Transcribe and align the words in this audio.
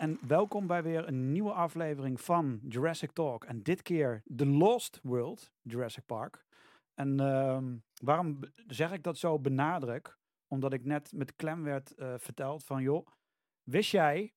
en 0.00 0.18
welkom 0.26 0.66
bij 0.66 0.82
weer 0.82 1.08
een 1.08 1.32
nieuwe 1.32 1.52
aflevering 1.52 2.20
van 2.20 2.60
Jurassic 2.68 3.12
Talk. 3.12 3.44
En 3.44 3.62
dit 3.62 3.82
keer 3.82 4.22
The 4.36 4.46
Lost 4.46 5.00
World, 5.02 5.50
Jurassic 5.62 6.06
Park. 6.06 6.44
En 6.94 7.20
ehm, 7.20 7.76
waarom 8.02 8.38
zeg 8.66 8.92
ik 8.92 9.02
dat 9.02 9.18
zo 9.18 9.38
benadruk? 9.38 10.18
Omdat 10.46 10.72
ik 10.72 10.84
net 10.84 11.12
met 11.12 11.36
klem 11.36 11.62
werd 11.62 11.94
eh, 11.94 12.14
verteld 12.18 12.64
van, 12.64 12.82
joh, 12.82 13.06
wist 13.62 13.90
jij 13.90 14.32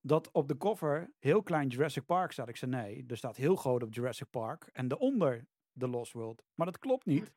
dat 0.00 0.30
op 0.30 0.48
de 0.48 0.56
cover 0.56 1.12
heel 1.18 1.42
klein 1.42 1.68
Jurassic 1.68 2.06
Park 2.06 2.32
staat? 2.32 2.48
Ik 2.48 2.56
zei 2.56 2.70
nee, 2.70 3.04
er 3.06 3.16
staat 3.16 3.36
heel 3.36 3.56
groot 3.56 3.82
op 3.82 3.94
Jurassic 3.94 4.30
Park 4.30 4.68
en 4.72 4.88
daaronder 4.88 5.46
The 5.78 5.88
Lost 5.88 6.12
World. 6.12 6.44
Maar 6.54 6.66
dat 6.66 6.78
klopt 6.78 7.06
niet. 7.06 7.32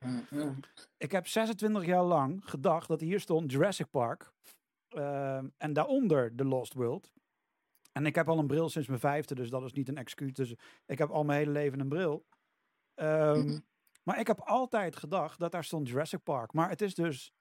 Ik 0.97 1.11
heb 1.11 1.27
26 1.27 1.85
jaar 1.85 2.03
lang 2.03 2.49
gedacht 2.49 2.87
dat 2.87 3.01
hier 3.01 3.19
stond 3.19 3.51
Jurassic 3.51 3.89
Park. 3.89 4.33
ehm, 4.87 5.47
en 5.57 5.73
daaronder 5.73 6.35
The 6.35 6.45
Lost 6.45 6.73
World. 6.73 7.13
En 7.95 8.05
ik 8.05 8.15
heb 8.15 8.29
al 8.29 8.39
een 8.39 8.47
bril 8.47 8.69
sinds 8.69 8.87
mijn 8.87 8.99
vijfde, 8.99 9.35
dus 9.35 9.49
dat 9.49 9.63
is 9.63 9.73
niet 9.73 9.87
een 9.87 9.97
excuus. 9.97 10.33
Dus 10.33 10.55
ik 10.85 10.97
heb 10.97 11.09
al 11.09 11.23
mijn 11.23 11.39
hele 11.39 11.51
leven 11.51 11.79
een 11.79 11.89
bril. 11.89 12.25
Ehm, 12.93 13.39
Mhm. 13.39 13.59
Maar 14.03 14.19
ik 14.19 14.27
heb 14.27 14.39
altijd 14.39 14.95
gedacht 14.95 15.39
dat 15.39 15.51
daar 15.51 15.63
stond 15.63 15.87
Jurassic 15.87 16.23
Park. 16.23 16.53
Maar 16.53 16.69
het 16.69 16.81
is 16.81 16.95
dus 16.95 17.33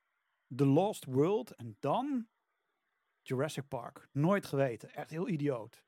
The 0.54 0.66
Lost 0.66 1.04
World 1.04 1.54
en 1.54 1.76
dan 1.80 2.28
Jurassic 3.22 3.68
Park. 3.68 4.08
Nooit 4.12 4.46
geweten. 4.46 4.90
Echt 4.94 5.10
heel 5.10 5.28
idioot. 5.28 5.84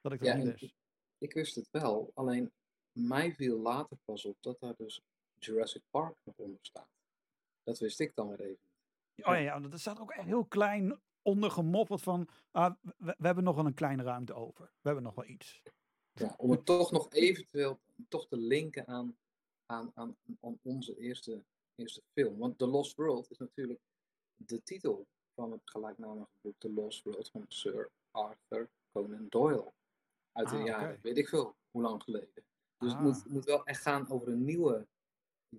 Dat 0.00 0.12
ik 0.12 0.18
dat 0.18 0.28
Ja, 0.28 0.34
niet 0.34 0.60
wist. 0.60 0.74
Ik 1.18 1.32
wist 1.32 1.54
het 1.54 1.68
wel, 1.70 2.10
alleen 2.14 2.52
mij 2.92 3.34
viel 3.34 3.58
later 3.58 3.96
pas 4.04 4.24
op 4.24 4.36
dat 4.40 4.60
daar 4.60 4.74
dus 4.76 5.00
Jurassic 5.38 5.82
Park 5.90 6.16
nog 6.24 6.36
onder 6.36 6.58
staat. 6.62 6.90
Dat 7.62 7.78
wist 7.78 8.00
ik 8.00 8.14
dan 8.14 8.28
weer 8.28 8.40
even. 8.40 8.68
Oh 9.16 9.34
ja, 9.34 9.36
ja, 9.36 9.60
dat 9.60 9.80
staat 9.80 10.00
ook 10.00 10.10
echt 10.10 10.26
heel 10.26 10.44
klein 10.46 11.00
onder 11.28 11.50
gemoppeld 11.50 12.02
van... 12.02 12.28
ah, 12.50 12.74
we, 12.96 13.14
we 13.18 13.26
hebben 13.26 13.44
nog 13.44 13.54
wel 13.56 13.66
een 13.66 13.74
kleine 13.74 14.02
ruimte 14.02 14.34
over. 14.34 14.64
We 14.64 14.70
hebben 14.82 15.02
nog 15.02 15.14
wel 15.14 15.26
iets. 15.26 15.62
Ja, 16.12 16.34
om 16.36 16.50
het 16.50 16.64
toch 16.64 16.90
nog 16.90 17.12
eventueel 17.12 17.80
toch 18.08 18.26
te 18.28 18.36
linken 18.36 18.86
aan, 18.86 19.16
aan, 19.66 19.90
aan, 19.94 20.16
aan 20.40 20.58
onze 20.62 20.96
eerste, 20.98 21.44
eerste 21.74 22.02
film. 22.12 22.38
Want 22.38 22.58
The 22.58 22.66
Lost 22.66 22.96
World 22.96 23.30
is 23.30 23.38
natuurlijk 23.38 23.80
de 24.36 24.62
titel 24.62 25.06
van 25.34 25.52
het 25.52 25.60
gelijknamige 25.64 26.30
boek 26.40 26.54
The 26.58 26.72
Lost 26.72 27.04
World 27.04 27.30
van 27.30 27.44
Sir 27.48 27.90
Arthur 28.10 28.70
Conan 28.92 29.26
Doyle. 29.28 29.72
Uit 30.32 30.48
de 30.48 30.56
Ah, 30.56 30.64
jaren, 30.64 30.98
weet 31.02 31.18
ik 31.18 31.28
veel, 31.28 31.56
hoe 31.70 31.82
lang 31.82 32.02
geleden. 32.02 32.44
Dus 32.78 32.92
Ah. 32.92 32.96
het 32.96 33.00
moet, 33.00 33.28
moet 33.32 33.44
wel 33.44 33.64
echt 33.64 33.82
gaan 33.82 34.10
over 34.10 34.28
een 34.28 34.44
nieuwe 34.44 34.86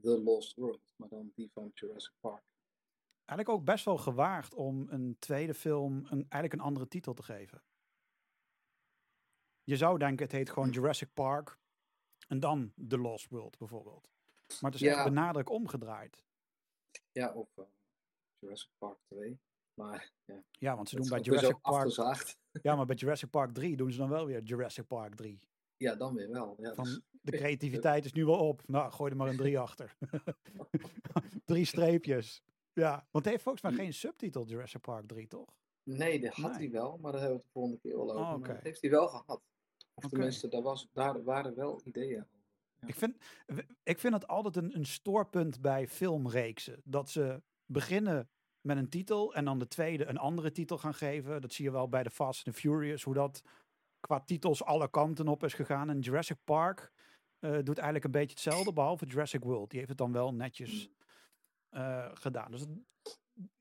The 0.02 0.22
Lost 0.22 0.56
World, 0.56 0.94
maar 0.96 1.10
dan 1.10 1.32
die 1.36 1.50
van 1.54 1.72
Jurassic 1.74 2.14
Park. 2.20 2.44
Eigenlijk 3.30 3.50
ook 3.50 3.66
best 3.66 3.86
wel 3.86 3.98
gewaagd 3.98 4.54
om 4.54 4.86
een 4.90 5.16
tweede 5.20 5.54
film 5.54 5.96
een, 5.98 6.22
eigenlijk 6.30 6.54
een 6.54 6.60
andere 6.60 6.88
titel 6.88 7.14
te 7.14 7.24
geven. 7.24 7.62
Je 9.64 9.78
zou 9.78 9.98
denken, 9.98 10.24
het 10.26 10.32
heet 10.32 10.50
gewoon. 10.50 10.70
Jurassic 10.70 11.14
Park 11.14 11.58
en 12.28 12.40
dan 12.40 12.74
The 12.88 12.98
Lost 12.98 13.30
World 13.30 13.58
bijvoorbeeld. 13.58 14.10
Maar 14.48 14.72
het 14.72 14.82
is 14.82 14.88
Ja. 14.88 14.94
echt 14.96 15.04
benadruk 15.04 15.50
omgedraaid. 15.50 16.24
Ja, 17.12 17.34
of 17.34 17.58
eh, 17.58 17.64
Jurassic 18.40 18.70
Park 18.78 18.98
2. 19.08 19.40
Maar 19.74 20.12
ja, 20.26 20.44
Ja, 20.52 20.76
want 20.76 20.90
ze 20.90 20.96
doen 20.96 21.10
bij 21.10 21.20
Jurassic 21.22 21.62
Park. 21.62 21.76
afgezaagd. 21.76 22.38
Ja, 22.62 22.76
maar 22.76 22.86
bij 22.86 22.96
Jurassic 22.96 23.30
Park 23.30 23.54
3 23.54 23.78
doen 23.78 23.92
ze 23.92 23.98
dan 23.98 24.10
wel 24.10 24.26
weer 24.26 24.42
Jurassic 24.44 24.88
Park 24.88 25.16
3. 25.16 25.40
Ja, 25.78 25.96
dan 25.96 26.14
weer 26.16 26.30
wel. 26.30 26.56
Ja, 26.62 26.74
Van 26.74 26.84
dus- 26.84 27.00
de 27.22 27.32
creativiteit 27.32 28.06
is 28.06 28.14
nu 28.14 28.26
wel 28.26 28.48
op. 28.48 28.68
Nou, 28.68 28.92
gooi 28.92 29.12
er 29.12 29.18
maar 29.18 29.28
een 29.30 29.38
3 29.38 29.60
achter. 29.60 29.96
drie 31.46 31.66
streepjes. 31.66 32.44
Ja, 32.80 32.92
want 33.12 33.24
het 33.26 33.34
heeft 33.34 33.44
volgens 33.44 33.64
mij 33.64 33.74
geen 33.74 33.94
subtitel 33.94 34.46
Jurassic 34.46 34.82
Park 34.82 35.08
3, 35.08 35.28
toch? 35.28 35.48
Nee, 35.84 36.20
dat 36.20 36.34
had 36.34 36.52
Nee. 36.52 36.60
hij 36.60 36.72
wel, 36.72 36.98
maar 36.98 37.12
daar 37.12 37.22
hebben 37.22 37.38
we 37.40 37.44
het 37.44 37.54
de 37.54 37.60
volgende 37.60 37.80
keer 37.80 37.96
wel 37.98 38.12
over. 38.12 38.36
Oh, 38.36 38.44
dat 38.48 38.62
heeft 38.62 38.82
hij 38.82 38.90
wel 38.90 39.08
gehad. 39.08 39.42
Of 39.94 40.10
tenminste, 40.10 40.48
daar, 40.48 40.62
was, 40.62 40.90
daar 40.94 41.24
waren 41.24 41.56
wel 41.56 41.82
ideeën 41.84 42.18
over. 42.20 42.38
Ik 42.86 42.96
vind, 42.96 43.18
ik 43.84 44.00
vind 44.00 44.14
het 44.14 44.28
altijd 44.28 44.56
een, 44.56 44.76
een 44.76 44.86
stoorpunt 44.86 45.62
bij 45.62 45.88
filmreeksen. 45.88 46.82
Dat 46.84 47.10
ze 47.10 47.42
beginnen 47.66 48.30
met 48.62 48.78
een 48.78 48.90
titel 48.90 49.34
en 49.36 49.46
dan 49.46 49.60
de 49.60 49.68
tweede 49.68 50.06
een 50.06 50.18
andere 50.18 50.52
titel 50.52 50.78
gaan 50.78 50.94
geven. 50.94 51.42
Dat 51.42 51.54
zie 51.54 51.66
je 51.66 51.72
wel 51.72 51.90
bij 51.90 52.04
de 52.04 52.10
Fast 52.10 52.46
and 52.46 52.56
the 52.56 52.62
Furious, 52.62 53.04
hoe 53.04 53.14
dat 53.14 53.42
qua 54.00 54.20
titels 54.20 54.64
alle 54.64 54.90
kanten 54.90 55.28
op 55.28 55.44
is 55.44 55.54
gegaan. 55.54 55.90
En 55.90 56.00
Jurassic 56.00 56.38
Park 56.44 56.92
eh, 57.40 57.52
doet 57.52 57.78
eigenlijk 57.78 58.06
een 58.06 58.12
beetje 58.12 58.30
hetzelfde, 58.34 58.74
behalve 58.74 59.06
Jurassic 59.06 59.44
World. 59.44 59.70
Die 59.70 59.78
heeft 59.78 59.90
het 59.90 60.00
dan 60.00 60.12
wel 60.12 60.34
netjes 60.34 60.90
eh, 61.70 62.10
gedaan. 62.14 62.52
Dus, 62.52 62.66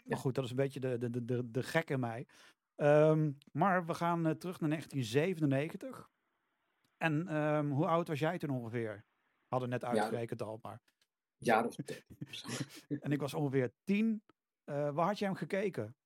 maar 0.04 0.18
goed, 0.18 0.34
dat 0.34 0.44
is 0.44 0.50
een 0.50 0.56
beetje 0.56 0.80
de, 0.80 0.98
de, 0.98 1.10
de, 1.10 1.24
de, 1.24 1.50
de 1.50 1.62
gek 1.62 1.90
in 1.90 2.00
mij. 2.00 2.26
Ehm, 2.74 3.32
maar 3.52 3.86
we 3.86 3.94
gaan 3.94 4.26
eh, 4.26 4.32
terug 4.32 4.60
naar 4.60 4.70
1997. 4.70 6.10
En 6.96 7.28
ehm, 7.28 7.68
hoe 7.70 7.86
oud 7.86 8.08
was 8.08 8.18
jij 8.18 8.38
toen 8.38 8.50
ongeveer? 8.50 9.04
Hadden 9.48 9.68
net 9.68 9.80
Ja. 9.80 9.88
uitgerekend 9.88 10.42
al, 10.42 10.58
maar. 10.62 10.80
Of 12.28 12.34
zo. 12.34 12.48
En 13.04 13.12
ik 13.12 13.20
was 13.20 13.34
ongeveer 13.34 13.72
tien. 13.84 14.22
Eh, 14.64 14.94
waar 14.94 15.06
had 15.06 15.18
jij 15.18 15.28
hem 15.28 15.36
gekeken? 15.36 15.96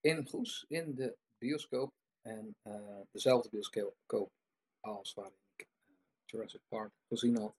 In 0.00 0.26
Goes, 0.28 0.64
in 0.68 0.94
de 0.94 1.16
bioscoop. 1.38 1.92
En 2.20 2.56
dezelfde 3.10 3.48
bioscoop 3.48 3.94
als 4.80 5.14
waarin 5.14 5.38
ik 5.56 5.66
Jurassic 6.24 6.60
Park 6.68 6.92
gezien 7.08 7.36
had. 7.36 7.54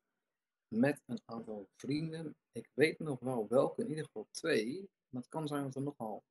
Met 0.75 1.01
een 1.05 1.21
aantal 1.25 1.69
vrienden. 1.75 2.35
Ik 2.51 2.69
weet 2.73 2.99
nog 2.99 3.19
wel 3.19 3.47
welke, 3.47 3.81
in 3.81 3.89
ieder 3.89 4.05
geval 4.05 4.27
twee. 4.31 4.89
Maar 5.09 5.21
het 5.21 5.31
kan 5.31 5.47
zijn 5.47 5.63
dat 5.63 5.75
er 5.75 5.81
nogal 5.81 6.23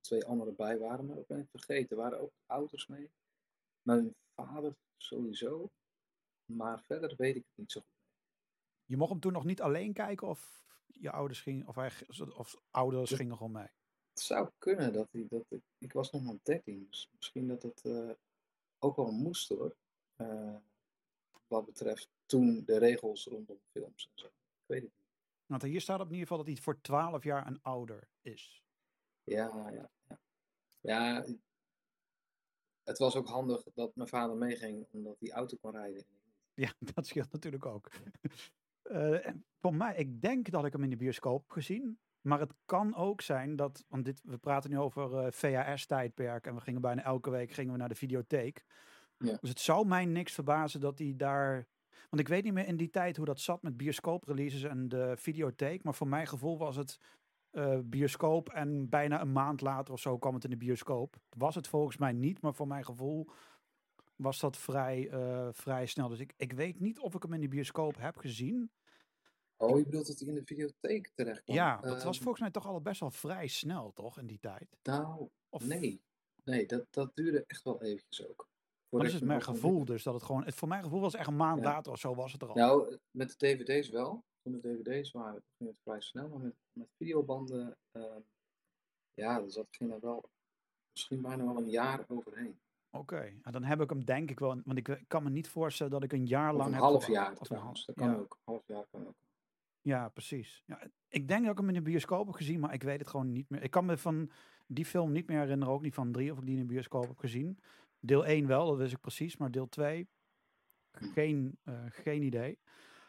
twee 0.00 0.24
andere 0.24 0.52
bij 0.52 0.78
waren. 0.78 1.06
Maar 1.06 1.16
dat 1.16 1.26
ben 1.26 1.38
ik 1.38 1.50
vergeten. 1.50 1.96
Er 1.96 2.02
waren 2.02 2.20
ook 2.20 2.32
ouders 2.46 2.86
mee. 2.86 3.10
Mijn 3.82 4.14
vader 4.34 4.76
sowieso. 4.96 5.70
Maar 6.44 6.82
verder 6.82 7.14
weet 7.16 7.36
ik 7.36 7.44
het 7.46 7.56
niet 7.56 7.72
zo 7.72 7.80
goed. 7.80 7.88
Je 8.84 8.96
mocht 8.96 9.10
hem 9.10 9.20
toen 9.20 9.32
nog 9.32 9.44
niet 9.44 9.60
alleen 9.60 9.92
kijken 9.92 10.28
of 10.28 10.64
je 10.86 11.10
ouders 11.10 11.40
gingen, 11.40 11.66
of, 11.66 11.74
hij, 11.74 11.92
of 12.36 12.56
ouders 12.70 13.12
gingen 13.12 13.36
gewoon 13.36 13.52
mee. 13.52 13.68
Het 14.10 14.20
zou 14.20 14.50
kunnen 14.58 14.92
dat 14.92 15.08
hij, 15.10 15.26
dat 15.28 15.44
ik, 15.48 15.62
ik 15.78 15.92
was 15.92 16.10
nog 16.10 16.22
maar 16.22 16.38
13, 16.42 16.86
dus 16.90 17.10
misschien 17.16 17.48
dat 17.48 17.62
het 17.62 17.84
eh, 17.84 18.10
ook 18.78 18.96
wel 18.96 19.12
moest 19.12 19.48
hoor. 19.48 19.76
Eh, 20.16 20.56
wat 21.54 21.66
betreft 21.66 22.08
toen 22.26 22.62
de 22.64 22.78
regels 22.78 23.26
rondom 23.26 23.58
films 23.70 24.08
en 24.10 24.18
zo. 24.18 24.26
Ik 24.26 24.66
weet 24.66 24.82
het 24.82 24.92
niet. 24.96 25.02
Want 25.46 25.62
hier 25.62 25.80
staat 25.80 26.00
op 26.00 26.06
in 26.06 26.12
ieder 26.12 26.26
geval 26.26 26.44
dat 26.44 26.52
hij 26.52 26.62
voor 26.62 26.80
12 26.80 27.24
jaar 27.24 27.46
een 27.46 27.62
ouder 27.62 28.08
is. 28.20 28.62
Ja, 29.22 29.70
ja, 29.70 29.90
ja. 30.08 30.18
Ja, 30.80 31.24
het 32.82 32.98
was 32.98 33.16
ook 33.16 33.28
handig 33.28 33.62
dat 33.74 33.96
mijn 33.96 34.08
vader 34.08 34.36
meeging, 34.36 34.86
omdat 34.90 35.16
hij 35.18 35.30
auto 35.30 35.56
kon 35.60 35.70
rijden. 35.70 36.06
en. 36.06 36.32
Ja, 36.54 36.72
dat 36.94 37.06
scheelt 37.06 37.32
natuurlijk 37.32 37.66
ook. 37.66 37.90
Eh, 38.82 39.26
en 39.26 39.46
voor 39.60 39.74
mij, 39.74 39.96
ik 39.96 40.20
denk 40.20 40.50
dat 40.50 40.64
ik 40.64 40.72
hem 40.72 40.82
in 40.82 40.90
de 40.90 40.96
bioscoop 40.96 41.40
heb 41.40 41.50
gezien. 41.50 41.98
Maar 42.20 42.40
het 42.40 42.54
kan 42.64 42.94
ook 42.94 43.20
zijn 43.20 43.56
dat, 43.56 43.84
want 43.88 44.04
dit, 44.04 44.20
we 44.22 44.38
praten 44.38 44.70
nu 44.70 44.78
over 44.78 45.18
eh, 45.18 45.32
VHS-tijdperk 45.32 46.46
en 46.46 46.54
we 46.54 46.60
gingen 46.60 46.80
bijna 46.80 47.02
elke 47.02 47.30
week 47.30 47.50
gingen 47.50 47.72
we 47.72 47.78
naar 47.78 47.88
de 47.88 47.94
videotheek. 47.94 48.64
Ja. 49.16 49.36
Dus 49.40 49.48
het 49.48 49.60
zou 49.60 49.86
mij 49.86 50.04
niks 50.04 50.32
verbazen 50.32 50.80
dat 50.80 50.98
hij 50.98 51.14
daar, 51.16 51.66
want 52.10 52.22
ik 52.22 52.28
weet 52.28 52.44
niet 52.44 52.52
meer 52.52 52.66
in 52.66 52.76
die 52.76 52.90
tijd 52.90 53.16
hoe 53.16 53.26
dat 53.26 53.40
zat 53.40 53.62
met 53.62 53.76
bioscoop-releases 53.76 54.62
en 54.62 54.88
de 54.88 55.14
videotheek. 55.16 55.82
Maar 55.82 55.94
voor 55.94 56.08
mijn 56.08 56.26
gevoel 56.26 56.58
was 56.58 56.76
het 56.76 56.98
eh, 57.50 57.78
bioscoop 57.84 58.48
en 58.48 58.88
bijna 58.88 59.20
een 59.20 59.32
maand 59.32 59.60
later 59.60 59.94
of 59.94 60.00
zo 60.00 60.18
kwam 60.18 60.34
het 60.34 60.44
in 60.44 60.50
de 60.50 60.56
bioscoop. 60.56 61.16
Was 61.36 61.54
het 61.54 61.68
volgens 61.68 61.96
mij 61.96 62.12
niet, 62.12 62.40
maar 62.40 62.54
voor 62.54 62.66
mijn 62.66 62.84
gevoel 62.84 63.28
was 64.16 64.40
dat 64.40 64.56
vrij, 64.56 65.08
eh, 65.08 65.48
vrij 65.52 65.86
snel. 65.86 66.08
Dus 66.08 66.18
ik, 66.18 66.32
ik 66.36 66.52
weet 66.52 66.80
niet 66.80 66.98
of 66.98 67.14
ik 67.14 67.22
hem 67.22 67.32
in 67.32 67.40
de 67.40 67.48
bioscoop 67.48 67.96
heb 67.96 68.16
gezien. 68.16 68.70
Oh, 69.56 69.78
je 69.78 69.84
bedoelt 69.84 70.06
dat 70.06 70.18
hij 70.18 70.28
in 70.28 70.34
de 70.34 70.44
videotheek 70.44 71.10
terecht 71.14 71.42
kwam? 71.42 71.56
Ja, 71.56 71.80
dat 71.80 72.02
was 72.02 72.14
Ehm, 72.14 72.22
volgens 72.22 72.40
mij 72.40 72.50
toch 72.50 72.66
al 72.66 72.80
best 72.80 73.00
wel 73.00 73.10
vrij 73.10 73.46
snel, 73.46 73.92
toch, 73.92 74.18
in 74.18 74.26
die 74.26 74.38
tijd? 74.38 74.76
Nou, 74.82 75.28
Of, 75.48 75.66
nee. 75.66 76.02
Nee, 76.44 76.66
dat, 76.66 76.86
dat 76.90 77.16
duurde 77.16 77.44
echt 77.46 77.62
wel 77.62 77.82
eventjes 77.82 78.28
ook. 78.28 78.48
Dat 78.98 79.08
is 79.08 79.14
het 79.14 79.24
mijn 79.24 79.42
gevoel, 79.42 79.84
dus 79.84 80.02
dat 80.02 80.14
het 80.14 80.22
gewoon... 80.22 80.44
Het, 80.44 80.54
voor 80.54 80.68
mijn 80.68 80.82
gevoel 80.82 81.00
was 81.00 81.12
het 81.12 81.20
echt 81.20 81.30
een 81.30 81.36
maand 81.36 81.58
Ja. 81.62 81.64
later 81.64 81.92
of 81.92 81.98
zo 81.98 82.14
was 82.14 82.32
het 82.32 82.42
er 82.42 82.48
al. 82.48 82.54
Nou, 82.54 82.98
met 83.10 83.28
de 83.28 83.36
dvd's 83.36 83.88
wel. 83.88 84.24
Toen 84.42 84.52
de 84.60 84.82
dvd's 84.82 85.10
waren, 85.12 85.42
ging 85.56 85.70
het 85.70 85.80
vrij 85.82 86.00
snel. 86.00 86.28
Maar 86.28 86.38
met, 86.40 86.54
met 86.72 86.88
videobanden, 86.96 87.76
ehm, 87.92 88.20
ja, 89.14 89.40
dus 89.40 89.54
dat 89.54 89.66
ging 89.70 89.92
er 89.92 90.00
wel 90.00 90.24
misschien 90.92 91.22
bijna 91.22 91.44
wel 91.44 91.56
een 91.56 91.70
jaar 91.70 92.04
overheen. 92.08 92.58
Oké, 92.90 93.32
en 93.42 93.52
dan 93.52 93.62
heb 93.64 93.80
ik 93.80 93.90
hem 93.90 94.04
denk 94.04 94.30
ik 94.30 94.38
wel... 94.38 94.60
Want 94.64 94.78
ik, 94.78 95.02
kan 95.06 95.22
me 95.22 95.30
niet 95.30 95.48
voorstellen 95.48 95.92
dat 95.92 96.02
ik 96.02 96.12
een 96.12 96.26
jaar 96.26 96.50
Of 96.50 96.56
lang 96.56 96.68
een 96.68 96.74
heb 96.74 96.82
half 96.82 97.06
jaar 97.06 97.36
Of 97.38 97.50
een 97.50 97.56
half- 97.56 97.84
Dat 97.84 97.94
kan 97.96 98.10
ja. 98.10 98.16
ook. 98.16 98.38
Half 98.44 98.62
jaar 98.66 98.84
kan 98.90 99.06
ook. 99.06 99.14
Ja, 99.80 100.08
precies. 100.08 100.62
Ja, 100.66 100.82
ik 101.08 101.28
denk 101.28 101.42
dat 101.42 101.52
ik 101.52 101.58
hem 101.58 101.68
in 101.68 101.74
de 101.74 101.82
bioscoop 101.82 102.26
heb 102.26 102.34
gezien, 102.34 102.60
maar 102.60 102.74
ik 102.74 102.82
weet 102.82 102.98
het 102.98 103.08
gewoon 103.08 103.32
niet 103.32 103.50
meer. 103.50 103.62
Ik 103.62 103.70
kan 103.70 103.84
me 103.84 103.96
van 103.96 104.30
die 104.66 104.84
film 104.84 105.12
niet 105.12 105.26
meer 105.26 105.40
herinneren, 105.40 105.74
ook 105.74 105.82
niet 105.82 105.94
van 105.94 106.12
drie 106.12 106.32
of 106.32 106.38
ik 106.38 106.44
die 106.46 106.54
in 106.54 106.60
de 106.60 106.72
bioscoop 106.72 107.06
heb 107.06 107.18
gezien. 107.18 107.58
Deel 108.04 108.26
1 108.26 108.46
wel, 108.46 108.66
dat 108.66 108.76
wist 108.76 108.92
ik 108.92 109.00
precies, 109.00 109.36
maar 109.36 109.50
deel 109.50 109.68
2 109.68 110.08
geen, 110.92 111.58
eh, 111.62 111.74
geen 111.88 112.22
idee. 112.22 112.58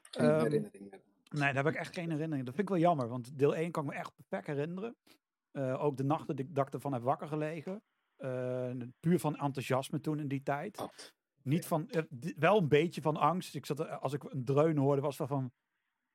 Geen 0.02 0.30
Ehm, 0.30 0.40
herinnering. 0.44 0.92
Nee, 1.30 1.54
daar 1.54 1.64
heb 1.64 1.68
ik 1.68 1.76
echt 1.80 1.94
geen 1.94 2.12
herinnering. 2.12 2.46
Dat 2.46 2.56
vind 2.56 2.70
ik 2.70 2.74
wel 2.76 2.84
jammer, 2.84 3.08
want 3.08 3.38
deel 3.38 3.56
1 3.56 3.72
kan 3.72 3.84
ik 3.84 3.90
me 3.90 3.96
echt 3.96 4.16
perfect 4.16 4.48
herinneren. 4.48 4.96
Eh, 5.52 5.84
ook 5.84 5.98
de 5.98 6.04
nachten 6.04 6.36
dat 6.36 6.46
ik- 6.46 6.56
dat 6.56 6.68
ik 6.68 6.74
ervan 6.74 6.94
heb 6.94 7.02
wakker 7.02 7.28
gelegen. 7.28 7.84
Eh, 8.16 8.72
puur 9.00 9.20
van 9.20 9.36
enthousiasme 9.36 10.00
toen 10.00 10.20
in 10.20 10.28
die 10.28 10.44
tijd. 10.44 10.78
Oh, 10.80 10.88
Niet 11.42 11.66
van, 11.68 11.90
wel 12.38 12.58
een 12.58 12.68
beetje 12.68 13.02
van 13.02 13.18
angst. 13.18 13.56
Ik 13.56 13.66
zat, 13.66 13.90
als 14.00 14.14
ik 14.14 14.24
een 14.24 14.46
dreun 14.46 14.78
hoorde, 14.78 15.02
was 15.02 15.18
het 15.18 15.28
van, 15.28 15.52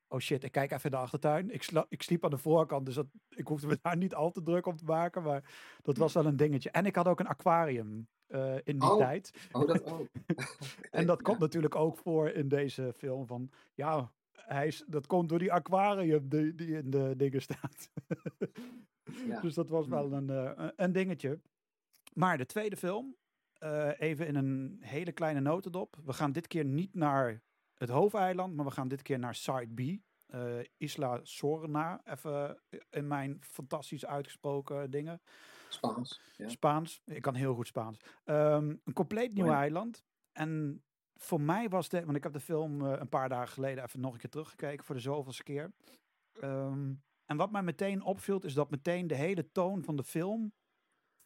oh 0.07 0.19
shit, 0.19 0.43
ik 0.43 0.51
kijk 0.51 0.71
even 0.71 0.83
in 0.83 0.91
de 0.91 0.97
achtertuin. 0.97 1.49
Ik, 1.51 1.63
sla, 1.63 1.85
ik 1.89 2.01
sliep 2.01 2.23
aan 2.23 2.29
de 2.29 2.37
voorkant, 2.37 2.85
dus 2.85 2.95
dat, 2.95 3.07
ik 3.29 3.47
hoefde 3.47 3.67
me 3.67 3.79
daar 3.81 3.97
niet 3.97 4.15
al 4.15 4.31
te 4.31 4.41
druk 4.43 4.65
om 4.65 4.75
te 4.75 4.83
maken. 4.85 5.23
Maar 5.23 5.53
dat 5.81 5.97
was 5.97 6.13
wel 6.13 6.25
een 6.25 6.35
dingetje. 6.35 6.71
En 6.71 6.85
ik 6.85 6.95
had 6.95 7.07
ook 7.07 7.19
een 7.19 7.27
aquarium 7.27 8.07
eh, 8.31 8.55
in 8.63 8.79
die 8.79 8.89
Oh, 8.91 8.97
tijd. 8.97 9.31
oh, 9.51 9.67
dat 9.67 9.85
ook. 9.91 10.07
En 10.91 11.05
dat 11.05 11.21
komt 11.21 11.39
natuurlijk 11.39 11.75
ook 11.75 11.97
voor 11.97 12.29
in 12.29 12.47
deze 12.47 12.93
film 12.97 13.27
van, 13.27 13.49
ja, 13.73 14.11
hij 14.31 14.67
is, 14.67 14.83
dat 14.87 15.07
komt 15.07 15.29
door 15.29 15.39
die 15.39 15.53
aquarium 15.53 16.29
die, 16.29 16.55
die 16.55 16.77
in 16.77 16.89
de 16.89 17.13
dingen 17.17 17.41
staat. 17.41 17.89
Ja. 19.27 19.39
Dus 19.45 19.53
dat 19.53 19.69
was 19.69 19.87
wel 19.87 20.11
een, 20.13 20.29
eh, 20.29 20.51
een- 20.55 20.73
een 20.75 20.91
dingetje. 20.91 21.39
Maar 22.13 22.37
de 22.37 22.45
tweede 22.45 22.77
film, 22.77 23.15
eh, 23.53 23.89
even 23.99 24.27
in 24.27 24.35
een 24.35 24.77
hele 24.81 25.11
kleine 25.11 25.39
notendop. 25.39 25.95
We 26.05 26.13
gaan 26.13 26.31
dit 26.31 26.47
keer 26.47 26.65
niet 26.65 26.93
naar 26.95 27.41
het 27.73 27.89
hoofdeiland, 27.89 28.55
maar 28.55 28.65
we 28.65 28.71
gaan 28.71 28.87
dit 28.87 29.01
keer 29.01 29.19
naar 29.19 29.35
Side 29.35 29.73
B. 29.73 29.99
Isla 30.77 31.19
Sorna, 31.23 32.01
even 32.05 32.59
in 32.89 33.07
mijn 33.07 33.37
fantastisch 33.41 34.05
uitgesproken 34.05 34.91
dingen. 34.91 35.21
Spaans. 35.73 36.21
Ja. 36.35 36.49
Spaans. 36.49 37.01
Ik 37.05 37.21
kan 37.21 37.35
heel 37.35 37.55
goed 37.55 37.67
Spaans. 37.67 37.99
Ehm, 38.23 38.75
een 38.83 38.93
compleet 38.93 39.33
nieuw 39.33 39.45
Oh 39.45 39.51
ja. 39.51 39.57
eiland. 39.57 40.03
En 40.31 40.83
voor 41.15 41.41
mij 41.41 41.69
was 41.69 41.89
de, 41.89 42.05
want 42.05 42.17
ik 42.17 42.23
heb 42.23 42.33
de 42.33 42.39
film 42.39 42.85
eh, 42.85 42.99
een 42.99 43.09
paar 43.09 43.29
dagen 43.29 43.53
geleden 43.53 43.83
even 43.83 43.99
nog 43.99 44.13
een 44.13 44.19
keer 44.19 44.29
teruggekeken 44.29 44.85
voor 44.85 44.95
de 44.95 45.01
zoveelste 45.01 45.43
keer. 45.43 45.73
Ehm, 46.39 46.93
en 47.25 47.37
wat 47.37 47.51
mij 47.51 47.63
meteen 47.63 48.03
opviel, 48.03 48.39
is 48.39 48.53
dat 48.53 48.69
meteen 48.69 49.07
de 49.07 49.15
hele 49.15 49.51
toon 49.51 49.83
van 49.83 49.95
de 49.95 50.03
film 50.03 50.53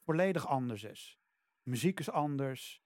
volledig 0.03 0.47
anders 0.47 0.83
is. 0.83 1.19
Muziek 1.63 2.00
is 2.00 2.09
anders. 2.09 2.81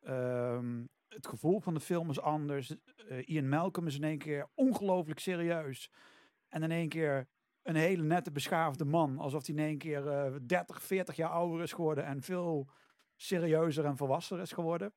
Ehm, 0.00 0.84
het 1.08 1.26
gevoel 1.26 1.60
van 1.60 1.74
de 1.74 1.80
film 1.80 2.10
is 2.10 2.20
anders. 2.20 2.74
Eh, 3.08 3.28
Ian 3.28 3.48
Malcolm 3.48 3.86
is 3.86 3.96
in 3.96 4.04
één 4.04 4.18
keer 4.18 4.48
ongelooflijk 4.54 5.20
serieus. 5.20 5.90
En 6.48 6.62
in 6.62 6.70
één 6.70 6.88
keer 6.88 7.28
een 7.62 7.76
hele 7.76 8.02
nette, 8.02 8.30
beschaafde 8.30 8.84
man. 8.84 9.18
Alsof 9.18 9.46
hij 9.46 9.54
in 9.54 9.62
één 9.62 9.78
keer 9.78 10.08
eh 10.08 10.32
30, 10.46 10.82
40 10.82 11.16
jaar 11.16 11.30
ouder 11.30 11.62
is 11.62 11.72
geworden 11.72 12.04
en 12.04 12.22
veel 12.22 12.68
serieuzer 13.16 13.84
en 13.84 13.96
volwassener 13.96 14.42
is 14.42 14.52
geworden. 14.52 14.92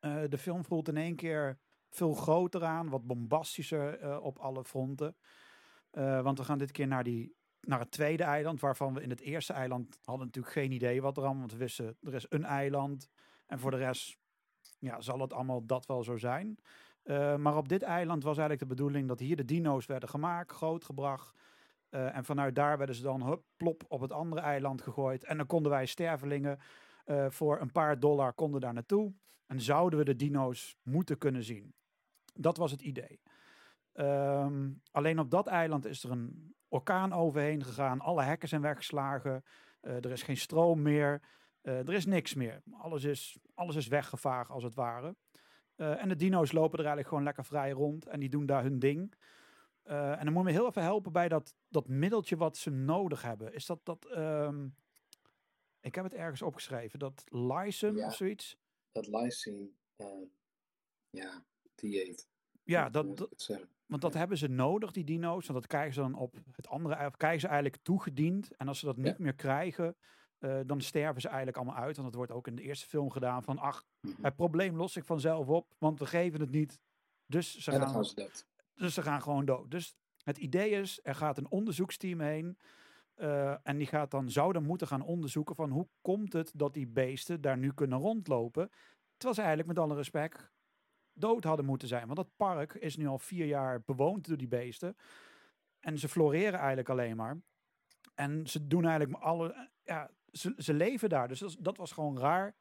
Eh, 0.00 0.22
de 0.28 0.38
film 0.38 0.64
voelt 0.64 0.88
in 0.88 0.96
één 0.96 1.16
keer 1.16 1.58
veel 1.90 2.14
groter 2.14 2.64
aan, 2.64 2.88
wat 2.88 3.06
bombastischer 3.06 3.98
eh, 3.98 4.18
op 4.22 4.38
alle 4.38 4.64
fronten. 4.64 5.16
Eh, 5.90 6.22
want 6.22 6.38
we 6.38 6.44
gaan 6.44 6.58
dit 6.58 6.70
keer 6.70 6.86
naar, 6.86 7.04
die, 7.04 7.36
naar 7.60 7.78
het 7.78 7.90
tweede 7.90 8.22
eiland, 8.22 8.60
waarvan 8.60 8.94
we 8.94 9.02
in 9.02 9.10
het 9.10 9.20
eerste 9.20 9.52
eiland 9.52 9.98
hadden 10.04 10.26
natuurlijk 10.26 10.54
geen 10.54 10.72
idee 10.72 11.02
wat 11.02 11.16
er 11.16 11.22
allemaal, 11.22 11.40
want 11.40 11.52
we 11.52 11.58
wisten 11.58 11.96
er 12.02 12.14
is 12.14 12.26
een 12.28 12.44
eiland 12.44 13.08
en 13.46 13.58
voor 13.58 13.70
de 13.70 13.76
rest 13.76 14.16
ja, 14.78 15.00
zal 15.00 15.20
het 15.20 15.32
allemaal 15.32 15.66
dat 15.66 15.86
wel 15.86 16.04
zo 16.04 16.16
zijn. 16.16 16.58
Eh, 17.02 17.36
maar 17.36 17.56
op 17.56 17.68
dit 17.68 17.82
eiland 17.82 18.22
was 18.22 18.38
eigenlijk 18.38 18.68
de 18.68 18.74
bedoeling 18.74 19.08
dat 19.08 19.18
hier 19.18 19.36
de 19.36 19.44
dino's 19.44 19.86
werden 19.86 20.08
gemaakt, 20.08 20.52
grootgebracht. 20.52 21.32
Eh, 21.94 22.16
en 22.16 22.24
vanuit 22.24 22.54
daar 22.54 22.78
werden 22.78 22.96
ze 22.96 23.02
dan 23.02 23.42
plop 23.56 23.84
op 23.88 24.00
het 24.00 24.12
andere 24.12 24.42
eiland 24.42 24.82
gegooid. 24.82 25.24
En 25.24 25.36
dan 25.36 25.46
konden 25.46 25.72
wij 25.72 25.86
stervelingen 25.86 26.58
eh, 27.04 27.26
voor 27.30 27.60
een 27.60 27.72
paar 27.72 28.00
dollar 28.00 28.32
konden 28.32 28.60
daar 28.60 28.72
naartoe. 28.72 29.12
En 29.46 29.60
zouden 29.60 29.98
we 29.98 30.04
de 30.04 30.16
dino's 30.16 30.76
moeten 30.82 31.18
kunnen 31.18 31.44
zien. 31.44 31.74
Dat 32.32 32.56
was 32.56 32.70
het 32.70 32.80
idee. 32.80 33.20
Ehm, 33.92 34.72
alleen 34.90 35.18
op 35.18 35.30
dat 35.30 35.46
eiland 35.46 35.86
is 35.86 36.04
er 36.04 36.10
een 36.10 36.54
orkaan 36.68 37.12
overheen 37.12 37.64
gegaan. 37.64 38.00
Alle 38.00 38.22
hekken 38.22 38.48
zijn 38.48 38.62
weggeslagen. 38.62 39.44
Eh, 39.80 39.96
er 39.96 40.10
is 40.10 40.22
geen 40.22 40.36
stroom 40.36 40.82
meer. 40.82 41.22
Er 41.62 41.92
is 41.92 42.06
niks 42.06 42.34
meer. 42.34 42.62
Alles 42.72 43.04
is, 43.04 43.38
alles 43.54 43.76
is 43.76 43.88
weggevaagd 43.88 44.50
als 44.50 44.62
het 44.62 44.74
ware. 44.74 45.16
En 45.76 46.08
de 46.08 46.16
dino's 46.16 46.52
lopen 46.52 46.78
er 46.78 46.84
eigenlijk 46.84 47.08
gewoon 47.08 47.24
lekker 47.24 47.44
vrij 47.44 47.70
rond. 47.70 48.06
En 48.06 48.20
die 48.20 48.28
doen 48.28 48.46
daar 48.46 48.62
hun 48.62 48.78
ding. 48.78 49.14
Eh, 49.84 50.18
en 50.18 50.24
dan 50.24 50.32
moet 50.32 50.44
me 50.44 50.50
heel 50.50 50.66
even 50.66 50.82
helpen 50.82 51.12
bij 51.12 51.28
dat, 51.28 51.54
dat 51.68 51.88
middeltje 51.88 52.36
wat 52.36 52.56
ze 52.56 52.70
nodig 52.70 53.22
hebben. 53.22 53.54
Is 53.54 53.66
dat 53.66 53.80
dat... 53.84 54.04
ehm, 54.06 54.68
ik 55.80 55.94
heb 55.94 56.04
het 56.04 56.14
ergens 56.14 56.42
opgeschreven. 56.42 56.98
Dat 56.98 57.24
lysum 57.28 57.96
Ja. 57.96 58.06
of 58.06 58.14
zoiets. 58.14 58.56
Dat 58.92 59.06
lysine, 59.06 59.68
ehm, 59.96 60.22
ja, 61.10 61.44
dieet. 61.74 62.28
Ja, 62.62 62.90
dat, 62.90 63.16
dat, 63.16 63.50
want 63.86 64.02
dat 64.02 64.14
hebben 64.14 64.38
ze 64.38 64.48
nodig, 64.48 64.90
die 64.90 65.04
dino's. 65.04 65.46
Want 65.46 65.58
dat 65.60 65.68
krijgen 65.68 65.94
ze 65.94 66.00
dan 66.00 66.14
op 66.14 66.36
het 66.52 66.68
andere. 66.68 67.10
Krijgen 67.16 67.40
ze 67.40 67.46
eigenlijk 67.46 67.82
toegediend. 67.82 68.56
En 68.56 68.68
als 68.68 68.78
ze 68.78 68.84
dat 68.86 68.96
niet 68.96 69.06
Ja. 69.06 69.14
meer 69.18 69.34
krijgen, 69.34 69.96
eh, 70.38 70.60
dan 70.66 70.80
sterven 70.80 71.20
ze 71.20 71.28
eigenlijk 71.28 71.56
allemaal 71.56 71.76
uit. 71.76 71.96
Want 71.96 72.08
dat 72.08 72.16
wordt 72.16 72.32
ook 72.32 72.46
in 72.46 72.54
de 72.54 72.62
eerste 72.62 72.86
film 72.86 73.10
gedaan. 73.10 73.42
Van 73.42 73.58
ach, 73.58 73.84
Mhm. 74.00 74.22
het 74.24 74.36
probleem 74.36 74.76
los 74.76 74.96
ik 74.96 75.04
vanzelf 75.04 75.48
op. 75.48 75.74
Want 75.78 75.98
we 75.98 76.06
geven 76.06 76.40
het 76.40 76.50
niet. 76.50 76.80
Dus 77.26 77.56
ze 77.56 77.70
En 77.72 77.80
gaan 77.80 77.88
gaan 77.90 78.04
ze 78.04 78.14
dood. 78.14 78.46
Dus 78.74 78.94
ze 78.94 79.02
gaan 79.02 79.22
gewoon 79.22 79.44
dood. 79.44 79.70
Dus 79.70 79.96
het 80.22 80.38
idee 80.38 80.70
is, 80.70 81.00
er 81.02 81.14
gaat 81.14 81.38
een 81.38 81.50
onderzoeksteam 81.50 82.20
heen. 82.20 82.58
eh, 83.14 83.66
en 83.66 83.76
die 83.76 83.86
gaat 83.86 84.10
dan, 84.10 84.30
zou 84.30 84.52
dan 84.52 84.64
moeten 84.64 84.86
gaan 84.86 85.02
onderzoeken 85.02 85.54
van 85.54 85.70
hoe 85.70 85.88
komt 86.00 86.32
het 86.32 86.52
dat 86.54 86.74
die 86.74 86.86
beesten 86.86 87.40
daar 87.40 87.58
nu 87.58 87.72
kunnen 87.72 87.98
rondlopen. 87.98 88.70
Terwijl 89.16 89.34
ze 89.34 89.40
eigenlijk 89.40 89.68
met 89.68 89.78
alle 89.78 89.94
respect 89.94 90.50
dood 91.12 91.44
hadden 91.44 91.64
moeten 91.64 91.88
zijn. 91.88 92.04
Want 92.04 92.16
dat 92.16 92.36
park 92.36 92.74
is 92.74 92.96
nu 92.96 93.06
al 93.06 93.18
vier 93.18 93.46
jaar 93.46 93.82
bewoond 93.84 94.28
door 94.28 94.36
die 94.36 94.48
beesten. 94.48 94.96
En 95.80 95.98
ze 95.98 96.08
floreren 96.08 96.58
eigenlijk 96.58 96.88
alleen 96.88 97.16
maar. 97.16 97.40
En 98.14 98.46
ze 98.46 98.66
doen 98.66 98.84
eigenlijk 98.86 99.22
alle, 99.22 99.70
ja, 99.82 100.10
ze, 100.32 100.54
ze 100.56 100.74
leven 100.74 101.08
daar. 101.08 101.28
Dus 101.28 101.56
dat 101.60 101.76
was 101.76 101.92
gewoon 101.92 102.18
raar. 102.18 102.54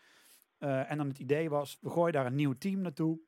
Eh, 0.57 0.91
en 0.91 0.97
dan 0.97 1.07
het 1.07 1.19
idee 1.19 1.49
was, 1.49 1.77
we 1.81 1.89
gooien 1.89 2.13
daar 2.13 2.25
een 2.25 2.35
nieuw 2.35 2.53
team 2.57 2.81
naartoe. 2.81 3.19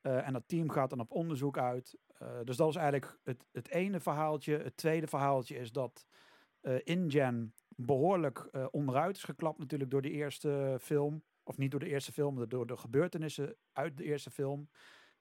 Eh, 0.00 0.26
en 0.26 0.32
dat 0.32 0.48
team 0.48 0.70
gaat 0.70 0.90
dan 0.90 1.00
op 1.00 1.10
onderzoek 1.10 1.58
uit. 1.58 1.98
Eh, 2.18 2.28
dus 2.44 2.56
dat 2.56 2.68
is 2.68 2.76
eigenlijk 2.76 3.18
het, 3.22 3.44
het 3.52 3.68
ene 3.68 4.00
verhaaltje. 4.00 4.58
Het 4.58 4.76
tweede 4.76 5.06
verhaaltje 5.06 5.56
is 5.56 5.72
dat 5.72 6.06
eh 6.60 6.80
InGen 6.84 7.54
behoorlijk 7.68 8.38
eh, 8.38 8.66
onderuit 8.70 9.16
is 9.16 9.22
geklapt 9.22 9.58
natuurlijk 9.58 9.90
door 9.90 10.02
de 10.02 10.10
eerste 10.10 10.76
film. 10.80 11.24
Of 11.42 11.56
niet 11.56 11.70
door 11.70 11.80
de 11.80 11.88
eerste 11.88 12.12
film, 12.12 12.34
maar 12.34 12.48
door 12.48 12.66
de 12.66 12.76
gebeurtenissen 12.76 13.56
uit 13.72 13.96
de 13.96 14.04
eerste 14.04 14.30
film. 14.30 14.68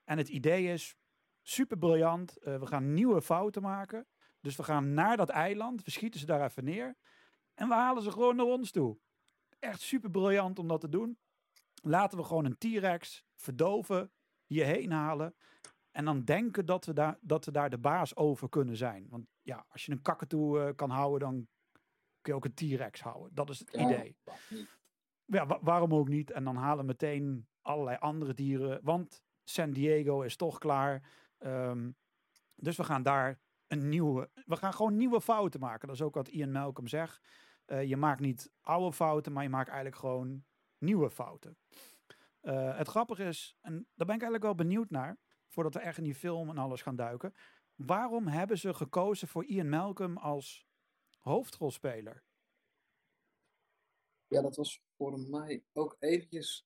En 0.03 0.17
het 0.17 0.29
idee 0.29 0.67
is 0.67 0.95
super 1.41 1.77
briljant. 1.77 2.37
We 2.41 2.65
gaan 2.65 2.93
nieuwe 2.93 3.21
fouten 3.21 3.61
maken. 3.61 4.07
Dus 4.41 4.55
we 4.55 4.63
gaan 4.63 4.93
naar 4.93 5.17
dat 5.17 5.29
eiland. 5.29 5.83
We 5.83 5.91
schieten 5.91 6.19
ze 6.19 6.25
daar 6.25 6.43
even 6.43 6.63
neer. 6.63 6.95
En 7.53 7.67
we 7.67 7.73
halen 7.73 8.03
ze 8.03 8.11
gewoon 8.11 8.35
naar 8.35 8.45
ons 8.45 8.71
toe. 8.71 8.97
Echt 9.59 9.81
super 9.81 10.09
briljant 10.09 10.59
om 10.59 10.67
dat 10.67 10.81
te 10.81 10.89
doen. 10.89 11.17
Laten 11.81 12.17
we 12.17 12.23
gewoon 12.23 12.45
een 12.45 12.57
T-Rex 12.57 13.25
verdoven, 13.35 14.11
hierheen 14.45 14.91
halen. 14.91 15.35
En 15.93 16.05
dan 16.05 16.23
denken 16.23 16.65
dat 16.65 16.85
we, 16.85 16.93
daar, 16.93 17.17
dat 17.21 17.45
we 17.45 17.51
daar 17.51 17.69
de 17.69 17.77
baas 17.77 18.15
over 18.15 18.49
kunnen 18.49 18.77
zijn. 18.77 19.07
Want 19.09 19.25
ja, 19.41 19.65
als 19.69 19.85
je 19.85 19.91
een 19.91 20.01
kakatoe 20.01 20.59
eh, 20.61 20.75
kan 20.75 20.89
houden, 20.89 21.19
dan 21.19 21.47
kun 22.21 22.33
je 22.33 22.33
ook 22.33 22.45
een 22.45 22.53
T-Rex 22.53 23.01
houden. 23.01 23.35
Dat 23.35 23.49
is 23.49 23.59
het 23.59 23.71
Ja, 23.71 23.79
idee. 23.85 24.17
Ja, 25.25 25.45
wa- 25.45 25.59
waarom 25.61 25.93
ook 25.93 26.07
niet? 26.07 26.31
En 26.31 26.43
dan 26.43 26.55
halen 26.55 26.85
meteen 26.85 27.47
allerlei 27.61 27.97
andere 27.97 28.33
dieren. 28.33 28.79
Want 28.83 29.23
San 29.43 29.71
Diego 29.71 30.21
is 30.21 30.35
toch 30.35 30.57
klaar. 30.57 31.09
Ehm, 31.37 31.91
dus 32.55 32.77
we 32.77 32.83
gaan 32.83 33.03
daar 33.03 33.39
een 33.67 33.89
nieuwe. 33.89 34.29
We 34.45 34.55
gaan 34.55 34.73
gewoon 34.73 34.95
nieuwe 34.95 35.21
fouten 35.21 35.59
maken. 35.59 35.87
Dat 35.87 35.95
is 35.95 36.01
ook 36.01 36.15
wat 36.15 36.27
Ian 36.27 36.51
Malcolm 36.51 36.87
zegt. 36.87 37.21
Eh, 37.65 37.83
je 37.83 37.97
maakt 37.97 38.19
niet 38.21 38.51
oude 38.61 38.93
fouten, 38.93 39.31
maar 39.33 39.43
je 39.43 39.49
maakt 39.49 39.67
eigenlijk 39.67 39.97
gewoon 39.97 40.43
nieuwe 40.77 41.09
fouten. 41.09 41.57
Eh, 42.41 42.77
het 42.77 42.87
grappige 42.87 43.23
is, 43.23 43.55
en 43.61 43.73
daar 43.73 44.07
ben 44.07 44.15
ik 44.15 44.21
eigenlijk 44.21 44.43
wel 44.43 44.55
benieuwd 44.55 44.89
naar, 44.89 45.17
voordat 45.53 45.73
we 45.73 45.79
echt 45.79 45.97
in 45.97 46.03
die 46.03 46.15
film 46.15 46.49
en 46.49 46.57
alles 46.57 46.81
gaan 46.81 46.95
duiken. 46.95 47.33
Waarom 47.75 48.27
hebben 48.27 48.57
ze 48.57 48.73
gekozen 48.73 49.27
voor 49.27 49.45
Ian 49.45 49.69
Malcolm 49.69 50.17
als 50.17 50.67
hoofdrolspeler? 51.19 52.23
Ja, 54.27 54.41
dat 54.41 54.55
was 54.55 54.81
voor 54.97 55.19
mij 55.19 55.63
ook 55.73 55.95
eventjes, 55.99 56.65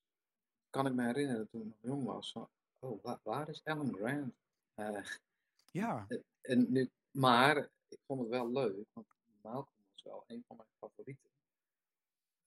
kan 0.70 0.86
ik 0.86 0.92
me 0.92 1.04
herinneren 1.04 1.48
toen 1.48 1.60
ik 1.60 1.66
nog 1.66 1.78
jong 1.80 2.04
was. 2.04 2.32
Van, 2.32 2.48
oh, 2.78 3.02
waar, 3.02 3.20
waar 3.22 3.48
is 3.48 3.64
Alan 3.64 3.94
Grant? 3.94 4.34
Eh, 4.74 5.04
Ja, 5.70 6.06
en 6.40 6.72
nu, 6.72 6.90
maar 7.10 7.56
ik 7.88 7.98
vond 8.06 8.20
het 8.20 8.28
wel 8.28 8.50
leuk, 8.50 8.86
want 8.92 9.06
Malcolm 9.42 9.84
was 9.92 10.02
wel 10.02 10.24
een 10.26 10.44
van 10.46 10.56
mijn 10.56 10.68
favorieten. 10.78 11.30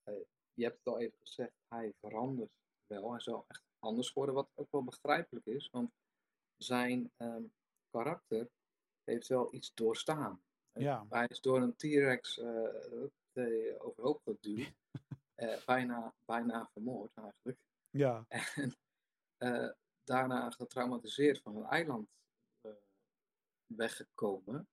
Eh, 0.03 0.13
je 0.53 0.63
hebt 0.63 0.77
het 0.77 0.93
al 0.93 0.99
even 0.99 1.17
gezegd, 1.19 1.53
hij 1.67 1.93
verandert 1.99 2.51
wel. 2.87 3.11
Hij 3.13 3.21
wel 3.25 3.45
echt 3.47 3.63
anders 3.79 4.07
geworden, 4.07 4.35
wat 4.35 4.49
ook 4.55 4.71
wel 4.71 4.83
begrijpelijk 4.83 5.45
is, 5.45 5.69
want 5.69 5.91
zijn 6.63 7.11
ehm, 7.17 7.43
karakter 7.89 8.47
heeft 9.03 9.27
wel 9.27 9.53
iets 9.53 9.73
doorstaan. 9.73 10.41
Eh, 10.71 10.83
Ja. 10.83 11.05
Hij 11.09 11.25
is 11.27 11.41
door 11.41 11.61
een 11.61 11.75
T-Rex 11.75 12.39
eh, 12.39 13.75
overhoop 13.77 14.21
geduwd. 14.23 14.71
Eh, 15.41 15.65
bijna, 15.65 16.13
bijna 16.25 16.69
vermoord 16.73 17.11
eigenlijk. 17.17 17.57
ja, 17.89 18.25
En 19.37 19.75
daarna 20.03 20.49
getraumatiseerd 20.49 21.41
van 21.41 21.55
het 21.55 21.65
eiland 21.67 22.09
weggekomen. 23.65 24.67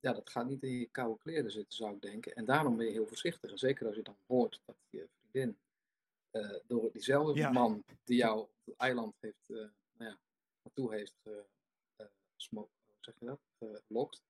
ja, 0.00 0.12
dat 0.12 0.30
gaat 0.30 0.46
niet 0.46 0.62
in 0.62 0.72
je 0.78 0.86
koude 0.90 1.18
kleren 1.18 1.50
zitten, 1.50 1.76
zou 1.76 1.94
ik 1.94 2.00
denken. 2.02 2.34
En 2.34 2.44
daarom 2.44 2.76
ben 2.76 2.86
je 2.86 2.92
heel 2.92 3.06
voorzichtig. 3.06 3.50
En 3.50 3.58
zeker 3.58 3.86
als 3.86 3.96
je 3.96 4.02
dan 4.02 4.16
hoort 4.26 4.60
dat 4.64 4.76
je 4.90 5.08
vriendin 5.20 5.58
door 6.66 6.92
diezelfde 6.92 7.40
Ja. 7.40 7.50
man 7.50 7.84
die 8.04 8.16
jou 8.16 8.38
op 8.40 8.50
het 8.64 8.76
eiland 8.76 9.14
heeft, 9.20 9.48
nou 9.48 9.70
ja, 10.10 10.18
naartoe 10.64 10.94
heeft 10.94 11.14
eh, 11.22 11.32
dat, 11.96 13.40
gelokt. 13.86 14.22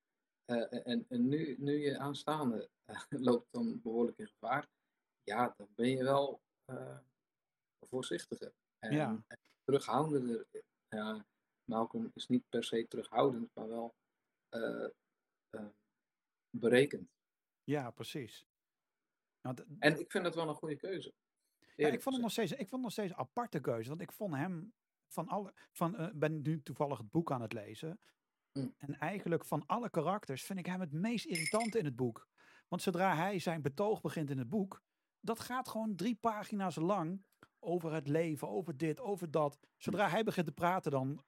Eh, 0.44 0.86
en, 0.86 1.06
en 1.08 1.28
nu, 1.28 1.56
nu 1.58 1.72
je 1.78 1.98
aanstaande 1.98 2.70
eh, 2.84 3.02
loopt 3.28 3.52
dan 3.52 3.80
behoorlijk 3.82 4.18
in 4.18 4.28
gevaar. 4.28 4.68
Ja, 5.22 5.54
dan 5.56 5.68
ben 5.74 5.88
je 5.88 6.02
wel 6.04 6.40
eh, 6.64 6.98
voorzichtiger. 7.80 8.52
En, 8.78 8.92
Ja. 8.92 9.22
en 9.26 9.38
terughoudender. 9.64 10.46
Ja, 10.88 11.26
Malcolm 11.64 12.10
is 12.14 12.26
niet 12.26 12.48
per 12.48 12.64
se 12.64 12.88
terughoudend, 12.88 13.54
maar 13.54 13.68
wel 13.68 13.94
eh, 14.48 14.88
eh, 15.50 15.68
berekend. 16.50 17.10
Ja, 17.64 17.90
precies. 17.90 18.46
Want, 19.40 19.60
eh, 19.60 19.66
En 19.78 19.98
ik 20.00 20.10
vind 20.10 20.24
dat 20.24 20.34
wel 20.34 20.48
een 20.48 20.54
goede 20.54 20.76
keuze. 20.76 21.14
ja, 21.76 21.88
ik 21.88 22.02
vond 22.02 22.14
het 22.14 22.24
nog 22.24 22.32
steeds, 22.32 22.52
ik 22.52 22.58
vond 22.58 22.70
het 22.70 22.80
nog 22.80 22.92
steeds 22.92 23.10
een 23.12 23.18
aparte 23.18 23.60
keuze. 23.60 23.88
Want 23.88 24.00
ik 24.00 24.12
vond 24.12 24.34
hem 24.34 24.74
van 25.14 25.28
alle. 25.28 25.52
Van, 25.72 25.96
eh, 25.96 26.08
ben 26.14 26.42
nu 26.42 26.62
toevallig 26.62 26.98
het 26.98 27.10
boek 27.10 27.32
aan 27.32 27.42
het 27.42 27.52
lezen. 27.52 28.00
Mm. 28.52 28.74
En 28.78 28.98
eigenlijk 28.98 29.44
van 29.44 29.66
alle 29.66 29.90
karakters 29.90 30.42
vind 30.42 30.58
ik 30.58 30.66
hem 30.66 30.80
het 30.80 30.92
meest 30.92 31.24
irritante 31.24 31.78
in 31.78 31.84
het 31.84 31.96
boek. 31.96 32.28
Want 32.68 32.82
zodra 32.82 33.14
hij 33.14 33.38
zijn 33.38 33.62
betoog 33.62 34.00
begint 34.00 34.30
in 34.30 34.38
het 34.38 34.48
boek, 34.48 34.82
dat 35.20 35.40
gaat 35.40 35.68
gewoon 35.68 35.96
drie 35.96 36.14
pagina's 36.14 36.76
lang 36.76 37.24
over 37.58 37.92
het 37.92 38.08
leven, 38.08 38.48
over 38.48 38.76
dit, 38.76 39.00
over 39.00 39.30
dat. 39.30 39.58
Zodra 39.76 40.08
hij 40.08 40.24
begint 40.24 40.46
te 40.46 40.52
praten, 40.52 40.90
dan 40.90 41.24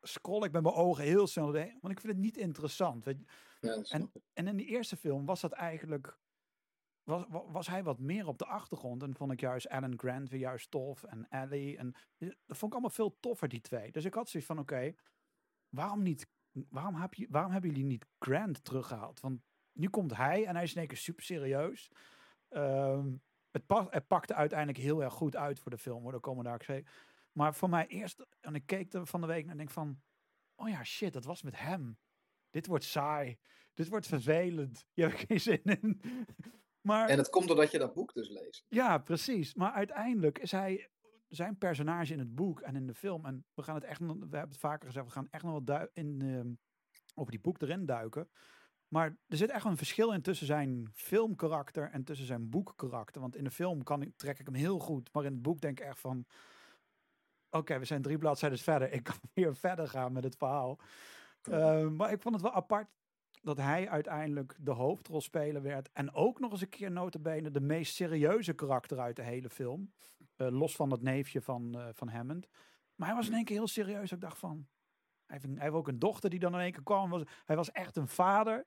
scroll 0.00 0.44
ik 0.44 0.52
met 0.52 0.62
mijn 0.62 0.74
ogen 0.74 1.04
heel 1.04 1.26
snel 1.26 1.46
doorheen. 1.46 1.78
Want 1.80 1.92
ik 1.92 2.00
vind 2.00 2.12
het 2.12 2.22
niet 2.22 2.36
interessant. 2.36 3.04
Weet 3.04 3.18
je. 3.18 3.24
Ja, 3.60 3.74
ik. 3.74 4.08
En 4.32 4.46
in 4.46 4.56
die 4.56 4.66
eerste 4.66 4.96
film 4.96 5.26
was 5.26 5.40
dat 5.40 5.52
eigenlijk. 5.52 6.18
Was, 7.08 7.24
wa- 7.28 7.50
was 7.50 7.66
hij 7.66 7.82
wat 7.82 7.98
meer 7.98 8.26
op 8.26 8.38
de 8.38 8.46
achtergrond. 8.46 9.02
En 9.02 9.14
vond 9.14 9.32
ik 9.32 9.40
juist 9.40 9.68
Alan 9.68 9.98
Grant 9.98 10.28
weer 10.28 10.40
juist 10.40 10.70
tof. 10.70 11.04
En 11.04 11.26
Ellie. 11.28 11.76
En 11.76 11.94
dat 12.18 12.56
vond 12.56 12.62
ik 12.62 12.72
allemaal 12.72 12.90
veel 12.90 13.16
toffer, 13.20 13.48
die 13.48 13.60
twee. 13.60 13.92
Dus 13.92 14.04
ik 14.04 14.14
had 14.14 14.28
zoiets 14.28 14.48
van: 14.48 14.58
oké, 14.58 14.94
waarom 15.68 16.02
niet? 16.02 16.28
Waarom, 16.52 16.94
heb 16.94 17.14
je, 17.14 17.26
waarom 17.30 17.52
hebben 17.52 17.70
jullie 17.70 17.84
niet 17.84 18.06
Grant 18.18 18.64
teruggehaald? 18.64 19.20
Want 19.20 19.40
nu 19.72 19.88
komt 19.88 20.16
hij 20.16 20.44
en 20.44 20.54
hij 20.54 20.64
is 20.64 20.72
in 20.72 20.78
één 20.78 20.86
keer 20.86 20.96
super 20.96 21.24
serieus. 21.24 21.90
Ehm, 22.48 23.12
het, 23.50 23.66
pa- 23.66 23.86
het 23.90 24.06
pakte 24.06 24.34
uiteindelijk 24.34 24.78
heel 24.78 25.02
erg 25.02 25.12
goed 25.12 25.36
uit 25.36 25.58
voor 25.60 25.70
de 25.70 25.78
film, 25.78 26.02
hoor. 26.02 26.20
Komen 26.20 26.44
daar 26.44 26.62
zeker. 26.64 26.92
Maar 27.32 27.54
voor 27.54 27.68
mij 27.68 27.86
eerst, 27.86 28.26
en 28.40 28.54
ik 28.54 28.66
keek 28.66 28.92
er 28.92 29.06
van 29.06 29.20
de 29.20 29.26
week 29.26 29.42
naar 29.42 29.50
en 29.52 29.56
denk 29.58 29.70
van, 29.70 30.02
oh 30.54 30.68
ja, 30.68 30.84
shit, 30.84 31.12
dat 31.12 31.24
was 31.24 31.42
met 31.42 31.58
hem. 31.58 31.98
Dit 32.50 32.66
wordt 32.66 32.84
saai. 32.84 33.38
Dit 33.74 33.88
wordt 33.88 34.06
vervelend. 34.06 34.86
Je 34.92 35.02
hebt 35.02 35.24
geen 35.26 35.40
zin 35.40 35.62
in. 35.62 36.00
Maar 36.80 37.08
En 37.08 37.16
dat 37.16 37.30
komt 37.30 37.46
doordat 37.48 37.70
je 37.70 37.78
dat 37.78 37.94
boek 37.94 38.14
dus 38.14 38.28
leest. 38.28 38.64
ja, 38.68 38.98
precies. 38.98 39.54
Maar 39.54 39.72
uiteindelijk 39.72 40.38
is 40.38 40.50
hij 40.52 40.88
zijn 41.28 41.58
personage 41.58 42.12
in 42.12 42.18
het 42.18 42.34
boek 42.34 42.60
en 42.60 42.76
in 42.76 42.86
de 42.86 42.94
film. 42.94 43.26
En 43.26 43.44
we 43.54 43.62
gaan 43.62 43.74
het 43.74 43.84
echt, 43.84 44.00
nog- 44.00 44.14
we 44.16 44.20
hebben 44.20 44.40
het 44.48 44.58
vaker 44.58 44.86
gezegd, 44.86 45.06
we 45.06 45.12
gaan 45.12 45.28
echt 45.30 45.44
nog 45.44 45.60
wat 45.64 45.90
in, 45.92 46.20
ehm, 46.22 46.48
over 47.14 47.30
die 47.32 47.40
boek 47.40 47.62
erin 47.62 47.86
duiken. 47.86 48.28
Maar 48.88 49.16
er 49.26 49.36
zit 49.36 49.50
echt 49.50 49.64
een 49.64 49.76
verschil 49.76 50.12
in 50.12 50.22
tussen 50.22 50.46
zijn 50.46 50.88
filmkarakter 50.92 51.90
en 51.90 52.04
tussen 52.04 52.26
zijn 52.26 52.50
boekkarakter. 52.50 53.20
Want 53.20 53.36
in 53.36 53.44
de 53.44 53.50
film 53.50 53.82
kan 53.82 54.02
ik, 54.02 54.16
trek 54.16 54.38
ik 54.38 54.46
hem 54.46 54.54
heel 54.54 54.78
goed. 54.78 55.12
Maar 55.12 55.24
in 55.24 55.32
het 55.32 55.42
boek 55.42 55.60
denk 55.60 55.80
ik 55.80 55.86
echt 55.86 56.00
van... 56.00 56.26
Oké, 57.50 57.78
we 57.78 57.84
zijn 57.84 58.02
drie 58.02 58.18
bladzijden 58.18 58.58
verder. 58.58 58.92
Ik 58.92 59.02
kan 59.02 59.16
weer 59.34 59.56
verder 59.56 59.88
gaan 59.88 60.12
met 60.12 60.24
het 60.24 60.36
verhaal. 60.36 60.78
Eh, 61.42 61.88
maar 61.88 62.12
ik 62.12 62.22
vond 62.22 62.34
het 62.34 62.42
wel 62.44 62.52
apart 62.52 62.88
dat 63.42 63.56
hij 63.56 63.88
uiteindelijk 63.88 64.56
de 64.60 64.70
hoofdrolspeler 64.70 65.62
werd. 65.62 65.90
En 65.92 66.14
ook 66.14 66.40
nog 66.40 66.50
eens 66.50 66.60
een 66.60 66.68
keer 66.68 66.90
notabene 66.90 67.50
de 67.50 67.60
meest 67.60 67.94
serieuze 67.94 68.52
karakter 68.52 68.98
uit 68.98 69.16
de 69.16 69.22
hele 69.22 69.50
film. 69.50 69.92
Eh, 70.36 70.48
los 70.50 70.76
van 70.76 70.88
dat 70.88 71.02
neefje 71.02 71.40
van, 71.40 71.74
eh, 71.74 71.88
van 71.92 72.08
Hammond. 72.08 72.48
Maar 72.94 73.08
hij 73.08 73.16
was 73.16 73.26
in 73.26 73.34
één 73.34 73.44
keer 73.44 73.56
heel 73.56 73.66
serieus. 73.66 74.12
Ik 74.12 74.20
dacht 74.20 74.38
van... 74.38 74.66
Hij 75.26 75.38
heeft, 75.40 75.58
hij 75.58 75.70
ook 75.70 75.88
een 75.88 75.98
dochter 75.98 76.30
die 76.30 76.38
dan 76.38 76.54
in 76.54 76.60
één 76.60 76.72
keer 76.72 76.82
kwam. 76.82 77.26
Hij 77.44 77.56
was 77.56 77.72
echt 77.72 77.96
een 77.96 78.08
vader. 78.08 78.66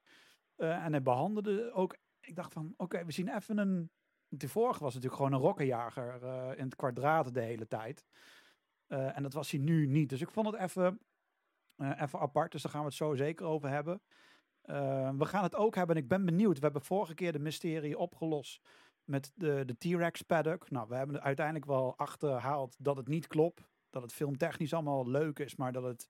Eh, 0.56 0.86
en 0.86 0.92
hij 0.92 1.01
behandelde 1.01 1.72
ook... 1.74 1.98
Ik 2.20 2.36
dacht 2.36 2.54
van, 2.54 2.74
oké, 2.78 3.06
we 3.06 3.12
zien 3.12 3.36
even 3.36 3.58
een... 3.58 3.92
Die 4.30 4.50
vorige 4.50 4.84
was 4.84 4.94
natuurlijk 4.94 5.22
gewoon 5.22 5.34
een 5.38 5.46
rokkenjager 5.46 6.24
in 6.58 6.63
het 6.63 6.75
kwadraat 6.75 7.34
de 7.34 7.42
hele 7.42 7.68
tijd. 7.68 8.06
En 8.88 9.24
dat 9.24 9.34
was 9.34 9.51
hij 9.51 9.60
nu 9.60 9.88
niet. 9.88 10.10
Dus 10.10 10.22
ik 10.22 10.32
vond 10.32 10.48
het 10.48 10.56
even, 10.56 11.00
even 11.78 12.20
apart. 12.20 12.51
Dus 12.51 12.62
daar 12.62 12.72
gaan 12.72 12.82
we 12.82 12.88
het 12.88 12.96
zo 12.96 13.16
zeker 13.16 13.46
over 13.46 13.70
hebben. 13.70 14.01
Eh, 14.62 15.10
we 15.18 15.25
gaan 15.25 15.44
het 15.44 15.56
ook 15.56 15.75
hebben, 15.75 15.96
en 15.96 16.01
ik 16.01 16.08
ben 16.08 16.25
benieuwd. 16.25 16.58
We 16.58 16.63
hebben 16.63 16.82
vorige 16.82 17.13
keer 17.13 17.32
de 17.32 17.39
mysterie 17.39 17.98
opgelost 17.98 18.62
met 19.03 19.32
de, 19.36 19.63
de 19.65 19.77
T-Rex 19.77 20.22
paddock. 20.22 20.70
Nou, 20.70 20.88
we 20.88 20.96
hebben 20.96 21.22
uiteindelijk 21.22 21.65
wel 21.65 21.98
achterhaald 21.98 22.75
dat 22.80 22.98
het 22.98 23.08
niet 23.08 23.27
klopt. 23.27 23.70
Dat 23.89 24.01
het 24.01 24.13
filmtechnisch 24.13 24.74
allemaal 24.74 25.08
leuk 25.08 25.39
is, 25.39 25.56
maar 25.56 25.72
dat 25.72 25.84
het 25.84 26.10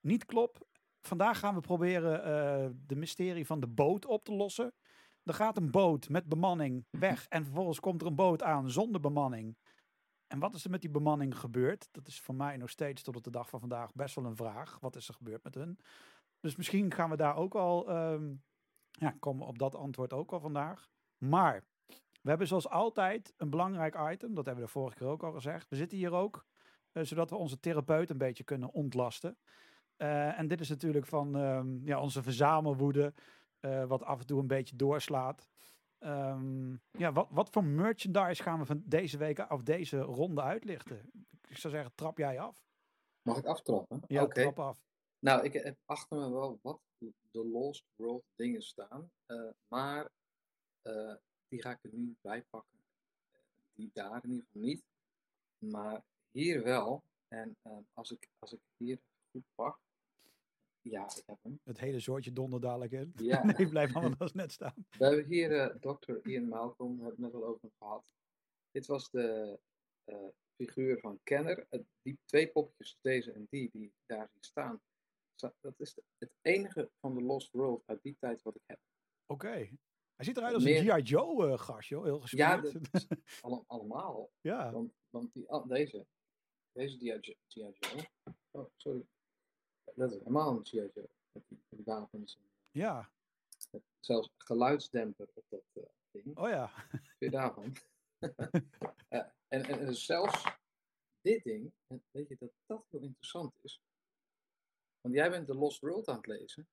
niet 0.00 0.24
klopt. 0.24 0.64
Vandaag 1.00 1.38
gaan 1.38 1.54
we 1.54 1.60
proberen 1.60 2.24
eh, 2.24 2.70
de 2.86 2.96
mysterie 2.96 3.46
van 3.46 3.60
de 3.60 3.66
boot 3.66 4.06
op 4.06 4.24
te 4.24 4.32
lossen. 4.32 4.72
Er 5.24 5.34
gaat 5.34 5.56
een 5.56 5.70
boot 5.70 6.08
met 6.08 6.28
bemanning 6.28 6.86
weg 6.90 7.26
en 7.28 7.44
vervolgens 7.44 7.80
komt 7.80 8.00
er 8.00 8.06
een 8.06 8.14
boot 8.14 8.42
aan 8.42 8.70
zonder 8.70 9.00
bemanning. 9.00 9.56
En 10.26 10.38
wat 10.38 10.54
is 10.54 10.64
er 10.64 10.70
met 10.70 10.80
die 10.80 10.90
bemanning 10.90 11.38
gebeurd? 11.38 11.88
Dat 11.92 12.06
is 12.06 12.20
voor 12.20 12.34
mij 12.34 12.56
nog 12.56 12.70
steeds 12.70 13.02
tot 13.02 13.16
op 13.16 13.24
de 13.24 13.30
dag 13.30 13.48
van 13.48 13.60
vandaag 13.60 13.92
best 13.92 14.14
wel 14.14 14.24
een 14.24 14.36
vraag. 14.36 14.78
Wat 14.80 14.96
is 14.96 15.08
er 15.08 15.14
gebeurd 15.14 15.44
met 15.44 15.54
hun? 15.54 15.78
Dus 16.44 16.56
misschien 16.56 16.92
gaan 16.92 17.10
we 17.10 17.16
daar 17.16 17.36
ook 17.36 17.54
al, 17.54 17.88
ehm, 17.88 18.34
ja, 18.90 19.16
komen 19.20 19.46
op 19.46 19.58
dat 19.58 19.74
antwoord 19.74 20.12
ook 20.12 20.32
al 20.32 20.40
vandaag. 20.40 20.88
Maar 21.18 21.64
we 22.22 22.28
hebben 22.28 22.46
zoals 22.46 22.68
altijd 22.68 23.34
een 23.36 23.50
belangrijk 23.50 23.94
item. 24.12 24.34
Dat 24.34 24.44
hebben 24.44 24.64
we 24.64 24.70
de 24.70 24.78
vorige 24.78 24.96
keer 24.96 25.06
ook 25.06 25.22
al 25.22 25.32
gezegd. 25.32 25.68
We 25.68 25.76
zitten 25.76 25.98
hier 25.98 26.12
ook, 26.12 26.46
eh, 26.92 27.02
zodat 27.02 27.30
we 27.30 27.36
onze 27.36 27.60
therapeut 27.60 28.10
een 28.10 28.18
beetje 28.18 28.44
kunnen 28.44 28.72
ontlasten. 28.72 29.38
Eh, 29.96 30.38
en 30.38 30.48
dit 30.48 30.60
is 30.60 30.68
natuurlijk 30.68 31.06
van 31.06 31.36
ehm, 31.36 31.86
ja, 31.86 32.00
onze 32.00 32.22
verzamelwoede, 32.22 33.14
eh, 33.60 33.84
wat 33.84 34.02
af 34.02 34.20
en 34.20 34.26
toe 34.26 34.40
een 34.40 34.46
beetje 34.46 34.76
doorslaat. 34.76 35.48
Ehm, 35.98 36.72
ja, 36.90 37.12
wat, 37.12 37.28
wat 37.30 37.50
voor 37.50 37.64
merchandise 37.64 38.42
gaan 38.42 38.58
we 38.58 38.66
van 38.66 38.82
deze 38.86 39.18
week 39.18 39.50
of 39.50 39.62
deze 39.62 40.00
ronde 40.00 40.42
uitlichten? 40.42 41.10
Ik 41.48 41.56
zou 41.56 41.72
zeggen, 41.72 41.94
trap 41.94 42.18
jij 42.18 42.40
af? 42.40 42.64
Mag 43.22 43.38
ik 43.38 43.44
aftrappen? 43.46 44.02
Ja, 44.06 44.26
trap 44.26 44.58
af. 44.58 44.82
Nou, 45.24 45.44
ik 45.44 45.52
heb 45.52 45.78
achter 45.84 46.18
me 46.18 46.30
wel 46.30 46.58
wat 46.62 46.80
de 47.30 47.46
Lost 47.46 47.84
World 47.96 48.24
dingen 48.34 48.62
staan. 48.62 49.10
eh, 49.26 49.50
maar 49.68 50.10
eh, 50.82 51.14
die 51.48 51.62
ga 51.62 51.70
ik 51.70 51.78
er 51.82 51.94
nu 51.94 52.16
bij 52.20 52.42
pakken. 52.42 52.78
Die 53.74 53.90
daar 53.92 54.24
in 54.24 54.30
ieder 54.30 54.44
geval 54.46 54.62
niet. 54.62 54.84
Maar 55.58 56.04
hier 56.30 56.62
wel. 56.62 57.02
En 57.28 57.56
eh, 57.62 57.78
als, 57.92 58.10
ik, 58.10 58.28
als 58.38 58.52
ik 58.52 58.60
hier 58.76 58.98
goed 59.30 59.44
pak. 59.54 59.78
Ja, 60.82 61.04
ik 61.16 61.22
heb 61.26 61.38
hem. 61.42 61.60
Het 61.62 61.80
hele 61.80 62.00
soortje 62.00 62.32
donder 62.32 62.60
dadelijk 62.60 62.92
in. 62.92 63.12
Ja. 63.16 63.44
nee, 63.56 63.68
blijf 63.68 63.96
allemaal 63.96 64.18
als 64.18 64.32
net 64.32 64.52
staan. 64.52 64.86
We 64.98 65.04
hebben 65.04 65.24
hier 65.24 65.52
eh 65.60 65.76
Dr. 65.76 66.28
Ian 66.28 66.48
Malcolm, 66.48 66.96
we 66.98 67.04
hebben 67.04 67.24
het 67.24 67.32
net 67.32 67.42
al 67.42 67.48
over 67.48 67.70
gehad. 67.78 68.04
Dit 68.70 68.86
was 68.86 69.10
de 69.10 69.58
eh, 70.04 70.28
figuur 70.56 71.00
van 71.00 71.20
Kenner. 71.22 71.66
Die 72.02 72.18
twee 72.24 72.48
poppetjes, 72.48 72.98
deze 73.00 73.32
en 73.32 73.46
die, 73.50 73.70
die 73.72 73.92
daar 74.06 74.28
zien 74.32 74.42
staan. 74.42 74.82
Dat 75.40 75.74
is 75.80 75.98
het 76.18 76.34
enige 76.42 76.90
van 77.00 77.14
de 77.14 77.22
Lost 77.22 77.52
World 77.52 77.82
uit 77.86 78.02
die 78.02 78.16
tijd 78.18 78.42
wat 78.42 78.54
ik 78.54 78.62
heb. 78.66 78.80
Oké. 79.26 79.48
Hij 80.14 80.24
ziet 80.24 80.36
eruit 80.36 80.54
als 80.54 80.64
Meer- 80.64 80.90
een 80.90 81.00
G.I. 81.00 81.02
Joe 81.02 81.50
eh 81.50 81.58
gast, 81.58 81.88
joh. 81.88 82.04
Heel 82.04 82.22
Ja, 82.24 82.56
dat 82.60 82.74
is 82.92 83.06
alle- 83.40 83.64
allemaal. 83.66 84.30
ja. 84.40 84.72
Want, 84.72 84.92
want 85.10 85.32
die, 85.32 85.46
deze, 85.66 86.06
deze 86.72 86.96
G.I. 86.96 87.04
Jo- 87.04 87.18
G.I. 87.48 87.60
Joe. 87.78 88.06
Oh, 88.50 88.70
sorry. 88.76 89.06
Dat 89.94 90.10
is 90.12 90.18
helemaal 90.18 90.56
een 90.56 90.64
G.I. 90.64 90.76
Joe. 90.76 91.08
Met 91.32 91.44
die, 91.48 91.58
met 91.68 91.78
die 91.78 91.84
wapens. 91.84 92.38
ja. 92.70 93.12
Met 93.70 93.82
zelfs 94.00 94.30
geluidsdemper 94.36 95.28
op 95.34 95.44
dat 95.48 95.64
eh, 95.72 95.82
ding. 96.10 96.36
Oh 96.38 96.48
ja. 96.48 96.68
Vind 96.88 97.02
je 97.18 97.30
daarvan? 97.30 97.72
Eh, 99.08 99.20
en, 99.48 99.64
en, 99.64 99.78
en 99.80 99.94
zelfs 99.96 100.44
dit 101.20 101.44
ding, 101.44 101.72
en 101.86 102.04
weet 102.10 102.28
je 102.28 102.36
dat 102.38 102.50
dat 102.66 102.86
heel 102.90 103.00
interessant 103.00 103.52
is? 103.62 103.80
Want 105.04 105.16
jij 105.16 105.30
bent 105.30 105.46
de 105.46 105.54
Lost 105.54 105.80
World 105.80 106.08
aan 106.08 106.16
het 106.16 106.26
lezen, 106.26 106.68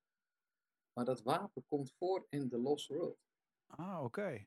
maar 0.94 1.06
dat 1.06 1.22
wapen 1.22 1.66
komt 1.68 1.94
voor 1.98 2.26
in 2.30 2.50
de 2.50 2.58
Lost 2.58 2.88
World. 2.88 3.18
Ah, 3.66 4.04
oké. 4.04 4.46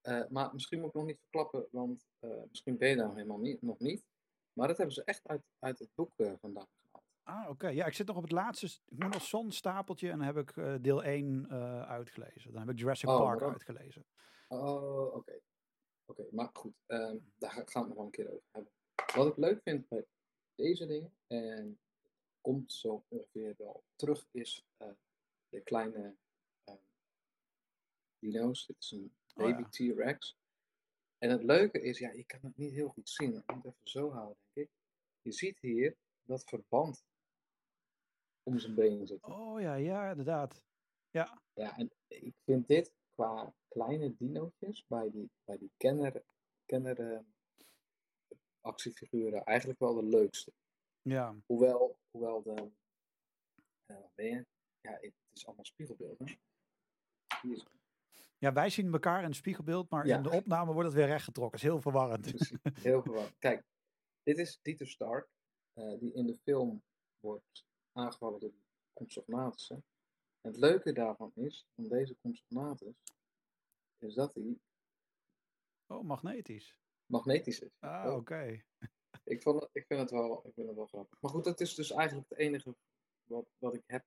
Eh, 0.00 0.28
maar 0.28 0.52
misschien 0.52 0.78
moet 0.80 0.88
ik 0.88 0.94
nog 0.94 1.04
niet 1.04 1.18
verklappen, 1.20 1.68
want 1.70 2.06
eh, 2.18 2.42
misschien 2.48 2.76
ben 2.78 2.88
je 2.88 2.96
daar 2.96 3.06
nog 3.06 3.14
helemaal 3.14 3.38
niet, 3.38 3.62
nog 3.62 3.78
niet. 3.78 4.04
Maar 4.52 4.68
dat 4.68 4.76
hebben 4.76 4.94
ze 4.94 5.04
echt 5.04 5.28
uit, 5.28 5.42
uit 5.58 5.78
het 5.78 5.90
boek 5.94 6.18
eh, 6.18 6.32
vandaan 6.40 6.66
gehaald. 6.82 7.04
Ah, 7.22 7.48
oké. 7.50 7.68
Ja, 7.68 7.86
ik 7.86 7.92
zit 7.94 8.06
nog 8.06 8.16
op 8.16 8.22
het 8.22 8.32
laatste. 8.32 8.66
Ik 8.66 8.98
moet 9.02 9.12
nog 9.12 9.22
zo'n 9.22 9.52
stapeltje 9.52 10.10
en 10.10 10.18
dan 10.18 10.26
heb 10.34 10.36
ik 10.36 10.82
deel 10.82 11.04
1 11.04 11.46
eh, 11.48 11.82
uitgelezen. 11.82 12.52
Dan 12.52 12.60
heb 12.60 12.70
ik 12.70 12.78
Jurassic 12.78 13.08
Oh, 13.08 13.18
Park 13.18 13.42
uitgelezen. 13.42 14.06
Oh, 14.48 15.14
oké. 15.14 15.40
Oké, 16.04 16.26
maar 16.30 16.50
goed, 16.52 16.74
ehm, 16.86 17.18
daar 17.38 17.50
ga- 17.50 17.62
gaan 17.64 17.82
we 17.82 17.88
nog 17.88 17.96
wel 17.96 18.04
een 18.06 18.10
keer 18.10 18.28
over 18.30 18.44
hebben. 18.50 18.72
Wat 19.14 19.26
ik 19.26 19.36
leuk 19.36 19.60
vind 19.62 19.88
bij 19.88 20.06
deze 20.54 20.86
dingen, 20.86 21.14
en 21.26 21.78
komt 22.42 22.72
zo 22.72 23.04
ongeveer 23.08 23.54
wel 23.58 23.84
terug, 23.96 24.26
is 24.30 24.64
eh, 24.76 24.88
de 25.48 25.60
kleine 25.60 26.16
dino's. 28.18 28.66
Dit 28.66 28.76
is 28.78 28.90
een 28.90 29.12
Oh 29.34 29.48
ja. 29.48 29.54
baby 29.56 29.68
T-Rex. 29.68 30.36
En 31.18 31.30
het 31.30 31.42
leuke 31.42 31.80
is, 31.82 31.98
ja, 31.98 32.10
je 32.10 32.24
kan 32.24 32.40
het 32.42 32.56
niet 32.56 32.72
heel 32.72 32.88
goed 32.88 33.08
zien. 33.08 33.34
Ik 33.36 33.54
moet 33.54 33.64
even 33.64 33.78
zo 33.82 34.10
houden, 34.10 34.36
denk 34.52 34.66
ik. 34.68 34.74
Je 35.22 35.32
ziet 35.32 35.58
hier 35.60 35.96
dat 36.22 36.44
verband 36.44 37.04
om 38.42 38.58
zijn 38.58 38.74
benen 38.74 39.06
zitten. 39.06 39.32
Oh 39.34 39.60
ja, 39.60 39.74
ja, 39.74 40.10
inderdaad. 40.10 40.62
Ja, 41.10 41.42
Ja, 41.54 41.76
en 41.76 41.90
ik 42.08 42.34
vind 42.44 42.68
dit 42.68 42.92
qua 43.14 43.54
kleine 43.68 44.16
dinootjes 44.16 44.86
bij 44.86 45.10
die, 45.10 45.30
bij 45.44 45.58
die 45.58 45.72
kenner, 45.76 46.22
kenner 46.66 47.12
eh, 47.12 47.20
actiefiguren 48.60 49.44
eigenlijk 49.44 49.78
wel 49.78 49.94
de 49.94 50.02
leukste. 50.04 50.52
ja. 51.02 51.36
Hoewel, 51.46 51.98
hoewel 52.12 52.42
de, 52.42 52.70
wat 53.86 54.14
ben 54.14 54.26
je? 54.26 54.46
Ja, 54.80 54.90
het 55.00 55.12
is 55.32 55.46
allemaal 55.46 55.64
spiegelbeeld, 55.64 56.18
hè? 56.18 56.24
Hier 57.42 57.56
is 57.56 57.64
ja, 58.38 58.52
wij 58.52 58.70
zien 58.70 58.92
elkaar 58.92 59.18
in 59.18 59.24
het 59.26 59.34
spiegelbeeld, 59.36 59.90
maar 59.90 60.06
Ja. 60.06 60.16
in 60.16 60.22
de 60.22 60.30
opname 60.30 60.72
wordt 60.72 60.88
het 60.88 60.96
weer 60.96 61.06
rechtgetrokken. 61.06 61.58
Dat 61.60 61.60
is 61.68 61.72
heel 61.72 61.80
verwarrend. 61.80 62.20
precies 62.20 62.58
heel 62.80 63.02
gewoon. 63.02 63.28
Kijk, 63.38 63.64
dit 64.22 64.38
is 64.38 64.58
Dieter 64.62 64.86
Stark, 64.88 65.28
eh, 65.72 65.98
die 65.98 66.12
in 66.12 66.26
de 66.26 66.38
film 66.42 66.82
wordt 67.20 67.64
aangevallen 67.92 68.40
door 68.40 68.52
Compsognathus. 68.92 69.70
En 69.70 69.84
het 70.40 70.56
leuke 70.56 70.92
daarvan 70.92 71.32
is, 71.34 71.66
van 71.74 71.88
deze 71.88 72.16
Compsognathus, 72.20 72.94
is 73.98 74.14
dat 74.14 74.34
hij 74.34 74.58
Oh, 75.86 76.04
magnetisch. 76.04 76.76
magnetisch 77.06 77.60
is. 77.60 77.70
Ah, 77.78 78.06
Oh. 78.06 78.16
oké. 78.16 78.62
Ik, 79.24 79.42
vond 79.42 79.60
het, 79.60 79.70
ik, 79.72 79.86
vind 79.86 80.00
het 80.00 80.10
wel, 80.10 80.46
ik 80.46 80.54
vind 80.54 80.66
het 80.66 80.76
wel 80.76 80.86
grappig. 80.86 81.20
Maar 81.20 81.30
goed, 81.30 81.44
dat 81.44 81.60
is 81.60 81.74
dus 81.74 81.90
eigenlijk 81.90 82.28
het 82.28 82.38
enige 82.38 82.74
wat, 83.24 83.46
wat 83.58 83.74
ik 83.74 83.82
heb 83.86 84.04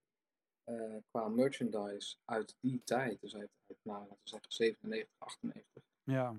eh, 0.63 0.97
qua 1.09 1.27
merchandise 1.27 2.17
uit 2.25 2.55
die 2.59 2.83
tijd. 2.83 3.21
Dus 3.21 3.35
uit, 3.35 3.49
uit 3.67 3.79
nou, 3.81 3.99
laten 3.99 4.17
we 4.23 4.29
zeggen 4.29 4.51
97, 4.51 5.15
98. 5.17 5.83
Ja. 6.03 6.35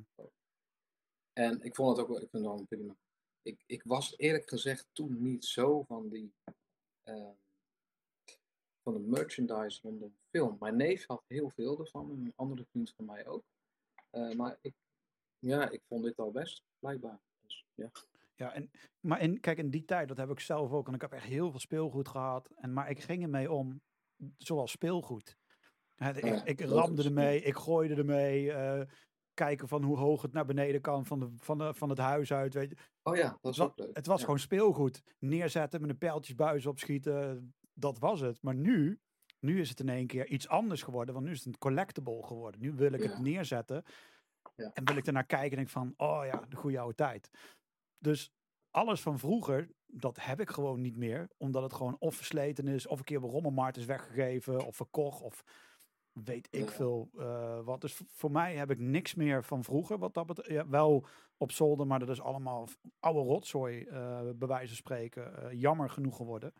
En 1.33 1.63
ik 1.63 1.75
vond 1.75 1.97
het 1.97 2.01
ook 2.01 2.13
wel, 2.13 2.23
ik 2.23 2.31
vind 2.31 2.45
het 2.45 2.55
wel 2.55 2.65
prima. 2.65 2.97
Ik, 3.43 3.63
ik 3.67 3.83
was 3.83 4.19
eerlijk 4.19 4.49
gezegd 4.49 4.87
toen 4.93 5.23
niet 5.23 5.45
zo 5.45 5.83
van 5.83 6.09
die 6.09 6.35
ehm, 7.03 7.35
van 8.83 8.95
de 8.95 9.01
merchandise 9.01 9.81
rondom 9.83 10.17
film. 10.31 10.57
Mijn 10.61 10.77
neef 10.77 11.07
had 11.07 11.23
heel 11.27 11.51
veel 11.51 11.79
ervan 11.79 12.11
en 12.11 12.25
een 12.25 12.33
andere 12.37 12.65
vriend 12.71 12.93
van 12.97 13.05
mij 13.05 13.27
ook. 13.27 13.45
Eh, 14.11 14.31
maar 14.31 14.59
ik, 14.61 14.75
ja, 15.39 15.71
ik 15.71 15.83
vond 15.89 16.05
dit 16.05 16.19
al 16.19 16.31
best, 16.31 16.63
blijkbaar. 16.79 17.21
Dus, 17.41 17.65
ja. 17.75 17.91
Ja, 18.37 18.53
en, 18.53 18.71
maar 19.01 19.21
in, 19.21 19.41
kijk, 19.41 19.59
in 19.59 19.71
die 19.71 19.85
tijd, 19.85 20.09
dat 20.09 20.17
heb 20.17 20.31
ik 20.31 20.41
zelf 20.41 20.71
ook. 20.73 20.89
En 20.89 20.95
ik 20.95 21.01
heb 21.01 21.13
echt 21.13 21.25
heel 21.27 21.51
veel 21.51 21.61
speelgoed 21.61 22.09
gehad. 22.09 22.51
En, 22.57 22.73
maar 22.73 22.91
ik 22.91 23.01
ging 23.01 23.23
ermee 23.23 23.53
om, 23.53 23.81
zoals 24.39 24.71
speelgoed. 24.71 25.37
Ik, 25.97 26.25
Ja, 26.25 26.45
ik 26.45 26.61
ramde 26.61 27.03
ermee, 27.05 27.41
ik 27.43 27.55
gooide 27.57 27.95
ermee. 27.95 28.53
eh, 28.53 28.81
kijken 29.35 29.69
van 29.69 29.83
hoe 29.83 29.99
hoog 29.99 30.23
het 30.23 30.33
naar 30.33 30.45
beneden 30.45 30.81
kan 30.81 31.07
van, 31.07 31.21
de, 31.21 31.29
van, 31.37 31.59
de, 31.59 31.75
van 31.75 31.89
het 31.89 31.99
huis 31.99 32.33
uit. 32.33 32.55
Weet 32.55 32.71
je. 32.71 32.77
Oh 33.03 33.17
ja, 33.17 33.39
dat 33.41 33.53
is 33.53 33.61
ook 33.61 33.79
leuk. 33.79 33.97
Het 33.97 34.07
was 34.07 34.19
Ja. 34.19 34.25
gewoon 34.25 34.41
speelgoed. 34.41 35.03
Neerzetten, 35.19 35.81
met 35.81 35.91
een 35.91 35.99
pijltjesbuis 35.99 36.67
opschieten. 36.67 37.55
Dat 37.75 37.99
was 37.99 38.21
het. 38.21 38.43
Maar 38.43 38.55
nu, 38.55 39.01
nu 39.41 39.61
is 39.61 39.69
het 39.69 39.81
in 39.81 39.89
één 39.89 40.07
keer 40.07 40.27
iets 40.27 40.49
anders 40.49 40.83
geworden. 40.83 41.15
Want 41.15 41.27
nu 41.27 41.33
is 41.33 41.39
het 41.39 41.47
een 41.47 41.59
collectible 41.59 42.23
geworden. 42.27 42.61
Nu 42.61 42.73
wil 42.73 42.93
ik 42.93 43.03
Ja. 43.03 43.09
het 43.11 43.19
neerzetten. 43.19 43.83
Ja. 44.57 44.71
En 44.73 44.85
wil 44.85 44.97
ik 44.97 45.07
ernaar 45.07 45.27
kijken 45.27 45.51
en 45.51 45.57
denk 45.57 45.69
van, 45.69 45.95
oh 45.97 46.23
ja, 46.25 46.45
de 46.49 46.57
goede 46.57 46.79
oude 46.79 46.95
tijd. 46.95 47.31
Dus 47.99 48.33
alles 48.71 49.01
van 49.01 49.19
vroeger, 49.19 49.69
dat 49.87 50.19
heb 50.21 50.41
ik 50.41 50.51
gewoon 50.51 50.81
niet 50.81 50.97
meer. 50.97 51.29
Omdat 51.37 51.63
het 51.63 51.73
gewoon 51.73 51.97
of 51.99 52.15
versleten 52.15 52.69
is, 52.69 52.87
of 52.87 52.99
een 52.99 53.05
keer 53.05 53.21
bij 53.21 53.31
rommelmarkt 53.31 53.77
is 53.77 53.85
weggegeven, 53.85 54.67
of 54.67 54.77
verkocht, 54.77 55.23
of 55.23 55.45
weet 56.13 56.49
ik 56.51 56.71
veel 56.71 57.11
eh, 57.19 57.61
wat. 57.65 57.81
Dus 57.81 58.01
voor 58.07 58.31
mij 58.31 58.55
heb 58.55 58.71
ik 58.71 58.79
niks 58.79 59.15
meer 59.15 59.45
van 59.45 59.65
vroeger. 59.65 59.99
Wat 59.99 60.15
dat 60.15 60.27
betreft. 60.27 60.51
Ja, 60.51 60.69
wel 60.69 61.07
op 61.37 61.53
zolder, 61.53 61.87
maar 61.87 61.99
dat 61.99 62.09
is 62.09 62.21
allemaal 62.21 62.69
oude 63.01 63.21
rotzooi, 63.21 63.85
eh 63.85 64.21
bij 64.35 64.49
wijze 64.49 64.67
van 64.67 64.77
spreken. 64.77 65.43
eh, 65.43 65.61
jammer 65.61 65.91
genoeg 65.91 66.17
geworden. 66.17 66.53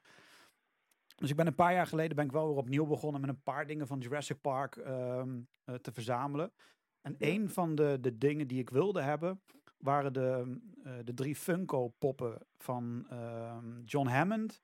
Dus 1.17 1.31
ik 1.31 1.37
ben 1.37 1.47
een 1.47 1.55
paar 1.55 1.73
jaar 1.73 1.87
geleden 1.87 2.17
ben 2.17 2.25
ik 2.25 2.33
wel 2.33 2.49
weer 2.49 2.57
opnieuw 2.57 2.87
begonnen 2.87 3.21
met 3.21 3.31
een 3.31 3.43
paar 3.43 3.67
dingen 3.67 3.87
van 3.87 3.99
Jurassic 3.99 4.41
Park 4.41 4.77
ehm, 4.77 5.41
eh, 5.65 5.75
te 5.75 5.93
verzamelen. 5.93 6.53
En 7.01 7.15
een 7.19 7.51
van 7.51 7.75
de, 7.75 7.99
de 8.01 8.19
dingen 8.19 8.47
die 8.47 8.59
ik 8.59 8.71
wilde 8.71 9.01
hebben, 9.01 9.41
waren 9.77 10.13
de, 10.13 10.59
eh, 10.83 10.93
de 11.05 11.15
drie 11.15 11.37
Funko 11.37 11.89
poppen 11.89 12.47
van 12.57 13.07
ehm, 13.11 13.83
John 13.85 14.09
Hammond, 14.09 14.63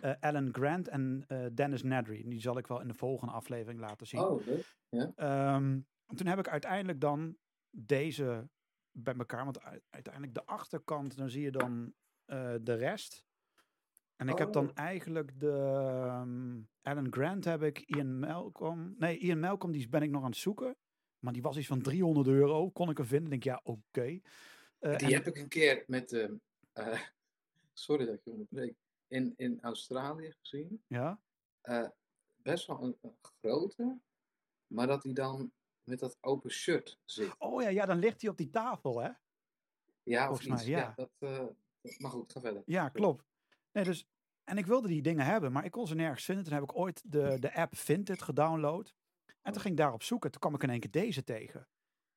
eh, 0.00 0.12
Alan 0.20 0.48
Grant 0.52 0.88
en 0.88 1.24
eh, 1.28 1.46
Dennis 1.54 1.82
Nedry. 1.82 2.22
Die 2.28 2.40
zal 2.40 2.58
ik 2.58 2.66
wel 2.66 2.80
in 2.80 2.88
de 2.88 2.94
volgende 2.94 3.32
aflevering 3.32 3.80
laten 3.80 4.06
zien. 4.06 4.20
Oh. 4.20 4.42
Ehm, 4.90 5.80
en 6.06 6.16
toen 6.16 6.26
heb 6.26 6.38
ik 6.38 6.48
uiteindelijk 6.48 7.00
dan 7.00 7.36
deze 7.70 8.48
bij 8.90 9.14
elkaar. 9.14 9.44
Want 9.44 9.60
uiteindelijk 9.90 10.34
de 10.34 10.46
achterkant, 10.46 11.16
dan 11.16 11.30
zie 11.30 11.42
je 11.42 11.50
dan 11.50 11.94
de 12.62 12.74
rest. 12.74 13.26
En 14.16 14.28
ik 14.28 14.38
heb 14.38 14.52
dan 14.52 14.68
Oh. 14.68 14.72
eigenlijk 14.74 15.40
de 15.40 15.50
ehm, 15.50 16.60
Alan 16.82 17.12
Grant 17.12 17.44
heb 17.44 17.62
ik, 17.62 17.78
Ian 17.78 18.18
Malcolm. 18.18 18.94
Nee, 18.98 19.18
Ian 19.18 19.40
Malcolm 19.40 19.72
die 19.72 19.88
ben 19.88 20.02
ik 20.02 20.10
nog 20.10 20.22
aan 20.22 20.30
het 20.30 20.38
zoeken. 20.38 20.76
Maar 21.22 21.32
die 21.32 21.42
was 21.42 21.56
iets 21.56 21.66
van 21.66 21.82
300 21.82 22.26
euro. 22.26 22.70
Kon 22.70 22.90
ik 22.90 22.96
hem 22.96 23.06
vinden? 23.06 23.30
Denk 23.30 23.44
ja, 23.44 23.60
oké. 23.64 24.02
Eh, 24.02 24.20
Die 24.78 25.06
en- 25.08 25.12
heb 25.12 25.26
ik 25.26 25.36
een 25.36 25.48
keer 25.48 25.84
met, 25.86 26.12
eh, 26.12 26.28
sorry 27.72 28.06
dat 28.06 28.14
ik 28.14 28.20
je 28.24 28.30
onderbreek, 28.30 28.74
in, 29.06 29.34
in 29.36 29.60
Australië 29.60 30.32
gezien. 30.40 30.82
ja? 30.86 31.20
Eh, 31.60 31.88
best 32.36 32.66
wel 32.66 32.82
een, 32.82 32.96
een 33.02 33.16
grote, 33.40 33.98
maar 34.66 34.86
dat 34.86 35.02
hij 35.02 35.12
dan 35.12 35.52
met 35.84 35.98
dat 35.98 36.16
open 36.20 36.50
shirt 36.50 36.98
zit. 37.04 37.34
Oh 37.38 37.62
ja, 37.62 37.68
ja, 37.68 37.86
dan 37.86 37.98
ligt 37.98 38.20
hij 38.20 38.30
op 38.30 38.36
die 38.36 38.50
tafel, 38.50 39.00
hè? 39.00 39.10
Ja, 40.02 40.22
of 40.22 40.26
volgens 40.28 40.48
mij, 40.48 40.58
iets. 40.58 40.66
ja. 40.66 40.94
dat, 40.96 41.10
maar 41.98 42.10
goed, 42.10 42.32
ga 42.32 42.40
verder. 42.40 42.62
Ja, 42.66 42.88
klopt. 42.88 43.24
Nee, 43.72 43.84
dus, 43.84 44.06
en 44.44 44.58
ik 44.58 44.66
wilde 44.66 44.88
die 44.88 45.02
dingen 45.02 45.24
hebben, 45.26 45.52
maar 45.52 45.64
ik 45.64 45.70
kon 45.70 45.86
ze 45.86 45.94
nergens 45.94 46.24
vinden. 46.24 46.44
Toen 46.44 46.52
heb 46.54 46.62
ik 46.62 46.76
ooit 46.76 47.02
de, 47.12 47.36
de 47.40 47.54
app 47.54 47.76
Vinted 47.76 48.22
gedownload. 48.22 48.94
En 49.42 49.52
toen 49.52 49.60
ging 49.60 49.74
ik 49.74 49.80
daarop 49.80 50.02
zoeken. 50.02 50.30
Toen 50.30 50.40
kwam 50.40 50.54
ik 50.54 50.62
in 50.62 50.70
één 50.70 50.80
keer 50.80 50.90
deze 50.90 51.24
tegen. 51.24 51.68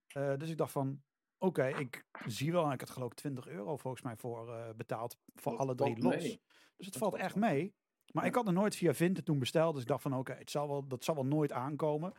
Eh, 0.08 0.34
dus 0.38 0.50
ik 0.50 0.58
dacht 0.58 0.72
van, 0.72 1.02
oké, 1.38 1.66
ik 1.68 2.06
zie 2.26 2.52
wel. 2.52 2.66
En 2.66 2.72
ik 2.72 2.80
had 2.80 2.90
geloof 2.90 3.12
ik 3.12 3.18
20 3.18 3.48
euro 3.48 3.78
volgens 3.78 4.04
mij 4.04 4.16
voor 4.16 4.54
eh, 4.54 4.70
betaald. 4.76 5.18
Voor 5.36 5.52
Dat 5.52 5.62
alle 5.62 5.76
drie 5.76 6.02
los. 6.04 6.16
mee. 6.16 6.42
Dus 6.78 6.86
het 6.86 6.98
valt 6.98 7.16
echt 7.16 7.36
mee. 7.36 7.74
Maar 8.12 8.24
Ja. 8.24 8.30
ik 8.30 8.36
had 8.36 8.48
er 8.48 8.54
nooit 8.54 8.76
via 8.76 8.94
Vinted 8.94 9.26
toen 9.26 9.40
besteld. 9.40 9.74
Dus 9.74 9.82
ik 9.82 9.88
dacht 9.88 10.02
van, 10.02 10.16
oké, 10.16 10.34
het 10.34 10.52
zal 10.52 10.68
wel, 10.68 10.88
dat 10.88 11.04
zal 11.04 11.16
wel 11.16 11.26
nooit 11.26 11.52
aankomen. 11.52 12.14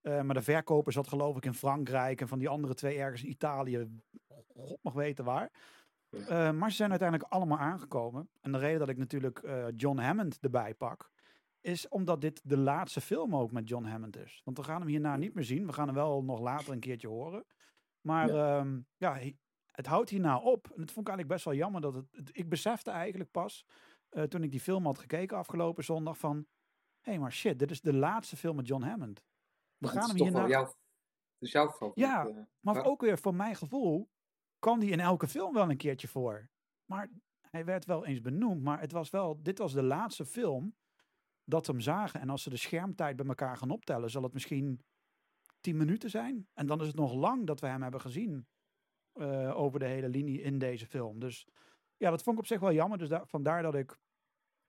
Eh, 0.00 0.22
maar 0.22 0.34
de 0.34 0.42
verkoper 0.42 0.92
zat 0.92 1.08
geloof 1.08 1.36
ik 1.36 1.44
in 1.44 1.54
Frankrijk. 1.54 2.20
En 2.20 2.28
van 2.28 2.38
die 2.38 2.48
andere 2.48 2.74
twee 2.74 2.98
ergens 2.98 3.22
in 3.22 3.30
Italië. 3.30 4.00
God 4.56 4.78
mag 4.82 4.92
weten 4.92 5.24
waar. 5.24 5.50
Ja. 6.08 6.52
Maar 6.52 6.70
ze 6.70 6.76
zijn 6.76 6.90
uiteindelijk 6.90 7.32
allemaal 7.32 7.58
aangekomen. 7.58 8.30
En 8.40 8.52
de 8.52 8.58
reden 8.58 8.78
dat 8.78 8.88
ik 8.88 8.96
natuurlijk 8.96 9.42
John 9.76 9.98
Hammond 9.98 10.38
erbij 10.40 10.74
pak, 10.74 11.10
is 11.60 11.88
omdat 11.88 12.20
dit 12.20 12.40
de 12.44 12.56
laatste 12.56 13.00
film 13.00 13.36
ook 13.36 13.52
met 13.52 13.68
John 13.68 13.84
Hammond 13.84 14.16
is. 14.16 14.40
Want 14.44 14.56
we 14.56 14.64
gaan 14.64 14.80
hem 14.80 14.88
hierna 14.88 15.16
niet 15.16 15.34
meer 15.34 15.44
zien. 15.44 15.66
We 15.66 15.72
gaan 15.72 15.86
hem 15.86 15.94
wel 15.94 16.22
nog 16.24 16.40
later 16.40 16.72
een 16.72 16.80
keertje 16.80 17.08
horen. 17.08 17.46
Maar 18.00 18.28
ja, 18.34 18.64
ja 18.96 19.12
hij- 19.12 19.36
het 19.70 19.86
houdt 19.86 20.10
hierna 20.10 20.38
op. 20.38 20.64
En 20.66 20.76
dat 20.76 20.90
vond 20.90 21.08
ik 21.08 21.14
eigenlijk 21.14 21.28
best 21.28 21.44
wel 21.44 21.54
jammer. 21.54 21.80
Dat 21.80 21.94
het, 21.94 22.06
het- 22.10 22.30
ik 22.32 22.48
besefte 22.48 22.90
eigenlijk 22.90 23.30
pas, 23.30 23.66
eh, 24.08 24.22
toen 24.22 24.42
ik 24.42 24.50
die 24.50 24.60
film 24.60 24.84
had 24.84 24.98
gekeken 24.98 25.36
afgelopen 25.36 25.84
zondag, 25.84 26.18
van... 26.18 26.36
Hé, 27.00 27.10
hey, 27.12 27.20
maar 27.20 27.32
shit, 27.32 27.58
dit 27.58 27.70
is 27.70 27.80
de 27.80 27.94
laatste 27.94 28.36
film 28.36 28.56
met 28.56 28.66
John 28.66 28.82
Hammond. 28.82 29.24
We 29.76 29.88
gaan 29.88 30.08
hem 30.08 30.16
hierna... 30.16 30.48
jouw, 30.48 30.64
het 30.64 30.76
is 31.38 31.52
jouw 31.52 31.68
favoriet. 31.70 31.94
Ja, 31.96 32.26
eh, 32.26 32.36
Maar 32.60 32.74
Ja. 32.74 32.82
ook 32.82 33.00
weer 33.00 33.18
voor 33.18 33.34
mijn 33.34 33.56
gevoel 33.56 34.10
kwam 34.58 34.78
die 34.80 34.90
in 34.90 35.00
elke 35.00 35.28
film 35.28 35.54
wel 35.54 35.70
een 35.70 35.76
keertje 35.76 36.08
voor. 36.08 36.48
Maar 36.84 37.10
hij 37.50 37.64
werd 37.64 37.84
wel 37.84 38.06
eens 38.06 38.20
benoemd. 38.20 38.62
Maar 38.62 38.80
het 38.80 38.92
was 38.92 39.10
wel, 39.10 39.42
dit 39.42 39.58
was 39.58 39.72
de 39.72 39.82
laatste 39.82 40.26
film 40.26 40.74
dat 41.44 41.66
hem 41.66 41.80
zagen. 41.80 42.20
En 42.20 42.30
als 42.30 42.42
ze 42.42 42.50
de 42.50 42.56
schermtijd 42.56 43.16
bij 43.16 43.26
elkaar 43.26 43.56
gaan 43.56 43.70
optellen, 43.70 44.10
zal 44.10 44.22
het 44.22 44.32
misschien 44.32 44.80
tien 45.60 45.76
minuten 45.76 46.10
zijn. 46.10 46.48
En 46.54 46.66
dan 46.66 46.80
is 46.80 46.86
het 46.86 46.96
nog 46.96 47.14
lang 47.14 47.46
dat 47.46 47.60
we 47.60 47.66
hem 47.66 47.82
hebben 47.82 48.00
gezien 48.00 48.46
eh, 49.12 49.56
over 49.56 49.78
de 49.78 49.86
hele 49.86 50.08
linie 50.08 50.42
in 50.42 50.58
deze 50.58 50.86
film. 50.86 51.18
Dus 51.18 51.46
ja, 51.96 52.10
dat 52.10 52.22
vond 52.22 52.36
ik 52.36 52.42
op 52.42 52.48
zich 52.48 52.60
wel 52.60 52.72
jammer. 52.72 52.98
Dus 52.98 53.08
daar, 53.08 53.26
vandaar 53.26 53.62
dat 53.62 53.74
ik 53.74 53.98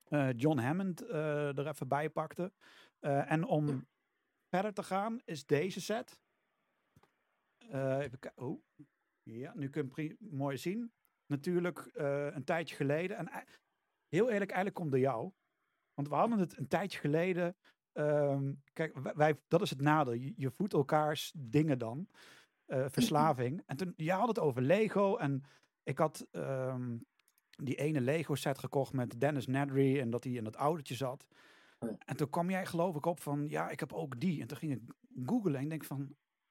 eh, 0.04 0.30
John 0.36 0.58
Hammond 0.58 1.02
eh, 1.02 1.58
er 1.58 1.68
even 1.68 1.88
bij 1.88 2.10
pakte. 2.10 2.52
En 3.00 3.46
om 3.46 3.88
verder 4.50 4.74
te 4.74 4.84
gaan, 4.84 5.22
is 5.26 5.46
deze 5.46 5.82
set. 5.82 6.20
Even 7.60 8.20
kijken. 8.20 8.44
Oh. 8.44 8.64
Ja, 9.24 9.54
nu 9.56 9.70
kun 9.70 9.92
je 9.96 10.16
mooi 10.20 10.58
zien. 10.58 10.94
Natuurlijk 11.26 11.90
een 12.34 12.44
tijdje 12.44 12.76
geleden. 12.76 13.18
En 13.18 13.30
heel 14.08 14.30
eerlijk, 14.30 14.52
eigenlijk 14.52 14.76
komt 14.76 14.92
door 14.92 15.00
jou. 15.00 15.32
Want 16.02 16.14
we 16.14 16.20
hadden 16.20 16.40
het 16.40 16.58
een 16.58 16.68
tijdje 16.68 17.00
geleden. 17.00 17.56
ehm, 17.94 18.54
kijk, 18.74 18.98
wij, 19.16 19.40
dat 19.48 19.62
is 19.62 19.70
het 19.70 19.82
nadeel. 19.82 20.14
Je, 20.14 20.34
je 20.36 20.52
voedt 20.52 20.74
elkaars 20.74 21.32
dingen 21.36 21.78
dan. 21.80 22.08
eh, 22.66 22.86
verslaving. 22.90 23.64
En 23.66 23.78
toen, 23.78 23.94
jij 23.96 24.16
had 24.16 24.28
het 24.28 24.40
over 24.40 24.62
Lego. 24.62 25.16
En 25.18 25.44
ik 25.84 25.98
had 25.98 26.28
ehm, 26.32 26.98
die 27.50 27.76
ene 27.76 28.02
Lego 28.02 28.36
set 28.36 28.58
gekocht 28.60 28.94
met 28.94 29.20
Dennis 29.20 29.48
Nedry. 29.48 30.00
En 30.00 30.10
dat 30.10 30.24
hij 30.24 30.34
in 30.34 30.44
dat 30.44 30.56
autootje 30.56 30.96
zat. 30.96 31.26
En 32.06 32.16
toen 32.16 32.30
kwam 32.30 32.50
jij 32.50 32.66
geloof 32.66 32.96
ik 32.96 33.06
op 33.06 33.20
van, 33.20 33.50
ja, 33.50 33.70
ik 33.70 33.80
heb 33.80 33.94
ook 33.94 34.20
die. 34.20 34.42
En 34.42 34.48
toen 34.48 34.58
ging 34.58 34.72
ik 34.72 34.82
googlen 35.26 35.56
en 35.56 35.64
ik 35.64 35.70
denk 35.70 35.84
van, 35.84 35.98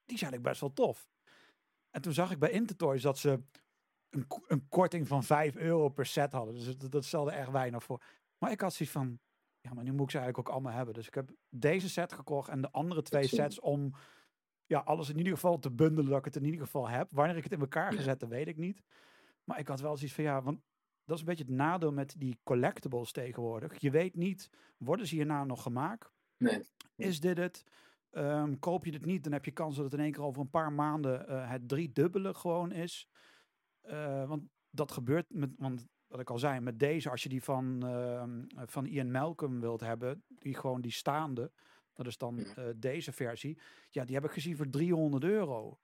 die 0.05 0.15
is 0.15 0.21
eigenlijk 0.21 0.43
best 0.43 0.61
wel 0.61 0.73
tof. 0.73 1.09
En 1.89 2.01
toen 2.01 2.13
zag 2.13 2.31
ik 2.31 2.39
bij 2.39 2.51
Intertoys 2.51 3.01
dat 3.01 3.17
ze 3.17 3.43
een, 4.09 4.25
een 4.47 4.67
korting 4.69 5.07
van 5.07 5.23
5 5.23 5.55
euro 5.55 5.89
per 5.89 6.05
set 6.05 6.31
hadden. 6.31 6.53
Dus 6.53 6.77
dat, 6.77 6.91
dat 6.91 7.05
stelde 7.05 7.31
echt 7.31 7.51
weinig 7.51 7.83
voor. 7.83 8.03
Maar 8.37 8.51
ik 8.51 8.61
had 8.61 8.73
zoiets 8.73 8.95
van, 8.95 9.19
ja, 9.61 9.73
maar 9.73 9.83
nu 9.83 9.91
moet 9.91 10.03
ik 10.03 10.11
ze 10.11 10.17
eigenlijk 10.17 10.47
ook 10.47 10.53
allemaal 10.53 10.75
hebben. 10.75 10.93
Dus 10.93 11.07
ik 11.07 11.13
heb 11.13 11.31
deze 11.49 11.89
set 11.89 12.13
gekocht 12.13 12.49
en 12.49 12.61
de 12.61 12.71
andere 12.71 13.01
twee 13.01 13.27
sets 13.27 13.59
om 13.59 13.93
ja, 14.65 14.79
alles 14.79 15.09
in 15.09 15.17
ieder 15.17 15.33
geval 15.33 15.59
te 15.59 15.71
bundelen, 15.71 16.09
dat 16.09 16.19
ik 16.19 16.25
het 16.25 16.35
in 16.35 16.45
ieder 16.45 16.61
geval 16.61 16.89
heb. 16.89 17.07
Wanneer 17.11 17.37
ik 17.37 17.43
het 17.43 17.51
in 17.51 17.59
elkaar 17.59 17.93
gezet, 17.93 18.19
dat 18.19 18.29
weet 18.29 18.47
ik 18.47 18.57
niet. 18.57 18.83
Maar 19.43 19.59
ik 19.59 19.67
had 19.67 19.79
wel 19.79 19.97
zoiets 19.97 20.15
van, 20.15 20.23
ja, 20.23 20.41
want 20.41 20.61
dat 21.05 21.15
is 21.15 21.21
een 21.21 21.29
beetje 21.29 21.43
het 21.43 21.53
nadeel 21.53 21.91
met 21.91 22.15
die 22.17 22.39
collectibles 22.43 23.11
tegenwoordig. 23.11 23.81
Je 23.81 23.91
weet 23.91 24.15
niet, 24.15 24.49
worden 24.77 25.07
ze 25.07 25.15
hierna 25.15 25.43
nog 25.43 25.61
gemaakt? 25.61 26.11
Nee. 26.37 26.61
Is 26.95 27.19
dit 27.19 27.37
het? 27.37 27.63
Ehm, 28.11 28.55
koop 28.59 28.85
je 28.85 28.91
dit 28.91 29.05
niet, 29.05 29.23
dan 29.23 29.33
heb 29.33 29.45
je 29.45 29.51
kans 29.51 29.75
dat 29.75 29.85
het 29.85 29.93
in 29.93 29.99
één 29.99 30.11
keer 30.11 30.23
over 30.23 30.41
een 30.41 30.49
paar 30.49 30.73
maanden 30.73 31.27
eh, 31.27 31.49
het 31.49 31.67
driedubbele 31.67 32.33
gewoon 32.33 32.71
is. 32.71 33.09
Eh, 33.81 34.27
want 34.27 34.43
dat 34.69 34.91
gebeurt 34.91 35.33
met, 35.33 35.49
want 35.57 35.87
wat 36.11 36.19
ik 36.19 36.29
al 36.29 36.39
zei, 36.39 36.59
met 36.59 36.79
deze, 36.79 37.09
als 37.09 37.23
je 37.23 37.29
die 37.29 37.43
van, 37.43 37.85
ehm, 37.85 38.43
van 38.65 38.85
Ian 38.85 39.11
Malcolm 39.11 39.59
wilt 39.59 39.79
hebben, 39.81 40.23
die 40.27 40.55
gewoon 40.55 40.81
die 40.81 40.91
staande, 40.91 41.51
dat 41.93 42.07
is 42.07 42.17
dan 42.17 42.39
eh, 42.39 42.65
deze 42.75 43.11
versie, 43.11 43.59
ja, 43.89 44.05
die 44.05 44.15
heb 44.15 44.25
ik 44.25 44.31
gezien 44.31 44.57
voor 44.57 44.69
300 44.69 45.23
euro. 45.23 45.79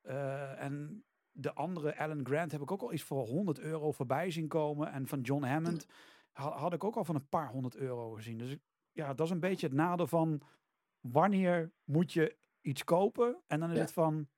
Eh, 0.00 0.62
en 0.62 1.04
de 1.32 1.52
andere 1.54 1.98
Alan 1.98 2.26
Grant 2.26 2.52
heb 2.52 2.60
ik 2.60 2.70
ook 2.70 2.82
al 2.82 2.92
iets 2.92 3.02
voor 3.02 3.26
100 3.26 3.58
euro 3.58 3.92
voorbij 3.92 4.30
zien 4.30 4.48
komen. 4.48 4.92
En 4.92 5.06
van 5.06 5.20
John 5.20 5.44
Hammond 5.44 5.86
ha- 6.32 6.56
had 6.58 6.72
ik 6.72 6.84
ook 6.84 6.96
al 6.96 7.04
van 7.04 7.14
een 7.14 7.28
paar 7.28 7.48
honderd 7.48 7.76
euro 7.76 8.10
gezien. 8.12 8.38
Dus 8.38 8.56
ja, 8.92 9.14
dat 9.14 9.26
is 9.26 9.32
een 9.32 9.40
beetje 9.40 9.66
het 9.66 9.76
nadeel 9.76 10.06
van 10.06 10.40
wanneer 11.00 11.72
moet 11.84 12.12
je 12.12 12.36
iets 12.60 12.84
kopen? 12.84 13.42
En 13.46 13.60
dan 13.60 13.70
is 13.70 13.76
Ja. 13.76 13.82
het 13.82 13.92
van, 13.92 14.28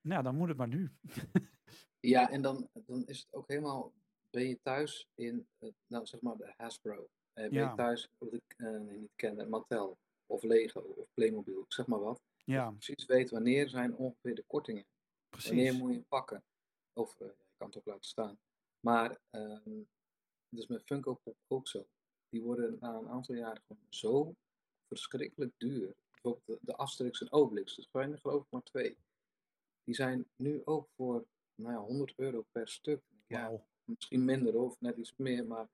nou, 0.00 0.22
dan 0.22 0.36
moet 0.36 0.48
het 0.48 0.56
maar 0.56 0.68
nu. 0.68 0.90
Ja, 2.00 2.30
en 2.30 2.42
dan, 2.42 2.68
dan 2.86 3.04
is 3.06 3.18
het 3.20 3.34
ook 3.34 3.48
helemaal, 3.48 3.92
ben 4.30 4.48
je 4.48 4.58
thuis 4.62 5.08
in, 5.14 5.48
het, 5.58 5.74
nou 5.86 6.06
zeg 6.06 6.20
maar 6.20 6.36
de 6.36 6.52
Hasbro. 6.56 7.08
Eh, 7.32 7.44
ben 7.48 7.52
Ja. 7.52 7.68
je 7.70 7.76
thuis, 7.76 8.08
wat 8.18 8.32
ik 8.32 8.54
eh, 8.56 8.70
nee, 8.70 8.98
niet 8.98 9.12
ken, 9.16 9.48
Mattel 9.48 9.98
of 10.26 10.42
Lego 10.42 10.80
of 10.80 11.06
Playmobil, 11.14 11.64
zeg 11.68 11.86
maar 11.86 12.00
wat. 12.00 12.20
Ja, 12.44 12.70
Precies 12.70 13.06
weet 13.06 13.30
wanneer 13.30 13.68
zijn 13.68 13.96
ongeveer 13.96 14.34
de 14.34 14.44
kortingen. 14.46 14.84
Wanneer 15.28 15.54
precies. 15.64 15.78
moet 15.80 15.92
je 15.94 16.02
pakken? 16.08 16.42
Of 16.92 17.20
eh, 17.20 17.26
je 17.26 17.54
kan 17.56 17.66
het 17.66 17.76
ook 17.78 17.86
laten 17.86 18.04
staan. 18.04 18.38
Maar, 18.80 19.18
ehm 19.30 19.80
dus 20.50 20.66
met 20.66 20.82
Funko 20.84 21.14
Pop 21.14 21.36
ook 21.46 21.68
zo. 21.68 21.86
Die 22.28 22.42
worden 22.42 22.76
na 22.80 22.94
een 22.94 23.08
aantal 23.08 23.34
jaren 23.34 23.62
gewoon 23.66 23.86
zo 23.88 24.34
verschrikkelijk 24.86 25.52
duur. 25.56 25.94
Bijvoorbeeld 26.10 26.46
de, 26.46 26.58
de 26.60 26.76
Asterix 26.76 27.20
en 27.20 27.32
Obelix, 27.32 27.74
dus 27.76 27.88
zijn 27.92 28.12
er 28.12 28.18
geloof 28.18 28.42
ik 28.44 28.50
maar 28.50 28.62
twee. 28.62 28.96
Die 29.84 29.94
zijn 29.94 30.26
nu 30.36 30.62
ook 30.64 30.88
voor 30.96 31.26
nou 31.54 31.72
ja, 31.72 31.80
100 31.80 32.12
euro 32.16 32.44
per 32.52 32.68
stuk. 32.68 33.02
Ja, 33.26 33.40
Wauw. 33.48 33.66
Misschien 33.88 34.24
minder 34.24 34.54
of 34.58 34.80
net 34.80 34.96
iets 34.96 35.14
meer, 35.16 35.46
maar 35.46 35.68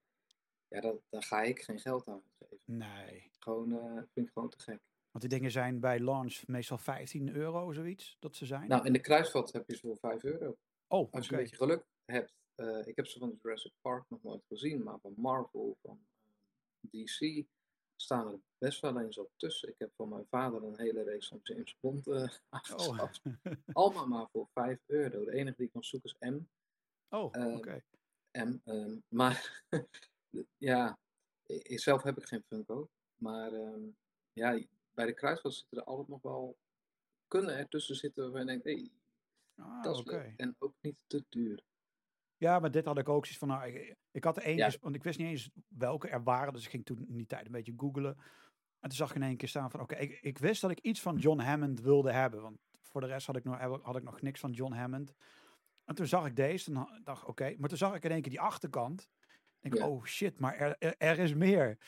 ja, 0.69 0.81
dat, 0.81 0.97
daar 1.09 1.23
ga 1.23 1.43
ik 1.43 1.63
geen 1.63 1.81
geld 1.81 2.09
aan 2.09 2.23
uitgeven. 2.39 2.77
Nee. 2.77 3.31
Gewoon, 3.39 3.73
eh, 3.79 4.03
vind 4.13 4.27
ik 4.27 4.33
gewoon 4.33 4.49
te 4.49 4.59
gek. 4.59 4.81
Want 5.11 5.29
die 5.31 5.39
dingen 5.39 5.51
zijn 5.51 5.81
bij 5.81 5.99
launch 6.01 6.47
meestal 6.47 6.79
15 6.79 7.35
euro, 7.35 7.73
zoiets, 7.73 8.17
dat 8.21 8.37
ze 8.37 8.47
zijn. 8.47 8.69
Nou, 8.69 8.85
in 8.87 8.93
de 8.93 9.01
kruisvat 9.01 9.53
heb 9.53 9.69
je 9.69 9.77
ze 9.77 9.87
voor 9.87 9.97
5 9.99 10.25
euro. 10.25 10.57
oh. 10.87 11.13
Als 11.13 11.27
je 11.27 11.33
een 11.33 11.39
beetje 11.39 11.57
geluk 11.57 11.85
hebt. 12.05 12.33
eh, 12.55 12.87
ik 12.87 12.97
heb 12.97 13.07
ze 13.07 13.19
van 13.19 13.39
Jurassic 13.43 13.73
Park 13.81 14.05
nog 14.09 14.23
nooit 14.23 14.45
gezien, 14.49 14.83
maar 14.83 14.99
van 15.01 15.13
Marvel, 15.17 15.77
van 15.83 16.07
eh, 16.91 17.05
DC 17.05 17.45
staan 17.97 18.33
er 18.33 18.41
best 18.59 18.81
wel 18.81 19.01
eens 19.01 19.19
op 19.19 19.31
tussen. 19.37 19.69
Ik 19.69 19.79
heb 19.79 19.93
van 19.97 20.09
mijn 20.09 20.27
vader 20.31 20.63
een 20.63 20.79
hele 20.81 21.03
reeks 21.03 21.29
van 21.29 21.41
James 21.43 21.77
Bond 21.81 22.07
eh 22.07 22.29
Oh. 22.77 23.01
Allemaal 23.73 24.07
maar 24.07 24.29
voor 24.33 24.49
5 24.53 24.81
euro. 24.87 25.25
De 25.25 25.33
enige 25.33 25.57
die 25.57 25.67
ik 25.67 25.73
kan 25.73 25.85
zoeken 25.85 26.15
is 26.21 26.29
M. 26.31 26.39
oh, 27.09 27.25
oké. 27.57 27.85
Ehm, 28.35 28.99
maar 29.09 29.65
ja, 30.71 30.99
ik, 31.47 31.81
zelf 31.81 32.03
heb 32.03 32.19
ik 32.19 32.25
geen 32.27 32.45
Funko. 32.49 32.89
Maar 33.15 33.53
ehm, 33.53 33.83
ja, 34.33 34.63
bij 34.95 35.07
de 35.07 35.15
kruisvat 35.15 35.55
zitten 35.55 35.79
er 35.79 35.85
altijd 35.85 36.09
nog 36.09 36.23
wel, 36.23 36.57
kunnen 37.29 37.57
er 37.57 37.69
tussen 37.69 37.97
zitten 37.97 38.23
waarvan 38.23 38.41
je 38.41 38.47
denkt, 38.47 38.65
hey, 38.65 38.91
Ah, 39.57 39.83
dat 39.83 39.99
is 39.99 40.05
leuk. 40.05 40.33
En 40.37 40.57
ook 40.59 40.75
niet 40.81 40.97
te 41.07 41.25
duur. 41.29 41.63
Ja, 42.37 42.59
maar 42.59 42.71
dit 42.71 42.85
had 42.85 42.99
ik 42.99 43.09
ook 43.09 43.27
zoiets 43.27 43.39
van, 43.39 43.49
nou, 43.49 43.67
ik, 43.67 43.97
ik 44.11 44.25
had 44.25 44.37
er 44.37 44.51
Ja. 44.51 44.73
want 44.81 44.95
ik 44.95 45.03
wist 45.03 45.19
niet 45.19 45.29
eens 45.29 45.51
welke 45.69 46.09
er 46.09 46.23
waren, 46.23 46.53
dus 46.53 46.65
ik 46.65 46.71
ging 46.71 46.85
toen 46.85 47.07
in 47.09 47.17
die 47.17 47.27
tijd 47.27 47.47
een 47.47 47.53
beetje 47.53 47.75
googlen. 47.77 48.17
En 48.81 48.89
toen 48.89 48.99
zag 48.99 49.11
ik 49.11 49.17
in 49.17 49.23
één 49.23 49.37
keer 49.37 49.49
staan 49.49 49.71
van, 49.71 49.81
oké, 49.81 49.95
ik, 49.95 50.21
ik 50.21 50.39
wist 50.39 50.61
dat 50.61 50.71
ik 50.71 50.81
iets 50.81 51.01
van 51.01 51.17
John 51.17 51.41
Hammond 51.41 51.81
wilde 51.81 52.13
hebben, 52.13 52.43
want 52.43 52.59
voor 52.81 53.01
de 53.01 53.07
rest 53.07 53.27
had 53.27 53.37
ik 53.37 53.45
nog, 53.45 53.81
had 53.83 53.97
ik 53.97 54.03
nog 54.03 54.21
niks 54.21 54.41
van 54.41 54.53
John 54.53 54.73
Hammond. 54.73 55.15
En 55.85 55.95
toen 55.95 56.07
zag 56.07 56.27
ik 56.27 56.37
deze 56.37 56.69
en 56.69 56.75
dan 56.75 57.01
dacht 57.05 57.25
oké, 57.25 57.55
maar 57.59 57.69
toen 57.69 57.79
zag 57.79 57.95
ik 57.95 58.05
in 58.05 58.11
één 58.11 58.21
keer 58.23 58.31
die 58.31 58.41
achterkant. 58.41 59.09
Ik 59.61 59.71
denk, 59.71 59.75
Ja. 59.83 59.89
oh 59.89 60.05
shit, 60.05 60.41
maar 60.41 60.55
er, 60.57 60.77
er, 60.79 60.95
er 60.99 61.19
is 61.19 61.35
meer. 61.35 61.79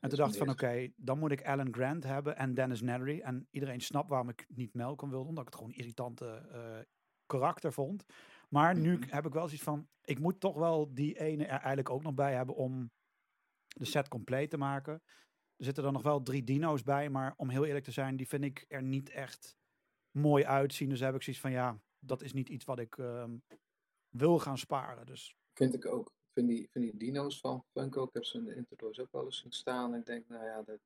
En 0.00 0.08
toen 0.10 0.18
dacht 0.18 0.32
ik 0.32 0.38
van, 0.38 0.50
oké, 0.50 0.88
dan 0.96 1.18
moet 1.18 1.30
ik 1.30 1.44
Alan 1.44 1.74
Grant 1.74 2.04
hebben 2.04 2.36
en 2.36 2.54
Dennis 2.54 2.80
Nedry. 2.80 3.20
En 3.20 3.46
iedereen 3.50 3.80
snapt 3.80 4.08
waarom 4.08 4.28
ik 4.28 4.44
niet 4.48 4.74
Malcolm 4.74 5.10
wilde, 5.10 5.28
omdat 5.28 5.42
ik 5.46 5.48
het 5.48 5.58
gewoon 5.58 5.72
een 5.72 5.78
irritante 5.78 6.26
eh, 6.52 6.78
karakter 7.26 7.72
vond. 7.72 8.04
Maar 8.48 8.76
nu 8.78 8.96
Mhm. 8.96 9.10
heb 9.14 9.26
ik 9.26 9.32
wel 9.32 9.44
zoiets 9.44 9.64
van, 9.64 9.88
ik 10.04 10.18
moet 10.18 10.40
toch 10.40 10.54
wel 10.56 10.94
die 10.94 11.18
ene 11.18 11.42
er 11.44 11.50
eigenlijk 11.58 11.90
ook 11.90 12.02
nog 12.02 12.14
bij 12.14 12.34
hebben 12.34 12.54
om 12.54 12.90
de 13.66 13.84
set 13.84 14.08
compleet 14.08 14.50
te 14.50 14.56
maken. 14.58 14.92
Er 15.56 15.64
zitten 15.64 15.82
dan 15.82 15.92
nog 15.92 16.02
wel 16.02 16.22
drie 16.22 16.44
dino's 16.44 16.82
bij, 16.82 17.10
maar 17.10 17.34
om 17.36 17.48
heel 17.48 17.64
eerlijk 17.64 17.84
te 17.84 17.90
zijn, 17.90 18.16
die 18.16 18.28
vind 18.28 18.44
ik 18.44 18.64
er 18.68 18.82
niet 18.82 19.10
echt 19.10 19.56
mooi 20.10 20.44
uitzien. 20.44 20.88
Dus 20.88 21.00
heb 21.00 21.14
ik 21.14 21.22
zoiets 21.22 21.42
van, 21.42 21.50
ja, 21.50 21.78
dat 22.06 22.22
is 22.22 22.32
niet 22.32 22.48
iets 22.48 22.64
wat 22.64 22.78
ik 22.78 22.98
ehm, 22.98 23.36
wil 24.08 24.38
gaan 24.38 24.58
sparen. 24.58 25.06
Dus 25.06 25.36
Vind 25.54 25.74
ik 25.74 25.86
ook. 25.86 26.12
Vind 26.32 26.48
die, 26.48 26.68
vind 26.70 26.84
die 26.84 26.96
dino's 26.96 27.40
van 27.40 27.64
Funko, 27.72 28.02
ik 28.04 28.12
heb 28.12 28.24
ze 28.24 28.38
in 28.38 28.44
de 28.44 28.54
Intertoys 28.54 28.98
ook 29.00 29.12
wel 29.12 29.24
eens 29.24 29.38
zien 29.38 29.52
staan. 29.52 29.94
Ik 29.94 30.06
denk, 30.06 30.28
nou 30.28 30.44
ja, 30.44 30.62
dat, 30.62 30.78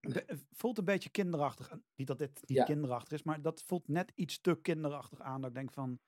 be- 0.00 0.22
het 0.26 0.46
voelt 0.50 0.78
een 0.78 0.84
beetje 0.84 1.10
kinderachtig. 1.10 1.72
Niet 1.94 2.06
dat 2.06 2.18
dit 2.18 2.40
niet 2.48 2.58
Ja. 2.58 2.64
kinderachtig 2.64 3.12
is, 3.18 3.22
maar 3.22 3.42
dat 3.42 3.62
voelt 3.62 3.88
net 3.88 4.12
iets 4.14 4.40
te 4.40 4.58
kinderachtig 4.62 5.20
aan. 5.20 5.40
Dat 5.40 5.50
ik 5.50 5.56
denk 5.56 5.72
van, 5.72 6.00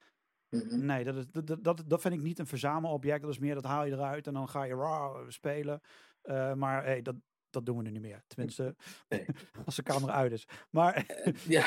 Mhm. 0.48 0.84
Nee, 0.86 1.04
dat, 1.04 1.16
is, 1.16 1.26
dat, 1.26 1.64
dat- 1.64 1.82
dat, 1.86 2.00
vind 2.00 2.14
ik 2.14 2.22
niet 2.22 2.38
een 2.38 2.46
verzamelobject. 2.46 3.22
Dat 3.22 3.30
is 3.30 3.38
meer, 3.38 3.54
dat 3.54 3.64
haal 3.64 3.84
je 3.84 3.92
eruit 3.92 4.26
en 4.26 4.32
dan 4.32 4.48
ga 4.48 4.62
je 4.62 4.74
raw 4.74 5.30
spelen. 5.30 5.80
Eh, 6.22 6.54
maar 6.54 6.84
hey, 6.84 7.02
dat, 7.02 7.14
dat 7.54 7.66
doen 7.66 7.76
we 7.76 7.82
nu 7.82 7.90
niet 7.90 8.00
meer. 8.02 8.22
Tenminste, 8.26 8.76
Nee. 9.08 9.26
als 9.66 9.76
de 9.76 9.82
camera 9.82 10.12
uit 10.12 10.32
is. 10.32 10.46
Maar 10.70 10.94
Eh, 10.94 11.34
ja. 11.34 11.66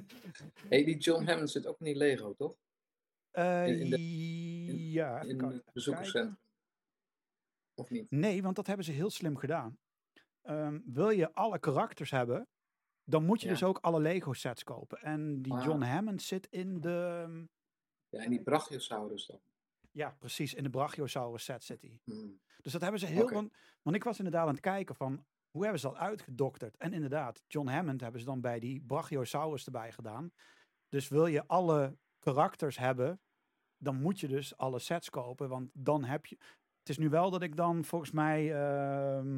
hey, 0.70 0.84
die 0.84 0.96
John 0.96 1.24
Hammond 1.24 1.50
zit 1.50 1.66
ook 1.66 1.76
die 1.78 1.96
Lego, 1.96 2.34
toch? 2.34 2.56
eh, 3.30 3.80
in 3.80 3.90
de- 3.90 4.90
ja, 4.90 5.20
In 5.20 5.44
het 5.44 5.64
bezoekerscentrum. 5.72 6.38
Of 7.74 7.90
niet? 7.90 8.10
Nee, 8.10 8.42
want 8.42 8.56
dat 8.56 8.66
hebben 8.66 8.84
ze 8.84 8.92
heel 8.92 9.10
slim 9.10 9.36
gedaan. 9.36 9.78
Ehm, 10.42 10.80
wil 10.84 11.10
je 11.10 11.32
alle 11.32 11.58
karakters 11.58 12.10
hebben, 12.10 12.48
dan 13.04 13.24
moet 13.24 13.40
je 13.40 13.46
Ja. 13.46 13.52
dus 13.52 13.62
ook 13.62 13.78
alle 13.78 14.00
Lego 14.00 14.32
sets 14.32 14.64
kopen. 14.64 14.98
En 15.02 15.42
die 15.42 15.52
Ah. 15.52 15.64
John 15.64 15.82
Hammond 15.82 16.22
zit 16.22 16.46
in 16.50 16.80
de... 16.80 16.88
Ja, 18.08 18.20
en 18.22 18.30
die 18.30 18.42
Brachiosaurus 18.42 19.26
dan. 19.26 19.40
Ja, 19.96 20.16
precies, 20.18 20.54
in 20.54 20.62
de 20.62 20.70
Brachiosaurus 20.70 21.44
set 21.44 21.64
zit 21.64 21.80
hij. 21.80 22.00
Hmm. 22.04 22.40
Dus 22.62 22.72
dat 22.72 22.80
hebben 22.80 23.00
ze 23.00 23.06
heel. 23.06 23.22
Oké. 23.22 23.34
Want, 23.34 23.52
want 23.82 23.96
ik 23.96 24.04
was 24.04 24.18
inderdaad 24.18 24.46
aan 24.46 24.54
het 24.54 24.60
kijken 24.60 24.94
van 24.94 25.24
hoe 25.50 25.62
hebben 25.62 25.80
ze 25.80 25.86
dat 25.86 25.96
uitgedokterd. 25.96 26.76
En 26.76 26.92
inderdaad, 26.92 27.42
John 27.46 27.68
Hammond 27.68 28.00
hebben 28.00 28.20
ze 28.20 28.26
dan 28.26 28.40
bij 28.40 28.60
die 28.60 28.80
Brachiosaurus 28.80 29.66
erbij 29.66 29.92
gedaan. 29.92 30.32
Dus 30.88 31.08
wil 31.08 31.26
je 31.26 31.46
alle 31.46 31.98
karakters 32.18 32.78
hebben, 32.78 33.20
dan 33.76 34.00
moet 34.00 34.20
je 34.20 34.28
dus 34.28 34.56
alle 34.56 34.78
sets 34.78 35.10
kopen. 35.10 35.48
Want 35.48 35.70
dan 35.72 36.04
heb 36.04 36.26
je. 36.26 36.36
Het 36.78 36.88
is 36.88 36.98
nu 36.98 37.08
wel 37.08 37.30
dat 37.30 37.42
ik 37.42 37.56
dan 37.56 37.84
volgens 37.84 38.10
mij 38.10 38.54
eh, 38.54 39.34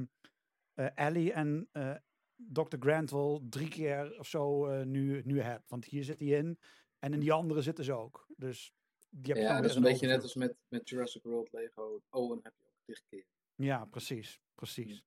Ellie 0.94 1.32
en 1.32 1.68
eh, 1.72 1.94
Dr. 2.34 2.76
Grant 2.78 3.10
wel 3.10 3.46
drie 3.48 3.68
keer 3.68 4.18
of 4.18 4.26
zo 4.26 4.66
eh, 4.66 4.86
nu, 4.86 5.22
nu 5.24 5.40
heb. 5.40 5.62
Want 5.68 5.84
hier 5.84 6.04
zit 6.04 6.20
hij 6.20 6.28
in. 6.28 6.58
En 6.98 7.12
in 7.12 7.20
die 7.20 7.32
andere 7.32 7.62
zitten 7.62 7.84
ze 7.84 7.92
ook. 7.92 8.26
Dus 8.36 8.72
die 9.10 9.32
heb 9.32 9.42
Ja, 9.42 9.56
dat 9.60 9.70
is 9.70 9.76
een 9.76 9.82
beetje 9.82 10.06
net 10.06 10.22
als 10.22 10.34
met, 10.34 10.56
met 10.68 10.88
Jurassic 10.88 11.22
World 11.22 11.52
Lego. 11.52 12.00
Owen 12.10 12.40
heb 12.42 12.54
je 12.58 12.64
ook 12.66 12.80
dichtkeer. 12.84 13.26
Ja, 13.54 13.84
precies. 13.84 14.40
Precies. 14.54 15.04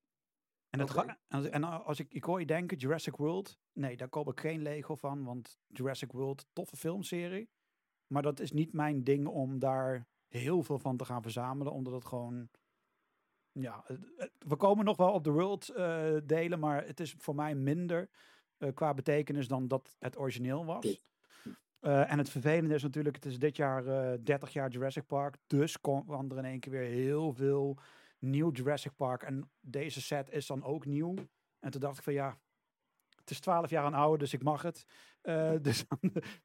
En, 0.70 0.80
het 0.80 0.90
Oké. 0.90 1.00
ga- 1.00 1.18
en, 1.28 1.52
en 1.52 1.64
als 1.64 1.98
ik, 1.98 2.12
ik 2.14 2.24
hoor 2.24 2.40
je 2.40 2.46
denken, 2.46 2.76
Jurassic 2.76 3.16
World. 3.16 3.58
Nee, 3.72 3.96
daar 3.96 4.08
koop 4.08 4.28
ik 4.30 4.40
geen 4.40 4.62
Lego 4.62 4.94
van. 4.94 5.24
Want 5.24 5.58
Jurassic 5.66 6.12
World, 6.12 6.46
toffe 6.52 6.76
filmserie. 6.76 7.50
Maar 8.06 8.22
dat 8.22 8.40
is 8.40 8.52
niet 8.52 8.72
mijn 8.72 9.04
ding 9.04 9.26
om 9.26 9.58
daar 9.58 10.06
heel 10.28 10.62
veel 10.62 10.78
van 10.78 10.96
te 10.96 11.04
gaan 11.04 11.22
verzamelen. 11.22 11.72
Omdat 11.72 11.92
het 11.92 12.04
gewoon... 12.04 12.48
Ja, 13.52 13.84
we 14.38 14.56
komen 14.56 14.84
nog 14.84 14.96
wel 14.96 15.12
op 15.12 15.24
de 15.24 15.30
World 15.30 15.68
eh, 15.68 16.16
delen. 16.24 16.58
Maar 16.58 16.86
het 16.86 17.00
is 17.00 17.14
voor 17.18 17.34
mij 17.34 17.54
minder 17.54 18.10
eh, 18.56 18.72
qua 18.74 18.94
betekenis 18.94 19.48
dan 19.48 19.68
dat 19.68 19.96
het 19.98 20.18
origineel 20.18 20.64
was. 20.64 21.02
Eh, 21.82 22.10
en 22.12 22.18
het 22.18 22.30
vervelende 22.30 22.74
is 22.74 22.82
natuurlijk, 22.82 23.14
het 23.14 23.24
is 23.24 23.38
dit 23.38 23.56
jaar 23.56 23.86
eh 23.86 24.18
30 24.22 24.52
jaar 24.52 24.70
Jurassic 24.70 25.06
Park. 25.06 25.36
Dus 25.46 25.80
kwam 25.80 26.30
er 26.30 26.38
in 26.38 26.44
één 26.44 26.60
keer 26.60 26.72
weer 26.72 26.90
heel 26.90 27.32
veel 27.32 27.78
nieuw 28.18 28.50
Jurassic 28.50 28.92
Park. 28.96 29.22
En 29.22 29.50
deze 29.60 30.00
set 30.00 30.30
is 30.30 30.46
dan 30.46 30.62
ook 30.64 30.86
nieuw. 30.86 31.14
En 31.58 31.70
toen 31.70 31.80
dacht 31.80 31.98
ik 31.98 32.04
van 32.04 32.12
ja, 32.12 32.38
het 33.20 33.30
is 33.30 33.40
12 33.40 33.70
jaar 33.70 33.84
aan 33.84 33.94
ouder, 33.94 34.18
dus 34.18 34.32
ik 34.32 34.42
mag 34.42 34.62
het. 34.62 34.84
Eh, 35.20 35.52
dus 35.62 35.84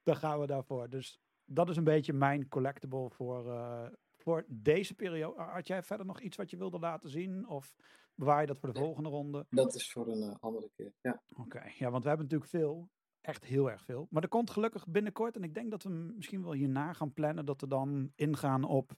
dan, 0.04 0.16
gaan 0.16 0.40
we 0.40 0.48
daarvoor. 0.48 0.90
Dus 0.90 1.20
dat 1.46 1.70
is 1.70 1.78
een 1.78 1.84
beetje 1.84 2.14
mijn 2.14 2.48
collectible 2.48 3.10
voor, 3.10 3.52
eh, 3.52 3.88
voor 4.18 4.46
deze 4.48 4.94
periode. 4.94 5.42
Had 5.42 5.68
jij 5.68 5.84
verder 5.84 6.06
nog 6.06 6.22
iets 6.22 6.38
wat 6.38 6.50
je 6.50 6.58
wilde 6.58 6.80
laten 6.80 7.10
zien? 7.10 7.48
Of 7.48 7.76
bewaar 8.16 8.42
je 8.42 8.48
dat 8.48 8.60
voor 8.60 8.70
de 8.70 8.76
Nee. 8.76 8.84
volgende 8.84 9.10
ronde? 9.10 9.46
Dat 9.50 9.76
is 9.76 9.92
voor 9.92 10.08
een 10.08 10.22
eh, 10.22 10.36
andere 10.40 10.70
keer. 10.76 10.94
Ja. 11.02 11.22
Oké, 11.36 11.64
ja, 11.78 11.90
want 11.92 12.04
we 12.04 12.10
hebben 12.10 12.28
natuurlijk 12.28 12.52
veel. 12.52 12.90
Echt 13.28 13.46
heel 13.46 13.72
erg 13.72 13.84
veel. 13.84 14.08
Maar 14.10 14.24
er 14.24 14.30
komt 14.30 14.50
gelukkig 14.50 14.88
binnenkort. 14.88 15.36
En 15.36 15.44
ik 15.44 15.54
denk 15.54 15.72
dat 15.72 15.84
we 15.84 15.90
misschien 15.90 16.44
wel 16.44 16.52
hierna 16.52 16.94
gaan 16.94 17.14
plannen. 17.14 17.46
Dat 17.46 17.62
we 17.62 17.68
dan 17.68 18.12
ingaan 18.16 18.64
op 18.64 18.92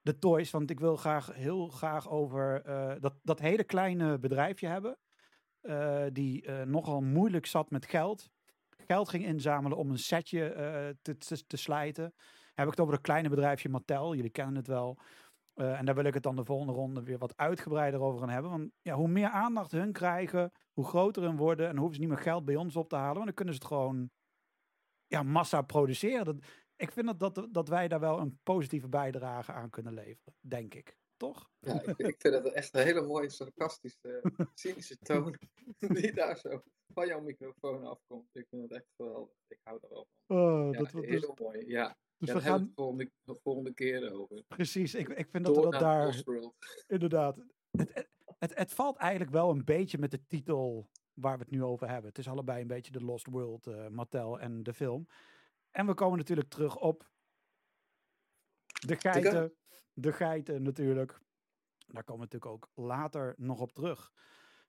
de 0.00 0.18
toys. 0.18 0.50
Want 0.50 0.70
ik 0.70 0.80
wil 0.80 0.96
graag 0.96 1.32
heel 1.34 1.68
graag 1.68 2.08
over 2.08 2.62
eh, 2.62 2.94
dat, 3.00 3.14
dat 3.22 3.38
hele 3.38 3.64
kleine 3.64 4.18
bedrijfje 4.18 4.66
hebben. 4.66 4.98
eh, 5.60 6.04
die 6.12 6.42
eh, 6.42 6.62
nogal 6.66 7.00
moeilijk 7.00 7.46
zat 7.46 7.70
met 7.70 7.86
geld. 7.86 8.30
Geld 8.86 9.08
ging 9.08 9.24
inzamelen 9.24 9.78
om 9.78 9.90
een 9.90 9.98
setje 9.98 10.54
te, 11.02 11.16
te, 11.16 11.46
te 11.46 11.56
slijten. 11.56 12.14
Heb 12.54 12.64
ik 12.64 12.70
het 12.70 12.80
over 12.80 12.94
het 12.94 13.02
kleine 13.02 13.28
bedrijfje 13.28 13.68
Mattel. 13.68 14.14
Jullie 14.14 14.30
kennen 14.30 14.56
het 14.56 14.66
wel. 14.66 14.98
Eh, 15.54 15.78
en 15.78 15.84
daar 15.84 15.94
wil 15.94 16.04
ik 16.04 16.14
het 16.14 16.22
dan 16.22 16.36
de 16.36 16.44
volgende 16.44 16.72
ronde 16.72 17.02
weer 17.02 17.18
wat 17.18 17.36
uitgebreider 17.36 18.00
over 18.00 18.20
gaan 18.20 18.28
hebben. 18.28 18.50
Want 18.50 18.70
ja, 18.82 18.94
hoe 18.94 19.08
meer 19.08 19.28
aandacht 19.28 19.72
hun 19.72 19.92
krijgen, 19.92 20.52
hoe 20.72 20.84
groter 20.84 21.22
hun 21.22 21.36
worden. 21.36 21.66
En 21.66 21.72
dan 21.72 21.80
hoeven 21.80 21.94
ze 21.94 22.00
niet 22.00 22.10
meer 22.10 22.22
geld 22.22 22.44
bij 22.44 22.56
ons 22.56 22.76
op 22.76 22.88
te 22.88 22.96
halen. 22.96 23.14
Want 23.14 23.24
dan 23.24 23.34
kunnen 23.34 23.54
ze 23.54 23.60
het 23.60 23.68
gewoon 23.68 24.10
ja, 25.06 25.22
massa 25.22 25.62
produceren. 25.62 26.24
Dat, 26.24 26.36
ik 26.76 26.92
vind 26.92 27.18
dat, 27.18 27.34
dat, 27.34 27.48
dat 27.54 27.68
wij 27.68 27.88
daar 27.88 28.00
wel 28.00 28.18
een 28.18 28.38
positieve 28.42 28.88
bijdrage 28.88 29.52
aan 29.52 29.70
kunnen 29.70 29.94
leveren. 29.94 30.34
Denk 30.40 30.74
ik. 30.74 30.98
Toch? 31.16 31.50
Ja, 31.58 31.82
ik, 31.82 31.98
ik 32.12 32.20
vind 32.20 32.34
het 32.34 32.46
echt 32.52 32.74
een 32.74 32.82
hele 32.82 33.02
mooie, 33.02 33.28
sarcastische, 33.28 34.22
cynische 34.54 34.98
toon 34.98 35.38
die 35.78 36.12
daar 36.12 36.36
zo 36.36 36.62
van 36.92 37.06
jouw 37.06 37.20
microfoon 37.20 37.84
afkomt. 37.84 38.28
Ik 38.32 38.46
vind 38.48 38.62
het 38.62 38.72
echt 38.72 38.88
geweldig. 38.96 39.34
Ik 39.48 39.60
hou 39.62 39.78
er 39.82 39.88
wel 39.88 40.06
van. 40.26 40.36
Oh, 40.36 40.72
Ja, 40.72 40.78
dat, 40.78 40.90
dus 40.90 41.06
heel 41.06 41.34
mooi. 41.40 41.66
Ja, 41.66 41.96
dus 42.20 42.28
ja 42.28 42.34
we 42.34 42.40
daar 42.40 42.42
hebben 42.42 42.42
we 42.42 42.48
gaan. 42.50 42.60
het 42.60 42.68
de 42.68 42.74
volgende, 42.74 43.10
de 43.24 43.38
volgende 43.42 43.74
keer 43.74 44.12
over. 44.12 44.42
Precies, 44.48 44.94
ik, 44.94 45.08
ik 45.08 45.28
vind 45.30 45.44
dat 45.44 45.56
we 45.56 45.62
dat 45.62 45.80
daar. 45.80 46.22
Inderdaad. 46.86 47.36
Het, 47.70 47.94
het, 47.94 48.08
het, 48.38 48.54
het 48.54 48.72
valt 48.72 48.96
eigenlijk 48.96 49.30
wel 49.30 49.50
een 49.50 49.64
beetje 49.64 49.98
met 49.98 50.10
de 50.10 50.26
titel 50.26 50.88
waar 51.14 51.38
we 51.38 51.42
het 51.42 51.52
nu 51.52 51.62
over 51.62 51.88
hebben. 51.88 52.08
Het 52.08 52.18
is 52.18 52.28
allebei 52.28 52.60
een 52.60 52.66
beetje 52.66 52.92
de 52.92 53.04
Lost 53.04 53.26
World, 53.26 53.66
eh 53.66 53.88
Mattel 53.88 54.40
en 54.40 54.62
de 54.62 54.74
film. 54.74 55.06
En 55.70 55.86
we 55.86 55.94
komen 55.94 56.18
natuurlijk 56.18 56.48
terug 56.48 56.76
op 56.76 57.10
de 58.86 58.96
geiten. 58.96 59.54
De 59.92 60.12
geiten 60.12 60.62
natuurlijk. 60.62 61.20
Daar 61.86 62.04
komen 62.04 62.28
we 62.28 62.36
natuurlijk 62.36 62.52
ook 62.52 62.84
later 62.84 63.34
nog 63.36 63.60
op 63.60 63.72
terug. 63.72 64.12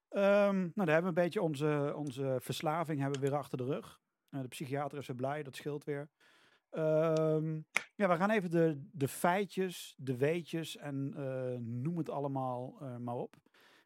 Ehm, 0.09 0.59
nou, 0.59 0.71
daar 0.73 0.93
hebben 0.93 1.13
we 1.13 1.19
een 1.19 1.23
beetje 1.23 1.41
onze, 1.41 1.93
onze 1.95 2.37
verslaving 2.41 2.99
hebben 2.99 3.19
we 3.19 3.27
weer 3.27 3.37
achter 3.37 3.57
de 3.57 3.63
rug. 3.63 3.99
Eh, 4.29 4.41
de 4.41 4.47
psychiater 4.47 4.97
is 4.97 5.07
weer 5.07 5.15
blij, 5.15 5.43
dat 5.43 5.55
scheelt 5.55 5.83
weer. 5.83 6.09
Ehm, 6.71 7.59
ja, 7.95 8.07
we 8.07 8.15
gaan 8.15 8.29
even 8.29 8.49
de, 8.49 8.81
de 8.91 9.07
feitjes, 9.07 9.95
de 9.97 10.17
weetjes 10.17 10.77
en 10.77 11.13
eh, 11.15 11.59
noem 11.59 11.97
het 11.97 12.09
allemaal 12.09 12.77
eh, 12.81 12.97
maar 12.97 13.15
op. 13.15 13.35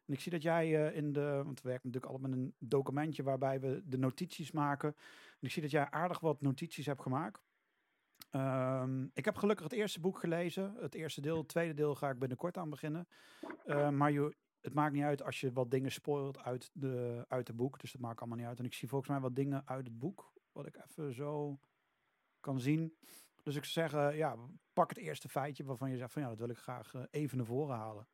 En 0.06 0.12
ik 0.12 0.20
zie 0.20 0.32
dat 0.32 0.42
jij 0.42 0.86
eh, 0.86 0.96
in 0.96 1.12
de, 1.12 1.40
want 1.44 1.62
we 1.62 1.68
werken 1.68 1.86
natuurlijk 1.86 2.12
allemaal 2.12 2.30
met 2.30 2.38
een 2.38 2.54
documentje 2.58 3.22
waarbij 3.22 3.60
we 3.60 3.82
de 3.84 3.98
notities 3.98 4.50
maken. 4.50 4.88
En 5.28 5.46
ik 5.46 5.50
zie 5.50 5.62
dat 5.62 5.70
jij 5.70 5.90
aardig 5.90 6.20
wat 6.20 6.40
notities 6.40 6.86
hebt 6.86 7.02
gemaakt. 7.02 7.44
Ehm, 8.30 9.06
ik 9.12 9.24
heb 9.24 9.36
gelukkig 9.36 9.64
het 9.64 9.74
eerste 9.74 10.00
boek 10.00 10.18
gelezen. 10.18 10.74
Het 10.80 10.94
eerste 10.94 11.20
deel, 11.20 11.38
het 11.38 11.48
tweede 11.48 11.74
deel 11.74 11.94
ga 11.94 12.10
ik 12.10 12.18
binnenkort 12.18 12.56
aan 12.56 12.70
beginnen. 12.70 13.08
Maar 13.90 14.12
je, 14.12 14.36
het 14.60 14.74
maakt 14.74 14.92
niet 14.92 15.02
uit 15.02 15.22
als 15.22 15.40
je 15.40 15.52
wat 15.52 15.70
dingen 15.70 15.92
spoilt 15.92 16.38
uit 16.38 16.70
de, 16.72 17.24
uit 17.28 17.46
het 17.48 17.56
boek. 17.56 17.80
Dus 17.80 17.92
dat 17.92 18.00
maakt 18.00 18.20
allemaal 18.20 18.38
niet 18.38 18.46
uit. 18.46 18.58
En 18.58 18.64
ik 18.64 18.74
zie 18.74 18.88
volgens 18.88 19.10
mij 19.10 19.20
wat 19.20 19.36
dingen 19.36 19.62
uit 19.66 19.86
het 19.86 19.98
boek. 19.98 20.32
Wat 20.52 20.66
ik 20.66 20.76
even 20.76 21.14
zo 21.14 21.58
kan 22.46 22.60
zien. 22.60 22.96
Dus 23.42 23.54
ik 23.56 23.64
zou 23.64 23.88
zeggen, 23.88 24.16
ja, 24.16 24.36
pak 24.72 24.88
het 24.88 24.98
eerste 24.98 25.28
feitje 25.28 25.64
waarvan 25.64 25.90
je 25.90 25.96
zegt 25.96 26.12
van 26.12 26.22
ja, 26.22 26.28
dat 26.28 26.38
wil 26.38 26.48
ik 26.48 26.58
graag 26.58 26.94
eh, 26.94 27.02
even 27.10 27.36
naar 27.36 27.46
voren 27.46 27.76
halen. 27.76 28.08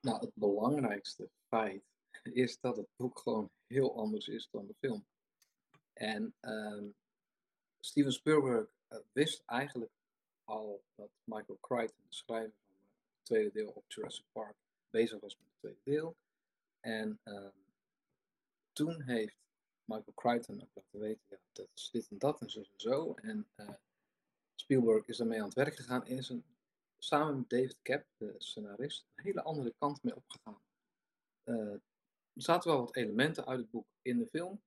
Nou, 0.00 0.20
het 0.20 0.34
belangrijkste 0.34 1.30
feit 1.48 1.84
is 2.22 2.60
dat 2.60 2.76
het 2.76 2.88
boek 2.96 3.18
gewoon 3.18 3.50
heel 3.66 3.96
anders 3.96 4.28
is 4.28 4.48
dan 4.50 4.66
de 4.66 4.74
film. 4.78 5.06
En 5.92 6.34
ehm, 6.40 6.88
Steven 7.80 8.12
Spielberg 8.12 8.68
eh, 8.88 8.98
wist 9.12 9.42
eigenlijk 9.46 9.92
al 10.44 10.84
dat 10.94 11.10
Michael 11.24 11.58
Crichton, 11.60 12.04
de 12.08 12.14
schrijver 12.14 12.58
van 12.66 12.76
het 12.76 13.24
tweede 13.24 13.52
deel 13.52 13.70
op 13.70 13.84
Jurassic 13.88 14.24
Park, 14.32 14.56
bezig 14.90 15.20
was 15.20 15.36
met 15.36 15.46
het 15.48 15.58
tweede 15.58 15.80
deel. 15.84 16.16
En 16.80 17.18
ehm, 17.22 17.58
toen 18.72 19.02
heeft 19.02 19.45
Michael 19.86 20.14
Crichton 20.14 20.62
ook 20.62 20.74
laten 20.74 20.98
weten, 20.98 21.22
ja, 21.28 21.38
dat 21.52 21.68
is 21.74 21.90
dit 21.90 22.08
en 22.08 22.18
dat 22.18 22.40
en 22.40 22.50
zo 22.50 22.60
en 22.60 22.80
zo. 22.80 23.14
En 23.14 23.48
eh, 23.54 23.74
Spielberg 24.54 25.06
is 25.06 25.16
daarmee 25.16 25.38
aan 25.38 25.44
het 25.44 25.54
werk 25.54 25.76
gegaan 25.76 26.04
en 26.04 26.16
is 26.16 26.28
een, 26.28 26.44
samen 26.98 27.36
met 27.36 27.48
David 27.48 27.82
Cap, 27.82 28.06
de 28.16 28.34
scenarist, 28.38 29.06
een 29.14 29.24
hele 29.24 29.42
andere 29.42 29.74
kant 29.78 30.02
mee 30.02 30.16
opgegaan. 30.16 30.60
Eh, 31.42 31.72
er 32.32 32.42
zaten 32.42 32.70
wel 32.70 32.80
wat 32.80 32.96
elementen 32.96 33.46
uit 33.46 33.60
het 33.60 33.70
boek 33.70 33.86
in 34.02 34.18
de 34.18 34.26
film, 34.26 34.62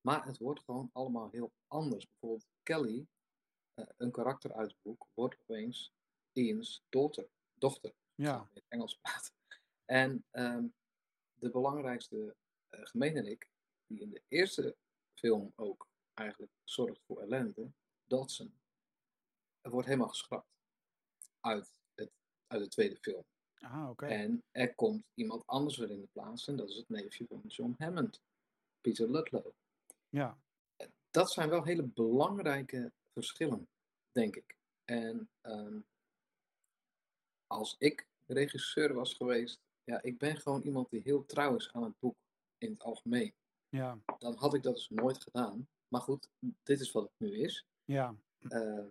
maar 0.00 0.26
het 0.26 0.38
wordt 0.38 0.60
gewoon 0.60 0.90
allemaal 0.92 1.30
heel 1.30 1.52
anders. 1.66 2.06
Bijvoorbeeld 2.08 2.46
Kelly, 2.62 3.06
eh, 3.74 3.84
een 3.96 4.10
karakter 4.10 4.52
uit 4.52 4.70
het 4.70 4.82
boek, 4.82 5.06
wordt 5.14 5.36
opeens 5.40 5.92
Ian's 6.32 6.82
dochter. 6.88 7.28
dochter 7.54 7.92
Ja, 8.14 8.36
in 8.36 8.48
het 8.52 8.64
Engels 8.68 8.98
praten. 9.02 9.32
En 9.84 10.24
ehm, 10.30 10.66
de 11.34 11.50
belangrijkste 11.50 12.36
uh, 12.70 12.80
gemeenerik, 12.86 13.50
die 13.90 14.00
in 14.00 14.10
de 14.10 14.22
eerste 14.28 14.76
film 15.14 15.52
ook 15.56 15.88
eigenlijk 16.14 16.52
zorgt 16.64 17.00
voor 17.06 17.20
ellende, 17.20 17.70
Dodson, 18.06 18.54
wordt 19.60 19.86
helemaal 19.86 20.08
geschrapt 20.08 20.48
uit, 21.40 21.72
het, 21.94 22.10
uit 22.46 22.62
de 22.62 22.68
tweede 22.68 22.96
film. 22.96 23.24
ah, 23.54 23.90
oké. 23.90 24.06
En 24.06 24.42
er 24.50 24.74
komt 24.74 25.04
iemand 25.14 25.46
anders 25.46 25.76
weer 25.76 25.90
in 25.90 26.00
de 26.00 26.08
plaats 26.12 26.48
en 26.48 26.56
dat 26.56 26.68
is 26.68 26.76
het 26.76 26.88
neefje 26.88 27.26
van 27.26 27.42
John 27.46 27.74
Hammond, 27.78 28.20
Peter 28.80 29.10
Ludlow. 29.10 29.52
Ja, 30.08 30.38
Dat 31.10 31.32
zijn 31.32 31.48
wel 31.48 31.64
hele 31.64 31.82
belangrijke 31.82 32.92
verschillen, 33.12 33.68
denk 34.12 34.36
ik. 34.36 34.56
En 34.84 35.30
ehm, 35.40 35.80
als 37.46 37.76
ik 37.78 38.06
regisseur 38.26 38.94
was 38.94 39.14
geweest, 39.14 39.60
ja, 39.84 40.02
ik 40.02 40.18
ben 40.18 40.36
gewoon 40.36 40.62
iemand 40.62 40.90
die 40.90 41.00
heel 41.02 41.26
trouw 41.26 41.56
is 41.56 41.72
aan 41.72 41.82
het 41.82 41.98
boek 41.98 42.16
in 42.58 42.70
het 42.70 42.82
algemeen. 42.82 43.34
Ja, 43.70 43.98
Dan 44.18 44.34
had 44.36 44.54
ik 44.54 44.62
dat 44.62 44.74
dus 44.74 44.88
nooit 44.88 45.22
gedaan. 45.22 45.68
Maar 45.88 46.00
goed, 46.00 46.28
dit 46.62 46.80
is 46.80 46.92
wat 46.92 47.02
het 47.02 47.12
nu 47.16 47.38
is. 47.38 47.66
ja, 47.84 48.14
Eh, 48.48 48.86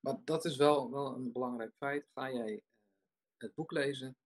maar 0.00 0.24
dat 0.24 0.44
is 0.44 0.56
wel, 0.56 0.90
wel 0.90 1.14
een 1.14 1.32
belangrijk 1.32 1.74
feit. 1.76 2.06
Ga 2.14 2.32
jij 2.32 2.54
eh, 2.54 2.62
het 3.36 3.54
boek 3.54 3.70
lezen 3.70 4.16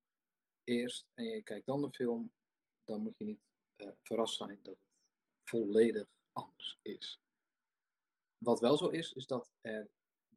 eerst 0.65 1.07
en 1.15 1.25
je 1.25 1.43
kijkt 1.43 1.67
dan 1.67 1.83
de 1.83 1.91
film, 1.91 2.33
dan 2.85 3.01
moet 3.03 3.19
je 3.19 3.25
niet 3.25 3.41
eh, 3.77 3.89
verrast 4.03 4.37
zijn 4.37 4.59
dat 4.63 4.75
het 4.75 4.89
volledig 5.45 6.07
anders 6.33 6.79
is. 6.83 7.21
Wat 8.39 8.61
wel 8.61 8.77
zo 8.77 8.89
is, 8.89 9.13
is 9.13 9.27
dat 9.27 9.51
er 9.61 9.89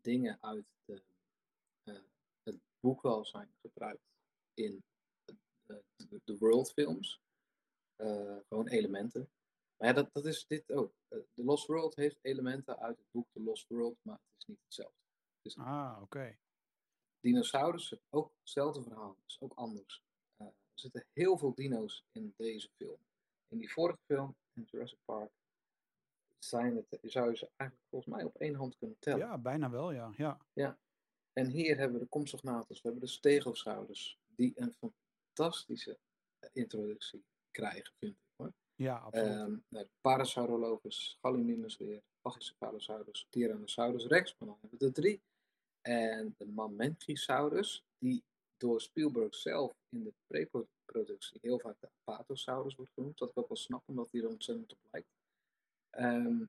dingen 0.02 0.38
uit 0.42 0.66
de, 0.86 1.04
het 2.44 2.60
boek 2.80 3.02
wel 3.02 3.26
zijn 3.26 3.54
gebruikt 3.62 4.14
in 4.54 4.84
de, 5.66 5.84
de 6.24 6.38
worldfilms. 6.38 7.22
Eh, 7.96 8.38
gewoon 8.48 8.68
elementen. 8.68 9.30
Maar 9.78 9.88
ja, 9.88 9.94
dat, 9.94 10.14
dat 10.14 10.26
is 10.26 10.48
dit 10.48 10.72
ook. 10.72 10.94
Eh, 11.08 11.20
The 11.34 11.44
Lost 11.44 11.68
World 11.68 11.96
heeft 11.96 12.18
elementen 12.22 12.80
uit 12.80 12.98
het 12.98 13.12
boek 13.12 13.28
The 13.32 13.42
Lost 13.42 13.68
World, 13.68 13.98
maar 14.02 14.16
het 14.16 14.38
is 14.38 14.46
niet 14.46 14.62
hetzelfde. 14.64 14.98
ah, 15.56 16.02
oké. 16.02 16.38
Dinosaurussen, 17.20 18.02
ook 18.10 18.34
hetzelfde 18.40 18.84
verhaal, 18.84 19.18
is 19.26 19.42
ook 19.42 19.54
anders. 19.54 20.04
Eh, 20.36 20.48
er 20.48 20.54
zitten 20.74 21.06
heel 21.14 21.38
veel 21.38 21.54
dino's 21.54 22.06
in 22.12 22.34
deze 22.38 22.70
film. 22.76 22.98
In 23.48 23.58
die 23.58 23.72
vorige 23.72 24.00
film, 24.06 24.36
in 24.54 24.64
Jurassic 24.64 25.00
Park, 25.06 25.32
zijn 26.40 26.76
het, 26.76 27.00
zou 27.02 27.30
je 27.30 27.38
ze 27.38 27.50
eigenlijk 27.56 27.90
volgens 27.90 28.16
mij 28.16 28.24
op 28.24 28.36
één 28.36 28.56
hand 28.56 28.78
kunnen 28.78 29.00
tellen. 29.00 29.20
Ja, 29.20 29.38
bijna 29.38 29.70
wel, 29.70 29.92
ja. 29.92 30.14
Ja, 30.16 30.40
En 31.34 31.50
hier 31.50 31.78
hebben 31.78 31.98
we 31.98 32.04
de 32.04 32.10
Compsognathus, 32.10 32.82
we 32.82 32.90
hebben 32.90 33.08
de 33.08 33.14
Stegosaurus, 33.14 34.20
die 34.28 34.54
een 34.56 34.74
fantastische 34.74 36.00
introductie 36.54 37.26
krijgen, 37.52 37.94
vind 37.98 38.16
ik. 38.16 38.22
Ja 38.76 38.98
absoluut. 38.98 39.28
Ehm 39.28 39.58
nou, 39.68 39.86
de 39.86 39.90
Parasaurolophus, 40.02 41.18
Gallimimus 41.22 41.78
weer, 41.78 42.02
Pachycephalosaurus, 42.22 43.28
Tyrannosaurus 43.30 44.06
rex, 44.06 44.36
maar 44.38 44.50
dan 44.50 44.58
hebben 44.62 44.80
we 44.80 44.86
de 44.86 44.92
drie. 44.92 45.22
En 45.82 46.36
de 46.38 46.46
Mamenchisaurus, 46.46 47.84
die 47.98 48.24
door 48.58 48.82
Spielberg 48.82 49.36
zelf 49.36 49.74
in 49.90 50.04
de 50.04 50.14
pre-productie 50.28 51.40
heel 51.42 51.60
vaak 51.60 51.76
de 51.80 51.90
Apatosaurus 52.04 52.76
wordt 52.76 52.92
genoemd. 52.94 53.18
Dat 53.18 53.30
ik 53.30 53.38
ook 53.38 53.48
wel 53.48 53.58
snap, 53.58 53.84
omdat 53.86 54.12
hij 54.12 54.22
er 54.22 54.28
ontzettend 54.28 54.72
op 54.72 54.80
lijkt. 54.92 55.08
Ehm, 55.90 56.46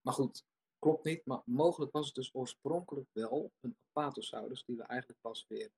maar 0.00 0.14
goed, 0.14 0.44
klopt 0.78 1.04
niet. 1.04 1.24
Maar 1.24 1.42
mogelijk 1.44 1.92
was 1.92 2.06
het 2.06 2.14
dus 2.14 2.34
oorspronkelijk 2.34 3.08
wel 3.12 3.52
een 3.60 3.76
Apatosaurus, 3.88 4.64
die 4.64 4.76
we 4.76 4.82
eigenlijk 4.82 5.20
pas 5.20 5.44
weer 5.48 5.70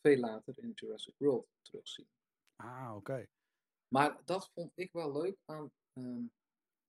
veel 0.00 0.18
later 0.18 0.58
in 0.58 0.72
Jurassic 0.74 1.14
World 1.16 1.46
terugzien. 1.62 2.08
ah, 2.56 2.92
oké. 2.96 3.26
Maar 3.94 4.20
dat 4.24 4.50
vond 4.54 4.72
ik 4.74 4.92
wel 4.92 5.12
leuk 5.12 5.36
aan 5.44 5.72
ehm 5.92 6.24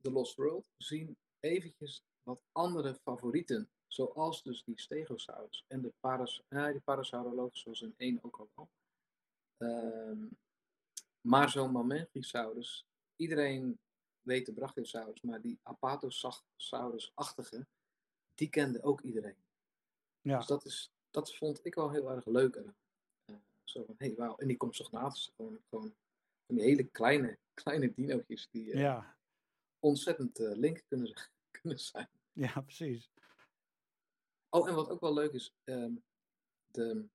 The 0.01 0.11
Lost 0.11 0.35
World. 0.35 0.65
We 0.77 0.83
zien 0.83 1.17
eventjes 1.39 2.03
wat 2.23 2.41
andere 2.51 2.95
favorieten. 2.95 3.69
Zoals 3.87 4.43
dus 4.43 4.63
die 4.63 4.79
Stegosaurus 4.79 5.65
en 5.67 5.81
de 5.81 5.93
Paras, 5.99 6.43
die 6.49 6.79
Parasaurolophus 6.79 7.61
zoals 7.61 7.81
in 7.81 7.93
één 7.97 8.19
ook 8.21 8.39
al 8.39 8.49
wel. 8.55 8.69
Ehm, 9.57 10.27
maar 11.21 11.49
zo'n 11.49 11.71
Mamenchisaurus, 11.71 12.85
iedereen 13.15 13.79
weet 14.21 14.45
de 14.45 14.53
Brachiosaurus, 14.53 15.21
maar 15.21 15.41
die 15.41 15.59
Apatosaurus-achtige, 15.63 17.67
die 18.35 18.49
kende 18.49 18.83
ook 18.83 19.01
iedereen. 19.01 19.43
Ja, 20.21 20.37
Dus 20.37 20.47
dat, 20.47 20.65
is, 20.65 20.91
dat 21.09 21.35
vond 21.35 21.65
ik 21.65 21.75
wel 21.75 21.91
heel 21.91 22.11
erg 22.11 22.25
leuk. 22.25 22.55
Eh, 22.55 22.69
zo 23.63 23.83
van, 23.83 23.95
hey, 23.97 24.15
wauw. 24.15 24.35
En 24.35 24.47
die 24.47 24.57
komt 24.57 24.91
naast 24.91 25.31
gewoon, 25.35 25.61
gewoon 25.69 25.95
van 26.45 26.55
die 26.55 26.63
hele 26.63 26.84
kleine, 26.84 27.39
kleine 27.53 27.93
dinootjes 27.93 28.47
die 28.51 28.71
eh, 28.71 28.79
ja, 28.79 29.17
ontzettend 29.79 30.39
eh, 30.39 30.55
link 30.55 30.84
kunnen, 30.88 31.13
kunnen 31.62 31.79
zijn. 31.79 32.10
ja, 32.31 32.62
precies. 32.62 33.10
Oh, 34.49 34.69
en 34.69 34.75
wat 34.75 34.89
ook 34.89 34.99
wel 34.99 35.13
leuk 35.13 35.34
is, 35.34 35.53
ehm, 35.63 35.93
de 36.65 37.08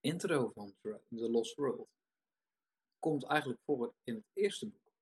intro 0.00 0.50
van 0.54 0.74
The 0.80 1.30
Lost 1.30 1.54
World 1.54 1.88
komt 2.98 3.24
eigenlijk 3.24 3.60
voor 3.64 3.94
in 4.04 4.14
het 4.14 4.24
eerste 4.32 4.68
boek. 4.68 4.92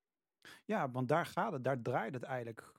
Ja, 0.64 0.90
want 0.90 1.08
daar 1.08 1.26
gaat 1.26 1.52
het, 1.52 1.64
daar 1.64 1.82
draait 1.82 2.14
het 2.14 2.22
eigenlijk 2.22 2.72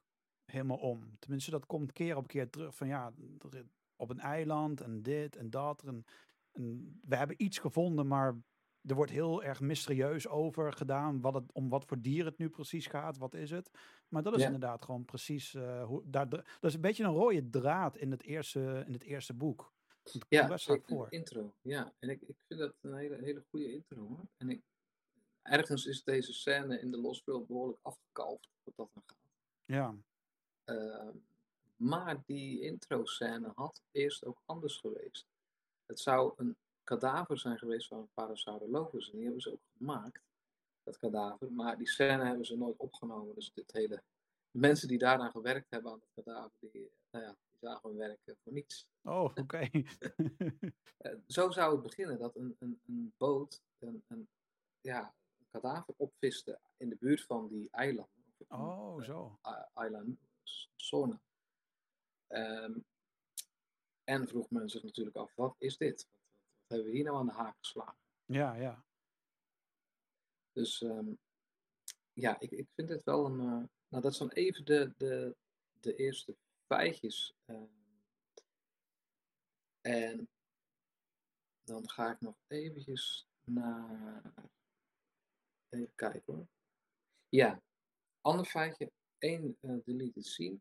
helemaal 0.45 0.77
om. 0.77 1.17
Tenminste, 1.19 1.51
dat 1.51 1.65
komt 1.65 1.91
keer 1.91 2.15
op 2.17 2.27
keer 2.27 2.49
terug 2.49 2.75
van 2.75 2.87
ja, 2.87 3.13
op 3.95 4.09
een 4.09 4.19
eiland 4.19 4.81
en 4.81 5.01
dit 5.01 5.35
en 5.35 5.49
dat. 5.49 5.83
En, 5.83 6.05
en 6.51 6.99
we 7.05 7.15
hebben 7.15 7.43
iets 7.43 7.57
gevonden, 7.57 8.07
maar 8.07 8.37
er 8.87 8.95
wordt 8.95 9.11
heel 9.11 9.43
erg 9.43 9.59
mysterieus 9.59 10.27
over 10.27 10.73
gedaan 10.73 11.21
wat 11.21 11.33
het, 11.33 11.51
om 11.51 11.69
wat 11.69 11.85
voor 11.85 12.01
dier 12.01 12.25
het 12.25 12.37
nu 12.37 12.49
precies 12.49 12.87
gaat. 12.87 13.17
Wat 13.17 13.33
is 13.33 13.51
het? 13.51 13.71
Maar 14.07 14.23
dat 14.23 14.33
is 14.33 14.39
Ja. 14.39 14.45
inderdaad 14.45 14.81
gewoon 14.85 15.05
precies 15.05 15.53
eh, 15.53 15.83
hoe 15.85 16.01
daar. 16.05 16.29
Dat 16.29 16.45
is 16.61 16.73
een 16.73 16.81
beetje 16.81 17.03
een 17.03 17.11
rode 17.13 17.49
draad 17.49 17.97
in 17.97 18.11
het 18.11 18.23
eerste, 18.23 18.83
in 18.87 18.93
het 18.93 19.03
eerste 19.03 19.33
boek. 19.33 19.73
Ja, 20.29 20.47
best 20.47 20.65
vaak 20.65 20.75
zeker, 20.75 20.95
voor. 20.95 21.09
de 21.09 21.15
intro. 21.15 21.53
Ja, 21.61 21.93
en 21.99 22.09
ik, 22.09 22.21
ik 22.21 22.35
vind 22.47 22.59
dat 22.59 22.73
een 22.81 22.95
hele, 22.95 23.17
hele 23.21 23.43
goede 23.49 23.73
intro 23.73 24.07
hoor. 24.07 24.25
En 24.37 24.49
ik, 24.49 24.61
ergens 25.41 25.85
is 25.85 26.03
deze 26.03 26.33
scène 26.33 26.79
in 26.79 26.95
Lost 26.95 27.25
World 27.25 27.47
behoorlijk 27.47 27.79
afgekalfd, 27.81 28.49
wat 28.63 28.75
dat 28.75 28.89
dan 28.93 29.03
gaat. 29.05 29.17
Ja, 29.65 29.95
Ehm, 30.63 31.17
maar 31.75 32.23
die 32.25 32.61
intro-scène 32.61 33.51
had 33.55 33.81
eerst 33.91 34.25
ook 34.25 34.41
anders 34.45 34.77
geweest. 34.77 35.27
Het 35.85 35.99
zou 35.99 36.33
een 36.35 36.55
kadaver 36.83 37.37
zijn 37.39 37.57
geweest 37.57 37.87
van 37.87 37.97
een 37.97 38.13
Parasaurolophus. 38.13 39.05
En 39.09 39.15
die 39.15 39.23
hebben 39.23 39.41
ze 39.41 39.51
ook 39.51 39.61
gemaakt, 39.77 40.21
dat 40.83 40.97
kadaver. 40.97 41.51
Maar 41.51 41.77
die 41.77 41.87
scène 41.87 42.25
hebben 42.25 42.45
ze 42.45 42.57
nooit 42.57 42.77
opgenomen. 42.77 43.35
Dus 43.35 43.51
dit 43.53 43.71
hele... 43.71 44.03
De 44.51 44.59
mensen 44.59 44.87
die 44.87 44.97
daaraan 44.97 45.31
gewerkt 45.31 45.69
hebben 45.69 45.91
aan 45.91 45.99
het 45.99 46.25
kadaver, 46.25 46.69
die, 46.71 46.91
nou 47.11 47.25
ja, 47.25 47.35
die 47.49 47.59
zagen 47.59 47.89
hun 47.89 47.97
werk 47.97 48.19
eh, 48.23 48.35
voor 48.43 48.53
niets. 48.53 48.87
oh, 49.01 49.23
oké. 49.43 49.69
Eh, 50.97 51.15
zo 51.27 51.51
zou 51.51 51.73
het 51.73 51.81
beginnen, 51.81 52.19
dat 52.19 52.35
een, 52.35 52.55
een, 52.59 52.81
een 52.87 53.13
boot 53.17 53.61
een, 53.79 54.03
een, 54.07 54.27
ja, 54.81 55.13
een 55.39 55.47
kadaver 55.49 55.93
opviste 55.97 56.59
in 56.77 56.89
de 56.89 56.95
buurt 56.95 57.21
van 57.21 57.47
die 57.47 57.69
eilanden. 57.71 58.23
Oh, 58.47 58.99
eh, 58.99 59.05
zo. 59.05 59.39
Island 59.75 60.17
Sona. 60.75 61.21
Ehm, 62.27 62.77
en 64.03 64.27
vroeg 64.27 64.49
men 64.49 64.69
zich 64.69 64.83
natuurlijk 64.83 65.15
af, 65.15 65.35
wat 65.35 65.55
is 65.57 65.77
dit? 65.77 66.07
Wat 66.07 66.22
hebben 66.73 66.91
we 66.91 66.95
hier 66.97 67.05
nou 67.05 67.17
aan 67.17 67.25
de 67.25 67.31
haak 67.33 67.55
geslagen? 67.57 67.97
Ja, 68.25 68.53
ja. 68.53 68.83
Dus 70.51 70.81
ehm, 70.81 71.13
ja, 72.13 72.39
ik, 72.39 72.51
ik 72.51 72.67
vind 72.75 72.89
het 72.89 73.03
wel 73.03 73.25
een... 73.25 73.39
eh, 73.39 73.67
nou, 73.87 74.03
dat 74.03 74.15
zijn 74.15 74.29
even 74.31 74.65
de, 74.65 74.93
de, 74.97 75.35
de 75.79 75.95
eerste 75.95 76.35
feitjes. 76.67 77.33
ehm. 77.45 77.63
en 79.81 80.27
dan 81.63 81.89
ga 81.89 82.11
ik 82.11 82.21
nog 82.21 82.35
eventjes 82.47 83.27
naar... 83.43 84.33
Even 85.69 85.95
kijken 85.95 86.33
hoor. 86.33 86.47
Ja, 87.29 87.61
ander 88.21 88.45
feitje. 88.45 88.91
één 89.17 89.57
eh, 89.61 89.75
deleted 89.83 90.25
scene. 90.25 90.59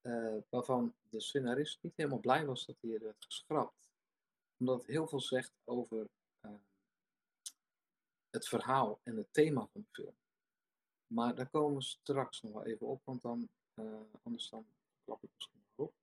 eh, 0.00 0.36
waarvan 0.48 0.94
de 1.08 1.20
scenarist 1.20 1.82
niet 1.82 1.96
helemaal 1.96 2.18
blij 2.20 2.46
was 2.46 2.66
dat 2.66 2.76
hij 2.80 2.94
er 2.94 3.00
werd 3.00 3.24
geschrapt. 3.24 3.83
Omdat 4.64 4.80
het 4.82 4.90
heel 4.90 5.08
veel 5.08 5.20
zegt 5.20 5.52
over 5.64 6.06
eh, 6.40 6.54
het 8.30 8.48
verhaal 8.48 9.00
en 9.02 9.16
het 9.16 9.32
thema 9.32 9.66
van 9.72 9.80
de 9.80 9.86
film. 9.92 10.14
Maar 11.06 11.34
daar 11.34 11.48
komen 11.48 11.74
we 11.76 11.82
straks 11.82 12.42
nog 12.42 12.52
wel 12.52 12.64
even 12.64 12.86
op, 12.86 13.04
want 13.04 13.22
dan, 13.22 13.48
eh, 13.74 14.00
anders 14.22 14.48
dan 14.48 14.66
klap 15.04 15.22
ik 15.22 15.30
misschien 15.34 15.60
nog 15.76 15.86
op. 15.88 15.94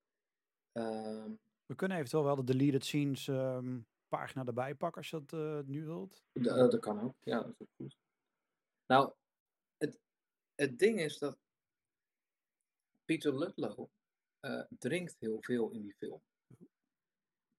Ehm, 0.72 1.32
We 1.66 1.76
kunnen 1.76 1.98
eventueel 1.98 2.24
wel 2.24 2.36
de 2.36 2.44
deleted 2.44 2.86
scenes 2.86 3.28
ehm, 3.28 3.80
pagina 4.08 4.46
erbij 4.46 4.76
pakken 4.76 5.02
als 5.02 5.10
je 5.10 5.24
dat 5.24 5.34
eh, 5.40 5.60
nu 5.68 5.86
wilt. 5.86 6.24
eh, 6.34 6.44
dat 6.44 6.80
kan 6.80 7.02
ook, 7.02 7.16
ja, 7.20 7.42
dat 7.42 7.52
is 7.52 7.62
ook 7.62 7.74
goed. 7.76 7.98
Nou, 8.86 9.14
het, 9.78 10.00
het 10.56 10.80
ding 10.80 11.00
is 11.00 11.18
dat 11.18 11.38
Peter 13.06 13.38
Ludlow 13.38 13.88
drinkt 14.70 15.16
heel 15.20 15.42
veel 15.42 15.72
in 15.72 15.82
die 15.82 15.96
film. 15.96 16.22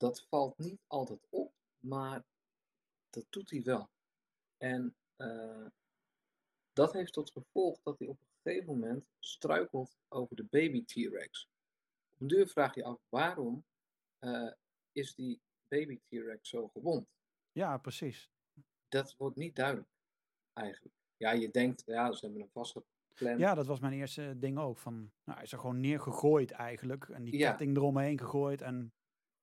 Dat 0.02 0.26
valt 0.30 0.58
niet 0.58 0.80
altijd 0.86 1.26
op, 1.30 1.52
maar 1.78 2.24
dat 3.10 3.26
doet 3.30 3.50
hij 3.50 3.62
wel. 3.62 3.88
En 4.58 4.94
eh, 5.16 5.66
dat 6.72 6.92
heeft 6.92 7.12
tot 7.12 7.30
gevolg 7.30 7.80
dat 7.82 7.98
hij 7.98 8.08
op 8.08 8.18
een 8.20 8.28
gegeven 8.42 8.66
moment 8.66 9.04
struikelt 9.18 9.96
over 10.08 10.36
de 10.36 10.44
baby 10.44 10.84
T-Rex. 10.84 11.48
Op 12.12 12.20
een 12.20 12.26
duur 12.26 12.48
vraag 12.48 12.74
je 12.74 12.84
af 12.84 12.98
waarom 13.08 13.64
eh, 14.18 14.52
is 14.92 15.14
die 15.14 15.40
baby 15.68 15.98
T-Rex 16.08 16.48
zo 16.48 16.68
gewond? 16.68 17.08
Ja, 17.52 17.78
precies. 17.78 18.30
Dat 18.88 19.16
wordt 19.16 19.36
niet 19.36 19.56
duidelijk, 19.56 19.88
eigenlijk. 20.52 20.94
Ja, 21.16 21.30
je 21.30 21.50
denkt, 21.50 21.82
ja, 21.86 22.12
ze 22.12 22.24
hebben 22.24 22.40
hem 22.40 22.50
vastgepland. 22.52 23.38
Ja, 23.38 23.54
dat 23.54 23.66
was 23.66 23.80
mijn 23.80 23.92
eerste 23.92 24.38
ding 24.38 24.58
ook. 24.58 24.78
Van, 24.78 24.94
nou, 24.98 25.10
hij 25.36 25.42
is 25.42 25.52
er 25.52 25.58
gewoon 25.58 25.80
neergegooid 25.80 26.50
eigenlijk. 26.50 27.08
En 27.08 27.24
die 27.24 27.36
Ja. 27.36 27.48
ketting 27.50 27.76
eromheen 27.76 28.18
gegooid 28.18 28.62
en 28.62 28.92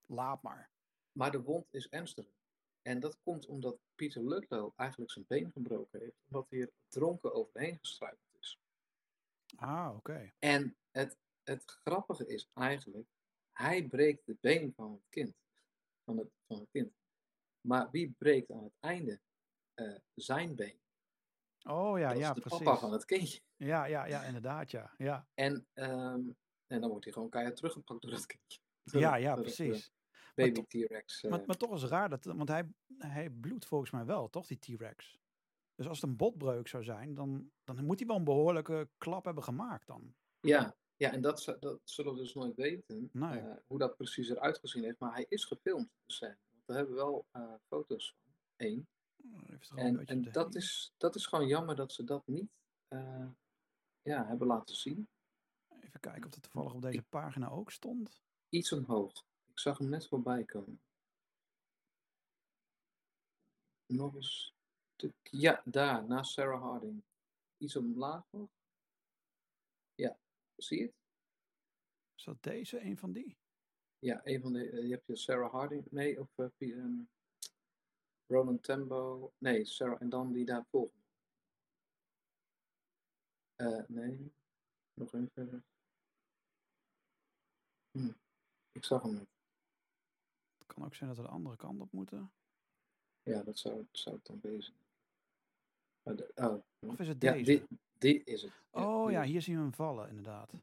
laat 0.10 0.42
maar. 0.42 0.70
Maar 1.12 1.32
de 1.32 1.42
wond 1.42 1.66
is 1.74 1.90
ernstiger. 1.90 2.34
En 2.82 3.00
dat 3.00 3.18
komt 3.24 3.46
omdat 3.46 3.78
Peter 3.96 4.24
Ludlow 4.28 4.72
eigenlijk 4.76 5.12
zijn 5.12 5.26
been 5.28 5.52
gebroken 5.52 6.00
heeft, 6.00 6.16
omdat 6.28 6.50
hij 6.50 6.60
er 6.60 6.72
dronken 6.88 7.34
overheen 7.34 7.78
gestruikeld 7.80 8.38
is. 8.40 8.60
Ah, 9.56 9.96
oké. 9.96 10.32
En 10.40 10.78
het, 10.92 11.18
het 11.44 11.64
grappige 11.66 12.28
is 12.28 12.50
eigenlijk, 12.54 13.08
hij 13.52 13.88
breekt 13.88 14.26
de 14.26 14.38
been 14.42 14.74
van 14.76 14.92
het 14.92 15.10
kind. 15.10 15.36
Van 16.04 16.18
het, 16.18 16.28
van 16.48 16.60
het 16.60 16.70
kind. 16.72 16.94
Maar 17.62 17.90
wie 17.92 18.12
breekt 18.18 18.52
aan 18.52 18.64
het 18.64 18.76
einde 18.80 19.20
eh, 19.74 19.96
zijn 20.16 20.56
been? 20.56 20.80
Oh 21.68 22.00
ja, 22.00 22.10
dat 22.10 22.18
ja, 22.18 22.30
is 22.30 22.36
de 22.36 22.42
precies. 22.42 22.64
papa 22.66 22.80
van 22.80 22.92
het 22.92 23.06
kindje. 23.06 23.42
Ja, 23.56 23.86
ja, 23.86 24.06
ja, 24.06 24.24
inderdaad, 24.24 24.72
ja. 24.72 24.94
Ja, 24.98 25.28
En, 25.34 25.68
ehm, 25.74 26.22
en 26.68 26.82
dan 26.82 26.90
wordt 26.90 27.04
hij 27.04 27.14
gewoon 27.14 27.30
keihard 27.30 27.56
teruggepakt 27.56 28.02
door 28.02 28.12
dat 28.12 28.26
kindje. 28.26 28.60
Door 28.84 29.02
ja, 29.02 29.14
het- 29.14 29.22
ja 29.22 29.32
het, 29.34 29.42
precies. 29.42 29.92
Baby 30.36 30.62
T-Rex. 30.68 31.24
eh. 31.24 31.32
Maar, 31.32 31.44
maar 31.46 31.58
toch 31.58 31.74
is 31.74 31.82
het 31.82 31.92
raar, 31.92 32.10
dat, 32.10 32.26
want 32.26 32.50
hij, 32.50 32.70
hij 32.98 33.30
bloedt 33.30 33.66
volgens 33.66 33.92
mij 33.92 34.06
wel, 34.06 34.30
toch, 34.30 34.48
die 34.48 34.60
T-Rex? 34.60 35.18
Dus 35.76 35.88
als 35.88 36.02
het 36.02 36.10
een 36.10 36.16
botbreuk 36.18 36.68
zou 36.68 36.84
zijn, 36.84 37.14
dan, 37.14 37.52
dan 37.64 37.86
moet 37.86 38.00
hij 38.00 38.08
wel 38.08 38.18
een 38.18 38.24
behoorlijke 38.24 38.90
klap 38.98 39.26
hebben 39.26 39.44
gemaakt 39.44 39.88
dan. 39.88 40.16
Ja, 40.40 40.76
ja 40.96 41.12
en 41.12 41.22
dat, 41.22 41.58
dat 41.60 41.80
zullen 41.84 42.14
we 42.14 42.20
dus 42.20 42.34
nooit 42.34 42.56
weten, 42.56 43.10
Nee. 43.14 43.40
eh, 43.40 43.56
hoe 43.68 43.78
dat 43.78 43.96
precies 43.96 44.30
eruit 44.30 44.58
gezien 44.58 44.84
heeft. 44.84 45.00
Maar 45.00 45.14
hij 45.14 45.26
is 45.30 45.46
gefilmd, 45.46 45.90
de 46.06 46.14
scène. 46.14 46.38
Want 46.52 46.66
we 46.66 46.74
hebben 46.74 46.96
wel 46.96 47.26
eh, 47.32 47.54
foto's 47.68 48.16
van. 48.16 48.36
Een 48.58 48.88
En, 49.76 50.06
en 50.06 50.32
dat, 50.32 50.56
is, 50.56 50.94
dat 50.98 51.16
is 51.16 51.26
gewoon 51.26 51.48
jammer 51.48 51.76
dat 51.76 51.92
ze 51.94 52.04
dat 52.04 52.28
niet 52.28 52.52
ja, 54.02 54.26
hebben 54.26 54.48
laten 54.48 54.76
zien. 54.76 55.08
Even 55.80 56.00
kijken 56.00 56.26
of 56.26 56.32
dat 56.32 56.44
toevallig 56.44 56.74
op 56.74 56.82
deze 56.82 57.04
pagina 57.04 57.50
ook 57.50 57.72
stond. 57.72 58.22
Iets 58.50 58.72
omhoog. 58.72 59.28
Ik 59.60 59.66
zag 59.66 59.78
hem 59.78 59.90
net 59.90 60.08
voorbij 60.08 60.44
komen. 60.44 60.82
Nog 63.86 64.14
een 64.14 64.24
stuk. 64.24 65.16
Ja, 65.22 65.62
daar, 65.66 66.08
naast 66.08 66.32
Sarah 66.32 66.62
Harding. 66.62 67.04
Iets 67.58 67.76
omlaag 67.76 68.24
nog. 68.32 68.50
Ja, 69.96 70.18
zie 70.56 70.80
je 70.80 70.86
het? 70.86 70.94
Is 72.16 72.24
dat 72.24 72.44
deze, 72.44 72.82
een 72.82 72.98
van 72.98 73.12
die? 73.12 73.38
Ja, 74.00 74.22
een 74.24 74.42
van 74.42 74.54
de. 74.54 74.70
eh, 74.70 74.84
je 74.84 74.92
hebt 74.92 75.06
je 75.06 75.16
Sarah 75.16 75.52
Harding. 75.52 75.92
Nee, 75.92 76.20
of 76.20 76.38
ehm, 76.38 77.02
Roland 78.28 78.64
Tembo. 78.64 79.34
Nee, 79.38 79.66
Sarah. 79.66 80.02
En 80.02 80.10
dan 80.10 80.34
die 80.34 80.46
daar 80.46 80.66
volgt. 80.66 80.96
Eh, 83.56 83.88
nee, 83.88 84.34
nog 84.94 85.14
even 85.14 85.30
verder. 85.34 85.64
Hm, 87.92 88.14
ik 88.72 88.84
zag 88.84 89.02
hem 89.02 89.14
niet. 89.14 89.39
Kan 90.80 90.88
ook 90.88 90.96
zijn 90.96 91.10
dat 91.10 91.18
we 91.18 91.24
de 91.24 91.30
andere 91.30 91.56
kant 91.56 91.80
op 91.80 91.92
moeten. 91.92 92.32
Ja, 93.24 93.44
dat 93.44 93.58
zou, 93.58 93.88
zou 93.92 94.16
het 94.16 94.26
dan 94.26 94.40
wezen. 94.42 94.74
Oh, 96.04 96.16
de-. 96.18 96.64
Of 96.80 97.00
is 97.00 97.08
het 97.08 97.22
ja, 97.22 97.32
deze? 97.32 97.44
die, 97.44 97.80
die 97.98 98.24
is 98.24 98.42
het. 98.42 98.52
oh 98.72 99.12
ja, 99.12 99.24
hier 99.24 99.42
zien 99.42 99.56
we 99.56 99.62
hem 99.62 99.74
vallen, 99.74 100.10
inderdaad. 100.10 100.54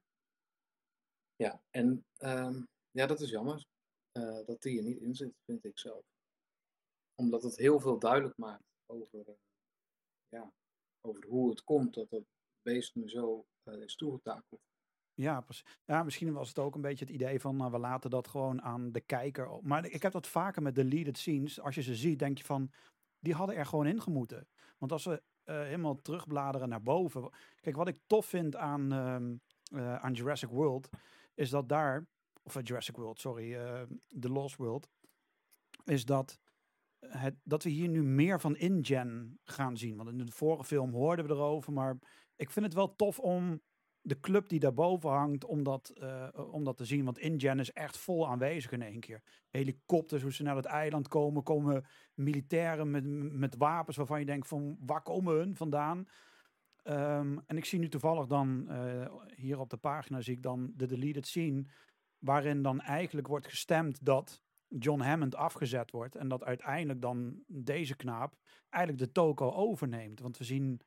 Ja, 1.36 1.62
en 1.70 2.04
ehm, 2.16 2.62
ja, 2.90 3.06
dat 3.06 3.20
is 3.20 3.30
jammer 3.30 3.66
eh, 4.12 4.46
dat 4.46 4.62
die 4.62 4.78
er 4.78 4.84
niet 4.84 5.00
in 5.00 5.14
zit, 5.14 5.34
vind 5.44 5.64
ik 5.64 5.78
zelf. 5.78 6.04
Omdat 7.14 7.42
het 7.42 7.56
heel 7.56 7.80
veel 7.80 7.98
duidelijk 7.98 8.36
maakt 8.36 8.64
over, 8.86 9.28
eh, 9.28 9.34
ja, 10.28 10.52
over 11.00 11.26
hoe 11.26 11.50
het 11.50 11.64
komt 11.64 11.94
dat 11.94 12.10
dat 12.10 12.24
beest 12.62 12.94
nu 12.94 13.08
zo 13.08 13.46
eh, 13.62 13.82
is 13.82 13.96
toegetakeld. 13.96 14.60
Ja, 15.16 15.40
precies. 15.40 15.64
Ja, 15.84 16.02
misschien 16.02 16.32
was 16.32 16.48
het 16.48 16.58
ook 16.58 16.74
een 16.74 16.80
beetje 16.80 17.04
het 17.04 17.14
idee 17.14 17.40
van 17.40 17.56
nou, 17.56 17.70
we 17.70 17.78
laten 17.78 18.10
dat 18.10 18.28
gewoon 18.28 18.62
aan 18.62 18.92
de 18.92 19.00
kijker. 19.00 19.58
Maar 19.62 19.86
ik 19.86 20.02
heb 20.02 20.12
dat 20.12 20.26
vaker 20.26 20.62
met 20.62 20.74
deleted 20.74 21.18
scenes. 21.18 21.60
Als 21.60 21.74
je 21.74 21.82
ze 21.82 21.94
ziet, 21.94 22.18
denk 22.18 22.38
je 22.38 22.44
van 22.44 22.70
die 23.18 23.34
hadden 23.34 23.56
er 23.56 23.66
gewoon 23.66 23.86
in 23.86 24.00
gemoeten. 24.00 24.48
Want 24.78 24.92
als 24.92 25.04
we 25.04 25.22
eh, 25.44 25.62
helemaal 25.62 26.00
terugbladeren 26.02 26.68
naar 26.68 26.82
boven. 26.82 27.30
Kijk, 27.60 27.76
wat 27.76 27.88
ik 27.88 27.98
tof 28.06 28.26
vind 28.26 28.56
aan, 28.56 28.92
ehm, 28.92 29.36
eh, 29.80 29.96
aan 29.96 30.12
Jurassic 30.12 30.48
World, 30.48 30.88
is 31.34 31.50
dat 31.50 31.68
daar, 31.68 32.06
of 32.42 32.56
eh, 32.56 32.62
Jurassic 32.62 32.96
World, 32.96 33.20
sorry, 33.20 33.54
eh 33.54 33.82
The 34.20 34.28
Lost 34.28 34.56
World, 34.56 34.88
is 35.84 36.04
dat, 36.04 36.38
het, 36.98 37.34
dat 37.42 37.62
we 37.62 37.70
hier 37.70 37.88
nu 37.88 38.02
meer 38.02 38.40
van 38.40 38.56
InGen 38.56 39.38
gaan 39.44 39.76
zien. 39.76 39.96
Want 39.96 40.08
in 40.08 40.18
de 40.18 40.32
vorige 40.32 40.64
film 40.64 40.92
hoorden 40.92 41.26
we 41.26 41.32
erover, 41.32 41.72
maar 41.72 41.98
ik 42.36 42.50
vind 42.50 42.64
het 42.64 42.74
wel 42.74 42.96
tof 42.96 43.18
om 43.18 43.60
de 44.06 44.20
club 44.20 44.48
die 44.48 44.60
daarboven 44.60 45.10
hangt, 45.10 45.44
om 45.44 45.62
dat, 45.62 45.88
eh, 45.88 46.28
om 46.50 46.64
dat 46.64 46.76
te 46.76 46.84
zien. 46.84 47.04
Want 47.04 47.18
InGen 47.18 47.58
is 47.58 47.72
echt 47.72 47.98
vol 47.98 48.28
aanwezig 48.28 48.72
in 48.72 48.82
één 48.82 49.00
keer. 49.00 49.22
Helikopters, 49.48 50.22
hoe 50.22 50.32
ze 50.32 50.42
naar 50.42 50.56
het 50.56 50.64
eiland 50.64 51.08
komen, 51.08 51.42
komen 51.42 51.84
militairen 52.14 52.90
met, 52.90 53.04
met 53.32 53.56
wapens 53.56 53.96
waarvan 53.96 54.20
je 54.20 54.26
denkt 54.26 54.48
van 54.48 54.76
waar 54.80 55.02
komen 55.02 55.34
hun 55.34 55.56
vandaan? 55.56 56.08
Ehm, 56.82 57.38
en 57.46 57.56
ik 57.56 57.64
zie 57.64 57.78
nu 57.78 57.88
toevallig 57.88 58.26
dan, 58.26 58.68
eh, 58.68 59.06
hier 59.34 59.58
op 59.58 59.70
de 59.70 59.76
pagina 59.76 60.20
zie 60.20 60.34
ik 60.34 60.42
dan 60.42 60.72
de 60.76 60.86
deleted 60.86 61.26
scene, 61.26 61.64
waarin 62.18 62.62
dan 62.62 62.80
eigenlijk 62.80 63.26
wordt 63.26 63.48
gestemd 63.48 64.04
dat 64.04 64.42
John 64.68 65.00
Hammond 65.00 65.34
afgezet 65.34 65.90
wordt. 65.90 66.16
En 66.16 66.28
dat 66.28 66.44
uiteindelijk 66.44 67.00
dan 67.00 67.42
deze 67.46 67.96
knaap 67.96 68.36
eigenlijk 68.70 69.04
de 69.04 69.12
toko 69.12 69.52
overneemt. 69.52 70.20
Want 70.20 70.38
we 70.38 70.44
zien 70.44 70.80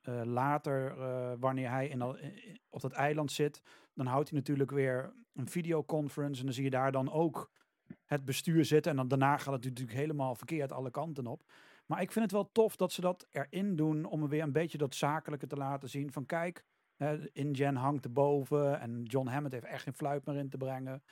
eh, 0.00 0.20
later, 0.24 0.98
eh, 1.00 1.32
wanneer 1.38 1.70
hij 1.70 1.88
in 1.88 2.00
i- 2.22 2.60
op 2.68 2.80
dat 2.80 2.92
eiland 2.92 3.32
zit, 3.32 3.62
dan 3.94 4.06
houdt 4.06 4.28
hij 4.30 4.38
natuurlijk 4.38 4.70
weer 4.70 5.14
een 5.32 5.48
videoconference. 5.48 6.38
En 6.40 6.44
dan 6.46 6.54
zie 6.54 6.64
je 6.64 6.70
daar 6.70 6.92
dan 6.92 7.12
ook 7.12 7.50
het 8.04 8.24
bestuur 8.24 8.64
zitten. 8.64 8.90
En 8.90 8.96
dan 8.96 9.08
daarna 9.08 9.36
gaat 9.36 9.54
het 9.54 9.64
natuurlijk 9.64 9.96
helemaal 9.98 10.34
verkeerd 10.34 10.72
alle 10.72 10.90
kanten 10.90 11.26
op. 11.26 11.42
Maar 11.86 12.00
ik 12.02 12.12
vind 12.12 12.24
het 12.24 12.34
wel 12.34 12.52
tof 12.52 12.76
dat 12.76 12.92
ze 12.92 13.00
dat 13.00 13.26
erin 13.30 13.76
doen 13.76 14.04
om 14.04 14.22
er 14.22 14.28
weer 14.28 14.42
een 14.42 14.52
beetje 14.52 14.78
dat 14.78 14.94
zakelijke 14.94 15.46
te 15.46 15.56
laten 15.56 15.88
zien. 15.88 16.12
Van 16.12 16.26
kijk, 16.26 16.64
hè, 16.96 17.32
InGen 17.32 17.76
hangt 17.76 18.04
erboven 18.04 18.80
en 18.80 19.02
John 19.02 19.26
Hammond 19.28 19.52
heeft 19.52 19.64
echt 19.64 19.82
geen 19.82 19.94
fluit 19.94 20.26
meer 20.26 20.36
in 20.36 20.48
te 20.48 20.56
brengen. 20.56 21.02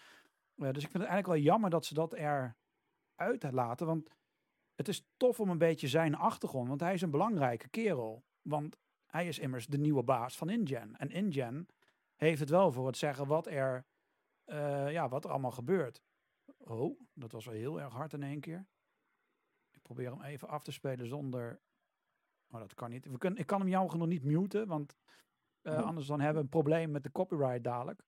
Eh, 0.56 0.72
dus 0.72 0.84
ik 0.84 0.90
vind 0.90 1.02
het 1.02 1.12
eigenlijk 1.12 1.26
wel 1.26 1.36
jammer 1.52 1.70
dat 1.70 1.84
ze 1.84 1.94
dat 1.94 2.12
eruit 2.12 3.52
laten. 3.52 3.86
Want 3.86 4.10
het 4.74 4.88
is 4.88 5.06
tof 5.16 5.40
om 5.40 5.50
een 5.50 5.58
beetje 5.58 5.88
zijn 5.88 6.14
achtergrond. 6.14 6.68
Want 6.68 6.80
hij 6.80 6.94
is 6.94 7.02
een 7.02 7.10
belangrijke 7.10 7.68
kerel. 7.68 8.24
Want 8.42 8.76
hij 9.06 9.28
is 9.28 9.38
immers 9.38 9.66
de 9.66 9.78
nieuwe 9.78 10.02
baas 10.02 10.36
van 10.36 10.48
InGen. 10.50 10.96
En 10.96 11.10
InGen 11.10 11.66
heeft 12.16 12.40
het 12.40 12.50
wel 12.50 12.72
voor 12.72 12.86
het 12.86 12.96
zeggen 12.96 13.26
wat 13.26 13.46
er, 13.46 13.86
eh, 14.44 14.92
ja, 14.92 15.08
wat 15.08 15.24
er 15.24 15.30
allemaal 15.30 15.50
gebeurt. 15.50 16.02
Oh, 16.58 17.00
dat 17.14 17.32
was 17.32 17.44
wel 17.44 17.54
heel 17.54 17.80
erg 17.80 17.92
hard 17.92 18.12
in 18.12 18.22
één 18.22 18.40
keer. 18.40 18.66
Ik 19.70 19.82
probeer 19.82 20.10
hem 20.10 20.22
even 20.22 20.48
af 20.48 20.62
te 20.64 20.72
spelen 20.72 21.06
zonder... 21.06 21.60
Oh, 22.50 22.60
dat 22.60 22.74
kan 22.74 22.90
niet. 22.90 23.06
We 23.06 23.18
kunnen, 23.18 23.38
ik 23.40 23.46
kan 23.46 23.60
hem 23.60 23.68
jammer 23.68 23.90
genoeg 23.90 24.08
niet 24.08 24.24
muten, 24.24 24.66
want 24.66 24.96
eh, 25.60 25.72
Oh. 25.72 25.84
anders 25.84 26.06
dan 26.06 26.18
hebben 26.20 26.36
we 26.36 26.42
een 26.42 26.48
probleem 26.62 26.90
met 26.90 27.02
de 27.02 27.12
copyright 27.12 27.64
dadelijk. 27.64 28.02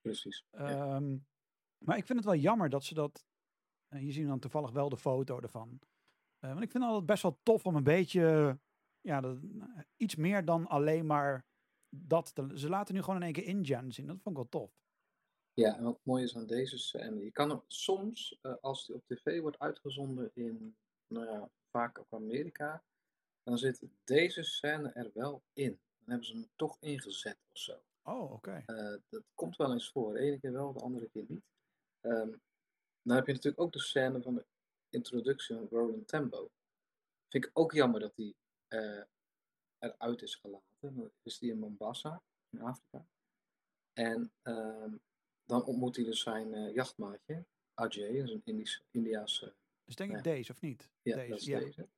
Precies. 0.00 0.44
Ja. 0.50 0.58
Ehm, 0.58 1.16
maar 1.78 1.96
ik 1.96 2.04
vind 2.06 2.18
het 2.18 2.28
wel 2.28 2.36
jammer 2.38 2.68
dat 2.68 2.84
ze 2.84 2.94
dat. 2.94 3.24
eh, 3.88 3.98
hier 4.00 4.12
zien 4.12 4.22
we 4.22 4.28
dan 4.28 4.38
toevallig 4.38 4.70
wel 4.70 4.88
de 4.88 4.96
foto 4.96 5.40
ervan. 5.40 5.80
Want 6.38 6.62
ik 6.62 6.70
vind 6.70 6.72
het 6.72 6.82
altijd 6.92 7.06
best 7.06 7.22
wel 7.22 7.40
tof 7.42 7.66
om 7.66 7.74
een 7.76 7.82
beetje. 7.84 8.58
Ja, 9.04 9.20
dat, 9.20 9.38
iets 9.96 10.14
meer 10.16 10.44
dan 10.44 10.66
alleen 10.66 11.06
maar 11.06 11.44
dat. 11.88 12.34
te- 12.34 12.58
ze 12.58 12.68
laten 12.68 12.94
nu 12.94 13.00
gewoon 13.00 13.16
in 13.16 13.22
één 13.22 13.32
keer 13.32 13.44
InGen 13.44 13.92
zien. 13.92 14.06
Dat 14.06 14.20
vond 14.22 14.36
ik 14.36 14.42
wel 14.42 14.60
tof. 14.60 14.70
Ja, 15.52 15.76
en 15.76 15.84
wat 15.84 15.98
mooi 16.02 16.24
is 16.24 16.36
aan 16.36 16.46
deze 16.46 16.78
scène, 16.78 17.24
je 17.24 17.30
kan 17.30 17.50
hem 17.50 17.62
soms, 17.66 18.38
eh, 18.42 18.54
als 18.60 18.86
die 18.86 18.94
op 18.94 19.04
tv 19.06 19.40
wordt 19.40 19.58
uitgezonden 19.58 20.30
in, 20.34 20.76
nou 21.06 21.26
ja, 21.26 21.50
vaak 21.70 21.98
op 21.98 22.14
Amerika, 22.14 22.84
dan 23.42 23.58
zit 23.58 23.82
deze 24.04 24.42
scène 24.42 24.88
er 24.92 25.10
wel 25.14 25.42
in. 25.52 25.70
Dan 25.98 26.08
hebben 26.08 26.26
ze 26.26 26.32
hem 26.32 26.48
toch 26.56 26.76
ingezet 26.80 27.38
of 27.52 27.58
zo. 27.60 27.82
Oh, 28.02 28.32
oké. 28.32 28.62
Eh, 28.66 28.94
dat 29.08 29.22
komt 29.34 29.56
wel 29.56 29.72
eens 29.72 29.90
voor. 29.90 30.12
De 30.12 30.18
ene 30.18 30.38
keer 30.40 30.52
wel, 30.52 30.72
de 30.72 30.80
andere 30.80 31.08
keer 31.08 31.24
niet. 31.28 31.44
Ehm, 32.00 32.30
dan 33.02 33.16
heb 33.16 33.26
je 33.26 33.32
natuurlijk 33.32 33.62
ook 33.62 33.72
de 33.72 33.80
scène 33.80 34.22
van 34.22 34.34
de 34.34 34.46
introductie 34.88 35.56
van 35.56 35.66
Roland 35.70 36.08
Tembo. 36.08 36.50
Vind 37.28 37.44
ik 37.44 37.50
ook 37.52 37.72
jammer 37.72 38.00
dat 38.00 38.16
die 38.16 38.36
eh, 38.74 39.02
eruit 39.78 40.22
is 40.22 40.34
gelaten. 40.34 41.12
Is 41.22 41.38
die 41.38 41.50
in 41.50 41.58
Mombasa, 41.58 42.22
in 42.50 42.60
Afrika. 42.60 43.06
En 43.92 44.32
ehm, 44.42 44.96
dan 45.44 45.64
ontmoet 45.64 45.96
hij 45.96 46.04
dus 46.04 46.20
zijn 46.20 46.54
eh, 46.54 46.74
jachtmaatje, 46.74 47.46
Ajay, 47.74 48.16
dat 48.18 48.28
is 48.28 48.32
een 48.32 48.42
Indisch, 48.44 48.82
Indiaanse, 48.90 49.54
Dus 49.84 49.94
denk 49.96 50.10
Ja. 50.10 50.16
ik 50.16 50.24
deze 50.24 50.52
of 50.52 50.60
niet? 50.60 50.90
ja, 51.02 51.16
deze, 51.16 51.28
dat 51.28 51.38
is 51.38 51.44
ja. 51.46 51.58
deze. 51.58 51.88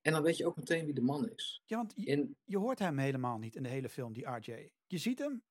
En 0.00 0.12
dan 0.12 0.22
weet 0.22 0.36
je 0.36 0.46
ook 0.46 0.56
meteen 0.56 0.84
wie 0.84 0.94
de 0.94 1.00
man 1.00 1.28
is. 1.30 1.62
Ja, 1.66 1.76
want 1.76 1.92
je, 1.96 2.04
In, 2.04 2.36
je 2.44 2.58
hoort 2.58 2.78
hem 2.78 2.98
helemaal 2.98 3.38
niet 3.38 3.56
in 3.56 3.62
de 3.62 3.68
hele 3.68 3.88
film, 3.88 4.12
die 4.12 4.26
RJ. 4.30 4.70
Je 4.86 4.98
ziet 4.98 5.18
hem. 5.18 5.42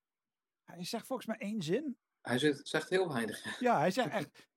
Hij 0.64 0.84
zegt 0.86 1.06
volgens 1.08 1.28
mij 1.28 1.38
één 1.38 1.62
zin. 1.62 1.98
hij 2.22 2.40
zegt, 2.40 2.68
zegt 2.68 2.90
heel 2.90 3.08
weinig. 3.14 3.60
Ja, 3.60 3.78
hij 3.80 3.92
zegt 3.92 4.10
echt. 4.20 4.48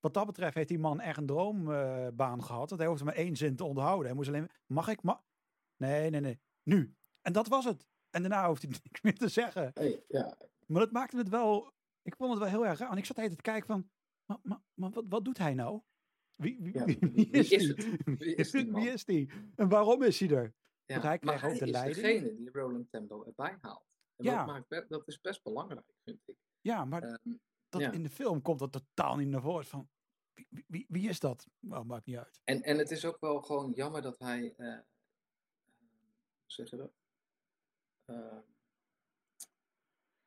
Wat 0.00 0.14
dat 0.14 0.26
betreft 0.26 0.54
heeft 0.54 0.68
die 0.68 0.78
man 0.78 1.00
echt 1.00 1.16
een 1.18 1.26
droombaan 1.26 2.44
gehad. 2.44 2.68
Want 2.68 2.80
hij 2.80 2.90
hoefde 2.90 3.04
maar 3.04 3.14
één 3.14 3.36
zin 3.36 3.56
te 3.56 3.64
onthouden. 3.64 4.06
Hij 4.06 4.14
moest 4.14 4.28
alleen. 4.28 4.50
Mag 4.66 4.88
ik? 4.88 5.02
Ma 5.02 5.24
nee, 5.76 6.10
nee, 6.10 6.20
nee. 6.20 6.40
Nu. 6.62 6.94
En 7.20 7.32
dat 7.32 7.48
was 7.48 7.64
het. 7.64 7.86
En 8.10 8.22
daarna 8.22 8.48
hoeft 8.48 8.62
hij 8.62 8.70
niks 8.84 9.00
meer 9.00 9.14
te 9.18 9.28
zeggen. 9.28 9.70
Hey, 9.74 10.04
ja, 10.08 10.38
Maar 10.66 10.80
dat 10.80 10.92
maakte 10.92 11.16
het 11.16 11.28
wel. 11.28 11.72
Ik 12.02 12.16
vond 12.16 12.30
het 12.30 12.38
wel 12.38 12.48
heel 12.48 12.66
erg 12.66 12.78
raar. 12.78 12.90
En 12.90 12.96
ik 12.96 13.04
zat 13.04 13.18
even 13.18 13.36
te 13.36 13.42
kijken 13.42 13.66
van. 13.66 13.90
Maar, 14.26 14.38
maar, 14.42 14.60
maar 14.74 14.90
wat, 14.90 15.04
wat 15.08 15.24
doet 15.24 15.38
hij 15.38 15.54
nou? 15.54 15.80
Wie, 16.34 16.58
wie, 16.60 16.74
Ja, 16.74 16.84
wie, 16.84 16.98
wie- 17.00 17.10
wie 17.12 17.30
is, 17.30 17.48
wie 17.48 17.58
is 17.58 17.74
die? 17.74 17.90
het? 17.92 18.18
Wie 18.18 18.34
is 18.34 18.50
die 18.50 18.62
wie 18.64 18.72
man? 18.72 18.86
is 18.86 19.04
die? 19.04 19.30
En 19.54 19.68
waarom 19.68 20.02
is 20.02 20.20
hij 20.20 20.28
er? 20.30 20.54
Ja, 20.84 20.94
Want 20.94 21.02
hij 21.02 21.18
maar 21.22 21.38
kreeg 21.38 21.50
ook 21.52 21.58
hij 21.58 21.58
de 21.58 21.64
is 21.66 21.70
leiding. 21.72 21.96
degene 22.06 22.34
die 22.36 22.50
Roland 22.50 22.90
Tempo 22.90 23.24
erbij 23.24 23.58
haalt. 23.60 23.84
En 24.16 24.24
Ja. 24.24 24.36
dat, 24.44 24.46
maakt, 24.46 24.88
dat 24.88 25.08
is 25.08 25.20
best 25.20 25.42
belangrijk, 25.42 25.92
vind 26.04 26.20
ik. 26.26 26.36
Ja, 26.60 26.84
maar 26.84 27.02
Ehm, 27.02 27.34
dat, 27.68 27.80
ja. 27.80 27.92
in 27.92 28.02
de 28.02 28.08
film 28.10 28.42
komt 28.42 28.58
dat 28.58 28.72
totaal 28.72 29.16
niet 29.16 29.28
naar 29.28 29.40
voren. 29.40 29.64
Van, 29.66 29.88
wie, 30.66 30.84
wie- 30.88 31.08
is 31.08 31.20
dat? 31.20 31.46
Nou, 31.60 31.84
maakt 31.84 32.06
niet 32.06 32.16
uit. 32.16 32.40
en, 32.44 32.62
en 32.62 32.78
het 32.78 32.90
is 32.90 33.04
ook 33.04 33.20
wel 33.20 33.42
gewoon 33.42 33.72
jammer 33.72 34.02
dat 34.02 34.18
hij, 34.18 34.54
eh, 34.56 34.78
zeg 36.46 36.70
je 36.70 36.76
dat? 36.76 36.92
Ehm, 38.04 38.40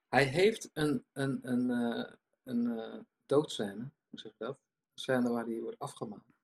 hij 0.08 0.24
heeft 0.26 0.70
een, 0.74 1.06
een, 1.12 1.40
een, 1.52 1.70
eh, 1.70 2.14
een 2.44 2.80
eh, 2.80 3.00
doodscène, 3.26 3.92
hoe 4.10 4.20
zeg 4.20 4.32
je 4.38 4.44
dat? 4.46 4.56
Een 4.94 5.02
scène 5.02 5.30
waar 5.30 5.46
hij 5.46 5.62
wordt 5.62 5.80
afgemaakt. 5.80 6.38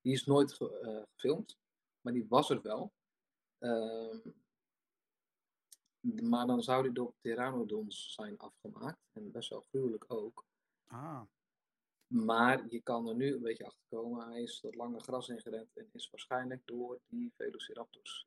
Die 0.00 0.12
is 0.12 0.24
nooit 0.24 0.52
ge- 0.52 0.78
eh, 0.78 1.02
gefilmd, 1.14 1.58
maar 2.00 2.12
die 2.12 2.26
was 2.28 2.50
er 2.50 2.62
wel. 2.62 2.92
Ehm, 3.58 4.18
maar 6.00 6.46
dan 6.46 6.62
zou 6.62 6.82
die 6.82 6.92
door 6.92 7.12
pteranodons 7.20 8.12
zijn 8.14 8.38
afgemaakt. 8.38 9.00
En 9.12 9.30
best 9.30 9.48
wel 9.50 9.60
gruwelijk 9.60 10.04
ook. 10.12 10.44
Ah, 10.86 11.22
Maar 12.06 12.66
je 12.68 12.80
kan 12.80 13.08
er 13.08 13.14
nu 13.14 13.34
een 13.34 13.42
beetje 13.42 13.64
achter 13.66 13.84
komen. 13.88 14.28
Hij 14.28 14.42
is 14.42 14.60
dat 14.60 14.74
lange 14.74 15.00
gras 15.00 15.28
ingerend 15.28 15.76
en 15.76 15.88
is 15.92 16.10
waarschijnlijk 16.10 16.66
door 16.66 17.00
die 17.06 17.32
Velociraptors 17.36 18.26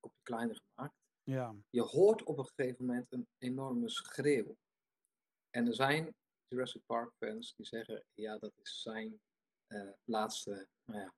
kopje 0.00 0.22
kleiner 0.22 0.60
gemaakt. 0.66 0.94
ja. 1.22 1.54
Je 1.70 1.82
hoort 1.82 2.22
op 2.22 2.38
een 2.38 2.46
gegeven 2.46 2.84
moment 2.86 3.12
een 3.12 3.28
enorme 3.38 3.88
schreeuw. 3.88 4.56
En 5.50 5.66
er 5.66 5.74
zijn 5.74 6.14
Jurassic 6.48 6.82
Park 6.86 7.12
fans 7.18 7.54
die 7.54 7.66
zeggen, 7.66 8.04
ja, 8.14 8.38
dat 8.38 8.52
is 8.56 8.82
zijn 8.82 9.20
eh, 9.66 9.90
laatste 10.04 10.68
nou 10.84 11.00
ja, 11.00 11.14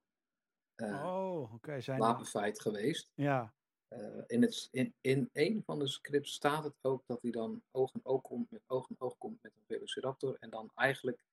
eh, 0.74 1.04
oh, 1.04 1.54
oké. 1.54 1.80
zijn 1.80 1.98
wapenfeit 1.98 2.60
geweest. 2.60 3.12
Ja, 3.14 3.52
Eh, 3.88 4.22
in, 4.26 4.42
het, 4.42 4.68
in, 4.70 4.94
in 5.00 5.28
een 5.32 5.62
van 5.64 5.78
de 5.78 5.86
scripts 5.86 6.32
staat 6.32 6.64
het 6.64 6.74
ook 6.80 7.06
dat 7.06 7.22
hij 7.22 7.30
dan 7.30 7.62
oog 7.70 7.94
in 7.94 8.04
oog 8.04 8.22
komt 8.22 8.50
met, 8.50 8.62
oog 8.66 8.88
in 8.88 8.96
oog 8.98 9.18
komt 9.18 9.42
met 9.42 9.52
een 9.56 9.64
Velociraptor. 9.66 10.36
En 10.40 10.50
dan 10.50 10.70
eigenlijk 10.74 11.24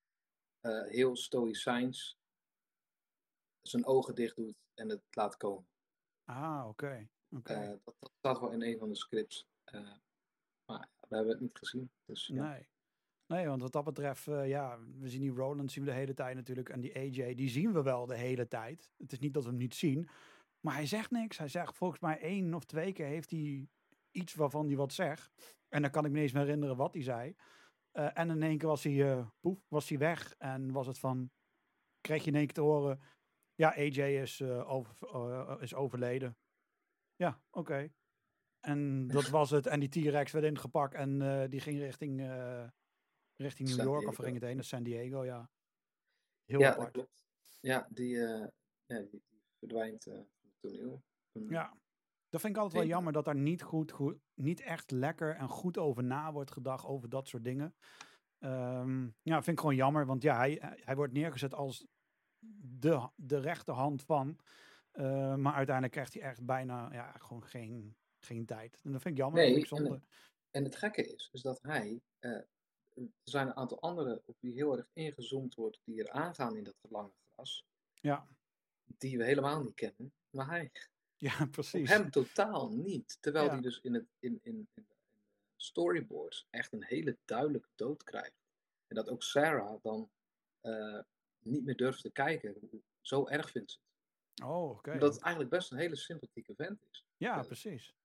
heel 0.87 1.15
stoïcijns 1.15 2.17
zijn 3.61 3.85
ogen 3.85 4.15
dicht 4.15 4.35
doet 4.35 4.55
en 4.73 4.89
het 4.89 5.01
laat 5.09 5.37
komen. 5.37 5.67
ah, 6.25 6.65
oké. 6.67 6.85
oké. 6.85 7.09
Eh, 7.43 7.67
dat, 7.67 7.95
dat 7.99 8.11
staat 8.17 8.39
wel 8.39 8.51
in 8.51 8.61
een 8.61 8.77
van 8.77 8.89
de 8.89 8.95
scripts. 8.95 9.47
Eh, 9.63 9.91
maar 10.65 10.89
we 11.07 11.15
hebben 11.15 11.33
het 11.33 11.41
niet 11.41 11.57
gezien. 11.57 11.91
Dus, 12.05 12.27
ja. 12.27 12.49
Nee. 12.49 12.67
Nee, 13.27 13.47
want 13.47 13.61
wat 13.61 13.71
dat 13.71 13.83
betreft, 13.83 14.27
eh, 14.27 14.47
ja, 14.47 14.79
we 14.99 15.09
zien 15.09 15.21
die 15.21 15.31
Roland 15.31 15.71
zien 15.71 15.83
we 15.83 15.89
de 15.89 15.95
hele 15.95 16.13
tijd 16.13 16.35
natuurlijk. 16.35 16.69
En 16.69 16.81
die 16.81 16.95
AJ, 16.95 17.35
die 17.35 17.49
zien 17.49 17.73
we 17.73 17.81
wel 17.81 18.05
de 18.05 18.15
hele 18.15 18.47
tijd. 18.47 18.91
Het 18.97 19.11
is 19.11 19.19
niet 19.19 19.33
dat 19.33 19.43
we 19.43 19.49
hem 19.49 19.57
niet 19.57 19.75
zien. 19.75 20.09
Maar 20.59 20.73
hij 20.73 20.85
zegt 20.85 21.11
niks. 21.11 21.37
Hij 21.37 21.47
zegt 21.47 21.77
volgens 21.77 21.99
mij 21.99 22.19
één 22.19 22.53
of 22.53 22.65
twee 22.65 22.93
keer 22.93 23.05
heeft 23.05 23.31
hij 23.31 23.67
iets 24.11 24.33
waarvan 24.33 24.67
hij 24.67 24.75
wat 24.75 24.93
zegt. 24.93 25.55
En 25.69 25.81
dan 25.81 25.91
kan 25.91 26.05
ik 26.05 26.11
me 26.11 26.19
eens 26.19 26.31
herinneren 26.31 26.75
wat 26.75 26.93
hij 26.93 27.03
zei. 27.03 27.35
En 27.91 28.29
in 28.29 28.43
één 28.43 28.57
keer 28.57 28.67
was 28.67 28.83
hij, 28.83 29.25
poef, 29.39 29.65
was 29.67 29.89
hij 29.89 29.97
weg. 29.97 30.35
En 30.37 30.71
was 30.71 30.87
het 30.87 30.99
van, 30.99 31.31
kreeg 32.01 32.23
je 32.23 32.29
in 32.29 32.35
één 32.35 32.45
keer 32.45 32.55
te 32.55 32.61
horen, 32.61 33.01
ja, 33.55 33.69
AJ 33.69 34.01
is, 34.01 34.41
over, 34.41 35.61
is 35.61 35.73
overleden. 35.73 36.37
Ja, 37.15 37.41
oké. 37.49 37.89
En 38.59 39.07
dat 39.07 39.27
was 39.27 39.49
het. 39.49 39.67
En 39.67 39.79
die 39.79 39.89
T-Rex 39.89 40.31
werd 40.31 40.45
ingepakt 40.45 40.93
en 40.93 41.21
eh, 41.21 41.49
die 41.49 41.59
ging 41.59 41.77
richting, 41.79 42.21
eh, 42.21 42.67
richting 43.35 43.69
New 43.69 43.77
San 43.77 43.87
York. 43.87 44.07
Of 44.07 44.15
ging 44.15 44.33
het 44.33 44.43
heen 44.43 44.55
naar 44.55 44.63
San 44.63 44.83
Diego, 44.83 45.23
ja. 45.25 45.49
Heel 46.45 46.59
Ja, 46.59 46.71
apart. 46.71 46.91
klopt. 46.91 47.25
Ja, 47.59 47.87
die, 47.89 48.25
eh, 48.25 48.47
ja, 48.85 48.99
die, 49.11 49.23
verdwijnt 49.59 50.03
van 50.03 50.13
het 50.13 50.27
toneel. 50.59 51.03
Een- 51.31 51.47
Ja, 51.49 51.77
dat 52.29 52.41
vind 52.41 52.55
ik 52.55 52.61
altijd 52.61 52.81
wel 52.81 52.91
jammer 52.91 53.13
dat 53.13 53.25
daar 53.25 53.35
niet, 53.35 53.61
goed, 53.61 53.91
goed, 53.91 54.17
niet 54.33 54.61
echt 54.61 54.91
lekker 54.91 55.35
en 55.35 55.47
goed 55.49 55.77
over 55.77 56.03
na 56.03 56.31
wordt 56.31 56.51
gedacht 56.51 56.85
over 56.85 57.09
dat 57.09 57.27
soort 57.27 57.43
dingen. 57.43 57.75
Ehm, 58.39 59.03
ja, 59.21 59.35
vind 59.43 59.47
ik 59.47 59.59
gewoon 59.59 59.75
jammer, 59.75 60.05
want 60.05 60.21
ja, 60.23 60.35
hij, 60.37 60.57
hij 60.61 60.81
hij 60.83 60.95
wordt 60.95 61.13
neergezet 61.13 61.53
als 61.53 61.87
de, 62.79 63.09
de 63.15 63.39
rechterhand 63.39 64.03
van. 64.03 64.39
Eh, 64.95 65.35
maar 65.35 65.53
uiteindelijk 65.53 65.93
krijgt 65.93 66.13
hij 66.13 66.23
echt 66.23 66.45
bijna 66.45 66.93
ja, 66.93 67.11
gewoon 67.11 67.45
geen, 67.45 67.95
geen 68.19 68.45
tijd. 68.45 68.81
En 68.83 68.91
dat 68.91 69.01
vind 69.01 69.13
ik 69.13 69.19
jammer. 69.21 69.41
Nee, 69.41 69.51
vind 69.53 69.61
ik 69.61 69.77
zonde. 69.77 70.01
En 70.51 70.63
het 70.63 70.75
gekke 70.75 71.13
is, 71.13 71.29
is 71.31 71.41
dat 71.41 71.59
hij, 71.61 72.01
eh, 72.19 72.31
er 72.31 73.07
zijn 73.23 73.47
een 73.47 73.55
aantal 73.55 73.81
anderen 73.81 74.21
op 74.25 74.37
wie 74.39 74.53
heel 74.53 74.77
erg 74.77 74.87
ingezoomd 74.93 75.55
wordt, 75.55 75.81
die 75.83 76.03
er 76.03 76.09
aangaan 76.09 76.57
in 76.57 76.63
dat 76.63 76.75
lange 76.89 77.11
gras, 77.33 77.65
Ja, 77.93 78.27
die 78.83 79.17
we 79.17 79.23
helemaal 79.23 79.63
niet 79.63 79.75
kennen. 79.75 80.13
Maar 80.29 80.47
hij, 80.47 80.71
ja, 81.17 81.45
precies. 81.51 81.89
hem 81.89 82.09
totaal 82.09 82.69
niet. 82.69 83.17
Terwijl 83.21 83.45
Ja. 83.45 83.51
hij 83.51 83.61
dus 83.61 83.79
in, 83.81 83.93
het, 83.93 84.05
in, 84.19 84.39
in, 84.43 84.67
in, 84.73 84.87
storyboards 85.55 86.47
echt 86.49 86.73
een 86.73 86.83
hele 86.83 87.17
duidelijke 87.25 87.69
dood 87.75 88.03
krijgt. 88.03 88.43
En 88.87 88.95
dat 88.95 89.09
ook 89.09 89.23
Sarah 89.23 89.81
dan 89.81 90.09
eh, 90.61 90.99
niet 91.39 91.65
meer 91.65 91.75
durft 91.75 92.01
te 92.01 92.11
kijken. 92.11 92.83
Zo 93.01 93.27
erg 93.27 93.51
vindt 93.51 93.71
ze. 93.71 93.79
Oh, 94.43 94.69
oké. 94.69 94.91
Omdat 94.91 95.13
het 95.13 95.23
eigenlijk 95.23 95.53
best 95.55 95.71
een 95.71 95.77
hele 95.77 95.95
sympathieke 95.95 96.55
vent 96.55 96.81
is. 96.89 97.05
Ja, 97.17 97.39
eh, 97.39 97.45
precies. 97.45 97.95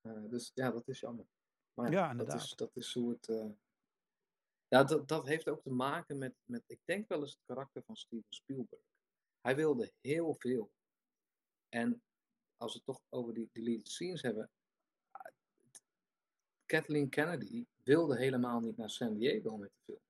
Eh, 0.00 0.22
dus 0.28 0.50
ja, 0.54 0.70
dat 0.70 0.88
is 0.88 1.00
jammer. 1.00 1.26
Maar 1.74 1.90
Ja, 1.90 2.02
dat 2.02 2.10
inderdaad. 2.10 2.42
is, 2.42 2.54
dat 2.54 2.76
is 2.76 2.94
hoe 2.94 3.10
het. 3.10 3.28
eh, 3.28 3.50
Ja, 4.68 4.84
dat, 4.84 5.08
dat 5.08 5.26
heeft 5.26 5.48
ook 5.48 5.62
te 5.62 5.70
maken 5.70 6.18
met, 6.18 6.34
met, 6.44 6.62
ik 6.66 6.80
denk 6.84 7.08
wel 7.08 7.20
eens 7.20 7.30
het 7.32 7.44
karakter 7.44 7.82
van 7.82 7.96
Steven 7.96 8.26
Spielberg. 8.32 8.82
Hij 9.40 9.56
wilde 9.56 9.92
heel 10.00 10.34
veel. 10.34 10.72
En 11.68 12.02
als 12.56 12.72
we 12.72 12.78
het 12.78 12.86
toch 12.86 13.00
over 13.08 13.34
die 13.34 13.48
deleted 13.52 13.88
scenes 13.88 14.22
hebben. 14.22 14.50
Kathleen 16.66 17.08
Kennedy 17.08 17.66
wilde 17.82 18.16
helemaal 18.16 18.60
niet 18.60 18.76
naar 18.76 18.90
San 18.90 19.14
Diego 19.14 19.56
met 19.56 19.70
de 19.70 19.80
film. 19.84 20.00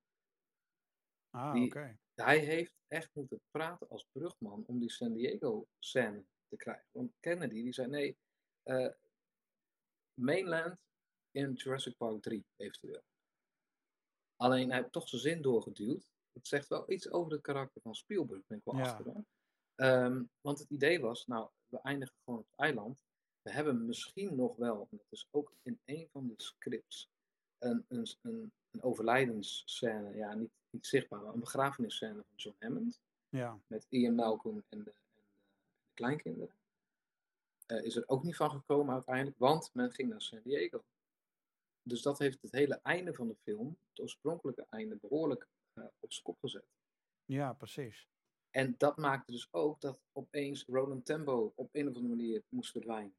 Ah, 1.31 1.63
oké. 1.63 1.99
Hij 2.25 2.39
heeft 2.39 2.73
echt 2.89 3.11
moeten 3.13 3.41
praten 3.51 3.89
als 3.89 4.07
brugman 4.13 4.65
om 4.67 4.79
die 4.79 4.91
San 4.91 5.13
Diego 5.13 5.67
scène 5.79 6.25
te 6.49 6.57
krijgen. 6.57 6.87
Want 6.91 7.13
Kennedy 7.21 7.63
die 7.63 7.73
zei 7.73 7.89
nee, 7.89 8.17
eh, 8.63 8.93
mainland 10.15 10.79
in 11.31 11.53
Jurassic 11.53 11.97
Park 11.97 12.23
3 12.23 12.45
eventueel. 12.57 13.03
Alleen 14.37 14.69
hij 14.71 14.79
heeft 14.79 14.93
toch 14.93 15.09
zijn 15.09 15.21
zin 15.21 15.43
doorgeduwd. 15.43 16.11
Dat 16.33 16.47
zegt 16.47 16.69
wel 16.69 16.91
iets 16.91 17.11
over 17.11 17.33
het 17.33 17.41
karakter 17.41 17.81
van 17.83 17.95
Spielberg, 17.95 18.47
ben 18.47 18.59
ik 18.59 18.65
wel 18.65 18.77
Ja. 18.77 18.83
achter. 18.83 19.25
Ehm, 19.75 20.25
want 20.41 20.59
het 20.59 20.71
idee 20.71 21.01
was, 21.01 21.27
nou, 21.27 21.51
we 21.69 21.81
eindigen 21.81 22.17
gewoon 22.25 22.41
op 22.41 22.47
het 22.51 22.59
eiland. 22.59 23.05
We 23.43 23.51
hebben 23.51 23.87
misschien 23.87 24.35
nog 24.37 24.57
wel, 24.57 24.81
en 24.91 24.97
dat 24.97 25.07
is 25.11 25.29
ook 25.31 25.55
in 25.63 25.81
een 25.85 26.09
van 26.13 26.27
de 26.27 26.35
scripts, 26.37 27.09
een, 27.59 27.85
een, 27.89 28.07
een, 28.23 28.53
een 28.73 28.83
overlijdensscène, 28.83 30.15
ja, 30.15 30.35
niet, 30.35 30.51
niet 30.71 30.87
zichtbaar, 30.87 31.21
maar 31.21 31.33
een 31.35 31.41
begrafenisscène 31.41 32.15
van 32.15 32.37
John 32.37 32.57
Hammond 32.59 33.01
Ja, 33.29 33.59
met 33.67 33.87
Ian 33.89 34.15
Malcolm 34.15 34.63
en 34.69 34.83
de, 34.85 34.93
en 35.15 35.15
de, 35.15 35.23
de 35.85 35.91
kleinkinderen. 35.95 36.55
Eh, 37.67 37.85
is 37.85 37.97
er 37.97 38.03
ook 38.07 38.23
niet 38.23 38.37
van 38.37 38.51
gekomen 38.51 38.95
uiteindelijk, 38.95 39.39
want 39.39 39.71
men 39.75 39.93
ging 39.93 40.09
naar 40.09 40.23
San 40.23 40.41
Diego. 40.45 40.85
Dus 41.83 42.03
dat 42.03 42.19
heeft 42.19 42.43
het 42.43 42.53
hele 42.53 42.81
einde 42.83 43.15
van 43.15 43.29
de 43.29 43.37
film, 43.43 43.77
het 43.89 44.01
oorspronkelijke 44.01 44.67
einde, 44.71 44.97
behoorlijk 44.97 45.49
eh, 45.73 45.85
op 46.01 46.13
zijn 46.13 46.25
kop 46.25 46.39
gezet. 46.41 46.67
ja, 47.25 47.53
precies. 47.53 48.07
En 48.51 48.75
dat 48.79 48.97
maakte 48.97 49.33
dus 49.33 49.49
ook 49.53 49.81
dat 49.81 50.01
opeens 50.13 50.65
Roland 50.67 51.05
Tembo 51.05 51.53
op 51.55 51.69
een 51.73 51.89
of 51.89 51.95
andere 51.97 52.15
manier 52.15 52.43
moest 52.49 52.71
verdwijnen. 52.71 53.15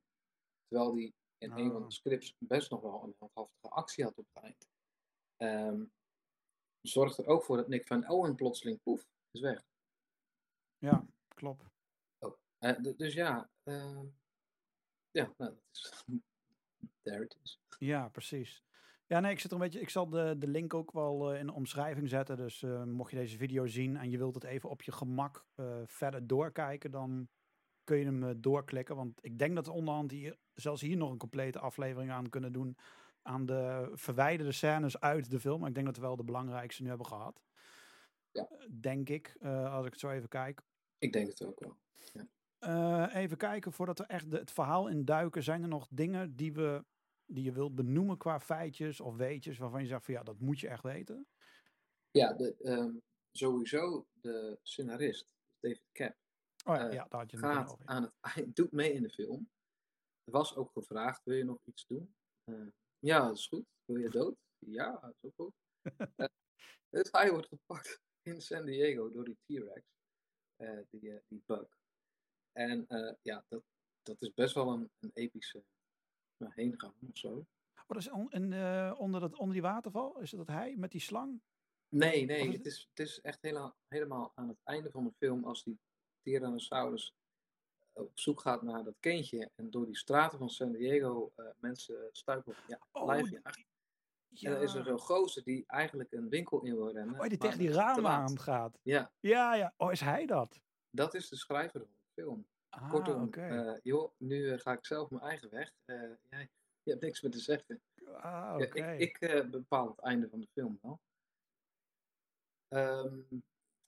Terwijl 0.68 0.94
die 0.94 1.14
in 1.38 1.52
een 1.52 1.72
van 1.72 1.82
Ah. 1.82 1.88
de 1.88 1.94
scripts 1.94 2.36
best 2.40 2.70
nog 2.72 2.82
wel 2.82 3.04
een 3.04 3.16
heldhaftige 3.20 3.70
actie 3.70 4.04
had 4.04 4.18
op 4.18 4.26
het 4.34 4.44
eind. 4.44 4.68
Ehm 5.44 5.82
zorgt 6.82 7.18
er 7.18 7.28
ook 7.28 7.44
voor 7.44 7.58
dat 7.58 7.68
Nick 7.68 7.88
van 7.88 8.10
Owen 8.10 8.36
plotseling 8.36 8.82
poef 8.84 9.06
is 9.32 9.42
weg. 9.42 9.64
Ja, 10.78 11.06
klopt. 11.28 11.70
Eh, 12.58 12.72
d- 12.72 12.98
dus 12.98 13.14
ja, 13.14 13.50
ehm, 13.64 14.06
ja, 15.12 15.34
nou, 15.38 15.54
dat 15.54 15.64
is. 15.72 16.06
There 17.02 17.24
it 17.24 17.38
is. 17.44 17.62
Ja, 17.78 18.10
precies. 18.10 18.64
Ja, 19.08 19.20
nee, 19.20 19.32
ik 19.32 19.40
zit 19.40 19.52
er 19.52 19.58
een 19.58 19.64
beetje. 19.64 19.80
Ik 19.80 19.90
zal 19.90 20.10
de, 20.10 20.36
de 20.38 20.48
link 20.48 20.74
ook 20.74 20.92
wel 20.92 21.34
eh, 21.34 21.40
in 21.40 21.46
de 21.46 21.54
omschrijving 21.54 22.10
zetten. 22.10 22.38
Dus 22.38 22.64
eh, 22.64 22.84
mocht 22.84 23.12
je 23.12 23.18
deze 23.18 23.38
video 23.38 23.68
zien 23.68 23.98
en 23.98 24.10
je 24.10 24.18
wilt 24.18 24.36
het 24.36 24.44
even 24.44 24.70
op 24.70 24.82
je 24.82 24.92
gemak 24.92 25.46
eh, 25.56 25.82
verder 25.86 26.28
doorkijken, 26.28 26.92
dan 26.92 27.28
kun 27.84 27.98
je 27.98 28.06
hem 28.06 28.24
eh, 28.24 28.36
doorklikken. 28.38 28.96
Want 28.96 29.20
ik 29.26 29.38
denk 29.40 29.56
dat 29.56 29.66
we 29.66 29.72
onderhand 29.72 30.12
hier, 30.12 30.38
zelfs 30.54 30.82
hier 30.82 30.98
nog 30.98 31.12
een 31.12 31.18
complete 31.18 31.60
aflevering 31.60 32.12
aan 32.12 32.30
kunnen 32.30 32.52
doen. 32.52 32.78
Aan 33.24 33.46
de 33.46 33.92
verwijderde 33.94 34.52
scènes 34.52 35.00
uit 35.00 35.32
de 35.32 35.40
film. 35.40 35.60
Maar 35.60 35.70
ik 35.70 35.76
denk 35.76 35.88
dat 35.88 35.96
we 35.96 36.02
wel 36.02 36.16
de 36.16 36.24
belangrijkste 36.24 36.82
nu 36.82 36.88
hebben 36.88 37.08
gehad. 37.08 37.42
Ja. 38.32 38.48
Denk 38.80 39.10
ik, 39.10 39.36
eh, 39.40 39.74
als 39.74 39.86
ik 39.86 39.92
het 39.92 40.00
zo 40.00 40.10
even 40.10 40.30
kijk. 40.30 40.62
Ik 40.98 41.14
denk 41.14 41.28
het 41.28 41.44
ook 41.44 41.60
wel. 41.60 41.78
Eh, 42.60 43.16
even 43.16 43.38
kijken, 43.38 43.74
voordat 43.74 43.98
we 43.98 44.06
echt 44.06 44.32
de, 44.32 44.38
het 44.38 44.52
verhaal 44.52 44.88
induiken, 44.88 45.44
zijn 45.44 45.62
er 45.62 45.68
nog 45.68 45.88
dingen 45.90 46.36
die, 46.36 46.54
we, 46.54 46.86
die 47.26 47.44
je 47.44 47.52
wilt 47.52 47.76
benoemen 47.76 48.18
qua 48.18 48.40
feitjes 48.40 49.00
of 49.00 49.16
weetjes, 49.16 49.58
waarvan 49.58 49.82
je 49.82 49.88
zegt 49.88 50.06
van 50.06 50.14
ja, 50.14 50.24
dat 50.24 50.40
moet 50.40 50.60
je 50.60 50.68
echt 50.68 50.84
weten? 50.84 51.28
Ja, 52.12 52.34
de, 52.34 52.56
ehm, 52.62 52.96
sowieso 53.32 54.08
de 54.14 54.60
scenarist, 54.62 55.34
David 55.60 55.88
Cap, 55.92 56.16
Oh 56.66 56.76
ja, 56.76 56.92
ja 56.92 57.06
daar 57.10 57.20
had 57.20 57.32
je 57.32 57.38
gaat 57.38 57.72
over. 57.72 57.86
aan 57.86 58.12
het 58.22 58.56
doet 58.56 58.72
mee 58.72 58.94
in 58.94 59.02
de 59.02 59.10
film. 59.10 59.50
Er 60.24 60.32
was 60.32 60.56
ook 60.56 60.72
gevraagd, 60.72 61.24
wil 61.24 61.36
je 61.36 61.44
nog 61.44 61.60
iets 61.66 61.88
doen? 61.88 62.16
Ja, 63.04 63.28
dat 63.28 63.38
is 63.38 63.48
goed. 63.48 63.66
Wil 63.86 63.98
je 63.98 64.10
dood? 64.10 64.36
Ja, 64.60 64.92
dat 64.92 65.14
is 65.22 65.24
ook 65.24 65.34
goed. 65.36 65.54
Eh, 66.16 66.28
dus 66.90 67.12
hij 67.12 67.32
wordt 67.32 67.48
gepakt 67.48 68.02
in 68.30 68.42
San 68.42 68.66
Diego 68.66 69.12
door 69.12 69.24
die 69.24 69.38
T-Rex, 69.46 69.82
eh, 70.56 70.80
die, 70.90 71.12
eh, 71.12 71.20
die 71.28 71.44
bug. 71.46 71.78
En 72.52 72.88
eh, 72.88 73.14
ja, 73.22 73.46
dat, 73.48 73.64
dat 74.02 74.22
is 74.22 74.34
best 74.34 74.56
wel 74.56 74.74
een, 74.74 74.92
een 75.00 75.12
epische 75.14 75.64
heengang 76.38 76.94
of 77.10 77.18
zo. 77.18 77.30
Oh, 77.76 77.88
dat 77.88 77.98
is 77.98 78.10
on, 78.10 78.34
onder, 78.98 79.20
dat, 79.20 79.36
onder 79.36 79.54
die 79.54 79.62
waterval? 79.62 80.20
Is 80.20 80.32
dat 80.32 80.48
hij 80.48 80.76
met 80.76 80.92
die 80.92 81.02
slang? 81.02 81.42
Nee, 81.90 82.26
nee, 82.26 82.48
is 82.48 82.54
het 82.54 82.66
is, 82.66 82.88
het 82.90 83.08
is 83.08 83.22
echt 83.22 83.42
helemaal, 83.42 83.76
helemaal 83.88 84.32
aan 84.36 84.48
het 84.48 84.60
einde 84.64 84.92
van 84.92 85.04
de 85.04 85.14
film 85.18 85.44
als 85.46 85.64
die 85.64 85.80
Tyrannosaurus 86.22 87.14
op 87.94 88.20
zoek 88.20 88.42
gaat 88.42 88.62
naar 88.62 88.84
dat 88.84 88.96
kindje 89.00 89.50
en 89.56 89.70
door 89.70 89.86
die 89.86 89.98
straten 89.98 90.38
van 90.38 90.50
San 90.50 90.72
Diego 90.72 91.32
eh, 91.36 91.46
mensen 91.60 92.10
stuipen 92.12 92.52
op 92.52 92.58
ja, 92.68 92.80
Oh, 92.92 93.04
blijf 93.06 93.24
die- 93.24 93.32
je 93.34 93.40
achter. 93.44 93.64
Ja. 94.36 94.50
En 94.50 94.56
dan 94.56 94.64
is 94.64 94.74
er 94.74 94.84
zo'n 94.84 95.00
gozer 95.00 95.44
die 95.44 95.64
eigenlijk 95.68 96.12
een 96.12 96.30
winkel 96.30 96.62
in 96.64 96.76
wil 96.76 96.92
rennen. 96.92 97.20
oh, 97.20 97.28
die 97.28 97.38
tegen 97.38 97.58
die 97.60 97.72
ramen 97.72 98.12
aan 98.12 98.40
gaat. 98.40 98.80
Ja, 98.82 99.12
Ja, 99.20 99.54
ja. 99.56 99.74
Oh, 99.78 99.92
is 99.92 100.00
hij 100.00 100.26
dat? 100.26 100.62
dat 100.90 101.14
is 101.14 101.30
de 101.30 101.36
schrijver 101.36 101.80
van 101.80 101.90
de 101.90 102.22
film. 102.22 102.48
Ah, 102.70 102.90
Kortom, 102.92 103.34
eh, 103.34 103.74
joh, 103.84 104.12
nu 104.18 104.50
eh, 104.52 104.60
ga 104.60 104.72
ik 104.72 104.86
zelf 104.86 105.10
mijn 105.10 105.24
eigen 105.24 105.50
weg. 105.50 105.72
Jij, 105.86 106.50
je 106.84 106.92
hebt 106.92 107.02
niks 107.02 107.22
meer 107.22 107.32
te 107.32 107.40
zeggen. 107.40 107.82
ah, 108.06 108.22
Ja, 108.22 108.56
oké. 108.56 108.92
ik 108.92 109.20
ik 109.20 109.50
bepaal 109.52 109.88
het 109.88 110.00
einde 110.00 110.30
van 110.30 110.40
de 110.40 110.48
film 110.54 110.80
wel. 110.82 111.00
Ehm, 112.68 113.20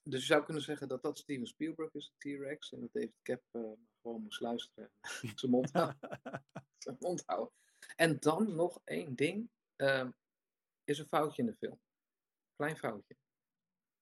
dus 0.08 0.20
je 0.20 0.26
zou 0.26 0.44
kunnen 0.44 0.62
zeggen 0.62 0.88
dat 0.88 1.02
dat 1.02 1.18
Steven 1.18 1.46
Spielberg 1.46 1.94
is, 1.94 2.12
de 2.18 2.36
T-Rex. 2.36 2.72
En 2.72 2.80
dat 2.80 2.92
David 2.92 3.22
Cap 3.22 3.42
eh, 3.50 3.72
gewoon 4.02 4.22
moest 4.22 4.40
luisteren 4.40 4.90
en 5.02 5.32
zijn 5.38 5.50
mond 5.50 5.72
houden. 5.72 6.20
zijn 6.78 6.96
mond 7.00 7.22
houden. 7.26 7.54
En 7.96 8.20
dan 8.20 8.54
nog 8.54 8.80
één 8.84 9.14
ding. 9.14 9.50
ehm, 9.76 10.10
is 10.84 10.98
een 10.98 11.08
foutje 11.08 11.42
in 11.42 11.48
de 11.48 11.56
film. 11.56 11.80
Klein 12.56 12.76
foutje. 12.76 13.16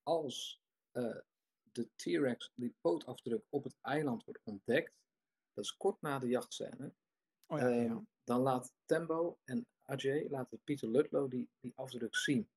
Als 0.02 0.62
eh, 0.90 1.18
de 1.62 1.88
T-Rex, 1.96 2.52
die 2.54 2.76
pootafdruk 2.80 3.44
op 3.48 3.64
het 3.64 3.76
eiland 3.80 4.24
wordt 4.24 4.40
ontdekt. 4.44 4.92
Dat 5.52 5.64
is 5.64 5.76
kort 5.76 6.00
na 6.00 6.18
de 6.18 6.28
jachtscène. 6.28 6.94
oh 7.46 7.58
ja, 7.58 7.68
ja. 7.68 7.84
Ehm, 7.84 7.98
dan 8.24 8.40
laat 8.40 8.74
Tembo 8.84 9.38
en 9.44 9.66
Ajay, 9.82 10.28
laten 10.28 10.60
Pieter 10.64 10.88
Ludlow 10.88 11.30
die, 11.30 11.48
die 11.60 11.72
afdruk 11.76 12.16
zien. 12.16 12.48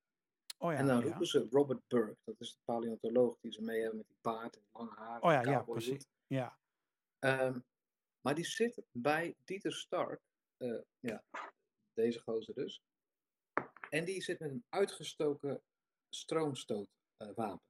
Oh 0.57 0.71
ja, 0.71 0.77
en 0.77 0.87
dan 0.87 0.99
ja. 0.99 1.03
roepen 1.03 1.27
ze 1.27 1.47
Robert 1.49 1.87
Burke, 1.87 2.17
dat 2.23 2.35
is 2.39 2.53
de 2.53 2.59
paleontoloog 2.65 3.37
die 3.39 3.51
ze 3.51 3.61
mee 3.61 3.79
hebben 3.79 3.97
met 3.97 4.07
die 4.07 4.17
baard 4.21 4.55
en 4.55 4.63
lange 4.71 4.95
haar. 4.95 5.21
Oh 5.21 5.31
ja, 5.31 5.41
en 5.43 5.49
ja, 5.49 5.61
precies. 5.63 6.07
Ja. 6.27 6.59
Ehm, 7.19 7.59
maar 8.21 8.35
die 8.35 8.45
zit 8.45 8.81
bij 8.91 9.35
Dieter 9.43 9.73
Stark, 9.73 10.21
eh, 10.57 10.81
ja, 10.99 11.23
deze 11.93 12.19
gozer 12.19 12.53
dus. 12.53 12.81
En 13.89 14.05
die 14.05 14.21
zit 14.21 14.39
met 14.39 14.49
een 14.49 14.65
uitgestoken 14.69 15.61
stroomstootwapen. 16.09 17.61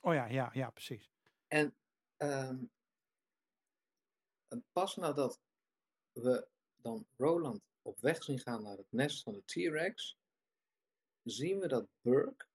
Oh 0.00 0.14
ja, 0.14 0.26
ja, 0.26 0.50
ja, 0.52 0.70
precies. 0.70 1.10
En 1.46 1.76
ehm, 2.16 2.64
pas 4.72 4.96
nadat 4.96 5.40
we 6.12 6.48
dan 6.76 7.06
Roland 7.16 7.62
op 7.82 8.00
weg 8.00 8.22
zien 8.22 8.38
gaan 8.38 8.62
naar 8.62 8.76
het 8.76 8.92
nest 8.92 9.22
van 9.22 9.32
de 9.32 9.44
T-Rex, 9.44 10.16
zien 11.30 11.58
we 11.58 11.68
dat 11.68 11.88
Burke 12.00 12.46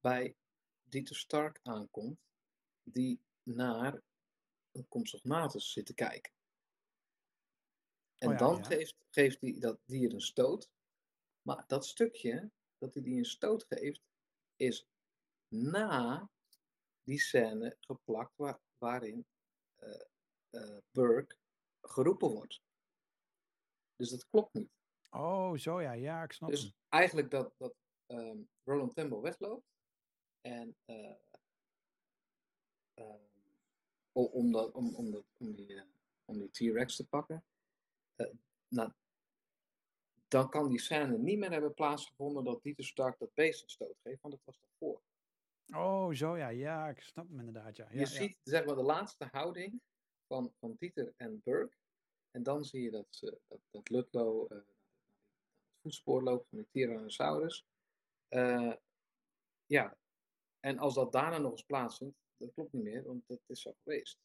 bij 0.00 0.36
Dieter 0.82 1.16
Stark 1.16 1.60
aankomt, 1.62 2.18
die 2.82 3.20
naar 3.42 4.02
een 4.72 4.88
Compsognathus 4.88 5.72
zit 5.72 5.86
te 5.86 5.94
kijken. 5.94 6.32
En 8.18 8.28
Oh 8.28 8.32
ja, 8.32 8.38
dan 8.38 8.56
ja. 8.56 8.62
geeft, 8.62 8.96
geeft 9.10 9.40
hij 9.40 9.58
dat 9.58 9.78
dier 9.84 10.12
een 10.12 10.20
stoot. 10.20 10.70
Maar 11.42 11.64
dat 11.66 11.86
stukje 11.86 12.50
dat 12.78 12.94
hij 12.94 13.02
die 13.02 13.18
een 13.18 13.24
stoot 13.24 13.64
geeft, 13.64 14.02
is 14.56 14.86
na 15.48 16.30
die 17.02 17.20
scène 17.20 17.76
geplakt 17.80 18.36
waar, 18.36 18.60
waarin 18.78 19.26
eh, 19.76 20.78
Burke 20.90 21.36
geroepen 21.80 22.30
wordt. 22.30 22.62
Dus 23.96 24.10
dat 24.10 24.28
klopt 24.28 24.54
niet. 24.54 24.70
Oh, 25.16 25.56
zo 25.56 25.80
ja, 25.80 25.92
ja, 25.92 26.22
ik 26.22 26.32
snap 26.32 26.50
Dus 26.50 26.62
hem. 26.62 26.72
eigenlijk 26.88 27.30
dat, 27.30 27.54
dat 27.56 27.74
ehm, 28.06 28.38
Roland 28.64 28.94
Temple 28.94 29.20
wegloopt. 29.20 29.66
En 30.40 30.76
eh, 30.84 31.14
o- 34.12 34.22
om, 34.32 34.52
dat, 34.52 34.72
om, 34.72 34.94
om, 34.94 35.10
dat, 35.10 35.24
om 35.38 35.54
die, 35.54 35.74
eh, 35.74 35.82
om 36.24 36.38
die 36.38 36.50
T-Rex 36.50 36.96
te 36.96 37.06
pakken. 37.06 37.44
eh, 38.16 38.26
nou, 38.68 38.92
dan 40.28 40.48
kan 40.50 40.68
die 40.68 40.80
scène 40.80 41.18
niet 41.18 41.38
meer 41.38 41.50
hebben 41.50 41.74
plaatsgevonden 41.74 42.44
dat 42.44 42.62
Dieter 42.62 42.84
Stark 42.84 43.18
dat 43.18 43.34
beest 43.34 43.62
een 43.62 43.68
stoot 43.68 43.98
geeft, 44.02 44.22
want 44.22 44.34
dat 44.34 44.44
was 44.44 44.58
daarvoor. 44.60 45.02
Oh, 45.74 46.12
zo 46.14 46.36
ja, 46.36 46.48
ja, 46.48 46.88
ik 46.88 47.00
snap 47.00 47.28
hem 47.28 47.38
inderdaad, 47.38 47.76
ja. 47.76 47.84
ja 47.84 47.92
je 47.92 47.98
ja. 47.98 48.06
ziet 48.06 48.36
zeg 48.42 48.64
maar 48.64 48.74
de 48.76 48.82
laatste 48.82 49.28
houding 49.30 49.80
van, 50.26 50.52
van 50.58 50.76
Dieter 50.78 51.12
en 51.16 51.40
Burke. 51.44 51.76
En 52.30 52.42
dan 52.42 52.64
zie 52.64 52.82
je 52.82 52.90
dat, 52.90 53.06
ze, 53.10 53.40
dat, 53.46 53.60
dat 53.70 53.88
Ludlow 53.88 54.52
eh, 54.52 54.58
naar 55.86 55.94
het 55.94 56.04
voetspoor 56.04 56.22
loopt 56.22 56.48
van 56.48 56.58
die 56.58 56.68
Tyrannosaurus. 56.70 57.64
Eh, 58.28 58.72
ja, 59.66 59.96
en 60.60 60.78
als 60.78 60.94
dat 60.94 61.12
daarna 61.12 61.38
nog 61.38 61.50
eens 61.52 61.62
plaatsvindt, 61.62 62.16
dat 62.36 62.52
klopt 62.54 62.72
niet 62.72 62.82
meer, 62.82 63.02
want 63.04 63.26
dat 63.26 63.40
is 63.46 63.60
zo 63.60 63.72
geweest. 63.82 64.18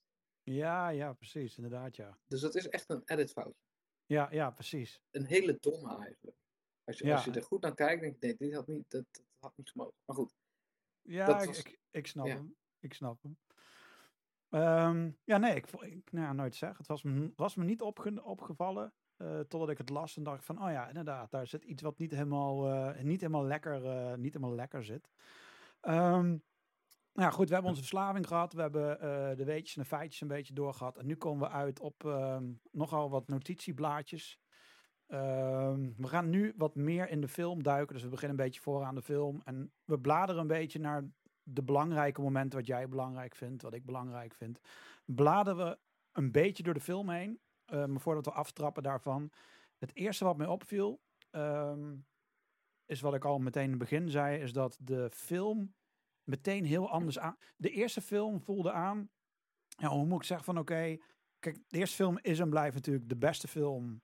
Ja, 0.44 0.90
ja, 0.90 1.14
precies, 1.14 1.56
inderdaad, 1.58 1.96
ja. 1.96 2.18
Dus 2.28 2.42
dat 2.42 2.56
is 2.56 2.70
echt 2.70 2.90
een 2.90 3.02
editfoutje. 3.06 3.62
Ja, 4.06 4.32
ja, 4.32 4.52
precies. 4.52 5.02
Een 5.12 5.26
hele 5.26 5.58
domme 5.60 5.98
eigenlijk. 5.98 6.38
Als 6.84 6.98
je, 6.98 7.06
Ja. 7.06 7.16
als 7.16 7.26
je 7.26 7.32
er 7.32 7.44
goed 7.44 7.62
naar 7.62 7.74
kijkt, 7.76 8.02
denk 8.02 8.14
je, 8.22 8.28
nee, 8.28 8.38
dit 8.38 8.54
had 8.54 8.68
niet, 8.68 8.90
dat, 8.92 9.06
dat 9.12 9.24
had 9.40 9.58
niet 9.58 9.70
gemogen. 9.70 9.94
Maar 10.06 10.16
goed, 10.16 10.34
Ja, 11.02 11.40
ik, 11.42 11.48
was- 11.48 11.60
ik, 11.60 11.80
ik 11.92 12.08
snap 12.08 12.26
ja. 12.26 12.34
hem. 12.34 12.56
Ik 12.80 12.94
snap 12.94 13.22
hem. 13.22 13.38
Ehm, 14.50 15.12
ja, 15.24 15.38
nee, 15.38 15.56
ik, 15.56 15.66
ik 15.72 16.12
nou 16.12 16.26
ja, 16.26 16.34
nooit 16.34 16.56
zeg. 16.56 16.78
Het 16.78 16.88
was 16.88 17.04
me, 17.04 17.32
was 17.36 17.56
me 17.56 17.64
niet 17.64 17.82
opge- 17.82 18.24
opgevallen. 18.24 18.94
Eh, 19.22 19.40
totdat 19.40 19.70
ik 19.70 19.78
het 19.78 19.90
las 19.90 20.18
en 20.18 20.24
dacht 20.24 20.46
van, 20.46 20.64
oh 20.64 20.72
ja, 20.72 20.88
inderdaad, 20.88 21.32
daar 21.32 21.48
zit 21.48 21.64
iets 21.64 21.82
wat 21.82 21.98
niet 21.98 22.12
helemaal, 22.12 22.68
eh, 22.68 23.04
niet 23.04 23.22
helemaal, 23.22 23.46
lekker, 23.46 23.86
eh, 23.86 24.16
niet 24.16 24.34
helemaal 24.34 24.56
lekker 24.56 24.84
zit. 24.84 25.10
Ehm, 25.82 26.28
nou 27.14 27.28
ja, 27.28 27.30
goed, 27.30 27.48
we 27.48 27.54
hebben 27.54 27.70
onze 27.72 27.84
verslaving 27.84 28.28
gehad. 28.28 28.54
We 28.54 28.62
hebben 28.62 29.00
de 29.38 29.44
weetjes 29.44 29.76
en 29.76 29.82
de 29.82 29.88
feitjes 29.88 30.22
een 30.22 30.28
beetje 30.28 30.54
doorgehad. 30.54 30.98
En 30.98 31.06
nu 31.06 31.16
komen 31.16 31.48
we 31.48 31.54
uit 31.54 31.80
op 31.80 32.06
ehm, 32.06 32.52
nogal 32.72 33.10
wat 33.10 33.28
notitieblaadjes. 33.28 34.40
Ehm, 35.08 35.92
we 35.98 36.08
gaan 36.08 36.30
nu 36.30 36.54
wat 36.58 36.76
meer 36.76 37.10
in 37.10 37.22
de 37.22 37.28
film 37.28 37.64
duiken. 37.64 37.94
Dus 37.94 38.04
we 38.04 38.10
beginnen 38.10 38.38
een 38.38 38.46
beetje 38.46 38.62
vooraan 38.62 38.96
de 38.96 39.02
film. 39.02 39.42
En 39.44 39.72
we 39.86 40.00
bladeren 40.00 40.42
een 40.42 40.48
beetje 40.48 40.80
naar 40.80 41.10
de 41.44 41.64
belangrijke 41.64 42.22
momenten 42.22 42.60
wat 42.60 42.68
jij 42.68 42.88
belangrijk 42.88 43.36
vindt, 43.36 43.62
wat 43.62 43.74
ik 43.74 43.86
belangrijk 43.86 44.34
vind. 44.34 44.60
Bladeren 45.06 45.66
we 45.66 45.78
een 46.12 46.32
beetje 46.32 46.64
door 46.64 46.74
de 46.74 46.80
film 46.80 47.10
heen. 47.10 47.40
Eh, 47.72 47.86
maar 47.86 48.02
voordat 48.02 48.26
we 48.26 48.32
aftrappen 48.32 48.84
daarvan. 48.84 49.32
Het 49.78 49.96
eerste 49.96 50.24
wat 50.24 50.38
mij 50.38 50.48
opviel, 50.48 51.02
ehm, 51.30 51.96
is 52.86 53.02
wat 53.02 53.14
ik 53.14 53.26
al 53.26 53.40
meteen 53.40 53.64
in 53.64 53.70
het 53.70 53.80
begin 53.80 54.10
zei, 54.10 54.42
is 54.42 54.54
dat 54.54 54.78
de 54.82 55.10
film 55.14 55.74
meteen 56.24 56.66
heel 56.66 56.90
anders 56.90 57.20
aan. 57.20 57.38
De 57.56 57.70
eerste 57.70 58.02
film 58.02 58.42
voelde 58.42 58.72
aan, 58.72 59.10
ja, 59.68 59.88
hoe 59.88 60.06
moet 60.06 60.20
ik 60.20 60.28
zeggen 60.28 60.46
van 60.46 60.58
oké, 60.58 60.98
kijk, 61.40 61.60
de 61.68 61.78
eerste 61.78 61.96
film 61.96 62.18
is 62.22 62.40
en 62.40 62.50
blijft 62.50 62.76
natuurlijk 62.76 63.10
de 63.10 63.18
beste 63.18 63.48
film 63.48 64.02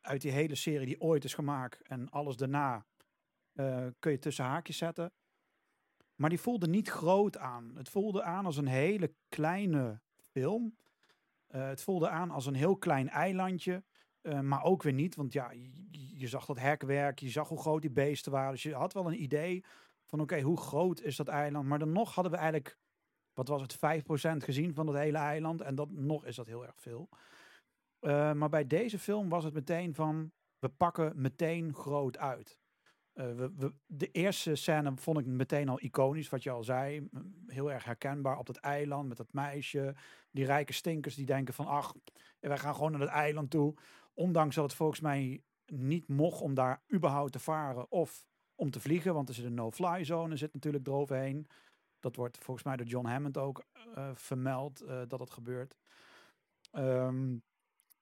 uit 0.00 0.20
die 0.20 0.32
hele 0.32 0.54
serie 0.54 0.86
die 0.86 1.00
ooit 1.00 1.24
is 1.24 1.34
gemaakt. 1.34 1.82
En 1.82 2.10
alles 2.10 2.36
daarna 2.36 2.86
eh, 3.52 3.86
kun 3.98 4.12
je 4.12 4.18
tussen 4.18 4.44
haakjes 4.44 4.76
zetten. 4.76 5.12
Maar 6.14 6.30
die 6.30 6.40
voelde 6.40 6.68
niet 6.68 6.88
groot 6.88 7.38
aan. 7.38 7.76
Het 7.76 7.88
voelde 7.88 8.22
aan 8.22 8.46
als 8.46 8.56
een 8.56 8.66
hele 8.66 9.14
kleine 9.28 10.00
film. 10.30 10.76
Eh, 11.50 11.68
het 11.68 11.82
voelde 11.82 12.08
aan 12.08 12.30
als 12.30 12.46
een 12.46 12.54
heel 12.54 12.76
klein 12.76 13.08
eilandje. 13.08 13.82
eh, 14.20 14.40
maar 14.40 14.62
ook 14.62 14.82
weer 14.82 14.92
niet, 14.92 15.14
want 15.14 15.32
ja, 15.32 15.52
je, 15.90 16.26
zag 16.26 16.46
dat 16.46 16.58
hekwerk, 16.58 17.18
je 17.18 17.28
zag 17.28 17.48
hoe 17.48 17.60
groot 17.60 17.80
die 17.80 17.90
beesten 17.90 18.32
waren. 18.32 18.52
Dus 18.52 18.62
je 18.62 18.74
had 18.74 18.92
wel 18.92 19.06
een 19.06 19.22
idee 19.22 19.64
van 20.06 20.20
oké, 20.20 20.40
hoe 20.40 20.56
groot 20.56 21.00
is 21.00 21.16
dat 21.16 21.28
eiland? 21.28 21.66
Maar 21.66 21.78
dan 21.78 21.92
nog 21.92 22.14
hadden 22.14 22.32
we 22.32 22.38
eigenlijk, 22.38 22.78
wat 23.32 23.48
was 23.48 23.62
het, 23.62 23.76
5% 23.76 24.44
gezien 24.44 24.74
van 24.74 24.86
dat 24.86 24.94
hele 24.94 25.18
eiland. 25.18 25.60
En 25.60 25.74
dat 25.74 25.90
nog 25.90 26.24
is 26.24 26.36
dat 26.36 26.46
heel 26.46 26.66
erg 26.66 26.80
veel. 26.80 27.08
Eh, 28.00 28.32
maar 28.32 28.48
bij 28.48 28.66
deze 28.66 28.98
film 28.98 29.28
was 29.28 29.44
het 29.44 29.54
meteen 29.54 29.94
van, 29.94 30.32
we 30.58 30.68
pakken 30.68 31.12
meteen 31.20 31.74
groot 31.74 32.18
uit. 32.18 32.59
Eh, 33.12 33.26
de 33.86 34.10
eerste 34.10 34.54
scène 34.54 34.92
vond 34.96 35.18
ik 35.18 35.26
meteen 35.26 35.68
al 35.68 35.80
iconisch, 35.80 36.28
wat 36.28 36.42
je 36.42 36.50
al 36.50 36.64
zei. 36.64 37.08
Heel 37.46 37.72
erg 37.72 37.84
herkenbaar 37.84 38.38
op 38.38 38.46
dat 38.46 38.56
eiland 38.56 39.08
met 39.08 39.16
dat 39.16 39.32
meisje. 39.32 39.94
Die 40.30 40.44
rijke 40.44 40.72
stinkers 40.72 41.14
die 41.14 41.26
denken 41.26 41.54
van, 41.54 41.66
ach, 41.66 41.94
wij 42.40 42.58
gaan 42.58 42.74
gewoon 42.74 42.90
naar 42.90 43.00
het 43.00 43.10
eiland 43.10 43.50
toe. 43.50 43.74
Ondanks 44.14 44.54
dat 44.54 44.64
het 44.64 44.74
volgens 44.74 45.00
mij 45.00 45.42
niet 45.66 46.08
mocht 46.08 46.40
om 46.40 46.54
daar 46.54 46.82
überhaupt 46.92 47.32
te 47.32 47.38
varen 47.38 47.90
of 47.90 48.24
om 48.54 48.70
te 48.70 48.80
vliegen. 48.80 49.14
Want 49.14 49.28
er 49.28 49.34
zit 49.34 49.44
een 49.44 49.54
no-fly 49.54 50.04
zone, 50.04 50.36
zit 50.36 50.54
natuurlijk 50.54 50.86
eroverheen. 50.86 51.46
Dat 52.00 52.16
wordt 52.16 52.38
volgens 52.38 52.66
mij 52.66 52.76
door 52.76 52.86
John 52.86 53.06
Hammond 53.06 53.38
ook 53.38 53.64
eh, 53.94 54.10
vermeld 54.14 54.80
eh, 54.80 55.02
dat 55.08 55.20
het 55.20 55.30
gebeurt. 55.30 55.76
Ehm, 56.70 57.36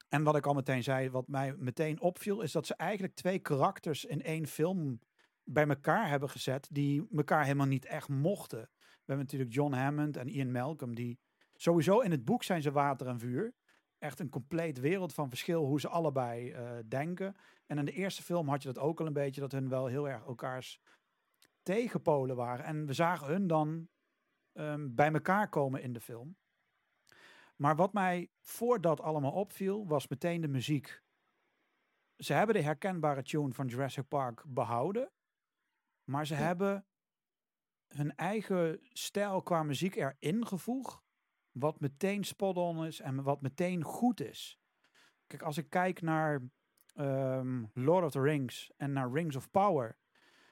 en 0.09 0.23
wat 0.23 0.37
ik 0.37 0.47
al 0.47 0.55
meteen 0.55 0.83
zei, 0.83 1.11
wat 1.11 1.29
mij 1.29 1.55
meteen 1.57 2.01
opviel, 2.01 2.41
is 2.41 2.53
dat 2.53 2.67
ze 2.67 2.75
eigenlijk 2.75 3.15
twee 3.15 3.39
karakters 3.39 4.05
in 4.05 4.23
één 4.23 4.47
film 4.47 5.01
bij 5.45 5.67
elkaar 5.67 6.09
hebben 6.09 6.31
gezet, 6.31 6.69
die 6.71 7.09
elkaar 7.17 7.43
helemaal 7.43 7.67
niet 7.67 7.85
echt 7.85 8.09
mochten. 8.09 8.71
We 8.79 9.15
hebben 9.15 9.25
natuurlijk 9.25 9.53
John 9.53 9.73
Hammond 9.73 10.17
en 10.17 10.29
Ian 10.29 10.53
Malcolm, 10.53 10.95
die 10.95 11.19
sowieso 11.55 12.01
in 12.01 12.11
het 12.11 12.25
boek 12.25 12.43
zijn 12.43 12.63
ze 12.63 12.73
water 12.73 13.07
en 13.07 13.19
vuur. 13.19 13.55
Echt 13.99 14.21
een 14.21 14.29
compleet 14.29 14.79
wereld 14.81 15.15
van 15.15 15.29
verschil 15.29 15.65
hoe 15.65 15.81
ze 15.81 15.89
allebei 15.89 16.51
eh, 16.51 16.71
denken. 16.89 17.37
En 17.67 17.79
in 17.79 17.85
de 17.85 17.93
eerste 17.93 18.23
film 18.23 18.49
had 18.49 18.63
je 18.63 18.73
dat 18.73 18.83
ook 18.83 19.01
al 19.01 19.07
een 19.07 19.13
beetje, 19.13 19.41
dat 19.41 19.53
hun 19.53 19.69
wel 19.69 19.87
heel 19.87 20.09
erg 20.09 20.25
elkaars 20.25 20.81
tegenpolen 21.63 22.37
waren. 22.37 22.65
En 22.65 22.87
we 22.87 22.93
zagen 22.93 23.27
hun 23.27 23.47
dan 23.47 23.89
ehm, 24.53 24.95
bij 24.95 25.13
elkaar 25.13 25.49
komen 25.49 25.83
in 25.83 25.93
de 25.93 26.01
film. 26.01 26.37
Maar 27.59 27.77
wat 27.77 27.93
mij 27.93 28.31
voordat 28.41 29.01
allemaal 29.01 29.33
opviel, 29.33 29.87
was 29.87 30.09
meteen 30.09 30.41
de 30.41 30.49
muziek. 30.49 31.03
Ze 32.17 32.33
hebben 32.33 32.55
de 32.55 32.63
herkenbare 32.63 33.23
tune 33.23 33.53
van 33.53 33.67
Jurassic 33.67 34.09
Park 34.09 34.45
behouden. 34.47 35.11
Maar 36.05 36.27
ze 36.27 36.35
Ja. 36.35 36.41
hebben 36.41 36.87
hun 37.89 38.15
eigen 38.17 38.81
stijl 38.93 39.43
qua 39.43 39.63
muziek 39.63 39.95
erin 39.97 40.47
gevoegd. 40.47 41.03
Wat 41.51 41.81
meteen 41.81 42.25
spot-on 42.25 42.85
is 42.87 43.01
en 43.01 43.23
wat 43.23 43.41
meteen 43.41 43.83
goed 43.83 44.21
is. 44.21 44.61
Kijk, 45.27 45.43
als 45.43 45.59
ik 45.59 45.71
kijk 45.71 46.01
naar 46.01 46.49
ehm, 46.95 47.65
Lord 47.75 48.05
of 48.05 48.11
the 48.11 48.21
Rings 48.21 48.73
en 48.77 48.93
naar 48.93 49.11
Rings 49.11 49.37
of 49.37 49.51
Power. 49.51 49.99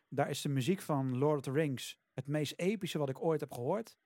Daar 0.09 0.31
is 0.31 0.41
de 0.41 0.49
muziek 0.49 0.81
van 0.81 1.19
Lord 1.19 1.37
of 1.37 1.43
the 1.43 1.51
Rings 1.51 1.99
het 2.13 2.27
meest 2.27 2.53
epische 2.57 2.99
wat 2.99 3.09
ik 3.09 3.23
ooit 3.23 3.41
heb 3.41 3.53
gehoord. 3.53 3.99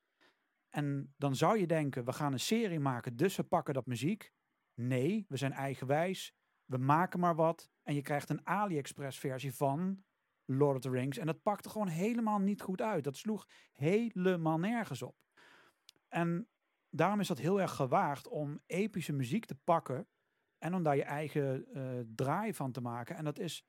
En 0.70 1.14
dan 1.16 1.36
zou 1.36 1.58
je 1.58 1.66
denken, 1.66 2.04
we 2.04 2.12
gaan 2.12 2.32
een 2.32 2.40
serie 2.40 2.80
maken, 2.80 3.16
dus 3.16 3.36
we 3.36 3.42
pakken 3.42 3.74
dat 3.74 3.86
muziek. 3.86 4.32
Nee, 4.74 5.24
we 5.28 5.36
zijn 5.36 5.52
eigenwijs. 5.52 6.34
We 6.64 6.78
maken 6.78 7.20
maar 7.20 7.34
wat. 7.34 7.70
En 7.82 7.94
je 7.94 8.02
krijgt 8.02 8.30
een 8.30 8.46
AliExpress 8.46 9.18
versie 9.18 9.54
van 9.54 10.04
Lord 10.44 10.76
of 10.76 10.82
the 10.82 10.90
Rings. 10.90 11.18
En 11.18 11.26
dat 11.26 11.42
pakte 11.42 11.68
gewoon 11.68 11.88
helemaal 11.88 12.38
niet 12.38 12.62
goed 12.62 12.80
uit. 12.80 13.04
Dat 13.04 13.16
sloeg 13.16 13.48
helemaal 13.72 14.58
nergens 14.58 15.02
op. 15.02 15.16
En 16.08 16.48
daarom 16.90 17.20
is 17.20 17.28
dat 17.28 17.38
heel 17.38 17.60
erg 17.60 17.74
gewaagd 17.74 18.28
om 18.28 18.60
epische 18.66 19.12
muziek 19.12 19.44
te 19.44 19.54
pakken. 19.54 20.08
En 20.58 20.74
om 20.74 20.82
daar 20.82 20.96
je 20.96 21.04
eigen 21.04 21.66
eh, 21.72 22.00
draai 22.14 22.54
van 22.54 22.72
te 22.72 22.80
maken. 22.80 23.16
En 23.16 23.24
dat 23.24 23.38
is 23.38 23.64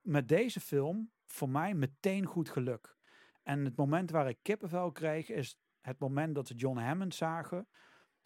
met 0.00 0.28
deze 0.28 0.60
film 0.60 1.12
voor 1.24 1.48
mij 1.48 1.74
meteen 1.74 2.24
goed 2.24 2.48
geluk. 2.48 2.96
En 3.42 3.64
het 3.64 3.76
moment 3.76 4.10
waar 4.10 4.28
ik 4.28 4.38
kippenvel 4.42 4.92
kreeg 4.92 5.28
is 5.28 5.58
het 5.86 5.98
moment 5.98 6.34
dat 6.34 6.46
ze 6.46 6.54
John 6.54 6.78
Hammond 6.78 7.14
zagen. 7.14 7.68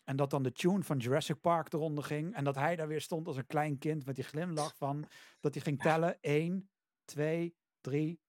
En 0.04 0.16
dat 0.16 0.30
dan 0.30 0.42
de 0.42 0.52
tune 0.52 0.82
van 0.82 0.98
Jurassic 0.98 1.40
Park 1.40 1.72
eronder 1.72 2.04
ging. 2.04 2.34
En 2.34 2.44
dat 2.44 2.54
hij 2.54 2.76
daar 2.76 2.88
weer 2.88 3.00
stond 3.00 3.26
als 3.26 3.36
een 3.36 3.46
klein 3.46 3.78
kind 3.78 4.06
met 4.06 4.14
die 4.14 4.24
glimlach 4.24 4.76
van. 4.76 5.04
Dat 5.40 5.54
hij 5.54 5.62
ging 5.62 5.82
tellen. 5.82 6.18
1, 6.20 6.70
2, 7.04 7.54
3 7.80 8.20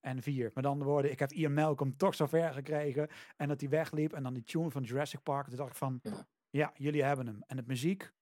en 0.00 0.22
4. 0.22 0.50
Maar 0.54 0.62
dan 0.62 0.82
woorden, 0.82 1.10
ik 1.10 1.18
heb 1.18 1.32
Ian 1.32 1.54
Malcolm 1.54 1.96
toch 1.96 2.14
zo 2.14 2.26
ver 2.26 2.52
gekregen. 2.52 3.08
En 3.36 3.48
dat 3.48 3.60
hij 3.60 3.68
wegliep. 3.70 4.12
En 4.12 4.22
dan 4.22 4.34
die 4.34 4.44
tune 4.44 4.70
van 4.70 4.82
Jurassic 4.82 5.22
Park. 5.22 5.48
Toen 5.48 5.56
dacht 5.56 5.70
ik 5.70 5.76
van, 5.76 6.00
Ja. 6.02 6.26
ja, 6.50 6.72
jullie 6.74 7.02
hebben 7.04 7.26
hem. 7.26 7.42
En 7.46 7.56
het 7.56 7.66
muziek 7.66 8.12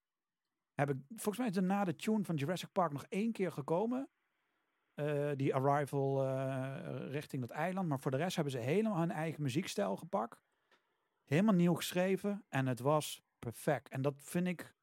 heb 0.75 0.91
ik, 0.91 0.97
volgens 1.09 1.39
mij 1.39 1.49
is 1.49 1.57
er 1.57 1.63
na 1.63 1.85
de 1.85 1.97
tune 1.97 2.25
van 2.25 2.35
Jurassic 2.37 2.73
Park 2.73 2.93
nog 2.93 3.05
één 3.09 3.33
keer 3.33 3.53
gekomen. 3.53 4.09
Eh, 4.95 5.31
die 5.37 5.55
arrival 5.55 6.25
eh, 6.25 7.11
richting 7.11 7.43
dat 7.43 7.51
eiland. 7.51 7.89
Maar 7.89 8.01
voor 8.01 8.11
de 8.11 8.17
rest 8.17 8.35
hebben 8.35 8.53
ze 8.53 8.59
helemaal 8.59 8.99
hun 8.99 9.11
eigen 9.11 9.43
muziekstijl 9.43 9.97
gepakt. 9.97 10.46
Helemaal 11.27 11.55
nieuw 11.55 11.75
geschreven. 11.75 12.45
En 12.49 12.67
het 12.67 12.81
was 12.81 13.23
perfect. 13.39 13.89
En 13.89 14.03
dat 14.03 14.15
vind 14.19 14.47
ik 14.47 14.75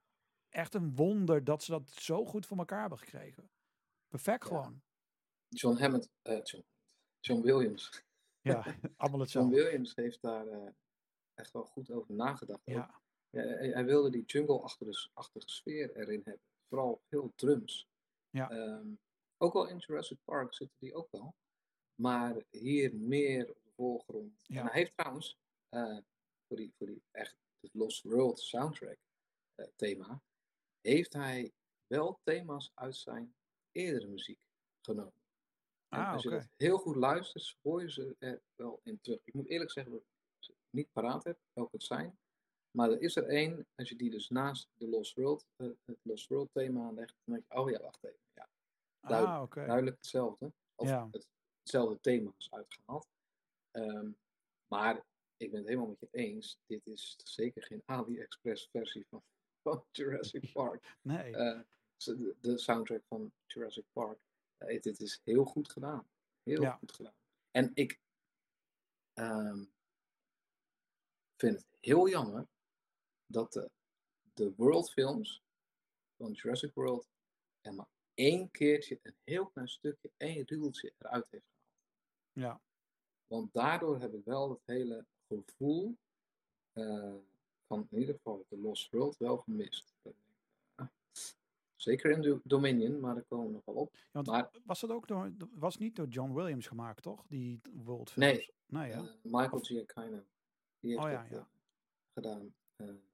echt 0.49 0.73
een 0.73 0.95
wonder 0.95 1.43
dat 1.43 1.63
ze 1.63 1.71
dat 1.71 1.89
zo 1.89 2.25
goed 2.25 2.45
voor 2.45 2.57
elkaar 2.57 2.79
hebben 2.81 2.99
gekregen. 2.99 3.51
Perfect 4.07 4.43
Ja. 4.43 4.47
gewoon. 4.49 4.81
John 5.47 5.77
Hammond, 5.77 6.09
eh, 6.21 6.43
John, 6.43 6.65
John 7.19 7.41
Williams. 7.41 8.03
Ja, 8.41 8.55
allemaal 8.97 9.09
John 9.09 9.19
hetzelfde. 9.19 9.55
Williams 9.55 9.95
heeft 9.95 10.21
daar 10.21 10.47
eh, 10.47 10.69
echt 11.33 11.51
wel 11.51 11.65
goed 11.65 11.91
over 11.91 12.13
nagedacht. 12.13 12.61
Ja, 12.65 13.01
Ja, 13.29 13.41
hij, 13.41 13.69
hij 13.69 13.85
wilde 13.85 14.09
die 14.09 14.23
jungle-achtige 14.25 15.09
sfeer 15.45 15.95
erin 15.95 16.21
hebben. 16.23 16.43
Vooral 16.69 17.01
veel 17.09 17.31
drums. 17.35 17.87
Ja. 18.29 18.49
Ehm, 18.49 18.87
ook 19.37 19.53
al 19.53 19.67
in 19.67 19.77
Jurassic 19.77 20.17
Park 20.23 20.53
zitten 20.53 20.77
die 20.79 20.93
ook 20.95 21.11
wel. 21.11 21.35
Maar 21.95 22.43
hier 22.49 22.95
meer 22.95 23.49
op 23.49 23.57
de 23.63 23.71
voorgrond. 23.75 24.43
Ja. 24.47 24.59
En 24.59 24.65
hij 24.67 24.79
heeft 24.79 24.97
trouwens 24.97 25.37
eh, 25.69 25.97
voor, 26.53 26.61
die, 26.61 26.73
voor 26.77 26.87
die 26.87 27.03
echt 27.11 27.35
de 27.59 27.69
Lost 27.73 28.03
World 28.03 28.39
soundtrack 28.39 28.97
eh, 29.55 29.67
thema. 29.75 30.21
Heeft 30.81 31.13
hij 31.13 31.51
wel 31.87 32.19
thema's 32.23 32.71
uit 32.73 32.95
zijn 32.95 33.35
eerdere 33.71 34.07
muziek 34.07 34.39
genomen. 34.81 35.13
En 35.89 35.99
Ah, 35.99 36.11
als 36.13 36.23
je 36.23 36.29
oké. 36.29 36.37
dat 36.37 36.47
heel 36.57 36.77
goed 36.77 36.95
luistert, 36.95 37.57
hoor 37.61 37.81
je 37.81 37.91
ze 37.91 38.15
er 38.19 38.41
wel 38.55 38.79
in 38.83 38.99
terug. 39.01 39.19
Ik 39.23 39.33
moet 39.33 39.47
eerlijk 39.47 39.71
zeggen 39.71 39.91
dat 39.93 40.01
ik 40.01 40.07
ze 40.39 40.53
niet 40.69 40.91
paraat 40.91 41.23
heb, 41.23 41.39
welke 41.53 41.75
het 41.75 41.83
zijn. 41.83 42.17
Maar 42.71 42.91
er 42.91 43.01
is 43.01 43.15
er 43.15 43.27
één, 43.27 43.67
als 43.75 43.89
je 43.89 43.95
die 43.95 44.09
dus 44.09 44.29
naast 44.29 44.69
de 44.73 44.87
Lost 44.87 45.15
World, 45.15 45.45
eh, 45.55 45.67
het 45.85 45.97
Lost 46.01 46.27
World 46.27 46.49
thema 46.53 46.91
legt, 46.91 47.15
dan 47.23 47.35
denk 47.35 47.45
je, 47.51 47.57
oh 47.59 47.69
ja, 47.69 47.79
wacht 47.79 48.03
even. 48.03 48.19
Ja, 48.33 48.49
duidelijk, 49.01 49.37
ah, 49.37 49.43
oké. 49.43 49.65
duidelijk 49.65 49.95
hetzelfde. 49.97 50.53
Of 50.75 50.87
Ja. 50.87 51.07
het, 51.11 51.27
hetzelfde 51.59 51.99
thema 51.99 52.31
is 52.37 52.51
uitgehaald. 52.51 53.07
Ehm, 53.71 54.11
maar 54.67 55.05
ik 55.37 55.49
ben 55.51 55.59
het 55.59 55.67
helemaal 55.67 55.89
met 55.89 55.99
je 55.99 56.07
eens. 56.11 56.59
Dit 56.65 56.87
is 56.87 57.15
zeker 57.23 57.63
geen 57.63 57.81
AliExpress 57.85 58.67
versie 58.71 59.05
van, 59.09 59.23
van 59.61 59.85
Jurassic 59.91 60.51
Park. 60.53 60.95
Nee. 61.01 61.35
Eh, 61.35 61.61
de, 61.97 62.35
de 62.39 62.57
soundtrack 62.57 63.03
van 63.07 63.33
Jurassic 63.45 63.85
Park. 63.91 64.19
Eh, 64.57 64.81
dit 64.81 64.99
is 64.99 65.21
heel 65.23 65.45
goed 65.45 65.71
gedaan. 65.71 66.07
Heel 66.43 66.61
Ja. 66.61 66.75
goed 66.75 66.91
gedaan. 66.91 67.15
En 67.51 67.71
ik 67.73 67.99
ehm, 69.13 69.63
vind 71.35 71.57
het 71.57 71.67
heel 71.79 72.09
jammer 72.09 72.47
dat 73.25 73.53
de, 73.53 73.71
de 74.33 74.53
World 74.55 74.91
films 74.91 75.43
van 76.17 76.31
Jurassic 76.31 76.73
World 76.73 77.07
er 77.61 77.73
maar 77.73 77.87
één 78.13 78.51
keertje, 78.51 78.99
een 79.03 79.15
heel 79.23 79.47
klein 79.47 79.67
stukje, 79.67 80.11
één 80.17 80.45
rieltje 80.45 80.93
eruit 80.97 81.27
heeft 81.29 81.45
gehaald. 81.47 81.71
ja. 82.31 82.61
Want 83.27 83.53
daardoor 83.53 83.99
heb 83.99 84.13
ik 84.13 84.25
wel 84.25 84.49
het 84.49 84.61
hele 84.65 85.05
gevoel 85.47 85.97
eh, 86.73 87.13
van 87.67 87.87
in 87.89 87.99
ieder 87.99 88.15
geval 88.15 88.45
de 88.49 88.57
Lost 88.57 88.91
World 88.91 89.17
wel 89.17 89.37
gemist. 89.37 89.93
Dat 90.01 90.13
Zeker 91.75 92.11
in 92.11 92.21
Do- 92.21 92.41
Dominion, 92.43 92.99
maar 92.99 93.13
daar 93.13 93.23
komen 93.23 93.45
we 93.47 93.51
nog 93.53 93.65
wel 93.65 93.75
op. 93.75 93.95
Maar- 94.25 94.49
was 94.65 94.79
dat 94.79 94.89
ook 94.89 95.07
door, 95.07 95.31
was 95.51 95.77
niet 95.77 95.95
door 95.95 96.07
John 96.07 96.33
Williams 96.33 96.67
gemaakt, 96.67 97.01
toch? 97.03 97.25
Die 97.27 97.61
World 97.73 98.15
Nee. 98.15 98.33
Films? 98.35 98.51
Nee, 98.67 98.89
ja. 98.89 98.97
Eh, 98.97 99.03
Michael 99.23 99.59
Giacchino, 99.59 100.23
die 100.79 100.91
heeft 100.91 101.03
Oh 101.03 101.11
ja, 101.11 101.23
ja. 101.29 101.37
eh, 101.37 101.43
gedaan. 102.13 102.53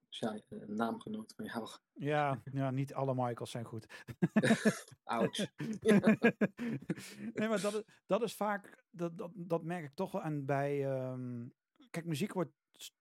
Shai- 0.10 0.44
eh, 0.50 0.60
een 0.62 0.76
naamgenoot 0.76 1.34
van 1.36 1.46
jou. 1.46 1.68
Ja, 1.94 2.42
ja, 2.52 2.72
niet 2.72 2.94
alle 2.94 3.16
Michaels 3.16 3.52
zijn 3.52 3.66
goed. 3.66 3.86
Ouch. 5.04 5.38
nee, 7.34 7.48
maar 7.48 7.62
dat 7.62 7.74
is, 7.74 7.82
dat 8.06 8.22
is 8.22 8.36
vaak, 8.36 8.84
dat, 8.90 9.18
dat, 9.18 9.32
dat 9.34 9.64
merk 9.64 9.84
ik 9.86 9.94
toch 9.96 10.12
wel 10.12 10.22
aan 10.22 10.46
bij, 10.46 10.86
ehm, 10.92 11.48
kijk, 11.90 12.06
muziek 12.06 12.34
wordt 12.34 12.52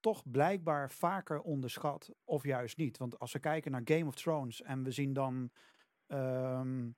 toch 0.00 0.30
blijkbaar 0.30 0.90
vaker 0.90 1.40
onderschat, 1.40 2.10
of 2.24 2.42
juist 2.44 2.76
niet. 2.76 2.98
Want 2.98 3.18
als 3.18 3.32
we 3.32 3.38
kijken 3.38 3.70
naar 3.70 3.80
Game 3.84 4.06
of 4.06 4.14
Thrones 4.14 4.62
en 4.62 4.82
we 4.82 4.90
zien 4.90 5.12
dan 5.12 5.50
ehm, 6.06 6.90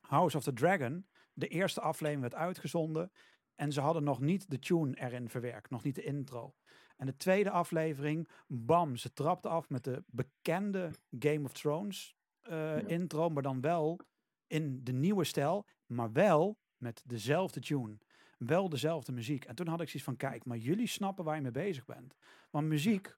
House 0.00 0.36
of 0.36 0.42
the 0.42 0.52
Dragon, 0.52 1.06
de 1.32 1.48
eerste 1.48 1.80
aflevering 1.80 2.20
werd 2.20 2.34
uitgezonden 2.34 3.12
en 3.54 3.72
ze 3.72 3.80
hadden 3.80 4.04
nog 4.04 4.20
niet 4.20 4.50
de 4.50 4.58
tune 4.58 4.94
erin 5.00 5.28
verwerkt, 5.28 5.70
nog 5.70 5.82
niet 5.82 5.94
de 5.94 6.02
intro. 6.02 6.54
En 6.96 7.06
de 7.06 7.16
tweede 7.16 7.50
aflevering, 7.50 8.28
bam, 8.46 8.96
ze 8.96 9.12
trapte 9.12 9.48
af 9.48 9.68
met 9.68 9.84
de 9.84 10.04
bekende 10.06 10.90
Game 11.18 11.44
of 11.44 11.52
Thrones 11.52 12.16
eh, 12.40 12.80
Ja. 12.80 12.86
intro, 12.86 13.28
maar 13.28 13.42
dan 13.42 13.60
wel 13.60 14.00
in 14.46 14.84
de 14.84 14.92
nieuwe 14.92 15.24
stijl, 15.24 15.66
maar 15.86 16.12
wel 16.12 16.58
met 16.76 17.02
dezelfde 17.06 17.60
tune. 17.60 17.98
Wel 18.46 18.68
dezelfde 18.68 19.12
muziek. 19.12 19.44
En 19.44 19.54
toen 19.54 19.66
had 19.66 19.80
ik 19.80 19.86
zoiets 19.86 20.04
van, 20.04 20.16
kijk, 20.16 20.44
maar 20.44 20.56
jullie 20.56 20.86
snappen 20.86 21.24
waar 21.24 21.34
je 21.36 21.42
mee 21.42 21.50
bezig 21.50 21.84
bent. 21.84 22.14
Want 22.50 22.66
muziek 22.66 23.16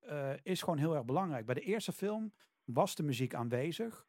eh, 0.00 0.30
is 0.42 0.62
gewoon 0.62 0.78
heel 0.78 0.94
erg 0.94 1.04
belangrijk. 1.04 1.46
Bij 1.46 1.54
de 1.54 1.60
eerste 1.60 1.92
film 1.92 2.32
was 2.64 2.94
de 2.94 3.02
muziek 3.02 3.34
aanwezig. 3.34 4.06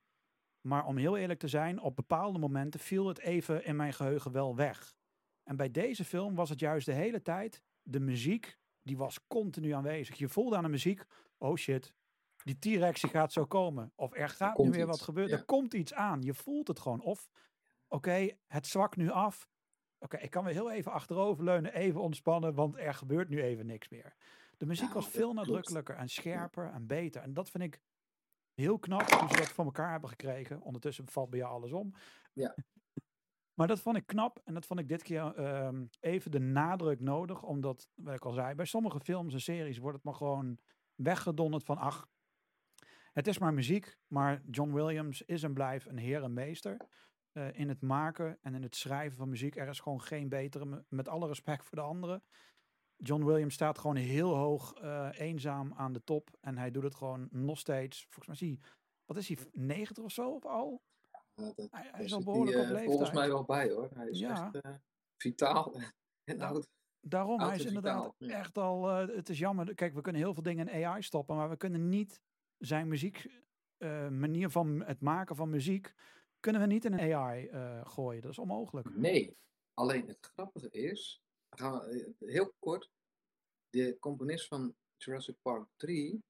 Maar 0.62 0.86
om 0.86 0.98
heel 0.98 1.18
eerlijk 1.18 1.40
te 1.40 1.48
zijn, 1.48 1.80
op 1.80 1.96
bepaalde 1.96 2.40
momenten 2.40 2.80
viel 2.80 3.08
het 3.08 3.20
even 3.20 3.66
in 3.66 3.76
mijn 3.76 3.94
geheugen 3.94 4.32
wel 4.32 4.56
weg. 4.56 4.96
En 5.44 5.56
bij 5.56 5.72
deze 5.72 6.06
film 6.06 6.36
was 6.36 6.50
het 6.50 6.60
juist 6.60 6.86
de 6.86 6.94
hele 6.94 7.22
tijd, 7.22 7.62
de 7.84 8.00
muziek, 8.00 8.58
die 8.82 8.98
was 8.98 9.28
continu 9.28 9.72
aanwezig. 9.72 10.18
Je 10.18 10.30
voelde 10.30 10.56
aan 10.56 10.64
de 10.64 10.70
muziek, 10.70 11.06
oh 11.38 11.56
shit, 11.56 11.94
die 12.44 12.60
T-Rex 12.60 13.04
gaat 13.04 13.34
zo 13.34 13.46
komen. 13.46 13.92
Of 13.96 14.16
er 14.16 14.30
gaat 14.30 14.58
nu 14.58 14.70
weer 14.70 14.86
wat 14.86 15.02
gebeuren. 15.02 15.34
ja. 15.34 15.40
Er 15.40 15.46
komt 15.46 15.74
iets 15.74 15.94
aan. 15.94 16.22
Je 16.22 16.34
voelt 16.34 16.68
het 16.68 16.80
gewoon. 16.80 17.02
Of, 17.02 17.30
oké, 17.88 18.30
het 18.48 18.68
zwakt 18.68 18.96
nu 18.96 19.10
af. 19.10 19.48
Oké, 20.00 20.18
ik 20.18 20.30
kan 20.30 20.44
weer 20.44 20.54
heel 20.54 20.72
even 20.72 20.92
achteroverleunen, 20.92 21.74
even 21.74 22.02
ontspannen, 22.02 22.54
want 22.54 22.78
er 22.78 22.94
gebeurt 22.94 23.30
nu 23.30 23.42
even 23.42 23.66
niks 23.66 23.90
meer. 23.90 24.16
De 24.58 24.66
muziek 24.66 24.88
Ja, 24.88 24.94
was 24.94 25.08
veel 25.08 25.34
nadrukkelijker 25.34 25.96
en 25.96 26.10
scherper 26.10 26.72
en 26.72 26.88
beter. 26.88 27.22
En 27.22 27.34
dat 27.34 27.50
vind 27.50 27.64
ik 27.64 27.82
heel 28.54 28.80
knap 28.80 29.12
hoe 29.12 29.30
ze 29.30 29.36
dat 29.36 29.48
voor 29.48 29.66
elkaar 29.66 29.92
hebben 29.92 30.10
gekregen. 30.10 30.62
Ondertussen 30.62 31.10
valt 31.10 31.30
bij 31.30 31.40
jou 31.40 31.52
alles 31.52 31.72
om. 31.72 31.94
Ja. 32.34 32.56
Maar 33.54 33.68
dat 33.68 33.80
vond 33.80 33.98
ik 33.98 34.08
knap 34.08 34.42
en 34.44 34.54
dat 34.54 34.66
vond 34.66 34.80
ik 34.80 34.88
dit 34.88 35.04
keer 35.04 35.36
ehm, 35.36 35.86
even 36.00 36.32
de 36.32 36.40
nadruk 36.40 37.00
nodig. 37.00 37.44
Omdat, 37.44 37.88
wat 37.96 38.14
ik 38.14 38.26
al 38.26 38.32
zei, 38.32 38.56
bij 38.56 38.66
sommige 38.66 39.00
films 39.00 39.34
en 39.34 39.42
series 39.42 39.78
wordt 39.78 39.96
het 39.96 40.06
maar 40.06 40.16
gewoon 40.16 40.60
weggedonderd 40.96 41.64
van 41.64 41.78
ach, 41.78 42.08
het 43.14 43.28
is 43.28 43.38
maar 43.38 43.54
muziek. 43.54 43.98
Maar 44.08 44.42
John 44.52 44.74
Williams 44.74 45.22
is 45.22 45.44
en 45.44 45.54
blijft 45.54 45.86
een 45.88 45.98
heer 45.98 46.24
en 46.24 46.34
meester 46.34 46.78
eh, 47.40 47.60
in 47.60 47.70
het 47.70 47.82
maken 47.82 48.38
en 48.42 48.54
in 48.56 48.64
het 48.64 48.76
schrijven 48.76 49.18
van 49.18 49.30
muziek. 49.30 49.56
Er 49.56 49.68
is 49.68 49.80
gewoon 49.80 50.02
geen 50.02 50.30
betere, 50.30 50.66
me- 50.66 50.84
met 50.90 51.08
alle 51.08 51.28
respect 51.28 51.66
voor 51.66 51.78
de 51.78 51.84
anderen. 51.84 52.24
John 52.96 53.24
Williams 53.26 53.54
staat 53.54 53.78
gewoon 53.78 53.96
heel 53.96 54.36
hoog 54.36 54.74
eh, 54.74 55.10
eenzaam 55.14 55.74
aan 55.74 55.94
de 55.94 56.04
top. 56.04 56.38
En 56.42 56.58
hij 56.58 56.72
doet 56.72 56.84
het 56.84 56.96
gewoon 56.96 57.28
nog 57.32 57.58
steeds. 57.60 58.06
Volgens 58.10 58.40
mij 58.40 58.50
is 58.50 58.56
hij, 58.60 58.70
wat 59.06 59.18
is 59.18 59.28
hij, 59.28 59.38
90 59.52 60.04
of 60.04 60.12
zo 60.12 60.30
of 60.32 60.46
al? 60.46 60.82
Ja, 61.36 61.54
dat, 61.56 61.68
Hij, 61.72 62.04
is 62.04 62.14
al 62.14 62.24
behoorlijk 62.24 62.52
die, 62.58 62.60
op 62.60 62.64
eh, 62.66 62.70
leeftijd. 62.72 62.90
volgens 62.92 63.12
mij 63.12 63.28
wel 63.28 63.44
bij 63.46 63.70
hoor. 63.72 63.90
Hij 63.94 64.08
is 64.10 64.20
Ja. 64.20 64.52
echt 64.54 64.68
vitaal 65.18 65.74
en 66.30 66.38
Nou, 66.38 66.54
oud. 66.54 66.68
Daarom, 67.02 67.40
hij 67.40 67.56
is 67.56 67.66
inderdaad 67.66 68.14
ja. 68.18 68.28
echt 68.38 68.58
al, 68.58 68.88
het 68.88 69.30
is 69.30 69.40
jammer. 69.40 69.74
Kijk, 69.76 69.94
we 69.94 70.02
kunnen 70.02 70.22
heel 70.22 70.34
veel 70.34 70.44
dingen 70.44 70.68
in 70.68 70.86
AI 70.86 71.02
stoppen, 71.02 71.36
maar 71.36 71.50
we 71.50 71.58
kunnen 71.58 71.90
niet 71.90 72.22
zijn 72.58 72.88
muziek, 72.88 73.44
manier 74.10 74.50
van 74.50 74.84
het 74.84 75.02
maken 75.02 75.36
van 75.36 75.50
muziek, 75.50 75.94
kunnen 76.40 76.62
we 76.62 76.68
niet 76.68 76.86
in 76.86 76.94
een 76.94 77.14
AI 77.16 77.48
eh, 77.48 77.86
gooien. 77.86 78.22
Dat 78.22 78.32
is 78.32 78.40
onmogelijk. 78.40 78.96
Nee, 78.96 79.38
alleen 79.74 80.08
het 80.08 80.18
grappige 80.34 80.70
is, 80.70 81.22
gaan 81.50 81.80
we, 81.80 82.14
eh, 82.20 82.28
heel 82.30 82.54
kort, 82.60 82.90
de 83.70 83.98
componist 84.00 84.48
van 84.48 84.76
Jurassic 84.98 85.36
Park 85.42 85.68
3 85.76 86.24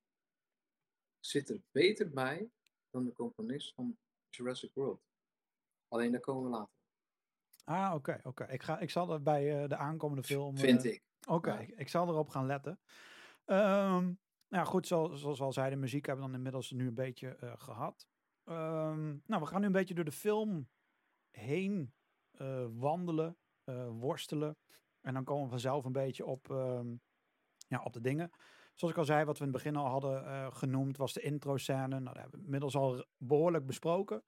zit 1.20 1.50
er 1.50 1.62
beter 1.72 2.10
bij 2.10 2.50
dan 2.90 3.06
de 3.06 3.14
componist 3.14 3.74
van 3.74 3.98
Jurassic 4.30 4.72
World. 4.74 5.02
Alleen 5.88 6.12
daar 6.12 6.22
komen 6.22 6.44
we 6.44 6.50
later. 6.50 6.74
Ah, 7.64 7.94
oké, 7.96 8.20
oké. 8.24 8.44
Ik 8.44 8.64
ga, 8.64 8.80
ik 8.80 8.90
zal 8.90 9.12
er 9.14 9.22
bij 9.22 9.62
eh, 9.64 9.70
de 9.70 9.76
aankomende 9.76 10.24
film. 10.24 10.58
Vind 10.58 10.84
ik. 10.84 11.02
Oké, 11.28 11.52
Ja. 11.52 11.60
ik- 11.60 11.78
ik 11.80 11.88
zal 11.90 12.08
erop 12.08 12.30
gaan 12.30 12.46
letten. 12.46 12.80
Ehm, 13.46 14.14
nou 14.48 14.66
goed, 14.66 14.88
zoals, 14.88 15.20
zoals 15.22 15.38
we 15.40 15.44
al 15.46 15.54
zeiden, 15.54 15.80
muziek 15.80 16.06
hebben 16.06 16.26
we 16.26 16.30
dan 16.32 16.40
inmiddels 16.40 16.72
nu 16.72 16.88
een 16.88 16.94
beetje 16.94 17.36
eh, 17.36 17.54
gehad. 17.58 18.08
Ehm, 18.50 19.08
nou, 19.26 19.42
we 19.42 19.46
gaan 19.46 19.60
nu 19.60 19.66
een 19.66 19.72
beetje 19.72 19.94
door 19.94 20.06
de 20.06 20.12
film 20.12 20.68
heen 21.32 21.94
eh, 22.32 22.66
wandelen, 22.72 23.38
eh, 23.64 23.88
worstelen. 23.90 24.58
En 25.02 25.14
dan 25.14 25.24
komen 25.24 25.44
we 25.44 25.50
vanzelf 25.50 25.86
een 25.86 25.92
beetje 25.92 26.26
op, 26.26 26.50
ehm, 26.52 26.96
ja, 27.68 27.82
op 27.84 27.94
de 27.94 28.02
dingen. 28.02 28.32
zoals 28.76 28.94
ik 28.94 29.00
al 29.00 29.06
zei, 29.06 29.26
wat 29.26 29.38
we 29.38 29.46
in 29.46 29.54
het 29.54 29.64
begin 29.64 29.76
al 29.76 29.88
hadden 29.88 30.26
eh, 30.26 30.48
genoemd, 30.52 30.98
was 30.98 31.14
de 31.14 31.22
intro-scène. 31.22 31.88
Nou, 31.88 32.04
dat 32.04 32.18
hebben 32.18 32.40
we 32.40 32.46
inmiddels 32.46 32.76
al 32.76 33.06
behoorlijk 33.18 33.66
besproken. 33.66 34.24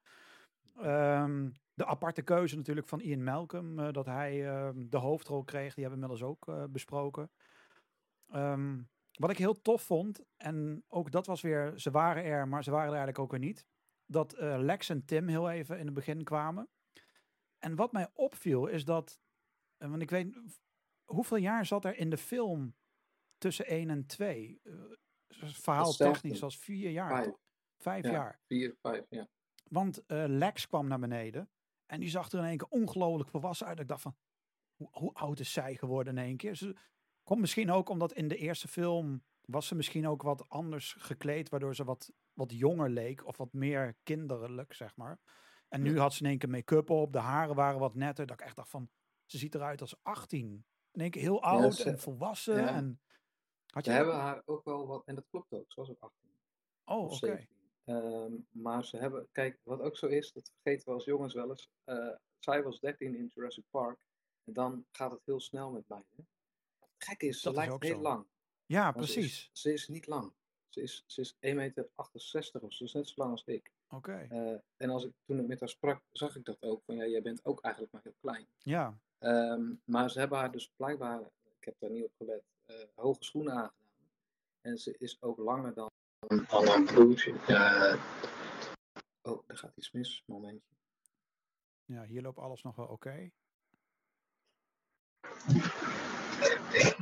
Ehm, 0.76 1.50
de 1.74 1.86
aparte 1.86 2.22
keuze 2.22 2.56
natuurlijk 2.56 2.88
van 2.88 3.00
Ian 3.00 3.24
Malcolm, 3.24 3.92
dat 3.92 4.06
hij 4.06 4.32
de 4.74 4.96
hoofdrol 4.96 5.44
kreeg, 5.44 5.74
die 5.74 5.84
hebben 5.84 6.00
we 6.00 6.06
inmiddels 6.06 6.30
ook 6.30 6.70
besproken. 6.72 7.30
Wat 9.12 9.30
ik 9.30 9.38
heel 9.38 9.60
tof 9.60 9.82
vond, 9.82 10.24
en 10.36 10.84
ook 10.88 11.10
dat 11.10 11.26
was 11.26 11.40
weer, 11.40 11.72
ze 11.76 11.90
waren 11.90 12.24
er, 12.24 12.48
maar 12.48 12.64
ze 12.64 12.70
waren 12.70 12.86
er 12.86 12.96
eigenlijk 12.96 13.24
ook 13.24 13.30
weer 13.30 13.48
niet, 13.48 13.66
dat 14.12 14.32
eh, 14.32 14.56
Lex 14.58 14.88
en 14.88 15.04
Tim 15.04 15.28
heel 15.28 15.50
even 15.50 15.78
in 15.78 15.84
het 15.84 15.94
begin 15.94 16.24
kwamen. 16.24 16.68
En 17.58 17.76
wat 17.76 17.92
mij 17.92 18.08
opviel 18.12 18.66
is 18.66 18.84
dat, 18.84 19.20
eh, 19.76 19.88
want 19.90 20.02
ik 20.02 20.10
weet, 20.10 20.36
hoeveel 21.04 21.36
jaar 21.36 21.66
zat 21.66 21.84
er 21.84 21.96
in 21.96 22.10
de 22.10 22.16
film 22.18 22.74
tussen 23.38 23.64
1 23.72 23.90
en 23.90 24.06
2? 24.06 24.60
verhaal 25.28 25.86
Hetzelfde. 25.86 26.04
technisch 26.20 26.40
was 26.40 26.58
vier 26.58 26.90
jaar, 26.90 27.08
Vijf. 27.08 27.24
toch? 27.24 27.40
Vijf 27.78 28.04
Ja. 28.04 28.10
jaar. 28.10 28.40
Vier, 28.46 28.76
vijf, 28.80 29.04
ja. 29.08 29.28
Want 29.70 30.06
eh, 30.06 30.24
Lex 30.26 30.66
kwam 30.66 30.88
naar 30.88 30.98
beneden 30.98 31.50
en 31.86 32.00
die 32.00 32.08
zag 32.08 32.30
er 32.32 32.38
in 32.38 32.44
één 32.44 32.56
keer 32.56 32.68
ongelooflijk 32.68 33.30
volwassen 33.30 33.66
uit. 33.66 33.80
Ik 33.80 33.88
dacht 33.88 34.02
van, 34.02 34.16
hoe, 34.76 34.88
hoe 34.92 35.14
oud 35.14 35.40
is 35.40 35.52
zij 35.52 35.74
geworden 35.76 36.18
in 36.18 36.24
één 36.24 36.36
keer? 36.36 36.54
Ze 36.54 36.76
komt 37.22 37.40
misschien 37.40 37.70
ook 37.70 37.88
omdat 37.88 38.12
in 38.12 38.28
de 38.28 38.36
eerste 38.36 38.68
film 38.68 39.24
was 39.44 39.66
ze 39.66 39.74
misschien 39.74 40.06
ook 40.08 40.22
wat 40.22 40.48
anders 40.48 40.92
gekleed, 40.98 41.48
waardoor 41.48 41.74
ze 41.74 41.84
wat, 41.84 42.12
wat 42.32 42.52
jonger 42.52 42.90
leek 42.90 43.26
of 43.26 43.36
wat 43.36 43.52
meer 43.52 43.96
kinderlijk, 44.02 44.72
zeg 44.74 44.96
maar. 44.96 45.20
En 45.68 45.82
nu 45.82 45.98
had 45.98 46.12
ze 46.12 46.22
in 46.22 46.28
één 46.28 46.38
keer 46.38 46.48
make-up 46.50 46.90
op, 46.90 47.12
de 47.12 47.18
haren 47.18 47.54
waren 47.54 47.80
wat 47.80 47.94
netter. 47.94 48.26
Dat 48.26 48.40
ik 48.40 48.46
echt 48.46 48.56
dacht 48.56 48.70
van, 48.70 48.90
ze 49.24 49.38
ziet 49.38 49.54
eruit 49.54 49.80
als 49.80 49.96
18. 50.02 50.66
In 50.90 51.00
één 51.00 51.10
keer 51.10 51.22
heel 51.22 51.42
oud 51.42 51.74
ze- 51.74 51.84
en 51.90 51.98
volwassen. 51.98 52.56
ja. 52.56 52.74
En, 52.74 53.00
had 53.66 53.84
Ze 53.84 53.90
je 53.90 53.96
hebben 53.96 54.14
haar 54.14 54.42
ook 54.44 54.64
wel 54.64 54.86
wat, 54.86 55.02
en 55.04 55.14
dat 55.14 55.26
klopt 55.30 55.52
ook, 55.52 55.72
ze 55.72 55.80
was 55.80 55.90
ook 55.90 56.00
18 56.00 56.30
Oh, 56.84 57.04
oké. 57.04 57.14
17. 57.14 57.48
Ehm, 57.84 58.32
maar 58.50 58.84
ze 58.84 58.96
hebben, 58.96 59.28
kijk, 59.32 59.58
wat 59.62 59.80
ook 59.80 59.96
zo 59.96 60.06
is, 60.06 60.32
dat 60.32 60.52
vergeten 60.54 60.88
we 60.88 60.94
als 60.94 61.04
jongens 61.04 61.34
wel 61.34 61.48
eens. 61.50 61.70
eh, 61.84 62.08
zij 62.38 62.62
was 62.62 62.80
13 62.80 63.14
in 63.14 63.30
Jurassic 63.34 63.64
Park. 63.70 64.06
En 64.44 64.52
dan 64.52 64.84
gaat 64.90 65.10
het 65.10 65.20
heel 65.24 65.40
snel 65.40 65.70
met 65.70 65.88
mij. 65.88 66.02
Hè? 66.16 66.22
Gekke 66.98 67.26
is, 67.26 67.40
ze 67.40 67.44
Dat 67.44 67.54
lijkt 67.54 67.82
heel 67.82 67.94
zo. 67.96 68.00
lang. 68.02 68.26
Ja, 68.66 68.92
ze 68.92 68.98
is- 68.98 69.12
precies. 69.12 69.50
Ze 69.52 69.72
is, 69.72 69.88
niet 69.88 70.06
lang. 70.06 70.32
Ze 70.72 70.80
is, 70.82 71.02
ze 71.06 71.20
is 71.20 71.34
1,68 71.34 71.40
meter 71.54 71.88
of 72.60 72.72
ze 72.72 72.84
is 72.84 72.92
net 72.92 73.08
zo 73.08 73.14
lang 73.16 73.30
als 73.30 73.44
ik. 73.44 73.70
Oké. 73.88 74.26
Eh, 74.30 74.58
en 74.76 74.90
als 74.90 75.04
ik 75.04 75.12
toen 75.26 75.38
ik 75.40 75.46
met 75.46 75.60
haar 75.60 75.68
sprak, 75.68 76.02
zag 76.12 76.36
ik 76.36 76.44
dat 76.44 76.62
ook. 76.62 76.82
Van 76.84 76.96
ja, 76.96 77.06
jij 77.06 77.22
bent 77.22 77.44
ook 77.44 77.60
eigenlijk 77.60 77.92
maar 77.94 78.02
heel 78.02 78.16
klein. 78.20 78.46
Ja, 78.58 78.98
Ehm, 79.18 79.74
maar 79.84 80.10
ze 80.10 80.18
hebben 80.18 80.38
haar 80.38 80.52
dus 80.52 80.70
blijkbaar, 80.76 81.20
ik 81.58 81.64
heb 81.64 81.74
daar 81.78 81.90
niet 81.90 82.04
op 82.04 82.12
gelet, 82.16 82.42
eh, 82.64 82.76
hoge 82.94 83.24
schoenen 83.24 83.52
aangedaan. 83.52 83.80
En 84.60 84.78
ze 84.78 84.94
is 84.98 85.22
ook 85.22 85.38
langer 85.38 85.74
dan, 85.74 85.90
dan 86.48 86.68
een 86.68 86.84
broertje. 86.84 87.32
Eh, 87.46 88.04
oh, 89.22 89.42
er 89.46 89.56
gaat 89.56 89.76
iets 89.76 89.90
mis, 89.92 90.22
momentje. 90.26 90.70
ja, 91.84 92.04
hier 92.04 92.22
loopt 92.22 92.38
alles 92.38 92.62
nog 92.62 92.76
wel 92.76 92.86
oké. 92.86 93.30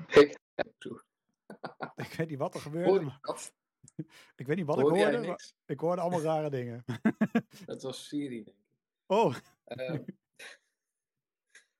Ik, 0.09 0.39
Ik 1.97 2.13
weet 2.17 2.29
niet 2.29 2.39
wat 2.39 2.55
er 2.55 2.61
gebeurde. 2.61 3.01
maar- 3.01 3.19
dat? 3.21 3.53
Ik 4.37 4.47
weet 4.47 4.57
niet 4.57 4.67
wat 4.67 4.79
ik 4.79 4.85
hoorde. 4.85 5.19
maar? 5.19 5.53
Ik 5.67 5.81
hoorde 5.81 6.01
allemaal 6.03 6.23
rare 6.23 6.51
dingen. 6.51 6.85
Dat 7.67 7.83
was 7.83 8.09
Siri, 8.09 8.45
denk 8.45 8.57
ik. 8.57 8.65
Oh, 9.07 9.35
Ehm, 9.71 10.03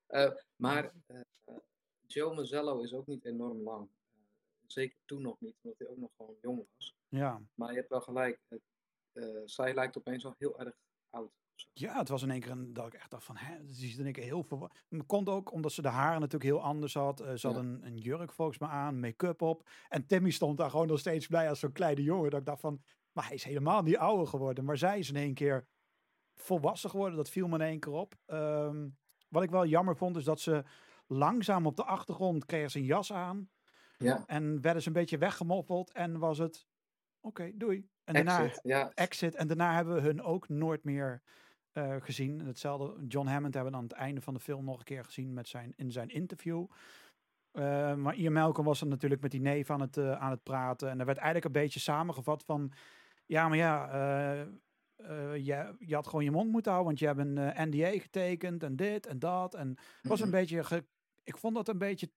eh, 0.07 0.31
maar 0.55 0.93
eh, 1.05 1.21
Joe 2.05 2.35
Mazzello 2.35 2.81
is 2.81 2.93
ook 2.93 3.07
niet 3.07 3.25
enorm 3.25 3.61
lang. 3.61 3.89
Eh, 4.13 4.21
zeker 4.65 4.97
toen 5.05 5.21
nog 5.21 5.39
niet, 5.39 5.55
omdat 5.61 5.79
hij 5.79 5.87
ook 5.87 5.97
nog 5.97 6.11
gewoon 6.17 6.37
jong 6.41 6.67
was. 6.75 6.95
ja. 7.07 7.41
Maar 7.53 7.69
je 7.69 7.77
hebt 7.77 7.89
wel 7.89 8.01
gelijk. 8.01 8.39
zij 9.45 9.73
lijkt 9.73 9.97
opeens 9.97 10.23
wel 10.23 10.35
heel 10.37 10.59
erg 10.59 10.75
oud. 11.09 11.31
Ja, 11.73 11.97
het 11.97 12.09
was 12.09 12.21
in 12.23 12.31
één 12.31 12.39
keer 12.39 12.51
een, 12.51 12.73
dat 12.73 12.87
ik 12.87 12.93
echt 12.93 13.09
dacht 13.11 13.23
van, 13.23 13.37
hè, 13.37 13.55
ze 13.73 13.85
is 13.85 13.97
in 13.97 14.03
één 14.03 14.13
keer 14.13 14.23
heel 14.23 14.43
veel. 14.43 14.69
Het 14.89 15.05
komt 15.05 15.29
ook 15.29 15.51
omdat 15.51 15.71
ze 15.71 15.81
de 15.81 15.87
haren 15.87 16.19
natuurlijk 16.19 16.51
heel 16.51 16.61
anders 16.61 16.93
had. 16.93 17.19
Eh, 17.19 17.33
ze 17.35 17.47
had 17.47 17.55
Ja. 17.55 17.61
een, 17.61 17.85
een 17.85 17.97
jurk 17.97 18.33
volgens 18.33 18.57
mij 18.57 18.69
aan, 18.69 18.99
make-up 18.99 19.41
op. 19.41 19.69
En 19.89 20.05
Timmy 20.05 20.29
stond 20.29 20.57
daar 20.57 20.69
gewoon 20.69 20.87
nog 20.87 20.99
steeds 20.99 21.27
blij 21.27 21.49
als 21.49 21.59
zo'n 21.59 21.71
kleine 21.71 22.03
jongen. 22.03 22.29
Dat 22.29 22.39
ik 22.39 22.45
dacht 22.45 22.61
van, 22.61 22.81
maar 23.11 23.25
hij 23.25 23.35
is 23.35 23.43
helemaal 23.43 23.81
niet 23.81 23.97
ouder 23.97 24.27
geworden. 24.27 24.65
Maar 24.65 24.77
zij 24.77 24.99
is 24.99 25.09
in 25.09 25.15
één 25.15 25.33
keer 25.33 25.67
volwassen 26.35 26.89
geworden. 26.89 27.17
Dat 27.17 27.29
viel 27.29 27.47
me 27.47 27.55
in 27.55 27.61
één 27.61 27.79
keer 27.79 27.93
op. 27.93 28.13
Ehm, 28.25 28.87
wat 29.29 29.43
ik 29.43 29.49
wel 29.49 29.65
jammer 29.65 29.97
vond, 29.97 30.15
is 30.17 30.23
dat 30.23 30.39
ze 30.39 30.63
langzaam 31.07 31.65
op 31.65 31.75
de 31.75 31.83
achtergrond 31.83 32.45
kregen 32.45 32.71
ze 32.71 32.77
een 32.79 32.85
jas 32.85 33.13
aan. 33.13 33.49
Ja, 33.97 34.23
En 34.25 34.61
werden 34.61 34.81
ze 34.81 34.87
een 34.87 34.93
beetje 34.93 35.17
weggemoffeld. 35.17 35.91
En 35.91 36.19
was 36.19 36.37
het, 36.37 36.67
oké, 37.19 37.51
doei. 37.55 37.89
En 38.03 38.13
daarna, 38.13 38.43
exit. 38.43 38.59
Ja, 38.63 38.91
Exit. 38.93 39.35
En 39.35 39.47
daarna 39.47 39.75
hebben 39.75 39.95
we 39.95 40.01
hun 40.01 40.21
ook 40.21 40.49
nooit 40.49 40.83
meer 40.83 41.21
eh, 41.71 41.95
gezien. 41.99 42.39
En 42.39 42.45
hetzelfde, 42.45 43.05
John 43.07 43.27
Hammond 43.27 43.53
hebben 43.53 43.71
we 43.71 43.77
aan 43.77 43.83
het 43.83 43.93
einde 43.93 44.21
van 44.21 44.33
de 44.33 44.39
film 44.39 44.65
nog 44.65 44.77
een 44.77 44.83
keer 44.83 45.03
gezien 45.05 45.33
met 45.33 45.47
zijn, 45.47 45.73
in 45.75 45.91
zijn 45.91 46.09
interview. 46.09 46.65
Eh, 47.51 47.95
maar 47.95 48.15
Ian 48.15 48.33
Malcolm 48.33 48.65
was 48.65 48.81
er 48.81 48.87
natuurlijk 48.87 49.21
met 49.21 49.31
die 49.31 49.41
neef 49.41 49.69
aan 49.69 49.81
het, 49.81 49.97
eh, 49.97 50.11
aan 50.11 50.31
het 50.31 50.43
praten. 50.43 50.89
En 50.89 50.99
er 50.99 51.05
werd 51.05 51.17
eigenlijk 51.17 51.45
een 51.55 51.61
beetje 51.61 51.79
samengevat 51.79 52.43
van... 52.43 52.71
Ja, 53.25 53.47
maar 53.47 53.57
ja, 53.57 53.85
je, 55.33 55.75
je 55.79 55.95
had 55.95 56.07
gewoon 56.07 56.23
je 56.23 56.31
mond 56.31 56.51
moeten 56.51 56.71
houden, 56.71 56.93
want 56.93 56.99
je 56.99 57.05
hebt 57.05 57.19
een 57.37 57.69
NDA 57.69 57.89
getekend 57.99 58.63
en 58.63 58.75
dit 58.75 59.05
en 59.07 59.19
dat. 59.19 59.53
En 59.55 59.67
het 59.69 60.07
was 60.07 60.19
een 60.19 60.27
Mhm. 60.27 60.37
beetje... 60.37 60.63
ge- 60.63 60.85
ik 61.23 61.37
vond 61.37 61.55
dat 61.55 61.67
een 61.67 61.77
beetje 61.77 62.11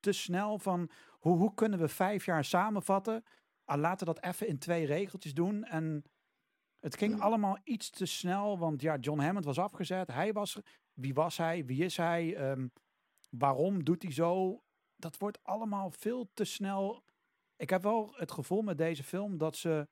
te 0.00 0.12
snel 0.12 0.58
van... 0.58 0.90
Hoe, 1.18 1.36
hoe 1.36 1.54
kunnen 1.54 1.78
we 1.78 1.88
vijf 1.88 2.24
jaar 2.24 2.44
samenvatten? 2.44 3.24
Ah, 3.64 3.78
laten 3.80 4.06
we 4.06 4.12
dat 4.14 4.24
even 4.24 4.48
in 4.48 4.58
twee 4.58 4.86
regeltjes 4.86 5.34
doen. 5.34 5.64
En 5.64 6.04
het 6.86 6.96
ging 6.96 7.12
Mhm. 7.14 7.22
allemaal 7.22 7.58
iets 7.64 7.90
te 7.90 8.06
snel, 8.06 8.58
want 8.58 8.80
ja, 8.82 8.96
John 8.96 9.20
Hammond 9.20 9.44
was 9.44 9.58
afgezet. 9.58 10.12
Hij 10.12 10.32
was, 10.32 10.60
wie 10.92 11.14
was 11.14 11.36
hij? 11.36 11.64
Wie 11.64 11.84
is 11.84 11.96
hij? 11.96 12.36
Ehm, 12.36 12.68
waarom 13.30 13.84
doet 13.84 14.02
hij 14.02 14.12
zo? 14.12 14.62
Dat 14.96 15.18
wordt 15.18 15.38
allemaal 15.42 15.90
veel 15.90 16.30
te 16.34 16.44
snel. 16.44 17.04
Ik 17.56 17.70
heb 17.70 17.82
wel 17.82 18.12
het 18.16 18.32
gevoel 18.32 18.62
met 18.62 18.78
deze 18.78 19.04
film 19.04 19.38
dat 19.38 19.56
ze, 19.56 19.88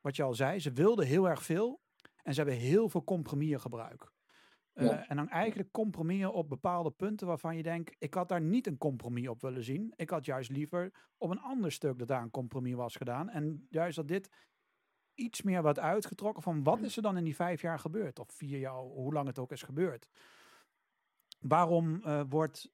wat 0.00 0.16
je 0.16 0.22
al 0.22 0.34
zei, 0.34 0.58
ze 0.58 0.72
wilden 0.72 1.06
heel 1.06 1.28
erg 1.28 1.42
veel. 1.42 1.80
En 2.22 2.34
ze 2.34 2.40
hebben 2.40 2.58
heel 2.58 2.88
veel 2.88 3.04
compromissen 3.04 3.60
gebruikt. 3.60 4.10
Eh, 4.72 4.86
Ja. 4.86 5.06
En 5.08 5.16
dan 5.16 5.28
eigenlijk 5.28 5.70
compromissen 5.72 6.32
op 6.32 6.48
bepaalde 6.48 6.90
punten 6.90 7.26
waarvan 7.26 7.56
je 7.56 7.62
denkt, 7.62 7.94
ik 7.98 8.14
had 8.14 8.28
daar 8.28 8.40
niet 8.40 8.66
een 8.66 8.78
compromis 8.78 9.28
op 9.28 9.40
willen 9.40 9.64
zien. 9.64 9.92
Ik 9.96 10.10
had 10.10 10.24
juist 10.24 10.50
liever 10.50 10.92
op 11.18 11.30
een 11.30 11.40
ander 11.40 11.72
stuk 11.72 11.98
dat 11.98 12.08
daar 12.08 12.22
een 12.22 12.30
compromis 12.30 12.74
was 12.74 12.96
gedaan. 12.96 13.28
En 13.28 13.66
juist 13.70 13.96
dat 13.96 14.08
dit 14.08 14.30
iets 15.20 15.42
meer 15.42 15.62
wat 15.62 15.78
uitgetrokken 15.78 16.42
van 16.42 16.62
wat 16.62 16.80
is 16.80 16.96
er 16.96 17.02
dan 17.02 17.16
in 17.16 17.24
die 17.24 17.36
vijf 17.36 17.60
jaar 17.60 17.78
gebeurd? 17.78 18.18
Of 18.18 18.32
vier 18.32 18.58
jaar, 18.58 18.78
hoe 18.78 19.12
lang 19.12 19.26
het 19.26 19.38
ook 19.38 19.52
is 19.52 19.62
gebeurd. 19.62 20.08
Waarom 21.40 22.04
eh, 22.04 22.22
wordt, 22.28 22.72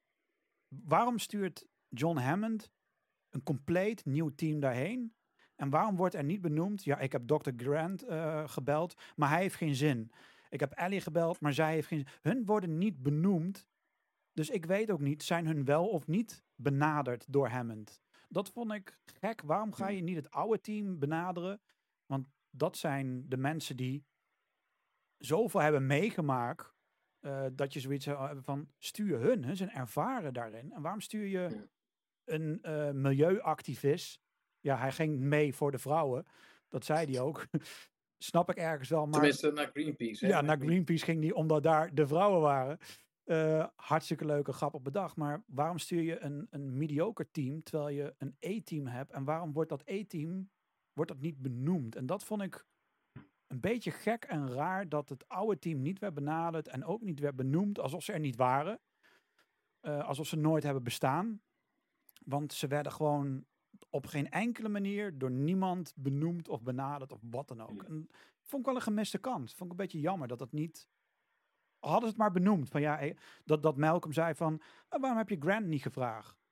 waarom 0.67 1.19
stuurt 1.19 1.67
John 1.89 2.17
Hammond 2.17 2.71
een 3.29 3.43
compleet 3.43 4.05
nieuw 4.05 4.35
team 4.35 4.59
daarheen? 4.59 5.15
En 5.55 5.69
waarom 5.69 5.95
wordt 5.95 6.15
er 6.15 6.23
niet 6.23 6.41
benoemd, 6.41 6.83
ja, 6.83 6.99
ik 6.99 7.11
heb 7.11 7.27
Dr. 7.27 7.49
Grant 7.57 8.03
eh, 8.03 8.47
gebeld, 8.47 8.95
maar 9.15 9.29
hij 9.29 9.41
heeft 9.41 9.55
geen 9.55 9.75
zin. 9.75 10.11
Ik 10.49 10.59
heb 10.59 10.71
Ellie 10.71 11.01
gebeld, 11.01 11.39
maar 11.39 11.53
zij 11.53 11.73
heeft 11.73 11.87
geen 11.87 11.99
zin. 11.99 12.07
Hun 12.21 12.45
worden 12.45 12.77
niet 12.77 13.03
benoemd. 13.03 13.67
Dus 14.33 14.49
ik 14.49 14.65
weet 14.65 14.91
ook 14.91 14.99
niet, 14.99 15.23
zijn 15.23 15.45
hun 15.45 15.65
wel 15.65 15.87
of 15.87 16.07
niet 16.07 16.43
benaderd 16.55 17.25
door 17.29 17.47
Hammond? 17.47 18.01
Dat 18.29 18.49
vond 18.49 18.71
ik 18.73 18.99
gek. 19.19 19.41
Waarom 19.41 19.73
ga 19.73 19.87
je 19.87 20.01
niet 20.01 20.15
het 20.15 20.31
oude 20.31 20.61
team 20.61 20.99
benaderen? 20.99 21.61
Dat 22.57 22.77
zijn 22.77 23.29
de 23.29 23.37
mensen 23.37 23.75
die 23.77 24.05
zoveel 25.17 25.61
hebben 25.61 25.85
meegemaakt. 25.85 26.75
eh, 27.19 27.45
dat 27.53 27.73
je 27.73 27.79
zoiets 27.79 28.05
zou 28.05 28.25
hebben 28.25 28.43
van 28.43 28.67
stuur 28.77 29.19
hun. 29.19 29.43
Hun 29.45 29.55
zijn 29.55 29.71
ervaren 29.71 30.33
daarin. 30.33 30.71
En 30.71 30.81
waarom 30.81 31.01
stuur 31.01 31.25
je 31.25 31.67
een 32.25 32.59
eh, 32.61 32.91
milieuactivist? 32.91 34.21
Ja, 34.59 34.77
hij 34.77 34.91
ging 34.91 35.19
mee 35.19 35.53
voor 35.55 35.71
de 35.71 35.77
vrouwen. 35.77 36.25
Dat 36.69 36.85
zei 36.85 37.11
hij 37.11 37.19
ook. 37.21 37.45
Snap 38.17 38.49
ik 38.49 38.55
ergens 38.57 38.89
wel. 38.89 39.03
Maar 39.03 39.13
Tenminste, 39.13 39.51
naar 39.51 39.69
Greenpeace. 39.73 40.25
hè? 40.25 40.31
ja, 40.31 40.41
naar 40.41 40.57
Greenpeace 40.59 41.05
ging 41.05 41.21
die 41.21 41.35
omdat 41.35 41.63
daar 41.63 41.95
de 41.95 42.07
vrouwen 42.07 42.41
waren. 42.41 42.77
Eh, 43.23 43.67
hartstikke 43.75 44.25
leuke 44.25 44.51
grap 44.53 44.73
op 44.73 44.83
bedacht. 44.83 45.15
Maar 45.15 45.43
waarom 45.47 45.77
stuur 45.77 46.01
je 46.01 46.19
een, 46.19 46.47
een 46.49 46.77
mediocre 46.77 47.31
team 47.31 47.63
terwijl 47.63 47.89
je 47.95 48.15
een 48.17 48.35
E-team 48.39 48.87
hebt? 48.87 49.11
En 49.11 49.23
waarom 49.23 49.53
wordt 49.53 49.69
dat 49.69 49.81
E-team 49.85 50.49
wordt 50.97 51.11
dat 51.11 51.21
niet 51.21 51.41
benoemd? 51.41 51.95
En 51.95 52.05
dat 52.05 52.23
vond 52.23 52.41
ik 52.41 52.65
een 53.47 53.59
beetje 53.59 53.91
gek 53.91 54.23
en 54.23 54.51
raar 54.51 54.89
dat 54.89 55.09
het 55.09 55.27
oude 55.27 55.59
team 55.59 55.81
niet 55.81 55.99
werd 55.99 56.13
benaderd 56.13 56.67
en 56.67 56.85
ook 56.85 57.01
niet 57.01 57.19
werd 57.19 57.35
benoemd 57.35 57.79
alsof 57.79 58.03
ze 58.03 58.13
er 58.13 58.19
niet 58.19 58.35
waren. 58.35 58.79
Eh, 59.79 60.07
alsof 60.07 60.27
ze 60.27 60.35
nooit 60.35 60.63
hebben 60.63 60.83
bestaan. 60.83 61.41
Want 62.25 62.53
ze 62.53 62.67
werden 62.67 62.91
gewoon 62.91 63.45
op 63.89 64.05
geen 64.05 64.29
enkele 64.29 64.69
manier 64.69 65.17
door 65.17 65.31
niemand 65.31 65.93
benoemd 65.95 66.47
of 66.47 66.63
benaderd 66.63 67.11
of 67.11 67.19
wat 67.21 67.47
dan 67.47 67.61
ook. 67.61 67.83
En 67.83 68.09
vond 68.41 68.61
ik 68.61 68.67
wel 68.67 68.75
een 68.75 68.81
gemiste 68.81 69.17
kans. 69.17 69.53
Vond 69.53 69.71
ik 69.71 69.77
een 69.77 69.85
beetje 69.85 69.99
jammer 69.99 70.27
dat 70.27 70.39
het 70.39 70.51
niet. 70.51 70.87
Hadden 71.79 72.01
ze 72.01 72.07
het 72.07 72.17
maar 72.17 72.31
benoemd. 72.31 72.69
Van 72.69 72.81
ja, 72.81 72.99
eh, 72.99 73.17
dat, 73.45 73.63
dat 73.63 73.77
Malcolm 73.77 74.13
zei 74.13 74.35
van. 74.35 74.61
"Ah, 74.87 75.01
waarom 75.01 75.17
heb 75.17 75.29
je 75.29 75.37
Grant 75.39 75.65
niet 75.65 75.81
gevraagd? 75.81 76.46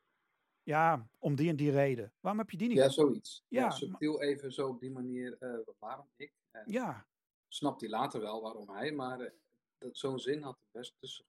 Ja, 0.66 1.08
om 1.20 1.36
die 1.36 1.50
en 1.50 1.56
die 1.56 1.72
reden. 1.72 2.14
Waarom 2.20 2.40
heb 2.42 2.50
je 2.50 2.58
die 2.58 2.68
niet? 2.68 2.78
Ja, 2.78 2.90
zoiets. 2.90 3.44
Ja, 3.48 3.62
Ja, 3.62 3.70
subtiel 3.70 4.22
even 4.22 4.54
zo 4.54 4.68
op 4.68 4.80
die 4.80 4.92
manier, 4.92 5.38
eh, 5.40 5.58
waarom 5.80 6.08
ik? 6.16 6.34
En 6.52 6.64
Ja, 6.72 7.08
snapt 7.48 7.82
hij 7.82 7.90
later 7.90 8.22
wel 8.22 8.42
waarom 8.42 8.70
hij, 8.70 8.92
maar 8.92 9.20
eh, 9.20 9.32
dat- 9.78 9.98
zo'n 9.98 10.20
zin 10.20 10.42
had 10.42 10.58
er 10.60 10.68
best 10.72 10.94
tussen 11.00 11.26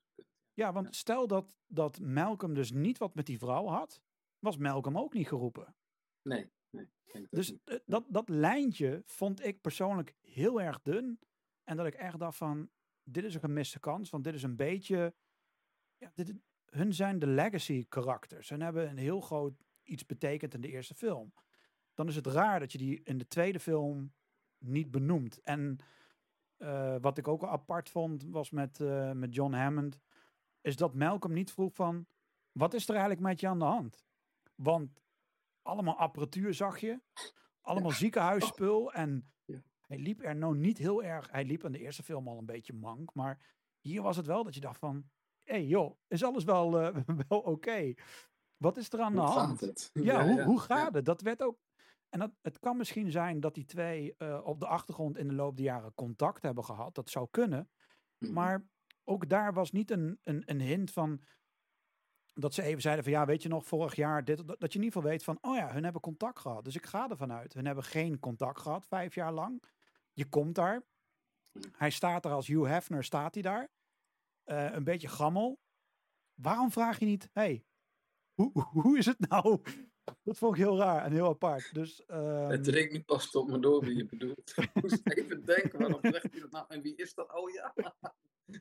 ja, 0.54 0.72
want 0.72 0.94
stel 0.96 1.26
dat, 1.26 1.54
dat 1.66 2.00
Malcolm 2.00 2.54
dus 2.54 2.70
niet 2.72 2.98
wat 2.98 3.14
met 3.14 3.26
die 3.26 3.38
vrouw 3.38 3.66
had, 3.66 4.02
was 4.38 4.56
Malcolm 4.56 4.98
ook 4.98 5.12
niet 5.12 5.28
geroepen. 5.28 5.76
Nee, 6.22 6.50
nee. 6.70 6.88
denk 7.12 7.26
Dus 7.30 7.54
eh, 7.64 7.78
dat, 7.86 8.04
dat 8.08 8.28
lijntje 8.28 9.02
vond 9.04 9.44
ik 9.44 9.60
persoonlijk 9.60 10.14
heel 10.20 10.60
erg 10.60 10.82
dun. 10.82 11.18
En 11.64 11.76
dat 11.76 11.86
ik 11.86 11.94
echt 11.94 12.18
dacht 12.18 12.36
van, 12.36 12.70
dit 13.02 13.24
is 13.24 13.34
een 13.34 13.40
gemiste 13.40 13.80
kans. 13.80 14.10
Want 14.10 14.24
dit 14.24 14.34
is 14.34 14.42
een 14.42 14.56
beetje, 14.56 15.14
ja, 15.96 16.10
dit, 16.14 16.34
hun 16.76 16.94
zijn 16.94 17.18
de 17.18 17.26
legacy 17.26 17.86
karakters. 17.88 18.48
Hun 18.48 18.60
hebben 18.60 18.88
een 18.88 18.98
heel 18.98 19.20
groot 19.20 19.64
iets 19.82 20.06
betekend 20.06 20.54
in 20.54 20.60
de 20.60 20.68
eerste 20.70 20.94
film. 20.94 21.32
Dan 21.94 22.08
is 22.08 22.16
het 22.16 22.26
raar 22.26 22.60
dat 22.60 22.72
je 22.72 22.78
die 22.78 23.00
in 23.02 23.18
de 23.18 23.28
tweede 23.28 23.60
film 23.60 24.12
niet 24.58 24.90
benoemt. 24.90 25.40
En 25.40 25.78
eh, 26.56 26.96
wat 27.00 27.18
ik 27.18 27.28
ook 27.28 27.42
al 27.42 27.48
apart 27.50 27.90
vond, 27.90 28.24
was 28.24 28.50
met, 28.50 28.80
eh, 28.80 29.12
met 29.12 29.34
John 29.34 29.52
Hammond, 29.52 30.00
is 30.60 30.76
dat 30.76 30.94
Malcolm 30.94 31.32
niet 31.32 31.52
vroeg 31.52 31.74
van, 31.74 32.06
wat 32.52 32.74
is 32.74 32.84
er 32.84 32.90
eigenlijk 32.94 33.22
met 33.22 33.40
je 33.40 33.48
aan 33.48 33.58
de 33.58 33.64
hand? 33.64 34.04
Want 34.54 35.00
allemaal 35.62 35.98
apparatuur 35.98 36.54
zag 36.54 36.78
je, 36.80 37.00
allemaal 37.60 37.90
ziekenhuisspul 37.90 38.92
en 38.92 39.30
Ja. 39.44 39.62
hij 39.80 39.98
liep 39.98 40.22
er 40.22 40.36
nou 40.36 40.56
niet 40.56 40.78
heel 40.78 41.02
erg, 41.02 41.30
hij 41.30 41.44
liep 41.44 41.64
in 41.64 41.72
de 41.72 41.78
eerste 41.78 42.02
film 42.02 42.28
al 42.28 42.38
een 42.38 42.46
beetje 42.46 42.72
mank, 42.72 43.14
maar 43.14 43.54
hier 43.80 44.02
was 44.02 44.16
het 44.16 44.26
wel 44.26 44.44
dat 44.44 44.54
je 44.54 44.60
dacht 44.60 44.78
van, 44.78 45.10
hey, 45.46 45.64
joh, 45.64 45.98
is 46.08 46.24
alles 46.24 46.44
wel, 46.44 46.80
eh, 46.80 46.96
wel 47.28 47.38
oké? 47.40 47.94
Wat 48.56 48.76
is 48.76 48.92
er 48.92 49.00
aan 49.00 49.14
de 49.14 49.20
Hoe 49.20 49.28
hand? 49.28 49.58
gaat 49.58 49.60
het? 49.60 49.90
Ja, 49.92 50.26
hoe, 50.26 50.42
hoe 50.42 50.58
ja. 50.58 50.62
gaat 50.62 50.94
het? 50.94 51.04
Dat 51.04 51.20
werd 51.20 51.42
ook. 51.42 51.58
En 52.08 52.18
dat, 52.18 52.30
het 52.42 52.58
kan 52.58 52.76
misschien 52.76 53.10
zijn 53.10 53.40
dat 53.40 53.54
die 53.54 53.64
twee 53.64 54.14
eh, 54.16 54.40
op 54.44 54.60
de 54.60 54.66
achtergrond 54.66 55.16
in 55.16 55.28
de 55.28 55.34
loop 55.34 55.56
der 55.56 55.64
jaren 55.64 55.94
contact 55.94 56.42
hebben 56.42 56.64
gehad. 56.64 56.94
Dat 56.94 57.10
zou 57.10 57.28
kunnen. 57.30 57.70
Mhm. 58.18 58.32
Maar 58.32 58.66
ook 59.04 59.28
daar 59.28 59.52
was 59.52 59.72
niet 59.72 59.90
een, 59.90 60.20
een, 60.22 60.42
een 60.46 60.60
hint 60.60 60.90
van. 60.90 61.20
Dat 62.34 62.54
ze 62.54 62.62
even 62.62 62.80
zeiden 62.80 63.04
van 63.04 63.12
ja, 63.12 63.26
weet 63.26 63.42
je 63.42 63.48
nog, 63.48 63.66
vorig 63.66 63.94
jaar 63.94 64.24
dit. 64.24 64.36
Dat, 64.46 64.60
dat 64.60 64.72
je 64.72 64.78
in 64.78 64.84
ieder 64.84 64.92
geval 64.92 65.10
weet 65.10 65.24
van, 65.24 65.38
oh 65.40 65.56
ja, 65.56 65.72
hun 65.72 65.84
hebben 65.84 66.02
contact 66.02 66.38
gehad. 66.38 66.64
Dus 66.64 66.76
ik 66.76 66.86
ga 66.86 67.10
ervan 67.10 67.32
uit. 67.32 67.52
Hun 67.54 67.66
hebben 67.66 67.84
geen 67.84 68.18
contact 68.18 68.60
gehad, 68.60 68.86
vijf 68.86 69.14
jaar 69.14 69.32
lang. 69.32 69.62
Je 70.12 70.28
komt 70.28 70.54
daar. 70.54 70.82
Mhm. 71.52 71.68
Hij 71.72 71.90
staat 71.90 72.24
er 72.24 72.32
als 72.32 72.46
Hugh 72.46 72.68
Hefner, 72.68 73.04
staat 73.04 73.34
hij 73.34 73.42
daar. 73.42 73.68
Eh, 74.46 74.72
een 74.72 74.84
beetje 74.84 75.08
gammel. 75.08 75.58
Waarom 76.34 76.70
vraag 76.70 76.98
je 76.98 77.04
niet, 77.06 77.28
hey, 77.32 77.64
hoe, 78.34 78.50
hoe 78.82 78.98
is 78.98 79.06
het 79.06 79.28
nou? 79.28 79.60
Dat 80.22 80.38
vond 80.38 80.56
ik 80.56 80.62
heel 80.62 80.78
raar 80.78 81.04
en 81.04 81.12
heel 81.12 81.28
apart. 81.28 81.74
Dus, 81.74 82.04
ehm, 82.04 82.48
Het 82.48 82.64
dringt 82.64 82.92
nu 82.92 83.02
pas 83.02 83.30
tot 83.30 83.48
me 83.48 83.58
door 83.58 83.84
wie 83.84 83.96
je 83.96 84.04
bedoelt. 84.06 84.52
Ik 84.56 84.70
moest 84.82 85.00
even 85.08 85.44
denken, 85.44 85.78
waarom 85.78 85.98
zegt 86.02 86.30
hij 86.32 86.40
dat 86.40 86.50
nou? 86.50 86.64
En 86.68 86.80
wie 86.82 86.96
is 86.96 87.14
dat? 87.14 87.34
Oh 87.34 87.50
ja, 87.50 87.74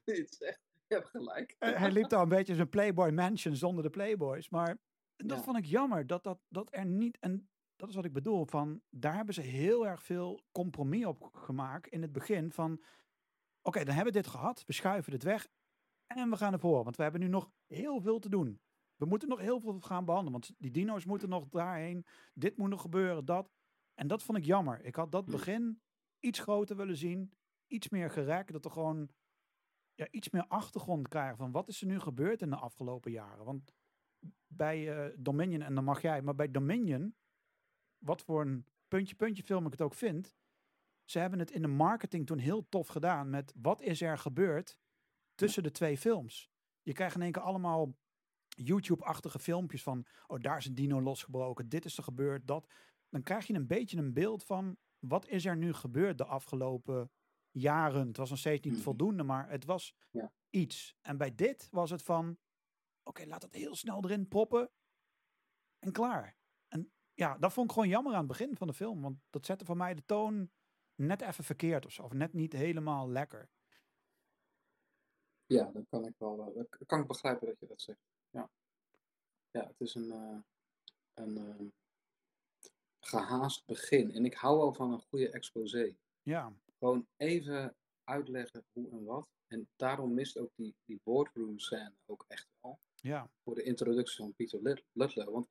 dit 0.05 0.35
zegt, 0.39 0.59
je 0.87 0.95
hebt 0.95 1.07
gelijk. 1.09 1.55
hij 1.59 1.73
hij 1.73 1.91
liep 1.91 2.09
daar 2.09 2.21
een 2.21 2.29
beetje 2.29 2.55
zijn 2.55 2.69
Playboy 2.69 3.09
Mansion 3.09 3.55
zonder 3.55 3.83
de 3.83 3.89
Playboys. 3.89 4.49
Maar 4.49 4.77
dat 5.15 5.37
Ja. 5.37 5.43
vond 5.43 5.57
ik 5.57 5.65
jammer, 5.65 6.07
dat, 6.07 6.23
dat, 6.23 6.39
dat 6.47 6.67
er 6.71 6.85
niet... 6.85 7.17
En 7.19 7.49
dat 7.75 7.89
is 7.89 7.95
wat 7.95 8.05
ik 8.05 8.13
bedoel, 8.13 8.45
van 8.45 8.81
daar 8.89 9.15
hebben 9.15 9.33
ze 9.33 9.41
heel 9.41 9.87
erg 9.87 10.03
veel 10.03 10.41
compromis 10.51 11.05
op 11.05 11.29
gemaakt 11.33 11.87
in 11.87 12.01
het 12.01 12.11
begin 12.11 12.51
van... 12.51 12.81
Oké, 13.61 13.83
dan 13.83 13.95
hebben 13.95 14.13
we 14.13 14.19
dit 14.21 14.27
gehad, 14.31 14.63
we 14.65 14.73
schuiven 14.73 15.11
dit 15.11 15.23
weg 15.23 15.47
en 16.07 16.29
we 16.29 16.37
gaan 16.37 16.53
ervoor. 16.53 16.83
Want 16.83 16.95
we 16.95 17.03
hebben 17.03 17.21
nu 17.21 17.27
nog 17.27 17.51
heel 17.67 18.01
veel 18.01 18.19
te 18.19 18.29
doen. 18.29 18.59
We 18.95 19.05
moeten 19.05 19.29
nog 19.29 19.39
heel 19.39 19.59
veel 19.59 19.79
gaan 19.79 20.05
behandelen, 20.05 20.39
want 20.39 20.53
die 20.57 20.71
dino's 20.71 21.05
moeten 21.05 21.29
nog 21.29 21.49
daarheen. 21.49 22.05
Dit 22.33 22.57
moet 22.57 22.69
nog 22.69 22.81
gebeuren, 22.81 23.25
dat. 23.25 23.53
En 23.93 24.07
dat 24.07 24.23
vond 24.23 24.37
ik 24.37 24.45
jammer. 24.45 24.85
Ik 24.85 24.95
had 24.95 25.11
dat 25.11 25.23
Hmm. 25.23 25.33
begin 25.33 25.81
iets 26.19 26.39
groter 26.39 26.75
willen 26.75 26.97
zien, 26.97 27.33
iets 27.67 27.89
meer 27.89 28.09
gerekt, 28.09 28.51
dat 28.51 28.65
er 28.65 28.71
gewoon 28.71 29.09
ja, 29.93 30.07
iets 30.11 30.29
meer 30.29 30.47
achtergrond 30.47 31.07
krijgen 31.07 31.37
van 31.37 31.51
wat 31.51 31.67
is 31.67 31.81
er 31.81 31.87
nu 31.87 31.99
gebeurd 31.99 32.41
in 32.41 32.49
de 32.49 32.55
afgelopen 32.55 33.11
jaren. 33.11 33.45
Want 33.45 33.73
bij 34.47 35.05
eh, 35.05 35.15
Dominion, 35.17 35.61
en 35.61 35.75
dan 35.75 35.83
mag 35.83 36.01
jij, 36.01 36.21
maar 36.21 36.35
bij 36.35 36.51
Dominion, 36.51 37.15
wat 37.97 38.21
voor 38.21 38.41
een 38.41 38.65
puntje-puntje 38.87 39.43
film 39.43 39.65
ik 39.65 39.71
het 39.71 39.81
ook 39.81 39.93
vind, 39.93 40.35
ze 41.03 41.19
hebben 41.19 41.39
het 41.39 41.51
in 41.51 41.61
de 41.61 41.67
marketing 41.67 42.25
toen 42.25 42.37
heel 42.37 42.69
tof 42.69 42.87
gedaan 42.87 43.29
met 43.29 43.53
wat 43.55 43.81
is 43.81 44.01
er 44.01 44.17
gebeurd 44.17 44.79
tussen 45.35 45.63
de 45.63 45.71
twee 45.71 45.97
films. 45.97 46.49
Je 46.81 46.93
krijgt 46.93 47.15
in 47.15 47.21
één 47.21 47.31
keer 47.31 47.41
allemaal 47.41 47.95
YouTube-achtige 48.47 49.39
filmpjes 49.39 49.83
van, 49.83 50.05
oh 50.27 50.39
daar 50.39 50.57
is 50.57 50.65
een 50.65 50.75
dino 50.75 51.01
losgebroken, 51.01 51.69
dit 51.69 51.85
is 51.85 51.97
er 51.97 52.03
gebeurd, 52.03 52.47
dat. 52.47 52.71
Dan 53.09 53.23
krijg 53.23 53.47
je 53.47 53.53
een 53.53 53.67
beetje 53.67 53.97
een 53.97 54.13
beeld 54.13 54.43
van 54.43 54.77
wat 54.99 55.27
is 55.27 55.45
er 55.45 55.57
nu 55.57 55.73
gebeurd 55.73 56.17
de 56.17 56.25
afgelopen 56.25 57.11
jaren. 57.51 58.07
Het 58.07 58.17
was 58.17 58.29
nog 58.29 58.39
steeds 58.39 58.63
niet 58.65 58.73
Mhm. 58.73 58.81
voldoende, 58.83 59.23
maar 59.23 59.49
het 59.49 59.65
was 59.65 59.95
Ja. 60.11 60.33
iets. 60.49 60.95
En 61.01 61.17
bij 61.17 61.35
dit 61.35 61.67
was 61.71 61.89
het 61.89 62.01
van, 62.03 62.37
oké, 63.03 63.25
laat 63.25 63.41
het 63.41 63.53
heel 63.53 63.75
snel 63.75 64.03
erin 64.03 64.27
proppen 64.27 64.71
en 65.79 65.91
klaar. 65.91 66.37
En 66.67 66.91
ja, 67.13 67.37
dat 67.37 67.53
vond 67.53 67.67
ik 67.69 67.73
gewoon 67.73 67.89
jammer 67.89 68.11
aan 68.13 68.17
het 68.19 68.27
begin 68.27 68.55
van 68.57 68.67
de 68.67 68.73
film, 68.73 69.01
want 69.01 69.17
dat 69.29 69.45
zette 69.45 69.65
voor 69.65 69.77
mij 69.77 69.93
de 69.93 70.05
toon 70.05 70.51
net 70.95 71.21
even 71.21 71.43
verkeerd 71.43 71.85
of 71.85 71.91
zo, 71.91 72.03
of 72.03 72.13
net 72.13 72.33
niet 72.33 72.53
helemaal 72.53 73.09
lekker. 73.09 73.49
Ja, 75.47 75.71
dat 75.71 75.83
kan 75.89 76.05
ik 76.05 76.13
wel. 76.17 76.47
eh, 76.47 76.55
Dat 76.55 76.85
kan 76.85 77.01
ik 77.01 77.07
begrijpen 77.07 77.47
dat 77.47 77.59
je 77.59 77.67
dat 77.67 77.81
zegt. 77.81 77.99
Ja, 78.29 78.49
ja 79.51 79.67
het 79.67 79.79
is 79.81 79.95
een, 79.95 80.11
eh, 80.11 80.37
een 81.13 81.37
eh, 81.37 81.65
gehaast 82.99 83.65
begin. 83.65 84.11
En 84.11 84.25
ik 84.25 84.33
hou 84.33 84.57
wel 84.57 84.73
van 84.73 84.91
een 84.91 85.01
goede 85.09 85.29
exposé. 85.29 85.95
Ja, 86.21 86.53
Gewoon 86.79 87.07
even 87.17 87.75
uitleggen 88.03 88.65
hoe 88.71 88.91
en 88.91 89.03
wat. 89.03 89.29
En 89.47 89.69
daarom 89.75 90.13
mist 90.13 90.37
ook 90.37 90.51
die, 90.55 90.75
die 90.85 90.99
boardroom 91.03 91.59
scène 91.59 91.93
ook 92.05 92.25
echt 92.27 92.47
wel. 92.61 92.79
ja, 92.95 93.29
Voor 93.43 93.55
de 93.55 93.63
introductie 93.63 94.15
van 94.17 94.33
Peter 94.33 94.61
Lut- 94.61 94.83
Ludlow. 94.91 95.33
Want 95.33 95.47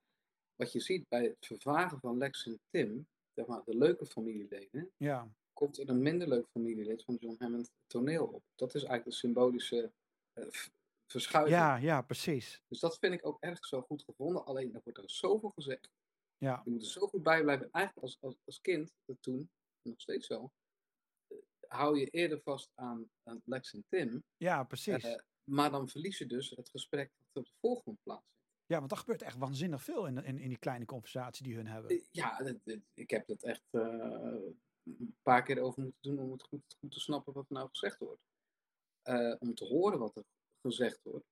wat 0.55 0.73
je 0.73 0.81
ziet 0.81 1.09
bij 1.09 1.25
het 1.25 1.47
vervagen 1.47 2.01
van 2.01 2.17
Lex 2.19 2.47
en 2.47 2.61
Tim, 2.71 3.07
zeg 3.35 3.47
maar, 3.47 3.65
de 3.65 3.77
leuke 3.77 4.07
familieleden, 4.07 4.91
ja, 4.97 5.29
komt 5.55 5.79
er 5.79 5.89
een 5.89 6.03
minder 6.03 6.29
leuk 6.29 6.47
familielid 6.51 7.05
van 7.05 7.15
John 7.15 7.37
Hammond 7.43 7.67
het 7.67 7.75
toneel 7.87 8.27
op. 8.27 8.43
Dat 8.55 8.69
is 8.75 8.83
eigenlijk 8.83 9.05
de 9.05 9.13
symbolische 9.17 9.93
eh, 10.33 10.47
verschuiving. 11.11 11.57
ja, 11.57 11.77
ja, 11.77 12.03
precies. 12.03 12.63
Dus 12.69 12.81
dat 12.81 12.99
vind 12.99 13.15
ik 13.15 13.27
ook 13.27 13.37
erg 13.41 13.65
zo 13.67 13.81
goed 13.83 14.03
gevonden. 14.05 14.45
Alleen 14.45 14.75
er 14.75 14.81
wordt 14.85 14.99
er 14.99 15.11
zoveel 15.11 15.51
gezegd. 15.55 15.89
Ja, 16.37 16.61
Je 16.65 16.71
moet 16.71 16.83
er 16.83 16.89
zo 16.89 17.07
goed 17.07 17.23
bij 17.23 17.43
blijven. 17.43 17.69
Eigenlijk 17.71 18.07
als, 18.07 18.17
als, 18.21 18.37
als 18.45 18.61
kind, 18.61 18.93
dat 19.05 19.17
toen, 19.21 19.51
nog 19.89 20.01
steeds 20.01 20.27
zo, 20.27 20.51
eh, 21.29 21.39
hou 21.69 21.99
je 21.99 22.07
eerder 22.07 22.41
vast 22.45 22.71
aan, 22.75 23.11
aan 23.23 23.43
Lex 23.45 23.73
en 23.75 23.85
Tim. 23.89 24.23
ja, 24.37 24.65
precies. 24.65 25.05
eh, 25.05 25.19
maar 25.51 25.71
dan 25.71 25.89
verlies 25.89 26.19
je 26.19 26.27
dus 26.27 26.51
het 26.51 26.69
gesprek 26.69 27.11
dat 27.33 27.43
op 27.43 27.45
de 27.45 27.57
volgende 27.61 27.99
plaats 28.03 28.23
vindt. 28.25 28.65
ja, 28.67 28.79
want 28.79 28.91
er 28.91 28.97
gebeurt 28.97 29.23
echt 29.23 29.37
waanzinnig 29.39 29.83
veel 29.83 30.07
in, 30.07 30.25
in, 30.25 30.39
in 30.39 30.49
die 30.49 30.59
kleine 30.59 30.85
conversatie 30.85 31.45
die 31.45 31.55
hun 31.57 31.67
hebben. 31.67 31.91
Eh, 31.91 32.03
Ja, 32.11 32.39
dit- 32.39 32.61
dit- 32.65 32.85
ik 32.95 33.11
heb 33.11 33.27
het 33.27 33.43
echt 33.43 33.63
eh, 33.71 34.37
een 34.85 35.16
paar 35.22 35.43
keer 35.43 35.61
over 35.61 35.82
moeten 35.82 36.03
doen 36.03 36.18
om 36.18 36.32
het 36.32 36.43
goed, 36.43 36.76
goed 36.80 36.93
te 36.93 37.01
snappen 37.01 37.32
wat 37.32 37.49
er 37.49 37.55
nou 37.55 37.68
gezegd 37.68 37.99
wordt. 37.99 38.22
Eh, 39.03 39.35
om 39.39 39.55
te 39.55 39.64
horen 39.64 39.99
wat 39.99 40.16
er 40.16 40.24
gezegd 40.61 41.03
wordt. 41.03 41.26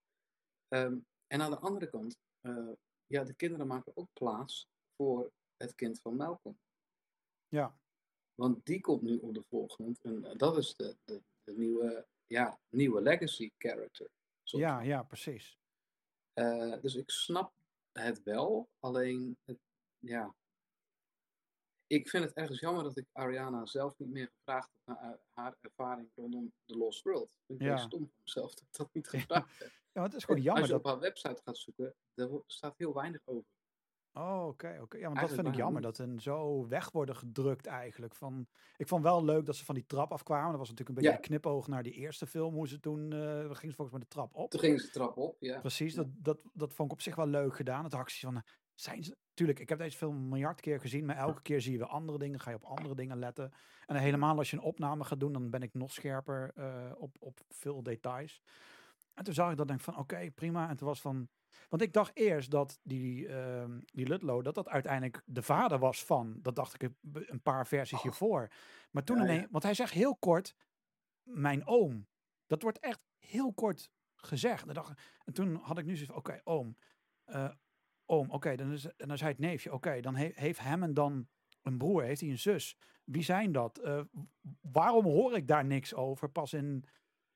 Ehm, 0.69 0.99
en 1.27 1.41
aan 1.41 1.51
de 1.51 1.59
andere 1.59 1.91
kant, 1.91 2.19
eh, 2.41 2.73
ja, 3.07 3.25
de 3.25 3.35
kinderen 3.35 3.67
maken 3.67 3.97
ook 3.97 4.09
plaats 4.13 4.69
voor 4.97 5.33
het 5.57 5.75
kind 5.75 6.01
van 6.01 6.17
Malcolm. 6.17 6.59
Ja, 7.49 7.79
Want 8.35 8.67
die 8.67 8.81
komt 8.81 9.03
nu 9.03 9.19
op 9.19 9.35
de 9.35 9.43
voorgrond. 9.43 10.01
En 10.01 10.25
eh, 10.25 10.37
dat 10.37 10.57
is 10.57 10.75
de, 10.77 10.97
de, 11.05 11.23
de 11.45 11.53
nieuwe, 11.53 12.07
ja, 12.27 12.59
nieuwe 12.69 13.03
legacy 13.03 13.51
character. 13.59 14.09
ja, 14.43 14.81
ja, 14.81 15.03
precies. 15.03 15.59
Dus 16.81 16.95
ik 16.95 17.11
snap 17.11 17.53
het 17.93 18.23
wel. 18.23 18.69
Alleen, 18.79 19.37
het, 19.45 19.59
ja. 19.99 20.35
Ik 21.93 22.09
vind 22.09 22.25
het 22.25 22.33
ergens 22.33 22.61
jammer 22.61 22.83
dat 22.85 22.97
ik 22.97 23.07
Ariana 23.13 23.67
zelf 23.67 23.99
niet 23.99 24.11
meer 24.11 24.31
gevraagd 24.37 24.71
heb 24.85 24.97
naar 24.97 25.19
haar- 25.33 25.57
ervaring 25.61 26.11
rondom 26.15 26.53
The 26.65 26.77
Lost 26.77 27.03
World. 27.03 27.33
Ik 27.47 27.57
vind 27.57 27.61
Ja. 27.71 27.77
stom 27.77 27.99
van 28.01 28.21
mezelf 28.25 28.55
dat 28.55 28.61
ik 28.63 28.77
dat 28.77 28.89
niet 28.93 29.09
gevraagd 29.15 29.59
heb. 29.59 29.69
Ja, 29.69 30.01
want 30.01 30.07
het 30.13 30.15
is 30.17 30.25
gewoon 30.25 30.37
Als 30.37 30.47
jammer 30.47 30.65
je 30.65 30.71
dat... 30.71 30.79
op 30.79 30.87
haar 30.87 30.99
website 30.99 31.41
gaat 31.45 31.57
zoeken, 31.59 31.95
daar 32.15 32.29
staat 32.47 32.75
heel 32.77 32.95
weinig 32.95 33.21
over. 33.25 33.51
Oh, 34.13 34.47
oké, 34.47 34.79
oké. 34.83 34.97
Ja, 34.99 35.07
want 35.09 35.21
dat 35.21 35.33
vind 35.33 35.47
ik 35.47 35.55
jammer, 35.55 35.83
dat 35.83 35.97
hun 35.97 36.21
zo 36.21 36.69
weg 36.69 36.91
worden 36.91 37.17
gedrukt 37.17 37.67
eigenlijk. 37.67 38.15
Van, 38.15 38.47
ik 38.77 38.89
vond 38.89 39.03
wel 39.03 39.25
leuk 39.25 39.47
dat 39.47 39.57
ze 39.57 39.65
van 39.65 39.75
die 39.75 39.87
trap 39.87 40.13
afkwamen. 40.13 40.51
Dat 40.51 40.59
was 40.59 40.69
natuurlijk 40.71 40.89
een 40.89 41.05
beetje 41.05 41.11
Ja. 41.11 41.17
een 41.17 41.29
knipoog 41.29 41.67
naar 41.67 41.83
die 41.83 41.93
eerste 41.93 42.27
film, 42.27 42.55
hoe 42.55 42.69
ze 42.69 42.81
toen, 42.81 43.13
eh 43.13 43.19
gingen 43.39 43.51
ze 43.51 43.75
volgens 43.75 43.91
mij 43.91 44.01
de 44.01 44.07
trap 44.07 44.35
op. 44.35 44.51
Toen 44.51 44.61
gingen 44.61 44.79
ze 44.79 44.87
de 44.87 44.93
trap 44.93 45.17
op, 45.17 45.37
ja. 45.41 45.61
Precies, 45.61 45.95
Ja. 45.95 46.03
dat, 46.03 46.11
dat, 46.15 46.39
dat 46.53 46.73
vond 46.75 46.89
ik 46.89 46.95
op 46.95 47.03
zich 47.03 47.15
wel 47.15 47.27
leuk 47.27 47.57
gedaan. 47.57 47.85
Het 47.85 47.95
actie 47.95 48.21
van, 48.29 48.43
zijn 48.83 49.05
ze... 49.05 49.17
Tuurlijk, 49.35 49.59
ik 49.59 49.69
heb 49.69 49.79
deze 49.79 49.97
film 49.97 50.17
een 50.17 50.29
miljard 50.29 50.61
keer 50.61 50.81
gezien, 50.81 51.05
maar 51.05 51.17
elke 51.17 51.43
keer 51.43 51.61
zie 51.61 51.73
je 51.73 51.79
weer 51.79 51.87
andere 51.87 52.19
dingen, 52.19 52.41
ga 52.41 52.51
je 52.51 52.57
op 52.57 52.65
andere 52.65 52.95
dingen 52.95 53.19
letten. 53.19 53.53
En 53.87 53.97
helemaal 53.97 54.37
als 54.39 54.51
je 54.51 54.57
een 54.57 54.63
opname 54.63 55.05
gaat 55.05 55.21
doen, 55.21 55.33
dan 55.33 55.51
ben 55.51 55.63
ik 55.63 55.75
nog 55.75 55.93
scherper 55.93 56.51
eh, 56.55 56.93
op, 56.97 57.17
op 57.21 57.41
veel 57.49 57.83
details. 57.83 58.43
En 59.15 59.25
toen 59.25 59.35
zag 59.35 59.51
ik 59.51 59.57
dat 59.57 59.67
denk 59.67 59.79
ik 59.79 59.85
van 59.85 59.97
oké, 59.99 60.31
prima. 60.31 60.69
En 60.69 60.77
toen 60.77 60.89
was 60.89 61.01
van. 61.01 61.29
Want 61.69 61.83
ik 61.83 61.93
dacht 61.93 62.17
eerst 62.17 62.51
dat 62.51 62.79
die, 62.83 63.29
ehm, 63.29 63.81
die 63.85 64.07
Ludlow, 64.09 64.45
dat 64.45 64.55
dat 64.55 64.69
uiteindelijk 64.69 65.23
de 65.27 65.43
vader 65.43 65.79
was 65.79 66.05
van. 66.05 66.39
Dat 66.43 66.57
dacht 66.57 66.83
ik 66.83 66.91
een- 67.13 67.43
paar 67.43 67.67
versies 67.67 67.97
Oh. 67.99 68.03
hiervoor. 68.03 68.49
Maar 68.91 69.05
toen 69.05 69.17
Ja, 69.17 69.23
ineens, 69.23 69.47
want 69.51 69.65
hij 69.65 69.75
zegt 69.75 69.93
heel 69.93 70.17
kort, 70.17 70.55
mijn 71.23 71.67
oom. 71.67 72.07
Dat 72.47 72.63
wordt 72.63 72.79
echt 72.79 73.01
heel 73.19 73.53
kort 73.53 73.91
gezegd. 74.17 74.67
En, 74.69 74.75
dacht, 74.75 75.01
en 75.25 75.33
toen 75.33 75.55
had 75.55 75.79
ik 75.79 75.85
nu 75.85 75.93
zoiets 75.97 76.13
van, 76.13 76.17
oké, 76.17 76.41
oom. 76.45 76.77
eh, 77.25 77.51
oom, 78.07 78.31
oké, 78.31 78.57
dan, 78.57 78.73
is, 78.73 78.87
en 78.97 79.09
dan 79.09 79.19
zei 79.19 79.31
het 79.31 79.39
neefje, 79.41 79.73
oké, 79.73 80.01
dan 80.01 80.17
he- 80.17 80.33
heeft 80.35 80.59
Hammond 80.59 80.97
dan 80.97 81.29
een 81.63 81.79
broer, 81.79 82.03
heeft 82.03 82.21
hij 82.21 82.31
een 82.31 82.39
zus? 82.39 82.77
Wie 83.05 83.23
zijn 83.23 83.53
dat? 83.53 83.79
Eh, 83.79 84.01
waarom 84.61 85.05
hoor 85.05 85.37
ik 85.37 85.49
daar 85.49 85.65
niks 85.65 85.95
over? 85.95 86.29
Pas 86.29 86.53
in 86.53 86.85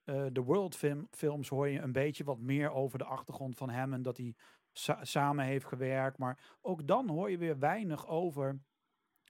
eh, 0.04 0.26
de 0.32 0.42
World 0.42 0.76
film, 0.76 1.06
films 1.10 1.48
hoor 1.48 1.68
je 1.68 1.80
een 1.80 1.92
beetje 1.92 2.24
wat 2.24 2.38
meer 2.38 2.70
over 2.70 2.98
de 2.98 3.04
achtergrond 3.04 3.56
van 3.56 3.68
Hammond, 3.68 4.04
dat 4.04 4.16
hij 4.16 4.34
sa- 4.72 5.04
samen 5.04 5.44
heeft 5.44 5.66
gewerkt. 5.66 6.18
Maar 6.18 6.56
ook 6.60 6.86
dan 6.86 7.08
hoor 7.08 7.30
je 7.30 7.38
weer 7.38 7.58
weinig 7.58 8.06
over 8.06 8.60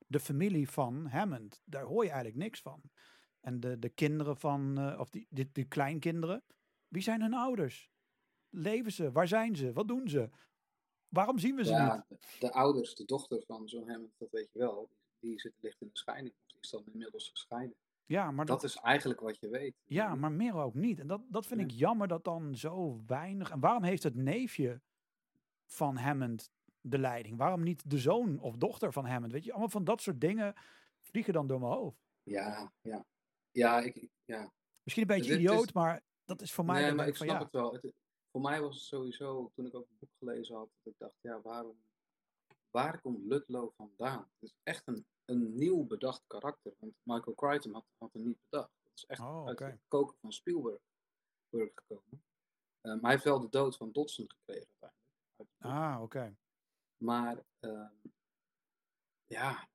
de 0.06 0.20
familie 0.20 0.70
van 0.70 1.06
Hammond. 1.06 1.62
Daar 1.64 1.84
hoor 1.84 2.04
je 2.04 2.10
eigenlijk 2.10 2.38
niks 2.38 2.60
van. 2.60 2.80
En 3.40 3.60
de, 3.60 3.78
de 3.78 3.88
kinderen 3.88 4.36
van, 4.36 4.78
eh, 4.78 5.00
of 5.00 5.10
die, 5.10 5.26
die 5.52 5.64
kleinkinderen, 5.64 6.44
wie 6.88 7.02
zijn 7.02 7.20
hun 7.20 7.34
ouders? 7.34 7.90
Leven 8.50 8.92
ze? 8.92 9.12
Waar 9.12 9.28
zijn 9.28 9.56
ze? 9.56 9.72
Wat 9.72 9.88
doen 9.88 10.08
ze? 10.08 10.30
Waarom 11.08 11.38
zien 11.38 11.56
we 11.56 11.64
ze 11.64 11.72
niet? 11.74 12.20
De, 12.20 12.26
de 12.46 12.52
ouders, 12.52 12.94
de 12.94 13.04
dochter 13.04 13.42
van 13.46 13.68
zo'n 13.68 13.88
Hammond, 13.90 14.12
dat 14.18 14.30
weet 14.30 14.48
je 14.52 14.58
wel, 14.58 14.90
die 15.18 15.40
zit 15.40 15.52
ligt 15.60 15.80
in 15.80 15.88
de 15.92 15.98
scheiding. 15.98 16.34
Die 16.46 16.56
is 16.60 16.70
dan 16.70 16.84
inmiddels 16.92 17.28
gescheiden. 17.28 17.76
Ja, 18.06 18.30
maar 18.30 18.46
dat, 18.46 18.60
Dat 18.60 18.70
is 18.70 18.76
eigenlijk 18.76 19.20
wat 19.20 19.40
je 19.40 19.48
weet. 19.48 19.74
ja, 19.84 20.14
maar 20.14 20.32
meer 20.32 20.54
ook 20.54 20.74
niet. 20.74 20.98
En 21.00 21.06
dat, 21.06 21.20
dat 21.28 21.46
vind 21.46 21.60
Ja. 21.60 21.66
ik 21.66 21.72
jammer 21.72 22.08
dat 22.08 22.24
dan 22.24 22.54
zo 22.56 23.02
weinig. 23.06 23.50
En 23.50 23.60
waarom 23.60 23.82
heeft 23.82 24.02
het 24.02 24.14
neefje 24.14 24.80
van 25.66 25.96
Hammond 25.96 26.50
de 26.80 26.98
leiding? 26.98 27.36
Waarom 27.38 27.62
niet 27.62 27.90
de 27.90 27.98
zoon 27.98 28.38
of 28.40 28.56
dochter 28.56 28.92
van 28.92 29.06
Hammond? 29.06 29.32
Weet 29.32 29.44
je, 29.44 29.50
allemaal 29.50 29.68
van 29.68 29.84
dat 29.84 30.00
soort 30.02 30.20
dingen 30.20 30.54
vliegen 31.00 31.32
dan 31.32 31.46
door 31.46 31.60
mijn 31.60 31.72
hoofd. 31.72 31.98
Ja, 32.22 32.72
ja. 32.82 33.04
Ja, 33.50 33.80
ik, 33.80 34.08
ja. 34.24 34.52
Misschien 34.82 35.10
een 35.10 35.16
beetje 35.16 35.32
is- 35.32 35.36
idioot, 35.38 35.72
maar 35.72 36.02
dat 36.24 36.40
is 36.42 36.52
voor 36.52 36.64
mij. 36.64 36.82
nee, 36.82 36.92
maar 36.94 37.06
ik 37.08 37.16
van, 37.16 37.26
snap 37.26 37.38
ja, 37.38 37.44
het 37.44 37.52
wel. 37.52 37.72
Het, 37.72 37.92
voor 38.36 38.44
mij 38.44 38.60
was 38.60 38.74
het 38.74 38.84
sowieso, 38.84 39.50
toen 39.54 39.66
ik 39.66 39.74
ook 39.74 39.88
het 39.88 39.98
boek 39.98 40.10
gelezen 40.18 40.56
had, 40.56 40.68
dat 40.82 40.92
ik 40.92 40.98
dacht, 40.98 41.14
ja, 41.20 41.40
waarom, 41.40 41.76
waar 42.70 43.00
komt 43.00 43.24
Ludlow 43.24 43.72
vandaan? 43.76 44.18
Het 44.18 44.50
is 44.50 44.56
echt 44.62 44.86
een, 44.86 45.06
een 45.24 45.54
nieuw 45.54 45.86
bedacht 45.86 46.24
karakter, 46.26 46.74
want 46.78 46.94
Michael 47.02 47.34
Crichton 47.34 47.72
had, 47.72 47.84
had 47.98 48.12
hem 48.12 48.22
niet 48.22 48.38
bedacht. 48.48 48.70
Het 48.82 48.92
is 48.94 49.04
echt 49.06 49.20
Oh, 49.20 49.46
uit 49.46 49.58
het 49.58 49.80
koken 49.88 50.16
van 50.20 50.32
Spielberg 50.32 50.80
Berg 51.48 51.70
gekomen. 51.74 52.24
Maar 52.80 52.98
hij 53.00 53.10
heeft 53.10 53.24
wel 53.24 53.40
de 53.40 53.48
dood 53.48 53.76
van 53.76 53.92
Dodson 53.92 54.30
gekregen 54.30 54.68
uiteindelijk. 54.78 55.58
Ah, 55.58 56.02
oké. 56.02 56.36
Maar, 56.96 57.44
ehm, 57.58 57.94
ja, 59.26 59.68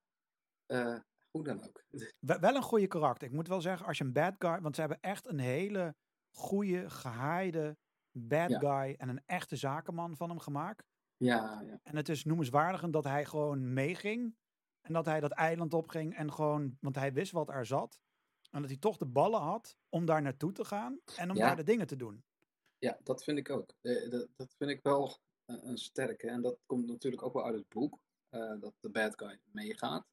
eh, 0.65 0.99
hoe 1.31 1.43
dan 1.43 1.63
ook. 1.63 1.83
Wel 2.19 2.39
wel 2.39 2.55
een 2.55 2.61
goede 2.61 2.87
karakter. 2.87 3.27
Ik 3.27 3.33
moet 3.33 3.47
wel 3.47 3.61
zeggen, 3.61 3.85
als 3.85 3.97
je 3.97 4.03
een 4.03 4.13
bad 4.13 4.35
guy... 4.37 4.61
Want 4.61 4.75
ze 4.75 4.81
hebben 4.81 5.01
echt 5.01 5.25
een 5.25 5.39
hele 5.39 5.95
goede, 6.29 6.89
gehaaide 6.89 7.77
bad 8.11 8.49
Ja. 8.49 8.59
guy... 8.59 8.95
en 8.97 9.09
een 9.09 9.21
echte 9.25 9.55
zakenman 9.55 10.15
van 10.15 10.29
hem 10.29 10.39
gemaakt. 10.39 10.93
ja, 11.17 11.61
ja. 11.61 11.79
En 11.83 11.95
het 11.95 12.09
is 12.09 12.23
noemenswaardig 12.25 12.89
dat 12.89 13.03
hij 13.03 13.25
gewoon 13.25 13.73
meeging. 13.73 14.35
En 14.81 14.93
dat 14.93 15.05
hij 15.05 15.19
dat 15.19 15.31
eiland 15.31 15.73
opging 15.73 16.15
en 16.15 16.33
gewoon... 16.33 16.77
Want 16.79 16.95
hij 16.95 17.13
wist 17.13 17.31
wat 17.31 17.49
er 17.49 17.65
zat. 17.65 17.99
En 18.51 18.61
dat 18.61 18.69
hij 18.69 18.79
toch 18.79 18.97
de 18.97 19.05
ballen 19.05 19.41
had 19.41 19.77
om 19.89 20.05
daar 20.05 20.21
naartoe 20.21 20.51
te 20.51 20.65
gaan. 20.65 20.99
En 21.15 21.29
om 21.29 21.35
Ja. 21.37 21.45
daar 21.47 21.55
de 21.55 21.63
dingen 21.63 21.87
te 21.87 21.95
doen. 21.95 22.23
Ja, 22.77 22.99
dat 23.03 23.23
vind 23.23 23.37
ik 23.37 23.49
ook. 23.49 23.73
Eh, 23.81 24.09
dat, 24.09 24.27
dat 24.35 24.53
vind 24.57 24.69
ik 24.69 24.79
wel 24.83 25.17
een, 25.45 25.67
een 25.67 25.77
sterke. 25.77 26.27
En 26.29 26.41
dat 26.41 26.57
komt 26.65 26.87
natuurlijk 26.87 27.23
ook 27.23 27.33
wel 27.33 27.45
uit 27.45 27.55
het 27.55 27.69
boek. 27.69 27.99
eh, 28.29 28.59
dat 28.59 28.73
de 28.79 28.89
bad 28.89 29.13
guy 29.17 29.39
meegaat. 29.51 30.05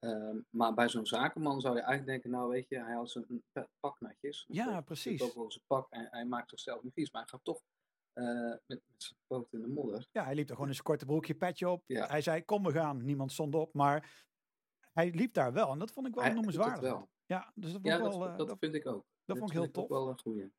Ehm, 0.00 0.36
maar 0.50 0.74
bij 0.74 0.88
zo'n 0.88 1.06
zakenman 1.06 1.60
zou 1.60 1.74
je 1.74 1.80
eigenlijk 1.80 2.10
denken, 2.12 2.30
nou 2.30 2.50
weet 2.50 2.68
je, 2.68 2.78
hij 2.82 2.92
houdt 2.94 3.10
zijn 3.10 3.42
pa- 3.52 3.68
pak 3.80 4.00
netjes. 4.00 4.44
Ja, 4.48 4.64
Hij 4.64 4.74
zit 4.74 4.84
precies. 4.84 5.22
ook 5.22 5.34
wel 5.34 5.50
zijn 5.50 5.64
pak 5.66 5.86
en 5.90 6.08
hij 6.10 6.24
maakt 6.24 6.50
zichzelf 6.50 6.82
niet 6.82 6.92
vies. 6.92 7.10
Maar 7.12 7.20
hij 7.22 7.30
gaat 7.30 7.44
toch 7.44 7.62
eh, 8.12 8.24
met, 8.50 8.60
met 8.66 8.80
zijn 8.96 9.18
poot 9.26 9.52
in 9.52 9.60
de 9.60 9.66
modder. 9.68 10.06
Ja, 10.12 10.24
hij 10.24 10.34
liep 10.34 10.44
er 10.48 10.52
gewoon 10.54 10.68
in 10.68 10.74
zijn 10.74 10.86
korte 10.86 11.04
broekje, 11.06 11.34
petje 11.34 11.68
op. 11.68 11.82
Ja. 11.86 12.06
Hij 12.06 12.20
zei, 12.20 12.44
kom 12.44 12.62
we 12.62 12.72
gaan. 12.72 13.04
Niemand 13.04 13.32
stond 13.32 13.54
op. 13.54 13.74
Maar 13.74 14.24
hij 14.92 15.10
liep 15.10 15.32
daar 15.34 15.52
wel. 15.52 15.70
En 15.70 15.78
dat 15.78 15.90
vond 15.92 16.06
ik 16.06 16.14
wel 16.14 16.24
Hij 16.24 16.32
noemenswaardig. 16.32 17.00
Ja, 17.26 17.52
dus 17.54 17.72
dat 17.72 17.80
vond 17.82 17.86
Ja, 17.86 17.94
ik 17.94 18.00
wel... 18.00 18.26
eh, 18.28 18.36
dat 18.36 18.48
dat- 18.48 18.58
vind 18.58 18.74
ik 18.74 18.86
ook. 18.86 19.04
dat 19.24 19.38
vond 19.38 19.50
ik 19.50 19.56
heel 19.56 19.66
ook 19.66 19.72
tof. 19.72 19.88
wel 19.88 20.08
een 20.08 20.20
goeie. 20.20 20.52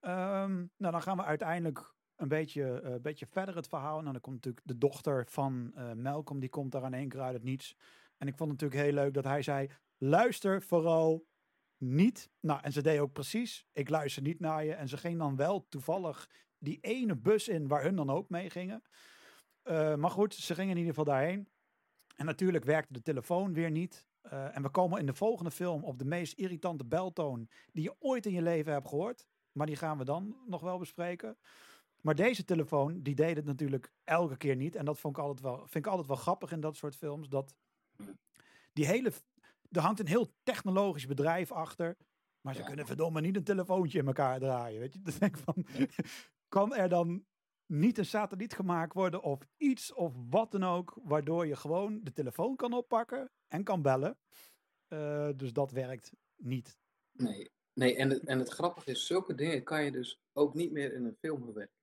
Ehm, 0.00 0.56
nou, 0.76 0.92
dan 0.92 1.02
gaan 1.02 1.16
we 1.16 1.24
uiteindelijk 1.24 1.94
een 2.16 2.28
beetje, 2.28 2.80
eh, 2.80 2.90
een 2.92 3.02
beetje 3.02 3.26
verder 3.26 3.56
het 3.56 3.68
verhaal. 3.68 4.00
Nou, 4.00 4.12
dan 4.12 4.20
komt 4.20 4.34
natuurlijk 4.34 4.66
de 4.66 4.78
dochter 4.78 5.26
van 5.28 5.72
eh 5.74 5.92
Malcolm, 5.92 6.40
die 6.40 6.48
komt 6.48 6.72
daar 6.72 6.84
in 6.84 6.94
één 6.94 7.08
keer 7.08 7.20
uit 7.20 7.34
het 7.34 7.42
niets. 7.42 7.76
En 8.18 8.26
ik 8.28 8.36
vond 8.36 8.50
het 8.50 8.60
natuurlijk 8.60 8.90
heel 8.90 9.02
leuk 9.02 9.14
dat 9.14 9.24
hij 9.24 9.42
zei, 9.42 9.70
luister 9.96 10.62
vooral 10.62 11.26
niet. 11.76 12.30
Nou, 12.40 12.60
en 12.62 12.72
ze 12.72 12.82
deed 12.82 12.98
ook 12.98 13.12
precies, 13.12 13.66
ik 13.72 13.88
luister 13.88 14.22
niet 14.22 14.40
naar 14.40 14.64
je. 14.64 14.74
En 14.74 14.88
ze 14.88 14.96
ging 14.96 15.18
dan 15.18 15.36
wel 15.36 15.66
toevallig 15.68 16.30
die 16.58 16.78
ene 16.80 17.16
bus 17.16 17.48
in 17.48 17.68
waar 17.68 17.82
hun 17.82 17.96
dan 17.96 18.10
ook 18.10 18.28
mee 18.28 18.50
gingen. 18.50 18.82
Eh, 19.62 19.94
maar 19.94 20.10
goed, 20.10 20.34
ze 20.34 20.54
gingen 20.54 20.70
in 20.70 20.76
ieder 20.76 20.94
geval 20.94 21.14
daarheen. 21.14 21.48
En 22.16 22.26
natuurlijk 22.26 22.64
werkte 22.64 22.92
de 22.92 23.02
telefoon 23.02 23.52
weer 23.52 23.70
niet. 23.70 24.06
Eh, 24.20 24.56
en 24.56 24.62
we 24.62 24.70
komen 24.70 25.00
in 25.00 25.06
de 25.06 25.14
volgende 25.14 25.50
film 25.50 25.84
op 25.84 25.98
de 25.98 26.04
meest 26.04 26.32
irritante 26.32 26.84
beltoon 26.84 27.48
die 27.72 27.82
je 27.82 27.94
ooit 27.98 28.26
in 28.26 28.32
je 28.32 28.42
leven 28.42 28.72
hebt 28.72 28.88
gehoord. 28.88 29.26
Maar 29.52 29.66
die 29.66 29.76
gaan 29.76 29.98
we 29.98 30.04
dan 30.04 30.36
nog 30.46 30.60
wel 30.60 30.78
bespreken. 30.78 31.38
Maar 32.00 32.14
deze 32.14 32.44
telefoon, 32.44 33.02
die 33.02 33.14
deed 33.14 33.36
het 33.36 33.44
natuurlijk 33.44 33.92
elke 34.04 34.36
keer 34.36 34.56
niet. 34.56 34.76
En 34.76 34.84
dat 34.84 34.98
vond 34.98 35.16
ik 35.16 35.22
altijd 35.22 35.40
wel, 35.40 35.56
vind 35.56 35.84
ik 35.84 35.86
altijd 35.86 36.08
wel 36.08 36.16
grappig 36.16 36.52
in 36.52 36.60
dat 36.60 36.76
soort 36.76 36.96
films. 36.96 37.28
Dat 37.28 37.54
die 38.72 38.86
hele, 38.86 39.12
er 39.70 39.80
hangt 39.80 40.00
een 40.00 40.06
heel 40.06 40.32
technologisch 40.42 41.06
bedrijf 41.06 41.52
achter. 41.52 41.96
Maar 42.40 42.54
ze 42.54 42.60
Ja. 42.60 42.66
kunnen 42.66 42.86
verdomme 42.86 43.20
niet 43.20 43.36
een 43.36 43.44
telefoontje 43.44 43.98
in 43.98 44.06
elkaar 44.06 44.38
draaien. 44.38 44.80
Weet 44.80 44.92
je, 44.92 45.00
dan 45.02 45.14
denk 45.18 45.36
ik 45.36 45.42
van, 45.44 45.66
kan 46.48 46.74
er 46.74 46.88
dan 46.88 47.26
niet 47.66 47.98
een 47.98 48.06
satelliet 48.06 48.54
gemaakt 48.54 48.92
worden 48.94 49.22
of 49.22 49.40
iets 49.56 49.92
of 49.92 50.14
wat 50.30 50.50
dan 50.50 50.64
ook, 50.64 50.98
waardoor 51.02 51.46
je 51.46 51.56
gewoon 51.56 52.00
de 52.02 52.12
telefoon 52.12 52.56
kan 52.56 52.72
oppakken 52.72 53.30
en 53.48 53.64
kan 53.64 53.82
bellen. 53.82 54.18
Eh, 54.88 55.30
dus 55.36 55.52
dat 55.52 55.70
werkt 55.70 56.12
niet. 56.36 56.78
Nee, 57.12 57.50
nee 57.72 57.96
en, 57.96 58.10
het, 58.10 58.24
en 58.24 58.38
het 58.38 58.48
grappige 58.48 58.90
is, 58.90 59.06
zulke 59.06 59.34
dingen 59.34 59.62
kan 59.64 59.84
je 59.84 59.90
dus 59.92 60.20
ook 60.32 60.54
niet 60.54 60.72
meer 60.72 60.92
in 60.92 61.04
een 61.04 61.16
film 61.20 61.44
verwerken. 61.44 61.76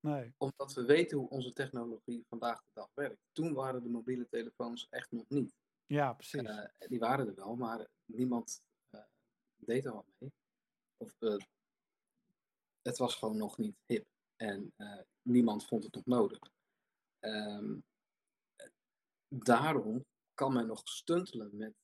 Nee. 0.00 0.34
Omdat 0.38 0.74
we 0.74 0.84
weten 0.84 1.18
hoe 1.18 1.28
onze 1.28 1.52
technologie 1.52 2.24
vandaag 2.28 2.58
de 2.58 2.70
dag 2.72 2.88
werkt. 2.94 3.18
Toen 3.32 3.52
waren 3.52 3.82
de 3.82 3.88
mobiele 3.88 4.28
telefoons 4.28 4.86
echt 4.90 5.10
nog 5.10 5.24
niet. 5.28 5.54
Ja, 5.92 6.12
precies. 6.12 6.42
Eh, 6.42 6.64
die 6.88 6.98
waren 6.98 7.26
er 7.28 7.34
wel, 7.34 7.56
maar 7.56 7.86
niemand 8.04 8.62
eh, 8.90 9.00
deed 9.56 9.84
er 9.84 9.92
wat 9.92 10.06
mee. 10.18 10.32
Of 10.96 11.14
eh, 11.18 11.36
het 12.82 12.98
was 12.98 13.14
gewoon 13.14 13.36
nog 13.36 13.58
niet 13.58 13.76
hip. 13.86 14.06
En 14.36 14.74
niemand 15.22 15.66
vond 15.66 15.84
het 15.84 15.94
nog 15.94 16.04
nodig. 16.06 16.38
Ehm, 17.18 17.78
daarom 19.28 20.04
kan 20.34 20.52
men 20.52 20.66
nog 20.66 20.80
stuntelen 20.84 21.56
met 21.56 21.74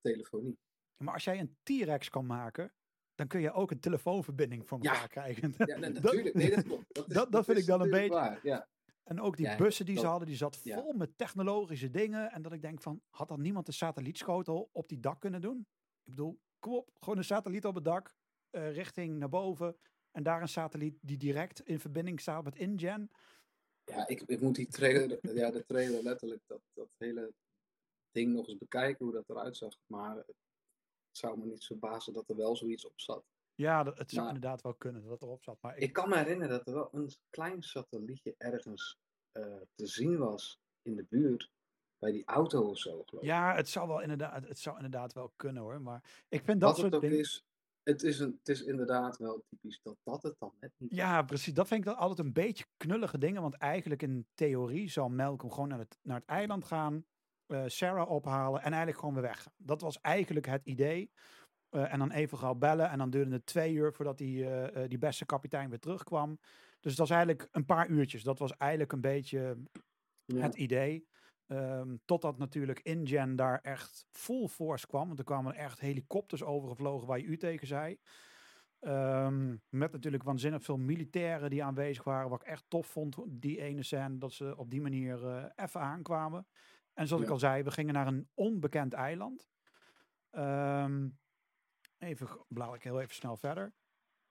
telefonie. 0.00 0.58
maar 0.96 1.14
als 1.14 1.24
jij 1.24 1.40
een 1.40 1.56
T-Rex 1.62 2.08
kan 2.08 2.26
maken, 2.26 2.72
dan 3.14 3.26
kun 3.26 3.40
je 3.40 3.52
ook 3.52 3.70
een 3.70 3.80
telefoonverbinding 3.80 4.68
voor 4.68 4.78
Ja. 4.82 4.92
elkaar 4.92 5.08
krijgen. 5.08 5.54
Ja, 5.56 5.64
nee, 5.78 5.90
natuurlijk. 5.90 6.34
Nee, 6.34 6.54
dat 6.54 6.64
klopt. 6.64 6.94
Dat, 6.94 7.08
is- 7.08 7.14
dat- 7.14 7.32
dat 7.32 7.44
vind 7.44 7.58
ik 7.58 7.66
dan 7.66 7.80
een 7.80 7.90
beetje- 7.90 8.14
waar, 8.14 8.40
Ja. 8.42 8.68
En 9.04 9.20
ook 9.20 9.36
die 9.36 9.46
Ja, 9.46 9.56
bussen 9.56 9.86
die 9.86 9.98
ze 9.98 10.06
hadden, 10.06 10.28
die 10.28 10.36
zat 10.36 10.60
ja. 10.62 10.82
vol 10.82 10.92
met 10.92 11.18
technologische 11.18 11.90
dingen. 11.90 12.30
En 12.30 12.42
dat 12.42 12.52
ik 12.52 12.62
denk 12.62 12.82
van, 12.82 13.02
had 13.10 13.28
dan 13.28 13.40
niemand 13.40 13.68
een 13.68 13.74
satellietschotel 13.74 14.68
op 14.72 14.88
die 14.88 15.00
dak 15.00 15.20
kunnen 15.20 15.40
doen? 15.40 15.58
Ik 16.04 16.14
bedoel, 16.14 16.40
kom 16.58 16.74
op, 16.74 16.90
gewoon 17.00 17.18
een 17.18 17.24
satelliet 17.24 17.66
op 17.66 17.74
het 17.74 17.84
dak, 17.84 18.14
eh, 18.50 18.72
richting 18.72 19.18
naar 19.18 19.28
boven. 19.28 19.76
En 20.10 20.22
daar 20.22 20.42
een 20.42 20.48
satelliet 20.48 20.98
die 21.00 21.16
direct 21.16 21.60
in 21.60 21.80
verbinding 21.80 22.20
staat 22.20 22.44
met 22.44 22.56
InGen. 22.56 23.10
Ja, 23.84 24.08
ik, 24.08 24.22
ik 24.22 24.40
moet 24.40 24.54
die 24.54 24.66
trailer, 24.66 25.34
ja, 25.34 25.50
de 25.50 25.64
trailer 25.64 26.02
letterlijk, 26.02 26.42
dat, 26.46 26.60
dat 26.72 26.88
hele 26.96 27.34
ding 28.10 28.32
nog 28.32 28.48
eens 28.48 28.58
bekijken 28.58 29.04
hoe 29.04 29.14
dat 29.14 29.28
eruit 29.28 29.56
zag. 29.56 29.78
Maar 29.86 30.16
het 30.16 30.36
zou 31.10 31.38
me 31.38 31.44
niet 31.44 31.64
verbazen 31.64 32.12
dat 32.12 32.28
er 32.28 32.36
wel 32.36 32.56
zoiets 32.56 32.86
op 32.86 33.00
zat. 33.00 33.24
Ja, 33.54 33.84
het 33.84 34.10
zou 34.10 34.24
Maar- 34.26 34.34
inderdaad 34.34 34.62
wel 34.62 34.74
kunnen 34.74 35.02
dat 35.02 35.10
het 35.10 35.22
erop 35.22 35.42
zat. 35.42 35.58
Maar 35.60 35.76
ik, 35.76 35.82
Ik 35.82 35.92
kan 35.92 36.08
me 36.08 36.16
herinneren 36.16 36.56
dat 36.58 36.66
er 36.66 36.74
wel 36.74 36.88
een 36.92 37.10
klein 37.30 37.62
satellietje 37.62 38.34
ergens 38.38 38.98
eh, 39.32 39.44
te 39.74 39.86
zien 39.86 40.18
was 40.18 40.58
in 40.82 40.96
de 40.96 41.06
buurt. 41.08 41.50
Bij 41.98 42.12
die 42.12 42.24
auto 42.24 42.68
of 42.70 42.78
zo, 42.78 42.90
geloof 43.06 43.22
ik. 43.22 43.28
ja, 43.28 43.54
het 43.54 43.68
zou 43.68 43.88
wel 43.88 44.00
inderdaad, 44.00 44.48
het 44.48 44.58
zou 44.58 44.76
inderdaad 44.76 45.12
wel 45.12 45.32
kunnen 45.36 45.62
hoor. 45.62 45.80
Maar 45.82 46.24
ik 46.28 46.44
vind 46.44 46.60
dat 46.60 46.68
Wat 46.70 46.78
soort 46.78 46.92
het 46.92 46.94
ook 46.94 47.08
dingen. 47.08 47.18
is, 47.18 47.44
het 47.82 48.02
is, 48.02 48.18
een, 48.18 48.36
het 48.38 48.48
is 48.48 48.62
inderdaad 48.62 49.16
wel 49.16 49.44
typisch 49.48 49.80
dat 49.82 49.96
dat 50.02 50.22
het 50.22 50.34
dan 50.38 50.52
net 50.60 50.72
niet 50.76 50.94
Ja, 50.94 51.22
precies. 51.22 51.54
Dat 51.54 51.68
vind 51.68 51.80
ik 51.80 51.86
dan 51.86 51.96
altijd 51.96 52.26
een 52.26 52.32
beetje 52.32 52.64
knullige 52.76 53.18
dingen. 53.18 53.42
Want 53.42 53.54
eigenlijk 53.54 54.02
in 54.02 54.26
theorie 54.34 54.90
zou 54.90 55.10
Malcolm 55.10 55.52
gewoon 55.52 55.68
naar 55.68 55.78
het, 55.78 55.98
naar 56.02 56.16
het 56.18 56.28
eiland 56.28 56.64
gaan. 56.64 57.04
eh, 57.46 57.62
Sarah 57.66 58.10
ophalen 58.10 58.60
en 58.60 58.66
eigenlijk 58.68 58.98
gewoon 58.98 59.14
weer 59.14 59.22
weg. 59.22 59.48
Dat 59.56 59.80
was 59.80 60.00
eigenlijk 60.00 60.46
het 60.46 60.64
idee. 60.64 61.10
Eh, 61.74 61.92
en 61.92 61.98
dan 61.98 62.10
even 62.10 62.38
gauw 62.38 62.54
bellen. 62.54 62.90
En 62.90 62.98
dan 62.98 63.10
duurde 63.10 63.30
het 63.32 63.46
twee 63.46 63.72
uur 63.72 63.92
voordat 63.92 64.18
die, 64.18 64.44
eh, 64.44 64.82
eh, 64.82 64.88
die 64.88 64.98
beste 64.98 65.26
kapitein 65.26 65.68
weer 65.68 65.78
terugkwam. 65.78 66.38
Dus 66.80 66.96
dat 66.96 67.08
was 67.08 67.10
eigenlijk 67.10 67.48
een 67.50 67.64
paar 67.64 67.88
uurtjes. 67.88 68.22
Dat 68.22 68.38
was 68.38 68.56
eigenlijk 68.56 68.92
een 68.92 69.00
beetje 69.00 69.56
Ja. 70.24 70.40
het 70.40 70.54
idee. 70.54 71.08
Ehm, 71.46 71.96
totdat 72.04 72.38
natuurlijk 72.38 72.80
InGen 72.80 73.36
daar 73.36 73.58
echt 73.60 74.06
full 74.10 74.48
force 74.48 74.86
kwam. 74.86 75.06
Want 75.06 75.18
er 75.18 75.24
kwamen 75.24 75.54
echt 75.54 75.80
helikopters 75.80 76.42
overgevlogen 76.42 77.06
waar 77.06 77.18
je 77.18 77.24
u 77.24 77.36
tegen 77.36 77.66
zei. 77.66 77.98
Ehm, 78.80 79.56
met 79.68 79.92
natuurlijk 79.92 80.22
waanzinnig 80.22 80.62
veel 80.62 80.78
militairen 80.78 81.50
die 81.50 81.64
aanwezig 81.64 82.04
waren. 82.04 82.30
Wat 82.30 82.42
ik 82.42 82.48
echt 82.48 82.64
tof 82.68 82.86
vond, 82.86 83.16
die 83.28 83.60
ene 83.60 83.82
scène, 83.82 84.18
dat 84.18 84.32
ze 84.32 84.56
op 84.56 84.70
die 84.70 84.80
manier 84.80 85.52
even 85.56 85.80
aankwamen. 85.80 86.46
En 86.92 87.06
zoals 87.06 87.22
ik 87.22 87.28
al 87.28 87.38
zei, 87.38 87.62
we 87.62 87.70
gingen 87.70 87.94
naar 87.94 88.06
een 88.06 88.28
onbekend 88.34 88.92
eiland. 88.92 89.48
Ehm, 90.30 91.08
even 91.98 92.28
blader 92.48 92.74
ik 92.74 92.82
heel 92.82 93.00
even 93.00 93.14
snel 93.14 93.36
verder. 93.36 93.74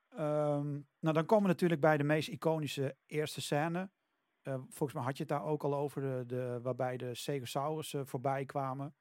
Ehm, 0.10 0.72
nou, 0.99 1.14
dan 1.14 1.26
komen 1.26 1.44
we 1.44 1.52
natuurlijk 1.52 1.81
bij 1.81 1.98
de 1.98 2.03
meest 2.03 2.27
iconische 2.27 2.98
eerste 3.06 3.41
scène. 3.41 3.91
Eh, 4.41 4.53
volgens 4.53 4.94
mij 4.94 5.03
had 5.03 5.18
je 5.18 5.23
het 5.23 5.31
daar 5.31 5.44
ook 5.44 5.64
al 5.64 5.76
over, 5.76 6.02
de, 6.02 6.23
de, 6.26 6.60
waarbij 6.61 6.98
de 6.98 7.15
Stegosaurus 7.15 7.95
voorbij 8.03 8.45
kwamen. 8.45 8.95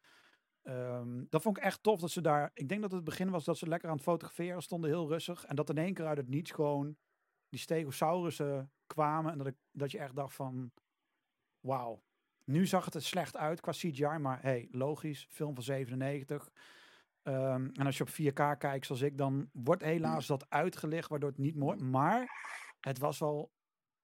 Ehm, 0.63 1.25
dat 1.29 1.43
vond 1.43 1.57
ik 1.57 1.63
echt 1.63 1.83
tof 1.83 2.01
dat 2.01 2.11
ze 2.11 2.21
daar. 2.21 2.51
Ik 2.55 2.69
denk 2.69 2.83
dat 2.83 2.93
het 2.93 3.05
begin 3.05 3.31
was 3.31 3.45
dat 3.45 3.59
ze 3.59 3.69
lekker 3.69 3.89
aan 3.89 3.95
het 3.95 4.05
fotograferen 4.05 4.63
stonden, 4.63 4.91
heel 4.91 5.09
rustig. 5.09 5.45
En 5.45 5.57
dat 5.57 5.71
in 5.71 5.79
één 5.79 5.95
keer 5.95 6.07
uit 6.07 6.17
het 6.17 6.29
niets 6.29 6.51
gewoon 6.51 6.97
die 7.49 7.61
Stegosaurussen 7.61 8.73
kwamen. 8.87 9.33
En 9.33 9.39
dat, 9.39 9.47
ik, 9.47 9.57
dat 9.71 9.91
je 9.91 9.99
echt 9.99 10.17
dacht 10.17 10.35
van. 10.35 10.73
Wauw. 11.61 12.03
Nu 12.45 12.67
zag 12.67 12.85
het 12.85 12.95
er 12.95 13.03
slecht 13.03 13.37
uit 13.37 13.61
qua 13.61 13.73
CGI, 13.73 14.19
maar 14.19 14.43
hey, 14.43 14.69
logisch. 14.71 15.27
Film 15.31 15.55
van 15.55 15.63
97. 15.63 16.51
Ehm, 17.23 17.69
en 17.73 17.87
als 17.87 17.97
je 17.97 18.03
op 18.03 18.09
4K 18.09 18.59
kijkt, 18.59 18.87
zoals 18.87 19.01
ik, 19.01 19.19
dan 19.19 19.51
wordt 19.53 19.83
helaas 19.83 20.27
dat 20.27 20.51
uitgelicht, 20.51 21.09
waardoor 21.09 21.29
het 21.29 21.39
niet 21.39 21.57
mooi. 21.57 21.83
Maar 21.83 22.31
het 22.81 22.99
was 22.99 23.19
wel 23.19 23.53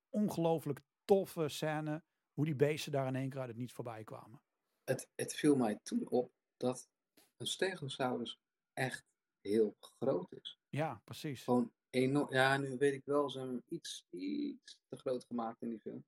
ongelooflijk 0.08 0.80
toffe 1.04 1.48
scène. 1.48 2.02
Hoe 2.32 2.44
die 2.44 2.56
beesten 2.56 2.92
daar 2.92 3.06
in 3.06 3.16
één 3.16 3.30
keer 3.30 3.40
uit 3.40 3.48
het 3.48 3.58
niets 3.58 3.72
voorbij 3.72 4.04
kwamen. 4.04 4.40
Het, 4.84 5.08
het 5.14 5.34
viel 5.34 5.56
mij 5.56 5.78
toen 5.82 6.08
op 6.08 6.32
dat 6.56 6.88
een 7.36 7.46
stegosaurus 7.46 8.38
echt 8.72 9.04
heel 9.40 9.76
groot 9.80 10.32
is. 10.32 10.58
Ja, 10.68 11.00
precies. 11.04 11.42
Gewoon 11.42 11.72
enorm. 11.90 12.32
Ja, 12.32 12.56
nu 12.56 12.76
weet 12.76 12.94
ik 12.94 13.04
wel, 13.04 13.30
ze 13.30 13.38
hebben 13.38 13.56
hem 13.56 13.78
iets, 13.78 14.06
iets 14.10 14.78
te 14.88 14.96
groot 14.96 15.24
gemaakt 15.24 15.62
in 15.62 15.68
die 15.68 15.80
film. 15.80 16.04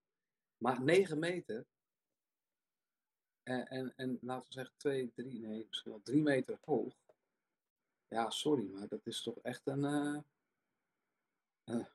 Maar 0.56 0.82
9 0.82 1.18
meter. 1.18 1.66
En, 3.50 3.68
en, 3.68 3.92
en 3.96 4.18
laten 4.20 4.46
we 4.48 4.52
zeggen 4.54 4.74
2, 4.76 5.12
3, 5.14 5.40
nee, 5.40 5.66
misschien 5.68 5.90
wel 5.90 6.02
3 6.02 6.22
meter 6.22 6.58
hoog. 6.64 6.94
Ja, 8.08 8.30
sorry, 8.30 8.64
maar 8.70 8.88
dat 8.88 9.06
is 9.06 9.22
toch 9.22 9.38
echt 9.42 9.66
een. 9.66 9.84
eh, 9.84 10.20
Dat 11.64 11.86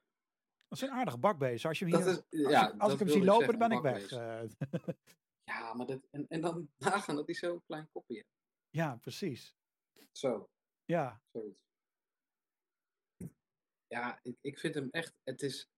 is 0.70 0.82
een 0.82 0.92
aardige 0.92 1.18
bakbeest. 1.18 1.66
Als 1.66 1.80
je 1.80 1.86
hem 1.86 1.96
hier, 1.96 2.08
is, 2.08 2.16
als, 2.16 2.26
ja, 2.30 2.68
ik, 2.68 2.72
als 2.82 2.92
dat 2.92 2.92
ik 2.92 3.00
hem 3.00 3.10
zie 3.16 3.24
lopen, 3.24 3.46
zeggen, 3.46 3.60
dan 3.60 3.70
ben 3.70 3.78
ik 3.78 4.10
weg. 4.10 4.12
Eh, 4.12 4.96
Ja, 5.44 5.74
maar 5.74 5.86
dat, 5.86 6.02
en, 6.12 6.28
en 6.28 6.42
dan 6.42 6.70
nagaan 6.78 7.16
dat 7.16 7.26
hij 7.26 7.36
zo'n 7.36 7.64
klein 7.66 7.90
kopje 7.92 8.16
heeft. 8.16 8.30
ja, 8.70 8.96
precies. 8.96 9.56
Zo, 10.12 10.50
Ja, 10.86 11.22
zoiets. 11.32 11.64
Ja, 13.88 14.20
ik, 14.24 14.38
ik 14.42 14.60
vind 14.60 14.76
hem 14.76 14.88
echt, 14.92 15.14
het 15.24 15.42
is 15.42 15.70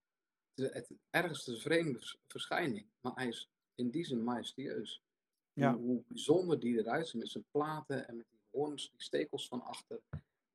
het, 0.56 0.90
een 1.12 1.60
vreemde 1.60 1.98
vers- 2.00 2.18
verschijning, 2.28 2.88
maar 3.02 3.14
hij 3.14 3.28
is 3.28 3.50
in 3.76 3.90
die 3.90 4.04
zin 4.06 4.24
majestueus. 4.24 5.02
Ja. 5.58 5.74
Hoe, 5.74 5.86
hoe 5.86 6.04
bijzonder 6.08 6.60
die 6.60 6.78
eruit 6.78 7.08
ziet 7.08 7.20
met 7.20 7.30
zijn 7.30 7.46
platen 7.52 8.08
en 8.08 8.16
met 8.16 8.26
die 8.30 8.40
hoorns, 8.52 8.90
die 8.90 9.02
stekels 9.02 9.48
van 9.48 9.62
achter. 9.62 10.02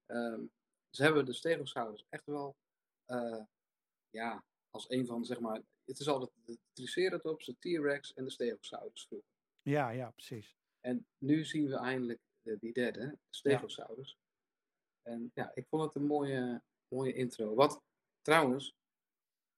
Ehm, 0.07 0.45
ze 0.91 1.03
hebben 1.03 1.25
de 1.25 1.33
stegosaurus 1.33 2.07
echt 2.09 2.27
wel, 2.27 2.57
eh, 3.05 3.45
ja, 4.11 4.45
als 4.71 4.91
een 4.91 5.07
van, 5.07 5.25
zeg 5.25 5.41
maar, 5.41 5.63
het 5.85 5.99
is 5.99 6.09
altijd 6.09 6.31
de 6.45 6.59
Triceratops, 6.73 7.47
de 7.47 7.57
T-Rex 7.59 8.15
en 8.15 8.25
de 8.25 8.31
stegosaurus 8.31 9.07
vroeger. 9.07 9.29
ja, 9.63 9.91
ja, 9.91 10.11
precies. 10.11 10.57
En 10.81 11.07
nu 11.19 11.45
zien 11.45 11.69
we 11.69 11.77
eindelijk 11.77 12.21
de, 12.43 12.59
die 12.59 12.73
derde, 12.73 13.07
de 13.07 13.19
Stegosaurus. 13.31 14.19
En 15.03 15.31
ja, 15.35 15.55
ik 15.55 15.67
vond 15.69 15.83
het 15.83 15.95
een 15.95 16.07
mooie, 16.07 16.63
mooie 16.89 17.13
intro. 17.13 17.55
Wat 17.55 17.83
trouwens, 18.21 18.75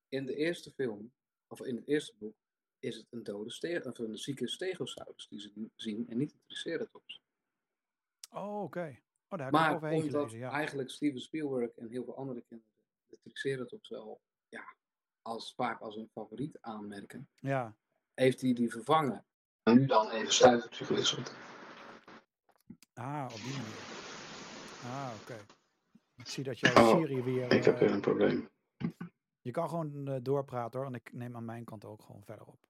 in 0.09 0.27
de 0.27 0.35
eerste 0.35 0.71
film, 0.71 1.12
of 1.47 1.61
in 1.61 1.77
het 1.77 1.87
eerste 1.87 2.15
boek, 2.19 2.37
is 2.85 2.97
het 2.97 3.06
een 3.11 3.23
dode 3.23 3.51
ste 3.51 3.81
of 3.85 3.98
een 3.98 4.19
zieke 4.19 4.48
Stegosaurus 4.48 5.28
die 5.28 5.40
ze 5.40 5.69
zien 5.77 6.09
en 6.09 6.19
niet 6.19 6.32
een 6.32 6.40
Triceratops. 6.47 7.23
Oh, 8.32 8.62
oké. 8.62 8.98
Oh, 9.28 9.39
daar 9.39 9.47
ik 9.47 9.52
Maar 9.52 9.74
overheen 9.74 10.02
omdat 10.02 10.15
gelezen, 10.15 10.39
ja. 10.39 10.51
eigenlijk 10.51 10.90
Steven 10.90 11.20
Spielberg 11.20 11.70
en 11.70 11.89
heel 11.89 12.05
veel 12.05 12.16
andere 12.16 12.40
kinderen 12.48 12.73
de 13.06 13.19
Triceratops 13.23 13.89
wel 13.89 14.20
ja, 14.48 14.74
als, 15.23 15.55
vaak 15.55 15.81
als 15.81 15.97
een 15.97 16.11
favoriet 16.12 16.59
aanmerken, 16.61 17.28
Ja, 17.35 17.77
heeft 18.15 18.40
hij 18.40 18.52
die 18.52 18.70
vervangen. 18.70 19.24
En 19.62 19.74
nu 19.74 19.86
dan 19.86 20.11
even 20.11 20.32
stuitertje 20.32 20.85
gewisseld. 20.85 21.35
ah, 22.94 23.28
op 23.32 23.40
die 23.40 23.52
manier. 23.52 24.02
Ah, 24.85 25.12
oké. 25.23 25.36
Ik 26.16 26.28
zie 26.28 26.44
dat 26.44 26.59
jouw 26.59 26.74
Oh, 26.74 26.97
Siri 26.97 27.23
weer... 27.23 27.52
Ik 27.52 27.65
heb 27.65 27.74
eh, 27.74 27.81
weer 27.81 27.90
een 27.90 28.01
probleem. 28.01 28.48
Je 29.40 29.51
kan 29.51 29.69
gewoon 29.69 30.09
eh, 30.09 30.16
doorpraten 30.23 30.78
hoor, 30.78 30.89
en 30.89 30.94
ik 30.94 31.12
neem 31.12 31.36
aan 31.36 31.44
mijn 31.44 31.65
kant 31.65 31.85
ook 31.85 32.02
gewoon 32.02 32.24
verder 32.24 32.47
op. 32.47 32.66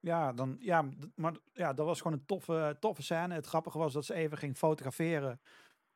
Ja, 0.00 0.32
dan, 0.32 0.56
ja, 0.60 0.84
maar 1.14 1.34
ja, 1.52 1.72
dat 1.72 1.86
was 1.86 2.00
gewoon 2.00 2.16
een 2.18 2.26
toffe, 2.26 2.76
toffe 2.80 3.02
scène. 3.02 3.34
Het 3.34 3.46
grappige 3.46 3.78
was 3.78 3.92
dat 3.92 4.04
ze 4.04 4.14
even 4.14 4.38
ging 4.38 4.56
fotograferen. 4.56 5.40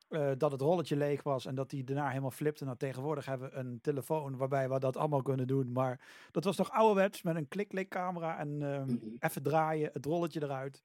eh, 0.09 0.31
dat 0.37 0.51
het 0.51 0.61
rolletje 0.61 0.95
leeg 0.95 1.23
was 1.23 1.45
en 1.45 1.55
dat 1.55 1.71
hij 1.71 1.83
daarna 1.83 2.07
helemaal 2.09 2.31
flipte. 2.31 2.65
Nou, 2.65 2.77
tegenwoordig 2.77 3.25
hebben 3.25 3.49
we 3.49 3.55
een 3.55 3.81
telefoon 3.81 4.37
waarbij 4.37 4.69
we 4.69 4.79
dat 4.79 4.97
allemaal 4.97 5.21
kunnen 5.21 5.47
doen. 5.47 5.71
Maar 5.71 6.27
dat 6.31 6.43
was 6.43 6.55
toch 6.55 6.71
ouderwets 6.71 7.21
met 7.21 7.35
een 7.35 7.47
klik-klik 7.47 7.89
camera 7.89 8.37
en 8.37 8.61
ehm, 8.61 8.89
Mhm. 8.91 8.97
even 9.19 9.43
draaien, 9.43 9.89
het 9.93 10.05
rolletje 10.05 10.43
eruit. 10.43 10.83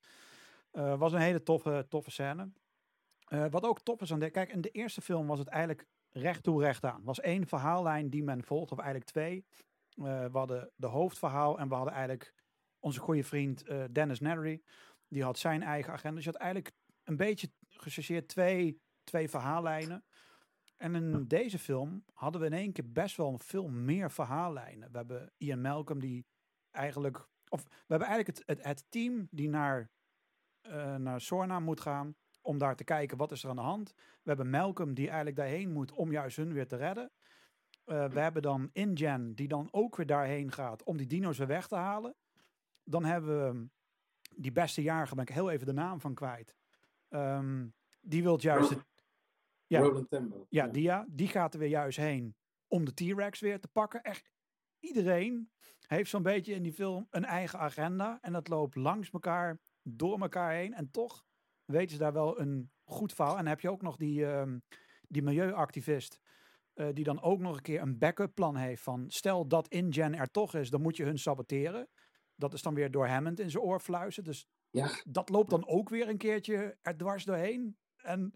Eh, 0.71 0.99
was 0.99 1.13
een 1.13 1.21
hele 1.21 1.43
toffe, 1.43 1.87
toffe 1.89 2.11
scène. 2.11 2.51
Eh, 3.25 3.45
wat 3.51 3.65
ook 3.65 3.81
tof 3.81 4.01
is 4.01 4.13
aan 4.13 4.19
de, 4.21 4.31
kijk, 4.31 4.53
in 4.53 4.61
de 4.61 4.71
eerste 4.71 5.01
film 5.01 5.27
was 5.27 5.39
het 5.39 5.49
eigenlijk 5.49 5.87
recht 6.11 6.43
toe 6.43 6.63
recht 6.63 6.85
aan. 6.85 7.03
was 7.05 7.21
één 7.21 7.47
verhaallijn 7.47 8.11
die 8.11 8.23
men 8.25 8.45
volgt, 8.45 8.73
of 8.73 8.79
eigenlijk 8.79 9.11
twee. 9.11 9.45
We 9.95 10.29
hadden 10.33 10.71
de 10.77 10.87
hoofdverhaal 10.87 11.59
en 11.59 11.69
we 11.69 11.75
hadden 11.75 11.95
eigenlijk 11.95 12.35
onze 12.81 13.01
goede 13.01 13.25
vriend 13.25 13.63
eh, 13.63 13.85
Dennis 13.93 14.21
Nedry. 14.21 14.63
Die 15.09 15.23
had 15.23 15.39
zijn 15.39 15.63
eigen 15.63 15.93
agenda. 15.93 16.17
Dus 16.17 16.25
je 16.25 16.31
had 16.31 16.41
eigenlijk 16.41 16.75
een 17.05 17.17
beetje 17.17 17.51
gechargeerd 17.69 18.29
twee, 18.29 18.81
twee 19.05 19.31
verhaallijnen. 19.31 20.05
En 20.77 20.95
in 20.95 21.27
deze 21.27 21.59
film 21.59 22.05
hadden 22.13 22.41
we 22.41 22.47
in 22.47 22.53
één 22.53 22.73
keer 22.73 22.93
best 22.93 23.17
wel 23.17 23.39
veel 23.39 23.69
meer 23.69 24.11
verhaallijnen. 24.11 24.91
We 24.91 24.97
hebben 24.97 25.33
Ian 25.37 25.61
Malcolm 25.61 26.01
die 26.01 26.27
eigenlijk... 26.71 27.29
Of 27.49 27.63
we 27.63 27.87
hebben 27.87 28.09
eigenlijk 28.09 28.39
het, 28.39 28.57
het, 28.57 28.67
het 28.67 28.85
team 28.89 29.29
die 29.31 29.49
naar, 29.49 29.91
eh, 30.61 30.97
naar 30.97 31.21
Sorna 31.21 31.61
moet 31.61 31.81
gaan 31.81 32.15
om 32.43 32.59
daar 32.59 32.77
te 32.77 32.85
kijken 32.85 33.17
wat 33.17 33.33
is 33.33 33.43
er 33.43 33.51
aan 33.51 33.57
de 33.57 33.63
hand. 33.63 33.93
We 33.97 34.29
hebben 34.29 34.51
Malcolm 34.51 34.95
die 34.95 35.07
eigenlijk 35.07 35.37
daarheen 35.37 35.73
moet 35.73 35.93
om 35.93 36.13
juist 36.13 36.37
hun 36.37 36.53
weer 36.53 36.69
te 36.69 36.77
redden. 36.77 37.11
Eh, 37.85 38.09
we 38.09 38.21
hebben 38.21 38.43
dan 38.43 38.71
InGen 38.73 39.35
die 39.35 39.49
dan 39.49 39.69
ook 39.71 39.97
weer 39.97 40.07
daarheen 40.07 40.53
gaat 40.53 40.85
om 40.85 40.97
die 40.97 41.07
dino's 41.07 41.39
weer 41.39 41.47
weg 41.47 41.67
te 41.67 41.77
halen. 41.77 42.17
Dan 42.91 43.05
hebben 43.05 43.39
we 43.39 43.49
ehm, 43.49 43.67
die 44.37 44.53
beste 44.53 44.83
jarige, 44.83 45.15
ben 45.15 45.25
ik 45.25 45.35
heel 45.35 45.51
even 45.51 45.67
de 45.67 45.73
naam 45.73 46.01
van 46.01 46.15
kwijt. 46.15 46.55
Ehm, 47.09 47.69
die 48.01 48.23
wil 48.23 48.39
juist... 48.41 48.77
Ja. 49.67 49.81
Roland 49.81 50.11
Tembo. 50.11 50.47
ja, 50.49 50.67
die, 50.69 50.83
ja, 50.83 51.07
die 51.09 51.29
gaat 51.29 51.53
er 51.55 51.61
weer 51.61 51.69
juist 51.69 51.97
heen 51.99 52.37
om 52.69 52.85
de 52.85 52.95
T-Rex 52.95 53.41
weer 53.41 53.61
te 53.61 53.69
pakken. 53.69 54.03
Echt, 54.03 54.31
iedereen 54.79 55.51
heeft 55.87 56.11
zo'n 56.11 56.23
beetje 56.23 56.55
in 56.55 56.63
die 56.63 56.73
film 56.73 57.07
een 57.11 57.25
eigen 57.25 57.59
agenda. 57.59 58.19
En 58.21 58.33
dat 58.33 58.49
loopt 58.49 58.77
langs 58.77 59.11
elkaar, 59.11 59.59
door 59.83 60.21
elkaar 60.21 60.53
heen. 60.53 60.75
En 60.75 60.91
toch 60.91 61.25
weten 61.65 61.91
ze 61.91 61.99
daar 61.99 62.13
wel 62.13 62.41
een 62.41 62.71
goed 62.85 63.13
verhaal. 63.13 63.33
En 63.33 63.39
dan 63.39 63.47
heb 63.53 63.61
je 63.61 63.71
ook 63.71 63.83
nog 63.83 63.97
die, 63.97 64.27
ehm, 64.27 64.59
die 65.09 65.23
milieuactivist. 65.23 66.21
eh, 66.75 66.89
die 66.93 67.05
dan 67.05 67.23
ook 67.23 67.41
nog 67.41 67.57
een 67.57 67.63
keer 67.63 67.81
een 67.81 67.99
backup 67.99 68.35
plan 68.35 68.57
heeft 68.57 68.83
van... 68.83 69.05
stel 69.11 69.47
dat 69.49 69.69
InGen 69.69 70.15
er 70.15 70.31
toch 70.31 70.55
is, 70.55 70.71
dan 70.71 70.83
moet 70.83 70.97
je 70.97 71.05
hun 71.05 71.19
saboteren. 71.19 71.89
Dat 72.41 72.55
is 72.55 72.63
dan 72.63 72.75
weer 72.75 72.91
door 72.91 73.07
Hammond 73.07 73.41
in 73.41 73.51
zijn 73.51 73.63
oor 73.63 73.81
fluisteren. 73.81 74.31
Dus 74.31 74.47
Ja, 74.71 74.91
dat 75.05 75.29
loopt 75.29 75.51
dan 75.51 75.67
ook 75.67 75.89
weer 75.89 76.09
een 76.09 76.19
keertje 76.19 76.79
er 76.83 76.97
dwars 76.97 77.25
doorheen. 77.25 77.77
En 77.97 78.35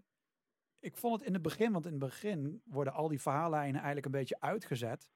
ik 0.79 0.97
vond 0.97 1.13
het 1.19 1.27
in 1.27 1.33
het 1.33 1.41
begin, 1.41 1.71
want 1.71 1.85
in 1.85 1.91
het 1.91 1.99
begin 1.99 2.61
worden 2.65 2.93
al 2.93 3.07
die 3.07 3.21
verhaallijnen 3.21 3.75
eigenlijk 3.75 4.05
een 4.05 4.11
beetje 4.11 4.39
uitgezet. 4.39 5.09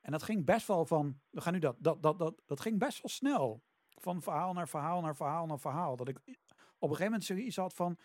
En 0.00 0.12
dat 0.12 0.22
ging 0.22 0.44
best 0.44 0.66
wel 0.66 0.86
van, 0.86 1.20
we 1.30 1.40
gaan 1.40 1.52
nu 1.52 1.58
dat, 1.58 1.76
dat, 1.78 2.02
dat, 2.02 2.18
dat, 2.18 2.42
dat 2.46 2.60
ging 2.60 2.78
best 2.78 3.02
wel 3.02 3.10
snel. 3.10 3.62
Van 3.88 4.22
verhaal 4.22 4.52
naar 4.52 4.68
verhaal 4.68 5.00
naar 5.00 5.16
verhaal 5.16 5.46
naar 5.46 5.60
verhaal. 5.60 5.96
Dat 5.96 6.08
ik 6.08 6.18
op 6.18 6.90
een 6.90 6.96
gegeven 6.96 7.04
moment 7.04 7.24
zoiets 7.24 7.56
had 7.56 7.74
van, 7.74 7.98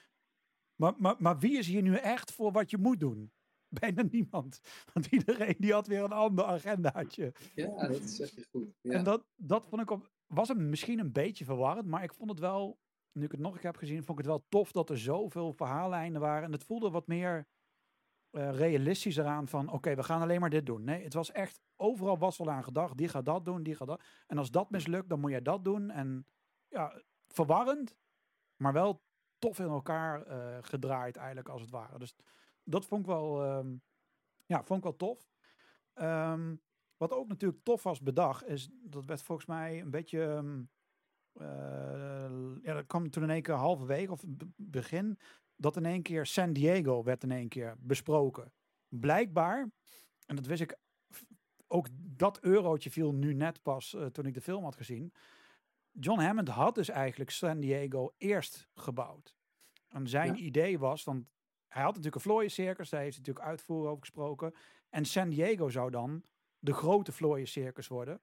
maar, 0.75 0.93
maar, 0.97 1.15
maar 1.17 1.39
wie 1.39 1.57
is 1.57 1.67
hier 1.67 1.81
nu 1.81 1.95
echt 1.95 2.31
voor 2.31 2.51
wat 2.51 2.69
je 2.69 2.77
moet 2.77 2.99
doen? 2.99 3.31
Bijna 3.79 4.01
niemand. 4.01 4.61
Want 4.93 5.05
iedereen 5.05 5.55
die 5.57 5.73
had 5.73 5.87
weer 5.87 6.03
een 6.03 6.11
ander 6.11 6.45
agendaatje. 6.45 7.33
ja, 7.55 7.87
dat 7.87 8.01
zeg 8.01 8.35
je 8.35 8.47
goed. 8.51 8.75
Ja. 8.81 8.91
En 8.91 9.03
dat, 9.03 9.25
dat 9.35 9.65
vond 9.67 9.81
ik 9.81 9.89
op, 9.89 10.11
was 10.33 10.47
hem 10.47 10.69
misschien 10.69 10.99
een 10.99 11.11
beetje 11.11 11.45
verwarrend, 11.45 11.87
maar 11.87 12.03
ik 12.03 12.13
vond 12.13 12.29
het 12.29 12.39
wel 12.39 12.79
nu 13.11 13.25
ik 13.25 13.31
het 13.31 13.39
nog 13.39 13.51
een 13.51 13.59
keer 13.59 13.69
heb 13.69 13.79
gezien, 13.79 14.03
vond 14.03 14.19
ik 14.19 14.25
het 14.25 14.33
wel 14.33 14.45
tof 14.49 14.71
dat 14.71 14.89
er 14.89 14.97
zoveel 14.97 15.53
verhaallijnen 15.53 16.21
waren. 16.21 16.43
En 16.43 16.51
het 16.51 16.63
voelde 16.63 16.89
wat 16.89 17.07
meer 17.07 17.47
eh, 18.29 18.55
realistischer 18.55 19.25
aan 19.25 19.47
van, 19.47 19.71
oké, 19.71 19.95
we 19.95 20.03
gaan 20.03 20.21
alleen 20.21 20.39
maar 20.39 20.49
dit 20.49 20.65
doen. 20.65 20.83
Nee, 20.83 21.03
het 21.03 21.13
was 21.13 21.31
echt, 21.31 21.61
overal 21.75 22.17
was 22.17 22.37
wel 22.37 22.51
aan 22.51 22.63
gedacht, 22.63 22.97
die 22.97 23.07
gaat 23.07 23.25
dat 23.25 23.45
doen, 23.45 23.63
die 23.63 23.75
gaat 23.75 23.87
dat. 23.87 24.03
En 24.27 24.37
als 24.37 24.51
dat 24.51 24.69
mislukt, 24.69 25.09
dan 25.09 25.19
moet 25.19 25.31
jij 25.31 25.41
dat 25.41 25.63
doen. 25.63 25.89
En 25.89 26.25
ja, 26.67 27.01
verwarrend, 27.27 27.95
maar 28.55 28.73
wel 28.73 29.01
tof 29.39 29.59
in 29.59 29.67
elkaar 29.67 30.23
eh, 30.23 30.57
gedraaid 30.61 31.17
eigenlijk, 31.17 31.49
als 31.49 31.61
het 31.61 31.71
ware. 31.71 31.99
Dus 31.99 32.15
dat 32.63 32.85
vond 32.85 33.01
ik 33.01 33.07
wel, 33.07 33.43
ehm, 33.43 33.75
ja, 34.45 34.63
vond 34.63 34.77
ik 34.77 34.83
wel 34.83 34.95
tof. 34.95 35.29
Ehm, 35.93 36.55
wat 37.01 37.13
ook 37.13 37.27
natuurlijk 37.27 37.63
tof 37.63 37.83
was 37.83 38.01
bedacht, 38.01 38.47
is, 38.47 38.69
dat 38.71 39.05
werd 39.05 39.21
volgens 39.21 39.47
mij 39.47 39.81
een 39.81 39.89
beetje... 39.91 40.23
ehm, 40.23 40.63
eh, 41.33 42.63
ja, 42.63 42.73
dat 42.73 42.85
kwam 42.87 43.09
toen 43.09 43.23
in 43.23 43.29
één 43.29 43.41
keer 43.41 43.55
halverwege 43.55 44.11
of 44.11 44.23
be- 44.27 44.49
begin 44.55 45.19
dat 45.55 45.75
in 45.77 45.85
één 45.85 46.01
keer 46.01 46.25
San 46.25 46.53
Diego 46.53 47.03
werd 47.03 47.23
in 47.23 47.31
één 47.31 47.47
keer 47.47 47.75
besproken. 47.79 48.53
Blijkbaar, 48.87 49.71
en 50.25 50.35
dat 50.35 50.45
wist 50.45 50.61
ik, 50.61 50.77
ook 51.67 51.87
dat 51.93 52.39
eurotje 52.41 52.91
viel 52.91 53.13
nu 53.13 53.33
net 53.33 53.61
pas 53.61 53.93
eh, 53.93 54.05
toen 54.05 54.25
ik 54.25 54.33
de 54.33 54.41
film 54.41 54.63
had 54.63 54.75
gezien. 54.75 55.13
John 55.91 56.19
Hammond 56.21 56.47
had 56.47 56.75
dus 56.75 56.89
eigenlijk 56.89 57.29
San 57.29 57.59
Diego 57.59 58.13
eerst 58.17 58.67
gebouwd. 58.75 59.35
En 59.87 60.07
zijn 60.07 60.35
Ja. 60.35 60.41
idee 60.41 60.79
was, 60.79 61.03
want 61.03 61.25
hij 61.67 61.81
had 61.81 61.89
natuurlijk 61.95 62.15
een 62.15 62.31
Flooien 62.31 62.51
Circus, 62.51 62.89
daar 62.89 63.01
heeft 63.01 63.15
hij 63.15 63.23
natuurlijk 63.25 63.45
uitvoer 63.51 63.87
over 63.87 63.99
gesproken. 63.99 64.53
En 64.89 65.05
San 65.05 65.29
Diego 65.29 65.69
zou 65.69 65.91
dan 65.91 66.23
de 66.61 66.73
grote 66.73 67.11
Flooien 67.11 67.47
Circus 67.47 67.87
worden. 67.87 68.21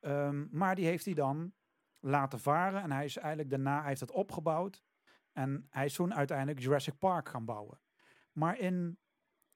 Ehm, 0.00 0.46
maar 0.50 0.74
die 0.74 0.86
heeft 0.86 1.04
hij 1.04 1.14
dan 1.14 1.54
laten 2.00 2.40
varen 2.40 2.82
en 2.82 2.92
hij 2.92 3.04
is 3.04 3.16
eigenlijk 3.16 3.50
daarna, 3.50 3.78
hij 3.78 3.88
heeft 3.88 4.00
het 4.00 4.10
opgebouwd. 4.10 4.84
En 5.32 5.66
hij 5.70 5.84
is 5.84 5.94
toen 5.94 6.14
uiteindelijk 6.14 6.58
Jurassic 6.58 6.98
Park 6.98 7.28
gaan 7.28 7.44
bouwen. 7.44 7.80
Maar 8.32 8.58
in 8.58 8.98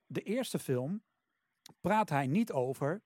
de 0.07 0.23
eerste 0.23 0.59
film 0.59 1.05
praat 1.81 2.09
hij 2.09 2.27
niet 2.27 2.53
over. 2.53 3.03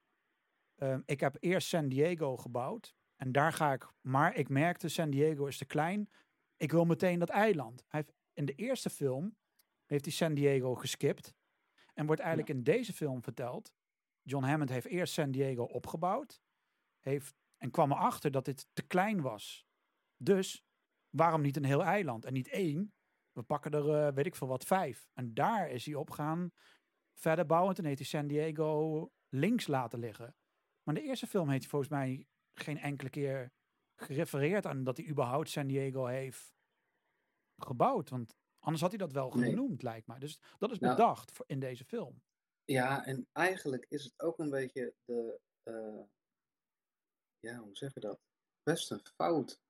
ehm, 0.74 1.00
ik 1.04 1.20
heb 1.20 1.36
eerst 1.40 1.68
San 1.68 1.88
Diego 1.88 2.36
gebouwd. 2.36 2.94
En 3.16 3.32
daar 3.32 3.52
ga 3.52 3.72
ik. 3.72 3.88
Maar 4.00 4.34
ik 4.34 4.48
merkte 4.48 4.88
San 4.88 5.10
Diego 5.10 5.46
is 5.46 5.58
te 5.58 5.64
klein. 5.64 6.10
Ik 6.56 6.70
wil 6.72 6.84
meteen 6.84 7.18
dat 7.18 7.28
eiland. 7.28 7.84
Hij 7.88 8.00
heeft, 8.00 8.12
in 8.32 8.44
de 8.44 8.54
eerste 8.54 8.90
film 8.90 9.36
heeft 9.84 10.04
hij 10.04 10.14
San 10.14 10.34
Diego 10.34 10.74
geskipt. 10.74 11.34
En 11.94 12.06
wordt 12.06 12.20
eigenlijk 12.20 12.50
in 12.50 12.62
deze 12.62 12.92
film 12.92 13.22
verteld. 13.22 13.72
John 14.24 14.44
Hammond 14.44 14.70
heeft 14.70 14.86
eerst 14.86 15.12
San 15.12 15.30
Diego 15.30 15.62
opgebouwd. 15.64 16.42
Heeft, 17.00 17.34
en 17.56 17.70
kwam 17.70 17.92
erachter 17.92 18.30
dat 18.30 18.44
dit 18.44 18.66
te 18.72 18.82
klein 18.82 19.20
was. 19.20 19.66
Dus 20.16 20.64
waarom 21.10 21.40
niet 21.40 21.56
een 21.56 21.64
heel 21.64 21.84
eiland? 21.84 22.24
En 22.24 22.32
niet 22.32 22.48
één. 22.48 22.94
We 23.32 23.42
pakken 23.42 23.72
er, 23.72 24.06
eh, 24.06 24.14
weet 24.14 24.26
ik 24.26 24.34
veel 24.36 24.46
wat, 24.48 24.64
vijf. 24.64 25.08
En 25.12 25.34
daar 25.34 25.70
is 25.70 25.86
hij 25.86 25.94
op 25.94 26.10
gaan 26.10 26.52
verder 27.14 27.46
bouwen. 27.46 27.74
Toen 27.74 27.84
heeft 27.84 27.98
hij 27.98 28.06
San 28.06 28.26
Diego 28.26 29.10
links 29.28 29.66
laten 29.66 29.98
liggen. 29.98 30.36
Maar 30.82 30.94
in 30.96 31.02
de 31.02 31.08
eerste 31.08 31.26
film 31.26 31.48
heeft 31.48 31.60
hij 31.60 31.70
volgens 31.70 31.90
mij 31.90 32.26
geen 32.54 32.78
enkele 32.78 33.10
keer 33.10 33.52
gerefereerd 33.94 34.66
aan 34.66 34.84
dat 34.84 34.96
hij 34.96 35.06
überhaupt 35.08 35.48
San 35.50 35.66
Diego 35.66 36.06
heeft 36.06 36.54
gebouwd. 37.56 38.10
Want 38.10 38.36
anders 38.58 38.82
had 38.82 38.90
hij 38.90 38.98
dat 38.98 39.12
wel 39.12 39.30
Nee. 39.32 39.50
genoemd, 39.50 39.82
lijkt 39.82 40.06
mij. 40.06 40.18
Dus 40.18 40.40
dat 40.58 40.70
is 40.70 40.78
Nou, 40.78 40.96
bedacht 40.96 41.32
voor- 41.32 41.44
in 41.48 41.58
deze 41.60 41.84
film. 41.84 42.22
Ja, 42.64 43.04
en 43.04 43.26
eigenlijk 43.32 43.86
is 43.88 44.04
het 44.04 44.20
ook 44.20 44.38
een 44.38 44.50
beetje 44.50 44.94
de, 45.04 45.40
eh, 45.62 46.02
ja, 47.38 47.58
hoe 47.58 47.76
zeg 47.76 47.94
je 47.94 48.00
dat? 48.00 48.20
Best 48.62 48.90
een 48.90 49.06
fout. 49.16 49.60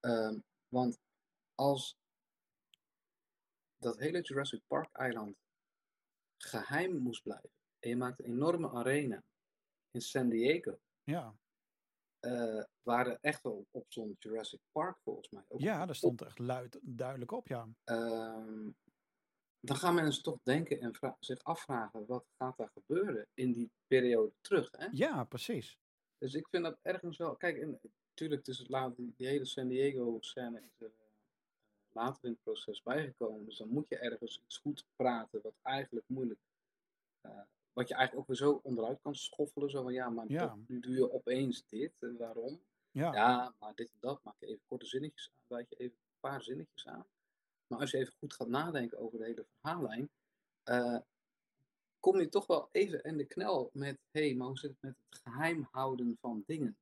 Ehm, 0.00 0.38
want 0.68 0.98
als 1.54 1.96
dat 3.76 3.98
hele 3.98 4.20
Jurassic 4.20 4.62
Park 4.66 4.88
eiland 4.92 5.36
geheim 6.36 6.96
moest 6.96 7.22
blijven, 7.22 7.50
en 7.78 7.88
je 7.88 7.96
maakt 7.96 8.18
een 8.18 8.24
enorme 8.24 8.70
arena 8.70 9.22
in 9.90 10.00
San 10.00 10.28
Diego, 10.28 10.78
Ja, 11.04 11.34
eh, 12.20 12.64
waar 12.82 13.06
er 13.06 13.18
echt 13.20 13.42
wel 13.42 13.66
op 13.70 13.84
stond 13.88 14.22
Jurassic 14.22 14.60
Park 14.72 14.98
volgens 15.02 15.30
mij. 15.30 15.44
Ook 15.48 15.60
ja 15.60 15.86
daar 15.86 15.94
stond 15.94 16.22
echt 16.22 16.38
luid, 16.38 16.78
duidelijk 16.82 17.32
op, 17.32 17.48
ja. 17.48 17.68
Ehm, 17.84 18.70
dan 19.60 19.76
gaan 19.76 19.94
mensen 19.94 20.22
toch 20.22 20.38
denken 20.42 20.80
en 20.80 21.16
zich 21.20 21.42
afvragen, 21.42 22.06
wat 22.06 22.24
gaat 22.38 22.56
daar 22.56 22.70
gebeuren 22.72 23.26
in 23.34 23.52
die 23.52 23.70
periode 23.86 24.32
terug, 24.40 24.68
hè? 24.76 24.86
Ja, 24.92 25.24
precies. 25.24 25.78
Dus 26.18 26.34
ik 26.34 26.48
vind 26.48 26.64
dat 26.64 26.78
ergens 26.82 27.16
wel. 27.16 27.36
Kijk, 27.36 27.58
en 27.58 27.78
natuurlijk, 28.12 28.46
is 28.46 28.58
het 28.58 28.68
later, 28.68 29.04
die 29.16 29.26
hele 29.26 29.44
San 29.44 29.68
Diego 29.68 30.16
scène 30.20 30.60
is 30.60 30.80
er 30.80 30.86
eh, 30.98 31.06
later 31.92 32.24
in 32.24 32.30
het 32.30 32.42
proces 32.42 32.82
bijgekomen. 32.82 33.44
Dus 33.44 33.56
dan 33.56 33.68
moet 33.68 33.88
je 33.88 33.98
ergens 33.98 34.40
iets 34.44 34.56
goed 34.58 34.84
praten, 34.96 35.40
wat 35.42 35.54
eigenlijk 35.62 36.08
moeilijk. 36.08 36.40
eh, 37.20 37.40
wat 37.72 37.88
je 37.88 37.94
eigenlijk 37.94 38.22
ook 38.30 38.38
weer 38.38 38.48
zo 38.48 38.60
onderuit 38.62 39.00
kan 39.02 39.14
schoffelen. 39.14 39.70
Zo 39.70 39.82
van 39.82 39.92
ja, 39.92 40.08
maar 40.10 40.24
Ja. 40.28 40.46
toch, 40.46 40.56
nu 40.66 40.80
doe 40.80 40.94
je 40.94 41.12
opeens 41.12 41.66
dit 41.66 41.92
en 42.02 42.16
waarom? 42.16 42.60
Ja, 42.90 43.12
Ja, 43.12 43.54
maar 43.58 43.74
dit 43.74 43.90
en 43.90 43.96
dat 44.00 44.22
maak 44.22 44.34
je 44.38 44.46
even 44.46 44.60
korte 44.68 44.86
zinnetjes 44.86 45.30
aan, 45.36 45.42
wijt 45.46 45.66
je 45.70 45.76
even 45.76 45.96
een 45.96 46.20
paar 46.20 46.42
zinnetjes 46.42 46.86
aan. 46.86 47.06
Maar 47.68 47.78
als 47.80 47.90
je 47.90 47.96
even 47.98 48.14
goed 48.18 48.32
gaat 48.34 48.48
nadenken 48.48 48.98
over 48.98 49.18
de 49.18 49.24
hele 49.24 49.46
verhaallijn, 49.60 50.10
eh, 50.62 50.98
kom 52.00 52.20
je 52.20 52.28
toch 52.28 52.46
wel 52.46 52.68
even 52.72 53.02
in 53.02 53.16
de 53.16 53.26
knel 53.26 53.70
met, 53.72 53.98
hé, 54.10 54.26
hey, 54.26 54.34
maar 54.34 54.46
hoe 54.46 54.58
zit 54.58 54.70
het 54.70 54.80
met 54.82 54.96
het 55.08 55.20
geheim 55.22 55.68
houden 55.70 56.16
van 56.20 56.42
dingen 56.46 56.78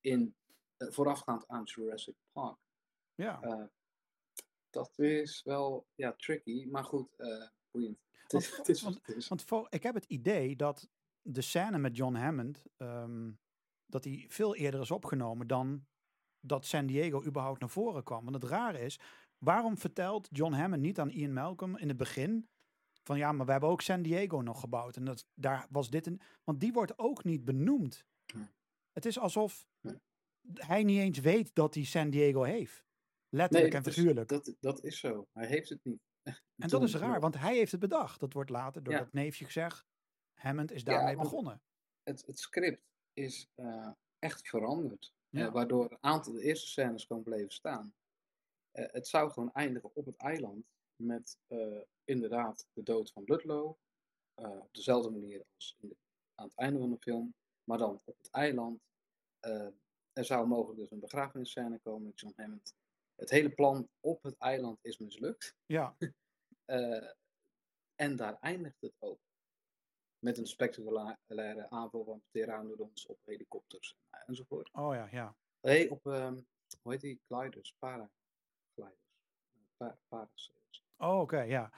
in, 0.00 0.34
eh, 0.76 0.88
voorafgaand 0.90 1.48
aan 1.48 1.64
Jurassic 1.64 2.14
Park? 2.32 2.58
ja. 3.14 3.40
Eh, 3.42 3.64
dat 4.70 4.98
is 4.98 5.42
wel, 5.42 5.86
ja, 5.94 6.12
tricky, 6.12 6.66
maar 6.66 6.84
goed, 6.84 7.08
boeiend. 7.70 7.98
Het 8.28 8.32
Want- 8.32 8.44
is, 8.44 8.56
het 8.56 8.68
is 8.68 8.82
wat 8.82 8.94
het 8.94 9.16
is. 9.16 9.28
Want 9.28 9.42
voor, 9.44 9.66
ik 9.70 9.82
heb 9.82 9.94
het 9.94 10.04
idee 10.04 10.56
dat 10.56 10.88
de 11.22 11.40
scène 11.40 11.78
met 11.78 11.96
John 11.96 12.14
Hammond, 12.14 12.64
ehm, 12.76 13.30
dat 13.86 14.02
die 14.02 14.30
veel 14.30 14.54
eerder 14.54 14.80
is 14.80 14.90
opgenomen 14.90 15.46
dan 15.46 15.86
dat 16.40 16.64
San 16.66 16.86
Diego 16.86 17.24
überhaupt 17.24 17.60
naar 17.60 17.68
voren 17.70 18.04
kwam. 18.04 18.24
Want 18.24 18.42
het 18.42 18.50
rare 18.50 18.80
is, 18.80 18.98
waarom 19.38 19.78
vertelt 19.78 20.28
John 20.30 20.52
Hammond 20.52 20.82
niet 20.82 20.98
aan 20.98 21.10
Ian 21.10 21.32
Malcolm 21.32 21.76
in 21.76 21.88
het 21.88 21.96
begin 21.96 22.48
van 23.02 23.18
ja, 23.18 23.32
maar 23.32 23.46
we 23.46 23.52
hebben 23.52 23.70
ook 23.70 23.80
San 23.80 24.02
Diego 24.02 24.40
nog 24.40 24.60
gebouwd 24.60 24.96
en 24.96 25.04
dat, 25.04 25.26
daar 25.34 25.66
was 25.70 25.90
dit 25.90 26.06
een, 26.06 26.20
want 26.44 26.60
die 26.60 26.72
wordt 26.72 26.98
ook 26.98 27.24
niet 27.24 27.44
benoemd. 27.44 28.04
Het 28.92 29.06
is 29.06 29.18
alsof 29.18 29.66
hij 30.54 30.82
niet 30.84 30.98
eens 30.98 31.18
weet 31.18 31.54
dat 31.54 31.74
hij 31.74 31.84
San 31.84 32.10
Diego 32.10 32.42
heeft. 32.42 32.84
Letterlijk 33.28 33.74
en 33.74 33.82
is- 33.84 33.94
figuurlijk. 33.94 34.28
dat, 34.28 34.54
dat 34.60 34.84
is 34.84 34.98
zo. 34.98 35.28
Hij 35.32 35.46
heeft 35.46 35.68
het 35.68 35.84
niet. 35.84 36.00
en 36.62 36.68
dat 36.68 36.82
is 36.82 36.94
raar, 36.94 37.20
want 37.20 37.38
hij 37.38 37.56
heeft 37.56 37.70
het 37.72 37.80
bedacht. 37.80 38.20
Dat 38.20 38.32
wordt 38.32 38.50
later 38.50 38.82
door 38.82 38.92
Ja. 38.94 38.98
dat 38.98 39.12
neefje 39.12 39.44
gezegd. 39.44 39.86
Hammond 40.34 40.72
is 40.72 40.84
daarmee 40.84 41.16
begonnen. 41.16 41.62
het, 42.02 42.26
het 42.26 42.38
script 42.38 42.82
is 43.12 43.50
eh, 43.54 43.90
echt 44.18 44.48
veranderd. 44.48 45.14
eh, 45.30 45.52
waardoor 45.52 45.90
een 45.90 45.98
aantal 46.00 46.32
de 46.32 46.42
eerste 46.42 46.66
scènes 46.66 47.04
gewoon 47.04 47.22
bleven 47.22 47.50
staan. 47.52 47.94
Eh, 48.78 48.84
het 48.92 49.08
zou 49.08 49.30
gewoon 49.30 49.52
eindigen 49.52 49.90
op 49.94 50.06
het 50.06 50.16
eiland 50.16 50.66
met 50.96 51.38
eh, 51.46 51.80
inderdaad 52.04 52.66
de 52.72 52.82
dood 52.82 53.12
van 53.12 53.22
Ludlow. 53.26 53.74
eh, 54.34 54.50
op 54.60 54.74
dezelfde 54.74 55.10
manier 55.10 55.44
als 55.54 55.76
in 55.78 55.88
de- 55.88 55.96
aan 56.34 56.46
het 56.46 56.56
einde 56.56 56.78
van 56.78 56.90
de 56.90 56.98
film. 57.00 57.34
Maar 57.64 57.78
dan 57.78 58.00
op 58.04 58.16
het 58.18 58.30
eiland. 58.30 58.80
er 60.12 60.24
zou 60.24 60.46
mogelijk 60.46 60.78
dus 60.80 60.90
een 60.90 61.00
begrafenisscène 61.00 61.78
komen 61.78 62.02
met 62.04 62.20
John 62.20 62.40
Hammond. 62.40 62.74
Het 63.14 63.30
hele 63.30 63.50
plan 63.50 63.88
op 64.00 64.22
het 64.22 64.36
eiland 64.38 64.78
is 64.82 64.98
mislukt. 64.98 65.56
Ja, 65.66 65.96
en 67.94 68.16
daar 68.16 68.38
eindigt 68.40 68.80
het 68.80 68.94
ook. 68.98 69.20
Met 70.18 70.38
een 70.38 70.46
spectaculaire 70.46 71.70
aanval 71.70 72.04
van 72.04 72.22
pteranodons 72.30 73.06
op 73.06 73.18
helikopters 73.24 73.96
en- 74.10 74.22
enzovoort. 74.26 74.72
oh 74.72 74.94
ja, 74.94 75.08
ja. 75.10 75.36
Nee, 75.60 75.90
op, 75.90 76.06
ehm, 76.06 76.40
hoe 76.82 76.92
heet 76.92 77.00
die, 77.00 77.20
gliders, 77.28 77.74
Pa 79.76 79.98
parasails. 80.08 80.84
Oh, 80.96 81.20
oké, 81.20 81.40
ja. 81.40 81.72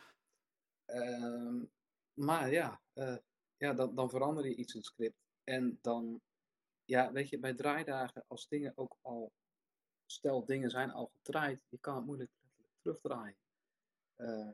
Ehm, 0.84 1.64
maar 2.12 2.50
ja, 2.50 2.80
eh, 2.92 3.16
ja 3.56 3.72
dan, 3.72 3.94
dan 3.94 4.10
verander 4.10 4.44
je 4.44 4.54
iets 4.54 4.72
in 4.72 4.80
het 4.80 4.88
script. 4.88 5.18
En 5.44 5.78
dan, 5.80 6.20
ja, 6.84 7.12
weet 7.12 7.28
je, 7.28 7.38
bij 7.38 7.54
draaidagen, 7.54 8.24
als 8.26 8.48
dingen 8.48 8.72
ook 8.74 8.96
al, 9.00 9.32
stel 10.06 10.44
dingen 10.44 10.70
zijn 10.70 10.90
al 10.90 11.10
gedraaid, 11.16 11.66
je 11.68 11.78
kan 11.78 11.96
het 11.96 12.04
moeilijk 12.04 12.30
terugdraaien. 12.82 13.38
Eh, 14.16 14.50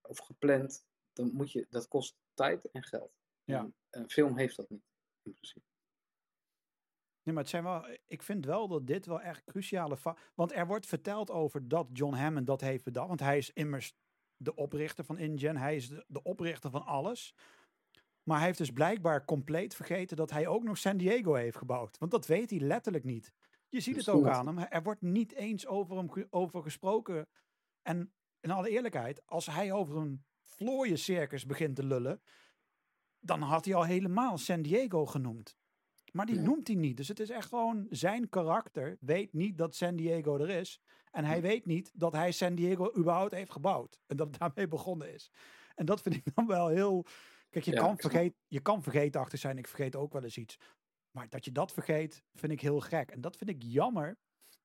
of 0.00 0.18
gepland, 0.18 0.86
dan 1.12 1.32
moet 1.32 1.52
je, 1.52 1.66
dat 1.70 1.88
kost 1.88 2.16
tijd 2.34 2.70
en 2.70 2.82
geld. 2.82 3.12
Ja. 3.44 3.58
En 3.60 3.74
een 3.90 4.10
film 4.10 4.36
heeft 4.36 4.56
dat 4.56 4.68
niet, 4.68 4.84
in 5.22 5.32
principe. 5.32 5.71
Nee, 7.22 7.34
maar 7.34 7.42
het 7.42 7.52
zijn 7.52 7.62
wel, 7.62 7.86
ik 8.06 8.22
vind 8.22 8.44
wel 8.44 8.68
dat 8.68 8.86
dit 8.86 9.06
wel 9.06 9.20
echt 9.20 9.44
cruciale... 9.44 9.96
Want 10.34 10.52
er 10.52 10.66
wordt 10.66 10.86
verteld 10.86 11.30
over 11.30 11.68
dat 11.68 11.88
John 11.92 12.14
Hammond 12.14 12.46
dat 12.46 12.60
heeft 12.60 12.84
bedacht. 12.84 13.08
Want 13.08 13.20
hij 13.20 13.38
is 13.38 13.50
immers 13.50 13.94
de 14.36 14.54
oprichter 14.54 15.04
van 15.04 15.18
InGen. 15.18 15.56
Hij 15.56 15.76
is 15.76 15.88
de, 15.88 16.04
de 16.08 16.22
oprichter 16.22 16.70
van 16.70 16.84
alles. 16.84 17.34
Maar 18.22 18.36
hij 18.36 18.46
heeft 18.46 18.58
dus 18.58 18.70
blijkbaar 18.70 19.24
compleet 19.24 19.74
vergeten 19.74 20.16
dat 20.16 20.30
hij 20.30 20.46
ook 20.46 20.62
nog 20.62 20.78
San 20.78 20.96
Diego 20.96 21.34
heeft 21.34 21.56
gebouwd. 21.56 21.98
Want 21.98 22.10
dat 22.10 22.26
weet 22.26 22.50
hij 22.50 22.58
letterlijk 22.58 23.04
niet. 23.04 23.32
Je 23.68 23.80
ziet 23.80 23.96
het 23.96 24.08
ook 24.08 24.26
aan 24.26 24.46
hem. 24.46 24.58
Er 24.58 24.82
wordt 24.82 25.02
niet 25.02 25.32
eens 25.32 25.66
over 25.66 25.96
hem 25.96 26.26
over 26.30 26.62
gesproken. 26.62 27.28
En 27.82 28.12
in 28.40 28.50
alle 28.50 28.70
eerlijkheid, 28.70 29.26
als 29.26 29.46
hij 29.46 29.72
over 29.72 29.96
een 29.96 30.24
vlooiencircus 30.42 31.46
begint 31.46 31.76
te 31.76 31.84
lullen, 31.84 32.22
dan 33.20 33.42
had 33.42 33.64
hij 33.64 33.74
al 33.74 33.84
helemaal 33.84 34.38
San 34.38 34.62
Diego 34.62 35.06
genoemd. 35.06 35.56
Maar 36.12 36.26
die 36.26 36.38
noemt 36.38 36.66
hij 36.66 36.76
niet. 36.76 36.96
Dus 36.96 37.08
het 37.08 37.20
is 37.20 37.30
echt 37.30 37.48
gewoon 37.48 37.86
zijn 37.90 38.28
karakter 38.28 38.96
weet 39.00 39.32
niet 39.32 39.58
dat 39.58 39.74
San 39.74 39.96
Diego 39.96 40.38
er 40.38 40.50
is. 40.50 40.80
En 41.10 41.24
hij 41.24 41.40
weet 41.42 41.66
niet 41.66 41.92
dat 41.94 42.12
hij 42.12 42.32
San 42.32 42.54
Diego 42.54 42.92
überhaupt 42.96 43.34
heeft 43.34 43.52
gebouwd. 43.52 44.00
En 44.06 44.16
dat 44.16 44.26
het 44.26 44.38
daarmee 44.40 44.68
begonnen 44.68 45.12
is. 45.12 45.30
En 45.74 45.86
dat 45.86 46.02
vind 46.02 46.14
ik 46.14 46.34
dan 46.34 46.46
wel 46.46 46.68
heel... 46.68 47.04
Kijk, 47.50 47.64
je, 47.64 47.70
Ja, 47.72 47.80
kan, 47.80 47.98
vergeet, 47.98 48.34
je 48.48 48.60
kan 48.60 48.82
vergeetachtig 48.82 49.38
zijn. 49.38 49.58
Ik 49.58 49.66
vergeet 49.68 49.96
ook 49.96 50.12
wel 50.12 50.22
eens 50.22 50.36
iets. 50.36 50.58
Maar 51.10 51.28
dat 51.28 51.44
je 51.44 51.52
dat 51.52 51.72
vergeet, 51.72 52.22
vind 52.34 52.52
ik 52.52 52.60
heel 52.60 52.80
gek. 52.80 53.10
En 53.10 53.20
dat 53.20 53.36
vind 53.36 53.50
ik 53.50 53.62
jammer 53.62 54.18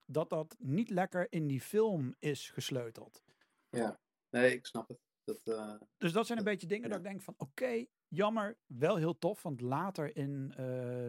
dat 0.05 0.29
dat 0.29 0.55
niet 0.59 0.89
lekker 0.89 1.27
in 1.29 1.47
die 1.47 1.61
film 1.61 2.15
is 2.19 2.49
gesleuteld. 2.49 3.21
Ja, 3.69 3.99
nee, 4.29 4.53
ik 4.53 4.65
snap 4.65 4.87
het. 4.87 4.99
Dat, 5.23 5.41
eh, 5.43 5.73
Dus 5.97 6.11
dat 6.11 6.25
zijn 6.25 6.37
een 6.37 6.43
beetje 6.43 6.67
dingen 6.67 6.83
ja. 6.83 6.89
dat 6.89 6.97
ik 6.97 7.03
denk 7.03 7.21
van 7.21 7.33
oké, 7.37 7.85
jammer, 8.07 8.57
wel 8.65 8.95
heel 8.95 9.17
tof. 9.17 9.41
Want 9.41 9.61
later 9.61 10.15
in 10.15 10.51
eh, 10.51 10.57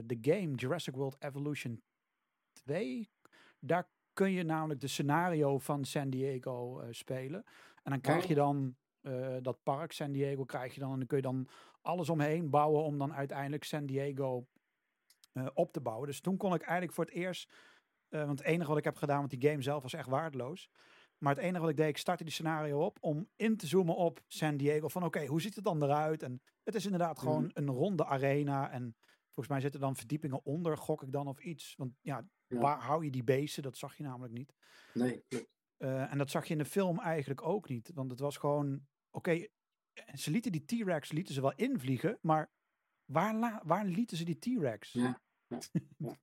de 0.05 0.19
game 0.21 0.55
Jurassic 0.55 0.95
World 0.95 1.17
Evolution 1.19 1.83
2, 2.53 3.11
daar 3.61 3.89
kun 4.13 4.31
je 4.31 4.43
namelijk 4.43 4.81
de 4.81 4.87
scenario 4.87 5.59
van 5.59 5.85
San 5.85 6.11
Diego 6.11 6.81
eh, 6.81 6.89
spelen. 6.91 7.45
En 7.83 7.91
dan 7.91 8.01
krijg 8.01 8.23
Oh. 8.23 8.29
je 8.29 8.35
dan 8.35 8.77
eh, 9.01 9.37
dat 9.43 9.63
park 9.63 9.93
San 9.93 10.13
Diego 10.13 10.45
krijg 10.45 10.75
je 10.75 10.81
dan 10.81 10.93
en 10.93 10.99
dan 10.99 11.07
kun 11.07 11.17
je 11.17 11.23
dan 11.23 11.49
alles 11.81 12.09
omheen 12.09 12.51
bouwen 12.51 12.83
om 12.83 12.99
dan 12.99 13.15
uiteindelijk 13.15 13.65
San 13.65 13.87
Diego 13.87 14.47
op 15.55 15.73
te 15.73 15.81
bouwen. 15.81 16.07
Dus 16.07 16.21
toen 16.21 16.37
kon 16.37 16.55
ik 16.55 16.61
eigenlijk 16.61 16.93
voor 16.93 17.05
het 17.05 17.15
eerst, 17.15 17.53
want 18.09 18.39
het 18.39 18.49
enige 18.49 18.69
wat 18.69 18.79
ik 18.79 18.85
heb 18.85 18.97
gedaan, 18.97 19.19
want 19.19 19.31
die 19.31 19.51
game 19.51 19.63
zelf 19.63 19.83
was 19.83 19.93
echt 19.93 20.09
waardeloos. 20.09 20.71
Maar 21.19 21.35
het 21.35 21.45
enige 21.45 21.61
wat 21.61 21.71
ik 21.71 21.77
deed, 21.77 21.89
ik 21.89 21.97
startte 21.99 22.25
die 22.25 22.33
scenario 22.33 22.85
op 22.85 22.99
om 23.01 23.29
in 23.37 23.57
te 23.57 23.67
zoomen 23.67 23.97
op 23.97 24.21
San 24.27 24.57
Diego. 24.57 24.89
Van 24.89 25.05
oké, 25.05 25.27
hoe 25.27 25.41
ziet 25.41 25.55
het 25.55 25.65
dan 25.65 25.83
eruit? 25.83 26.23
En 26.23 26.43
het 26.63 26.75
is 26.75 26.85
inderdaad 26.85 27.19
gewoon 27.19 27.43
Mhm. 27.45 27.51
een 27.55 27.69
ronde 27.71 28.05
arena. 28.05 28.71
En 28.71 28.97
volgens 29.25 29.49
mij 29.49 29.61
zitten 29.61 29.81
dan 29.81 29.97
verdiepingen 29.97 30.45
onder, 30.45 30.77
gok 30.77 31.03
ik 31.03 31.13
dan 31.13 31.27
of 31.27 31.41
iets. 31.41 31.75
Want 31.77 31.93
ja, 32.01 32.29
Ja. 32.47 32.59
waar 32.59 32.81
hou 32.81 33.05
je 33.05 33.11
die 33.11 33.25
beesten? 33.25 33.63
Dat 33.63 33.77
zag 33.77 33.97
je 33.97 34.03
namelijk 34.03 34.33
niet. 34.33 34.53
nee. 34.95 35.25
Eh, 35.77 36.13
en 36.13 36.19
dat 36.19 36.31
zag 36.31 36.45
je 36.47 36.53
in 36.53 36.59
de 36.59 36.65
film 36.65 36.99
eigenlijk 36.99 37.43
ook 37.43 37.69
niet. 37.69 37.91
Want 37.95 38.11
het 38.11 38.21
was 38.21 38.37
gewoon, 38.37 38.87
oké, 39.11 39.47
ze 40.15 40.31
lieten 40.31 40.53
die 40.53 40.65
T-Rex 40.65 41.13
lieten 41.13 41.35
ze 41.35 41.41
wel 41.41 41.55
invliegen, 41.55 42.19
maar 42.23 42.51
waar, 43.05 43.61
waar 43.65 43.85
lieten 43.85 44.17
ze 44.17 44.25
die 44.25 44.39
T-Rex? 44.39 44.93
Ja. 44.93 45.21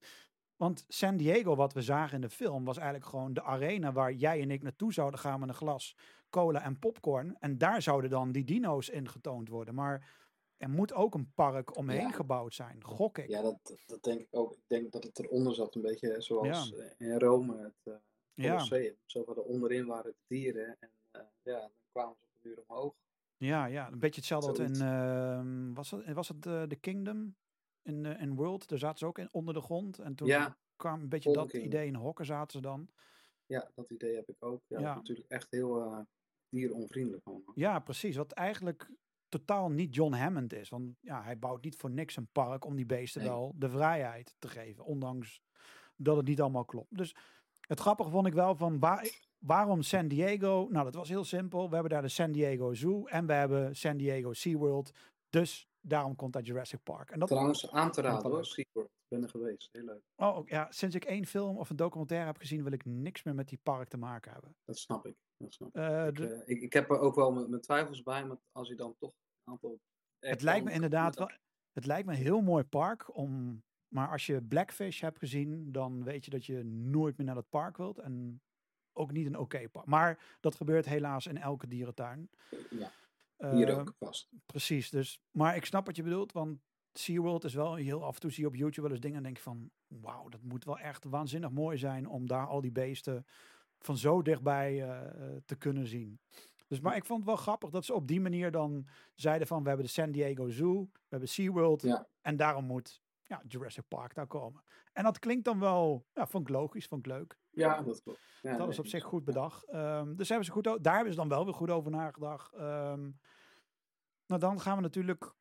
Want 0.55 0.85
San 0.87 1.17
Diego, 1.17 1.55
wat 1.55 1.73
we 1.73 1.81
zagen 1.81 2.15
in 2.15 2.21
de 2.21 2.29
film, 2.29 2.65
was 2.65 2.77
eigenlijk 2.77 3.09
gewoon 3.09 3.33
de 3.33 3.43
arena 3.43 3.91
waar 3.91 4.13
jij 4.13 4.41
en 4.41 4.51
ik 4.51 4.61
naartoe 4.63 4.93
zouden 4.93 5.19
gaan 5.19 5.39
met 5.39 5.49
een 5.49 5.55
glas 5.55 5.95
cola 6.29 6.61
en 6.63 6.79
popcorn. 6.79 7.35
En 7.39 7.57
daar 7.57 7.81
zouden 7.81 8.09
dan 8.09 8.31
die 8.31 8.43
dino's 8.43 8.89
in 8.89 9.09
getoond 9.09 9.49
worden. 9.49 9.73
Maar 9.75 10.13
er 10.57 10.69
moet 10.69 10.93
ook 10.93 11.13
een 11.13 11.31
park 11.33 11.77
omheen 11.77 11.99
Ja. 12.01 12.11
gebouwd 12.11 12.53
zijn, 12.53 12.83
gok 12.83 13.17
ik. 13.17 13.27
Ja, 13.29 13.41
dat, 13.41 13.77
dat- 13.85 14.03
denk 14.03 14.19
ik 14.19 14.27
ook. 14.31 14.51
Ik 14.53 14.63
denk 14.67 14.91
dat 14.91 15.03
het 15.03 15.19
eronder 15.19 15.53
zat, 15.55 15.75
een 15.75 15.81
beetje 15.81 16.21
zoals 16.21 16.73
in 16.97 17.19
Rome, 17.19 17.57
het 17.83 17.99
Ja. 18.33 18.49
Colosseum. 18.49 18.95
Zo 19.05 19.23
van 19.23 19.37
onderin 19.37 19.85
waren 19.85 20.11
de 20.11 20.23
dieren 20.27 20.77
en 20.79 20.89
eh, 21.11 21.21
ja, 21.43 21.59
dan 21.59 21.69
kwamen 21.91 22.15
ze 22.19 22.23
op 22.25 22.43
een 22.43 22.49
uur 22.49 22.63
omhoog. 22.67 22.93
Ja, 23.37 23.65
ja, 23.65 23.87
een 23.91 23.99
beetje 23.99 24.19
hetzelfde 24.19 24.47
wat 24.47 24.59
in, 24.59 24.81
ehm, 24.81 25.73
was 25.73 25.91
het, 25.91 26.13
was 26.13 26.27
het 26.27 26.45
eh, 26.45 26.63
The 26.63 26.75
Kingdom 26.75 27.35
in, 27.85 28.05
eh, 28.05 28.21
in 28.21 28.35
World? 28.35 28.67
Daar 28.67 28.79
zaten 28.79 28.97
ze 28.97 29.05
ook 29.05 29.17
in, 29.19 29.29
onder 29.31 29.53
de 29.53 29.61
grond. 29.61 29.99
En 29.99 30.15
toen 30.15 30.27
Ja, 30.27 30.57
kwam 30.75 31.01
een 31.01 31.09
beetje 31.09 31.33
dat 31.33 31.53
idee 31.53 31.87
in 31.87 31.95
hokken 31.95 32.25
zaten 32.25 32.51
ze 32.51 32.61
dan. 32.61 32.89
ja, 33.45 33.71
dat 33.75 33.89
idee 33.89 34.15
heb 34.15 34.29
ik 34.29 34.35
ook. 34.39 34.61
Ja, 34.67 34.79
Ja. 34.79 34.95
natuurlijk 34.95 35.27
echt 35.31 35.47
heel 35.51 35.81
eh 35.81 35.99
dieronvriendelijk 36.49 37.25
allemaal. 37.27 37.51
Ja, 37.55 37.79
precies. 37.79 38.15
Wat 38.15 38.31
eigenlijk 38.31 38.91
totaal 39.29 39.69
niet 39.71 39.95
John 39.95 40.13
Hammond 40.13 40.53
is. 40.53 40.69
Want 40.69 40.95
ja, 41.01 41.23
hij 41.23 41.39
bouwt 41.39 41.63
niet 41.63 41.75
voor 41.75 41.89
niks 41.91 42.15
een 42.15 42.27
park 42.31 42.65
om 42.65 42.75
die 42.75 42.85
beesten 42.85 43.21
Nee. 43.21 43.29
wel 43.29 43.53
de 43.55 43.69
vrijheid 43.69 44.35
te 44.39 44.47
geven. 44.47 44.83
Ondanks 44.85 45.41
dat 45.95 46.17
het 46.17 46.25
niet 46.27 46.41
allemaal 46.41 46.65
klopt. 46.65 46.97
Dus 46.97 47.15
het 47.59 47.79
grappige 47.79 48.09
vond 48.09 48.27
ik 48.27 48.33
wel 48.33 48.55
van 48.55 48.79
waar, 48.79 49.09
waarom 49.37 49.81
San 49.81 50.07
Diego? 50.07 50.67
Nou, 50.69 50.85
dat 50.85 50.95
was 50.95 51.09
heel 51.09 51.23
simpel. 51.23 51.67
We 51.67 51.73
hebben 51.73 51.91
daar 51.91 52.01
de 52.01 52.07
San 52.07 52.31
Diego 52.31 52.73
Zoo 52.73 53.05
en 53.05 53.25
we 53.25 53.33
hebben 53.33 53.75
San 53.75 53.97
Diego 53.97 54.33
SeaWorld. 54.33 54.91
Dus 55.29 55.67
daarom 55.87 56.15
komt 56.15 56.33
daar 56.33 56.41
Jurassic 56.41 56.83
Park. 56.83 57.09
En 57.11 57.19
dat, 57.19 57.27
Trouwens, 57.27 57.71
aan 57.71 57.91
te 57.91 58.01
raden 58.01 58.31
hoor. 58.31 58.45
SeaWorld. 58.45 58.89
Ik 58.89 59.07
ben 59.17 59.23
er 59.23 59.29
geweest, 59.29 59.69
heel 59.71 59.83
leuk. 59.83 60.01
oh, 60.15 60.37
ook- 60.37 60.49
ja, 60.49 60.67
sinds 60.71 60.95
ik 60.95 61.05
één 61.05 61.25
film 61.25 61.57
of 61.57 61.69
een 61.69 61.75
documentaire 61.75 62.25
heb 62.27 62.37
gezien, 62.37 62.63
wil 62.63 62.71
ik 62.71 62.85
niks 62.85 63.23
meer 63.23 63.35
met 63.35 63.47
die 63.49 63.59
park 63.63 63.87
te 63.87 63.97
maken 63.97 64.31
hebben. 64.31 64.55
Dat 64.63 64.77
snap 64.77 65.05
ik. 65.05 65.15
Dat 65.37 65.53
snap 65.53 65.67
ik. 65.69 65.75
Eh, 65.75 66.07
Ik, 66.07 66.15
de- 66.15 66.27
eh, 66.33 66.55
ik, 66.55 66.61
ik 66.61 66.73
heb 66.73 66.89
er 66.89 66.99
ook 66.99 67.15
wel 67.15 67.31
mijn, 67.31 67.49
mijn 67.49 67.61
twijfels 67.61 68.03
bij, 68.03 68.25
maar 68.25 68.37
als 68.51 68.67
je 68.67 68.75
dan 68.75 68.95
toch 68.99 69.09
een 69.43 69.53
aantal... 69.53 69.79
Het 70.19 70.41
lijkt 70.41 70.65
me 70.65 70.71
inderdaad 70.71 71.15
wel. 71.15 71.29
Het 71.73 71.85
lijkt 71.85 72.07
me 72.07 72.13
een 72.13 72.19
heel 72.21 72.41
mooi 72.41 72.63
park 72.63 73.15
om. 73.15 73.63
Maar 73.87 74.09
als 74.09 74.25
je 74.25 74.41
Blackfish 74.41 75.01
hebt 75.01 75.19
gezien, 75.19 75.71
dan 75.71 76.03
weet 76.03 76.25
je 76.25 76.31
dat 76.31 76.45
je 76.45 76.63
nooit 76.63 77.17
meer 77.17 77.25
naar 77.25 77.35
dat 77.35 77.49
park 77.49 77.77
wilt. 77.77 77.97
En 77.97 78.41
ook 78.93 79.11
niet 79.11 79.25
een 79.25 79.37
oké 79.37 79.69
park. 79.69 79.85
Maar 79.85 80.37
dat 80.39 80.55
gebeurt 80.55 80.85
helaas 80.85 81.27
in 81.27 81.37
elke 81.37 81.67
dierentuin. 81.67 82.29
Ja, 82.69 82.91
hier 83.37 83.69
Eh, 83.69 83.77
ook 83.77 83.93
vast. 83.99 84.29
Precies. 84.45 84.89
Dus, 84.89 85.21
maar 85.31 85.55
ik 85.55 85.65
snap 85.65 85.85
wat 85.85 85.95
je 85.95 86.03
bedoelt, 86.03 86.31
want 86.31 86.59
SeaWorld 86.93 87.43
is 87.43 87.53
wel 87.53 87.75
heel 87.75 88.03
af 88.03 88.15
en 88.15 88.21
toe 88.21 88.31
zie 88.31 88.41
je 88.43 88.49
op 88.49 88.55
YouTube 88.55 88.81
wel 88.81 88.91
eens 88.91 88.99
dingen 88.99 89.17
en 89.17 89.23
denk 89.23 89.37
je 89.37 89.43
van, 89.43 89.69
wauw, 89.87 90.29
dat 90.29 90.41
moet 90.41 90.65
wel 90.65 90.79
echt 90.79 91.03
waanzinnig 91.03 91.49
mooi 91.51 91.77
zijn 91.77 92.07
om 92.07 92.27
daar 92.27 92.47
al 92.47 92.61
die 92.61 92.71
beesten 92.71 93.25
van 93.79 93.97
zo 93.97 94.21
dichtbij 94.21 94.83
eh, 94.89 95.35
te 95.45 95.55
kunnen 95.55 95.87
zien. 95.87 96.19
Dus, 96.67 96.79
maar 96.79 96.95
ik 96.95 97.05
vond 97.05 97.19
het 97.19 97.27
wel 97.27 97.37
grappig 97.37 97.69
dat 97.69 97.85
ze 97.85 97.93
op 97.93 98.07
die 98.07 98.21
manier 98.21 98.51
dan 98.51 98.87
zeiden 99.15 99.47
van, 99.47 99.61
we 99.61 99.67
hebben 99.67 99.85
de 99.85 99.91
San 99.91 100.11
Diego 100.11 100.49
Zoo, 100.49 100.81
we 100.91 100.99
hebben 101.09 101.29
SeaWorld 101.29 101.81
Ja. 101.81 102.07
en 102.21 102.35
daarom 102.37 102.65
moet 102.65 103.01
ja, 103.23 103.41
Jurassic 103.47 103.87
Park 103.87 104.13
daar 104.15 104.27
komen. 104.27 104.63
En 104.93 105.03
dat 105.03 105.19
klinkt 105.19 105.45
dan 105.45 105.59
wel, 105.59 106.05
ja, 106.13 106.27
vond 106.27 106.47
ik 106.49 106.55
logisch, 106.55 106.85
vond 106.85 107.05
ik 107.05 107.11
leuk. 107.11 107.37
Ja, 107.55 107.81
dat 107.81 108.01
klopt. 108.03 108.19
Ja, 108.41 108.57
Dat 108.57 108.69
is 108.69 108.79
op 108.79 108.87
zich 108.87 109.03
goed 109.03 109.23
bedacht. 109.25 109.63
Ehm, 109.63 110.15
dus 110.15 110.27
hebben 110.29 110.45
ze 110.45 110.51
goed, 110.51 110.63
daar 110.63 110.95
hebben 110.95 111.13
ze 111.13 111.19
dan 111.19 111.27
wel 111.29 111.45
weer 111.45 111.53
goed 111.53 111.69
over 111.69 111.91
nagedacht. 111.91 112.53
Ehm, 112.53 113.09
nou, 114.25 114.39
dan 114.41 114.59
gaan 114.61 114.75
we 114.75 114.81
natuurlijk 114.81 115.33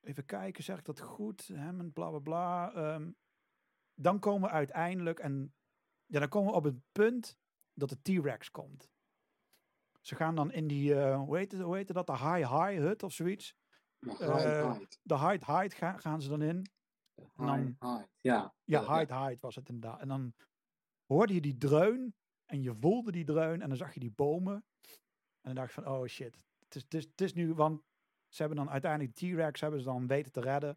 even 0.00 0.24
kijken, 0.24 0.64
zeg 0.64 0.78
ik 0.78 0.84
dat 0.84 1.00
goed? 1.00 1.48
Hammond, 1.54 1.92
bla 1.92 2.08
bla 2.10 2.18
bla. 2.18 2.72
Ehm, 2.74 3.10
dan 3.94 4.18
komen 4.18 4.48
we 4.48 4.54
uiteindelijk 4.54 5.18
en 5.18 5.54
ja, 6.06 6.18
dan 6.20 6.28
komen 6.28 6.50
we 6.50 6.56
op 6.56 6.64
het 6.64 6.76
punt 6.92 7.38
dat 7.74 7.88
de 7.88 8.00
T-Rex 8.02 8.50
komt. 8.50 8.90
Ze 10.00 10.14
gaan 10.14 10.34
dan 10.34 10.52
in 10.52 10.66
die, 10.66 10.94
eh, 11.00 11.16
hoe, 11.18 11.36
heet 11.36 11.52
het, 11.52 11.60
hoe 11.60 11.76
heette 11.76 11.92
dat? 11.92 12.06
De 12.06 12.12
High 12.12 12.50
High 12.52 12.78
Hut 12.80 13.02
of 13.02 13.12
zoiets. 13.12 13.56
Maar 13.98 14.20
eh, 14.20 14.36
hide, 14.36 14.72
hide. 14.78 14.96
De 15.02 15.18
Hide 15.18 15.52
Hide 15.58 15.74
ga- 15.74 15.98
gaan 15.98 16.22
ze 16.22 16.28
dan 16.28 16.42
in. 16.42 16.66
Hide, 17.36 17.74
hide. 17.80 18.08
Ja, 18.20 18.54
Ja, 18.64 18.98
hide, 18.98 19.14
hide 19.14 19.36
was 19.40 19.54
het 19.54 19.68
inderdaad. 19.68 20.00
En 20.00 20.08
dan 20.08 20.34
hoorde 21.12 21.34
je 21.34 21.40
die 21.40 21.56
dreun 21.56 22.14
en 22.46 22.62
je 22.62 22.74
voelde 22.80 23.12
die 23.12 23.24
dreun 23.24 23.62
en 23.62 23.68
dan 23.68 23.76
zag 23.76 23.94
je 23.94 24.00
die 24.00 24.10
bomen. 24.10 24.64
En 25.40 25.54
dan 25.54 25.54
dacht 25.54 25.74
je 25.74 25.82
van, 25.82 25.92
oh 25.92 26.06
shit, 26.06 26.36
het 26.58 26.74
is, 26.74 26.82
het 26.82 26.94
is, 26.94 27.04
het 27.04 27.20
is 27.20 27.32
nu, 27.32 27.54
want 27.54 27.82
ze 28.28 28.42
hebben 28.42 28.58
dan 28.64 28.70
uiteindelijk 28.70 29.14
T-Rex 29.14 29.60
hebben 29.60 29.80
ze 29.80 29.86
dan 29.86 30.06
weten 30.06 30.32
te 30.32 30.40
redden. 30.40 30.76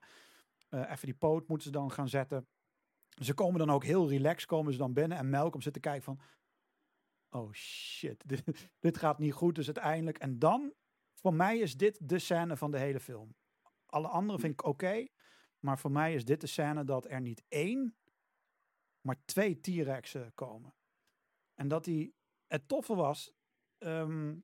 Eh, 0.70 0.92
even 0.92 1.06
die 1.06 1.16
poot 1.16 1.48
moeten 1.48 1.68
ze 1.68 1.74
dan 1.74 1.92
gaan 1.92 2.10
zetten. 2.10 2.48
Ze 3.22 3.34
komen 3.34 3.60
dan 3.60 3.70
ook 3.70 3.84
heel 3.84 4.10
relaxed, 4.10 4.46
komen 4.46 4.72
ze 4.72 4.78
dan 4.78 4.94
binnen 4.94 5.18
en 5.18 5.30
Malcolm 5.30 5.62
zit 5.62 5.74
te 5.74 5.80
kijken 5.80 6.04
van, 6.04 6.20
oh 7.30 7.52
shit, 7.54 8.24
dit, 8.30 8.70
dit 8.80 8.98
gaat 8.98 9.20
niet 9.20 9.34
goed. 9.34 9.56
Dus 9.56 9.66
uiteindelijk, 9.66 10.18
en 10.18 10.40
dan, 10.40 10.74
voor 11.14 11.34
mij 11.34 11.58
is 11.58 11.78
dit 11.78 12.10
de 12.10 12.20
scène 12.20 12.58
van 12.58 12.72
de 12.72 12.80
hele 12.80 13.00
film. 13.00 13.36
Alle 13.86 14.08
andere 14.08 14.40
vind 14.40 14.54
ik 14.54 14.66
oké, 14.66 15.08
maar 15.60 15.80
voor 15.80 15.92
mij 15.92 16.14
is 16.14 16.26
dit 16.26 16.42
de 16.42 16.48
scène 16.48 16.84
dat 16.84 17.06
er 17.10 17.22
niet 17.22 17.44
één, 17.48 17.96
maar 19.06 19.26
twee 19.26 19.60
T-Rexen 19.60 20.32
komen. 20.34 20.74
En 21.54 21.68
dat 21.68 21.84
die, 21.84 22.16
het 22.48 22.68
toffe 22.68 22.96
was, 22.96 23.34
ehm, 23.78 24.36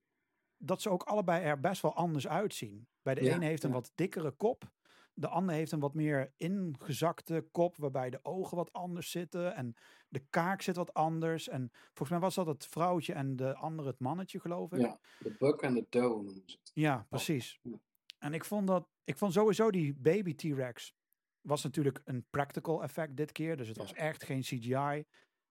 dat 0.57 0.81
ze 0.81 0.89
ook 0.89 1.03
allebei 1.03 1.43
er 1.43 1.59
best 1.59 1.81
wel 1.81 1.95
anders 1.95 2.27
uitzien. 2.27 2.87
Bij 3.01 3.15
de 3.15 3.23
Ja, 3.23 3.35
een 3.35 3.41
heeft 3.41 3.63
een 3.63 3.69
ja. 3.69 3.75
wat 3.75 3.91
dikkere 3.95 4.31
kop. 4.31 4.71
De 5.13 5.27
ander 5.27 5.55
heeft 5.55 5.71
een 5.71 5.79
wat 5.79 5.93
meer 5.93 6.33
ingezakte 6.37 7.47
kop, 7.51 7.77
waarbij 7.77 8.09
de 8.09 8.19
ogen 8.23 8.57
wat 8.57 8.73
anders 8.73 9.11
zitten. 9.11 9.55
En 9.55 9.75
de 10.07 10.19
kaak 10.29 10.61
zit 10.61 10.75
wat 10.75 10.93
anders. 10.93 11.47
En 11.47 11.69
volgens 11.71 12.09
mij 12.09 12.19
was 12.19 12.35
dat 12.35 12.47
het 12.47 12.67
vrouwtje 12.67 13.13
en 13.13 13.35
de 13.35 13.55
andere 13.55 13.87
het 13.87 13.99
mannetje, 13.99 14.39
geloof 14.39 14.71
ik. 14.71 14.79
Ja, 14.79 14.99
de 15.19 15.35
buck 15.39 15.61
en 15.61 15.73
de 15.73 15.85
doe. 15.89 16.43
Ja, 16.73 17.05
precies. 17.09 17.59
En 18.19 18.33
ik 18.33 18.45
vond 18.45 18.67
dat, 18.67 18.87
ik 19.03 19.17
vond 19.17 19.33
sowieso 19.33 19.71
die 19.71 19.93
baby 19.93 20.35
T-Rex 20.35 20.93
was 21.41 21.63
natuurlijk 21.63 22.01
een 22.05 22.25
practical 22.29 22.83
effect 22.83 23.17
dit 23.17 23.31
keer. 23.31 23.57
Dus 23.57 23.67
het 23.67 23.77
was 23.77 23.93
echt 23.93 24.23
geen 24.23 24.41
CGI. 24.41 25.05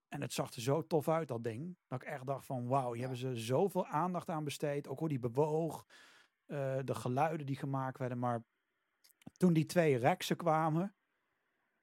En 0.09 0.21
het 0.21 0.33
zag 0.33 0.53
er 0.55 0.63
zo 0.63 0.87
tof 0.87 1.09
uit, 1.09 1.29
dat 1.29 1.45
ding. 1.45 1.77
Dat 1.87 2.03
ik 2.03 2.09
echt 2.09 2.27
dacht 2.27 2.47
van, 2.47 2.67
wauw, 2.67 2.93
hier 2.93 3.01
hebben 3.01 3.19
ze 3.19 3.37
zoveel 3.37 3.87
aandacht 3.87 4.29
aan 4.29 4.45
besteed. 4.45 4.89
Ook 4.89 4.99
hoe 4.99 5.09
die 5.09 5.19
bewoog, 5.19 5.87
eh, 6.47 6.79
de 6.85 6.95
geluiden 6.95 7.47
die 7.47 7.57
gemaakt 7.57 7.99
werden. 7.99 8.19
Maar 8.19 8.45
toen 9.37 9.53
die 9.53 9.67
twee 9.67 9.97
rexen 9.97 10.37
kwamen, 10.37 10.95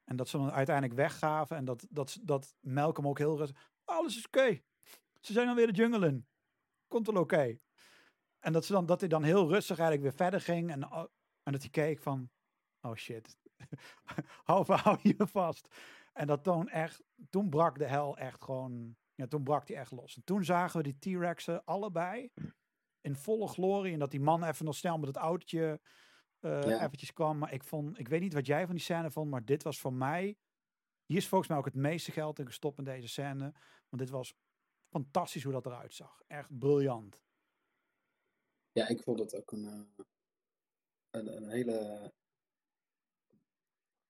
En 0.03 0.15
dat 0.15 0.27
ze 0.27 0.37
dan 0.37 0.51
uiteindelijk 0.51 0.95
weggaven. 0.95 1.57
En 1.57 1.65
dat, 1.65 1.87
dat, 1.89 2.19
dat 2.21 2.55
Malcolm 2.59 3.07
ook 3.07 3.17
heel 3.17 3.37
rustig. 3.37 3.71
Alles 3.83 4.17
is 4.17 4.25
oké. 4.25 4.61
Ze 5.19 5.33
zijn 5.33 5.45
dan 5.45 5.55
weer 5.55 5.67
de 5.67 5.73
jungle 5.73 6.07
in. 6.07 6.27
Komt 6.87 7.07
wel 7.07 7.21
oké. 7.21 7.57
En 8.39 8.53
dat, 8.53 8.65
ze 8.65 8.71
dan, 8.71 8.85
dat 8.85 8.99
hij 8.99 9.09
dan 9.09 9.23
heel 9.23 9.49
rustig 9.49 9.79
eigenlijk 9.79 10.01
weer 10.01 10.27
verder 10.27 10.41
ging. 10.41 10.71
En, 10.71 10.83
en 11.43 11.51
dat 11.51 11.61
hij 11.61 11.69
keek 11.69 12.01
van. 12.01 12.29
Oh 12.81 12.95
shit. 12.95 13.37
hou, 14.43 14.73
hou 14.73 14.99
je 15.01 15.27
vast. 15.27 15.67
En 16.13 16.27
dat 16.27 16.43
toen 16.43 16.69
echt. 16.69 17.03
Toen 17.29 17.49
brak 17.49 17.77
de 17.77 17.85
hel 17.85 18.17
echt 18.17 18.43
gewoon. 18.43 18.95
Ja, 19.15 19.27
toen 19.27 19.43
brak 19.43 19.67
hij 19.67 19.77
echt 19.77 19.91
los. 19.91 20.15
En 20.15 20.23
toen 20.23 20.45
zagen 20.45 20.81
we 20.81 20.93
die 20.93 21.17
T-Rexen 21.17 21.65
allebei. 21.65 22.31
In 23.01 23.15
volle 23.15 23.47
glorie. 23.47 23.93
En 23.93 23.99
dat 23.99 24.11
die 24.11 24.19
man 24.19 24.43
even 24.43 24.65
nog 24.65 24.75
snel 24.75 24.97
met 24.97 25.07
het 25.07 25.17
autootje. 25.17 25.79
Ja. 26.39 26.83
eventjes 26.83 27.13
kwam. 27.13 27.37
Maar 27.37 27.53
ik 27.53 27.63
vond. 27.63 27.99
Ik 27.99 28.07
weet 28.07 28.21
niet 28.21 28.33
wat 28.33 28.45
jij 28.45 28.65
van 28.65 28.75
die 28.75 28.83
scène 28.83 29.11
vond. 29.11 29.29
Maar 29.29 29.45
dit 29.45 29.63
was 29.63 29.79
voor 29.79 29.93
mij. 29.93 30.37
Hier 31.05 31.17
is 31.17 31.27
volgens 31.27 31.49
mij 31.49 31.57
ook 31.57 31.65
het 31.65 31.75
meeste 31.75 32.11
geld 32.11 32.39
in 32.39 32.45
gestopt 32.45 32.77
in 32.77 32.83
deze 32.83 33.07
scène. 33.07 33.53
Want 33.89 34.01
dit 34.01 34.09
was 34.09 34.35
fantastisch 34.89 35.43
hoe 35.43 35.53
dat 35.53 35.65
eruit 35.65 35.93
zag. 35.93 36.21
Echt 36.27 36.57
briljant. 36.57 37.21
Ja, 38.71 38.87
ik 38.87 39.03
vond 39.03 39.19
het 39.19 39.35
ook 39.35 39.51
een, 39.51 39.65
eh, 39.65 40.05
een, 41.09 41.35
een 41.35 41.49
hele. 41.49 42.13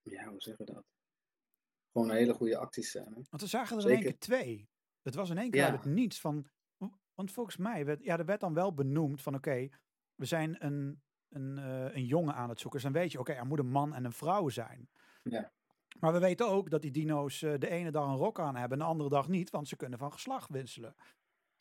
Ja, 0.10 0.30
hoe 0.30 0.42
zeggen 0.42 0.66
we 0.66 0.74
dat? 0.74 0.86
Gewoon 1.92 2.10
een 2.10 2.16
hele 2.16 2.34
goede 2.34 2.58
actiescène. 2.58 3.14
Want 3.14 3.42
we 3.42 3.48
zagen 3.48 3.78
er 3.78 3.84
in 3.84 3.90
één 3.90 4.02
keer 4.02 4.18
twee. 4.18 4.70
Het 5.02 5.16
was 5.16 5.30
in 5.30 5.38
één 5.38 5.52
keer 5.52 5.62
Ja. 5.62 5.70
uit 5.70 5.84
het 5.84 5.94
niets 5.94 6.20
van. 6.20 6.48
Want 7.14 7.32
volgens 7.32 7.58
mij 7.58 7.86
werd, 7.86 8.04
ja, 8.04 8.18
er 8.18 8.26
werd 8.26 8.40
dan 8.40 8.54
wel 8.54 8.74
benoemd 8.74 9.22
van 9.22 9.36
oké, 9.36 9.70
we 10.16 10.26
zijn 10.26 10.66
een, 10.66 11.02
een, 11.30 11.58
eh, 11.58 11.96
een 11.96 12.06
jongen 12.06 12.34
aan 12.36 12.50
het 12.50 12.60
zoeken. 12.60 12.80
Dus 12.82 12.92
dan 12.92 13.02
weet 13.02 13.12
je, 13.12 13.20
oké, 13.20 13.34
er 13.34 13.46
moet 13.46 13.60
een 13.60 13.70
man 13.70 13.94
en 13.94 14.06
een 14.06 14.12
vrouw 14.12 14.50
zijn. 14.50 14.90
Ja. 15.24 15.52
Maar 16.00 16.14
we 16.14 16.20
weten 16.20 16.48
ook 16.48 16.70
dat 16.70 16.82
die 16.82 16.92
dino's 16.92 17.42
eh, 17.42 17.54
de 17.58 17.70
ene 17.70 17.92
dag 17.92 18.08
een 18.08 18.16
rok 18.16 18.40
aan 18.40 18.56
hebben 18.56 18.78
en 18.78 18.84
de 18.84 18.90
andere 18.92 19.10
dag 19.10 19.28
niet, 19.28 19.50
want 19.50 19.68
ze 19.68 19.76
kunnen 19.76 20.00
van 20.00 20.12
geslacht 20.12 20.50
wisselen. 20.50 20.96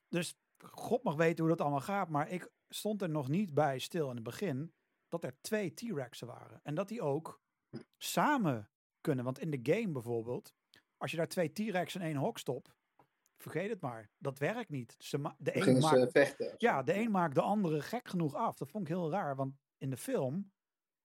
Dus 0.08 0.38
God 0.58 1.02
mag 1.02 1.14
weten 1.14 1.38
hoe 1.38 1.48
dat 1.56 1.60
allemaal 1.60 1.80
gaat, 1.80 2.08
maar 2.08 2.30
ik 2.30 2.50
stond 2.68 3.02
er 3.02 3.08
nog 3.10 3.28
niet 3.28 3.54
bij 3.54 3.78
stil 3.78 4.08
in 4.08 4.14
het 4.14 4.24
begin 4.24 4.72
dat 5.08 5.24
er 5.24 5.36
twee 5.40 5.74
T-Rexen 5.74 6.26
waren. 6.26 6.60
En 6.62 6.74
dat 6.74 6.88
die 6.88 7.02
ook 7.02 7.40
samen 7.98 8.70
kunnen. 9.00 9.24
Want 9.24 9.38
in 9.38 9.50
de 9.50 9.72
game 9.72 9.92
bijvoorbeeld, 9.92 10.54
als 10.96 11.10
je 11.10 11.16
daar 11.16 11.28
twee 11.28 11.52
T-Rex 11.52 11.94
in 11.94 12.00
één 12.02 12.16
hok 12.16 12.38
stopt, 12.38 12.74
vergeet 13.36 13.70
het 13.70 13.80
maar. 13.80 14.10
Dat 14.18 14.38
werkt 14.38 14.70
niet. 14.70 14.94
Ze 14.98 15.34
de 15.38 15.56
een 15.56 15.78
maakt, 15.78 16.10
vechten. 16.10 16.54
ja, 16.56 16.82
de 16.82 16.94
een 16.94 17.10
maakt 17.10 17.34
de 17.34 17.40
andere 17.40 17.82
gek 17.82 18.08
genoeg 18.08 18.34
af. 18.34 18.56
Dat 18.56 18.70
vond 18.70 18.88
ik 18.88 18.94
heel 18.94 19.10
raar, 19.10 19.36
want 19.36 19.54
in 19.78 19.90
de 19.90 19.96
film, 19.96 20.52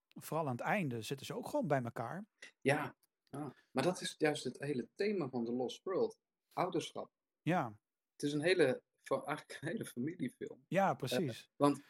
vooral 0.07 0.45
aan 0.45 0.55
het 0.55 0.65
einde, 0.65 1.01
zitten 1.01 1.25
ze 1.25 1.35
ook 1.35 1.47
gewoon 1.47 1.67
bij 1.67 1.83
elkaar. 1.83 2.25
Ja, 2.61 2.95
ja. 3.29 3.55
maar 3.71 3.83
dat 3.83 4.01
is 4.01 4.15
juist 4.17 4.43
het 4.43 4.59
hele 4.59 4.87
thema 4.95 5.29
van 5.29 5.45
The 5.45 5.51
Lost 5.51 5.83
World. 5.83 6.17
Ouderschap. 6.53 7.11
Ja, 7.41 7.75
Het 8.13 8.23
is 8.23 8.33
een 8.33 8.41
hele, 8.41 8.81
eigenlijk 9.03 9.57
een 9.61 9.67
hele 9.67 9.85
familiefilm. 9.85 10.63
ja, 10.67 10.93
precies. 10.93 11.49
Want 11.55 11.81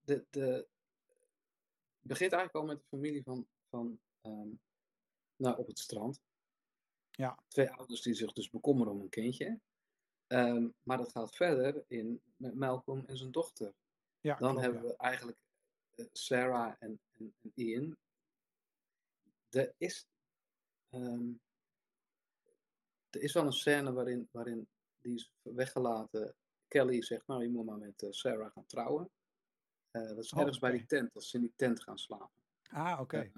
de, 0.00 0.26
de, 0.30 0.40
het 0.40 0.68
begint 2.00 2.32
eigenlijk 2.32 2.54
al 2.54 2.74
met 2.74 2.80
de 2.80 2.96
familie 2.96 3.22
van, 3.22 3.46
van 3.68 4.00
ehm, 4.26 4.48
nou, 5.36 5.58
op 5.58 5.66
het 5.66 5.78
strand. 5.78 6.20
Ja. 7.10 7.38
Twee 7.48 7.70
ouders 7.70 8.02
die 8.02 8.14
zich 8.14 8.32
dus 8.32 8.50
bekommeren 8.50 8.92
om 8.92 9.00
een 9.00 9.08
kindje. 9.08 9.60
Ehm, 10.26 10.68
maar 10.82 10.96
dat 10.96 11.10
gaat 11.10 11.36
verder 11.36 11.84
in 11.88 12.22
met 12.36 12.54
Malcolm 12.54 13.04
en 13.06 13.16
zijn 13.16 13.30
dochter. 13.30 13.74
ja, 14.20 14.34
Dan 14.36 14.48
klopt, 14.48 14.64
hebben 14.64 14.82
ja. 14.82 14.88
we 14.88 14.96
eigenlijk 14.96 15.38
eh, 15.94 16.06
Sarah 16.12 16.74
en, 16.78 17.00
en, 17.12 17.34
en 17.42 17.52
Ian. 17.54 17.96
Er 19.48 19.74
is, 19.78 20.06
ehm, 20.90 21.32
er 23.10 23.20
is 23.22 23.32
wel 23.32 23.46
een 23.46 23.52
scène 23.52 23.92
waarin, 23.92 24.28
waarin 24.30 24.68
die 24.98 25.14
is 25.14 25.30
weggelaten. 25.42 26.34
Kelly 26.68 27.02
zegt, 27.02 27.26
nou 27.26 27.42
je 27.42 27.48
moet 27.48 27.64
maar 27.64 27.78
met 27.78 28.02
eh, 28.02 28.10
Sarah 28.10 28.52
gaan 28.52 28.66
trouwen. 28.66 29.10
Eh, 29.90 30.02
dat 30.02 30.18
is 30.24 30.32
Oh, 30.32 30.38
ergens 30.38 30.58
bij 30.58 30.70
die 30.70 30.86
tent, 30.86 31.14
als 31.14 31.30
ze 31.30 31.36
in 31.36 31.42
die 31.42 31.52
tent 31.56 31.82
gaan 31.82 31.98
slapen. 31.98 32.42
Ah, 32.70 33.00
oké. 33.00 33.30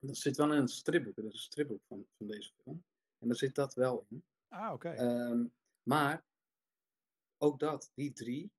Dat 0.00 0.16
zit 0.16 0.36
wel 0.36 0.52
in 0.52 0.60
een 0.60 0.68
stripboek, 0.68 1.16
dat 1.16 1.24
is 1.24 1.32
een 1.32 1.38
stripboek 1.38 1.80
van, 1.88 2.06
van 2.16 2.26
deze 2.26 2.50
film. 2.62 2.84
En 3.18 3.28
daar 3.28 3.36
zit 3.36 3.54
dat 3.54 3.74
wel 3.74 4.06
in. 4.08 4.24
Ah, 4.48 4.72
oké. 4.72 4.88
Ehm, 4.88 5.44
maar 5.82 6.24
ook 7.38 7.58
dat, 7.58 7.90
die 7.94 8.12
drie, 8.12 8.50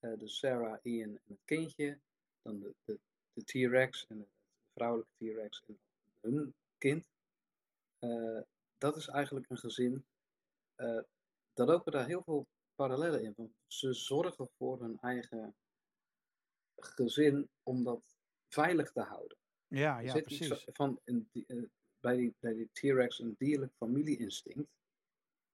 dus 0.00 0.38
Sarah, 0.38 0.78
Ian 0.82 1.08
en 1.08 1.20
het 1.26 1.44
kindje, 1.44 1.98
dan 2.42 2.60
de, 2.60 2.74
de, 2.84 2.98
de 3.32 3.44
T-Rex 3.44 4.06
en 4.06 4.18
de, 4.18 4.26
vrouwelijke 4.76 5.12
T-Rex 5.18 5.62
en 5.66 5.78
hun 6.20 6.54
kind, 6.78 7.08
eh, 7.98 8.40
dat 8.78 8.96
is 8.96 9.06
eigenlijk 9.08 9.50
een 9.50 9.58
gezin. 9.58 10.04
eh 10.74 11.02
daar 11.52 11.66
lopen 11.66 11.92
daar 11.92 12.06
heel 12.06 12.22
veel 12.22 12.46
parallellen 12.74 13.22
in. 13.22 13.32
Want 13.36 13.52
ze 13.66 13.92
zorgen 13.92 14.48
voor 14.56 14.80
hun 14.80 14.98
eigen 15.00 15.54
gezin 16.76 17.48
om 17.62 17.84
dat 17.84 18.16
veilig 18.48 18.92
te 18.92 19.00
houden. 19.00 19.36
Ja, 19.68 19.98
ja, 19.98 20.20
precies. 20.20 20.66
van 20.72 21.00
een, 21.04 21.28
eh, 21.32 21.62
bij 22.00 22.16
die, 22.16 22.34
bij 22.40 22.54
die 22.54 22.68
T-Rex 22.72 23.18
een 23.18 23.34
dierlijk 23.38 23.72
familieinstinct. 23.76 24.70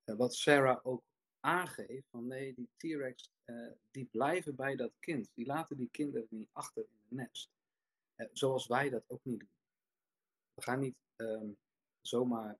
Eh, 0.04 0.16
wat 0.16 0.34
Sarah 0.34 0.86
ook 0.86 1.02
aangeeft, 1.40 2.08
van 2.10 2.26
nee, 2.26 2.54
die 2.54 2.68
T-Rex 2.76 3.30
eh, 3.44 3.70
die 3.90 4.04
blijven 4.04 4.54
bij 4.54 4.76
dat 4.76 4.92
kind. 4.98 5.30
Die 5.34 5.46
laten 5.46 5.76
die 5.76 5.88
kinderen 5.90 6.26
niet 6.30 6.48
achter 6.52 6.82
in 6.82 6.98
het 7.02 7.10
nest. 7.10 7.50
Zoals 8.32 8.66
wij 8.66 8.90
dat 8.90 9.04
ook 9.06 9.24
niet 9.24 9.38
doen. 9.40 9.48
We 10.54 10.62
gaan 10.62 10.80
niet 10.80 10.96
ehm, 11.16 11.50
zomaar 12.00 12.58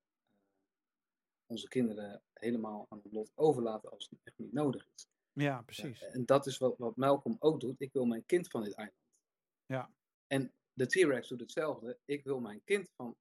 onze 1.46 1.68
kinderen 1.68 2.22
helemaal 2.32 2.86
aan 2.88 3.00
het 3.02 3.12
lot 3.12 3.32
overlaten 3.34 3.90
als 3.90 4.08
het 4.10 4.18
echt 4.22 4.38
niet 4.38 4.52
nodig 4.52 4.86
is. 4.94 5.06
Ja, 5.32 5.62
precies. 5.62 6.02
En 6.02 6.24
dat 6.24 6.46
is 6.46 6.58
wat, 6.58 6.78
wat 6.78 6.96
Malcolm 6.96 7.36
ook 7.38 7.60
doet. 7.60 7.80
Ik 7.80 7.92
wil 7.92 8.04
mijn 8.04 8.26
kind 8.26 8.48
van 8.48 8.62
dit 8.62 8.74
eiland. 8.74 8.96
Ja. 9.66 9.90
En 10.26 10.52
de 10.82 11.04
T-Rex 11.04 11.28
doet 11.28 11.40
hetzelfde. 11.40 11.98
Ik 12.04 12.24
wil 12.24 12.40
mijn 12.40 12.62
kind 12.64 12.88
van, 12.96 13.16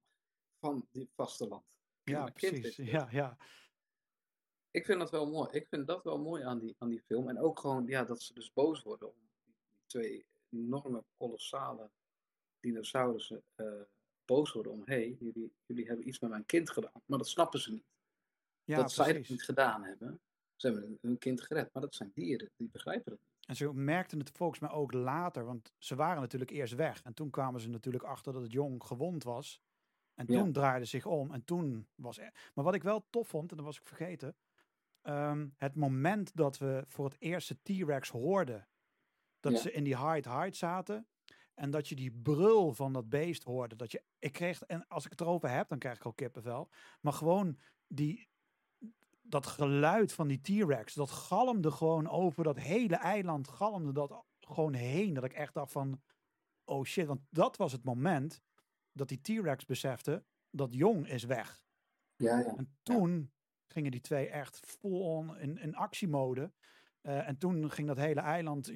van 0.60 0.86
dit 0.90 1.08
vasteland. 1.14 1.64
Ja, 2.02 2.24
precies. 2.24 2.76
Ja, 2.76 3.08
ja. 3.10 3.36
Ik 4.70 4.84
vind 4.84 4.98
dat 4.98 5.10
wel 5.10 5.30
mooi. 5.30 5.48
Ik 5.50 5.66
vind 5.68 5.86
dat 5.86 6.04
wel 6.04 6.18
mooi 6.18 6.42
aan 6.42 6.58
die, 6.58 6.74
aan 6.78 6.88
die 6.88 7.02
film. 7.06 7.28
En 7.28 7.38
ook 7.38 7.58
gewoon 7.58 7.86
ja, 7.86 8.04
dat 8.04 8.22
ze 8.22 8.34
dus 8.34 8.52
boos 8.52 8.82
worden 8.82 9.08
om 9.08 9.14
die, 9.44 9.54
die 9.70 9.76
twee 9.86 10.26
enorme, 10.50 11.04
kolossale 11.16 11.90
dinosaurussen 12.60 13.42
eh, 13.54 13.80
boos 14.24 14.52
worden 14.52 14.72
om 14.72 14.82
hé, 14.84 14.94
hey, 14.94 15.16
jullie, 15.20 15.52
jullie 15.66 15.86
hebben 15.86 16.08
iets 16.08 16.18
met 16.18 16.30
mijn 16.30 16.44
kind 16.46 16.70
gedaan. 16.70 17.02
Maar 17.06 17.18
dat 17.18 17.28
snappen 17.28 17.60
ze 17.60 17.72
niet. 17.72 17.86
Ja, 18.64 18.76
dat 18.76 18.92
zij 18.92 19.12
het 19.12 19.28
niet 19.28 19.42
gedaan 19.44 19.84
hebben. 19.84 20.20
Ze 20.56 20.66
hebben 20.66 20.84
hun- 20.84 20.98
hun 21.00 21.18
kind 21.18 21.40
gered. 21.40 21.72
Maar 21.72 21.82
dat 21.82 21.94
zijn 21.94 22.10
dieren, 22.14 22.50
die 22.56 22.68
begrijpen 22.68 23.10
dat 23.10 23.20
niet. 23.20 23.30
En 23.42 23.56
ze 23.56 23.72
merkten 23.74 24.18
het 24.18 24.30
volgens 24.30 24.60
mij 24.60 24.70
ook 24.70 24.92
later, 24.92 25.44
want 25.44 25.72
ze 25.78 25.94
waren 25.94 26.20
natuurlijk 26.20 26.50
eerst 26.50 26.74
weg. 26.74 27.02
En 27.02 27.14
toen 27.14 27.30
kwamen 27.30 27.60
ze 27.60 27.68
natuurlijk 27.68 28.04
achter 28.04 28.32
dat 28.32 28.42
het 28.42 28.52
jong 28.52 28.84
gewond 28.84 29.24
was. 29.24 29.62
En 30.14 30.26
Ja. 30.28 30.38
toen 30.42 30.52
draaide 30.52 30.84
zich 30.84 31.06
om 31.06 31.32
en 31.32 31.44
toen 31.44 31.88
was 31.94 32.18
er... 32.18 32.50
Maar 32.54 32.64
wat 32.64 32.74
ik 32.74 32.82
wel 32.82 33.06
tof 33.10 33.28
vond, 33.28 33.50
en 33.50 33.56
dat 33.56 33.66
was 33.66 33.78
ik 33.80 33.86
vergeten. 33.86 34.36
ehm, 35.02 35.48
het 35.56 35.74
moment 35.74 36.36
dat 36.36 36.58
we 36.58 36.84
voor 36.88 37.04
het 37.04 37.16
eerst 37.18 37.48
de 37.48 37.58
T-Rex 37.62 38.08
hoorden. 38.08 38.68
Dat 39.40 39.52
Ja. 39.52 39.58
ze 39.58 39.72
in 39.72 39.84
die 39.84 39.96
hide-hide 40.08 40.56
zaten. 40.56 41.06
En 41.54 41.70
dat 41.70 41.88
je 41.88 41.94
die 41.94 42.12
brul 42.12 42.72
van 42.72 42.92
dat 42.92 43.08
beest 43.08 43.42
hoorde. 43.42 43.76
Dat 43.76 43.92
je, 43.92 44.02
ik 44.18 44.32
kreeg, 44.32 44.62
en 44.62 44.86
als 44.88 45.04
ik 45.04 45.10
het 45.10 45.20
erover 45.20 45.50
heb, 45.50 45.68
dan 45.68 45.78
krijg 45.78 45.96
ik 45.96 46.04
al 46.04 46.12
kippenvel. 46.12 46.70
Maar 47.00 47.12
gewoon 47.12 47.58
die, 47.86 48.28
dat 49.22 49.46
geluid 49.46 50.12
van 50.12 50.28
die 50.28 50.40
T-Rex, 50.40 50.94
dat 50.94 51.10
galmde 51.10 51.70
gewoon 51.70 52.08
over 52.08 52.44
dat 52.44 52.58
hele 52.58 52.96
eiland, 52.96 53.48
galmde 53.48 53.92
dat 53.92 54.24
gewoon 54.40 54.74
heen. 54.74 55.14
Dat 55.14 55.24
ik 55.24 55.32
echt 55.32 55.54
dacht 55.54 55.72
van, 55.72 56.02
oh 56.64 56.84
shit, 56.84 57.06
want 57.06 57.20
dat 57.30 57.56
was 57.56 57.72
het 57.72 57.84
moment 57.84 58.42
dat 58.92 59.08
die 59.08 59.20
T-Rex 59.20 59.64
besefte, 59.64 60.24
dat 60.50 60.74
Jong 60.74 61.08
is 61.08 61.24
weg. 61.24 61.62
Ja, 62.16 62.38
ja. 62.38 62.54
En 62.56 62.76
toen 62.82 63.32
gingen 63.66 63.90
die 63.90 64.00
twee 64.00 64.28
echt 64.28 64.58
full-on 64.58 65.38
in, 65.38 65.58
in 65.58 65.74
actiemode. 65.74 66.52
Eh, 67.00 67.28
en 67.28 67.38
toen 67.38 67.70
ging 67.70 67.88
dat 67.88 67.96
hele 67.96 68.20
eiland, 68.20 68.66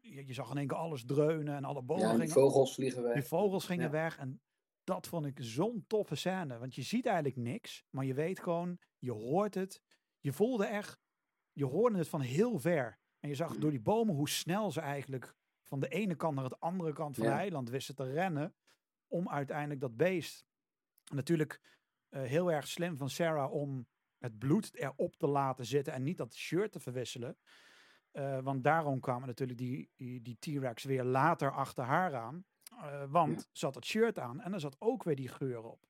je, 0.00 0.26
je 0.26 0.32
zag 0.34 0.50
in 0.50 0.56
één 0.56 0.66
keer 0.66 0.76
alles 0.76 1.04
dreunen 1.04 1.56
en 1.56 1.64
alle 1.64 1.82
bomen 1.82 2.04
ja 2.04 2.10
en 2.12 2.18
die 2.18 2.28
gingen 2.28 2.42
vogels 2.42 2.74
vliegen 2.74 3.02
weg. 3.02 3.14
die 3.14 3.22
vogels 3.22 3.64
gingen 3.64 3.84
Ja. 3.84 3.90
weg 3.90 4.18
en 4.18 4.40
dat 4.84 5.06
vond 5.06 5.26
ik 5.26 5.38
zo'n 5.40 5.84
toffe 5.86 6.14
scène. 6.14 6.58
Want 6.58 6.74
je 6.74 6.82
ziet 6.82 7.06
eigenlijk 7.06 7.36
niks, 7.36 7.84
maar 7.90 8.04
je 8.04 8.14
weet 8.14 8.40
gewoon, 8.40 8.78
je 9.00 9.12
hoort 9.12 9.54
het. 9.54 9.82
Je 10.20 10.32
voelde 10.32 10.64
echt, 10.64 11.00
je 11.52 11.64
hoorde 11.64 11.98
het 11.98 12.08
van 12.08 12.20
heel 12.20 12.58
ver. 12.58 12.98
En 13.18 13.28
je 13.28 13.34
zag 13.34 13.50
Mhm. 13.50 13.60
door 13.60 13.70
die 13.70 13.80
bomen 13.80 14.14
hoe 14.14 14.28
snel 14.28 14.70
ze 14.70 14.80
eigenlijk 14.80 15.34
van 15.62 15.80
de 15.80 15.88
ene 15.88 16.14
kant 16.14 16.34
naar 16.34 16.48
de 16.48 16.58
andere 16.58 16.92
kant 16.92 17.16
van 17.16 17.24
Ja. 17.24 17.30
het 17.30 17.40
eiland 17.40 17.70
wisten 17.70 17.94
te 17.94 18.12
rennen. 18.12 18.54
Om 19.06 19.28
uiteindelijk 19.28 19.80
dat 19.80 19.96
beest. 19.96 20.44
Natuurlijk 21.12 21.60
eh, 22.08 22.22
heel 22.22 22.52
erg 22.52 22.66
slim 22.68 22.96
van 22.96 23.10
Sarah 23.10 23.52
om 23.52 23.88
het 24.18 24.38
bloed 24.38 24.74
erop 24.76 25.16
te 25.16 25.26
laten 25.26 25.66
zitten 25.66 25.92
en 25.92 26.02
niet 26.02 26.16
dat 26.16 26.34
shirt 26.34 26.72
te 26.72 26.80
verwisselen. 26.80 27.38
Eh, 28.10 28.38
want 28.40 28.64
daarom 28.64 29.00
kwamen 29.00 29.26
natuurlijk 29.28 29.58
die, 29.58 29.90
die, 29.96 30.36
T-Rex 30.38 30.84
weer 30.84 31.04
later 31.04 31.52
achter 31.52 31.84
haar 31.84 32.14
aan. 32.14 32.44
Eh, 32.78 33.04
want 33.08 33.40
Ja. 33.40 33.44
ze 33.52 33.64
had 33.64 33.74
het 33.74 33.84
shirt 33.84 34.18
aan 34.18 34.40
en 34.40 34.52
er 34.52 34.60
zat 34.60 34.76
ook 34.78 35.02
weer 35.02 35.16
die 35.16 35.28
geur 35.28 35.62
op. 35.64 35.86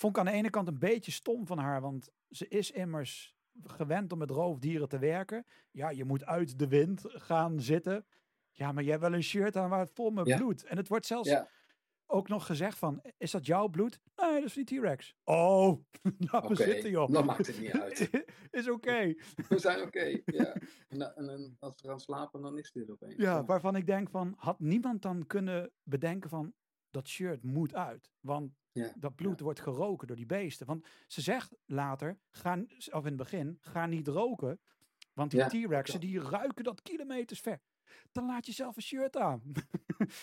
vond 0.00 0.16
ik 0.16 0.18
aan 0.18 0.32
de 0.32 0.38
ene 0.38 0.50
kant 0.50 0.68
een 0.68 0.78
beetje 0.78 1.10
stom 1.12 1.46
van 1.46 1.58
haar, 1.58 1.80
want 1.80 2.08
ze 2.28 2.48
is 2.48 2.70
immers 2.70 3.34
gewend 3.62 4.12
om 4.12 4.18
met 4.18 4.30
roofdieren 4.30 4.88
te 4.88 4.98
werken. 4.98 5.46
Ja, 5.70 5.90
je 5.90 6.04
moet 6.04 6.24
uit 6.24 6.58
de 6.58 6.68
wind 6.68 7.02
gaan 7.06 7.60
zitten. 7.60 8.06
Ja, 8.50 8.72
maar 8.72 8.82
jij 8.82 8.92
hebt 8.92 9.04
wel 9.04 9.14
een 9.14 9.22
shirt 9.22 9.56
aan 9.56 9.70
waar 9.70 9.78
het 9.80 9.90
vol 9.94 10.10
met 10.10 10.26
Ja. 10.26 10.36
bloed. 10.36 10.64
En 10.64 10.76
het 10.76 10.88
wordt 10.88 11.06
zelfs 11.06 11.28
Ja. 11.28 11.48
ook 12.06 12.28
nog 12.28 12.46
gezegd 12.46 12.78
van, 12.78 13.02
is 13.18 13.30
dat 13.30 13.46
jouw 13.46 13.68
bloed? 13.68 14.00
Nee, 14.16 14.32
dat 14.34 14.44
is 14.44 14.52
die 14.54 14.64
T-Rex. 14.64 15.14
Oh, 15.24 15.84
laat 16.32 16.44
Oké, 16.44 16.54
zitten 16.54 16.90
joh. 16.90 17.10
dan 17.10 17.24
maakt 17.24 17.46
het 17.46 17.60
niet 17.60 17.72
uit. 17.72 18.10
is 18.50 18.68
oké. 18.70 19.14
We 19.48 19.58
zijn 19.58 19.82
oké, 19.82 20.20
ja. 20.24 20.56
En, 20.88 21.16
en 21.16 21.56
als 21.58 21.80
we 21.82 21.88
gaan 21.88 22.00
slapen, 22.00 22.40
dan 22.42 22.58
is 22.58 22.72
dit 22.72 22.90
opeens. 22.90 23.14
Ja, 23.16 23.44
waarvan 23.44 23.76
ik 23.76 23.86
denk 23.86 24.10
van, 24.10 24.34
had 24.36 24.60
niemand 24.60 25.02
dan 25.02 25.26
kunnen 25.26 25.70
bedenken 25.82 26.30
van, 26.30 26.52
dat 26.90 27.08
shirt 27.08 27.42
moet 27.42 27.74
uit. 27.74 28.10
Want 28.20 28.52
Ja, 28.72 28.92
dat 28.96 29.14
bloed 29.14 29.40
wordt 29.40 29.60
geroken 29.60 30.06
door 30.06 30.16
die 30.16 30.26
beesten. 30.26 30.66
Want 30.66 30.86
ze 31.06 31.20
zegt 31.20 31.54
later, 31.64 32.18
ga, 32.30 32.64
of 32.90 33.00
in 33.02 33.04
het 33.04 33.16
begin, 33.16 33.58
ga 33.60 33.86
niet 33.86 34.08
roken. 34.08 34.60
Want 35.12 35.30
die 35.30 35.40
Ja, 35.40 35.46
T-Rexen, 35.48 36.00
die 36.00 36.20
ruiken 36.20 36.64
dat 36.64 36.82
kilometers 36.82 37.40
ver. 37.40 37.60
Dan 38.12 38.26
laat 38.26 38.46
je 38.46 38.52
zelf 38.52 38.76
een 38.76 38.82
shirt 38.82 39.16
aan. 39.16 39.42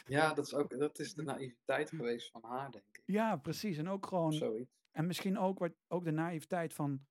Ja, 0.05 0.33
dat 0.33 0.45
is, 0.45 0.53
ook, 0.53 0.79
dat 0.79 0.99
is 0.99 1.13
de 1.13 1.23
naïviteit 1.23 1.89
geweest 1.89 2.31
van 2.31 2.43
haar, 2.43 2.71
denk 2.71 2.83
ik. 2.87 3.01
ja, 3.05 3.35
precies. 3.35 3.77
En 3.77 3.89
ook 3.89 4.05
gewoon, 4.05 4.33
Zoiets. 4.33 4.71
en 4.91 5.07
misschien 5.07 5.37
ook, 5.37 5.59
wat, 5.59 5.73
ook 5.87 6.03
de 6.03 6.11
naïviteit 6.11 6.73
van, 6.73 7.05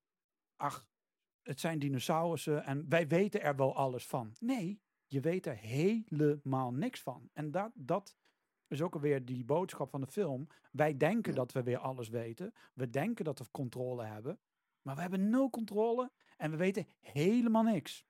ach, 0.55 0.87
het 1.41 1.59
zijn 1.59 1.79
dinosaurussen 1.79 2.63
en 2.63 2.85
wij 2.89 3.07
weten 3.07 3.41
er 3.41 3.55
wel 3.55 3.75
alles 3.75 4.07
van. 4.07 4.35
Nee, 4.39 4.81
je 5.05 5.19
weet 5.19 5.45
er 5.45 5.55
helemaal 5.57 6.71
niks 6.73 7.01
van. 7.01 7.29
En 7.33 7.51
dat, 7.51 7.71
dat 7.75 8.15
is 8.67 8.81
ook 8.81 8.93
alweer 8.93 9.25
die 9.25 9.45
boodschap 9.45 9.89
van 9.89 10.01
de 10.01 10.07
film. 10.07 10.47
Wij 10.71 10.97
denken 10.97 11.31
Ja. 11.31 11.37
dat 11.37 11.51
we 11.51 11.63
weer 11.63 11.77
alles 11.77 12.09
weten. 12.09 12.53
We 12.73 12.89
denken 12.89 13.25
dat 13.25 13.39
we 13.39 13.45
controle 13.51 14.03
hebben. 14.05 14.39
Maar 14.81 14.95
we 14.95 15.01
hebben 15.01 15.29
nul 15.29 15.49
controle 15.49 16.11
en 16.37 16.51
we 16.51 16.57
weten 16.57 16.85
helemaal 16.99 17.63
niks. 17.63 18.05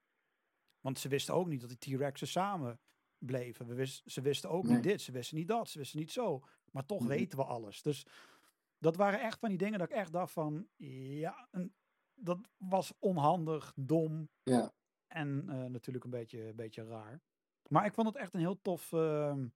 Want 0.80 1.00
ze 1.00 1.08
wisten 1.08 1.34
ook 1.34 1.48
niet 1.48 1.62
dat 1.62 1.70
die 1.70 1.96
T-Rexen 1.98 2.28
samen 2.28 2.80
bleven. 3.18 3.68
We 3.68 3.74
wist, 3.74 4.02
ze 4.12 4.22
wisten 4.22 4.50
ook 4.50 4.64
Nee. 4.64 4.74
niet 4.74 4.84
dit, 4.84 5.02
ze 5.02 5.12
wisten 5.12 5.38
niet 5.38 5.48
dat, 5.48 5.70
ze 5.70 5.78
wisten 5.78 6.00
niet 6.00 6.12
zo. 6.12 6.44
Maar 6.72 6.86
toch 6.86 7.06
weten 7.06 7.38
we 7.38 7.44
alles. 7.46 7.82
Dus 7.82 8.06
dat 8.78 8.96
waren 8.96 9.22
echt 9.22 9.40
van 9.40 9.50
die 9.50 9.58
dingen 9.58 9.80
dat 9.80 9.90
ik 9.90 9.96
echt 9.96 10.12
dacht 10.12 10.32
van, 10.32 10.68
ja, 11.18 11.48
een- 11.52 11.74
dat 12.14 12.40
was 12.58 12.94
onhandig, 13.00 13.74
dom 13.76 14.30
Ja, 14.44 14.74
en 15.08 15.50
eh, 15.50 15.66
natuurlijk 15.66 16.04
een 16.04 16.10
beetje, 16.10 16.48
een 16.48 16.56
beetje 16.56 16.84
raar. 16.86 17.22
Maar 17.68 17.86
ik 17.86 17.94
vond 17.94 18.08
het 18.08 18.16
echt 18.16 18.34
een 18.34 18.40
heel 18.40 18.62
tof. 18.62 18.94
ehm, 18.94 19.48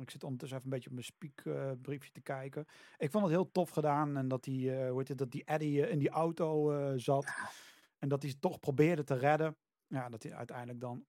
ik 0.00 0.10
zit 0.10 0.22
ondertussen 0.24 0.58
even 0.58 0.70
een 0.70 0.74
beetje 0.78 0.88
op 0.90 0.94
mijn 0.96 1.06
speakbriefje 1.06 2.10
te 2.12 2.20
kijken. 2.20 2.66
Ik 2.96 3.10
vond 3.10 3.24
het 3.24 3.32
heel 3.32 3.50
tof 3.50 3.70
gedaan. 3.70 4.16
En 4.16 4.28
dat 4.28 4.44
die, 4.44 4.76
eh, 4.76 4.88
hoe 4.88 4.98
heet 4.98 5.08
het, 5.08 5.18
dat 5.18 5.30
die 5.30 5.44
Eddie 5.44 5.84
eh, 5.84 5.90
in 5.92 5.98
die 5.98 6.08
auto 6.10 6.72
eh, 6.72 6.92
zat. 6.96 7.24
Ja. 7.24 7.50
En 7.98 8.08
dat 8.08 8.22
hij 8.22 8.30
ze 8.30 8.38
toch 8.38 8.58
probeerde 8.60 9.04
te 9.04 9.14
redden. 9.14 9.56
Ja, 9.86 10.08
dat 10.08 10.22
hij 10.22 10.34
uiteindelijk 10.34 10.80
dan. 10.80 11.06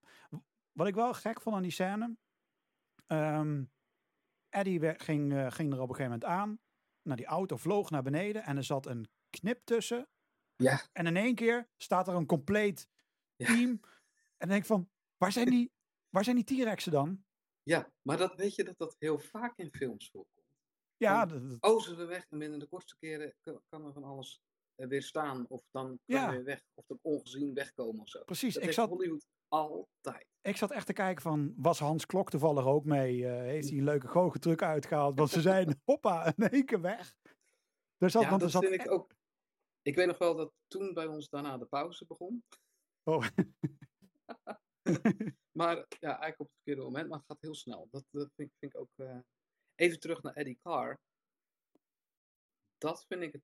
Wat 0.71 0.87
ik 0.87 0.95
wel 0.95 1.13
gek 1.13 1.41
vond 1.41 1.55
aan 1.55 1.61
die 1.61 1.71
scène. 1.71 2.17
ehm, 3.05 3.63
Eddie 4.49 4.79
ging, 4.99 5.53
ging 5.53 5.73
er 5.73 5.79
op 5.81 5.89
een 5.89 5.95
gegeven 5.95 6.03
moment 6.03 6.23
aan. 6.25 6.59
Nou, 7.01 7.17
die 7.17 7.25
auto 7.25 7.57
vloog 7.57 7.89
naar 7.89 8.03
beneden. 8.03 8.43
En 8.43 8.57
er 8.57 8.63
zat 8.63 8.85
een 8.85 9.07
knip 9.29 9.61
tussen. 9.65 10.07
ja, 10.55 10.81
En 10.93 11.05
in 11.07 11.17
één 11.17 11.35
keer 11.35 11.69
staat 11.77 12.07
er 12.07 12.13
een 12.15 12.25
compleet 12.25 12.87
Ja. 13.35 13.45
team. 13.45 13.69
En 13.69 14.47
dan 14.47 14.49
denk 14.49 14.61
ik 14.61 14.67
van, 14.67 14.89
waar 15.17 15.31
zijn 15.31 15.49
die, 15.49 15.71
waar 16.09 16.23
zijn 16.23 16.35
die 16.35 16.45
T-Rexen 16.63 16.91
dan? 16.91 17.23
Ja, 17.69 17.91
maar 18.01 18.17
dat 18.17 18.35
weet 18.35 18.55
je 18.55 18.63
dat 18.63 18.77
dat 18.77 18.95
heel 18.99 19.19
vaak 19.19 19.57
in 19.57 19.69
films 19.71 20.09
voorkomt. 20.09 20.47
Ja, 20.97 21.25
dat- 21.25 21.49
dat- 21.49 21.57
Oh, 21.61 21.81
ze 21.81 21.95
zijn 21.95 22.07
weg 22.07 22.25
en 22.29 22.39
binnen 22.39 22.59
de 22.59 22.67
kortste 22.67 22.95
keren 22.99 23.33
kan, 23.69 23.85
er 23.85 23.93
van 23.93 24.03
alles 24.03 24.41
eh, 24.75 24.87
weer 24.87 25.01
staan. 25.03 25.45
Of 25.47 25.63
dan 25.71 25.85
kan 25.87 25.97
Ja. 26.05 26.25
je 26.29 26.35
weer 26.35 26.45
weg. 26.45 26.61
Of 26.73 26.85
dan 26.87 26.99
ongezien 27.01 27.53
wegkomen 27.53 28.01
of 28.01 28.09
zo. 28.09 28.23
precies. 28.23 28.53
Dat 28.53 28.63
Ik 28.63 28.71
zat, 28.71 28.89
Hollywood 28.89 29.25
altijd. 29.47 30.25
ik 30.41 30.57
zat 30.57 30.71
echt 30.71 30.85
te 30.85 30.93
kijken 30.93 31.21
van, 31.21 31.53
was 31.57 31.79
Hans 31.79 32.05
Klok 32.05 32.29
toevallig 32.29 32.65
ook 32.65 32.85
mee? 32.85 33.25
Eh, 33.27 33.31
heeft 33.41 33.69
hij 33.69 33.77
een 33.77 33.83
leuke 33.83 34.07
goochentruc 34.07 34.61
uitgehaald? 34.61 35.17
Want 35.17 35.29
ze 35.29 35.41
zijn, 35.41 35.81
hoppa, 35.85 36.33
in 36.35 36.49
één 36.49 36.65
keer 36.65 36.81
weg. 36.81 37.13
Zat, 37.97 38.21
ja, 38.23 38.29
want 38.29 38.41
dat 38.41 38.51
zat 38.51 38.65
vind 38.65 38.81
ik 38.81 38.91
ook. 38.91 39.11
Ik 39.81 39.95
weet 39.95 40.07
nog 40.07 40.17
wel 40.17 40.35
dat 40.35 40.51
toen 40.67 40.93
bij 40.93 41.05
ons 41.07 41.29
daarna 41.29 41.57
de 41.57 41.65
pauze 41.65 42.05
begon. 42.05 42.43
Oh. 43.03 43.25
Maar 45.59 45.75
ja, 45.99 46.09
eigenlijk 46.09 46.39
op 46.39 46.45
het 46.45 46.55
verkeerde 46.55 46.81
moment, 46.81 47.09
maar 47.09 47.17
het 47.17 47.27
gaat 47.27 47.41
heel 47.41 47.55
snel. 47.55 47.87
Dat, 47.91 48.05
dat 48.11 48.29
vind, 48.35 48.49
ik- 48.49 48.55
vind 48.59 48.73
ik 48.73 48.79
ook. 48.79 48.89
eh, 48.95 49.19
Even 49.75 49.99
terug 49.99 50.21
naar 50.21 50.33
Eddie 50.33 50.59
Carr. 50.63 50.99
Dat 52.77 53.05
vind 53.07 53.21
ik 53.21 53.33
het 53.33 53.43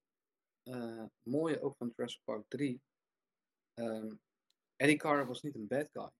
eh, 0.64 1.06
mooie 1.24 1.62
ook 1.62 1.76
van 1.78 1.92
Jurassic 1.96 2.22
Park 2.24 2.46
3. 2.48 2.82
Ehm, 3.74 4.16
Eddie 4.76 4.98
Carr 4.98 5.26
was 5.28 5.42
niet 5.42 5.56
een 5.56 5.68
bad 5.68 5.90
guy, 5.92 6.12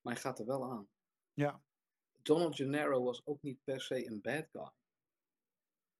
maar 0.00 0.12
hij 0.12 0.22
gaat 0.22 0.38
er 0.38 0.46
wel 0.46 0.70
aan. 0.70 0.88
Ja, 1.32 1.62
Donald 2.22 2.56
Gennaro 2.56 3.02
was 3.02 3.26
ook 3.26 3.42
niet 3.42 3.58
per 3.64 3.80
se 3.80 4.06
een 4.06 4.20
bad 4.20 4.48
guy, 4.52 4.70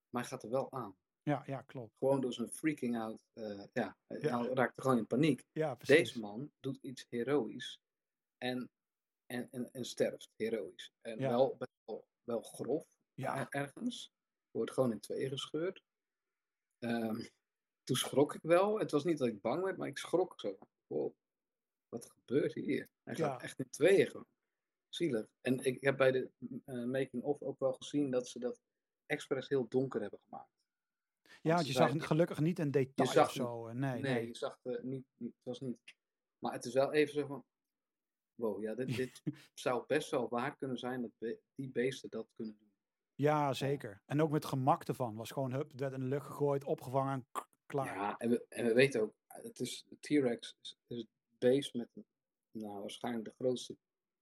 maar 0.09 0.21
hij 0.21 0.25
gaat 0.25 0.43
er 0.43 0.49
wel 0.49 0.71
aan. 0.71 0.97
ja, 1.23 1.43
ja, 1.45 1.61
klopt. 1.61 1.95
Gewoon 1.97 2.21
door 2.21 2.33
zijn 2.33 2.49
freaking 2.49 2.97
out. 2.97 3.23
eh, 3.33 3.63
ja, 3.73 3.97
hij 4.07 4.19
Ja. 4.19 4.39
hij 4.43 4.53
raakte 4.53 4.81
gewoon 4.81 4.97
in 4.97 5.07
paniek. 5.07 5.43
Ja, 5.51 5.75
precies. 5.75 5.95
Deze 5.95 6.19
man 6.19 6.51
doet 6.59 6.77
iets 6.81 7.05
heroïs 7.09 7.79
en, 8.43 8.69
en, 9.25 9.47
en, 9.51 9.71
en 9.73 9.85
sterft 9.85 10.29
heroïs. 10.35 10.91
En 11.01 11.19
Ja. 11.19 11.29
wel, 11.29 11.57
wel, 11.85 12.05
wel 12.23 12.41
grof 12.41 12.85
Ja. 13.13 13.39
er- 13.39 13.47
ergens. 13.49 14.11
Wordt 14.51 14.71
gewoon 14.71 14.91
in 14.91 14.99
tweeën 14.99 15.29
gescheurd. 15.29 15.83
Ehm, 16.79 17.25
toen 17.83 17.95
schrok 17.95 18.33
ik 18.35 18.41
wel. 18.41 18.79
Het 18.79 18.91
was 18.91 19.03
niet 19.03 19.17
dat 19.17 19.27
ik 19.27 19.41
bang 19.41 19.63
werd, 19.63 19.77
maar 19.77 19.87
ik 19.87 19.97
schrok 19.97 20.39
zo. 20.39 20.57
Wow, 20.87 21.13
wat 21.89 22.11
gebeurt 22.11 22.53
hier? 22.53 22.89
Hij 23.03 23.15
gaat 23.15 23.39
Ja. 23.39 23.45
echt 23.45 23.59
in 23.59 23.69
tweeën 23.69 24.07
gewoon. 24.07 24.27
Zielig. 24.89 25.27
En 25.41 25.59
ik 25.63 25.81
heb 25.81 25.97
bij 25.97 26.11
de 26.11 26.31
eh, 26.65 26.83
making-of 26.83 27.41
ook 27.41 27.59
wel 27.59 27.73
gezien 27.73 28.11
dat 28.11 28.27
ze 28.27 28.39
dat 28.39 28.61
expres 29.05 29.47
heel 29.47 29.67
donker 29.67 30.01
hebben 30.01 30.19
gemaakt. 30.29 30.51
Ja, 31.41 31.53
want 31.55 31.67
je 31.67 31.73
zag 31.73 31.87
zeiden- 31.87 32.07
gelukkig 32.07 32.39
niet 32.39 32.59
een 32.59 32.71
detail 32.71 33.09
zag 33.09 33.27
of 33.27 33.33
zo. 33.33 33.67
eh, 33.67 33.75
Nee, 33.75 34.01
Nee, 34.01 34.13
nee. 34.13 34.27
je 34.27 34.35
zag 34.35 34.59
het 34.63 34.83
niet, 34.83 35.05
niet, 35.17 35.33
het 35.35 35.43
was 35.43 35.59
niet. 35.59 35.79
Maar 36.39 36.53
het 36.53 36.65
is 36.65 36.73
wel 36.73 36.93
even 36.93 37.13
zo 37.13 37.25
van. 37.25 37.45
Wow, 38.35 38.61
ja, 38.61 38.73
dit, 38.75 38.95
dit 38.95 39.21
zou 39.53 39.83
best 39.87 40.09
wel 40.11 40.29
waar 40.29 40.57
kunnen 40.57 40.77
zijn 40.77 41.01
dat 41.01 41.11
be- 41.17 41.39
die 41.55 41.69
beesten 41.71 42.09
dat 42.09 42.27
kunnen 42.35 42.57
doen. 42.59 42.71
Ja, 43.15 43.53
zeker. 43.53 44.01
En 44.05 44.21
ook 44.21 44.31
met 44.31 44.45
gemak 44.45 44.83
ervan. 44.83 45.15
Was 45.15 45.31
gewoon, 45.31 45.53
hup, 45.53 45.71
werd 45.75 45.93
in 45.93 45.99
de 45.99 46.05
lucht 46.05 46.25
gegooid, 46.25 46.63
opgevangen 46.63 47.27
klaar. 47.65 47.85
Ja, 47.95 48.17
en 48.17 48.29
we, 48.29 48.45
en 48.49 48.65
we 48.65 48.73
weten 48.73 49.01
ook, 49.01 49.13
het 49.27 49.59
is, 49.59 49.85
T-Rex 49.99 50.55
is, 50.61 50.77
is 50.87 50.97
het 50.97 51.07
beest 51.37 51.73
met 51.73 51.89
nou, 52.51 52.79
waarschijnlijk 52.79 53.25
de 53.25 53.33
grootste 53.37 53.77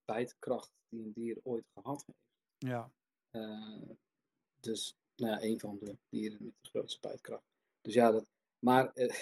tijdkracht 0.06 0.72
die 0.90 1.04
een 1.04 1.14
dier 1.14 1.40
ooit 1.44 1.66
gehad 1.74 2.04
heeft. 2.06 2.20
Ja, 2.58 2.92
Eh, 3.30 3.90
dus, 4.60 4.96
nou 5.16 5.32
ja, 5.32 5.42
een 5.42 5.60
van 5.60 5.78
de 5.80 5.98
dieren 6.10 6.44
met 6.44 6.54
de 6.62 6.70
grootste 6.70 7.00
tijdkracht. 7.00 7.44
Dus 7.82 7.94
ja, 7.94 8.12
dat, 8.12 8.26
maar 8.60 8.94
eh, 8.94 9.16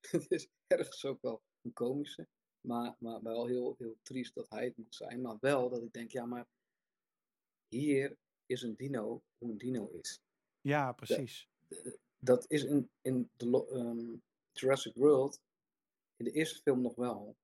het 0.10 0.30
is 0.30 0.48
ergens 0.66 1.04
ook 1.04 1.22
wel 1.22 1.42
een 1.62 1.72
komische, 1.72 2.28
maar, 2.62 2.96
maar 2.98 3.22
wel 3.22 3.46
heel, 3.46 3.74
heel 3.78 3.96
triest 4.02 4.34
dat 4.34 4.50
hij 4.50 4.64
het 4.64 4.76
moet 4.76 4.94
zijn. 4.94 5.20
Maar 5.20 5.36
wel 5.40 5.68
dat 5.68 5.82
ik 5.82 5.92
denk, 5.92 6.12
ja, 6.12 6.26
maar 6.26 6.46
hier 7.68 8.16
is 8.46 8.62
een 8.62 8.76
dino 8.76 9.22
hoe 9.38 9.50
een 9.50 9.58
dino 9.58 9.88
is. 9.88 10.20
ja 10.60 10.92
precies. 10.92 11.48
Dat 12.18 12.44
is 12.48 12.64
in, 12.64 12.90
in 13.02 13.30
de 13.36 13.66
ehm, 13.70 14.16
Jurassic 14.52 14.94
World, 14.94 15.40
in 16.16 16.24
de 16.24 16.32
eerste 16.32 16.62
film 16.62 16.80
nog 16.80 16.94
wel, 16.94 17.36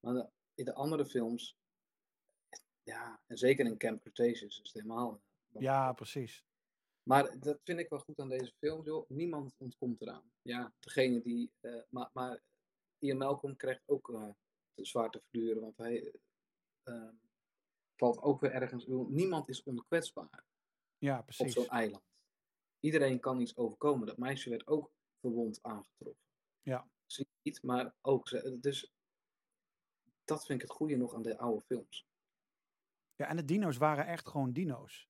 maar 0.00 0.30
in 0.54 0.64
de 0.64 0.74
andere 0.74 1.06
films, 1.06 1.56
ja, 2.82 3.20
en 3.26 3.38
zeker 3.38 3.66
in 3.66 3.78
Camp 3.78 4.00
Cretaceous 4.00 4.60
is 4.60 4.72
het 4.72 4.72
helemaal. 4.72 5.20
Ja, 5.48 5.92
precies. 5.92 6.44
Maar 7.02 7.38
dat 7.40 7.60
vind 7.64 7.78
ik 7.78 7.88
wel 7.88 7.98
goed 7.98 8.18
aan 8.18 8.28
deze 8.28 8.52
film, 8.58 8.84
joh. 8.84 9.08
Niemand 9.08 9.54
ontkomt 9.58 10.00
eraan. 10.00 10.32
Ja, 10.42 10.72
degene 10.78 11.22
die. 11.22 11.52
eh, 11.60 11.82
maar, 11.88 12.10
maar 12.12 12.42
Ian 12.98 13.16
Malcolm 13.16 13.56
krijgt 13.56 13.82
ook 13.86 14.10
eh 14.12 14.28
zwaar 14.74 15.10
te 15.10 15.22
verduren, 15.30 15.62
want 15.62 15.76
hij 15.76 16.14
eh, 16.82 17.08
valt 17.96 18.18
ook 18.22 18.40
weer 18.40 18.50
ergens. 18.52 18.86
Niemand 19.08 19.48
is 19.48 19.62
onkwetsbaar 19.62 20.44
Ja, 20.98 21.18
op 21.18 21.24
precies. 21.24 21.52
zo'n 21.52 21.68
eiland. 21.68 22.04
Iedereen 22.80 23.20
kan 23.20 23.40
iets 23.40 23.56
overkomen. 23.56 24.06
Dat 24.06 24.18
meisje 24.18 24.50
werd 24.50 24.66
ook 24.66 24.92
verwond 25.20 25.58
aangetroffen. 25.62 26.22
Ja. 26.62 26.88
Zie 27.06 27.26
je 27.30 27.50
niet, 27.50 27.62
maar 27.62 27.94
ook. 28.00 28.28
ze- 28.28 28.58
Dus 28.60 28.92
dat 30.24 30.46
vind 30.46 30.62
ik 30.62 30.68
het 30.68 30.76
goede 30.76 30.96
nog 30.96 31.14
aan 31.14 31.22
de 31.22 31.38
oude 31.38 31.64
films. 31.64 32.06
Ja, 33.16 33.26
en 33.28 33.36
de 33.36 33.44
dino's 33.44 33.76
waren 33.76 34.06
echt 34.06 34.28
gewoon 34.28 34.52
dino's. 34.52 35.08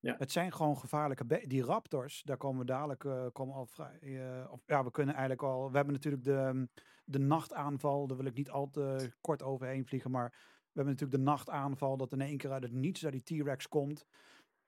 Ja. 0.00 0.14
Het 0.18 0.32
zijn 0.32 0.52
gewoon 0.52 0.78
gevaarlijke 0.78 1.46
Die 1.46 1.62
raptors, 1.64 2.22
daar 2.22 2.36
komen 2.36 2.60
we 2.60 2.66
dadelijk 2.66 3.04
eh, 3.04 3.26
komen 3.32 3.54
al 3.54 3.66
vrij. 3.66 3.98
eh, 4.00 4.52
of, 4.52 4.62
ja, 4.66 4.84
we 4.84 4.90
kunnen 4.90 5.14
eigenlijk 5.14 5.42
al. 5.42 5.70
We 5.70 5.76
hebben 5.76 5.94
natuurlijk 5.94 6.24
de, 6.24 6.68
de 7.04 7.18
nachtaanval. 7.18 8.06
Daar 8.06 8.16
wil 8.16 8.26
ik 8.26 8.34
niet 8.34 8.50
al 8.50 8.70
te 8.70 9.12
kort 9.20 9.42
overheen 9.42 9.86
vliegen. 9.86 10.10
Maar 10.10 10.30
we 10.30 10.72
hebben 10.72 10.92
natuurlijk 10.92 11.20
de 11.20 11.30
nachtaanval. 11.30 11.96
Dat 11.96 12.12
in 12.12 12.20
één 12.20 12.36
keer 12.36 12.50
uit 12.50 12.62
het 12.62 12.72
niets 12.72 13.04
uit 13.04 13.24
die 13.24 13.42
T-Rex 13.42 13.68
komt. 13.68 14.06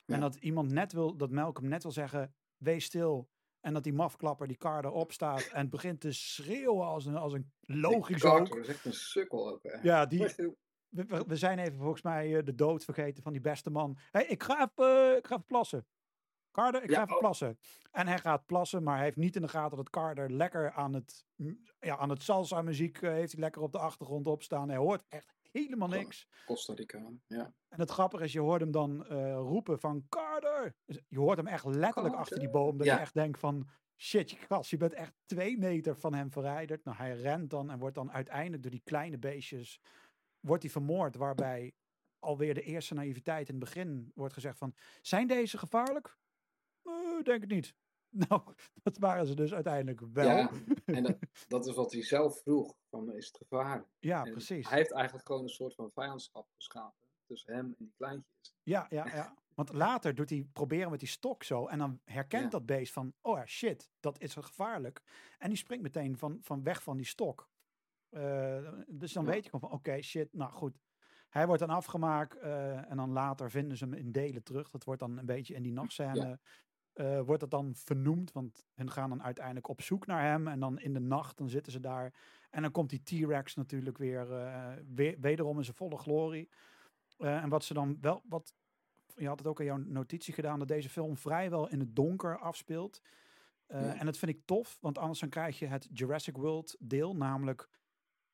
Ja. 0.04 0.14
En 0.14 0.20
dat 0.20 0.34
iemand 0.34 0.72
net 0.72 0.92
wil, 0.92 1.16
dat 1.16 1.30
Malcolm 1.30 1.68
net 1.68 1.82
wil 1.82 1.92
zeggen: 1.92 2.34
wees 2.56 2.84
stil. 2.84 3.28
En 3.60 3.72
dat 3.72 3.84
die 3.84 3.92
mafklapper, 3.92 4.46
die 4.46 4.56
kar 4.56 4.84
erop 4.84 5.12
staat 5.12 5.46
en 5.46 5.68
begint 5.68 6.00
te 6.00 6.12
schreeuwen 6.12 6.86
als 6.86 7.06
een, 7.06 7.16
als 7.16 7.32
een 7.32 7.52
logisch 7.60 8.20
Carter 8.20 8.56
ook. 8.56 8.62
is 8.62 8.68
echt 8.68 8.84
een 8.84 8.92
sukkel 8.92 9.50
ook, 9.50 9.62
hè. 9.62 9.78
Ja, 9.82 10.06
die, 10.06 10.34
we, 10.90 11.36
zijn 11.36 11.58
even 11.58 11.78
volgens 11.78 12.02
mij 12.02 12.36
eh, 12.36 12.44
de 12.44 12.54
dood 12.54 12.84
vergeten 12.84 13.22
van 13.22 13.32
die 13.32 13.40
beste 13.40 13.70
man. 13.70 13.98
Hé, 14.10 14.20
ik, 14.20 14.42
ga 14.42 14.54
even, 14.54 15.10
eh, 15.10 15.16
ik 15.16 15.26
ga 15.26 15.34
even 15.34 15.46
plassen. 15.46 15.86
Carter, 16.50 16.82
ik 16.82 16.90
Ja, 16.90 16.96
ga 16.96 17.02
even 17.02 17.14
oh. 17.14 17.20
plassen. 17.20 17.58
En 17.90 18.06
hij 18.06 18.18
gaat 18.18 18.46
plassen, 18.46 18.82
maar 18.82 18.94
hij 18.94 19.04
heeft 19.04 19.16
niet 19.16 19.36
in 19.36 19.42
de 19.42 19.48
gaten 19.48 19.76
dat 19.76 19.90
Carter 19.90 20.30
lekker 20.32 20.72
aan 20.72 20.94
het, 20.94 21.26
ja, 21.80 21.96
aan 21.96 22.10
het 22.10 22.22
salsa 22.22 22.62
muziek 22.62 23.02
eh, 23.02 23.10
heeft 23.10 23.32
hij 23.32 23.40
lekker 23.40 23.62
op 23.62 23.72
de 23.72 23.78
achtergrond 23.78 24.26
opstaan. 24.26 24.68
Hij 24.68 24.78
hoort 24.78 25.04
echt 25.08 25.34
helemaal 25.52 25.88
niks. 25.88 26.28
Costa 26.46 26.74
Ricaan, 26.74 27.22
ja. 27.26 27.54
En 27.68 27.80
het 27.80 27.90
grappige 27.90 28.24
is, 28.24 28.32
je 28.32 28.40
hoort 28.40 28.60
hem 28.60 28.70
dan 28.70 29.04
roepen 29.34 29.78
van 29.78 30.06
Carter. 30.08 30.74
Dus 30.84 31.00
je 31.08 31.18
hoort 31.18 31.36
hem 31.36 31.46
echt 31.46 31.64
letterlijk 31.64 32.14
achter 32.14 32.38
die 32.38 32.50
boom. 32.50 32.76
Dat 32.76 32.86
Ja. 32.86 32.94
je 32.94 33.00
echt 33.00 33.14
denkt 33.14 33.38
van, 33.38 33.68
shit, 33.96 34.30
je 34.30 34.36
gast, 34.36 34.70
je 34.70 34.76
bent 34.76 34.92
echt 34.92 35.14
twee 35.26 35.58
meter 35.58 35.96
van 35.96 36.14
hem 36.14 36.30
verwijderd. 36.32 36.84
Nou, 36.84 36.96
hij 36.96 37.16
rent 37.16 37.50
dan 37.50 37.70
en 37.70 37.78
wordt 37.78 37.94
dan 37.94 38.12
uiteindelijk 38.12 38.62
door 38.62 38.70
die 38.70 38.82
kleine 38.84 39.18
beestjes, 39.18 39.80
wordt 40.40 40.62
hij 40.62 40.72
vermoord. 40.72 41.16
Waarbij 41.16 41.72
alweer 42.18 42.54
de 42.54 42.62
eerste 42.62 42.94
naïviteit 42.94 43.48
in 43.48 43.54
het 43.54 43.64
begin 43.64 44.10
wordt 44.14 44.34
gezegd 44.34 44.58
van, 44.58 44.74
zijn 45.00 45.26
deze 45.26 45.58
gevaarlijk? 45.58 46.18
Eh, 46.82 47.22
denk 47.22 47.40
het 47.40 47.50
niet. 47.50 47.74
Nou, 48.28 48.42
dat 48.82 48.98
waren 48.98 49.26
ze 49.26 49.34
dus 49.34 49.54
uiteindelijk 49.54 50.00
wel. 50.12 50.28
Ja, 50.36 50.50
En 50.84 51.02
dat, 51.02 51.18
dat 51.48 51.66
is 51.66 51.74
wat 51.74 51.92
hij 51.92 52.02
zelf 52.02 52.40
vroeg, 52.40 52.74
van 52.90 53.12
is 53.12 53.26
het 53.26 53.36
gevaarlijk? 53.36 53.88
Ja, 53.98 54.24
En 54.24 54.32
precies. 54.32 54.68
Hij 54.68 54.78
heeft 54.78 54.92
eigenlijk 54.92 55.26
gewoon 55.26 55.42
een 55.42 55.48
soort 55.48 55.74
van 55.74 55.90
vijandschap 55.90 56.48
geschapen 56.54 57.08
tussen 57.26 57.54
hem 57.54 57.64
en 57.66 57.74
die 57.78 57.92
kleintjes. 57.96 58.54
Ja, 58.62 58.86
ja, 58.88 59.06
ja. 59.06 59.34
Want 59.54 59.72
later 59.72 60.14
doet 60.14 60.30
hij 60.30 60.48
proberen 60.52 60.90
met 60.90 61.00
die 61.00 61.08
stok 61.08 61.42
zo. 61.42 61.66
En 61.66 61.78
dan 61.78 62.00
herkent 62.04 62.42
Ja. 62.42 62.48
dat 62.48 62.66
beest 62.66 62.92
van, 62.92 63.12
oh 63.20 63.38
ja, 63.38 63.46
shit, 63.46 63.90
dat 64.00 64.20
is 64.20 64.34
gevaarlijk. 64.34 65.02
En 65.38 65.48
die 65.48 65.58
springt 65.58 65.82
meteen 65.84 66.18
van, 66.18 66.38
van 66.42 66.62
weg 66.62 66.82
van 66.82 66.96
die 66.96 67.06
stok. 67.06 67.50
Eh, 68.10 68.72
dus 68.86 69.12
dan 69.12 69.24
Ja. 69.24 69.30
weet 69.30 69.44
je 69.44 69.50
gewoon 69.50 69.70
van, 69.70 69.78
oké, 69.78 70.02
shit, 70.02 70.32
nou 70.32 70.52
goed. 70.52 70.78
Hij 71.28 71.46
wordt 71.46 71.60
dan 71.60 71.70
afgemaakt 71.70 72.36
eh, 72.36 72.90
en 72.90 72.96
dan 72.96 73.10
later 73.10 73.50
vinden 73.50 73.76
ze 73.76 73.84
hem 73.84 73.94
in 73.94 74.12
delen 74.12 74.42
terug. 74.42 74.70
Dat 74.70 74.84
wordt 74.84 75.00
dan 75.00 75.18
een 75.18 75.26
beetje 75.26 75.54
in 75.54 75.62
die 75.62 75.72
nachtscène, 75.72 76.38
eh, 76.92 77.20
wordt 77.20 77.40
dat 77.40 77.50
dan 77.50 77.74
vernoemd. 77.74 78.32
Want 78.32 78.66
hun 78.74 78.90
gaan 78.90 79.08
dan 79.08 79.22
uiteindelijk 79.22 79.68
op 79.68 79.80
zoek 79.82 80.06
naar 80.06 80.22
hem. 80.22 80.48
En 80.48 80.60
dan 80.60 80.78
in 80.78 80.92
de 80.92 81.00
nacht, 81.00 81.36
dan 81.36 81.48
zitten 81.48 81.72
ze 81.72 81.80
daar. 81.80 82.14
En 82.50 82.62
dan 82.62 82.70
komt 82.70 82.90
die 82.90 83.02
T-Rex 83.02 83.54
natuurlijk 83.54 83.98
weer, 83.98 84.26
weer 84.94 85.20
wederom 85.20 85.58
in 85.58 85.64
zijn 85.64 85.76
volle 85.76 85.98
glorie. 85.98 86.50
En 87.18 87.48
wat 87.48 87.64
ze 87.64 87.74
dan 87.74 87.98
wel, 88.00 88.22
wat 88.28 88.54
je 89.16 89.26
had 89.26 89.38
het 89.38 89.48
ook 89.48 89.60
in 89.60 89.66
jouw 89.66 89.76
notitie 89.76 90.34
gedaan, 90.34 90.58
dat 90.58 90.68
deze 90.68 90.88
film 90.88 91.16
vrijwel 91.16 91.68
in 91.68 91.80
het 91.80 91.96
donker 91.96 92.38
afspeelt. 92.38 93.00
Ja. 93.66 93.94
En 93.94 94.06
dat 94.06 94.16
vind 94.16 94.30
ik 94.30 94.42
tof, 94.44 94.78
want 94.80 94.98
anders 94.98 95.20
dan 95.20 95.28
krijg 95.28 95.58
je 95.58 95.66
het 95.66 95.88
Jurassic 95.92 96.36
World 96.36 96.76
deel, 96.78 97.16
namelijk, 97.16 97.68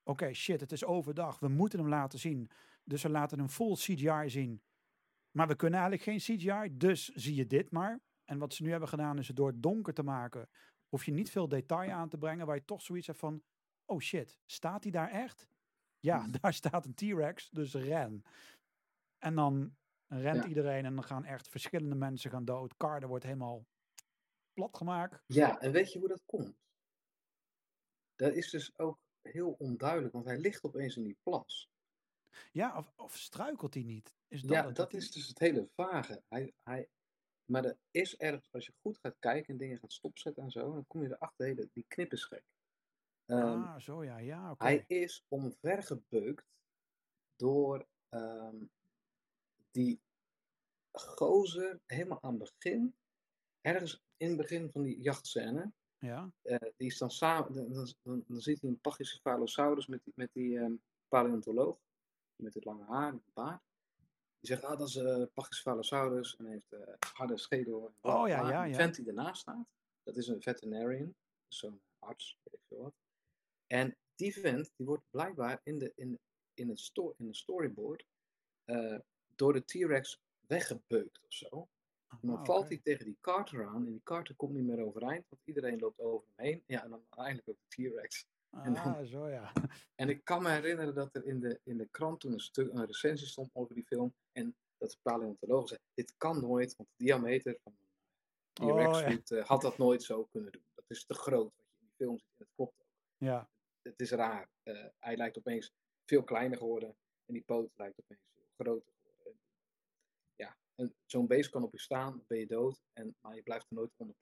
oké, 0.07 0.33
shit, 0.33 0.61
het 0.61 0.73
is 0.73 0.85
overdag, 0.85 1.39
we 1.39 1.49
moeten 1.49 1.79
hem 1.79 1.89
laten 1.89 2.19
zien. 2.19 2.51
Dus 2.85 3.03
we 3.03 3.09
laten 3.09 3.39
hem 3.39 3.49
full 3.49 3.75
CGI 3.75 4.31
zien. 4.31 4.63
Maar 5.31 5.49
we 5.49 5.57
kunnen 5.57 5.81
eigenlijk 5.81 6.11
geen 6.11 6.37
CGI, 6.39 6.77
dus 6.77 7.09
zie 7.09 7.35
je 7.35 7.47
dit 7.47 7.71
maar. 7.71 8.01
En 8.25 8.39
wat 8.39 8.55
ze 8.55 8.63
nu 8.63 8.71
hebben 8.71 8.89
gedaan 8.89 9.19
is 9.19 9.27
het 9.29 9.37
door 9.37 9.47
het 9.49 9.63
donker 9.63 9.95
te 9.95 10.03
maken, 10.03 10.49
hoef 10.89 11.05
je 11.05 11.13
niet 11.13 11.31
veel 11.31 11.49
detail 11.49 11.91
aan 11.91 12.09
te 12.09 12.19
brengen, 12.19 12.47
waar 12.47 12.57
je 12.57 12.65
toch 12.65 12.83
zoiets 12.83 13.07
hebt 13.07 13.19
van, 13.19 13.43
oh 13.85 14.01
shit, 14.01 14.39
staat 14.45 14.83
hij 14.83 14.93
daar 14.93 15.11
echt? 15.11 15.49
Ja, 15.99 16.27
daar 16.41 16.53
staat 16.55 16.85
een 16.87 16.95
T-Rex, 16.95 17.51
dus 17.51 17.75
ren. 17.75 18.23
En 19.19 19.35
dan 19.35 19.77
rent 20.07 20.43
Ja. 20.43 20.49
iedereen 20.49 20.85
en 20.85 20.95
dan 20.95 21.05
gaan 21.05 21.25
echt 21.25 21.49
verschillende 21.49 21.95
mensen 21.95 22.31
gaan 22.31 22.45
dood. 22.45 22.77
Carter 22.77 23.09
wordt 23.09 23.25
helemaal 23.25 23.67
plat 24.53 24.77
gemaakt. 24.77 25.23
Ja, 25.27 25.61
en 25.61 25.73
weet 25.73 25.93
je 25.93 25.99
hoe 25.99 26.09
dat 26.09 26.25
komt? 26.25 26.57
Dat 28.15 28.33
is 28.35 28.51
dus 28.51 28.79
ook 28.79 28.99
heel 29.27 29.55
onduidelijk, 29.59 30.13
want 30.13 30.25
hij 30.25 30.39
ligt 30.39 30.65
opeens 30.65 30.97
in 30.97 31.03
die 31.03 31.19
plas. 31.23 31.71
Ja, 32.53 32.77
of, 32.77 32.93
of 32.97 33.17
struikelt 33.17 33.75
hij 33.75 33.83
niet? 33.83 34.15
Is 34.29 34.43
dat 34.43 34.51
ja, 34.51 34.71
dat 34.71 34.93
is 34.93 35.11
dus 35.11 35.29
het 35.29 35.39
hele 35.39 35.69
vage. 35.75 36.23
Hij, 36.29 36.53
hij, 36.63 36.89
maar 37.45 37.65
er 37.65 37.79
is 37.91 38.17
ergens, 38.17 38.53
als 38.53 38.67
je 38.67 38.73
goed 38.81 38.99
gaat 38.99 39.17
kijken 39.19 39.53
en 39.53 39.57
dingen 39.57 39.79
gaat 39.79 39.93
stopzetten 39.93 40.43
en 40.43 40.51
zo, 40.51 40.73
dan 40.73 40.87
kom 40.87 41.03
je 41.03 41.09
erachter, 41.09 41.47
hele, 41.47 41.69
die 41.73 41.85
knip 41.89 42.13
is 42.13 42.25
gek. 42.25 42.45
Ehm, 43.27 43.63
ah, 43.63 43.79
zo 43.79 44.05
ja, 44.05 44.19
ja, 44.19 44.51
oké. 44.51 44.65
Hij 44.65 44.85
is 44.87 45.25
omvergebeukt 45.29 46.47
door 47.37 47.87
ehm, 48.09 48.57
die 49.71 50.01
gozer 50.93 51.81
helemaal 51.87 52.23
aan 52.23 52.41
het 52.41 52.53
begin. 52.59 52.95
Ergens 53.61 54.03
in 54.17 54.29
het 54.29 54.37
begin 54.37 54.71
van 54.71 54.83
die 54.83 55.01
jachtscène. 55.01 55.73
Ja, 55.99 56.31
eh, 56.43 56.59
die 56.77 56.87
is 56.87 56.99
dan 56.99 57.11
samen. 57.11 57.53
Dan, 57.53 57.73
dan, 58.03 58.25
dan, 58.27 58.41
ziet 58.41 58.61
hij 58.61 58.71
een 58.71 58.81
Pachycephalosaurus 58.81 59.87
met 59.87 60.05
die, 60.05 60.13
met 60.17 60.33
die 60.33 60.59
ehm, 60.59 60.75
paleontoloog. 61.09 61.79
Met 62.37 62.55
het 62.55 62.65
lange 62.65 62.85
haar 62.85 63.09
en 63.09 63.15
het 63.15 63.35
baard. 63.35 63.63
Die 64.41 64.51
zegt, 64.51 64.65
ah, 64.65 64.79
dat 64.79 64.89
is 64.89 64.97
eh 64.97 65.23
Pachycephalosaurus. 65.35 66.37
En 66.37 66.45
hij 66.45 66.53
heeft 66.55 66.73
eh 66.73 66.95
harde 67.15 67.39
schedel. 67.39 67.87
En 67.87 68.13
Oh, 68.13 68.29
ja, 68.29 68.51
ja, 68.51 68.65
ja. 68.65 68.75
vent 68.75 68.95
die 68.95 69.07
ernaast 69.07 69.41
staat. 69.41 69.67
Dat 70.03 70.17
is 70.17 70.29
een 70.29 70.43
veterinarian. 70.43 71.15
Zo'n 71.49 71.81
arts, 71.99 72.39
weet 72.43 72.55
ik 72.55 72.67
veel 72.69 72.83
wat. 72.83 72.95
En 73.67 73.97
die 74.15 74.33
vent, 74.33 74.73
die 74.77 74.87
wordt 74.87 75.05
blijkbaar 75.11 75.61
in, 75.63 75.79
de, 75.79 75.93
in, 75.97 76.19
in, 76.55 76.69
het, 76.69 76.81
sto 76.81 77.15
in 77.19 77.27
het 77.27 77.37
storyboard 77.37 78.07
door 79.35 79.53
de 79.53 79.65
T-Rex 79.65 80.21
weggebeukt 80.47 81.21
of 81.23 81.33
zo. 81.33 81.69
En 82.11 82.19
dan 82.29 82.37
Ah, 82.37 82.45
valt 82.45 82.69
hij 82.69 82.79
tegen 82.83 83.05
die 83.05 83.19
Carter 83.21 83.67
aan 83.67 83.87
en 83.87 83.93
die 83.93 84.03
Carter 84.03 84.35
komt 84.37 84.53
niet 84.55 84.65
meer 84.65 84.85
overeind, 84.85 85.25
want 85.29 85.43
iedereen 85.45 85.79
loopt 85.79 85.99
over 86.01 86.27
hem 86.35 86.47
heen. 86.47 86.63
Ja, 86.67 86.83
en 86.85 86.91
dan 86.91 86.99
uiteindelijk 87.09 87.49
ook 87.49 87.57
de 87.69 87.89
T-Rex. 87.91 88.27
en 88.51 88.73
dan- 88.75 88.83
Ah, 88.83 89.07
zo 89.07 89.29
ja. 89.29 89.53
En 89.95 90.09
ik 90.09 90.25
kan 90.25 90.43
me 90.43 90.51
herinneren 90.51 90.95
dat 90.95 91.15
er 91.15 91.25
in 91.27 91.41
de, 91.41 91.61
in 91.65 91.77
de 91.77 91.89
krant 91.91 92.21
toen 92.21 92.33
een, 92.33 92.41
stuk, 92.41 92.73
een 92.73 92.87
recensie 92.87 93.27
stond 93.27 93.51
over 93.53 93.75
die 93.75 93.85
film. 93.85 94.15
En 94.33 94.57
dat 94.79 94.91
de 94.91 94.99
paleontoloog 95.03 95.69
zei, 95.69 95.81
dit 95.95 96.15
kan 96.17 96.41
nooit, 96.41 96.77
want 96.77 96.89
de 96.97 97.05
diameter 97.05 97.59
van 97.63 97.77
een 97.79 97.85
T-Rex 98.53 98.97
Oh, 99.03 99.09
ja. 99.29 99.37
eh, 99.39 99.47
had 99.47 99.61
dat 99.61 99.79
nooit 99.79 100.03
zo 100.03 100.25
kunnen 100.25 100.53
doen. 100.53 100.65
Dat 100.75 100.85
is 100.89 101.05
te 101.07 101.15
groot 101.15 101.53
wat 101.57 101.67
je 101.67 101.75
in 101.81 101.87
die 101.87 101.95
film 101.97 102.19
ziet. 102.19 102.29
En 102.29 102.37
dat 102.39 102.49
klopt 102.55 102.81
ook. 102.81 102.87
Ja, 103.17 103.49
Het 103.83 104.01
is 104.01 104.11
raar. 104.11 104.49
Eh, 104.63 104.85
hij 104.99 105.17
lijkt 105.17 105.39
opeens 105.39 105.73
veel 106.05 106.23
kleiner 106.25 106.59
geworden 106.59 106.89
en 107.27 107.35
die 107.35 107.43
poot 107.43 107.71
lijkt 107.77 108.01
opeens 108.01 108.21
veel 108.35 108.45
groter 108.57 108.93
geworden. 109.03 109.33
En 109.33 109.39
Ja, 110.37 110.49
en 110.49 110.66
zo'n 111.05 111.27
beest 111.27 111.51
kan 111.51 111.63
op 111.63 111.73
je 111.73 111.81
staan, 111.81 112.25
ben 112.27 112.39
je 112.39 112.47
dood, 112.47 112.81
en, 112.93 113.17
maar 113.21 113.35
je 113.35 113.43
blijft 113.43 113.67
er 113.71 113.77
nooit 113.77 113.91
onder. 113.97 114.17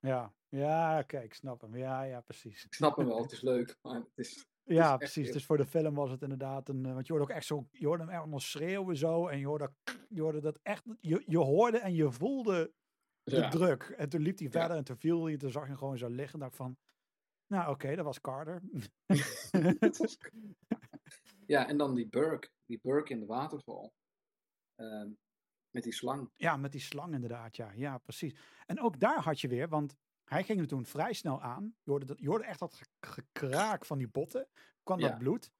ja. 0.00 0.34
Ja, 0.48 0.98
oké, 0.98 1.18
ik 1.18 1.34
snap 1.34 1.60
hem. 1.60 1.76
Ja, 1.76 2.02
ja, 2.02 2.20
precies. 2.20 2.64
Ik 2.64 2.74
snap 2.74 2.96
hem 2.96 3.06
wel, 3.06 3.22
het 3.22 3.32
is 3.32 3.40
leuk, 3.40 3.78
maar 3.82 3.94
het 3.94 4.10
is... 4.14 4.46
Ja, 4.64 4.88
echt 4.90 4.98
precies. 4.98 5.24
heel- 5.24 5.32
Dus 5.32 5.46
voor 5.46 5.56
de 5.56 5.66
film 5.66 5.94
was 5.94 6.10
het 6.10 6.22
inderdaad 6.22 6.68
een. 6.68 6.86
eh, 6.86 6.92
Want 6.94 7.06
je 7.06 7.12
hoorde 7.12 7.28
ook 7.30 7.36
echt 7.36 7.46
zo. 7.46 7.68
Je 7.70 7.86
hoorde 7.86 8.04
hem 8.04 8.12
echt 8.12 8.26
nog 8.26 8.42
schreeuwen 8.42 8.96
zo. 8.96 9.26
En 9.28 9.38
je 9.38 9.46
hoorde, 9.46 9.72
je 10.08 10.20
hoorde 10.20 10.40
dat 10.40 10.58
echt. 10.62 10.82
Je, 11.00 11.22
je 11.26 11.38
hoorde 11.38 11.78
en 11.78 11.94
je 11.94 12.12
voelde 12.12 12.72
de 13.22 13.36
Ja. 13.36 13.48
druk. 13.48 13.82
En 13.82 14.08
toen 14.08 14.20
liep 14.20 14.38
hij 14.38 14.46
Ja. 14.46 14.52
verder 14.60 14.76
en 14.76 14.84
toen 14.84 14.96
viel 14.98 15.24
hij. 15.24 15.32
En 15.32 15.38
toen 15.38 15.50
zag 15.50 15.62
je 15.62 15.68
hem 15.68 15.78
gewoon 15.78 15.98
zo 15.98 16.08
liggen. 16.08 16.32
En 16.34 16.40
dacht 16.40 16.56
van. 16.56 16.76
Nou, 17.46 17.70
oké, 17.70 17.94
dat 17.94 18.04
was 18.04 18.20
Carter. 18.20 18.62
Het 19.80 20.00
is- 20.00 20.18
ja, 21.46 21.68
en 21.68 21.76
dan 21.76 21.94
die 21.94 22.08
Burke, 22.08 22.50
die 22.66 22.78
Burke 22.82 23.12
in 23.12 23.20
de 23.20 23.26
waterval. 23.26 23.92
Ehm, 24.74 25.10
met 25.72 25.82
die 25.82 25.92
slang. 25.92 26.30
Ja, 26.36 26.56
met 26.56 26.72
die 26.72 26.80
slang 26.80 27.14
inderdaad. 27.14 27.56
Ja, 27.56 27.70
ja, 27.74 27.98
precies. 27.98 28.36
En 28.66 28.80
ook 28.80 29.00
daar 29.00 29.20
had 29.22 29.40
je 29.40 29.48
weer, 29.48 29.68
want 29.68 29.96
hij 30.24 30.44
ging 30.44 30.60
er 30.60 30.66
toen 30.66 30.86
vrij 30.86 31.12
snel 31.12 31.42
aan. 31.42 31.74
Je 31.82 31.90
hoorde, 31.90 32.06
dat, 32.06 32.18
je 32.18 32.28
hoorde 32.28 32.44
echt 32.44 32.58
dat 32.58 32.74
ge- 32.74 32.86
gekraak 33.00 33.84
van 33.84 33.98
die 33.98 34.08
botten. 34.08 34.48
Kwam 34.82 34.98
Ja. 35.00 35.08
dat 35.08 35.18
bloed. 35.18 35.52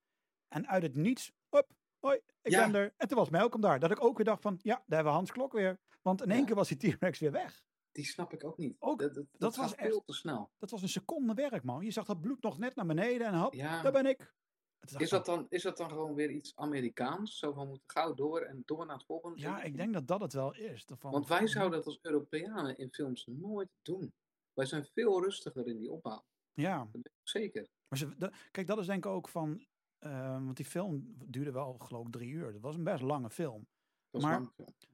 En 0.47 0.67
uit 0.67 0.83
het 0.83 0.95
niets, 0.95 1.31
hop, 1.49 1.67
hoi, 1.99 2.19
ik 2.41 2.51
Ja. 2.51 2.65
ben 2.69 2.81
er. 2.81 2.93
En 2.97 3.07
toen 3.07 3.17
was 3.17 3.29
Malcolm 3.29 3.61
daar. 3.61 3.79
Dat 3.79 3.91
ik 3.91 4.03
ook 4.03 4.15
weer 4.17 4.25
dacht 4.25 4.41
van, 4.41 4.59
ja, 4.61 4.73
daar 4.75 4.83
hebben 4.87 5.05
we 5.11 5.17
Hans 5.17 5.31
Klok 5.31 5.53
weer. 5.53 5.79
Want 6.01 6.21
in 6.21 6.29
één 6.29 6.39
Ja. 6.39 6.45
keer 6.45 6.55
was 6.55 6.69
die 6.69 6.95
T-Rex 6.97 7.19
weer 7.19 7.31
weg. 7.31 7.63
Die 7.91 8.05
snap 8.05 8.33
ik 8.33 8.43
ook 8.43 8.57
niet. 8.57 8.75
Ook, 8.79 8.99
dat, 8.99 9.25
dat, 9.31 9.55
was 9.55 9.75
echt- 9.75 9.87
veel 9.89 10.03
te 10.03 10.13
snel. 10.13 10.51
Dat 10.57 10.69
was 10.69 10.81
een 10.81 10.89
seconde 10.89 11.33
werk, 11.33 11.63
man. 11.63 11.83
Je 11.85 11.91
zag 11.91 12.05
dat 12.05 12.21
bloed 12.21 12.41
nog 12.41 12.57
net 12.57 12.75
naar 12.75 12.85
beneden 12.85 13.27
en 13.27 13.33
hop, 13.39 13.53
daar 13.55 13.91
ben 13.91 14.05
ik. 14.05 14.33
Is 14.97 15.09
dat, 15.09 15.25
dan, 15.25 15.45
is 15.49 15.61
dat 15.63 15.77
dan 15.77 15.89
gewoon 15.89 16.13
weer 16.13 16.29
iets 16.31 16.55
Amerikaans? 16.55 17.37
Zo 17.37 17.51
van, 17.53 17.63
we 17.63 17.67
moeten 17.69 17.89
gauw 17.89 18.13
door 18.13 18.41
en 18.41 18.61
door 18.65 18.85
naar 18.85 18.95
het 18.95 19.05
volgende? 19.05 19.39
Ja, 19.39 19.61
ik 19.63 19.77
denk 19.77 19.93
dat 19.93 20.07
dat 20.07 20.21
het 20.21 20.33
wel 20.33 20.55
is. 20.55 20.85
Van, 20.97 21.11
Want 21.11 21.27
wij 21.27 21.47
zouden 21.47 21.77
dat 21.77 21.85
als 21.87 21.99
Europeanen 22.01 22.77
in 22.77 22.89
films 22.93 23.25
nooit 23.25 23.69
doen. 23.81 24.13
Wij 24.53 24.65
zijn 24.65 24.85
veel 24.93 25.23
rustiger 25.23 25.67
in 25.67 25.77
die 25.77 25.91
opbouw. 25.91 26.23
Ja, 26.53 26.87
zeker. 27.23 27.67
Maar 27.87 27.99
ze, 27.99 28.31
kijk, 28.51 28.67
dat 28.67 28.77
is 28.79 28.85
denk 28.85 29.05
ik 29.05 29.11
ook 29.11 29.27
van. 29.29 29.65
eh, 29.99 30.43
want 30.43 30.55
die 30.57 30.65
film 30.65 31.15
duurde 31.25 31.51
wel, 31.51 31.73
geloof 31.77 32.05
ik, 32.05 32.11
drie 32.11 32.29
uur. 32.31 32.51
Dat 32.51 32.61
was 32.61 32.75
een 32.75 32.83
best 32.83 33.01
lange 33.01 33.29
film. 33.29 33.67
Maar- 34.11 34.21
lang. 34.21 34.51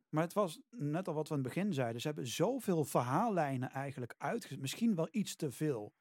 Maar 0.10 0.24
het 0.24 0.34
was 0.34 0.62
net 0.70 1.08
al 1.08 1.14
wat 1.14 1.28
we 1.28 1.36
in 1.36 1.40
het 1.44 1.54
begin 1.54 1.74
zeiden. 1.74 2.02
Ze 2.02 2.08
hebben 2.08 2.28
zoveel 2.28 2.84
verhaallijnen 2.86 3.70
eigenlijk 3.70 4.16
uitgezet. 4.18 4.60
Misschien 4.60 4.96
wel 4.96 5.08
iets 5.12 5.36
te 5.36 5.52
veel. 5.52 5.94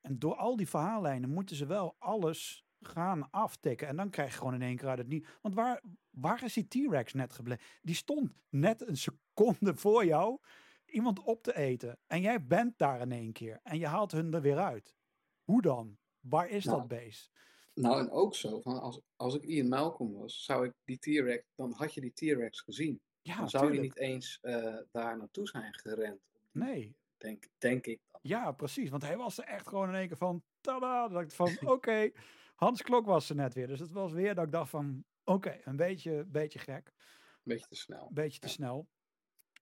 En 0.00 0.18
door 0.18 0.34
al 0.34 0.56
die 0.56 0.68
verhaallijnen 0.68 1.30
moeten 1.30 1.56
ze 1.56 1.66
wel 1.66 1.94
alles 1.98 2.63
gaan 2.88 3.30
aftikken. 3.30 3.88
En 3.88 3.96
dan 3.96 4.10
krijg 4.10 4.30
je 4.32 4.38
gewoon 4.38 4.54
in 4.54 4.62
één 4.62 4.76
keer 4.76 4.88
uit 4.88 4.98
het 4.98 5.08
niet. 5.08 5.26
Want 5.42 5.54
waar, 5.54 5.82
waar 6.10 6.44
is 6.44 6.52
die 6.52 6.68
T-Rex 6.68 7.12
net 7.12 7.32
gebleven? 7.32 7.64
Die 7.82 7.94
stond 7.94 8.30
net 8.48 8.88
een 8.88 8.96
seconde 8.96 9.74
voor 9.74 10.04
jou 10.04 10.38
iemand 10.86 11.22
op 11.22 11.42
te 11.42 11.56
eten. 11.56 11.98
En 12.06 12.20
jij 12.20 12.46
bent 12.46 12.78
daar 12.78 13.00
in 13.00 13.12
één 13.12 13.32
keer. 13.32 13.60
En 13.62 13.78
je 13.78 13.86
haalt 13.86 14.12
hun 14.12 14.34
er 14.34 14.40
weer 14.40 14.58
uit. 14.58 14.96
Hoe 15.42 15.62
dan? 15.62 15.98
Waar 16.20 16.48
is 16.48 16.64
Nou, 16.64 16.78
dat 16.78 16.88
beest? 16.88 17.32
Nou, 17.74 17.98
en 18.00 18.10
ook 18.10 18.34
zo, 18.34 18.60
van 18.60 18.80
als, 18.80 19.00
als 19.16 19.34
ik 19.34 19.42
Ian 19.42 19.68
Malcolm 19.68 20.12
was, 20.12 20.44
zou 20.44 20.66
ik 20.66 20.72
die 20.84 20.98
T-Rex, 20.98 21.44
dan 21.54 21.72
had 21.72 21.94
je 21.94 22.00
die 22.00 22.12
T-Rex 22.12 22.60
gezien. 22.60 23.00
Ja, 23.22 23.36
dan 23.36 23.50
zou 23.50 23.72
je 23.72 23.80
niet 23.80 23.96
eens 23.96 24.38
eh, 24.40 24.76
daar 24.90 25.16
naartoe 25.16 25.48
zijn 25.48 25.74
gerend. 25.74 26.20
Nee. 26.52 26.96
Denk, 27.16 27.48
denk 27.58 27.86
ik 27.86 28.00
dan. 28.10 28.20
Ja, 28.22 28.52
precies. 28.52 28.90
Want 28.90 29.02
hij 29.02 29.16
was 29.16 29.38
er 29.38 29.44
echt 29.44 29.68
gewoon 29.68 29.88
in 29.88 29.94
één 29.94 30.08
keer 30.08 30.16
van, 30.16 30.42
tada! 30.60 31.08
Dat 31.08 31.22
ik 31.22 31.30
van, 31.30 31.50
oké, 31.74 32.10
Hans 32.54 32.82
Klok 32.82 33.06
was 33.06 33.28
er 33.30 33.36
net 33.36 33.54
weer. 33.54 33.66
Dus 33.66 33.80
het 33.80 33.92
was 33.92 34.12
weer 34.12 34.34
dat 34.34 34.44
ik 34.44 34.52
dacht 34.52 34.70
van, 34.70 35.04
oké, 35.24 35.60
een 35.64 35.76
beetje, 35.76 36.24
beetje 36.26 36.58
gek. 36.58 36.92
Een 36.96 37.40
beetje 37.42 37.66
te 37.66 37.76
snel. 37.76 38.10
Beetje 38.12 38.38
te 38.38 38.46
Ja. 38.46 38.52
snel. 38.52 38.88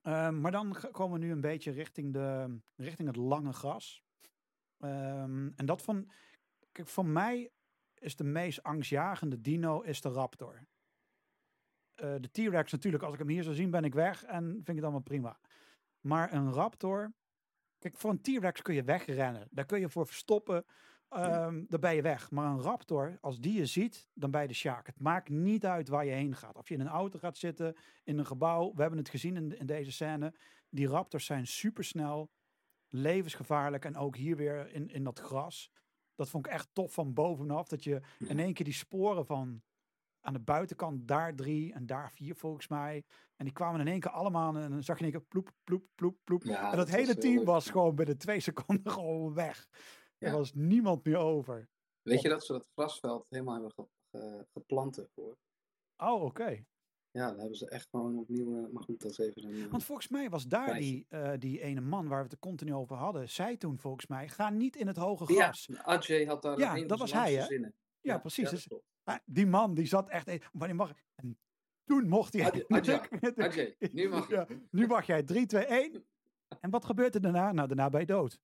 Ehm, 0.02 0.40
maar 0.40 0.52
dan 0.52 0.76
komen 0.90 1.20
we 1.20 1.26
nu 1.26 1.32
een 1.32 1.40
beetje 1.40 1.70
richting, 1.70 2.12
de, 2.12 2.58
richting 2.76 3.08
het 3.08 3.16
lange 3.16 3.52
gras. 3.52 4.02
Ehm, 4.78 5.50
en 5.56 5.66
dat 5.66 5.82
van, 5.82 6.10
kijk, 6.72 6.88
voor 6.88 7.06
mij 7.06 7.50
is 7.94 8.16
de 8.16 8.24
meest 8.24 8.62
angstjagende 8.62 9.40
dino 9.40 9.80
is 9.80 10.00
de 10.00 10.08
raptor. 10.08 10.66
Eh, 11.94 12.14
de 12.20 12.30
T-Rex 12.30 12.72
natuurlijk, 12.72 13.02
als 13.02 13.12
ik 13.12 13.18
hem 13.18 13.28
hier 13.28 13.42
zou 13.42 13.54
zien, 13.54 13.70
ben 13.70 13.84
ik 13.84 13.94
weg 13.94 14.24
en 14.24 14.44
vind 14.44 14.68
ik 14.68 14.74
het 14.74 14.82
allemaal 14.84 15.00
prima. 15.00 15.40
Maar 16.00 16.32
een 16.32 16.52
raptor, 16.52 17.12
kijk, 17.78 17.96
voor 17.98 18.10
een 18.10 18.20
T-Rex 18.22 18.62
kun 18.62 18.74
je 18.74 18.84
wegrennen. 18.84 19.48
Daar 19.50 19.66
kun 19.66 19.80
je 19.80 19.88
voor 19.88 20.06
verstoppen, 20.06 20.64
ehm 21.12 21.64
dan 21.68 21.80
ben 21.80 21.94
je 21.94 22.02
weg. 22.02 22.30
Maar 22.30 22.46
een 22.46 22.60
raptor, 22.60 23.18
als 23.20 23.40
die 23.40 23.52
je 23.52 23.66
ziet, 23.66 24.08
dan 24.14 24.30
ben 24.30 24.42
je 24.42 24.48
de 24.48 24.54
sjaak. 24.54 24.86
Het 24.86 25.00
maakt 25.00 25.28
niet 25.28 25.66
uit 25.66 25.88
waar 25.88 26.04
je 26.04 26.12
heen 26.12 26.34
gaat. 26.34 26.56
Of 26.56 26.68
je 26.68 26.74
in 26.74 26.80
een 26.80 26.88
auto 26.88 27.18
gaat 27.18 27.36
zitten, 27.36 27.76
in 28.04 28.18
een 28.18 28.26
gebouw. 28.26 28.72
We 28.74 28.80
hebben 28.80 28.98
het 28.98 29.08
gezien 29.08 29.36
in, 29.36 29.58
in 29.58 29.66
deze 29.66 29.92
scène. 29.92 30.34
Die 30.68 30.88
raptors 30.88 31.24
zijn 31.24 31.46
supersnel, 31.46 32.30
levensgevaarlijk. 32.88 33.84
En 33.84 33.96
ook 33.96 34.16
hier 34.16 34.36
weer 34.36 34.74
in, 34.74 34.88
in 34.88 35.04
dat 35.04 35.18
gras. 35.18 35.70
Dat 36.14 36.28
vond 36.28 36.46
ik 36.46 36.52
echt 36.52 36.68
tof 36.72 36.92
van 36.92 37.14
bovenaf. 37.14 37.68
Dat 37.68 37.84
je 37.84 38.00
in 38.18 38.38
één 38.38 38.52
keer 38.52 38.64
die 38.64 38.74
sporen 38.74 39.26
van 39.26 39.62
aan 40.22 40.32
de 40.32 40.38
buitenkant 40.38 41.08
daar 41.08 41.34
drie 41.34 41.72
en 41.72 41.86
daar 41.86 42.12
vier 42.12 42.34
volgens 42.34 42.68
mij. 42.68 43.04
En 43.36 43.44
die 43.44 43.52
kwamen 43.52 43.80
in 43.80 43.88
één 43.88 44.00
keer 44.00 44.10
allemaal 44.10 44.56
en 44.56 44.70
dan 44.70 44.82
zag 44.82 44.98
je 44.98 45.04
in 45.04 45.12
één 45.12 45.20
keer 45.20 45.28
ploep, 45.28 45.52
ploep, 45.64 45.84
ploep, 45.94 46.16
ploep. 46.24 46.42
Ja, 46.42 46.70
en 46.70 46.76
dat, 46.76 46.88
hele 46.88 47.16
team 47.16 47.36
leuk. 47.36 47.46
was 47.46 47.70
gewoon 47.70 47.94
binnen 47.94 48.18
twee 48.18 48.40
seconden 48.50 48.92
gewoon 48.92 49.34
weg. 49.34 49.68
Er 50.22 50.28
Ja. 50.30 50.36
was 50.36 50.54
niemand 50.54 51.04
meer 51.04 51.16
over. 51.16 51.68
Weet 52.02 52.22
je 52.22 52.28
dat 52.28 52.44
ze 52.44 52.52
dat 52.52 52.66
grasveld 52.74 53.26
helemaal 53.28 53.54
hebben 53.54 53.72
ge, 53.72 53.86
ge- 54.10 54.46
geplant 54.52 54.98
ervoor? 54.98 55.36
Oh, 55.96 56.22
oké. 56.22 56.64
Ja, 57.10 57.28
daar 57.28 57.38
hebben 57.38 57.56
ze 57.56 57.68
echt 57.68 57.88
gewoon 57.90 58.18
opnieuw. 58.18 58.64
eh, 58.64 58.72
maar 58.72 58.82
goed, 58.82 59.00
dat 59.00 59.10
is 59.10 59.18
even 59.18 59.44
een. 59.44 59.64
eh, 59.64 59.70
Want 59.70 59.84
volgens 59.84 60.08
mij 60.08 60.30
was 60.30 60.46
daar 60.46 60.74
die, 60.74 61.06
eh, 61.08 61.32
die 61.38 61.60
ene 61.60 61.80
man 61.80 62.08
waar 62.08 62.16
we 62.18 62.22
het 62.24 62.32
er 62.32 62.38
continu 62.38 62.74
over 62.74 62.96
hadden. 62.96 63.28
Zei 63.28 63.56
toen 63.56 63.78
volgens 63.78 64.06
mij, 64.06 64.28
ga 64.28 64.50
niet 64.50 64.76
in 64.76 64.86
het 64.86 64.96
hoge 64.96 65.32
ja, 65.32 65.42
gras. 65.42 65.66
Ja, 65.66 65.82
Ajay 65.84 66.24
had 66.24 66.42
daar 66.42 66.58
Ja, 66.58 66.76
een 66.76 66.86
dat 66.86 66.98
was 66.98 67.12
hij, 67.12 67.40
zinnen. 67.42 67.74
precies. 68.00 68.50
dat 68.50 68.52
Dus, 68.68 68.68
ah, 69.04 69.18
die 69.24 69.46
man 69.46 69.74
die 69.74 69.86
zat 69.86 70.08
echt, 70.08 70.48
wanneer 70.52 70.76
mag? 70.76 70.92
En 71.14 71.38
toen 71.84 72.08
mocht 72.08 72.32
hij. 72.32 72.42
Ajay, 72.50 72.64
Ajay, 72.68 73.08
Ajay, 73.36 73.76
nu 73.92 74.08
mag 74.08 74.28
je. 74.28 74.34
Ja, 74.34 74.46
nu 74.70 74.86
mag 74.86 75.06
jij 75.06 75.22
3, 75.22 75.46
2, 75.46 75.64
1. 75.64 76.04
En 76.60 76.70
wat 76.70 76.84
gebeurt 76.84 77.14
er 77.14 77.20
daarna? 77.20 77.52
Nou, 77.52 77.68
daarna 77.68 77.88
ben 77.88 78.00
je 78.00 78.06
dood. 78.06 78.40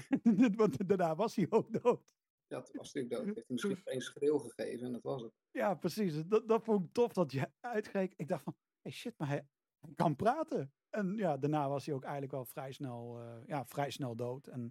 Want 0.56 0.88
daarna 0.88 1.14
was 1.14 1.36
hij 1.36 1.46
ook 1.50 1.82
dood. 1.82 2.14
Ja, 2.46 2.60
toen 2.60 2.76
was 2.76 2.92
hij 2.92 3.06
dood. 3.08 3.24
Heeft 3.24 3.36
hij 3.36 3.44
misschien 3.48 3.74
nog 3.76 3.84
één 3.84 4.00
schreeuw 4.00 4.38
gegeven 4.38 4.86
en 4.86 4.92
dat 4.92 5.02
was 5.02 5.22
het. 5.22 5.32
Ja, 5.50 5.74
precies. 5.74 6.26
Dat, 6.26 6.48
dat 6.48 6.64
vond 6.64 6.84
ik 6.84 6.92
tof 6.92 7.12
dat 7.12 7.32
je 7.32 7.50
uitgreek. 7.60 8.14
Ik 8.16 8.28
dacht 8.28 8.42
van, 8.44 8.56
hey 8.80 8.92
shit, 8.92 9.18
maar 9.18 9.28
hij, 9.28 9.46
hij 9.80 9.92
kan 9.94 10.16
praten. 10.16 10.72
En 10.90 11.16
ja, 11.16 11.36
daarna 11.36 11.68
was 11.68 11.86
hij 11.86 11.94
ook 11.94 12.02
eigenlijk 12.02 12.32
wel 12.32 12.44
vrij 12.44 12.72
snel, 12.72 13.18
eh, 13.20 13.46
ja, 13.46 13.66
vrij 13.66 13.90
snel 13.90 14.16
dood. 14.16 14.46
En, 14.46 14.70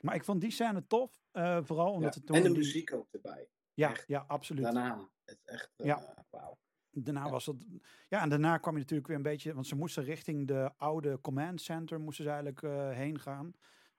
maar 0.00 0.14
ik 0.14 0.24
vond 0.24 0.40
die 0.40 0.50
scène 0.50 0.86
tof. 0.86 1.22
eh, 1.30 1.58
vooral 1.62 1.92
omdat 1.92 2.14
Ja, 2.14 2.18
het 2.20 2.26
toen... 2.26 2.36
En 2.36 2.42
de 2.42 2.50
muziek 2.58 2.92
ook 2.92 3.12
erbij. 3.12 3.48
Ja, 3.74 3.90
echt. 3.90 4.04
ja, 4.06 4.24
absoluut. 4.26 4.62
Daarna. 4.64 5.08
Het 5.24 5.38
is 5.38 5.44
echt. 5.44 5.72
eh, 5.76 5.86
Ja. 5.86 6.26
Wauw. 6.30 6.58
Daarna 6.90 7.24
Ja. 7.24 7.30
was 7.30 7.46
het. 7.46 7.66
Ja, 8.08 8.20
en 8.22 8.28
daarna 8.28 8.58
kwam 8.58 8.74
je 8.74 8.80
natuurlijk 8.80 9.08
weer 9.08 9.16
een 9.16 9.22
beetje. 9.22 9.54
Want 9.54 9.66
ze 9.66 9.76
moesten 9.76 10.04
richting 10.04 10.46
de 10.48 10.70
oude 10.76 11.20
command 11.20 11.60
center 11.60 12.00
moesten 12.00 12.24
ze 12.24 12.30
eigenlijk 12.30 12.62
eh, 12.62 12.90
heen 12.90 13.18
gaan. 13.18 13.52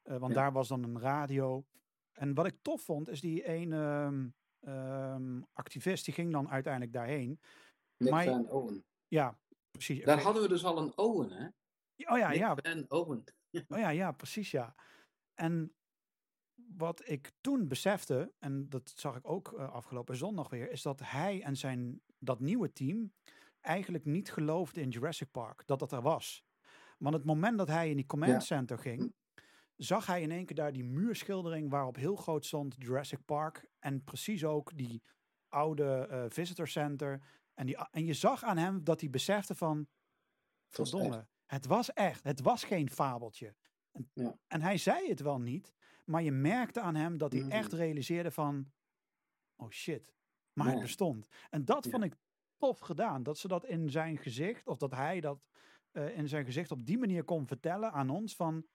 Eh, 0.03 0.17
want 0.17 0.34
Ja. 0.34 0.39
daar 0.41 0.51
was 0.51 0.67
dan 0.67 0.84
een 0.84 0.99
radio. 0.99 1.65
En 2.13 2.34
wat 2.34 2.45
ik 2.45 2.57
tof 2.61 2.81
vond, 2.81 3.09
is 3.09 3.21
die 3.21 3.43
ene 3.45 3.77
ehm, 3.77 4.27
ehm, 4.59 5.41
activist, 5.53 6.05
die 6.05 6.13
ging 6.13 6.31
dan 6.31 6.49
uiteindelijk 6.49 6.93
daarheen. 6.93 7.39
Nick 7.97 8.11
Maar- 8.11 8.25
Van 8.25 8.49
Owen. 8.49 8.85
Ja, 9.07 9.39
precies. 9.71 10.03
Daar 10.05 10.21
hadden 10.21 10.41
we 10.41 10.47
dus 10.47 10.65
al 10.65 10.77
een 10.77 10.97
Owen, 10.97 11.31
hè? 11.31 11.45
Oh 12.11 12.17
ja, 12.17 12.27
Nick 12.30 12.38
ja, 12.38 12.55
Van 12.55 12.85
Owen. 12.88 13.23
Oh 13.69 13.77
ja, 13.80 13.89
ja, 13.89 14.11
precies 14.11 14.51
ja. 14.51 14.75
En 15.34 15.73
wat 16.55 17.09
ik 17.09 17.31
toen 17.41 17.67
besefte, 17.67 18.34
en 18.39 18.69
dat 18.69 18.91
zag 18.95 19.15
ik 19.15 19.27
ook 19.30 19.53
eh, 19.53 19.71
afgelopen 19.73 20.15
zondag 20.15 20.49
weer, 20.49 20.71
is 20.71 20.81
dat 20.81 20.99
hij 21.03 21.41
en 21.43 21.55
zijn, 21.57 22.01
dat 22.19 22.39
nieuwe 22.39 22.71
team 22.73 23.13
eigenlijk 23.61 24.05
niet 24.05 24.31
geloofde 24.31 24.81
in 24.81 24.89
Jurassic 24.89 25.31
Park, 25.31 25.65
dat 25.65 25.80
dat 25.80 25.91
er 25.91 26.01
was. 26.01 26.43
Want 26.97 27.15
het 27.15 27.25
moment 27.25 27.57
dat 27.57 27.67
hij 27.67 27.89
in 27.89 27.95
die 27.95 28.05
command 28.05 28.31
Ja. 28.31 28.39
center 28.39 28.77
ging, 28.77 29.13
zag 29.84 30.05
hij 30.05 30.22
in 30.22 30.31
één 30.31 30.45
keer 30.45 30.55
daar 30.55 30.72
die 30.73 30.84
muurschildering 30.84 31.69
waarop 31.69 31.95
heel 31.95 32.15
groot 32.15 32.45
stond 32.45 32.76
Jurassic 32.77 33.26
Park 33.26 33.69
en 33.80 34.03
precies 34.03 34.45
ook 34.45 34.77
die 34.77 35.01
oude 35.47 36.07
eh, 36.07 36.26
visitor 36.27 36.68
center. 36.68 37.22
En, 37.53 37.65
die, 37.65 37.77
en 37.91 38.05
je 38.05 38.14
zag 38.14 38.43
aan 38.43 38.57
hem 38.57 38.84
dat 38.84 38.99
hij 39.01 39.10
besefte 39.10 39.55
van, 39.55 39.88
verdomme, 40.68 41.27
het 41.45 41.65
was 41.65 41.93
echt, 41.93 42.23
het 42.23 42.41
was 42.41 42.64
geen 42.64 42.89
fabeltje. 42.89 43.55
En, 43.91 44.10
Ja. 44.14 44.38
en 44.47 44.61
hij 44.61 44.77
zei 44.77 45.10
het 45.10 45.19
wel 45.19 45.39
niet, 45.39 45.73
maar 46.05 46.23
je 46.23 46.31
merkte 46.31 46.81
aan 46.81 46.95
hem 46.95 47.18
dat 47.18 47.34
hij 47.34 47.47
echt 47.47 47.73
realiseerde 47.73 48.31
van, 48.31 48.72
oh 49.55 49.69
shit, 49.69 50.14
maar 50.53 50.68
het 50.72 50.80
bestond. 50.81 51.27
En 51.49 51.65
dat 51.65 51.84
Ja. 51.85 51.91
vond 51.91 52.03
ik 52.03 52.15
tof 52.57 52.80
gedaan, 52.80 53.23
dat 53.23 53.38
ze 53.38 53.47
dat 53.47 53.65
in 53.65 53.89
zijn 53.89 54.18
gezicht, 54.18 54.68
of 54.68 54.77
dat 54.77 54.91
hij 54.91 55.19
dat 55.22 55.39
eh, 55.91 56.18
in 56.18 56.27
zijn 56.27 56.45
gezicht 56.45 56.72
op 56.72 56.85
die 56.85 56.97
manier 56.97 57.23
kon 57.23 57.47
vertellen 57.47 57.91
aan 57.91 58.10
ons 58.10 58.35
van, 58.35 58.65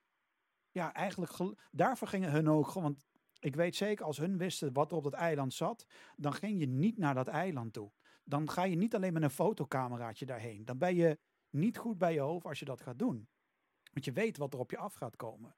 ja, 0.79 0.95
eigenlijk, 0.95 1.33
daarvoor 1.71 2.09
gingen 2.09 2.31
hun 2.31 2.49
ook, 2.49 2.67
gewoon- 2.69 2.83
want 2.83 2.99
ik 3.39 3.57
weet 3.57 3.77
zeker, 3.77 4.05
als 4.05 4.19
hun 4.19 4.39
wisten 4.39 4.73
wat 4.73 4.91
er 4.91 4.97
op 4.97 5.03
dat 5.03 5.13
eiland 5.13 5.55
zat, 5.55 5.87
dan 6.17 6.33
ging 6.33 6.61
je 6.61 6.67
niet 6.67 6.99
naar 6.99 7.15
dat 7.15 7.29
eiland 7.29 7.73
toe. 7.73 7.93
Dan 8.25 8.51
ga 8.51 8.63
je 8.65 8.77
niet 8.77 8.95
alleen 8.95 9.13
met 9.13 9.23
een 9.23 9.31
fotocameraatje 9.31 10.27
daarheen. 10.27 10.65
Dan 10.65 10.79
ben 10.79 10.95
je 10.95 11.19
niet 11.51 11.79
goed 11.79 11.99
bij 11.99 12.13
je 12.13 12.21
hoofd 12.21 12.47
als 12.47 12.59
je 12.59 12.65
dat 12.65 12.81
gaat 12.81 12.99
doen. 12.99 13.29
Want 13.93 14.05
je 14.05 14.13
weet 14.13 14.37
wat 14.37 14.53
er 14.53 14.59
op 14.59 14.71
je 14.71 14.79
af 14.79 14.95
gaat 14.95 15.17
komen. 15.17 15.57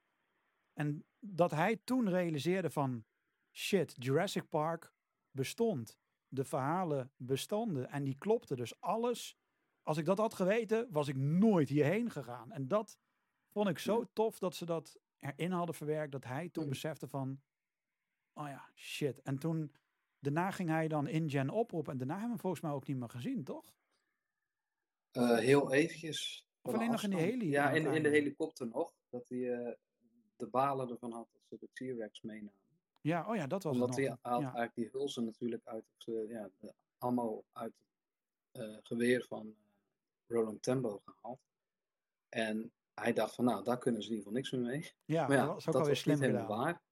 En 0.73 1.05
dat 1.19 1.51
hij 1.51 1.81
toen 1.85 2.09
realiseerde 2.09 2.71
van, 2.71 3.05
shit, 3.53 3.95
Jurassic 3.99 4.49
Park 4.49 4.93
bestond. 5.31 5.99
De 6.29 6.45
verhalen 6.45 7.13
bestonden 7.17 7.91
en 7.91 8.05
die 8.05 8.19
klopten. 8.19 8.57
Dus 8.57 8.81
alles, 8.81 9.37
als 9.83 9.97
ik 9.97 10.05
dat 10.05 10.19
had 10.19 10.35
geweten, 10.35 10.87
was 10.91 11.09
ik 11.09 11.17
nooit 11.17 11.69
hierheen 11.69 12.11
gegaan. 12.11 12.53
En 12.53 12.69
dat 12.69 12.99
vond 13.49 13.69
ik 13.69 13.79
zo 13.79 14.05
tof 14.13 14.39
dat 14.39 14.55
ze 14.55 14.65
dat 14.65 14.99
erin 15.21 15.51
hadden 15.53 15.75
verwerkt. 15.75 16.13
Dat 16.13 16.25
hij 16.25 16.49
toen 16.49 16.65
Mm. 16.65 16.71
besefte 16.71 17.09
van, 17.09 17.41
oh 18.33 18.49
ja, 18.49 18.69
shit. 18.75 19.23
En 19.23 19.39
toen, 19.39 19.73
daarna 20.19 20.51
ging 20.51 20.69
hij 20.69 20.89
dan 20.89 21.07
InGen 21.09 21.51
oproepen. 21.51 21.93
En 21.93 21.99
daarna 21.99 22.13
hebben 22.19 22.37
we 22.37 22.43
hem 22.43 22.43
volgens 22.43 22.63
mij 22.63 22.73
ook 22.73 22.87
niet 22.87 22.97
meer 22.97 23.09
gezien, 23.11 23.45
toch? 23.45 23.75
Eh, 25.11 25.39
heel 25.39 25.73
eventjes. 25.73 26.49
Of 26.63 26.75
alleen 26.75 26.91
nog 26.91 27.03
in 27.03 27.11
de 27.11 27.17
heli 27.17 27.49
Ja, 27.51 27.71
in, 27.71 27.87
in 27.87 28.03
de 28.03 28.09
helikopter 28.09 28.67
nog. 28.69 28.93
Dat 29.09 29.29
hij 29.29 29.53
eh, 29.53 29.73
de 30.37 30.47
balen 30.47 30.91
ervan 30.91 31.13
had 31.13 31.29
dat 31.33 31.43
ze 31.49 31.57
de 31.59 31.69
T-Rex 31.95 32.21
meenamen. 32.21 32.53
Ja, 33.01 33.27
oh 33.29 33.37
ja, 33.37 33.47
dat 33.47 33.63
was 33.63 33.73
Omdat 33.73 33.89
het 33.89 33.97
hij 33.99 34.07
Ja. 34.07 34.41
eigenlijk 34.41 34.75
die 34.75 34.89
hulzen 34.93 35.25
natuurlijk 35.25 35.67
uit 35.67 35.85
het, 35.99 36.15
eh, 36.15 36.29
ja, 36.31 36.49
de 36.59 36.75
ammo 36.99 37.45
uit 37.53 37.73
het 38.53 38.87
geweer 38.87 39.25
van 39.29 39.55
Roland 40.27 40.63
Tembo 40.63 41.03
gehaald. 41.05 41.41
En 42.29 42.73
hij 42.95 43.13
dacht 43.13 43.35
van 43.35 43.45
nou, 43.45 43.65
daar 43.65 43.79
kunnen 43.79 44.03
ze 44.03 44.09
in 44.09 44.17
ieder 44.17 44.33
geval 44.33 44.41
niks 44.41 44.51
meer 44.51 44.61
mee. 44.61 44.93
Ja, 45.05 45.27
Maar 45.27 45.37
ja, 45.37 45.45
dat 45.45 45.55
was 45.55 45.69
ook 45.69 45.75
alweer 45.75 45.97
slim 45.97 46.21
helemaal 46.21 46.43
gedaan. 46.43 46.59
waar. 46.59 46.83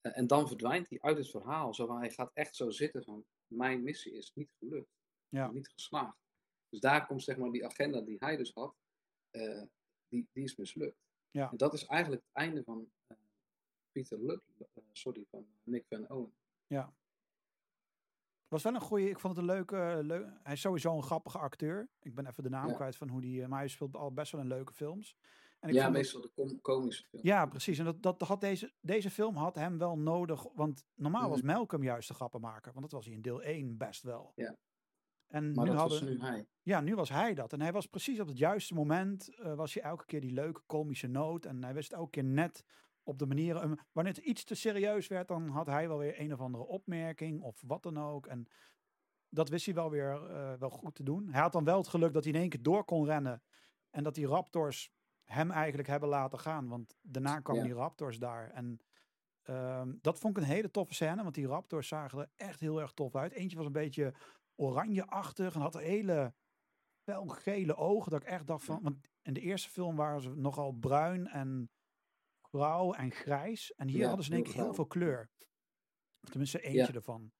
Eh, 0.00 0.18
en 0.18 0.26
dan 0.26 0.46
verdwijnt 0.46 0.88
hij 0.88 0.98
uit 1.00 1.16
het 1.16 1.30
verhaal. 1.30 1.74
Zo 1.74 1.98
hij 1.98 2.10
gaat 2.10 2.30
echt 2.34 2.56
zo 2.56 2.70
zitten 2.70 3.04
van, 3.04 3.24
mijn 3.46 3.82
missie 3.82 4.12
is 4.12 4.32
niet 4.34 4.50
gelukt. 4.58 4.90
Ja. 5.28 5.50
Niet 5.50 5.68
geslaagd. 5.68 6.18
Dus 6.68 6.80
daar 6.80 7.06
komt 7.06 7.22
zeg 7.22 7.36
maar 7.36 7.50
die 7.50 7.66
agenda 7.66 8.00
die 8.00 8.16
hij 8.18 8.36
dus 8.36 8.52
had, 8.54 8.74
eh, 9.30 9.62
die, 10.08 10.28
die 10.32 10.44
is 10.44 10.56
mislukt. 10.56 11.04
Ja. 11.30 11.50
En 11.50 11.56
dat 11.56 11.72
is 11.72 11.86
eigenlijk 11.86 12.22
het 12.22 12.32
einde 12.32 12.62
van 12.62 12.90
eh, 13.06 13.16
Peter 13.92 14.22
Luk, 14.22 14.42
eh, 14.58 14.82
sorry, 14.92 15.26
van 15.30 15.46
Nick 15.62 15.86
Van 15.88 16.10
Owen. 16.10 16.34
Ja. 16.66 16.94
Was 18.48 18.62
wel 18.62 18.74
een 18.74 18.80
goede. 18.80 19.08
Ik 19.10 19.18
vond 19.18 19.36
het 19.36 19.46
een 19.48 19.54
leuke. 19.54 19.98
leu- 20.02 20.26
hij 20.42 20.52
is 20.52 20.60
sowieso 20.60 20.96
een 20.96 21.02
grappige 21.02 21.38
acteur. 21.38 21.88
Ik 22.00 22.14
ben 22.14 22.26
even 22.26 22.42
de 22.42 22.48
naam 22.48 22.68
Ja. 22.68 22.74
kwijt 22.74 22.96
van 22.96 23.08
hoe 23.08 23.20
die. 23.20 23.42
eh, 23.42 23.48
Maar 23.48 23.58
hij 23.58 23.68
speelt 23.68 23.96
al 23.96 24.12
best 24.12 24.32
wel 24.32 24.40
in 24.40 24.46
leuke 24.46 24.72
films. 24.72 25.16
En 25.60 25.68
ik 25.68 25.74
Ja, 25.74 25.88
meestal 25.88 26.20
de 26.20 26.58
komische 26.62 27.04
film. 27.04 27.22
ja, 27.24 27.46
precies. 27.46 27.78
En 27.78 27.84
dat, 27.84 28.02
dat 28.02 28.20
had 28.20 28.40
deze, 28.40 28.72
deze 28.80 29.10
film 29.10 29.36
had 29.36 29.54
hem 29.54 29.78
wel 29.78 29.98
nodig. 29.98 30.46
Want 30.54 30.84
normaal 30.94 31.28
was 31.28 31.42
Mhm. 31.42 31.52
Malcolm 31.52 31.82
juist 31.82 32.08
de 32.08 32.14
grappenmaker. 32.14 32.70
Want 32.72 32.82
dat 32.84 32.92
was 32.92 33.04
hij 33.04 33.14
in 33.14 33.22
deel 33.22 33.42
1 33.42 33.76
best 33.76 34.02
wel. 34.02 34.32
Ja. 34.34 34.56
En 35.26 35.52
Maar 35.52 35.64
nu 35.64 35.70
dat 35.70 35.80
hadden, 35.80 36.00
was 36.00 36.08
nu 36.08 36.20
hij. 36.20 36.46
ja, 36.62 36.80
nu 36.80 36.94
was 36.94 37.08
hij 37.08 37.34
dat. 37.34 37.52
En 37.52 37.60
hij 37.60 37.72
was 37.72 37.86
precies 37.86 38.20
op 38.20 38.26
het 38.26 38.38
juiste 38.38 38.74
moment, 38.74 39.34
eh, 39.34 39.54
was 39.54 39.74
hij 39.74 39.82
elke 39.82 40.04
keer 40.04 40.20
die 40.20 40.32
leuke 40.32 40.60
komische 40.66 41.06
noot. 41.06 41.44
En 41.44 41.64
hij 41.64 41.74
wist 41.74 41.92
elke 41.92 42.10
keer 42.10 42.24
net 42.24 42.64
op 43.06 43.18
de 43.18 43.26
manier, 43.26 43.56
eh, 43.56 43.70
wanneer 43.92 44.14
het 44.14 44.24
iets 44.24 44.44
te 44.44 44.54
serieus 44.54 45.06
werd, 45.06 45.28
dan 45.28 45.48
had 45.48 45.66
hij 45.66 45.88
wel 45.88 45.98
weer 45.98 46.20
een 46.20 46.32
of 46.32 46.40
andere 46.40 46.64
opmerking 46.64 47.42
of 47.42 47.62
wat 47.66 47.82
dan 47.82 47.98
ook. 47.98 48.26
En 48.26 48.46
dat 49.28 49.48
wist 49.48 49.64
hij 49.66 49.74
wel 49.74 49.90
weer 49.90 50.30
eh, 50.30 50.52
wel 50.52 50.70
goed 50.70 50.94
te 50.94 51.02
doen. 51.02 51.28
Hij 51.28 51.40
had 51.40 51.52
dan 51.52 51.64
wel 51.64 51.78
het 51.78 51.88
geluk 51.88 52.12
dat 52.12 52.24
hij 52.24 52.32
in 52.32 52.38
één 52.40 52.48
keer 52.48 52.62
door 52.62 52.84
kon 52.84 53.04
rennen. 53.04 53.42
En 53.90 54.02
dat 54.02 54.14
die 54.14 54.26
Raptors 54.26 54.90
hem 55.24 55.50
eigenlijk 55.50 55.88
hebben 55.88 56.08
laten 56.08 56.38
gaan. 56.38 56.68
Want 56.68 56.96
daarna 57.02 57.40
kwamen 57.40 57.62
Ja. 57.62 57.68
die 57.68 57.78
Raptors 57.78 58.18
daar. 58.18 58.50
En 58.50 58.78
ehm, 59.42 59.94
dat 60.00 60.18
vond 60.18 60.36
ik 60.36 60.42
een 60.42 60.48
hele 60.48 60.70
toffe 60.70 60.94
scène. 60.94 61.22
Want 61.22 61.34
die 61.34 61.46
Raptors 61.46 61.88
zagen 61.88 62.18
er 62.18 62.30
echt 62.36 62.60
heel 62.60 62.80
erg 62.80 62.92
tof 62.92 63.14
uit. 63.16 63.32
Eentje 63.32 63.56
was 63.56 63.66
een 63.66 63.72
beetje 63.72 64.14
oranjeachtig 64.54 65.54
en 65.54 65.60
had 65.60 65.78
hele 65.78 66.34
felgele 67.02 67.76
ogen. 67.76 68.10
Dat 68.10 68.22
ik 68.22 68.28
echt 68.28 68.46
dacht 68.46 68.64
van... 68.64 68.82
Want 68.82 69.08
in 69.22 69.32
de 69.32 69.40
eerste 69.40 69.68
film 69.70 69.96
waren 69.96 70.20
ze 70.20 70.34
nogal 70.34 70.72
bruin 70.72 71.26
en 71.28 71.70
grauw 72.56 72.92
en 72.92 73.10
grijs. 73.12 73.72
En 73.74 73.88
hier 73.88 73.98
Ja, 73.98 74.06
hadden 74.06 74.24
ze 74.24 74.30
in 74.30 74.36
één 74.36 74.44
heel 74.44 74.54
keer 74.54 74.62
heel 74.64 74.74
veel 74.74 74.86
kleur. 74.86 75.30
Of 76.22 76.28
tenminste 76.28 76.60
eentje 76.60 76.92
ervan. 76.92 77.32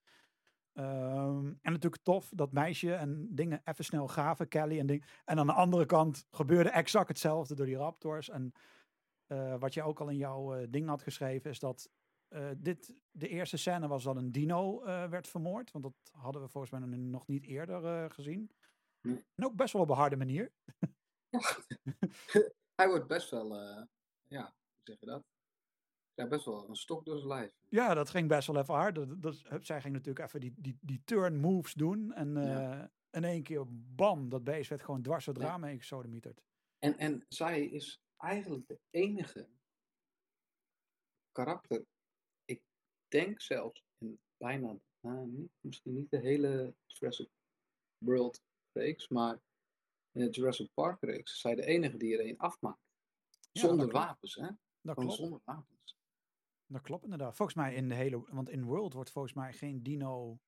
Ehm, 0.73 1.47
en 1.47 1.73
natuurlijk 1.73 2.03
tof 2.03 2.31
dat 2.35 2.53
meisje 2.53 2.95
en 2.95 3.29
dingen 3.35 3.61
even 3.65 3.85
snel 3.85 4.09
gaven, 4.09 4.49
Kelly 4.49 4.79
en 4.79 4.87
ding. 4.87 5.07
En 5.25 5.39
aan 5.39 5.47
de 5.47 5.53
andere 5.53 5.87
kant 5.87 6.27
gebeurde 6.31 6.71
exact 6.71 7.09
hetzelfde 7.09 7.55
door 7.55 7.67
die 7.67 7.77
Raptors. 7.77 8.29
En 8.29 8.53
eh, 9.27 9.59
wat 9.59 9.75
je 9.75 9.83
ook 9.83 10.01
al 10.01 10.09
in 10.09 10.17
jouw 10.17 10.55
eh, 10.55 10.67
ding 10.71 10.89
had 10.89 11.03
geschreven, 11.03 11.51
is 11.51 11.59
dat 11.59 11.91
eh, 12.29 12.51
dit 12.57 12.95
de 13.11 13.29
eerste 13.29 13.57
scène 13.57 13.89
was 13.89 14.05
dat 14.05 14.17
een 14.17 14.33
dino 14.33 14.81
werd 14.85 15.29
vermoord. 15.29 15.71
Want 15.73 15.85
dat 15.85 15.95
hadden 16.13 16.43
we 16.43 16.49
volgens 16.49 16.73
mij 16.73 16.99
nog- 16.99 17.27
niet 17.27 17.45
eerder 17.45 18.11
gezien. 18.11 18.51
En 19.35 19.45
ook 19.45 19.55
best 19.57 19.73
wel 19.73 19.83
op 19.83 19.91
een 19.91 19.97
harde 19.97 20.17
manier. 20.17 20.53
Hij 22.75 22.89
wordt 22.89 23.07
best 23.07 23.31
wel, 23.31 23.57
ja, 24.27 24.55
zeg 24.87 25.01
je 25.01 25.07
dat? 25.07 25.25
Ja, 26.15 26.27
best 26.27 26.45
wel 26.45 26.69
een 26.69 26.77
stok 26.77 27.05
door 27.05 27.17
zijn 27.17 27.29
lijf. 27.29 27.53
Ja, 27.69 27.95
dat 27.95 28.11
ging 28.11 28.29
best 28.29 28.47
wel 28.47 28.59
even 28.59 28.75
hard. 28.75 28.95
Dat, 28.95 29.23
dat, 29.23 29.37
zij 29.61 29.81
ging 29.81 29.95
natuurlijk 29.95 30.27
even 30.27 30.41
die, 30.41 30.55
die, 30.57 30.79
die 30.81 31.03
turn 31.05 31.37
moves 31.37 31.75
doen. 31.75 32.13
En 32.13 32.37
eh, 32.37 32.85
in 33.11 33.25
één 33.25 33.43
keer, 33.43 33.65
bam, 33.69 34.29
dat 34.29 34.45
beest 34.45 34.69
werd 34.69 34.83
gewoon 34.83 35.03
dwars 35.03 35.27
het 35.27 35.39
raam 35.39 35.65
heen 35.65 35.79
gesodemieterd. 35.79 36.43
En, 36.79 36.99
en 36.99 37.25
zij 37.29 37.65
is 37.65 38.01
eigenlijk 38.17 38.67
de 38.69 38.81
enige 38.91 39.49
karakter. 41.33 41.85
Ik 42.45 42.63
denk 43.09 43.41
zelfs 43.41 43.85
in 43.99 44.21
bijna, 44.37 44.79
nou, 45.01 45.27
niet, 45.27 45.53
misschien 45.61 45.95
niet 45.95 46.11
de 46.11 46.19
hele 46.19 46.75
Jurassic 46.87 47.29
World 47.99 48.43
reeks, 48.73 49.09
maar 49.09 49.41
in 50.13 50.25
de 50.25 50.31
Jurassic 50.31 50.71
Park 50.75 51.01
reeks 51.01 51.41
zij 51.41 51.55
de 51.55 51.65
enige 51.65 51.97
die 51.97 52.19
er 52.19 52.29
een 52.29 52.39
afmaakt. 52.39 52.85
Zonder 53.53 53.91
wapens, 53.91 54.35
hè? 54.35 54.49
Dat 54.87 54.97
klopt. 54.97 55.13
zonder 55.13 55.41
wapens. 55.45 55.99
Dat 56.67 56.81
klopt 56.83 57.05
inderdaad. 57.05 57.37
Volgens 57.37 57.57
mij 57.57 57.75
in 57.75 57.89
de 57.89 57.95
hele, 57.95 58.25
want 58.31 58.49
in 58.49 58.65
World 58.65 58.93
wordt 58.93 59.11
volgens 59.11 59.35
mij 59.35 59.53
geen 59.53 59.83
dino 59.83 60.39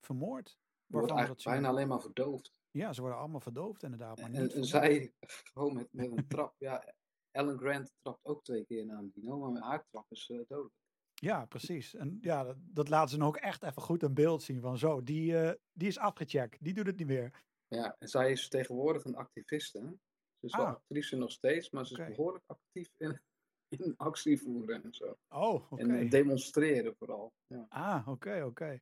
vermoord. 0.00 0.58
Wordt 0.86 1.08
dat 1.08 1.16
eigenlijk 1.16 1.46
bijna 1.46 1.68
alleen 1.68 1.88
maar 1.88 2.00
verdoofd. 2.00 2.52
Ja, 2.70 2.92
ze 2.92 3.00
worden 3.00 3.18
allemaal 3.18 3.40
verdoofd 3.40 3.82
inderdaad. 3.82 4.16
Maar 4.20 4.26
En, 4.26 4.32
niet 4.32 4.40
en 4.40 4.48
vermoord. 4.50 4.68
zij 4.68 5.12
gewoon 5.52 5.74
met, 5.74 5.88
met 5.92 6.10
een 6.10 6.26
trap. 6.28 6.54
Ja, 6.58 6.94
Alan 7.30 7.58
Grant 7.58 7.92
trapt 8.02 8.24
ook 8.24 8.44
twee 8.44 8.64
keer 8.66 8.86
naar 8.86 8.98
een 8.98 9.10
dino, 9.14 9.38
maar 9.38 9.50
met 9.50 9.62
haar 9.62 9.84
trap 9.90 10.10
is 10.10 10.28
eh 10.30 10.38
dodelijk. 10.46 10.74
Ja, 11.14 11.46
precies. 11.46 11.94
En 11.94 12.18
ja, 12.20 12.42
dat, 12.44 12.56
dat 12.60 12.88
laten 12.88 13.10
ze 13.10 13.18
dan 13.18 13.26
ook 13.26 13.36
echt 13.36 13.62
even 13.62 13.82
goed 13.82 14.02
in 14.02 14.14
beeld 14.14 14.42
zien. 14.42 14.60
Van 14.60 14.78
zo, 14.78 15.02
die, 15.02 15.38
eh, 15.38 15.54
die 15.72 15.88
is 15.88 15.98
afgecheckt. 15.98 16.64
Die 16.64 16.74
doet 16.74 16.86
het 16.86 16.96
niet 16.96 17.06
meer. 17.06 17.44
Ja, 17.66 17.96
en 17.98 18.08
zij 18.08 18.30
is 18.32 18.48
tegenwoordig 18.48 19.04
een 19.04 19.14
activiste. 19.16 19.78
Hè? 19.78 19.86
Ze 20.38 20.46
is 20.46 20.56
wel 20.56 20.64
Ah. 20.66 20.70
actrice 20.74 21.16
nog 21.16 21.30
steeds, 21.30 21.70
maar 21.70 21.86
ze 21.86 21.98
is 22.02 22.16
behoorlijk 22.16 22.44
actief 22.46 22.88
in, 22.96 23.20
in 23.80 23.94
actie 23.96 24.40
voeren 24.40 24.82
en 24.84 24.94
zo. 24.94 25.16
Oh, 25.28 25.72
oké. 25.72 25.82
En 25.82 25.90
eh, 25.90 26.10
demonstreren 26.10 26.94
vooral. 26.96 27.32
Ja. 27.46 27.66
Ah, 27.68 28.08
oké, 28.08 28.42
oké. 28.44 28.78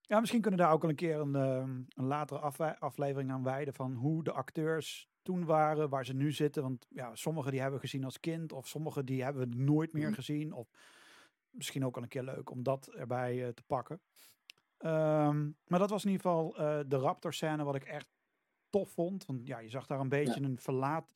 Ja, 0.00 0.20
misschien 0.20 0.40
kunnen 0.40 0.60
we 0.60 0.66
daar 0.66 0.74
ook 0.74 0.82
al 0.82 0.88
een 0.88 0.94
keer 0.94 1.16
een, 1.20 1.34
ehm, 1.34 1.70
een 1.88 2.04
latere 2.06 2.38
aflevering 2.78 3.30
aan 3.30 3.42
wijden 3.42 3.74
van 3.74 3.92
hoe 3.94 4.24
de 4.24 4.32
acteurs 4.32 5.08
toen 5.22 5.44
waren, 5.44 5.88
waar 5.88 6.04
ze 6.04 6.12
nu 6.14 6.32
zitten. 6.32 6.62
Want 6.62 6.86
ja, 6.88 7.14
sommige 7.14 7.50
die 7.50 7.60
hebben 7.60 7.80
we 7.80 7.86
gezien 7.86 8.04
als 8.04 8.20
kind, 8.20 8.52
of 8.52 8.66
sommige 8.68 9.04
die 9.04 9.22
hebben 9.22 9.48
we 9.48 9.56
nooit 9.56 9.92
meer 9.92 10.06
Mhm. 10.06 10.14
gezien. 10.14 10.52
Of 10.52 10.70
misschien 11.50 11.84
ook 11.84 11.96
al 11.96 12.02
een 12.02 12.08
keer 12.08 12.22
leuk 12.22 12.50
om 12.50 12.62
dat 12.62 12.86
erbij 12.86 13.44
eh, 13.44 13.48
te 13.52 13.62
pakken. 13.62 14.00
Ehm, 14.78 15.50
maar 15.66 15.78
dat 15.78 15.90
was 15.90 16.04
in 16.04 16.10
ieder 16.10 16.26
geval 16.26 16.56
eh, 16.56 16.80
de 16.86 16.96
Raptor-scène 16.96 17.64
wat 17.64 17.74
ik 17.74 17.84
echt 17.84 18.08
tof 18.70 18.90
vond. 18.90 19.26
Want 19.26 19.46
ja, 19.46 19.58
je 19.58 19.68
zag 19.68 19.86
daar 19.86 20.00
een 20.00 20.08
beetje 20.08 20.42
een 20.42 20.58
verlaat. 20.58 21.10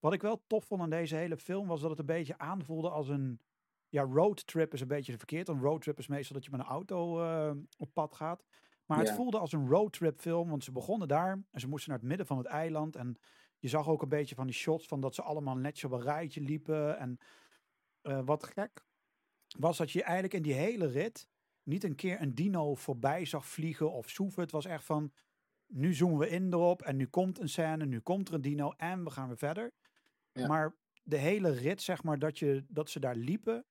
Wat, 0.00 0.12
ik 0.12 0.22
wel 0.22 0.42
tof 0.46 0.64
vond 0.64 0.80
aan 0.82 0.90
deze 0.90 1.16
hele 1.16 1.36
film 1.36 1.66
was 1.66 1.80
dat 1.80 1.90
het 1.90 1.98
een 1.98 2.06
beetje 2.06 2.38
aanvoelde 2.38 2.90
als 2.90 3.08
een 3.08 3.40
ja, 3.88 4.02
roadtrip 4.02 4.72
is 4.72 4.80
een 4.80 4.88
beetje 4.88 5.16
verkeerd. 5.16 5.48
Een 5.48 5.60
roadtrip 5.60 5.98
is 5.98 6.06
meestal 6.06 6.36
dat 6.36 6.44
je 6.44 6.50
met 6.50 6.60
een 6.60 6.66
auto 6.66 7.22
eh, 7.22 7.52
op 7.78 7.92
pad 7.92 8.14
gaat. 8.14 8.44
Maar 8.86 8.98
het 8.98 9.10
voelde 9.10 9.38
als 9.38 9.52
een 9.52 9.68
roadtrip 9.68 10.20
film, 10.20 10.48
want 10.48 10.64
ze 10.64 10.72
begonnen 10.72 11.08
daar 11.08 11.42
en 11.50 11.60
ze 11.60 11.68
moesten 11.68 11.90
naar 11.90 11.98
het 11.98 12.08
midden 12.08 12.26
van 12.26 12.38
het 12.38 12.46
eiland. 12.46 12.96
En 12.96 13.18
je 13.58 13.68
zag 13.68 13.88
ook 13.88 14.02
een 14.02 14.08
beetje 14.08 14.34
van 14.34 14.46
die 14.46 14.54
shots 14.54 14.86
van 14.86 15.00
dat 15.00 15.14
ze 15.14 15.22
allemaal 15.22 15.56
netjes 15.56 15.84
op 15.84 15.92
een 15.92 16.02
rijtje 16.02 16.40
liepen. 16.40 16.98
En 16.98 17.18
eh, 18.02 18.20
wat 18.24 18.44
gek 18.44 18.84
was 19.58 19.76
dat 19.76 19.90
je 19.90 20.02
eigenlijk 20.02 20.34
in 20.34 20.42
die 20.42 20.52
hele 20.52 20.86
rit 20.86 21.28
niet 21.62 21.84
een 21.84 21.94
keer 21.94 22.20
een 22.20 22.34
dino 22.34 22.74
voorbij 22.74 23.24
zag 23.24 23.46
vliegen 23.46 23.92
of 23.92 24.08
zoeven. 24.08 24.42
Het 24.42 24.50
was 24.50 24.64
echt 24.64 24.84
van, 24.84 25.12
nu 25.70 25.94
zoomen 25.94 26.18
we 26.18 26.28
in 26.28 26.52
erop 26.52 26.82
en 26.82 26.96
nu 26.96 27.06
komt 27.06 27.38
een 27.40 27.48
scène, 27.48 27.86
nu 27.86 28.00
komt 28.00 28.28
er 28.28 28.34
een 28.34 28.40
dino 28.40 28.72
en 28.76 29.04
we 29.04 29.10
gaan 29.10 29.28
weer 29.28 29.38
verder. 29.38 29.72
Ja. 30.32 30.46
Maar 30.46 30.76
de 31.02 31.16
hele 31.16 31.50
rit, 31.50 31.82
zeg 31.82 32.02
maar, 32.02 32.18
dat, 32.18 32.38
je, 32.38 32.64
dat 32.68 32.90
ze 32.90 33.00
daar 33.00 33.16
liepen, 33.16 33.64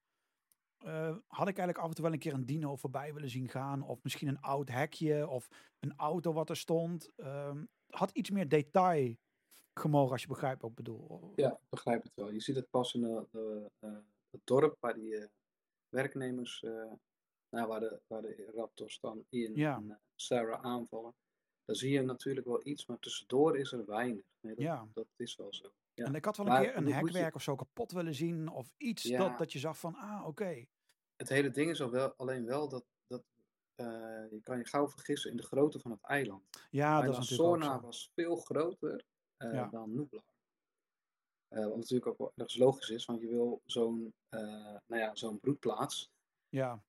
eh, 0.78 1.16
had 1.28 1.48
ik 1.48 1.58
eigenlijk 1.58 1.78
af 1.78 1.88
en 1.88 1.94
toe 1.94 2.04
wel 2.04 2.14
een 2.14 2.20
keer 2.20 2.34
een 2.34 2.46
dino 2.46 2.76
voorbij 2.76 3.14
willen 3.14 3.30
zien 3.30 3.50
gaan. 3.50 3.82
Of 3.82 4.04
misschien 4.04 4.28
een 4.28 4.42
oud 4.42 4.70
hekje 4.70 5.28
of 5.28 5.48
een 5.80 5.94
auto 5.96 6.34
wat 6.34 6.50
er 6.50 6.58
stond. 6.58 7.10
Ehm, 7.16 7.66
had 7.90 8.12
iets 8.12 8.30
meer 8.30 8.48
detail 8.50 9.16
gemogen, 9.74 10.12
als 10.12 10.22
je 10.22 10.28
begrijpt 10.28 10.62
wat 10.62 10.70
ik 10.70 10.76
bedoel. 10.76 11.34
ja, 11.36 11.52
ik 11.52 11.70
begrijp 11.70 12.04
het 12.04 12.12
wel. 12.16 12.32
Je 12.32 12.40
ziet 12.42 12.56
het 12.56 12.70
pas 12.70 12.94
in 12.94 13.02
de, 13.02 13.26
de, 13.32 13.72
eh, 13.80 13.98
het 14.30 14.42
dorp 14.44 14.78
waar 14.80 14.94
die 14.94 15.18
eh, 15.18 15.28
werknemers, 15.90 16.64
eh, 16.64 16.92
nou, 17.50 17.68
waar, 17.68 17.80
de, 17.80 18.02
waar 18.08 18.22
de 18.22 18.52
raptors 18.56 19.00
dan 19.00 19.26
Ian 19.30 19.56
Ja. 19.56 19.76
en 19.76 20.00
Sarah 20.16 20.64
aanvallen. 20.64 21.14
Dan 21.70 21.78
zie 21.78 21.92
je 21.92 22.02
natuurlijk 22.02 22.46
wel 22.46 22.62
iets, 22.68 22.86
maar 22.86 23.00
tussendoor 23.00 23.58
is 23.58 23.72
er 23.72 23.86
weinig. 23.86 24.24
Nee, 24.42 24.56
dat, 24.56 24.64
Ja. 24.64 24.88
dat 24.94 25.08
is 25.16 25.36
wel 25.36 25.54
zo. 25.54 25.72
Ja. 25.94 26.06
En 26.06 26.16
ik 26.16 26.26
had 26.26 26.38
wel 26.38 26.46
een 26.46 26.52
Maar 26.52 26.62
keer 26.64 26.78
een 26.78 26.88
je- 26.88 26.94
hekwerk 26.94 27.36
of 27.36 27.42
zo 27.42 27.56
kapot 27.56 27.92
willen 27.92 28.16
zien. 28.16 28.50
Of 28.50 28.74
iets 28.78 29.04
Ja. 29.04 29.18
dat, 29.18 29.38
dat 29.38 29.52
je 29.54 29.60
zag 29.60 29.80
van, 29.80 29.96
ah, 29.96 30.28
oké. 30.28 30.66
Het 31.16 31.30
hele 31.30 31.50
ding 31.52 31.70
is 31.72 31.82
al 31.82 31.90
wel, 31.90 32.14
alleen 32.18 32.46
wel 32.46 32.70
dat, 32.70 32.86
dat 33.08 33.24
eh, 33.76 33.86
je 34.32 34.40
kan 34.44 34.58
je 34.58 34.66
gauw 34.66 34.90
vergissen 34.90 35.32
in 35.32 35.38
de 35.38 35.44
grootte 35.44 35.80
van 35.80 35.92
het 35.92 36.02
eiland. 36.04 36.44
Ja, 36.70 37.02
dat 37.02 37.18
is 37.18 37.30
natuurlijk 37.30 37.64
zo. 37.64 37.80
was 37.82 38.12
veel 38.16 38.36
groter 38.36 39.04
eh, 39.38 39.54
Ja. 39.54 39.68
dan 39.68 39.94
Nublar. 39.96 40.24
Eh, 41.48 41.66
wat 41.66 41.76
natuurlijk 41.76 42.22
ook 42.22 42.32
ergens 42.36 42.58
logisch 42.58 42.90
is, 42.90 43.06
want 43.06 43.22
je 43.22 43.28
wil 43.28 43.62
zo'n 43.66 44.14
nou 44.30 45.02
ja, 45.02 45.16
zo'n 45.16 45.40
broedplaats 45.40 46.10
Ja. 46.50 46.84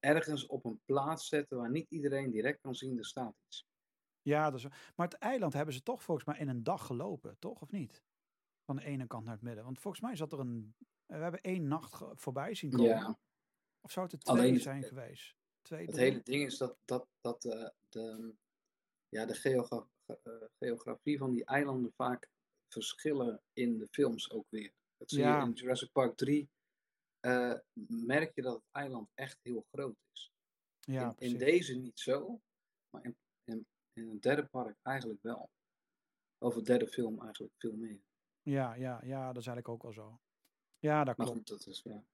ergens 0.00 0.46
op 0.46 0.64
een 0.64 0.80
plaats 0.84 1.28
zetten 1.28 1.56
waar 1.56 1.70
niet 1.70 1.90
iedereen 1.90 2.30
direct 2.30 2.60
kan 2.60 2.74
zien, 2.74 2.98
er 2.98 3.04
staat 3.06 3.34
iets. 3.46 3.64
Ja, 4.24 4.50
dat 4.50 4.58
is, 4.58 4.66
maar 4.94 5.06
het 5.08 5.18
eiland 5.18 5.52
hebben 5.52 5.74
ze 5.74 5.82
toch 5.82 6.02
volgens 6.02 6.26
mij 6.26 6.38
in 6.38 6.48
een 6.48 6.62
dag 6.62 6.86
gelopen, 6.86 7.38
toch? 7.38 7.60
Of 7.62 7.70
niet? 7.70 8.02
Van 8.64 8.76
de 8.76 8.84
ene 8.84 9.06
kant 9.06 9.24
naar 9.24 9.34
het 9.34 9.42
midden. 9.42 9.64
Want 9.64 9.80
volgens 9.80 10.02
mij 10.02 10.16
zat 10.16 10.32
er 10.32 10.38
een... 10.40 10.74
We 11.06 11.14
hebben 11.16 11.40
één 11.40 11.68
nacht 11.68 12.02
voorbij 12.14 12.54
zien 12.54 12.70
komen. 12.70 12.86
Ja, 12.88 13.18
Of 13.80 13.90
zou 13.92 14.04
het 14.06 14.14
er 14.14 14.20
twee 14.20 14.36
Alleen 14.36 14.60
zijn 14.60 14.82
geweest? 14.82 15.34
Twee, 15.62 15.84
het 15.86 15.94
drie? 15.94 16.04
hele 16.10 16.22
ding 16.22 16.44
is 16.44 16.56
dat, 16.58 16.76
dat, 16.84 17.06
dat 17.20 17.44
eh, 17.44 17.68
de, 17.88 18.34
ja, 19.08 19.26
de 19.26 19.34
geogra- 19.34 19.86
ge- 20.06 20.20
eh, 20.22 20.48
geografie 20.58 21.18
van 21.18 21.30
die 21.30 21.44
eilanden 21.44 21.92
vaak 21.96 22.28
verschillen 22.68 23.42
in 23.52 23.78
de 23.78 23.88
films 23.90 24.30
ook 24.30 24.46
weer. 24.50 24.72
Dat 24.96 25.10
zie 25.10 25.18
Ja. 25.22 25.40
je 25.40 25.46
in 25.46 25.52
Jurassic 25.52 25.92
Park 25.92 26.16
3. 26.16 26.48
eh, 27.20 27.54
merk 27.88 28.34
je 28.34 28.42
dat 28.42 28.54
het 28.54 28.64
eiland 28.72 29.08
echt 29.14 29.38
heel 29.42 29.66
groot 29.72 29.96
is. 30.12 30.32
Ja, 30.80 31.14
in, 31.18 31.30
in 31.32 31.38
deze 31.38 31.74
niet 31.74 32.00
zo, 32.00 32.40
maar 32.90 33.04
in, 33.04 33.16
in, 33.44 33.66
in 33.94 34.08
het 34.08 34.22
derde 34.22 34.46
park 34.46 34.76
eigenlijk 34.82 35.22
wel. 35.22 35.50
Het 36.38 36.64
derde 36.64 36.86
film 36.86 37.20
eigenlijk 37.20 37.54
veel 37.58 37.72
meer. 37.76 38.00
Ja, 38.42 38.74
ja, 38.74 39.00
ja, 39.04 39.26
dat 39.32 39.42
is 39.42 39.46
eigenlijk 39.46 39.68
ook 39.68 39.82
wel 39.82 39.92
zo. 39.92 40.20
Ja, 40.78 41.04
dat 41.04 41.16
Maar 41.16 41.26
klopt. 41.26 41.38
goed, 41.38 41.48
dat 41.58 41.66
is 41.66 41.82
ja. 41.82 42.04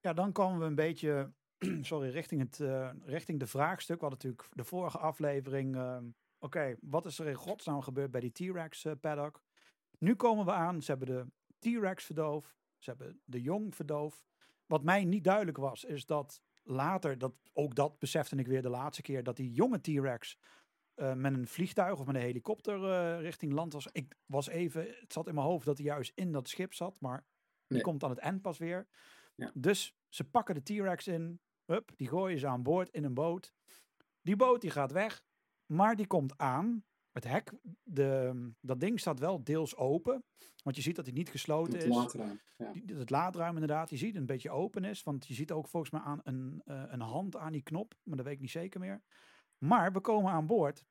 Ja, 0.00 0.12
dan 0.12 0.32
komen 0.32 0.58
we 0.58 0.64
een 0.64 0.74
beetje 0.74 1.32
sorry, 1.80 2.08
richting, 2.10 2.40
het, 2.40 2.60
eh, 2.60 2.90
richting 3.04 3.38
de 3.38 3.46
vraagstuk. 3.46 4.00
We 4.00 4.06
hadden 4.06 4.18
natuurlijk 4.30 4.56
de 4.56 4.64
vorige 4.64 4.98
aflevering. 4.98 5.76
ehm, 5.76 6.10
Oké, 6.38 6.76
wat 6.80 7.06
is 7.06 7.18
er 7.18 7.26
in 7.26 7.34
godsnaam 7.34 7.80
gebeurd 7.82 8.10
bij 8.10 8.20
die 8.20 8.32
T-Rex 8.32 8.84
eh, 8.84 8.92
paddock? 9.00 9.42
Nu 9.98 10.14
komen 10.14 10.44
we 10.44 10.52
aan, 10.52 10.82
ze 10.82 10.90
hebben 10.90 11.08
de 11.08 11.26
T-Rex 11.58 12.04
verdoofd. 12.04 12.56
Ze 12.78 12.90
hebben 12.90 13.20
de 13.24 13.40
jong 13.40 13.74
verdoofd. 13.74 14.24
Wat 14.66 14.82
mij 14.82 15.04
niet 15.04 15.24
duidelijk 15.24 15.56
was, 15.56 15.84
is 15.84 16.06
dat 16.06 16.42
later, 16.62 17.18
dat, 17.18 17.34
ook 17.52 17.74
dat 17.74 17.98
besefte 17.98 18.36
ik 18.36 18.46
weer 18.46 18.62
de 18.62 18.68
laatste 18.68 19.02
keer, 19.02 19.22
dat 19.22 19.36
die 19.36 19.52
jonge 19.52 19.80
T-Rex 19.80 20.38
eh, 20.94 21.14
met 21.14 21.34
een 21.34 21.46
vliegtuig 21.46 21.98
of 21.98 22.06
met 22.06 22.14
een 22.14 22.20
helikopter 22.22 22.84
eh, 22.90 23.20
richting 23.20 23.52
land 23.52 23.72
was. 23.72 23.86
Ik 23.92 24.16
was 24.26 24.48
even, 24.48 24.86
het 25.00 25.12
zat 25.12 25.28
in 25.28 25.34
mijn 25.34 25.46
hoofd 25.46 25.64
dat 25.66 25.76
hij 25.78 25.86
juist 25.86 26.12
in 26.14 26.32
dat 26.32 26.48
schip 26.48 26.74
zat, 26.74 27.00
maar 27.00 27.18
die 27.66 27.76
Nee. 27.76 27.80
komt 27.82 28.04
aan 28.04 28.10
het 28.10 28.18
eind 28.18 28.42
pas 28.42 28.58
weer. 28.58 28.86
Ja. 29.34 29.50
Dus 29.54 29.94
ze 30.08 30.24
pakken 30.24 30.54
de 30.54 30.62
T-Rex 30.62 31.06
in, 31.06 31.40
hup, 31.64 31.90
die 31.96 32.08
gooien 32.08 32.38
ze 32.38 32.46
aan 32.46 32.62
boord 32.62 32.88
in 32.90 33.04
een 33.04 33.14
boot. 33.14 33.52
Die 34.22 34.36
boot 34.36 34.60
die 34.60 34.70
gaat 34.70 34.92
weg, 34.92 35.22
maar 35.66 35.96
die 35.96 36.06
komt 36.06 36.38
aan. 36.38 36.84
Het 37.12 37.24
hek, 37.24 37.52
de, 37.82 38.50
dat 38.60 38.80
ding 38.80 39.00
staat 39.00 39.18
wel 39.18 39.44
deels 39.44 39.76
open, 39.76 40.24
want 40.62 40.76
je 40.76 40.82
ziet 40.82 40.96
dat 40.96 41.04
hij 41.06 41.14
niet 41.14 41.28
gesloten 41.30 41.72
Het 41.74 41.82
is. 41.82 41.88
laadruim. 41.94 42.40
Ja. 42.56 42.72
Die- 42.72 42.96
Het 42.96 43.10
laadruim 43.10 43.52
inderdaad, 43.54 43.90
je 43.90 43.96
ziet 43.96 44.16
een 44.16 44.26
beetje 44.26 44.50
open 44.50 44.84
is. 44.84 45.02
Want 45.02 45.26
je 45.26 45.34
ziet 45.34 45.52
ook 45.52 45.68
volgens 45.68 45.92
mij 45.92 46.00
aan 46.00 46.20
een, 46.24 46.62
eh, 46.64 46.82
een 46.86 47.00
hand 47.00 47.36
aan 47.36 47.52
die 47.52 47.62
knop. 47.62 47.94
Maar 48.02 48.16
dat 48.16 48.24
weet 48.24 48.34
ik 48.34 48.40
niet 48.40 48.50
zeker 48.50 48.80
meer. 48.80 49.02
Maar 49.64 49.92
we 49.92 50.00
komen 50.00 50.32
aan 50.32 50.46
boord. 50.46 50.84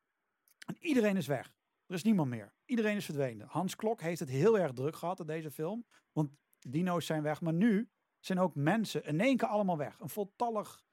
En 0.66 0.78
iedereen 0.80 1.18
is 1.18 1.28
weg. 1.28 1.54
Er 1.86 1.96
is 1.96 2.04
niemand 2.04 2.30
meer. 2.30 2.54
Iedereen 2.66 2.96
is 2.96 3.06
verdwenen. 3.06 3.48
Hans 3.48 3.76
Klok 3.76 4.02
heeft 4.02 4.20
het 4.20 4.30
heel 4.30 4.60
erg 4.60 4.72
druk 4.72 4.96
gehad 4.96 5.20
in 5.20 5.26
deze 5.26 5.52
film. 5.52 5.86
Want 6.12 6.32
dino's 6.60 7.06
zijn 7.06 7.24
weg. 7.24 7.42
Maar 7.42 7.54
nu 7.54 7.90
zijn 8.20 8.40
ook 8.40 8.56
mensen 8.56 9.06
in 9.06 9.20
één 9.20 9.38
keer 9.38 9.48
allemaal 9.48 9.78
weg. 9.78 10.00
Een 10.00 10.10
voltallig 10.10 10.84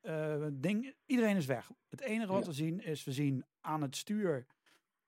eh, 0.00 0.46
ding. 0.52 0.94
Iedereen 1.06 1.36
is 1.36 1.46
weg. 1.46 1.70
Het 1.88 2.00
enige 2.00 2.32
wat 2.32 2.40
Ja. 2.42 2.46
we 2.48 2.54
zien 2.54 2.80
is, 2.80 3.04
we 3.04 3.12
zien 3.12 3.44
aan 3.60 3.82
het 3.82 3.96
stuur 3.96 4.46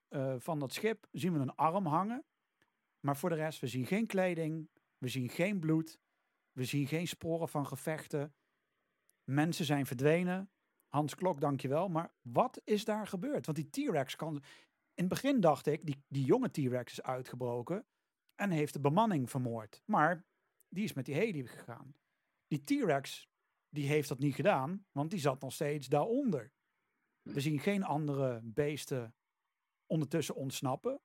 eh, 0.08 0.34
van 0.38 0.58
dat 0.58 0.72
schip, 0.72 1.06
zien 1.12 1.32
we 1.32 1.38
een 1.38 1.54
arm 1.54 1.86
hangen. 1.86 2.24
Maar 3.00 3.16
voor 3.16 3.28
de 3.28 3.34
rest, 3.34 3.60
we 3.60 3.66
zien 3.66 3.86
geen 3.86 4.06
kleding. 4.06 4.68
We 4.98 5.08
zien 5.08 5.28
geen 5.28 5.60
bloed. 5.60 5.98
We 6.52 6.64
zien 6.64 6.86
geen 6.86 7.08
sporen 7.08 7.48
van 7.48 7.66
gevechten. 7.66 8.34
Mensen 9.24 9.64
zijn 9.64 9.86
verdwenen. 9.86 10.50
Hans 10.88 11.14
Klok, 11.14 11.40
dankjewel. 11.40 11.88
Maar 11.88 12.12
wat 12.22 12.60
is 12.64 12.84
daar 12.84 13.06
gebeurd? 13.06 13.46
Want 13.46 13.58
die 13.58 13.88
T-Rex 13.88 14.16
kan... 14.16 14.34
In 14.94 15.04
het 15.04 15.08
begin 15.08 15.40
dacht 15.40 15.66
ik, 15.66 15.86
die, 15.86 16.04
die 16.08 16.24
jonge 16.24 16.50
T-Rex 16.50 16.92
is 16.92 17.02
uitgebroken 17.02 17.86
en 18.34 18.50
heeft 18.50 18.72
de 18.72 18.80
bemanning 18.80 19.30
vermoord. 19.30 19.82
Maar 19.84 20.24
die 20.68 20.84
is 20.84 20.92
met 20.92 21.04
die 21.04 21.14
heli 21.14 21.46
gegaan. 21.46 21.94
Die 22.46 22.64
T-Rex, 22.64 23.28
die 23.68 23.86
heeft 23.86 24.08
dat 24.08 24.18
niet 24.18 24.34
gedaan, 24.34 24.86
want 24.92 25.10
die 25.10 25.20
zat 25.20 25.40
nog 25.40 25.52
steeds 25.52 25.86
daaronder. 25.86 26.52
We 27.22 27.40
zien 27.40 27.58
geen 27.58 27.84
andere 27.84 28.40
beesten 28.42 29.14
ondertussen 29.86 30.34
ontsnappen. 30.34 31.00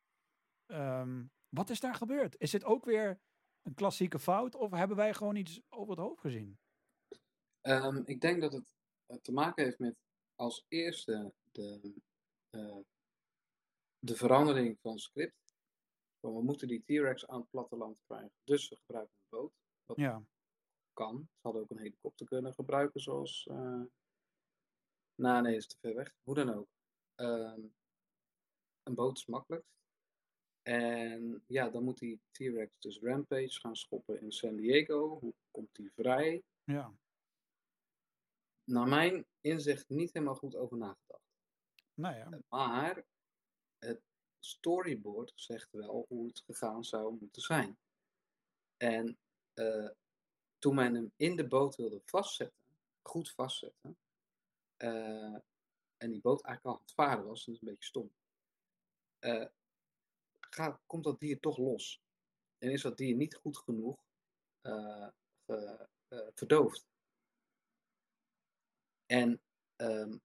Ehm, 0.65 1.25
wat 1.49 1.69
is 1.69 1.79
daar 1.79 1.95
gebeurd? 1.95 2.35
Is 2.39 2.51
dit 2.51 2.63
ook 2.63 2.85
weer 2.85 3.21
een 3.61 3.73
klassieke 3.73 4.19
fout 4.19 4.55
of 4.55 4.71
hebben 4.71 4.97
wij 4.97 5.13
gewoon 5.13 5.35
iets 5.35 5.61
over 5.69 5.89
het 5.89 5.99
hoofd 5.99 6.21
gezien? 6.21 6.59
Ehm, 7.61 8.01
ik 8.05 8.21
denk 8.21 8.41
dat 8.41 8.53
het 8.53 8.75
te 9.21 9.31
maken 9.31 9.63
heeft 9.63 9.79
met 9.79 9.95
als 10.35 10.65
eerste 10.67 11.33
de, 11.51 11.93
eh, 12.49 12.77
de 13.99 14.15
verandering 14.15 14.79
van 14.79 14.99
script. 14.99 15.55
Van 16.19 16.35
we 16.35 16.41
moeten 16.41 16.67
die 16.67 16.83
T-Rex 16.83 17.27
aan 17.27 17.39
het 17.39 17.49
platteland 17.49 18.01
krijgen. 18.05 18.31
Dus 18.43 18.69
we 18.69 18.75
gebruiken 18.75 19.15
een 19.15 19.39
boot. 19.39 19.53
Ja, 19.95 20.23
Kan. 20.93 21.27
Ze 21.31 21.39
hadden 21.41 21.61
ook 21.61 21.69
een 21.69 21.77
helikopter 21.77 22.25
kunnen 22.25 22.53
gebruiken 22.53 23.01
zoals... 23.01 23.47
eh 23.47 23.83
nou 25.15 25.41
nee, 25.41 25.55
is 25.55 25.67
te 25.67 25.77
ver 25.79 25.95
weg. 25.95 26.15
Hoe 26.23 26.35
dan 26.35 26.53
ook. 26.53 26.67
Ehm, 27.15 27.61
een 28.83 28.95
boot 28.95 29.17
is 29.17 29.25
makkelijkst. 29.25 29.69
En 30.61 31.43
ja, 31.47 31.69
dan 31.69 31.83
moet 31.83 31.97
die 31.97 32.21
T-Rex 32.31 32.79
dus 32.79 32.99
Rampage 32.99 33.59
gaan 33.59 33.75
schoppen 33.75 34.21
in 34.21 34.31
San 34.31 34.55
Diego. 34.55 35.19
Hoe 35.19 35.33
komt 35.51 35.75
die 35.75 35.91
vrij? 35.91 36.43
ja, 36.63 36.93
naar 38.71 38.87
mijn 38.87 39.25
inzicht 39.41 39.89
niet 39.89 40.13
helemaal 40.13 40.35
goed 40.35 40.55
over 40.55 40.77
nagedacht. 40.77 41.23
nou 41.93 42.15
ja. 42.15 42.39
Maar 42.49 43.05
het 43.79 44.01
storyboard 44.39 45.31
zegt 45.35 45.71
wel 45.71 46.05
hoe 46.07 46.27
het 46.27 46.39
gegaan 46.45 46.83
zou 46.83 47.17
moeten 47.19 47.41
zijn. 47.41 47.79
En 48.77 49.17
eh, 49.53 49.89
toen 50.59 50.75
men 50.75 50.93
hem 50.95 51.11
in 51.15 51.35
de 51.35 51.47
boot 51.47 51.75
wilde 51.75 52.01
vastzetten, 52.05 52.59
goed 53.01 53.31
vastzetten, 53.31 53.97
eh, 54.77 55.35
en 55.97 56.11
die 56.11 56.21
boot 56.21 56.41
eigenlijk 56.43 56.65
al 56.65 56.73
aan 56.73 56.81
het 56.85 56.93
varen 56.93 57.25
was, 57.25 57.45
dat 57.45 57.55
is 57.55 57.61
een 57.61 57.67
beetje 57.67 57.83
stom, 57.85 58.11
eh, 59.19 59.47
gaat, 60.39 60.81
komt 60.85 61.03
dat 61.03 61.19
dier 61.19 61.39
toch 61.39 61.57
los. 61.57 62.01
En 62.57 62.71
is 62.71 62.81
dat 62.81 62.97
dier 62.97 63.15
niet 63.15 63.35
goed 63.35 63.57
genoeg 63.57 64.03
ge- 64.61 65.89
verdoofd. 66.33 66.89
En 69.11 69.41
ehm, 69.75 70.17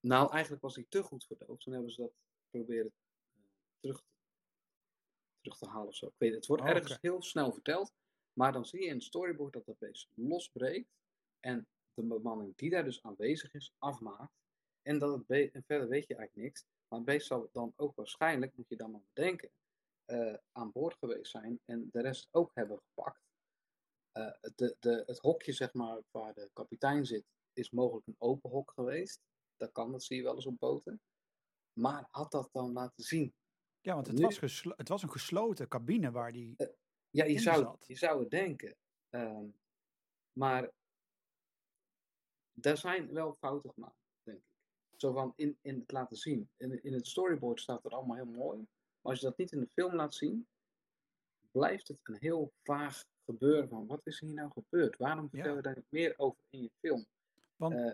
nou, 0.00 0.30
eigenlijk 0.30 0.62
was 0.62 0.74
hij 0.74 0.86
te 0.88 1.02
goed 1.02 1.24
verdoofd. 1.24 1.60
Toen 1.60 1.72
hebben 1.72 1.92
ze 1.92 2.00
dat 2.00 2.12
proberen 2.50 2.92
eh, 3.34 3.42
terug, 3.80 3.98
te, 3.98 4.06
terug 5.40 5.58
te 5.58 5.68
halen 5.68 5.88
of 5.88 5.94
zo. 5.94 6.06
Ik 6.06 6.12
weet 6.18 6.34
het. 6.34 6.46
Wordt 6.46 6.62
Oh, 6.62 6.68
ergens 6.68 6.98
heel 7.00 7.22
snel 7.22 7.52
verteld. 7.52 7.92
Maar 8.32 8.52
dan 8.52 8.66
zie 8.66 8.80
je 8.80 8.86
in 8.86 8.94
het 8.94 9.02
storyboard 9.02 9.52
dat 9.52 9.64
dat 9.64 9.78
beest 9.78 10.08
losbreekt. 10.14 10.88
En 11.40 11.66
de 11.94 12.02
bemanning 12.02 12.56
die 12.56 12.70
daar 12.70 12.84
dus 12.84 13.02
aanwezig 13.02 13.54
is, 13.54 13.72
afmaakt. 13.78 14.32
En, 14.82 14.98
dat 14.98 15.24
het 15.26 15.52
en 15.52 15.64
verder 15.64 15.88
weet 15.88 16.06
je 16.06 16.14
eigenlijk 16.14 16.46
niks. 16.46 16.64
Maar 16.88 16.98
het 16.98 17.08
beest 17.08 17.26
zal 17.26 17.48
dan 17.52 17.72
ook 17.76 17.96
waarschijnlijk, 17.96 18.56
moet 18.56 18.68
je 18.68 18.76
dan 18.76 18.90
maar 18.90 19.02
bedenken, 19.12 19.50
eh, 20.04 20.34
aan 20.52 20.72
boord 20.72 20.96
geweest 20.98 21.30
zijn. 21.30 21.60
En 21.64 21.88
de 21.92 22.00
rest 22.00 22.28
ook 22.30 22.50
hebben 22.54 22.78
gepakt. 22.78 23.20
Eh, 24.12 24.32
de, 24.54 24.76
de, 24.80 25.02
het 25.06 25.18
hokje, 25.18 25.52
zeg 25.52 25.72
maar, 25.72 26.00
waar 26.10 26.34
de 26.34 26.50
kapitein 26.52 27.06
zit, 27.06 27.24
is 27.56 27.70
mogelijk 27.70 28.06
een 28.06 28.16
open 28.18 28.50
hok 28.50 28.72
geweest. 28.74 29.20
Dat 29.56 29.72
kan, 29.72 29.92
dat 29.92 30.04
zie 30.04 30.16
je 30.16 30.22
wel 30.22 30.34
eens 30.34 30.46
op 30.46 30.58
boten. 30.58 31.00
Maar 31.72 32.08
had 32.10 32.30
dat 32.30 32.48
dan 32.52 32.72
laten 32.72 33.04
zien? 33.04 33.34
Ja, 33.80 33.94
want 33.94 34.06
het, 34.06 34.16
Nu- 34.16 34.22
was 34.22 34.62
het 34.76 34.88
was 34.88 35.02
een 35.02 35.10
gesloten 35.10 35.68
cabine 35.68 36.10
waar 36.10 36.32
die... 36.32 36.56
Ja, 37.10 37.24
je 37.24 37.38
zou, 37.38 37.62
zat. 37.62 37.84
je 37.86 37.96
zou 37.96 38.20
het 38.20 38.30
denken. 38.30 38.76
Ehm, 39.08 39.46
maar 40.32 40.70
daar 42.52 42.76
zijn 42.76 43.12
wel 43.12 43.32
fouten 43.34 43.70
gemaakt, 43.70 43.96
denk 44.22 44.38
ik. 44.38 44.44
Zo 44.96 45.12
van 45.12 45.32
in, 45.36 45.58
in 45.60 45.78
het 45.78 45.90
laten 45.90 46.16
zien. 46.16 46.50
In, 46.56 46.82
in 46.82 46.92
het 46.92 47.06
storyboard 47.06 47.60
staat 47.60 47.82
het 47.82 47.92
allemaal 47.92 48.16
heel 48.16 48.26
mooi. 48.26 48.58
Maar 49.00 49.12
als 49.12 49.20
je 49.20 49.26
dat 49.26 49.36
niet 49.38 49.52
in 49.52 49.60
de 49.60 49.70
film 49.72 49.94
laat 49.94 50.14
zien, 50.14 50.46
blijft 51.50 51.88
het 51.88 51.98
een 52.02 52.16
heel 52.18 52.52
vaag 52.62 53.04
gebeuren 53.24 53.68
van 53.68 53.86
wat 53.86 54.00
is 54.06 54.20
hier 54.20 54.32
nou 54.32 54.50
gebeurd? 54.50 54.96
Waarom 54.96 55.28
vertel 55.30 55.50
Ja. 55.50 55.56
je 55.56 55.62
daar 55.62 55.76
niet 55.76 55.90
meer 55.90 56.14
over 56.18 56.38
in 56.50 56.62
je 56.62 56.70
film? 56.80 57.06
Want, 57.56 57.74
Eh, 57.74 57.92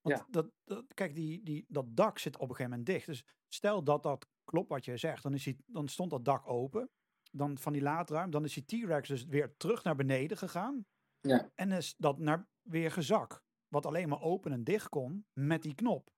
want 0.00 0.18
ja. 0.18 0.26
dat, 0.30 0.50
dat, 0.64 0.94
kijk, 0.94 1.14
die, 1.14 1.42
die, 1.42 1.64
dat 1.68 1.96
dak 1.96 2.18
zit 2.18 2.34
op 2.36 2.40
een 2.42 2.48
gegeven 2.56 2.70
moment 2.70 2.86
dicht. 2.86 3.06
Dus 3.06 3.24
stel 3.48 3.84
dat 3.84 4.02
dat 4.02 4.26
klopt 4.44 4.68
wat 4.68 4.84
je 4.84 4.96
zegt, 4.96 5.22
dan, 5.22 5.34
is 5.34 5.44
die, 5.44 5.56
dan 5.66 5.88
stond 5.88 6.10
dat 6.10 6.24
dak 6.24 6.48
open. 6.48 6.90
Dan 7.30 7.58
van 7.58 7.72
die 7.72 7.82
laadruim, 7.82 8.30
dan 8.30 8.44
is 8.44 8.54
die 8.54 8.64
T-Rex 8.64 9.08
dus 9.08 9.24
weer 9.24 9.56
terug 9.56 9.82
naar 9.84 9.96
beneden 9.96 10.36
gegaan. 10.36 10.86
Ja. 11.20 11.50
En 11.54 11.72
is 11.72 11.94
dat 11.98 12.18
naar 12.18 12.48
weer 12.62 12.90
gezak. 12.90 13.44
Wat 13.68 13.86
alleen 13.86 14.08
maar 14.08 14.20
open 14.20 14.52
en 14.52 14.64
dicht 14.64 14.88
kon 14.88 15.26
met 15.32 15.62
die 15.62 15.74
knop. 15.74 16.10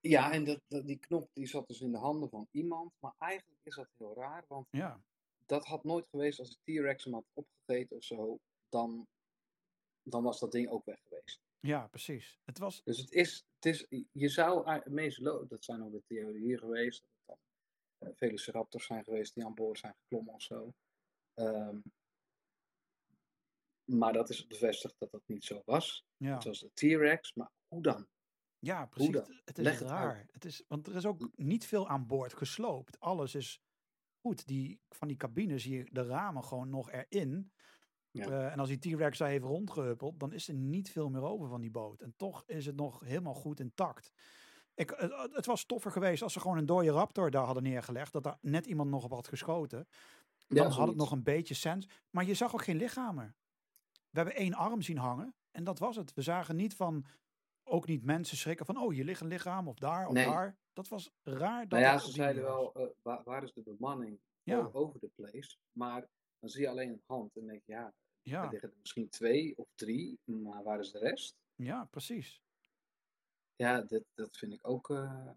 Ja, 0.00 0.32
en 0.32 0.44
dat, 0.44 0.60
dat, 0.68 0.86
die 0.86 0.98
knop 0.98 1.30
die 1.32 1.46
zat 1.46 1.66
dus 1.66 1.80
in 1.80 1.92
de 1.92 1.98
handen 1.98 2.28
van 2.28 2.48
iemand. 2.50 2.92
Maar 2.98 3.14
eigenlijk 3.18 3.60
is 3.62 3.74
dat 3.74 3.88
heel 3.98 4.14
raar, 4.14 4.44
want 4.48 4.66
Ja, 4.70 5.02
dat 5.46 5.64
had 5.66 5.84
nooit 5.84 6.08
geweest 6.08 6.38
als 6.38 6.50
de 6.50 6.72
T-Rex 6.72 7.04
hem 7.04 7.12
had 7.12 7.24
opgegeten 7.32 7.96
of 7.96 8.04
zo. 8.04 8.38
Dan, 8.68 9.06
dan 10.02 10.22
was 10.22 10.40
dat 10.40 10.52
ding 10.52 10.68
ook 10.68 10.84
weg 10.84 11.00
geweest. 11.08 11.40
Ja 11.62 11.86
precies. 11.86 12.38
Het 12.44 12.58
was, 12.58 12.82
Dus 12.84 12.98
het 12.98 13.10
is, 13.12 13.46
het 13.54 13.64
is 13.64 13.86
je 14.12 14.28
zou 14.28 14.66
ei- 14.66 14.82
meest 14.84 15.18
lo- 15.18 15.46
dat 15.46 15.64
zijn 15.64 15.90
de 15.90 16.02
theorieën 16.06 16.58
geweest, 16.58 17.00
dat 17.02 17.10
het 17.16 17.36
dan 17.98 18.08
eh, 18.08 18.16
velociraptors 18.16 18.86
zijn 18.86 19.04
geweest 19.04 19.34
die 19.34 19.44
aan 19.44 19.54
boord 19.54 19.78
zijn 19.78 19.94
geklommen 20.02 20.34
of 20.34 20.42
zo. 20.42 20.74
Ehm, 21.34 21.78
maar 23.84 24.12
dat 24.12 24.30
is 24.30 24.46
bevestigd 24.46 24.94
dat 24.98 25.10
dat 25.10 25.22
niet 25.26 25.44
zo 25.44 25.62
was. 25.64 26.04
ja. 26.16 26.34
Het 26.34 26.44
was 26.44 26.60
de 26.60 26.70
T-Rex, 26.74 27.34
maar 27.34 27.50
hoe 27.68 27.82
dan? 27.82 28.08
Ja, 28.58 28.86
precies. 28.86 29.14
Het, 29.14 29.40
het 29.44 29.58
is 29.58 29.64
Leg 29.64 29.78
het 29.78 29.88
raar. 29.88 30.26
Het 30.32 30.44
is, 30.44 30.64
want 30.68 30.86
er 30.86 30.96
is 30.96 31.06
ook 31.06 31.30
niet 31.36 31.66
veel 31.66 31.88
aan 31.88 32.06
boord 32.06 32.34
gesloopt. 32.34 33.00
Alles 33.00 33.34
is 33.34 33.60
goed. 34.20 34.46
Die, 34.46 34.80
van 34.88 35.08
die 35.08 35.16
cabine 35.16 35.58
zie 35.58 35.76
je 35.76 35.88
de 35.92 36.06
ramen 36.06 36.44
gewoon 36.44 36.70
nog 36.70 36.90
erin. 36.90 37.52
Ja. 38.12 38.26
Eh, 38.26 38.52
en 38.52 38.58
als 38.58 38.68
die 38.68 38.78
T-Rex 38.78 39.18
daar 39.18 39.28
heeft 39.28 39.44
rondgehuppeld, 39.44 40.20
dan 40.20 40.32
is 40.32 40.48
er 40.48 40.54
niet 40.54 40.90
veel 40.90 41.10
meer 41.10 41.22
over 41.22 41.48
van 41.48 41.60
die 41.60 41.70
boot. 41.70 42.00
En 42.00 42.14
toch 42.16 42.42
is 42.46 42.66
het 42.66 42.76
nog 42.76 43.00
helemaal 43.00 43.34
goed 43.34 43.60
intact. 43.60 44.12
Ik, 44.74 44.90
het, 44.96 45.32
het 45.32 45.46
was 45.46 45.64
toffer 45.64 45.90
geweest 45.90 46.22
als 46.22 46.32
ze 46.32 46.40
gewoon 46.40 46.58
een 46.58 46.66
dode 46.66 46.90
raptor 46.90 47.30
daar 47.30 47.44
hadden 47.44 47.62
neergelegd. 47.62 48.12
Dat 48.12 48.22
daar 48.22 48.38
net 48.40 48.66
iemand 48.66 48.90
nog 48.90 49.04
op 49.04 49.12
had 49.12 49.28
geschoten. 49.28 49.88
Dan 50.48 50.70
had 50.70 50.88
het 50.88 50.96
nog 50.96 51.10
een 51.12 51.22
beetje 51.22 51.54
sens. 51.54 51.88
Maar 52.10 52.24
je 52.24 52.34
zag 52.34 52.54
ook 52.54 52.62
geen 52.64 52.76
lichamen. 52.76 53.36
We 54.10 54.18
hebben 54.18 54.34
één 54.34 54.54
arm 54.54 54.82
zien 54.82 54.96
hangen. 54.98 55.34
En 55.50 55.64
dat 55.64 55.78
was 55.78 55.96
het. 55.96 56.14
We 56.14 56.22
zagen 56.22 56.56
niet 56.56 56.76
van, 56.76 57.04
ook 57.64 57.86
niet 57.86 58.04
mensen 58.04 58.36
schrikken 58.36 58.66
van, 58.66 58.76
oh, 58.76 58.90
hier 58.92 59.04
ligt 59.04 59.20
een 59.20 59.26
lichaam 59.26 59.68
of 59.68 59.78
daar 59.78 60.06
of 60.06 60.12
Nee. 60.12 60.24
daar. 60.26 60.56
Dat 60.72 60.88
was 60.88 61.10
raar. 61.22 61.60
Dat 61.60 61.70
Nou 61.80 61.82
ja, 61.82 61.98
ze 61.98 62.10
zeiden 62.10 62.42
was. 62.42 62.52
wel, 62.52 62.74
eh, 62.74 62.92
waar, 63.02 63.22
waar 63.24 63.42
is 63.42 63.52
de 63.52 63.62
bemanning? 63.62 64.20
Ja. 64.42 64.70
Over 64.72 65.00
the 65.00 65.10
place. 65.14 65.56
Maar 65.72 66.08
dan 66.38 66.50
zie 66.50 66.62
je 66.62 66.68
alleen 66.68 66.88
een 66.90 67.02
hand 67.06 67.36
en 67.36 67.46
denk 67.46 67.62
je, 67.64 67.72
ja, 67.72 67.94
er 68.22 68.30
Ja, 68.30 68.48
liggen 68.50 68.72
misschien 68.80 69.08
twee 69.08 69.56
of 69.58 69.68
drie, 69.74 70.18
maar 70.24 70.62
waar 70.62 70.78
is 70.80 70.90
de 70.92 70.98
rest? 70.98 71.36
ja, 71.54 71.84
precies. 71.84 72.42
Ja, 73.56 73.80
dit, 73.82 74.04
dat 74.14 74.36
vind 74.36 74.52
ik 74.52 74.68
ook. 74.68 74.90
eh, 74.90 75.30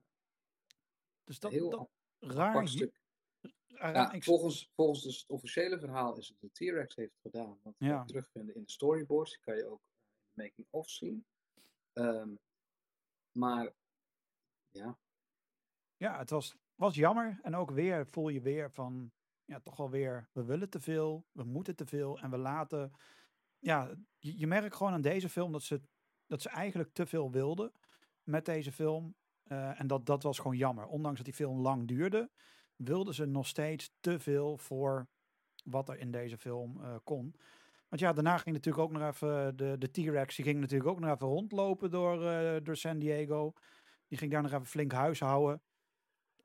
Dus 1.23 1.39
dat, 1.39 1.51
Heel 1.51 1.69
dat 1.69 1.89
raar. 2.19 2.67
stuk. 2.67 3.01
Ja, 3.67 4.11
ik- 4.11 4.23
volgens, 4.23 4.69
volgens 4.75 5.03
dus 5.03 5.19
het 5.19 5.29
officiële 5.29 5.79
verhaal 5.79 6.17
is 6.17 6.27
het 6.27 6.39
de 6.39 6.49
T-Rex 6.51 6.95
heeft 6.95 7.19
gedaan. 7.21 7.59
Want 7.63 7.77
we 7.77 7.85
Ja. 7.85 8.05
terugvinden 8.05 8.55
in 8.55 8.63
de 8.63 8.71
storyboards. 8.71 9.31
Die 9.31 9.39
kan 9.39 9.55
je 9.55 9.65
ook 9.65 9.81
in 9.81 9.97
de 10.33 10.41
making-of 10.43 10.89
zien. 10.89 11.25
Ehm, 11.93 12.35
maar 13.31 13.73
ja, 14.69 14.97
Ja, 15.97 16.17
het 16.17 16.29
was, 16.29 16.55
was 16.75 16.95
jammer. 16.95 17.39
En 17.43 17.55
ook 17.55 17.71
weer 17.71 18.07
voel 18.07 18.29
je 18.29 18.41
weer 18.41 18.71
van, 18.71 19.11
ja, 19.45 19.59
toch 19.59 19.77
wel 19.77 19.89
weer, 19.89 20.29
we 20.31 20.43
willen 20.43 20.69
te 20.69 20.79
veel, 20.79 21.25
we 21.31 21.43
moeten 21.43 21.75
te 21.75 21.85
veel 21.85 22.19
en 22.19 22.29
we 22.29 22.37
laten. 22.37 22.91
Ja, 23.59 23.89
je, 24.17 24.39
je 24.39 24.47
merkt 24.47 24.75
gewoon 24.75 24.93
aan 24.93 25.01
deze 25.01 25.29
film 25.29 25.51
dat 25.51 25.63
ze, 25.63 25.81
dat 26.27 26.41
ze 26.41 26.49
eigenlijk 26.49 26.93
te 26.93 27.05
veel 27.05 27.31
wilden 27.31 27.71
met 28.23 28.45
deze 28.45 28.71
film. 28.71 29.15
Eh, 29.43 29.79
en 29.79 29.87
dat, 29.87 30.05
dat 30.05 30.23
was 30.23 30.39
gewoon 30.39 30.57
jammer. 30.57 30.85
Ondanks 30.85 31.17
dat 31.17 31.25
die 31.25 31.35
film 31.35 31.59
lang 31.59 31.87
duurde, 31.87 32.29
wilden 32.75 33.13
ze 33.13 33.25
nog 33.25 33.47
steeds 33.47 33.91
te 33.99 34.19
veel 34.19 34.57
voor 34.57 35.07
wat 35.63 35.89
er 35.89 35.99
in 35.99 36.11
deze 36.11 36.37
film 36.37 36.81
eh, 36.81 36.95
kon. 37.03 37.35
Want 37.89 38.01
ja, 38.01 38.13
daarna 38.13 38.37
ging 38.37 38.55
natuurlijk 38.55 38.83
ook 38.83 38.91
nog 38.91 39.07
even, 39.09 39.57
de, 39.57 39.75
de 39.77 39.91
T-Rex, 39.91 40.35
die 40.35 40.45
ging 40.45 40.59
natuurlijk 40.59 40.89
ook 40.89 40.99
nog 40.99 41.13
even 41.13 41.27
rondlopen 41.27 41.91
door, 41.91 42.27
eh, 42.29 42.63
door 42.63 42.75
San 42.77 42.99
Diego. 42.99 43.53
Die 44.07 44.17
ging 44.17 44.31
daar 44.31 44.41
nog 44.41 44.51
even 44.51 44.65
flink 44.65 44.91
huishouden. 44.91 45.61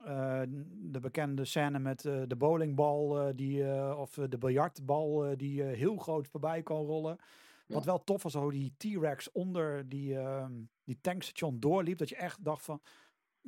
Eh, 0.05 0.43
de 0.83 1.01
bekende 1.01 1.45
scène 1.45 1.79
met 1.79 2.05
eh, 2.05 2.23
de 2.27 2.37
bowlingbal 2.37 3.21
eh, 3.21 3.33
die, 3.35 3.65
of 3.97 4.11
de 4.15 4.39
biljartbal 4.39 5.37
die 5.37 5.63
heel 5.63 5.97
groot 5.97 6.29
voorbij 6.29 6.63
kon 6.63 6.87
rollen. 6.87 7.19
Wat 7.67 7.85
wel 7.85 8.05
tof 8.05 8.23
was, 8.23 8.35
hoe 8.35 8.53
die 8.53 8.75
T-Rex 8.77 9.33
onder 9.33 9.89
die, 9.89 10.19
ehm, 10.19 10.53
die 10.85 10.99
tankstation 11.01 11.61
doorliep. 11.61 11.99
Dat 11.99 12.09
je 12.09 12.17
echt 12.17 12.45
dacht 12.45 12.65
van, 12.65 12.81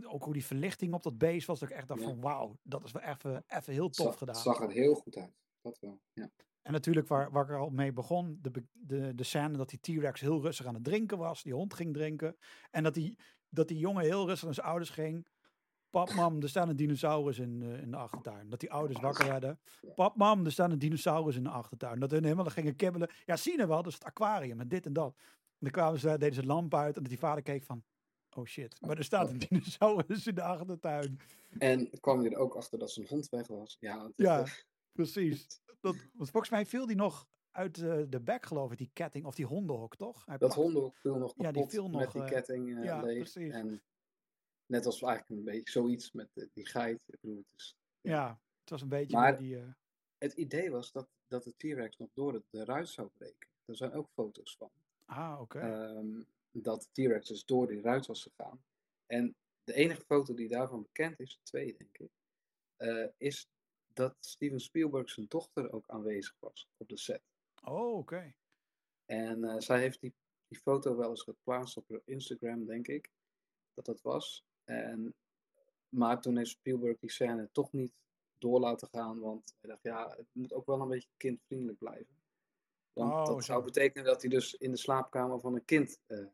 ook 0.02 0.24
hoe 0.24 0.32
die 0.32 0.44
verlichting 0.44 0.94
op 0.94 1.02
dat 1.02 1.18
beest 1.18 1.46
was. 1.46 1.60
Dat 1.60 1.70
ik 1.70 1.76
echt 1.76 1.88
dacht 1.88 2.00
Ja. 2.00 2.06
van, 2.06 2.20
wauw, 2.20 2.56
dat 2.62 2.84
is 2.84 2.92
wel 2.92 3.02
even, 3.02 3.44
even 3.48 3.72
heel 3.72 3.88
tof 3.90 4.06
zag, 4.06 4.18
gedaan. 4.18 4.34
zag 4.34 4.60
er 4.60 4.70
heel 4.70 4.94
goed 4.94 5.16
uit. 5.16 5.32
Dat 5.60 5.78
wel. 5.80 6.00
Ja. 6.12 6.30
En 6.62 6.72
natuurlijk 6.72 7.08
waar, 7.08 7.30
waar 7.30 7.44
ik 7.44 7.50
er 7.50 7.58
al 7.58 7.70
mee 7.70 7.92
begon, 7.92 8.38
de, 8.42 8.64
de, 8.72 9.14
de 9.14 9.24
scène 9.24 9.56
dat 9.56 9.68
die 9.68 9.80
T-Rex 9.80 10.20
heel 10.20 10.40
rustig 10.40 10.66
aan 10.66 10.74
het 10.74 10.84
drinken 10.84 11.18
was. 11.18 11.42
Die 11.42 11.54
hond 11.54 11.74
ging 11.74 11.94
drinken. 11.94 12.36
En 12.70 12.82
dat 12.82 12.94
die, 12.94 13.18
dat 13.48 13.68
die 13.68 13.78
jongen 13.78 14.04
heel 14.04 14.26
rustig 14.26 14.44
naar 14.44 14.54
zijn 14.54 14.66
ouders 14.66 14.90
ging. 14.90 15.26
Pap, 15.92 16.14
mam, 16.14 16.42
er 16.42 16.48
staan 16.48 16.68
een 16.68 16.76
dinosaurus 16.76 17.38
in, 17.38 17.62
eh, 17.62 17.82
in 17.82 17.90
de 17.90 17.96
achtertuin. 17.96 18.48
Dat 18.48 18.60
die 18.60 18.70
ouders 18.72 19.00
wakker 19.00 19.26
werden. 19.26 19.58
Pap, 19.94 20.16
mam, 20.16 20.44
er 20.44 20.52
staan 20.52 20.70
een 20.70 20.78
dinosaurus 20.78 21.36
in 21.36 21.42
de 21.42 21.48
achtertuin. 21.50 22.00
Dat 22.00 22.10
hun 22.10 22.22
helemaal 22.24 22.44
gingen 22.44 22.76
kibbelen. 22.76 23.10
Ja, 23.26 23.36
zie 23.36 23.56
je 23.58 23.66
wel, 23.66 23.76
dat 23.82 23.86
is 23.86 23.94
het 23.94 24.04
aquarium 24.04 24.60
en 24.60 24.68
dit 24.68 24.86
en 24.86 24.92
dat. 24.92 25.14
En 25.16 25.58
dan 25.58 25.70
kwamen 25.70 26.00
ze, 26.00 26.08
deden 26.18 26.34
ze 26.34 26.40
de 26.40 26.46
lamp 26.46 26.74
uit 26.74 26.96
en 26.96 27.00
dat 27.02 27.10
die 27.10 27.18
vader 27.18 27.42
keek 27.42 27.64
van... 27.64 27.82
Oh 28.36 28.44
shit, 28.44 28.80
maar 28.80 28.98
er 28.98 29.04
staat 29.04 29.30
een 29.30 29.38
dinosaurus 29.48 30.26
in 30.26 30.34
de 30.34 30.42
achtertuin. 30.42 31.18
En 31.58 31.90
kwam 32.00 32.22
je 32.22 32.30
er 32.30 32.36
ook 32.36 32.54
achter 32.54 32.78
dat 32.78 32.90
zijn 32.90 33.06
hond 33.08 33.28
weg 33.28 33.46
was. 33.46 33.76
Ja, 33.80 34.10
Ja. 34.16 34.44
Precies. 34.92 35.46
Dat, 35.80 35.96
want 36.14 36.30
volgens 36.30 36.50
mij 36.52 36.66
viel 36.66 36.86
die 36.86 36.96
nog 36.96 37.26
uit 37.50 37.78
eh, 37.78 37.98
de 38.08 38.20
bek, 38.20 38.46
geloof 38.46 38.72
ik, 38.72 38.78
die 38.78 38.90
ketting. 38.92 39.24
Of 39.24 39.34
die 39.34 39.46
hondenhok, 39.46 39.96
toch? 39.96 40.26
Hij 40.26 40.38
dat 40.38 40.48
pakt- 40.48 40.60
hondenhok 40.60 40.94
viel 40.96 41.16
nog 41.16 41.34
Ja, 41.36 41.44
kapot 41.44 41.62
die 41.70 41.70
viel 41.80 41.88
met 41.88 42.00
nog, 42.00 42.12
die 42.12 42.22
eh, 42.22 42.28
ketting 42.28 42.84
ja, 42.84 43.00
leeg. 43.02 43.16
precies. 43.18 43.52
En 43.52 43.82
net 44.72 44.86
als 44.86 45.02
eigenlijk 45.02 45.38
een 45.40 45.44
beetje 45.52 45.70
zoiets 45.70 46.12
met 46.12 46.28
eh, 46.34 46.46
die 46.52 46.66
geit. 46.66 47.00
Ik 47.06 47.20
bedoel, 47.20 47.36
het, 47.36 47.60
is, 47.60 47.76
Ja, 48.00 48.40
het 48.60 48.70
was 48.70 48.82
een 48.82 48.88
beetje 48.88 49.16
Maar- 49.16 49.38
die... 49.38 49.56
eh, 49.58 49.72
het 50.18 50.32
idee 50.32 50.70
was 50.70 50.92
dat, 50.92 51.08
dat 51.26 51.44
de 51.44 51.54
T-Rex 51.56 51.96
nog 51.96 52.08
door 52.14 52.32
de, 52.32 52.42
de 52.50 52.64
ruit 52.64 52.88
zou 52.88 53.08
breken. 53.08 53.48
Er 53.64 53.76
zijn 53.76 53.92
ook 53.92 54.08
foto's 54.14 54.56
van. 54.56 54.70
ah, 55.04 55.40
oké. 55.40 55.58
ehm, 55.58 56.22
dat 56.50 56.88
de 56.92 57.02
T-Rex 57.02 57.28
dus 57.28 57.44
door 57.44 57.66
die 57.66 57.80
ruit 57.80 58.06
was 58.06 58.22
gegaan. 58.22 58.64
En 59.06 59.34
de 59.64 59.72
enige 59.74 60.00
foto 60.06 60.34
die 60.34 60.48
daarvan 60.48 60.82
bekend 60.82 61.20
is, 61.20 61.38
twee 61.42 61.76
denk 61.76 61.98
ik, 61.98 62.10
eh, 62.76 63.06
is 63.16 63.46
dat 63.92 64.16
Steven 64.20 64.60
Spielberg 64.60 65.10
zijn 65.10 65.26
dochter 65.28 65.72
ook 65.72 65.88
aanwezig 65.88 66.36
was 66.38 66.68
op 66.76 66.88
de 66.88 66.96
set. 66.96 67.22
oh, 67.64 67.96
oké. 67.96 68.34
En 69.04 69.44
eh, 69.44 69.58
zij 69.58 69.80
heeft 69.80 70.00
die, 70.00 70.14
die 70.48 70.58
foto 70.58 70.96
wel 70.96 71.10
eens 71.10 71.22
geplaatst 71.22 71.76
op 71.76 71.88
haar 71.88 72.00
Instagram, 72.04 72.64
denk 72.66 72.88
ik, 72.88 73.10
dat 73.74 73.84
dat 73.84 74.00
was. 74.02 74.44
En, 74.74 75.14
maar 75.88 76.20
toen 76.20 76.36
heeft 76.36 76.50
Spielberg 76.50 76.98
die 76.98 77.10
scène 77.10 77.48
toch 77.52 77.72
niet 77.72 77.92
door 78.38 78.60
laten 78.60 78.88
gaan, 78.88 79.20
want 79.20 79.54
hij 79.60 79.70
dacht, 79.70 79.82
ja, 79.82 80.08
het 80.16 80.26
moet 80.32 80.52
ook 80.52 80.66
wel 80.66 80.80
een 80.80 80.88
beetje 80.88 81.08
kindvriendelijk 81.16 81.78
blijven. 81.78 82.20
Want 82.92 83.12
Oh, 83.12 83.18
dat 83.18 83.26
zo. 83.34 83.40
zou 83.40 83.64
betekenen 83.64 84.04
dat 84.04 84.20
hij 84.20 84.30
dus 84.30 84.54
in 84.54 84.70
de 84.70 84.76
slaapkamer 84.76 85.40
van 85.40 85.54
een 85.54 85.64
kind 85.64 86.00
eh, 86.06 86.26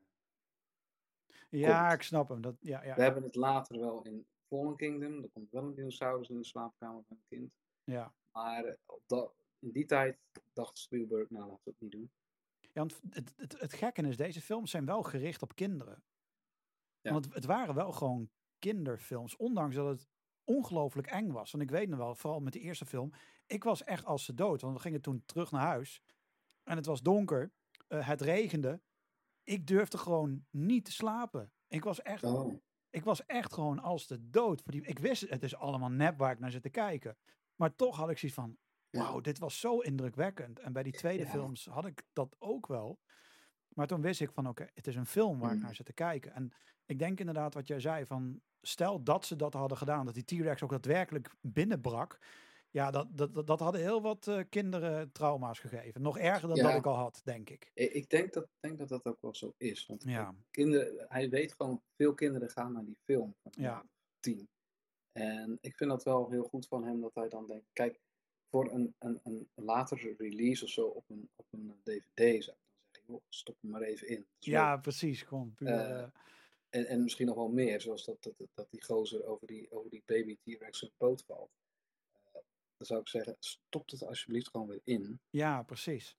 Ja, 1.48 1.81
Komt. 1.89 1.93
ik 1.93 2.02
snap 2.02 2.28
hem. 2.28 2.40
Dat, 2.40 2.56
ja, 2.60 2.85
ja, 2.85 2.94
We 2.94 3.02
hebben 3.02 3.23
het 3.23 3.35
later 3.35 3.78
wel 3.81 4.02
in 4.02 4.27
Fallen 4.48 4.77
Kingdom. 4.77 5.23
Er 5.23 5.28
komt 5.28 5.51
wel 5.51 5.62
een 5.62 5.74
dinosaurus 5.74 6.28
in 6.28 6.36
de 6.39 6.44
slaapkamer 6.44 7.02
van 7.09 7.16
een 7.16 7.39
kind. 7.39 7.52
ja. 7.85 8.15
Maar 8.32 8.65
eh, 8.65 8.74
op 8.86 9.02
dat, 9.06 9.35
in 9.59 9.70
die 9.70 9.86
tijd 9.86 10.19
dacht 10.52 10.78
Spielberg, 10.78 11.31
nou 11.31 11.44
laten 11.48 11.65
we 11.65 11.70
het 11.70 11.81
niet 11.81 11.93
doen. 11.93 12.10
Ja, 12.60 12.69
want 12.73 13.01
het, 13.10 13.32
het, 13.36 13.60
het 13.60 13.73
gekke 13.73 14.02
is, 14.02 14.16
deze 14.16 14.40
films 14.40 14.70
zijn 14.70 14.85
wel 14.85 15.02
gericht 15.02 15.43
op 15.43 15.55
kinderen. 15.55 16.02
Ja. 17.09 17.13
Want 17.21 17.35
het, 17.35 17.45
waren 17.45 17.75
wel 17.75 17.93
gewoon 17.93 18.31
kinderfilms, 18.59 19.37
ondanks 19.37 19.75
dat 19.75 19.87
het 19.89 20.09
ongelooflijk 20.45 21.07
eng 21.07 21.31
was. 21.31 21.51
Want 21.51 21.65
ik 21.65 21.71
weet 21.71 21.89
nog 21.89 21.99
wel, 21.99 22.15
vooral 22.15 22.41
met 22.41 22.53
de 22.53 22.61
eerste 22.61 22.87
film, 22.87 23.13
ik 23.47 23.65
was 23.65 23.85
echt 23.85 24.05
als 24.05 24.25
ze 24.25 24.35
dood. 24.35 24.61
Want 24.61 24.75
we 24.75 24.81
gingen 24.81 25.01
toen 25.01 25.23
terug 25.27 25.51
naar 25.51 25.67
huis 25.67 26.03
en 26.63 26.77
het 26.77 26.87
was 26.87 27.03
donker, 27.03 27.53
eh, 27.87 28.07
het 28.09 28.21
regende. 28.21 28.81
Ik 29.43 29.67
durfde 29.67 29.99
gewoon 29.99 30.47
niet 30.51 30.85
te 30.85 30.93
slapen. 30.93 31.53
Ik 31.69 31.85
was 31.85 32.03
echt, 32.03 32.25
Oh, 32.25 32.55
ik 32.91 33.05
was 33.05 33.27
echt 33.27 33.53
gewoon 33.53 33.79
als 33.79 34.07
de 34.07 34.31
dood. 34.31 34.63
Voor 34.63 34.73
die, 34.73 34.83
ik 34.87 34.99
wist, 34.99 35.29
het 35.31 35.43
is 35.43 35.57
allemaal 35.57 35.91
nep 35.91 36.19
waar 36.19 36.33
ik 36.33 36.39
naar 36.39 36.51
zit 36.51 36.63
te 36.63 36.71
kijken. 36.71 37.17
Maar 37.55 37.75
toch 37.75 37.97
had 37.97 38.11
ik 38.11 38.19
zoiets 38.19 38.39
van, 38.39 38.57
wauw, 38.91 39.21
dit 39.21 39.39
was 39.39 39.61
zo 39.61 39.79
indrukwekkend. 39.79 40.59
En 40.59 40.73
bij 40.73 40.83
die 40.83 40.93
tweede 40.93 41.25
Ja. 41.25 41.31
films 41.31 41.67
had 41.67 41.87
ik 41.87 42.03
dat 42.13 42.37
ook 42.39 42.67
wel. 42.67 43.01
Maar 43.79 43.87
toen 43.87 44.01
wist 44.01 44.21
ik 44.21 44.31
van, 44.31 44.49
oké, 44.49 44.69
het 44.75 44.87
is 44.87 44.97
een 44.97 45.07
film 45.07 45.39
waar 45.39 45.51
ik 45.51 45.57
Mm. 45.57 45.63
naar 45.63 45.75
zit 45.75 45.87
te 45.87 45.93
kijken. 45.93 46.33
En 46.33 46.53
ik 46.87 46.99
denk 46.99 47.19
inderdaad 47.21 47.55
wat 47.55 47.67
jij 47.67 47.81
zei, 47.81 48.07
van 48.07 48.41
stel 48.61 49.03
dat 49.03 49.25
ze 49.27 49.37
dat 49.37 49.53
hadden 49.55 49.79
gedaan, 49.79 50.05
dat 50.07 50.15
die 50.15 50.25
T-Rex 50.25 50.63
ook 50.63 50.71
daadwerkelijk 50.71 51.35
binnenbrak. 51.41 52.19
Ja, 52.71 52.91
dat, 52.91 53.07
dat, 53.11 53.47
dat, 53.47 53.61
hadden 53.61 53.81
heel 53.81 54.03
wat 54.03 54.27
eh, 54.27 54.41
kinderen 54.49 55.13
trauma's 55.13 55.59
gegeven. 55.59 56.03
Nog 56.03 56.19
erger 56.19 56.49
dan 56.49 56.57
Ja. 56.57 56.63
dat 56.63 56.75
ik 56.75 56.87
al 56.87 56.95
had, 56.95 57.21
denk 57.25 57.51
ik. 57.51 57.71
ik 57.75 57.93
ik 57.93 58.09
denk 58.11 58.33
dat, 58.33 58.49
denk 58.61 58.79
dat 58.79 58.89
dat 58.89 59.05
ook 59.05 59.21
wel 59.21 59.35
zo 59.35 59.55
is. 59.57 59.87
Want 59.87 60.03
Ja. 60.03 60.35
kinderen, 60.51 61.07
hij 61.09 61.29
weet 61.31 61.55
gewoon, 61.57 61.83
veel 61.97 62.15
kinderen 62.15 62.51
gaan 62.51 62.73
naar 62.73 62.85
die 62.85 62.99
film 63.05 63.35
Ja. 63.51 63.85
tien. 64.21 64.49
En 65.13 65.59
ik 65.61 65.77
vind 65.77 65.91
dat 65.91 66.05
wel 66.05 66.31
heel 66.31 66.45
goed 66.45 66.67
van 66.67 66.85
hem 66.85 67.01
dat 67.01 67.15
hij 67.15 67.29
dan 67.29 67.47
denkt, 67.47 67.67
kijk, 67.73 68.01
voor 68.51 68.73
een, 68.73 68.95
een, 68.99 69.21
een 69.23 69.49
latere 69.55 70.15
release 70.19 70.65
of 70.65 70.71
zo 70.71 70.87
op 70.87 71.05
een, 71.09 71.29
op 71.37 71.47
een 71.51 71.81
DVD 71.83 72.45
zou 72.45 72.57
ik 72.57 72.68
joh, 73.09 73.23
stop 73.29 73.57
hem 73.61 73.71
maar 73.71 73.83
even 73.83 74.09
in. 74.09 74.17
Leuk. 74.17 74.27
Ja, 74.39 74.77
precies. 74.77 75.23
Gewoon 75.23 75.55
puur, 75.55 75.69
Eh, 75.69 76.03
eh, 76.03 76.09
En, 76.69 76.87
en 76.87 77.03
misschien 77.03 77.27
nog 77.27 77.37
wel 77.37 77.49
meer, 77.49 77.81
zoals 77.81 78.05
dat, 78.05 78.23
dat, 78.23 78.35
dat- 78.55 78.71
die 78.71 78.83
gozer 78.85 79.25
over 79.25 79.47
die, 79.47 79.71
over 79.71 79.91
die 79.91 80.03
baby 80.07 80.37
T-Rex 80.43 80.79
zijn 80.79 80.91
poot 80.97 81.25
valt. 81.25 81.51
Eh, 82.13 82.33
dan 82.77 82.87
zou 82.87 83.01
ik 83.01 83.09
zeggen, 83.09 83.37
stop 83.39 83.91
het 83.91 84.03
alsjeblieft 84.03 84.49
gewoon 84.51 84.67
weer 84.69 84.81
in. 84.85 85.21
ja, 85.31 85.63
precies. 85.63 86.17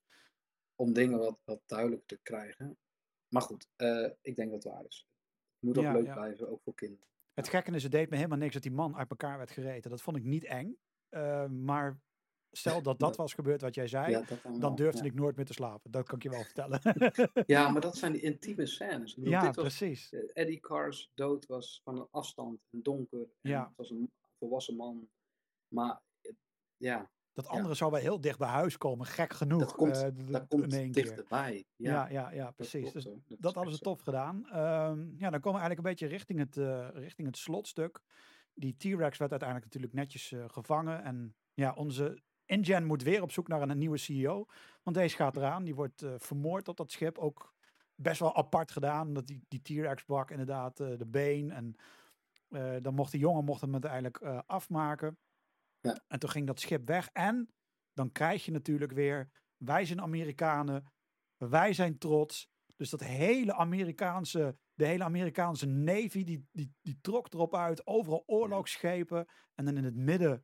Om 0.76 0.94
dingen 0.94 1.20
wat, 1.20 1.40
wat 1.44 1.62
duidelijker 1.66 2.08
te 2.08 2.20
krijgen. 2.24 2.78
Maar 3.28 3.42
goed, 3.42 3.68
ik 4.22 4.36
denk 4.36 4.52
dat 4.52 4.64
het 4.64 4.74
waar 4.74 4.86
is. 4.86 5.08
Het 5.54 5.62
moet 5.70 5.78
ook 5.78 5.84
Ja, 5.84 5.94
leuk 5.94 6.06
ja. 6.06 6.14
blijven, 6.14 6.50
ook 6.50 6.62
voor 6.64 6.74
kinderen. 6.76 7.08
Het 7.34 7.48
gekke 7.50 7.72
is, 7.72 7.84
het 7.84 7.92
deed 7.92 8.10
me 8.10 8.16
helemaal 8.16 8.38
niks 8.38 8.54
dat 8.54 8.62
die 8.64 8.72
man 8.72 8.96
uit 8.96 9.10
elkaar 9.10 9.38
werd 9.38 9.52
gereten. 9.52 9.90
Dat 9.90 10.02
vond 10.02 10.18
ik 10.18 10.24
niet 10.24 10.44
eng. 10.44 10.78
Maar 11.64 12.00
stel 12.52 12.82
dat 12.82 13.00
dat 13.00 13.16
was 13.16 13.34
gebeurd 13.34 13.62
wat 13.62 13.76
jij 13.76 13.88
zei, 13.88 14.12
Ja, 14.12 14.24
dan 14.60 14.76
durfde 14.76 15.00
ja. 15.04 15.06
ik 15.10 15.14
nooit 15.14 15.36
meer 15.36 15.46
te 15.46 15.54
slapen. 15.54 15.92
Dat 15.92 16.06
kan 16.08 16.16
ik 16.16 16.24
je 16.24 16.30
wel 16.30 16.44
vertellen. 16.44 16.80
Ja, 17.46 17.70
maar 17.70 17.82
dat 17.90 17.98
zijn 17.98 18.12
die 18.12 18.22
intieme 18.22 18.66
scènes. 18.66 19.16
Bedoel, 19.16 19.32
ja, 19.32 19.42
dit 19.46 19.56
was, 19.56 19.66
precies. 19.78 20.10
eh, 20.10 20.20
Eddie 20.34 20.60
Carr's 20.60 21.12
dood 21.14 21.46
was 21.46 21.82
van 21.84 22.00
een 22.00 22.08
afstand 22.12 22.60
en 22.72 22.82
donker. 22.82 23.20
En 23.42 23.50
Ja. 23.52 23.64
Het 23.68 23.78
was 23.78 23.90
een 23.90 24.12
volwassen 24.40 24.76
man. 24.76 25.10
Maar 25.68 26.02
eh, 26.22 26.32
ja, 26.78 27.12
Dat 27.34 27.48
andere 27.48 27.74
zou 27.74 27.92
wel 27.92 28.00
heel 28.02 28.22
dicht 28.22 28.38
bij 28.40 28.48
huis 28.50 28.78
komen, 28.78 29.06
gek 29.06 29.34
genoeg. 29.34 29.60
dat 29.60 29.76
komt, 29.76 29.94
d- 29.96 30.32
dat 30.32 30.48
komt 30.48 30.72
dichterbij. 30.94 31.66
Ja, 31.76 31.92
Ja, 31.92 32.10
ja, 32.10 32.32
ja, 32.32 32.46
dat 32.46 32.56
precies. 32.56 32.80
klopt 32.92 32.94
Dus. 32.94 33.04
Dat, 33.04 33.22
dat 33.28 33.50
is 33.52 33.56
hadden 33.56 33.74
ze 33.74 33.80
tof 33.80 34.02
gedaan. 34.02 34.46
Ehm, 34.50 35.08
ja, 35.18 35.30
dan 35.30 35.40
komen 35.40 35.60
we 35.62 35.66
eigenlijk 35.68 35.78
een 35.78 35.84
beetje 35.84 36.08
richting 36.08 36.40
het, 36.40 36.56
richting 36.96 37.28
het 37.28 37.38
slotstuk. 37.38 38.02
Die 38.54 38.76
T-Rex 38.78 39.18
werd 39.18 39.32
uiteindelijk 39.32 39.64
natuurlijk 39.64 39.94
netjes 39.94 40.34
gevangen. 40.48 41.04
En 41.04 41.36
ja, 41.54 41.74
onze 41.74 42.22
InGen 42.50 42.86
moet 42.86 43.04
weer 43.04 43.22
op 43.22 43.32
zoek 43.32 43.48
naar 43.48 43.62
een, 43.62 43.78
nieuwe 43.78 43.98
CEO. 43.98 44.46
Want 44.84 44.96
deze 44.96 45.16
gaat 45.16 45.36
eraan. 45.36 45.64
Die 45.64 45.76
wordt 45.76 46.02
eh, 46.02 46.14
vermoord 46.18 46.68
op 46.68 46.78
dat 46.78 46.92
schip. 46.92 47.18
Ook 47.18 47.54
best 47.96 48.20
wel 48.20 48.36
apart 48.36 48.72
gedaan. 48.72 49.08
Omdat 49.08 49.28
die, 49.28 49.46
die 49.48 49.62
T-Rex 49.62 50.04
brak 50.04 50.32
inderdaad 50.32 50.80
eh, 50.80 50.98
de 50.98 51.06
been. 51.06 51.52
En 51.52 51.76
eh, 52.50 52.76
dan 52.82 52.94
mocht 52.94 53.12
de 53.12 53.18
jongen 53.18 53.46
mocht 53.46 53.62
hem 53.62 53.72
uiteindelijk 53.72 54.22
afmaken. 54.46 55.18
Ja. 55.80 56.00
En 56.08 56.20
toen 56.20 56.30
ging 56.30 56.48
dat 56.48 56.60
schip 56.60 56.88
weg. 56.88 57.10
En 57.14 57.50
dan 57.94 58.12
krijg 58.12 58.46
je 58.46 58.52
natuurlijk 58.52 58.92
weer... 58.92 59.30
Wij 59.58 59.86
zijn 59.86 60.02
Amerikanen. 60.02 60.92
Wij 61.38 61.74
zijn 61.74 61.98
trots. 61.98 62.50
Dus 62.76 62.90
dat 62.90 63.04
hele 63.04 63.54
Amerikaanse 63.54 64.58
de 64.74 64.86
hele 64.86 65.04
Amerikaanse 65.04 65.66
Navy, 65.66 66.24
die, 66.24 66.48
die, 66.52 66.74
die 66.82 66.98
trok 67.02 67.34
erop 67.34 67.56
uit. 67.56 67.88
Overal 67.88 68.24
oorlogsschepen. 68.26 69.28
En 69.56 69.66
dan 69.66 69.78
in 69.78 69.84
het 69.84 69.96
midden 69.96 70.42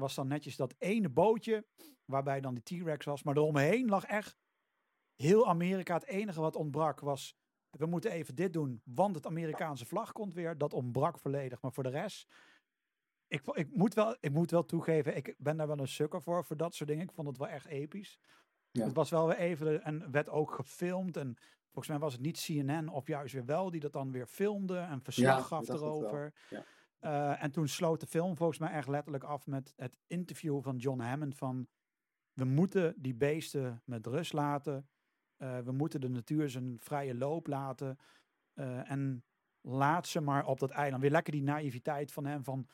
was 0.00 0.14
dan 0.14 0.28
netjes 0.28 0.56
dat 0.56 0.74
ene 0.78 1.08
bootje, 1.08 1.66
waarbij 2.04 2.40
dan 2.40 2.54
die 2.54 2.82
T-Rex 2.82 3.04
was. 3.04 3.22
Maar 3.22 3.36
eromheen 3.36 3.88
lag 3.88 4.04
echt 4.04 4.36
heel 5.14 5.48
Amerika. 5.48 5.94
Het 5.94 6.06
enige 6.06 6.40
wat 6.40 6.56
ontbrak 6.56 7.00
was, 7.00 7.36
we 7.70 7.86
moeten 7.86 8.10
even 8.10 8.34
dit 8.34 8.52
doen, 8.52 8.82
want 8.84 9.14
het 9.14 9.26
Amerikaanse 9.26 9.86
vlag 9.86 10.12
komt 10.12 10.34
weer. 10.34 10.58
Dat 10.58 10.72
ontbrak 10.72 11.18
volledig. 11.18 11.62
Maar 11.62 11.72
voor 11.72 11.82
de 11.82 11.88
rest, 11.88 12.34
ik, 13.26 13.46
ik, 13.46 13.76
moet, 13.76 13.94
wel, 13.94 14.16
ik 14.20 14.32
moet 14.32 14.50
wel 14.50 14.64
toegeven, 14.64 15.16
ik 15.16 15.34
ben 15.38 15.56
daar 15.56 15.66
wel 15.66 15.78
een 15.78 15.88
sukker 15.88 16.22
voor, 16.22 16.44
voor 16.44 16.56
dat 16.56 16.74
soort 16.74 16.88
dingen. 16.88 17.04
Ik 17.04 17.12
vond 17.12 17.28
het 17.28 17.38
wel 17.38 17.48
echt 17.48 17.66
episch. 17.66 18.18
Ja. 18.70 18.84
Het 18.84 18.94
was 18.94 19.10
wel 19.10 19.26
weer 19.26 19.36
even, 19.36 19.82
en 19.82 20.10
werd 20.10 20.28
ook 20.28 20.50
gefilmd. 20.50 21.16
En 21.16 21.36
volgens 21.64 21.88
mij 21.88 21.98
was 21.98 22.12
het 22.12 22.22
niet 22.22 22.40
CNN 22.40 22.88
of 22.88 23.06
juist 23.06 23.32
weer 23.32 23.44
wel, 23.44 23.70
die 23.70 23.80
dat 23.80 23.92
dan 23.92 24.12
weer 24.12 24.26
filmde 24.26 24.78
en 24.78 25.02
verslag 25.02 25.38
Ja, 25.38 25.42
gaf 25.42 25.68
erover. 25.68 26.34
Ja. 26.50 26.64
Eh, 27.00 27.42
en 27.42 27.50
toen 27.50 27.68
sloot 27.68 28.00
de 28.00 28.06
film 28.06 28.36
volgens 28.36 28.58
mij 28.58 28.70
echt 28.70 28.88
letterlijk 28.88 29.24
af 29.24 29.46
met 29.46 29.72
het 29.76 29.98
interview 30.06 30.62
van 30.62 30.76
John 30.76 31.00
Hammond 31.00 31.36
van 31.36 31.68
we 32.32 32.44
moeten 32.44 32.94
die 32.96 33.14
beesten 33.14 33.82
met 33.84 34.06
rust 34.06 34.32
laten. 34.32 34.88
Eh, 35.36 35.58
we 35.58 35.72
moeten 35.72 36.00
de 36.00 36.08
natuur 36.08 36.50
zijn 36.50 36.76
vrije 36.80 37.14
loop 37.14 37.46
laten. 37.46 37.98
Eh, 38.52 38.90
en 38.90 39.24
laat 39.60 40.06
ze 40.06 40.20
maar 40.20 40.46
op 40.46 40.58
dat 40.58 40.70
eiland. 40.70 41.02
Weer 41.02 41.10
lekker 41.10 41.32
die 41.32 41.42
naïviteit 41.42 42.12
van 42.12 42.26
hem 42.26 42.44
van 42.44 42.68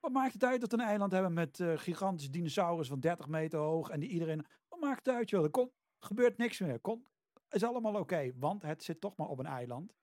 wat 0.00 0.12
maakt 0.12 0.32
het 0.32 0.44
uit 0.44 0.60
dat 0.60 0.70
we 0.70 0.78
een 0.78 0.84
eiland 0.84 1.12
hebben 1.12 1.32
met 1.32 1.62
gigantische 1.74 2.30
dinosaurus 2.30 2.88
van 2.88 3.00
30 3.00 3.28
meter 3.28 3.58
hoog 3.58 3.88
en 3.88 4.00
die 4.00 4.08
iedereen 4.08 4.46
wat 4.68 4.80
maakt 4.80 5.06
het 5.06 5.14
uit 5.14 5.30
joh, 5.30 5.44
er 5.44 5.68
gebeurt 5.98 6.36
niks 6.36 6.58
meer. 6.58 6.80
Kon, 6.80 7.06
is 7.48 7.64
allemaal 7.64 7.94
oké, 7.94 8.32
want 8.36 8.62
het 8.62 8.82
zit 8.82 9.00
toch 9.00 9.16
maar 9.16 9.28
op 9.28 9.38
een 9.38 9.46
eiland. 9.46 9.94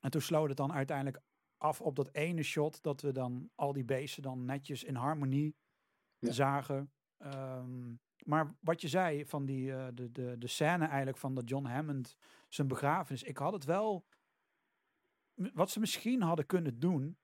En 0.00 0.10
toen 0.10 0.20
sloot 0.20 0.48
het 0.48 0.56
dan 0.56 0.72
uiteindelijk 0.72 1.22
af 1.62 1.80
op 1.80 1.96
dat 1.96 2.08
ene 2.14 2.42
shot 2.42 2.82
dat 2.82 3.00
we 3.00 3.12
dan 3.12 3.50
al 3.54 3.72
die 3.72 3.84
beesten 3.84 4.22
dan 4.22 4.44
netjes 4.44 4.84
in 4.84 4.94
harmonie 4.94 5.56
Ja. 6.18 6.32
zagen. 6.32 6.92
Ehm, 7.16 7.94
maar 8.24 8.56
wat 8.60 8.80
je 8.80 8.88
zei 8.88 9.26
van 9.26 9.44
die, 9.44 9.72
eh, 9.72 9.88
de, 9.94 10.12
de, 10.12 10.38
de 10.38 10.46
scène 10.46 10.86
eigenlijk 10.86 11.16
van 11.16 11.34
dat 11.34 11.48
John 11.48 11.64
Hammond 11.66 12.16
zijn 12.48 12.68
begrafenis. 12.68 13.22
Ik 13.22 13.36
had 13.36 13.52
het 13.52 13.64
wel, 13.64 14.06
wat 15.34 15.70
ze 15.70 15.80
misschien 15.80 16.22
hadden 16.22 16.46
kunnen 16.46 16.78
doen, 16.78 17.18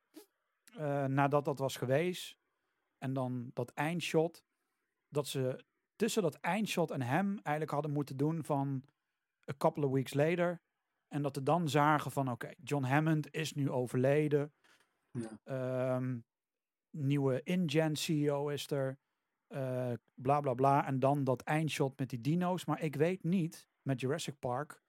eh, 0.76 1.04
nadat 1.04 1.44
dat 1.44 1.58
was 1.58 1.76
geweest. 1.76 2.36
En 2.98 3.12
dan 3.12 3.50
dat 3.54 3.70
eindshot, 3.70 4.44
dat 5.08 5.26
ze 5.26 5.64
tussen 5.96 6.22
dat 6.22 6.34
eindshot 6.34 6.90
en 6.90 7.02
hem 7.02 7.38
eigenlijk 7.38 7.70
hadden 7.70 7.92
moeten 7.92 8.16
doen 8.16 8.44
van 8.44 8.84
a 9.50 9.54
couple 9.56 9.86
of 9.86 9.92
weeks 9.92 10.14
later. 10.14 10.60
En 11.08 11.22
dat 11.22 11.36
we 11.36 11.42
dan 11.42 11.68
zagen 11.68 12.10
van 12.10 12.30
oké, 12.30 12.50
John 12.62 12.84
Hammond 12.84 13.32
is 13.32 13.52
nu 13.54 13.70
overleden. 13.70 14.52
Ja. 15.10 15.38
Ehm, 15.44 16.18
nieuwe 16.90 17.42
InGen 17.42 17.96
CEO 17.96 18.48
is 18.48 18.70
er. 18.70 18.98
eh, 19.48 19.92
bla 20.14 20.40
bla 20.40 20.54
bla. 20.54 20.86
En 20.86 20.98
dan 20.98 21.24
dat 21.24 21.42
eindshot 21.42 21.98
met 21.98 22.10
die 22.10 22.20
dino's. 22.20 22.64
Maar 22.64 22.80
ik 22.82 22.96
weet 22.96 23.24
niet 23.24 23.68
met 23.82 24.00
Jurassic 24.00 24.38
Park 24.38 24.82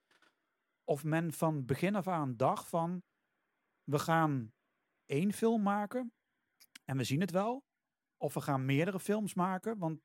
of 0.84 1.04
men 1.04 1.32
van 1.34 1.66
begin 1.66 1.96
af 1.96 2.08
aan 2.08 2.36
dacht 2.38 2.68
van 2.68 3.04
we 3.84 4.00
gaan 4.00 4.54
één 5.06 5.34
film 5.34 5.62
maken 5.62 6.14
en 6.86 6.98
we 6.98 7.04
zien 7.04 7.22
het 7.22 7.32
wel. 7.32 7.64
Of 8.18 8.34
we 8.34 8.41
gaan 8.41 8.66
meerdere 8.66 9.00
films 9.00 9.34
maken. 9.34 9.78
Want 9.78 10.02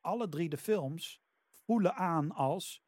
alle 0.00 0.28
drie 0.28 0.48
de 0.48 0.56
films 0.56 1.20
voelen 1.52 1.94
aan 1.94 2.32
als 2.32 2.82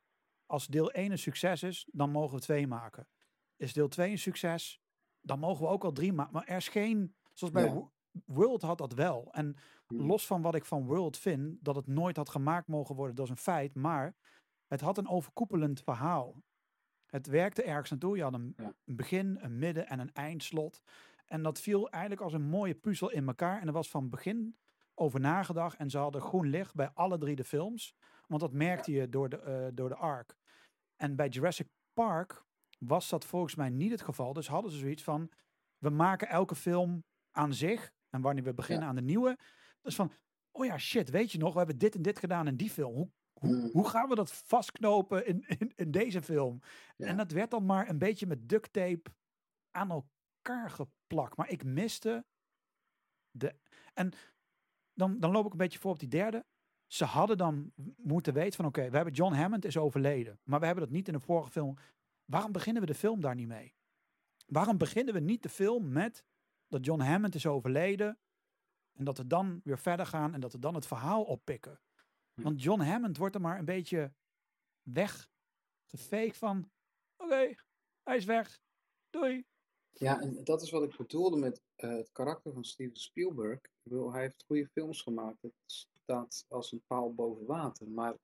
als 0.51 0.67
deel 0.67 0.91
1 0.93 1.11
een 1.11 1.19
succes 1.19 1.63
is, 1.63 1.89
dan 1.93 2.11
mogen 2.11 2.35
we 2.37 2.43
twee 2.43 2.67
maken. 2.67 3.09
Is 3.57 3.73
deel 3.73 3.89
2 3.89 4.11
een 4.11 4.19
succes, 4.19 4.81
dan 5.21 5.39
mogen 5.39 5.65
we 5.65 5.71
ook 5.71 5.85
al 5.85 5.93
drie 5.93 6.13
maken. 6.13 6.33
Maar 6.33 6.45
er 6.47 6.57
is 6.57 6.69
geen, 6.69 7.15
zoals 7.33 7.53
bij 7.53 7.65
Ja. 7.65 7.91
World 8.27 8.63
had 8.63 8.79
dat 8.79 8.93
wel. 8.95 9.29
En 9.33 9.57
Mhm. 9.89 10.07
los 10.07 10.27
van 10.27 10.43
wat 10.43 10.55
ik 10.55 10.65
van 10.65 10.87
World 10.87 11.17
vind, 11.19 11.57
dat 11.65 11.77
het 11.77 11.87
nooit 11.87 12.17
had 12.17 12.29
gemaakt 12.29 12.67
mogen 12.69 12.95
worden, 12.95 13.15
dat 13.17 13.25
is 13.25 13.31
een 13.31 13.37
feit. 13.37 13.75
Maar 13.75 14.15
het 14.67 14.81
had 14.81 14.99
een 14.99 15.09
overkoepelend 15.09 15.83
verhaal. 15.83 16.43
Het 17.07 17.27
werkte 17.27 17.63
ergens 17.63 17.91
naartoe. 17.91 18.17
Je 18.17 18.23
had 18.23 18.35
een, 18.35 18.53
Ja. 18.57 18.73
een 18.85 18.97
begin, 18.97 19.39
een 19.41 19.59
midden 19.59 19.87
en 19.89 19.99
een 19.99 20.13
eindslot. 20.13 20.83
En 21.27 21.43
dat 21.43 21.61
viel 21.61 21.89
eigenlijk 21.91 22.23
als 22.23 22.33
een 22.33 22.43
mooie 22.49 22.75
puzzel 22.75 23.11
in 23.11 23.27
elkaar. 23.27 23.61
En 23.61 23.67
er 23.67 23.73
was 23.73 23.91
van 23.91 24.09
begin 24.09 24.57
over 24.95 25.21
nagedacht. 25.21 25.77
En 25.77 25.91
ze 25.91 25.99
hadden 25.99 26.21
groen 26.21 26.47
licht 26.49 26.75
bij 26.75 26.91
alle 26.95 27.19
drie 27.19 27.37
de 27.37 27.45
films. 27.45 27.95
Want 28.31 28.43
dat 28.43 28.53
merkte 28.53 28.93
je 28.93 29.09
door 29.09 29.29
de, 29.29 29.37
eh, 29.37 29.69
door 29.75 29.89
de 29.89 29.95
arc. 29.95 30.37
En 30.97 31.17
bij 31.17 31.29
Jurassic 31.29 31.69
Park 31.93 32.45
was 32.79 33.09
dat 33.09 33.25
volgens 33.25 33.55
mij 33.55 33.69
niet 33.69 33.91
het 33.91 34.03
geval. 34.03 34.33
Dus 34.33 34.49
hadden 34.49 34.71
ze 34.71 34.79
zoiets 34.79 35.03
van, 35.03 35.31
we 35.79 35.91
maken 35.91 36.29
elke 36.29 36.55
film 36.55 37.05
aan 37.31 37.55
zich. 37.55 37.93
En 38.09 38.21
wanneer 38.21 38.45
we 38.45 38.55
beginnen 38.55 38.89
aan 38.89 38.95
de 38.95 39.03
nieuwe. 39.03 39.39
Dus 39.81 39.95
van, 39.95 40.13
oh 40.51 40.65
ja, 40.65 40.79
shit, 40.79 41.11
weet 41.11 41.33
je 41.33 41.39
nog, 41.39 41.53
we 41.53 41.59
hebben 41.59 41.79
dit 41.79 41.95
en 41.95 42.03
dit 42.03 42.19
gedaan 42.19 42.47
in 42.47 42.57
die 42.57 42.71
film. 42.71 42.95
Hoe, 42.95 43.11
hoe, 43.33 43.57
Mm. 43.57 43.71
hoe 43.73 43.89
gaan 43.89 44.09
we 44.09 44.15
dat 44.15 44.33
vastknopen 44.33 45.27
in, 45.27 45.45
in, 45.59 45.73
in 45.77 45.91
deze 45.91 46.23
film? 46.23 46.61
Ja. 46.97 47.07
En 47.07 47.17
dat 47.17 47.31
werd 47.31 47.51
dan 47.51 47.67
maar 47.67 47.89
een 47.89 47.99
beetje 47.99 48.27
met 48.27 48.49
duct 48.49 48.73
tape 48.73 49.11
aan 49.71 49.91
elkaar 49.91 50.71
geplakt. 50.71 51.37
Maar 51.37 51.49
ik 51.51 51.65
miste 51.65 52.25
de... 53.31 53.55
En 53.95 54.13
dan, 54.93 55.21
dan 55.21 55.31
loop 55.31 55.47
ik 55.47 55.53
een 55.53 55.59
beetje 55.59 55.79
voor 55.79 55.91
op 55.91 55.99
die 55.99 56.09
derde. 56.09 56.45
Ze 56.91 57.05
hadden 57.05 57.39
dan 57.39 57.73
moeten 57.97 58.35
weten 58.35 58.53
van 58.53 58.67
oké, 58.67 58.91
we 58.91 58.97
hebben 58.97 59.15
John 59.15 59.35
Hammond 59.35 59.65
is 59.65 59.77
overleden. 59.77 60.41
Maar 60.45 60.61
we 60.61 60.67
hebben 60.67 60.85
dat 60.85 60.93
niet 60.93 61.07
in 61.07 61.13
de 61.13 61.21
vorige 61.21 61.51
film. 61.51 61.79
Waarom 62.25 62.53
beginnen 62.53 62.83
we 62.83 62.89
de 62.89 62.95
film 62.95 63.21
daar 63.21 63.35
niet 63.35 63.47
mee? 63.47 63.75
Waarom 64.47 64.79
beginnen 64.79 65.15
we 65.15 65.21
niet 65.21 65.43
de 65.43 65.49
film 65.49 65.93
met 65.93 66.25
dat 66.69 66.85
John 66.85 67.01
Hammond 67.01 67.35
is 67.35 67.47
overleden. 67.47 68.19
En 68.93 69.05
dat 69.05 69.19
we 69.19 69.27
dan 69.27 69.61
weer 69.65 69.79
verder 69.79 70.07
gaan 70.07 70.35
en 70.35 70.41
dat 70.41 70.53
we 70.53 70.59
dan 70.59 70.75
het 70.75 70.87
verhaal 70.87 71.25
oppikken. 71.25 71.81
Hm. 72.35 72.43
Want 72.43 72.63
John 72.63 72.81
Hammond 72.81 73.17
wordt 73.17 73.35
er 73.35 73.41
maar 73.41 73.59
een 73.59 73.65
beetje 73.65 74.13
weggeveegd 74.83 76.37
van... 76.39 76.71
Oké, 77.17 77.55
hij 78.03 78.17
is 78.17 78.25
weg. 78.25 78.61
Doei. 79.11 79.45
Ja, 79.91 80.21
en 80.21 80.45
dat 80.45 80.63
is 80.63 80.71
wat 80.71 80.83
ik 80.83 80.97
bedoelde 80.97 81.37
met 81.37 81.63
eh, 81.75 81.91
het 81.91 82.13
karakter 82.13 82.53
van 82.53 82.65
Steven 82.65 82.97
Spielberg. 82.97 83.59
Ik 83.59 83.71
bedoel, 83.83 84.13
hij 84.13 84.23
heeft 84.23 84.45
goede 84.47 84.69
films 84.69 85.03
gemaakt. 85.03 85.43
Het 85.43 85.89
staat 86.11 86.45
als 86.49 86.73
een 86.73 86.83
paal 86.87 87.15
boven 87.15 87.47
water. 87.47 87.89
Maar 87.89 88.19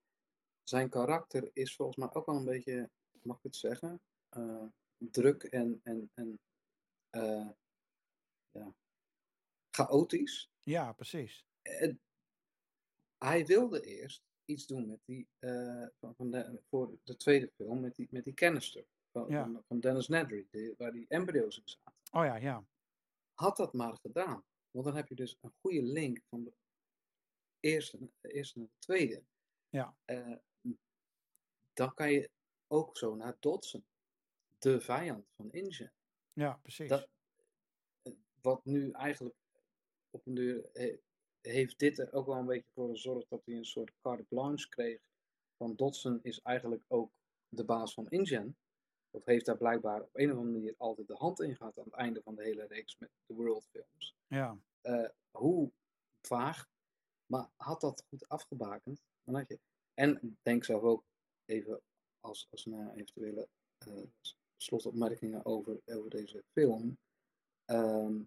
zijn 0.62 0.88
karakter 0.88 1.50
is 1.52 1.76
volgens 1.76 1.96
mij 1.96 2.14
ook 2.14 2.26
wel 2.26 2.36
een 2.36 2.44
beetje, 2.44 2.90
mag 3.22 3.36
ik 3.36 3.42
het 3.42 3.56
zeggen, 3.56 4.00
eh, 4.28 4.64
druk 4.96 5.42
en, 5.42 5.80
en, 5.82 6.10
en 6.14 6.40
eh, 7.10 7.48
ja, 8.50 8.74
chaotisch. 9.70 10.50
Ja, 10.62 10.92
precies. 10.92 11.46
En 11.62 12.00
hij 13.18 13.46
wilde 13.46 13.80
eerst 13.80 14.22
iets 14.44 14.66
doen 14.66 14.86
met 14.86 15.00
die, 15.04 15.28
eh, 15.38 15.86
van, 16.00 16.30
de, 16.30 16.62
voor 16.68 16.98
de 17.04 17.16
tweede 17.16 17.50
film, 17.56 17.80
met 17.80 17.94
die, 17.94 18.08
met 18.10 18.24
die 18.24 18.34
canister 18.34 18.84
van, 19.12 19.28
Ja. 19.28 19.42
van, 19.42 19.62
van 19.68 19.80
Dennis 19.80 20.08
Nedry, 20.08 20.74
waar 20.76 20.92
die 20.92 21.06
embryo's 21.08 21.58
in 21.58 21.68
zaten 21.68 21.94
Oh 22.12 22.24
ja, 22.24 22.36
ja. 22.36 22.64
had 23.34 23.56
dat 23.56 23.72
maar 23.72 23.96
gedaan. 23.96 24.44
Want 24.70 24.86
dan 24.86 24.96
heb 24.96 25.08
je 25.08 25.14
dus 25.14 25.36
een 25.40 25.52
goede 25.60 25.82
link 25.82 26.22
van 26.28 26.44
de 26.44 26.52
eerste, 27.61 27.99
eerste 28.20 28.59
naar 28.59 28.69
de 28.69 28.78
tweede. 28.78 29.23
Ja. 29.69 29.97
Eh, 30.05 30.37
dan 31.73 31.95
kan 31.95 32.12
je 32.12 32.31
ook 32.66 32.97
zo 32.97 33.15
naar 33.15 33.37
Dodson, 33.41 33.85
de 34.59 34.81
vijand 34.81 35.27
van 35.37 35.51
InGen. 35.53 35.93
Ja, 36.33 36.59
precies. 36.62 36.89
Dat- 36.89 37.09
Wat 38.41 38.65
nu 38.65 38.91
eigenlijk 38.91 39.35
op 40.11 40.27
een 40.27 40.35
deur 40.35 40.69
he- 40.73 40.99
heeft 41.41 41.78
dit 41.78 41.99
er 41.99 42.12
ook 42.12 42.27
wel 42.27 42.37
een 42.37 42.47
beetje 42.47 42.70
voor 42.74 42.89
gezorgd 42.91 43.28
dat 43.28 43.45
hij 43.45 43.55
een 43.57 43.65
soort 43.65 43.93
carte 44.01 44.23
blanche 44.24 44.69
kreeg. 44.69 45.01
Van 45.57 45.77
Dodson 45.77 46.19
is 46.23 46.41
eigenlijk 46.41 46.85
ook 46.89 47.12
de 47.49 47.65
baas 47.65 47.95
van 47.95 48.09
InGen. 48.11 48.57
Of 49.11 49.24
heeft 49.24 49.47
daar 49.47 49.57
blijkbaar 49.57 50.03
op 50.03 50.11
een 50.16 50.31
of 50.33 50.37
andere 50.39 50.53
manier 50.59 50.74
altijd 50.78 51.07
de 51.09 51.15
hand 51.15 51.41
in 51.41 51.57
gehad 51.57 51.78
aan 51.78 51.85
het 51.85 51.93
einde 51.95 52.23
van 52.23 52.35
de 52.35 52.43
hele 52.43 52.66
reeks 52.66 52.99
met 52.99 53.11
de 53.27 53.35
World 53.35 53.66
films 53.66 54.16
Ja, 54.27 54.59
eh, 54.81 55.09
hoe 55.31 55.73
vaag, 56.20 56.69
maar 57.27 57.51
had 57.57 57.81
dat 57.81 58.05
goed 58.09 58.28
afgebakend, 58.28 59.03
dan 59.24 59.35
had 59.35 59.48
je. 59.48 59.59
En 59.94 60.39
denk 60.43 60.65
zelf 60.65 60.82
ook 60.82 61.05
even 61.44 61.81
als, 62.20 62.47
als 62.51 62.65
naar 62.65 62.93
eventuele 62.93 63.48
eh, 63.78 64.03
slotopmerkingen 64.57 65.44
over, 65.44 65.81
over 65.85 66.11
deze 66.11 66.44
film. 66.53 66.98
ehm, 67.65 68.23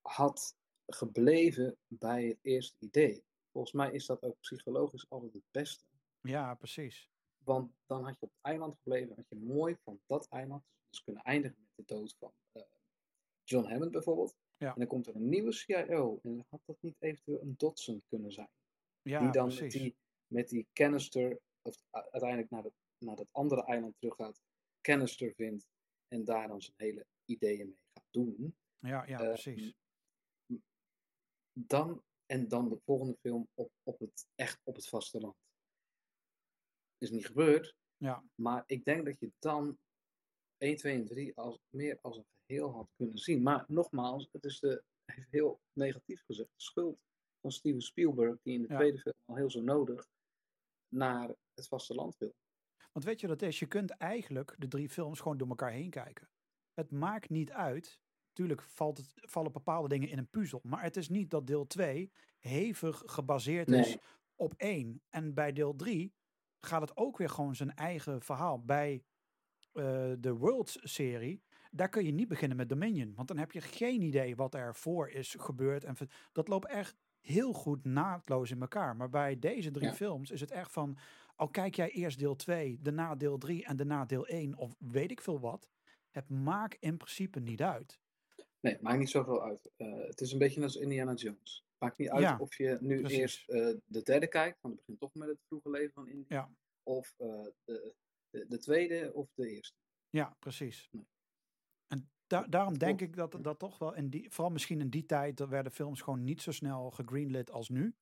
had 0.00 0.56
gebleven 0.86 1.76
bij 1.86 2.26
het 2.26 2.38
eerste 2.42 2.76
idee. 2.78 3.24
Volgens 3.52 3.72
mij 3.72 3.92
is 3.92 4.06
dat 4.06 4.22
ook 4.22 4.40
psychologisch 4.40 5.10
altijd 5.10 5.32
het 5.32 5.50
beste. 5.50 5.84
ja, 6.20 6.54
precies. 6.54 7.10
Want 7.44 7.72
dan 7.86 8.04
had 8.04 8.18
je 8.18 8.26
op 8.26 8.30
het 8.30 8.38
eiland 8.42 8.74
gebleven, 8.74 9.16
had 9.16 9.28
je 9.28 9.36
mooi 9.36 9.76
van 9.82 10.00
dat 10.06 10.28
eiland 10.28 10.64
dus 10.90 11.02
kunnen 11.02 11.22
eindigen 11.22 11.56
met 11.60 11.86
de 11.86 11.94
dood 11.94 12.14
van 12.18 12.32
eh, 12.52 12.62
John 13.44 13.68
Hammond 13.68 13.90
bijvoorbeeld. 13.90 14.36
Ja. 14.58 14.72
En 14.72 14.78
dan 14.78 14.86
komt 14.86 15.06
er 15.06 15.14
een 15.14 15.28
nieuwe 15.28 15.52
CIO 15.52 16.18
en 16.22 16.46
had 16.48 16.60
dat 16.64 16.76
niet 16.80 16.96
eventueel 16.98 17.40
een 17.40 17.54
Dodson 17.56 18.02
kunnen 18.08 18.32
zijn. 18.32 18.50
Ja, 19.02 19.20
die 19.20 19.30
dan 19.30 19.46
precies. 19.48 19.60
met 19.60 19.82
die, 19.82 19.96
met 20.26 20.48
die 20.48 20.68
canister, 20.72 21.40
of 21.62 21.82
uiteindelijk 21.90 22.50
naar, 22.50 22.62
dat 22.62 22.72
naar 22.98 23.16
dat 23.16 23.28
andere 23.32 23.64
eiland 23.64 23.94
terug 23.98 24.14
gaat, 24.14 24.40
kennis 24.80 25.16
vindt 25.36 25.68
en 26.08 26.24
daar 26.24 26.48
dan 26.48 26.62
zijn 26.62 26.74
hele 26.76 27.06
ideeën 27.24 27.66
mee 27.66 27.80
gaat 27.92 28.06
doen. 28.10 28.56
Ja, 28.78 29.06
ja, 29.06 29.20
Eh, 29.20 29.26
precies. 29.28 29.74
Dan, 31.52 32.02
en 32.26 32.48
dan 32.48 32.68
de 32.68 32.80
volgende 32.84 33.16
film 33.20 33.48
op, 33.54 33.72
op 33.82 33.98
het, 33.98 34.26
echt 34.34 34.60
op 34.64 34.74
het 34.74 34.88
vasteland. 34.88 35.36
Is 36.98 37.10
niet 37.10 37.26
gebeurd, 37.26 37.76
Ja, 37.96 38.24
maar 38.34 38.62
ik 38.66 38.84
denk 38.84 39.04
dat 39.04 39.20
je 39.20 39.32
dan 39.38 39.78
1, 40.58 40.76
2 40.76 40.94
en 40.94 41.04
3 41.06 41.36
als, 41.36 41.58
meer 41.70 41.98
als 42.02 42.16
een 42.16 42.26
geheel 42.46 42.72
had 42.72 42.88
kunnen 42.96 43.18
zien. 43.18 43.42
Maar 43.42 43.64
nogmaals, 43.68 44.28
het 44.32 44.44
is 44.44 44.60
de, 44.60 44.84
even 45.04 45.26
heel 45.30 45.60
negatief 45.72 46.22
gezegd, 46.26 46.48
de 46.56 46.62
schuld 46.62 46.98
van 47.40 47.52
Steven 47.52 47.80
Spielberg, 47.82 48.38
die 48.42 48.54
in 48.54 48.62
de 48.62 48.68
Ja. 48.68 48.76
tweede 48.76 48.98
film 48.98 49.14
al 49.24 49.36
heel 49.36 49.50
zo 49.50 49.60
nodig 49.60 50.06
naar 50.88 51.28
het 51.54 51.68
vasteland 51.68 52.16
wil. 52.18 52.34
want 52.92 53.04
weet 53.04 53.20
je 53.20 53.28
het 53.28 53.42
is? 53.42 53.58
Je 53.58 53.66
kunt 53.66 53.90
eigenlijk 53.90 54.54
de 54.58 54.68
drie 54.68 54.88
films 54.88 55.20
gewoon 55.20 55.38
door 55.38 55.48
elkaar 55.48 55.70
heen 55.72 55.90
kijken. 55.90 56.28
Het 56.72 56.90
maakt 56.90 57.28
niet 57.28 57.52
uit. 57.52 58.00
Tuurlijk 58.32 58.62
valt 58.62 58.96
het, 58.96 59.12
vallen 59.14 59.52
bepaalde 59.52 59.88
dingen 59.88 60.08
in 60.08 60.18
een 60.18 60.28
puzzel. 60.30 60.60
Maar 60.62 60.82
het 60.82 60.96
is 60.96 61.08
niet 61.08 61.30
dat 61.30 61.46
deel 61.46 61.66
2 61.66 62.12
hevig 62.38 63.02
gebaseerd 63.06 63.70
is 63.70 63.96
op 64.36 64.54
één. 64.56 65.02
En 65.08 65.34
bij 65.34 65.52
deel 65.52 65.76
3 65.76 66.14
gaat 66.60 66.80
het 66.80 66.96
ook 66.96 67.16
weer 67.16 67.28
gewoon 67.30 67.54
zijn 67.54 67.74
eigen 67.74 68.22
verhaal. 68.22 68.64
Bij 68.64 69.04
eh, 69.78 70.12
de 70.18 70.32
Worlds-serie, 70.32 71.42
daar 71.70 71.88
kun 71.88 72.04
je 72.04 72.12
niet 72.12 72.28
beginnen 72.28 72.56
met 72.56 72.68
Dominion. 72.68 73.12
Want 73.14 73.28
dan 73.28 73.38
heb 73.38 73.52
je 73.52 73.60
geen 73.60 74.02
idee 74.02 74.36
wat 74.36 74.54
er 74.54 74.74
voor 74.74 75.08
is 75.10 75.34
gebeurd. 75.38 75.84
En 75.84 75.96
dat 76.32 76.48
loopt 76.48 76.66
echt 76.68 76.96
heel 77.20 77.52
goed 77.52 77.84
naadloos 77.84 78.50
in 78.50 78.60
elkaar. 78.60 78.96
Maar 78.96 79.08
bij 79.10 79.38
deze 79.38 79.70
drie 79.70 79.86
Ja. 79.88 79.94
films 79.94 80.30
is 80.30 80.40
het 80.40 80.50
echt 80.50 80.72
van... 80.72 80.98
Al 81.36 81.48
kijk 81.48 81.74
jij 81.74 81.90
eerst 81.90 82.18
deel 82.18 82.36
2, 82.36 82.78
daarna 82.82 83.14
deel 83.14 83.38
3 83.38 83.64
en 83.64 83.76
daarna 83.76 84.04
deel 84.04 84.26
1 84.26 84.56
of 84.56 84.74
weet 84.78 85.10
ik 85.10 85.20
veel 85.20 85.40
wat. 85.40 85.68
Het 86.10 86.28
maakt 86.28 86.76
in 86.80 86.96
principe 86.96 87.40
niet 87.40 87.62
uit. 87.62 88.00
Nee, 88.60 88.78
maakt 88.80 88.98
niet 88.98 89.10
zoveel 89.10 89.42
uit. 89.42 89.70
Eh, 89.76 90.06
het 90.06 90.20
is 90.20 90.32
een 90.32 90.38
beetje 90.38 90.62
als 90.62 90.76
Indiana 90.76 91.14
Jones. 91.14 91.64
Maakt 91.78 91.98
niet 91.98 92.08
uit 92.10 92.22
Ja, 92.22 92.36
of 92.38 92.56
je 92.56 92.76
nu 92.80 93.00
precies. 93.00 93.18
eerst 93.18 93.48
eh, 93.48 93.74
de 93.84 94.02
derde 94.02 94.26
kijkt, 94.26 94.58
want 94.60 94.74
het 94.74 94.82
begint 94.84 95.00
toch 95.00 95.14
met 95.14 95.28
het 95.28 95.38
vroege 95.46 95.70
leven 95.70 95.92
van 95.92 96.08
India. 96.08 96.24
Ja. 96.28 96.50
Of 96.82 97.14
eh, 97.18 97.28
de, 97.64 97.94
de, 98.30 98.46
de 98.48 98.58
tweede 98.58 99.10
of 99.14 99.32
de 99.34 99.48
eerste. 99.48 99.76
Ja, 100.10 100.36
precies. 100.38 100.88
Nee. 100.90 101.08
En 101.86 102.10
da- 102.26 102.46
daarom 102.46 102.78
denk 102.78 103.00
ik 103.00 103.16
dat 103.16 103.36
dat 103.40 103.58
toch 103.58 103.78
wel 103.78 103.94
in 103.94 104.10
die, 104.10 104.30
vooral 104.30 104.52
misschien 104.52 104.80
in 104.80 104.90
die 104.90 105.06
tijd, 105.06 105.46
werden 105.46 105.72
films 105.72 106.00
gewoon 106.00 106.24
niet 106.24 106.42
zo 106.42 106.50
snel 106.52 106.90
gegreenlit 106.90 107.50
als 107.50 107.68
nu. 107.68 107.94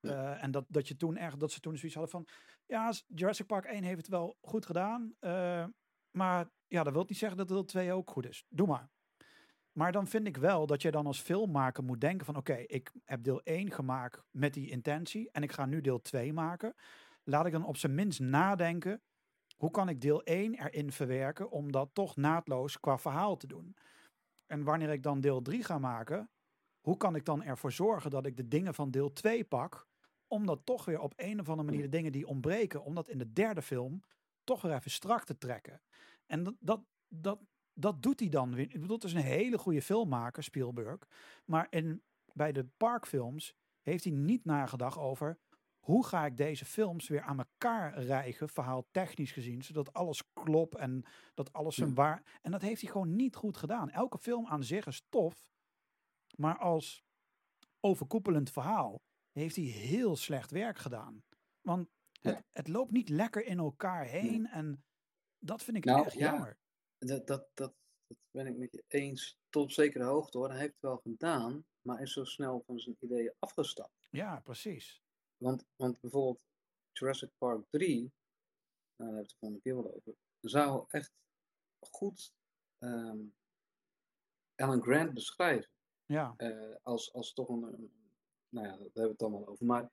Eh, 0.00 0.42
en 0.42 0.50
dat, 0.50 0.64
dat 0.68 0.88
je 0.88 0.96
toen 0.96 1.16
echt, 1.16 1.40
dat 1.40 1.52
ze 1.52 1.60
toen 1.60 1.76
zoiets 1.76 1.96
hadden 1.96 2.12
van, 2.12 2.28
ja, 2.66 2.92
Jurassic 3.06 3.46
Park 3.46 3.64
1 3.64 3.82
heeft 3.82 3.96
het 3.96 4.08
wel 4.08 4.36
goed 4.40 4.66
gedaan, 4.66 5.14
eh, 5.18 5.66
maar 6.10 6.50
ja, 6.66 6.82
dat 6.82 6.92
wil 6.92 7.04
niet 7.06 7.18
zeggen 7.18 7.38
dat 7.38 7.48
deel 7.48 7.64
2 7.64 7.92
ook 7.92 8.10
goed 8.10 8.28
is. 8.28 8.44
Doe 8.48 8.66
maar. 8.66 8.90
Maar 9.72 9.92
dan 9.92 10.06
vind 10.06 10.26
ik 10.26 10.36
wel 10.36 10.66
dat 10.66 10.82
je 10.82 10.90
dan 10.90 11.06
als 11.06 11.20
filmmaker 11.20 11.84
moet 11.84 12.00
denken 12.00 12.26
van, 12.26 12.36
oké, 12.36 12.54
ik 12.54 12.92
heb 13.04 13.22
deel 13.22 13.40
1 13.42 13.70
gemaakt 13.70 14.22
met 14.30 14.54
die 14.54 14.70
intentie 14.70 15.30
en 15.30 15.42
ik 15.42 15.52
ga 15.52 15.66
nu 15.66 15.80
deel 15.80 16.00
2 16.00 16.32
maken. 16.32 16.74
Laat 17.22 17.46
ik 17.46 17.52
dan 17.52 17.64
op 17.64 17.76
zijn 17.76 17.94
minst 17.94 18.20
nadenken, 18.20 19.02
hoe 19.64 19.72
kan 19.72 19.88
ik 19.88 20.00
deel 20.00 20.22
1 20.22 20.54
erin 20.54 20.92
verwerken 20.92 21.50
om 21.50 21.72
dat 21.72 21.90
toch 21.92 22.16
naadloos 22.16 22.80
qua 22.80 22.98
verhaal 22.98 23.36
te 23.36 23.46
doen? 23.46 23.76
En 24.46 24.64
wanneer 24.64 24.90
ik 24.90 25.02
dan 25.02 25.20
deel 25.20 25.42
3 25.42 25.64
ga 25.64 25.78
maken, 25.78 26.30
hoe 26.80 26.96
kan 26.96 27.14
ik 27.14 27.24
dan 27.24 27.42
ervoor 27.42 27.72
zorgen 27.72 28.10
dat 28.10 28.26
ik 28.26 28.36
de 28.36 28.48
dingen 28.48 28.74
van 28.74 28.90
deel 28.90 29.12
2 29.12 29.44
pak, 29.44 29.88
om 30.26 30.46
dat 30.46 30.60
toch 30.64 30.84
weer 30.84 31.00
op 31.00 31.12
een 31.16 31.40
of 31.40 31.48
andere 31.48 31.68
manier 31.68 31.82
de 31.82 31.96
dingen 31.96 32.12
die 32.12 32.26
ontbreken, 32.26 32.84
om 32.84 32.94
dat 32.94 33.08
in 33.08 33.18
de 33.18 33.32
derde 33.32 33.62
film 33.62 34.02
toch 34.44 34.62
weer 34.62 34.74
even 34.74 34.90
strak 34.90 35.24
te 35.24 35.38
trekken. 35.38 35.80
En 36.26 36.42
dat, 36.42 36.54
dat, 36.60 36.80
dat, 37.08 37.38
dat 37.72 38.02
doet 38.02 38.20
hij 38.20 38.28
dan 38.28 38.54
weer. 38.54 38.64
Ik 38.74 38.80
bedoel, 38.80 38.96
het 38.96 39.04
is 39.04 39.12
een 39.12 39.20
hele 39.20 39.58
goede 39.58 39.82
filmmaker, 39.82 40.42
Spielberg. 40.42 41.08
Maar 41.44 41.66
in, 41.70 42.02
bij 42.32 42.52
de 42.52 42.64
parkfilms 42.76 43.54
heeft 43.80 44.04
hij 44.04 44.12
niet 44.12 44.44
nagedacht 44.44 44.98
over 44.98 45.38
hoe 45.84 46.06
ga 46.06 46.26
ik 46.26 46.36
deze 46.36 46.64
films 46.64 47.08
weer 47.08 47.22
aan 47.22 47.38
elkaar 47.38 47.98
rijgen, 48.02 48.48
verhaal 48.48 48.86
technisch 48.90 49.32
gezien, 49.32 49.62
zodat 49.62 49.92
alles 49.92 50.22
klopt 50.32 50.74
en 50.76 51.04
dat 51.34 51.52
alles 51.52 51.74
zijn 51.74 51.88
Ja. 51.88 51.94
waar. 51.94 52.38
En 52.42 52.50
dat 52.50 52.62
heeft 52.62 52.80
hij 52.80 52.90
gewoon 52.90 53.16
niet 53.16 53.34
goed 53.36 53.56
gedaan. 53.56 53.90
Elke 53.90 54.18
film 54.18 54.46
aan 54.46 54.64
zich 54.64 54.86
is 54.86 55.06
tof, 55.08 55.50
maar 56.36 56.58
als 56.58 57.04
overkoepelend 57.80 58.50
verhaal 58.50 59.02
heeft 59.32 59.56
hij 59.56 59.64
heel 59.64 60.16
slecht 60.16 60.50
werk 60.50 60.78
gedaan. 60.78 61.22
Want 61.60 61.88
het, 62.22 62.34
Ja. 62.34 62.44
het 62.52 62.68
loopt 62.68 62.90
niet 62.92 63.08
lekker 63.08 63.44
in 63.44 63.58
elkaar 63.58 64.04
heen 64.04 64.46
en 64.46 64.84
dat 65.38 65.62
vind 65.62 65.76
ik 65.76 65.84
Nou, 65.84 66.04
echt 66.04 66.14
ja. 66.14 66.30
jammer. 66.30 66.58
Dat, 66.98 67.26
dat, 67.26 67.48
dat, 67.54 67.74
dat 68.06 68.18
ben 68.30 68.46
ik 68.46 68.56
met 68.56 68.72
je 68.72 68.84
eens 68.88 69.36
tot 69.50 69.72
zekere 69.72 70.04
hoogte 70.04 70.38
hoor. 70.38 70.48
Hij 70.50 70.58
heeft 70.58 70.72
het 70.72 70.82
wel 70.82 70.96
gedaan, 70.96 71.64
maar 71.80 72.00
is 72.02 72.12
zo 72.12 72.24
snel 72.24 72.62
van 72.66 72.78
zijn 72.78 72.96
ideeën 73.00 73.34
afgestapt. 73.38 73.92
Ja, 74.10 74.40
precies. 74.40 75.02
Want, 75.44 75.64
want 75.76 76.00
bijvoorbeeld 76.00 76.40
Jurassic 76.92 77.30
Park 77.38 77.64
3, 77.70 77.98
nou, 78.00 78.12
daar 78.96 79.06
hebben 79.06 79.14
we 79.14 79.20
het 79.20 79.28
de 79.30 79.36
volgende 79.38 79.62
keer 79.62 79.74
wel 79.74 79.94
over, 79.94 80.14
zou 80.40 80.84
echt 80.88 81.12
goed 81.80 82.32
ehm, 82.78 83.18
Alan 84.54 84.82
Grant 84.82 85.14
beschrijven. 85.14 85.70
Ja, 86.06 86.34
eh, 86.36 86.74
als, 86.82 87.12
als 87.12 87.32
toch 87.32 87.48
een, 87.48 87.62
een- 87.62 87.92
nou 88.48 88.66
ja, 88.66 88.72
daar 88.72 88.80
hebben 88.82 89.02
we 89.02 89.08
het 89.08 89.22
allemaal 89.22 89.46
over. 89.46 89.66
Maar 89.66 89.90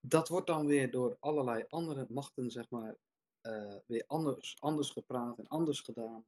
dat 0.00 0.28
wordt 0.28 0.46
dan 0.46 0.66
weer 0.66 0.90
door 0.90 1.16
allerlei 1.20 1.64
andere 1.68 2.06
machten, 2.08 2.50
zeg 2.50 2.70
maar, 2.70 2.96
eh, 3.40 3.76
weer 3.86 4.04
anders, 4.06 4.60
anders 4.60 4.90
gepraat 4.90 5.38
en 5.38 5.46
anders 5.48 5.80
gedaan. 5.80 6.26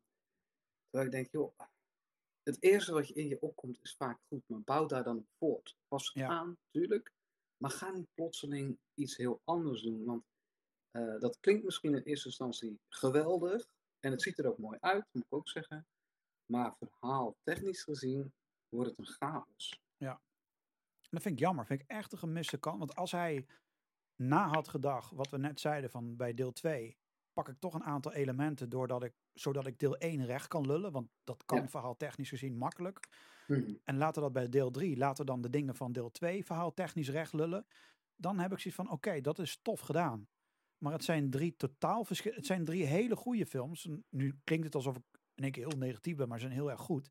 Terwijl 0.85 1.05
ik 1.07 1.13
denk, 1.13 1.31
joh, 1.33 1.59
het 2.43 2.63
eerste 2.63 2.93
wat 2.93 3.09
je 3.09 3.15
in 3.15 3.29
je 3.29 3.41
opkomt 3.41 3.79
is 3.83 3.95
vaak 3.97 4.21
goed, 4.29 4.49
maar 4.49 4.61
bouw 4.63 4.87
daar 4.87 5.05
dan 5.05 5.19
op 5.19 5.29
voort. 5.39 5.77
Pas 5.89 6.11
Ja. 6.13 6.29
aan, 6.29 6.59
tuurlijk, 6.71 7.13
maar 7.63 7.71
ga 7.71 7.91
niet 7.91 8.15
plotseling 8.15 8.79
iets 8.95 9.17
heel 9.17 9.41
anders 9.45 9.83
doen. 9.83 10.05
Want 10.05 10.25
eh, 10.91 11.21
dat 11.21 11.41
klinkt 11.41 11.65
misschien 11.65 11.95
in 11.95 12.03
eerste 12.03 12.27
instantie 12.27 12.79
geweldig 12.89 13.67
en 14.01 14.11
het 14.11 14.23
ziet 14.23 14.39
er 14.39 14.47
ook 14.47 14.59
mooi 14.59 14.79
uit, 14.81 15.05
moet 15.13 15.25
ik 15.25 15.33
ook 15.33 15.49
zeggen. 15.49 15.87
Maar 16.47 16.77
verhaal 16.77 17.37
technisch 17.43 17.83
gezien 17.83 18.33
wordt 18.69 18.91
het 18.91 18.99
een 18.99 19.07
chaos. 19.15 19.81
En 21.03 21.19
dat 21.19 21.23
vind 21.23 21.35
ik 21.35 21.41
jammer. 21.47 21.67
Vind 21.67 21.81
ik 21.81 21.89
echt 21.89 22.13
een 22.13 22.19
gemiste 22.19 22.59
kans. 22.59 22.79
Want 22.79 22.95
als 22.95 23.13
hij 23.13 23.47
na 24.17 24.49
had 24.49 24.69
gedacht, 24.69 25.11
wat 25.11 25.31
we 25.31 25.39
net 25.39 25.61
zeiden 25.61 25.91
van 25.91 26.17
bij 26.17 26.35
deel 26.35 26.53
2, 26.53 26.97
pak 27.33 27.49
ik 27.49 27.59
toch 27.59 27.75
een 27.75 27.85
aantal 27.85 28.13
elementen 28.13 28.69
doordat 28.69 29.05
ik, 29.05 29.13
zodat 29.33 29.67
ik 29.67 29.79
deel 29.79 29.97
1 29.97 30.25
recht 30.27 30.49
kan 30.49 30.67
lullen. 30.67 30.93
Want 30.93 31.09
dat 31.25 31.45
kan 31.45 31.59
Ja. 31.59 31.69
verhaal 31.69 31.97
technisch 31.97 32.29
gezien 32.29 32.57
makkelijk. 32.57 33.09
Mhm. 33.59 33.73
En 33.85 33.97
laten 33.97 34.15
we 34.15 34.21
dat 34.21 34.33
bij 34.33 34.49
deel 34.49 34.71
3, 34.71 34.97
laten 34.97 35.25
we 35.25 35.31
dan 35.31 35.41
de 35.41 35.51
dingen 35.51 35.75
van 35.75 35.93
deel 35.93 36.11
2 36.11 36.45
verhaal 36.45 36.75
technisch 36.75 37.09
recht 37.11 37.33
lullen. 37.33 37.67
Dan 38.17 38.39
heb 38.39 38.53
ik 38.53 38.59
zoiets 38.59 38.81
van, 38.81 38.91
oké, 38.91 39.21
dat 39.21 39.39
is 39.39 39.59
tof 39.63 39.81
gedaan. 39.81 40.29
Maar 40.79 40.93
het 40.93 41.05
zijn 41.05 41.31
drie 41.31 41.57
totaal 41.57 42.05
verschillende, 42.05 42.41
het 42.41 42.49
zijn 42.49 42.65
drie 42.65 42.85
hele 42.85 43.17
goede 43.17 43.47
films. 43.47 43.89
Nu 44.11 44.39
klinkt 44.45 44.65
het 44.65 44.75
alsof 44.75 44.97
ik 44.97 45.03
in 45.35 45.43
één 45.43 45.53
keer 45.53 45.69
heel 45.69 45.79
negatief 45.79 46.17
ben, 46.17 46.29
maar 46.29 46.39
ze 46.39 46.47
zijn 46.47 46.59
heel 46.59 46.71
erg 46.71 46.81
goed. 46.81 47.11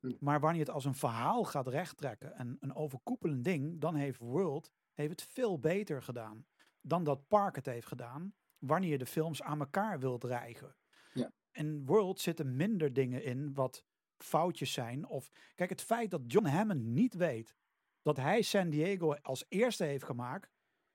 Hm. 0.00 0.12
Maar 0.20 0.40
wanneer 0.40 0.60
het 0.60 0.70
als 0.70 0.84
een 0.84 0.94
verhaal 0.94 1.44
gaat 1.44 1.68
rechttrekken 1.68 2.34
en 2.34 2.56
een 2.60 2.74
overkoepelend 2.74 3.44
ding, 3.44 3.80
dan 3.80 3.94
heeft 3.94 4.18
World 4.18 4.70
heeft 4.92 5.10
het 5.10 5.22
veel 5.22 5.58
beter 5.58 6.02
gedaan 6.02 6.46
dan 6.80 7.04
dat 7.04 7.28
Park 7.28 7.56
het 7.56 7.66
heeft 7.66 7.86
gedaan. 7.86 8.34
Wanneer 8.58 8.90
je 8.90 8.98
de 8.98 9.06
films 9.06 9.42
aan 9.42 9.60
elkaar 9.60 9.98
wilt 9.98 10.24
rijgen. 10.24 10.76
Ja. 11.12 11.32
In 11.52 11.86
World 11.86 12.20
zitten 12.20 12.56
minder 12.56 12.92
dingen 12.92 13.24
in 13.24 13.54
wat 13.54 13.84
foutjes 14.22 14.72
zijn. 14.72 15.06
Of 15.06 15.30
kijk, 15.54 15.70
het 15.70 15.82
feit 15.82 16.10
dat 16.10 16.22
John 16.26 16.46
Hammond 16.46 16.82
niet 16.82 17.14
weet 17.14 17.56
dat 18.02 18.16
hij 18.16 18.42
San 18.42 18.70
Diego 18.70 19.14
als 19.14 19.44
eerste 19.48 19.84
heeft 19.84 20.04
gemaakt, 20.04 20.52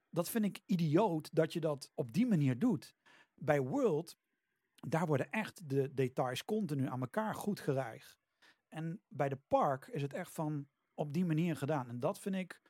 dat 0.10 0.30
vind 0.30 0.46
ik 0.46 0.62
idioot 0.66 1.30
dat 1.36 1.54
je 1.54 1.60
dat 1.60 1.92
op 1.94 2.14
die 2.14 2.28
manier 2.28 2.60
doet. 2.60 2.96
Bij 3.36 3.62
World, 3.62 4.18
daar 4.76 5.08
worden 5.08 5.30
echt 5.30 5.70
de 5.70 5.94
details 5.94 6.46
continu 6.46 6.88
aan 6.88 7.02
elkaar 7.02 7.36
goed 7.36 7.60
gerijgd. 7.60 8.18
En 8.68 9.02
bij 9.08 9.30
de 9.30 9.40
park 9.48 9.88
is 9.88 10.02
het 10.02 10.14
echt 10.14 10.32
van 10.32 10.68
op 10.94 11.14
die 11.14 11.26
manier 11.26 11.56
gedaan. 11.56 11.90
En 11.90 12.00
dat 12.00 12.20
vind 12.20 12.36
ik 12.36 12.62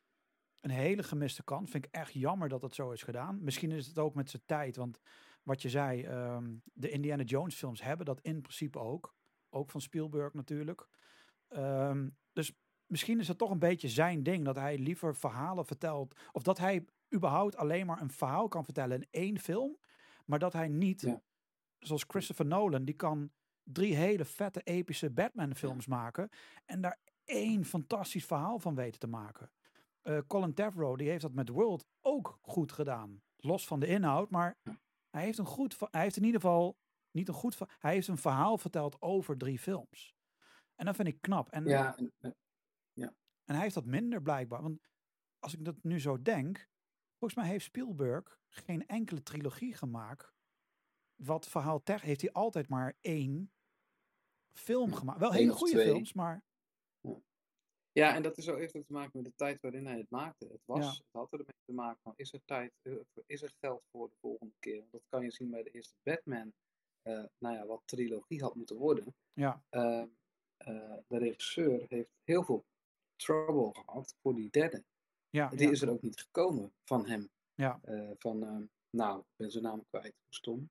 een 0.60 0.70
hele 0.70 1.04
gemiste 1.04 1.44
kant. 1.44 1.70
Vind 1.70 1.86
ik 1.86 1.92
echt 1.92 2.14
jammer 2.14 2.50
dat 2.50 2.62
het 2.62 2.76
zo 2.76 2.92
is 2.92 3.04
gedaan. 3.04 3.44
Misschien 3.44 3.72
is 3.72 3.88
het 3.88 3.98
ook 3.98 4.16
met 4.16 4.30
zijn 4.30 4.44
tijd. 4.46 4.76
Want 4.76 5.00
wat 5.44 5.62
je 5.62 5.70
zei, 5.70 6.04
ehm, 6.04 6.56
de 6.74 6.90
Indiana 6.90 7.24
Jones 7.24 7.56
films 7.56 7.82
hebben 7.82 8.06
dat 8.06 8.22
in 8.22 8.42
principe 8.42 8.80
ook. 8.80 9.16
Ook 9.54 9.70
van 9.72 9.82
Spielberg 9.82 10.34
natuurlijk. 10.34 10.88
Ehm, 11.48 12.10
dus 12.34 12.54
misschien 12.86 13.20
is 13.20 13.28
het 13.28 13.38
toch 13.38 13.50
een 13.50 13.60
beetje 13.60 13.90
zijn 13.90 14.24
ding 14.24 14.46
dat 14.46 14.56
hij 14.56 14.78
liever 14.78 15.16
verhalen 15.16 15.66
vertelt. 15.66 16.16
Of 16.32 16.44
dat 16.44 16.58
hij 16.58 16.86
überhaupt 17.14 17.56
alleen 17.56 17.86
maar 17.86 18.02
een 18.02 18.12
verhaal 18.12 18.48
kan 18.48 18.64
vertellen 18.64 18.98
in 19.02 19.08
één 19.12 19.40
film. 19.40 19.78
Maar 20.26 20.40
dat 20.40 20.54
hij 20.54 20.68
niet, 20.68 21.02
Ja. 21.02 21.22
zoals 21.80 22.06
Christopher 22.08 22.46
Nolan, 22.46 22.86
die 22.86 22.96
kan 22.96 23.32
drie 23.64 23.96
hele 23.96 24.26
vette 24.26 24.62
epische 24.64 25.10
Batman 25.10 25.56
films 25.56 25.88
maken. 25.88 26.30
En 26.66 26.82
daar 26.82 27.00
één 27.26 27.66
fantastisch 27.66 28.26
verhaal 28.26 28.60
van 28.60 28.76
weten 28.76 29.00
te 29.00 29.08
maken. 29.08 29.52
Eh, 30.02 30.18
Colin 30.28 30.54
Trevorrow, 30.54 30.98
die 30.98 31.10
heeft 31.10 31.22
dat 31.22 31.34
met 31.34 31.50
World 31.50 31.86
ook 32.02 32.38
goed 32.42 32.72
gedaan. 32.72 33.22
Los 33.38 33.68
van 33.68 33.80
de 33.80 33.88
inhoud, 33.88 34.30
maar 34.30 34.58
hij 35.10 35.24
heeft, 35.24 35.38
een 35.38 35.46
goed, 35.46 35.78
hij 35.92 36.02
heeft 36.02 36.18
in 36.18 36.24
ieder 36.24 36.42
geval 36.42 36.78
niet 37.14 37.28
een 37.28 37.34
goed... 37.34 37.58
Hij 37.80 37.94
heeft 37.94 38.08
een 38.08 38.18
verhaal 38.18 38.58
verteld 38.58 39.02
over 39.02 39.38
drie 39.38 39.60
films. 39.60 40.16
En 40.76 40.86
dat 40.86 40.96
vind 40.96 41.08
ik 41.08 41.22
knap. 41.22 41.50
En, 41.50 41.66
Ja, 41.66 41.98
en, 41.98 42.14
eh, 42.20 42.32
en 43.44 43.54
hij 43.54 43.62
heeft 43.62 43.76
dat 43.76 43.86
minder 43.86 44.22
blijkbaar. 44.22 44.62
Want 44.62 44.80
als 45.40 45.54
ik 45.54 45.66
dat 45.66 45.84
nu 45.84 46.00
zo 46.00 46.22
denk... 46.22 46.72
Volgens 47.18 47.42
mij 47.44 47.52
heeft 47.52 47.66
Spielberg 47.66 48.40
geen 48.50 48.88
enkele 48.88 49.24
trilogie 49.24 49.74
gemaakt. 49.74 50.34
Wat 51.16 51.48
verhaal 51.48 51.84
ter 51.84 52.02
heeft 52.02 52.22
hij 52.22 52.32
altijd 52.32 52.70
maar 52.70 52.98
één 53.02 53.52
film 54.58 54.94
gemaakt. 54.94 55.20
Wel 55.20 55.32
hele 55.32 55.52
goede 55.52 55.74
twee. 55.74 55.86
films, 55.86 56.14
maar 56.14 56.44
ja, 57.94 58.16
en 58.16 58.24
dat 58.24 58.38
is 58.38 58.50
ook 58.50 58.58
heeft 58.58 58.76
ook 58.76 58.86
te 58.86 58.94
maken 58.94 59.12
met 59.14 59.26
de 59.26 59.36
tijd 59.36 59.62
waarin 59.62 59.86
hij 59.86 59.98
het 59.98 60.10
maakte. 60.10 60.48
Het, 60.48 60.62
was, 60.66 60.86
Ja. 60.86 60.92
het 60.92 61.08
had 61.12 61.32
ermee 61.32 61.64
te 61.66 61.74
maken 61.74 62.00
van, 62.02 62.14
is 62.16 62.34
er 62.34 62.42
tijd, 62.46 62.74
eh, 62.82 62.94
is 63.26 63.42
er 63.42 63.54
geld 63.60 63.84
voor 63.92 64.10
de 64.10 64.16
volgende 64.20 64.54
keer? 64.60 64.86
Dat 64.92 65.02
kan 65.10 65.24
je 65.24 65.32
zien 65.32 65.50
bij 65.50 65.64
de 65.64 65.70
eerste 65.70 65.96
Batman, 66.04 66.54
nou 67.38 67.56
ja, 67.56 67.66
wat 67.66 67.82
trilogie 67.86 68.42
had 68.42 68.56
moeten 68.56 68.76
worden. 68.78 69.16
ja, 69.34 69.64
Eh, 69.70 70.02
eh, 70.58 70.98
de 71.08 71.18
regisseur 71.18 71.86
heeft 71.88 72.10
heel 72.24 72.44
veel 72.44 72.66
trouble 73.16 73.82
gehad 73.84 74.16
voor 74.22 74.36
die 74.36 74.50
derde. 74.50 74.84
ja, 75.30 75.50
Die 75.50 75.60
ja, 75.66 75.72
is 75.72 75.82
er 75.82 75.90
ook 75.90 76.02
niet 76.02 76.20
gekomen 76.20 76.74
van 76.84 77.06
hem. 77.06 77.30
Ja. 77.54 77.80
Eh, 77.82 78.12
van, 78.18 78.44
eh, 78.44 78.58
nou, 78.90 79.20
ik 79.20 79.26
ben 79.36 79.52
zijn 79.52 79.64
naam 79.64 79.86
kwijt. 79.90 80.16
Stom. 80.30 80.70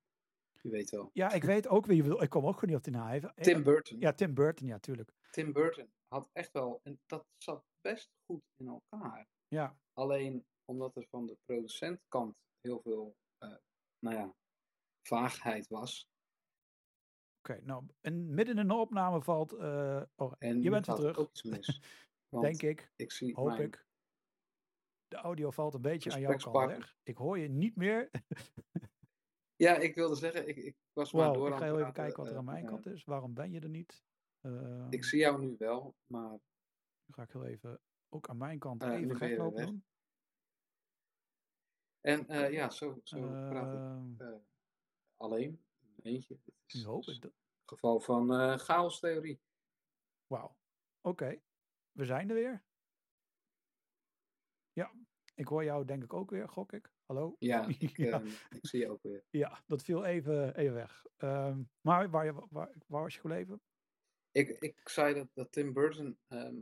Je 0.60 0.68
weet 0.70 0.90
wel. 0.90 1.10
ja, 1.12 1.32
ik 1.32 1.42
weet 1.44 1.68
ook 1.68 1.86
wie. 1.86 2.20
Ik 2.20 2.30
kom 2.30 2.46
ook 2.46 2.54
gewoon 2.54 2.68
niet 2.74 2.78
op 2.78 2.84
die 2.84 2.92
naam. 2.92 3.08
Even- 3.10 3.34
Tim 3.34 3.62
Burton. 3.62 3.98
Ja, 4.00 4.12
Tim 4.12 4.34
Burton, 4.34 4.66
ja, 4.66 4.78
tuurlijk. 4.78 5.12
Tim 5.30 5.52
Burton 5.52 5.92
had 6.08 6.28
echt 6.32 6.52
wel, 6.52 6.80
en 6.82 7.00
dat 7.06 7.24
zat 7.38 7.64
best 7.80 8.10
goed 8.26 8.42
in 8.56 8.66
elkaar. 8.66 9.26
Ja, 9.48 9.76
Alleen 9.92 10.44
omdat 10.64 10.96
er 10.96 11.06
van 11.10 11.26
de 11.26 11.36
producentkant 11.44 12.36
heel 12.60 12.80
veel, 12.82 13.16
eh, 13.38 13.54
nou 13.98 14.16
ja, 14.16 14.34
vaagheid 15.02 15.68
was. 15.68 16.08
Oké. 17.50 17.60
nou, 17.62 17.84
en 18.00 18.34
midden 18.34 18.58
in 18.58 18.68
de 18.68 18.74
opname 18.74 19.22
valt... 19.22 19.52
eh, 19.52 20.02
oh, 20.16 20.32
En 20.38 20.62
je 20.62 20.70
bent 20.70 20.86
weer 20.86 20.94
er 20.96 21.00
terug, 21.00 21.16
ook 21.18 21.30
iets 21.30 21.42
mis. 21.42 21.82
Denk 22.40 22.62
ik. 22.62 22.92
ik 22.96 23.12
zie 23.12 23.34
Hoop 23.34 23.46
mijn, 23.46 23.62
ik. 23.62 23.86
De 25.08 25.16
audio 25.16 25.50
valt 25.50 25.74
een 25.74 25.82
beetje 25.82 26.12
aan 26.12 26.20
jouw 26.20 26.36
kant 26.36 26.66
weg. 26.66 26.96
Ik 27.02 27.16
hoor 27.16 27.38
je 27.38 27.48
niet 27.48 27.76
meer. 27.76 28.10
Ja, 29.56 29.76
ik 29.76 29.94
wilde 29.94 30.14
zeggen, 30.14 30.48
ik, 30.48 30.56
ik 30.56 30.76
was 30.92 31.12
maar 31.12 31.32
door 31.32 31.48
ik 31.48 31.54
ga 31.54 31.64
heel 31.64 31.80
even 31.80 31.92
kijken 31.92 32.16
wat 32.16 32.26
er 32.26 32.32
eh, 32.32 32.38
aan 32.38 32.44
mijn 32.44 32.64
eh, 32.64 32.70
kant 32.70 32.86
is. 32.86 33.04
Waarom 33.04 33.34
ben 33.34 33.50
je 33.50 33.60
er 33.60 33.68
niet? 33.68 34.04
Eh, 34.40 34.86
Ik 34.90 35.04
zie 35.04 35.18
jou 35.18 35.40
nu 35.40 35.54
wel, 35.58 35.94
maar 36.06 36.38
ga 37.10 37.22
ik 37.22 37.30
heel 37.30 37.44
even, 37.44 37.80
ook 38.08 38.28
aan 38.28 38.36
mijn 38.36 38.58
kant, 38.58 38.82
Eh, 38.82 38.92
even 38.92 39.16
gek 39.16 39.38
lopen. 39.38 39.84
En 42.00 42.28
eh, 42.28 42.52
ja, 42.52 42.70
zo, 42.70 43.00
zo 43.04 43.20
praat 43.20 43.72
ik 43.72 43.78
Ehm, 43.78 44.20
eh, 44.20 44.38
alleen, 45.16 45.64
eentje. 46.04 46.38
Nu 46.74 46.84
hoop 46.84 47.04
ik 47.06 47.20
dat. 47.20 47.32
een 47.32 47.68
geval 47.68 48.00
van 48.00 48.32
eh 48.32 48.58
chaostheorie. 48.58 49.40
Wauw. 50.26 50.56
Oké, 51.00 51.40
we 51.92 52.04
zijn 52.04 52.28
er 52.28 52.34
weer. 52.34 52.64
Ja, 54.72 54.94
ik 55.34 55.46
hoor 55.46 55.64
jou 55.64 55.84
denk 55.84 56.02
ik 56.02 56.12
ook 56.12 56.30
weer, 56.30 56.48
gok 56.48 56.72
ik. 56.72 56.92
Hallo? 57.06 57.36
Ja, 57.38 57.66
ik, 57.78 57.96
Ja. 57.96 58.12
ehm, 58.20 58.26
ik 58.50 58.66
zie 58.66 58.80
je 58.80 58.90
ook 58.90 59.02
weer. 59.02 59.24
Ja, 59.30 59.62
dat 59.66 59.82
viel 59.82 60.04
even, 60.04 60.54
even 60.56 60.74
weg. 60.74 61.04
Ehm, 61.16 61.62
maar 61.80 62.10
waar, 62.10 62.34
waar, 62.34 62.72
waar 62.86 63.02
was 63.02 63.14
je 63.14 63.20
gebleven? 63.20 63.62
Ik, 64.30 64.48
ik 64.48 64.88
zei 64.88 65.14
dat, 65.14 65.28
dat 65.34 65.52
Tim 65.52 65.72
Burton 65.72 66.18
ehm, 66.28 66.60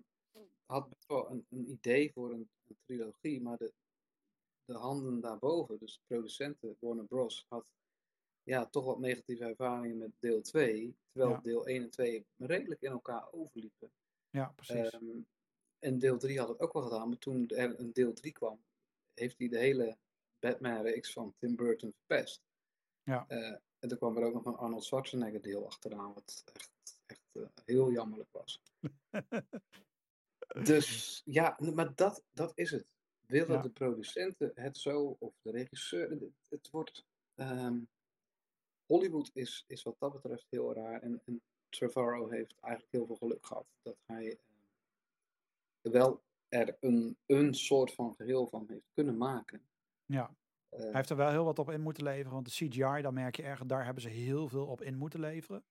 had 0.66 0.96
wel 1.06 1.30
een, 1.30 1.46
een 1.50 1.70
idee 1.70 2.12
voor 2.12 2.32
een, 2.32 2.50
een 2.66 2.78
trilogie, 2.84 3.40
maar 3.42 3.56
de, 3.56 3.74
de 4.64 4.74
handen 4.74 5.20
daarboven, 5.20 5.78
dus 5.78 5.94
de 5.96 6.02
producenten, 6.06 6.76
Warner 6.80 7.04
Bros., 7.06 7.46
had 7.48 7.72
ja, 8.42 8.66
toch 8.66 8.84
wat 8.84 8.98
negatieve 8.98 9.44
ervaringen 9.44 9.98
met 9.98 10.12
deel 10.18 10.40
2, 10.42 10.96
terwijl 11.12 11.34
Ja. 11.34 11.40
deel 11.40 11.66
1 11.66 11.82
en 11.82 11.90
2 11.90 12.26
redelijk 12.36 12.80
in 12.80 12.90
elkaar 12.90 13.32
overliepen. 13.32 13.92
Ja, 14.30 14.52
precies. 14.56 14.90
Ehm, 14.90 15.20
en 15.78 15.98
deel 15.98 16.18
3 16.18 16.38
had 16.38 16.48
het 16.48 16.60
ook 16.60 16.72
wel 16.72 16.82
gedaan, 16.82 17.08
maar 17.08 17.18
toen 17.18 17.48
er 17.48 17.80
een 17.80 17.92
deel 17.92 18.12
3 18.12 18.32
kwam, 18.32 18.64
heeft 19.14 19.38
hij 19.38 19.48
de 19.48 19.58
hele 19.58 19.98
Batman-reeks 20.38 21.12
van 21.12 21.34
Tim 21.38 21.56
Burton 21.56 21.92
verpest. 21.96 22.42
Ja. 23.02 23.24
Eh, 23.28 23.56
en 23.78 23.88
toen 23.88 23.98
kwam 23.98 24.16
er 24.16 24.22
ook 24.24 24.34
nog 24.34 24.44
een 24.44 24.56
Arnold 24.56 24.84
Schwarzenegger 24.84 25.42
deel 25.42 25.66
achteraan, 25.66 26.12
wat 26.14 26.42
echt, 26.52 27.00
echt 27.06 27.26
eh, 27.32 27.46
heel 27.64 27.90
jammerlijk 27.92 28.32
was. 28.32 28.60
Dus 30.62 31.22
ja, 31.24 31.58
maar 31.74 31.94
dat, 31.94 32.24
dat 32.30 32.52
is 32.54 32.70
het. 32.70 32.86
Willen 33.26 33.56
Ja. 33.56 33.62
de 33.62 33.70
producenten 33.70 34.50
het 34.54 34.76
zo, 34.78 35.16
of 35.18 35.34
de 35.42 35.50
regisseur, 35.50 36.10
het, 36.10 36.22
het 36.48 36.70
wordt... 36.70 37.06
ehm, 37.34 37.78
Hollywood 38.90 39.30
is, 39.32 39.64
is 39.66 39.82
wat 39.82 39.96
dat 39.98 40.12
betreft 40.12 40.46
heel 40.50 40.74
raar. 40.74 41.02
En, 41.02 41.22
en 41.24 41.42
Trevorrow 41.68 42.30
heeft 42.32 42.54
eigenlijk 42.60 42.92
heel 42.92 43.06
veel 43.06 43.16
geluk 43.16 43.46
gehad 43.46 43.66
dat 43.82 43.96
hij 44.06 44.38
eh, 45.82 45.92
wel 45.92 46.22
er 46.48 46.76
een, 46.80 47.16
een 47.26 47.54
soort 47.54 47.92
van 47.94 48.14
geheel 48.14 48.46
van 48.46 48.64
heeft 48.68 48.90
kunnen 48.94 49.16
maken. 49.16 49.62
ja, 50.04 50.34
Eh, 50.70 50.80
hij 50.80 50.90
heeft 50.92 51.10
er 51.10 51.16
wel 51.16 51.30
heel 51.30 51.44
wat 51.44 51.58
op 51.58 51.70
in 51.70 51.80
moeten 51.80 52.02
leveren. 52.02 52.32
Want 52.32 52.46
de 52.46 52.66
CGI, 52.66 53.02
daar 53.02 53.12
merk 53.12 53.36
je 53.36 53.42
erg, 53.42 53.66
daar 53.66 53.84
hebben 53.84 54.02
ze 54.02 54.08
heel 54.08 54.48
veel 54.48 54.66
op 54.66 54.82
in 54.82 54.96
moeten 54.96 55.20
leveren. 55.20 55.64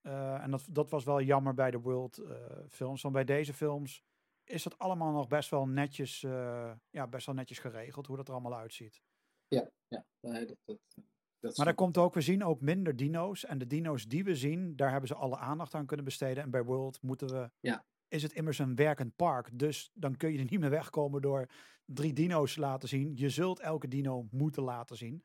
Eh, 0.00 0.42
en 0.42 0.50
dat, 0.50 0.66
dat 0.70 0.90
was 0.90 1.04
wel 1.04 1.20
jammer 1.20 1.54
bij 1.54 1.70
de 1.70 1.80
World 1.80 2.18
eh, 2.18 2.36
films. 2.68 3.02
Want 3.02 3.14
bij 3.14 3.24
deze 3.24 3.54
films 3.54 4.02
is 4.44 4.62
dat 4.62 4.78
allemaal 4.78 5.12
nog 5.12 5.28
best 5.28 5.50
wel 5.50 5.66
netjes, 5.66 6.20
ja, 6.90 7.06
best 7.08 7.26
wel 7.26 7.34
netjes 7.34 7.58
geregeld, 7.58 8.06
hoe 8.06 8.16
dat 8.16 8.28
er 8.28 8.34
allemaal 8.34 8.58
uitziet. 8.58 9.02
ja, 9.48 10.04
nee, 10.20 10.46
dat, 10.46 10.56
dat, 10.64 10.78
dat 11.48 11.56
Maar 11.56 11.66
daar 11.66 11.74
komt 11.74 11.98
ook, 11.98 12.14
we 12.14 12.20
zien 12.20 12.44
ook 12.44 12.60
minder 12.60 12.96
dino's. 12.96 13.44
En 13.44 13.58
de 13.58 13.66
dino's 13.66 14.06
die 14.06 14.24
we 14.24 14.36
zien, 14.36 14.76
daar 14.76 14.90
hebben 14.90 15.08
ze 15.08 15.14
alle 15.14 15.36
aandacht 15.38 15.74
aan 15.74 15.86
kunnen 15.86 16.04
besteden. 16.04 16.42
En 16.42 16.50
bij 16.50 16.64
World 16.64 17.02
moeten 17.02 17.28
we, 17.28 17.50
Ja. 17.60 17.84
is 18.08 18.22
het 18.22 18.32
immers 18.32 18.58
een 18.58 18.74
werkend 18.74 19.16
park. 19.16 19.58
Dus 19.58 19.90
dan 19.94 20.16
kun 20.16 20.32
je 20.32 20.38
er 20.38 20.46
niet 20.50 20.60
meer 20.60 20.70
wegkomen 20.70 21.22
door 21.22 21.46
drie 21.84 22.12
dino's 22.12 22.54
te 22.54 22.60
laten 22.60 22.88
zien. 22.88 23.16
Je 23.16 23.28
zult 23.30 23.60
elke 23.60 23.88
dino 23.88 24.26
moeten 24.30 24.62
laten 24.62 24.96
zien. 24.96 25.22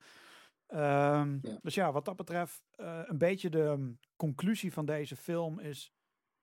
Ehm, 0.68 1.38
Ja. 1.42 1.60
Dus 1.62 1.76
ja, 1.76 1.92
wat 1.92 2.06
dat 2.06 2.16
betreft, 2.16 2.62
eh, 2.76 3.02
een 3.06 3.18
beetje 3.18 3.50
de 3.50 3.62
um, 3.62 4.00
conclusie 4.16 4.74
van 4.74 4.86
deze 4.86 5.16
film 5.16 5.60
is... 5.60 5.94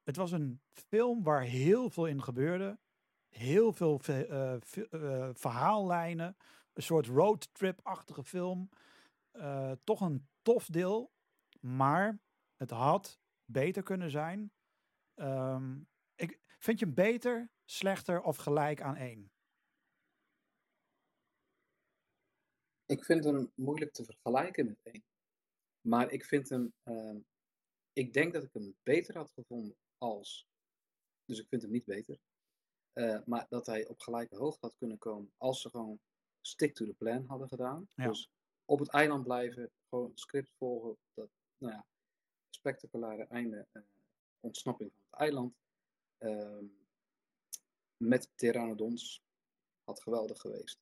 Het 0.05 0.17
was 0.17 0.33
een 0.33 0.61
film 0.73 1.23
waar 1.23 1.43
heel 1.43 1.91
veel 1.91 2.07
in 2.07 2.23
gebeurde. 2.23 2.79
Heel 3.29 3.73
veel 3.73 3.99
ve- 3.99 4.27
eh, 4.27 5.25
eh, 5.25 5.31
verhaallijnen. 5.35 6.37
Een 6.73 6.83
soort 6.83 7.07
roadtrip-achtige 7.07 8.25
film. 8.25 8.69
Eh, 9.37 9.73
toch 9.85 10.01
een 10.01 10.29
tof 10.43 10.67
deel. 10.67 11.13
Maar 11.61 12.21
het 12.57 12.71
had 12.71 13.21
beter 13.45 13.83
kunnen 13.83 14.11
zijn. 14.11 14.53
Ehm, 15.15 15.81
ik, 16.15 16.41
vind 16.59 16.79
je 16.79 16.85
hem 16.85 16.95
beter, 16.95 17.51
slechter 17.65 18.23
of 18.23 18.37
gelijk 18.37 18.81
aan 18.83 18.97
één? 18.97 19.31
Ik 22.87 23.05
vind 23.05 23.25
hem 23.25 23.53
moeilijk 23.55 23.93
te 23.93 24.05
vergelijken 24.05 24.67
met 24.67 24.79
één. 24.83 25.05
Maar 25.81 26.11
ik 26.11 26.25
vind 26.25 26.49
hem. 26.49 26.73
ehm, 26.83 27.19
ik 27.93 28.13
denk 28.13 28.33
dat 28.33 28.43
ik 28.45 28.53
hem 28.53 28.77
beter 28.83 29.17
had 29.17 29.31
gevonden 29.33 29.77
als. 29.99 30.47
Dus 31.25 31.39
ik 31.39 31.49
vind 31.49 31.63
hem 31.63 31.71
niet 31.71 31.85
beter. 31.85 32.19
eh, 32.93 33.21
maar 33.27 33.47
dat 33.49 33.67
hij 33.67 33.87
op 33.87 34.01
gelijke 34.01 34.37
hoogte 34.37 34.67
had 34.67 34.77
kunnen 34.77 34.99
komen 34.99 35.33
als 35.37 35.61
ze 35.61 35.71
gewoon 35.71 36.01
stick 36.41 36.75
to 36.75 36.85
the 36.87 36.95
plan 36.95 37.25
hadden 37.27 37.49
gedaan. 37.49 37.89
Ja. 37.95 38.09
Dus 38.09 38.31
op 38.67 38.79
het 38.79 38.91
eiland 38.91 39.25
blijven, 39.25 39.71
gewoon 39.89 40.11
het 40.11 40.21
script 40.21 40.51
volgen. 40.59 40.97
Dat, 41.15 41.29
nou 41.59 41.73
ja, 41.73 41.87
spectaculaire 42.51 43.25
einde. 43.25 43.67
eh, 43.73 43.83
ontsnapping 44.41 44.93
van 44.93 45.03
het 45.11 45.21
eiland. 45.21 45.55
ehm, 46.19 46.65
met 47.97 48.31
pteranodons. 48.35 49.25
Had 49.85 50.03
geweldig 50.03 50.41
geweest. 50.41 50.79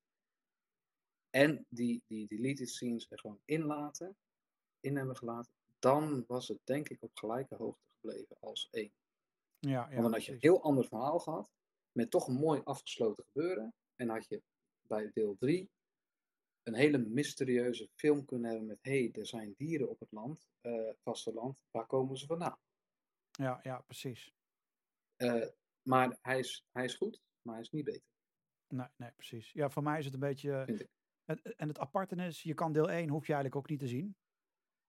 En 1.30 1.66
die, 1.68 2.02
die 2.06 2.26
deleted 2.26 2.70
scenes 2.70 3.06
er 3.10 3.18
gewoon 3.18 3.40
inlaten, 3.44 4.16
in 4.80 4.96
hebben 4.96 5.16
gelaten, 5.16 5.52
dan 5.78 6.24
was 6.26 6.48
het 6.48 6.58
denk 6.64 6.88
ik 6.88 7.02
op 7.02 7.16
gelijke 7.16 7.54
hoogte 7.54 7.84
gebleven 7.94 8.36
als 8.40 8.68
één. 8.70 8.92
Ja, 9.58 9.70
ja 9.70 9.88
Want 9.88 10.02
dan 10.02 10.12
had 10.12 10.24
je 10.24 10.32
een 10.32 10.38
heel 10.40 10.62
ander 10.62 10.86
verhaal 10.86 11.18
gehad, 11.18 11.50
met 11.92 12.10
toch 12.10 12.26
een 12.26 12.34
mooi 12.34 12.60
afgesloten 12.64 13.24
gebeuren. 13.24 13.74
En 13.96 14.08
had 14.08 14.28
je 14.28 14.42
bij 14.86 15.10
deel 15.12 15.36
3 15.38 15.70
een 16.64 16.74
hele 16.74 16.98
mysterieuze 16.98 17.88
film 17.94 18.24
kunnen 18.24 18.50
hebben 18.50 18.66
met, 18.66 18.78
hé, 18.82 18.98
hey, 18.98 19.12
er 19.12 19.26
zijn 19.26 19.54
dieren 19.56 19.88
op 19.88 20.00
het 20.00 20.12
land, 20.12 20.48
eh 20.60 20.90
vasteland, 21.02 21.58
waar 21.70 21.86
komen 21.86 22.16
ze 22.16 22.26
vandaan? 22.26 22.58
Ja, 23.30 23.60
ja, 23.62 23.80
precies. 23.80 24.34
Eh, 25.16 25.48
maar 25.82 26.18
hij 26.22 26.38
is, 26.38 26.66
hij 26.72 26.84
is 26.84 26.94
goed, 26.94 27.22
maar 27.42 27.54
hij 27.54 27.62
is 27.62 27.70
niet 27.70 27.84
beter, 27.84 28.12
Nee, 28.68 28.86
nee, 28.96 29.10
precies. 29.12 29.52
Ja, 29.52 29.70
voor 29.70 29.82
mij 29.82 29.98
is 29.98 30.04
het 30.04 30.14
een 30.14 30.20
beetje... 30.20 30.50
Het, 31.24 31.54
en 31.56 31.68
het 31.68 31.78
aparte 31.78 32.16
is, 32.16 32.42
je 32.42 32.54
kan 32.54 32.72
deel 32.72 32.90
1 32.90 33.08
hoef 33.08 33.26
je 33.26 33.32
eigenlijk 33.32 33.56
ook 33.56 33.68
niet 33.68 33.78
te 33.78 33.88
zien. 33.88 34.16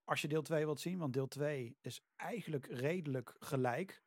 Als 0.04 0.22
je 0.22 0.28
deel 0.28 0.42
2 0.42 0.66
wilt 0.66 0.80
zien, 0.80 0.98
want 0.98 1.14
deel 1.14 1.28
2 1.28 1.78
is 1.82 2.02
eigenlijk 2.16 2.66
redelijk 2.66 3.36
gelijk. 3.40 4.04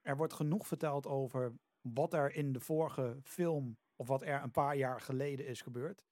Er 0.00 0.16
wordt 0.16 0.32
genoeg 0.32 0.66
verteld 0.66 1.06
over 1.06 1.54
wat 1.80 2.14
er 2.14 2.32
in 2.32 2.52
de 2.52 2.60
vorige 2.60 3.18
film, 3.22 3.78
of 3.96 4.08
wat 4.08 4.22
er 4.22 4.42
een 4.42 4.50
paar 4.50 4.76
jaar 4.76 5.00
geleden 5.00 5.46
is 5.46 5.60
gebeurd. 5.60 6.02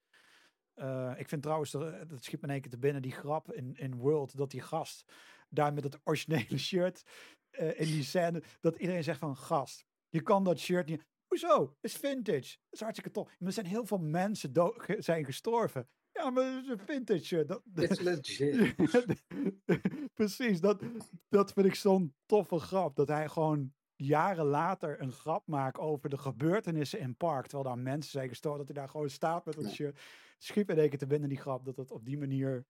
Eh, 0.75 1.13
ik 1.17 1.29
vind 1.29 1.43
trouwens, 1.43 1.75
er- 1.75 2.09
dat 2.09 2.25
schiet 2.25 2.41
me 2.41 2.47
in 2.47 2.53
één 2.53 2.61
keer 2.63 2.71
te 2.71 2.79
binnen, 2.79 3.03
die 3.03 3.13
grap 3.13 3.53
in, 3.53 3.75
in 3.77 3.95
World, 3.97 4.37
dat 4.37 4.51
die 4.51 4.61
gast 4.61 5.13
daar 5.49 5.73
met 5.73 5.85
het 5.85 5.99
originele 6.05 6.59
shirt 6.69 7.03
eh, 7.51 7.81
in 7.81 7.87
die 7.87 8.03
scène, 8.03 8.43
dat 8.61 8.77
iedereen 8.77 9.05
zegt 9.05 9.19
van, 9.19 9.37
gast, 9.37 9.85
je 10.09 10.23
kan 10.23 10.45
dat 10.45 10.59
shirt 10.59 10.89
niet... 10.89 11.05
Hoezo? 11.27 11.61
Het 11.81 11.91
is 11.91 11.97
vintage. 11.97 12.37
Het 12.37 12.71
is 12.71 12.81
hartstikke 12.81 13.11
tof. 13.11 13.27
Maar 13.39 13.49
er 13.49 13.53
zijn 13.55 13.67
heel 13.67 13.87
veel 13.87 13.99
mensen 13.99 14.53
zijn 14.99 15.25
gestorven. 15.25 15.89
Ja, 16.13 16.31
maar 16.31 16.45
het 16.45 16.65
is 16.65 16.69
een 16.71 16.79
vintage 16.79 17.25
shirt. 17.25 17.49
Dat, 17.49 17.63
It's 17.75 18.01
legit. 18.01 18.75
Precies, 20.15 20.61
dat, 20.61 20.83
dat 21.29 21.53
vind 21.53 21.67
ik 21.67 21.75
zo'n 21.75 22.15
toffe 22.27 22.59
grap. 22.59 22.97
Dat 22.97 23.09
hij 23.09 23.29
gewoon 23.29 23.73
jaren 24.05 24.45
later 24.45 25.01
een 25.01 25.13
grap 25.13 25.47
maakt 25.47 25.79
over 25.79 26.09
de 26.09 26.19
gebeurtenissen 26.19 26.99
in 27.01 27.17
park. 27.17 27.47
Terwijl 27.47 27.75
daar 27.75 27.83
mensen 27.83 28.11
zijn 28.11 28.29
gestorven. 28.29 28.59
Dat 28.67 28.75
hij 28.75 28.85
daar 28.85 28.93
gewoon 28.93 29.11
staat 29.11 29.45
met 29.45 29.55
dat 29.55 29.71
shirt. 29.71 30.01
Schiep 30.39 30.71
in 30.71 30.79
één 30.79 30.89
keer 30.89 30.99
te 30.99 31.07
binnen 31.07 31.29
die 31.29 31.39
grap. 31.41 31.65
Dat 31.65 31.77
het 31.77 31.91
op 31.91 32.05
die 32.05 32.19
manier 32.19 32.65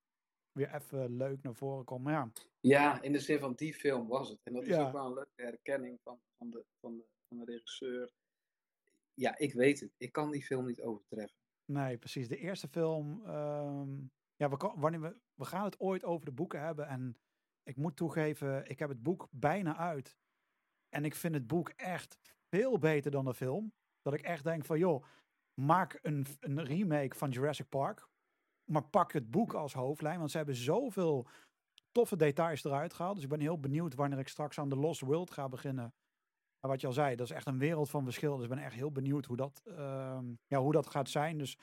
weer 0.52 0.74
even 0.74 1.16
leuk 1.16 1.42
naar 1.42 1.54
voren 1.54 1.84
komt. 1.84 2.04
Maar 2.04 2.12
ja, 2.12 2.30
Ja, 2.60 3.02
in 3.02 3.12
de 3.12 3.18
zin 3.18 3.38
van 3.38 3.52
die 3.54 3.74
film 3.74 4.08
was 4.08 4.28
het. 4.28 4.40
En 4.42 4.52
dat 4.52 4.62
is 4.62 4.68
Ja. 4.68 4.86
ook 4.86 4.92
wel 4.92 5.06
een 5.06 5.14
leuke 5.14 5.42
herkenning 5.42 5.98
van, 6.02 6.20
van, 6.38 6.50
de, 6.50 6.64
van, 6.80 6.96
de, 6.96 7.04
van 7.28 7.38
de 7.38 7.44
regisseur. 7.52 8.10
Ja, 9.14 9.38
ik 9.38 9.52
weet 9.54 9.80
het. 9.80 9.94
Ik 9.96 10.12
kan 10.12 10.30
die 10.30 10.42
film 10.42 10.66
niet 10.66 10.82
overtreffen. 10.82 11.36
nee, 11.64 11.98
precies. 11.98 12.28
De 12.28 12.36
eerste 12.36 12.68
film. 12.68 13.22
ehm, 13.26 13.90
ja, 14.36 14.48
we, 14.48 14.72
wanneer 14.76 15.00
we, 15.00 15.16
we 15.34 15.44
gaan 15.44 15.64
het 15.64 15.80
ooit 15.80 16.04
over 16.04 16.24
de 16.24 16.32
boeken 16.32 16.60
hebben. 16.60 16.86
En 16.88 17.16
ik 17.62 17.76
moet 17.76 17.96
toegeven, 17.96 18.66
ik 18.70 18.78
heb 18.78 18.88
het 18.88 19.02
boek 19.02 19.28
bijna 19.30 19.76
uit. 19.76 20.16
En 20.94 21.04
ik 21.04 21.14
vind 21.14 21.34
het 21.34 21.46
boek 21.46 21.68
echt 21.68 22.18
veel 22.48 22.78
beter 22.78 23.10
dan 23.10 23.24
de 23.24 23.34
film. 23.34 23.72
Dat 24.02 24.14
ik 24.14 24.20
echt 24.20 24.44
denk 24.44 24.64
van, 24.64 24.78
joh, 24.78 25.04
maak 25.54 25.98
een, 26.02 26.26
remake 26.40 27.16
van 27.16 27.30
Jurassic 27.30 27.68
Park. 27.68 28.08
Maar 28.70 28.84
pak 28.84 29.12
het 29.12 29.30
boek 29.30 29.54
als 29.54 29.72
hoofdlijn. 29.72 30.18
Want 30.18 30.30
ze 30.30 30.36
hebben 30.36 30.54
zoveel 30.54 31.26
toffe 31.92 32.16
details 32.16 32.64
eruit 32.64 32.94
gehaald. 32.94 33.14
Dus 33.14 33.24
ik 33.24 33.30
ben 33.30 33.40
heel 33.40 33.60
benieuwd 33.60 33.94
wanneer 33.94 34.18
ik 34.18 34.28
straks 34.28 34.58
aan 34.58 34.68
The 34.68 34.76
Lost 34.76 35.00
World 35.00 35.30
ga 35.30 35.48
beginnen. 35.48 35.94
Maar 36.60 36.70
wat 36.70 36.80
je 36.80 36.86
al 36.86 36.92
zei, 36.92 37.16
dat 37.16 37.26
is 37.26 37.36
echt 37.36 37.46
een 37.46 37.58
wereld 37.58 37.90
van 37.90 38.04
verschil. 38.04 38.34
Dus 38.34 38.44
ik 38.44 38.50
ben 38.50 38.64
echt 38.64 38.74
heel 38.74 38.92
benieuwd 38.92 39.26
hoe 39.26 39.36
dat, 39.36 39.62
ehm, 39.64 40.34
ja, 40.46 40.58
hoe 40.58 40.72
dat 40.72 40.86
gaat 40.86 41.08
zijn. 41.08 41.38
Dus 41.38 41.58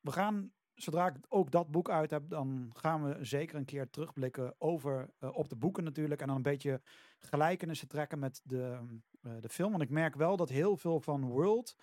we 0.00 0.12
gaan, 0.12 0.52
zodra 0.74 1.06
ik 1.06 1.16
ook 1.28 1.50
dat 1.50 1.70
boek 1.70 1.90
uit 1.90 2.10
heb, 2.10 2.28
dan 2.28 2.70
gaan 2.74 3.04
we 3.04 3.24
zeker 3.24 3.56
een 3.56 3.64
keer 3.64 3.90
terugblikken 3.90 4.54
over, 4.58 5.10
eh, 5.18 5.36
op 5.36 5.48
de 5.48 5.56
boeken 5.56 5.84
natuurlijk. 5.84 6.20
En 6.20 6.26
dan 6.26 6.36
een 6.36 6.42
beetje 6.42 6.80
gelijkenissen 7.18 7.88
trekken 7.88 8.18
met 8.18 8.40
de, 8.44 8.78
eh, 9.22 9.32
de 9.40 9.48
film. 9.48 9.70
Want 9.70 9.82
ik 9.82 9.90
merk 9.90 10.14
wel 10.14 10.36
dat 10.36 10.48
heel 10.48 10.76
veel 10.76 11.00
van 11.00 11.24
World, 11.24 11.76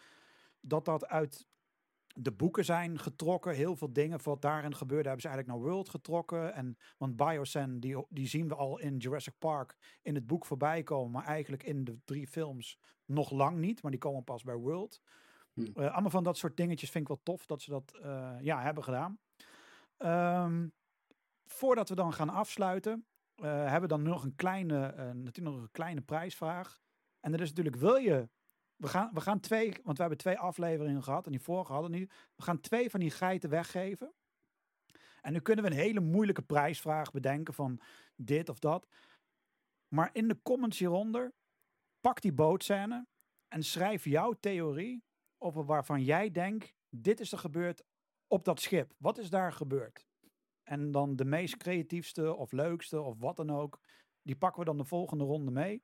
dat 0.59 0.85
dat 0.85 1.07
uit 1.07 1.47
de 2.15 2.31
boeken 2.31 2.65
zijn 2.65 2.99
getrokken. 2.99 3.55
Heel 3.55 3.76
veel 3.76 3.93
dingen 3.93 4.23
wat 4.23 4.41
daarin 4.41 4.76
gebeurde, 4.76 5.07
hebben 5.07 5.22
ze 5.22 5.27
eigenlijk 5.27 5.57
naar 5.57 5.72
World 5.72 5.89
getrokken. 5.89 6.53
En, 6.53 6.77
want 6.97 7.15
Biosyn, 7.15 7.80
die, 7.80 8.05
die 8.09 8.27
zien 8.27 8.47
we 8.47 8.55
al 8.55 8.80
in 8.80 8.97
Jurassic 8.97 9.34
Park 9.39 9.76
in 10.01 10.15
het 10.15 10.27
boek 10.27 10.45
voorbij 10.45 10.84
komen. 10.84 11.11
Maar 11.11 11.26
eigenlijk 11.26 11.63
in 11.63 11.84
de 11.84 11.97
drie 12.05 12.27
films 12.27 12.80
nog 13.05 13.31
lang 13.31 13.57
niet. 13.57 13.81
Maar 13.81 13.91
die 13.91 13.99
komen 13.99 14.23
pas 14.23 14.43
bij 14.43 14.55
World. 14.55 15.01
Hm. 15.53 15.65
Eh, 15.76 15.91
allemaal 15.91 16.10
van 16.10 16.23
dat 16.23 16.38
soort 16.38 16.57
dingetjes 16.57 16.90
vind 16.90 17.03
ik 17.03 17.10
wel 17.10 17.23
tof 17.23 17.45
dat 17.45 17.61
ze 17.61 17.69
dat 17.69 17.98
eh, 18.02 18.36
ja, 18.40 18.61
hebben 18.61 18.84
gedaan. 18.84 19.19
Ehm, 19.98 20.68
voordat 21.45 21.90
we 21.90 21.95
dan 21.95 22.14
gaan 22.14 22.30
afsluiten, 22.30 23.06
eh, 23.36 23.45
hebben 23.52 23.82
we 23.82 23.88
dan 23.88 24.02
nog 24.02 24.23
een 24.23 24.36
kleine, 24.36 24.94
natuurlijk 24.95 25.38
nog 25.38 25.56
een 25.56 25.72
kleine 25.72 26.02
prijsvraag. 26.02 26.80
En 27.19 27.32
dat 27.32 27.41
is 27.41 27.49
natuurlijk, 27.49 27.76
wil 27.76 27.95
je 27.95 28.30
we 28.82 28.88
gaan, 28.88 29.10
we 29.14 29.22
gaan 29.22 29.40
twee, 29.40 29.73
want 29.84 29.95
we 29.98 30.02
hebben 30.03 30.18
twee 30.18 30.38
afleveringen 30.38 31.03
gehad 31.03 31.26
en 31.26 31.32
die 31.32 31.41
vorige 31.41 31.73
hadden 31.73 31.91
niet. 31.91 32.14
We 32.36 32.44
gaan 32.44 32.60
twee 32.60 32.90
van 32.90 32.99
die 32.99 33.11
geiten 33.11 33.49
weggeven. 33.49 34.14
En 35.22 35.34
nu 35.34 35.40
kunnen 35.40 35.65
we 35.65 35.72
een 35.72 35.78
hele 35.78 35.99
moeilijke 35.99 36.41
prijsvraag 36.41 37.11
bedenken 37.11 37.53
van 37.53 37.82
dit 38.15 38.49
of 38.49 38.60
dat. 38.60 38.88
Maar 39.88 40.10
in 40.14 40.28
de 40.28 40.41
comments 40.41 40.80
hieronder, 40.80 41.34
pak 41.99 42.22
die 42.22 42.34
bootscène 42.34 43.07
en 43.48 43.64
schrijf 43.64 44.06
jouw 44.06 44.34
theorie 44.34 45.03
over 45.41 45.65
waarvan 45.65 46.03
jij 46.03 46.31
denkt, 46.31 46.73
dit 46.89 47.19
is 47.19 47.31
er 47.31 47.38
gebeurd 47.38 47.84
op 48.27 48.45
dat 48.45 48.59
schip. 48.59 48.93
Wat 48.97 49.18
is 49.18 49.30
daar 49.30 49.53
gebeurd? 49.53 50.05
En 50.63 50.91
dan 50.91 51.15
de 51.15 51.26
meest 51.26 51.57
creatiefste 51.57 52.35
of 52.35 52.52
leukste 52.52 53.02
of 53.02 53.20
wat 53.20 53.36
dan 53.36 53.49
ook, 53.49 53.79
die 54.21 54.36
pakken 54.36 54.60
we 54.60 54.65
dan 54.65 54.78
de 54.78 54.84
volgende 54.84 55.23
ronde 55.23 55.52
mee. 55.52 55.84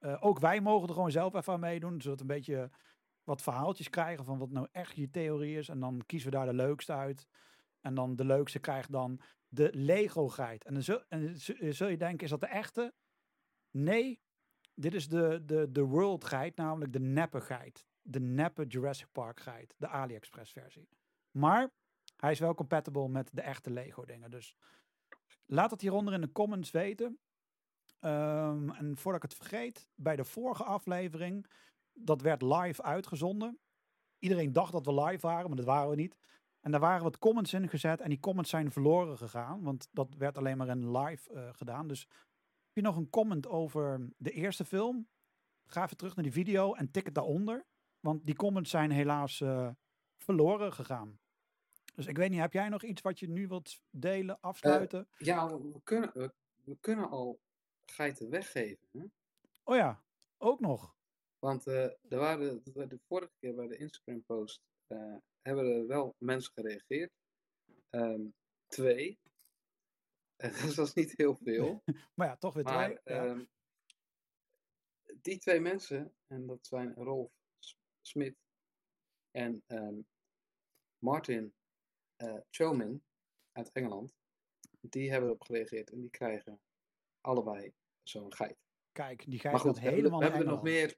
Uh, 0.00 0.16
ook 0.20 0.38
wij 0.38 0.60
mogen 0.60 0.88
er 0.88 0.94
gewoon 0.94 1.10
zelf 1.10 1.34
even 1.34 1.52
aan 1.52 1.60
meedoen, 1.60 2.00
zodat 2.00 2.18
we 2.18 2.22
een 2.22 2.36
beetje 2.36 2.70
wat 3.24 3.42
verhaaltjes 3.42 3.90
krijgen 3.90 4.24
van 4.24 4.38
wat 4.38 4.50
nou 4.50 4.68
echt 4.72 4.96
je 4.96 5.10
theorie 5.10 5.58
is. 5.58 5.68
En 5.68 5.80
dan 5.80 6.02
kiezen 6.06 6.30
we 6.30 6.36
daar 6.36 6.46
de 6.46 6.54
leukste 6.54 6.92
uit. 6.92 7.28
En 7.80 7.94
dan 7.94 8.16
de 8.16 8.24
leukste 8.24 8.58
krijgt 8.58 8.92
dan 8.92 9.20
de 9.48 9.70
Lego-guide. 9.72 10.64
En 10.64 10.74
dan 10.74 10.82
zul, 10.82 11.02
en 11.08 11.34
zul 11.74 11.88
je 11.88 11.96
denken, 11.96 12.24
is 12.24 12.30
dat 12.30 12.40
de 12.40 12.46
echte? 12.46 12.94
Nee, 13.70 14.20
dit 14.74 14.94
is 14.94 15.08
de, 15.08 15.42
de, 15.44 15.72
de 15.72 15.82
World 15.84 16.24
Guide, 16.24 16.62
namelijk 16.62 16.92
de 16.92 17.00
neppe 17.00 17.40
guide. 17.40 17.80
De 18.10 18.20
neppe 18.20 18.66
Jurassic 18.66 19.12
Park 19.12 19.40
guide, 19.40 19.74
de 19.76 19.88
AliExpress 19.88 20.52
versie. 20.52 20.88
Maar 21.30 21.70
hij 22.16 22.30
is 22.30 22.38
wel 22.38 22.54
compatible 22.54 23.08
met 23.08 23.30
de 23.32 23.42
echte 23.42 23.70
Lego 23.70 24.04
dingen. 24.04 24.30
Dus 24.30 24.54
laat 25.46 25.70
het 25.70 25.80
hieronder 25.80 26.14
in 26.14 26.20
de 26.20 26.32
comments 26.32 26.70
weten. 26.70 27.18
Um, 28.00 28.70
en 28.70 28.96
voordat 28.96 29.22
ik 29.24 29.30
het 29.30 29.38
vergeet, 29.38 29.88
bij 29.94 30.16
de 30.16 30.24
vorige 30.24 30.64
aflevering, 30.64 31.46
dat 31.92 32.20
werd 32.20 32.42
live 32.42 32.82
uitgezonden. 32.82 33.58
Iedereen 34.18 34.52
dacht 34.52 34.72
dat 34.72 34.86
we 34.86 35.02
live 35.02 35.26
waren, 35.26 35.46
maar 35.46 35.56
dat 35.56 35.66
waren 35.66 35.90
we 35.90 35.96
niet. 35.96 36.16
En 36.60 36.70
daar 36.70 36.80
waren 36.80 37.02
wat 37.02 37.18
comments 37.18 37.52
in 37.52 37.68
gezet 37.68 38.00
en 38.00 38.08
die 38.08 38.20
comments 38.20 38.50
zijn 38.50 38.72
verloren 38.72 39.18
gegaan, 39.18 39.62
want 39.62 39.88
dat 39.92 40.14
werd 40.14 40.38
alleen 40.38 40.56
maar 40.56 40.68
in 40.68 40.96
live 40.96 41.32
uh, 41.34 41.48
gedaan. 41.52 41.88
Dus 41.88 42.00
heb 42.00 42.74
je 42.74 42.82
nog 42.82 42.96
een 42.96 43.10
comment 43.10 43.46
over 43.46 44.08
de 44.16 44.30
eerste 44.30 44.64
film? 44.64 45.08
Ga 45.66 45.84
even 45.84 45.96
terug 45.96 46.14
naar 46.14 46.24
die 46.24 46.32
video 46.32 46.74
en 46.74 46.90
tik 46.90 47.04
het 47.04 47.14
daaronder, 47.14 47.66
want 48.00 48.26
die 48.26 48.36
comments 48.36 48.70
zijn 48.70 48.90
helaas 48.90 49.40
uh, 49.40 49.70
verloren 50.16 50.72
gegaan. 50.72 51.20
Dus 51.94 52.06
ik 52.06 52.16
weet 52.16 52.30
niet, 52.30 52.40
heb 52.40 52.52
jij 52.52 52.68
nog 52.68 52.82
iets 52.82 53.00
wat 53.02 53.18
je 53.18 53.28
nu 53.28 53.48
wilt 53.48 53.82
delen, 53.90 54.40
afsluiten? 54.40 55.08
Uh, 55.10 55.26
ja, 55.26 55.58
we 55.58 55.80
kunnen, 55.82 56.10
we, 56.14 56.32
we 56.64 56.76
kunnen 56.80 57.08
al 57.08 57.40
geiten 57.84 58.30
weggeven. 58.30 58.88
Hè? 58.92 59.04
Oh 59.64 59.76
ja, 59.76 60.02
ook 60.36 60.60
nog. 60.60 60.96
Want 61.38 61.66
uh, 61.66 61.84
er 61.84 62.18
waren 62.18 62.62
de, 62.64 62.86
de 62.86 62.98
vorige 63.06 63.32
keer 63.38 63.54
bij 63.54 63.66
de 63.66 63.76
Instagram 63.76 64.24
post 64.24 64.62
hebben 65.42 65.74
er 65.74 65.86
wel 65.86 66.14
mensen 66.18 66.52
gereageerd. 66.52 67.12
Um, 67.90 68.34
twee. 68.66 69.18
dus 70.36 70.74
dat 70.74 70.86
is 70.86 70.94
niet 70.94 71.14
heel 71.16 71.34
veel. 71.34 71.82
maar 72.14 72.26
ja, 72.26 72.36
toch 72.36 72.54
weer 72.54 72.64
maar, 72.64 73.00
twee. 73.00 73.16
Ja. 73.16 73.24
Um, 73.24 73.48
die 75.20 75.38
twee 75.38 75.60
mensen, 75.60 76.14
en 76.26 76.46
dat 76.46 76.66
zijn 76.66 76.94
Rolf 76.94 77.32
Smit 78.08 78.36
en 79.30 79.62
um, 79.66 80.06
Martin 80.98 81.54
uh, 82.16 82.40
Chomin 82.50 83.02
uit 83.52 83.72
Engeland, 83.72 84.14
die 84.80 85.10
hebben 85.10 85.28
erop 85.28 85.42
gereageerd 85.42 85.90
en 85.90 86.00
die 86.00 86.10
krijgen 86.10 86.60
allebei 87.20 87.72
zo'n 88.02 88.34
geit. 88.34 88.58
Kijk, 88.92 89.24
die 89.30 89.38
geit 89.38 89.52
maar 89.52 89.62
goed, 89.62 89.80
helemaal 89.80 90.18
we 90.18 90.24
hebben, 90.24 90.44
naar 90.44 90.48
er 90.48 90.54
nog 90.54 90.62
meer. 90.62 90.96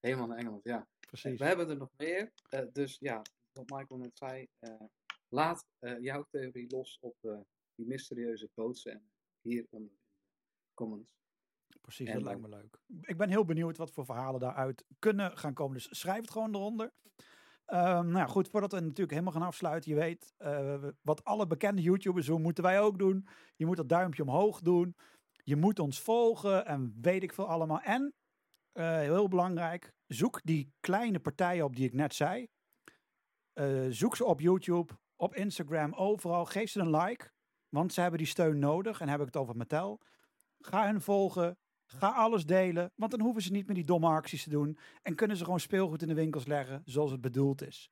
Helemaal 0.00 0.26
naar 0.26 0.38
Engeland, 0.38 0.64
ja. 0.64 0.88
Precies. 1.00 1.38
We 1.38 1.44
hebben 1.44 1.68
er 1.68 1.76
nog 1.76 1.90
meer. 1.96 2.32
Uh, 2.50 2.60
dus 2.72 2.96
ja, 2.98 3.22
wat 3.52 3.70
Michael 3.70 4.00
net 4.00 4.16
zei. 4.16 4.48
Uh, 4.60 4.82
laat 5.28 5.66
uh, 5.80 6.00
jouw 6.00 6.26
theorie 6.30 6.70
los 6.70 6.98
op 7.00 7.16
die 7.74 7.86
mysterieuze 7.86 8.48
bootscène 8.54 9.02
hier 9.40 9.66
onder 9.70 9.90
in 9.90 9.98
de 10.64 10.74
comments. 10.74 11.10
Precies, 11.84 12.08
en 12.08 12.14
dat 12.14 12.22
lijkt 12.22 12.40
me 12.40 12.48
leuk. 12.48 12.78
Ik 13.00 13.16
ben 13.16 13.28
heel 13.28 13.44
benieuwd 13.44 13.76
wat 13.76 13.90
voor 13.90 14.04
verhalen 14.04 14.40
daaruit 14.40 14.84
kunnen 14.98 15.38
gaan 15.38 15.54
komen. 15.54 15.74
Dus 15.74 15.98
schrijf 15.98 16.20
het 16.20 16.30
gewoon 16.30 16.54
eronder. 16.54 16.92
Um, 17.66 17.76
nou 17.86 18.16
ja, 18.16 18.26
goed, 18.26 18.48
voordat 18.48 18.72
we 18.72 18.80
natuurlijk 18.80 19.10
helemaal 19.10 19.32
gaan 19.32 19.42
afsluiten. 19.42 19.90
Je 19.90 19.96
weet, 19.96 20.34
uh, 20.38 20.84
wat 21.02 21.24
alle 21.24 21.46
bekende 21.46 21.82
YouTubers 21.82 22.26
doen, 22.26 22.42
moeten 22.42 22.64
wij 22.64 22.80
ook 22.80 22.98
doen. 22.98 23.28
Je 23.56 23.66
moet 23.66 23.76
dat 23.76 23.88
duimpje 23.88 24.22
omhoog 24.22 24.60
doen. 24.60 24.96
Je 25.42 25.56
moet 25.56 25.78
ons 25.78 26.00
volgen 26.00 26.66
en 26.66 26.98
weet 27.00 27.22
ik 27.22 27.32
veel 27.32 27.48
allemaal. 27.48 27.80
En, 27.80 28.14
uh, 28.72 28.98
heel 28.98 29.28
belangrijk, 29.28 29.92
zoek 30.06 30.40
die 30.42 30.72
kleine 30.80 31.20
partijen 31.20 31.64
op 31.64 31.76
die 31.76 31.86
ik 31.86 31.92
net 31.92 32.14
zei. 32.14 32.48
Uh, 33.54 33.86
zoek 33.90 34.16
ze 34.16 34.24
op 34.24 34.40
YouTube, 34.40 34.92
op 35.16 35.34
Instagram, 35.34 35.92
overal. 35.92 36.44
Geef 36.44 36.70
ze 36.70 36.80
een 36.80 36.96
like, 36.96 37.32
want 37.68 37.92
ze 37.92 38.00
hebben 38.00 38.18
die 38.18 38.28
steun 38.28 38.58
nodig. 38.58 39.00
En 39.00 39.08
heb 39.08 39.20
ik 39.20 39.26
het 39.26 39.36
over 39.36 39.56
Mattel. 39.56 40.00
Ga 40.58 40.84
hen 40.84 41.00
volgen. 41.00 41.58
Ga 41.86 42.08
alles 42.08 42.46
delen, 42.46 42.92
want 42.94 43.10
dan 43.10 43.20
hoeven 43.20 43.42
ze 43.42 43.52
niet 43.52 43.66
meer 43.66 43.74
die 43.74 43.84
domme 43.84 44.08
acties 44.08 44.42
te 44.42 44.50
doen. 44.50 44.78
En 45.02 45.14
kunnen 45.14 45.36
ze 45.36 45.44
gewoon 45.44 45.60
speelgoed 45.60 46.02
in 46.02 46.08
de 46.08 46.14
winkels 46.14 46.46
leggen 46.46 46.82
zoals 46.84 47.10
het 47.10 47.20
bedoeld 47.20 47.62
is. 47.62 47.90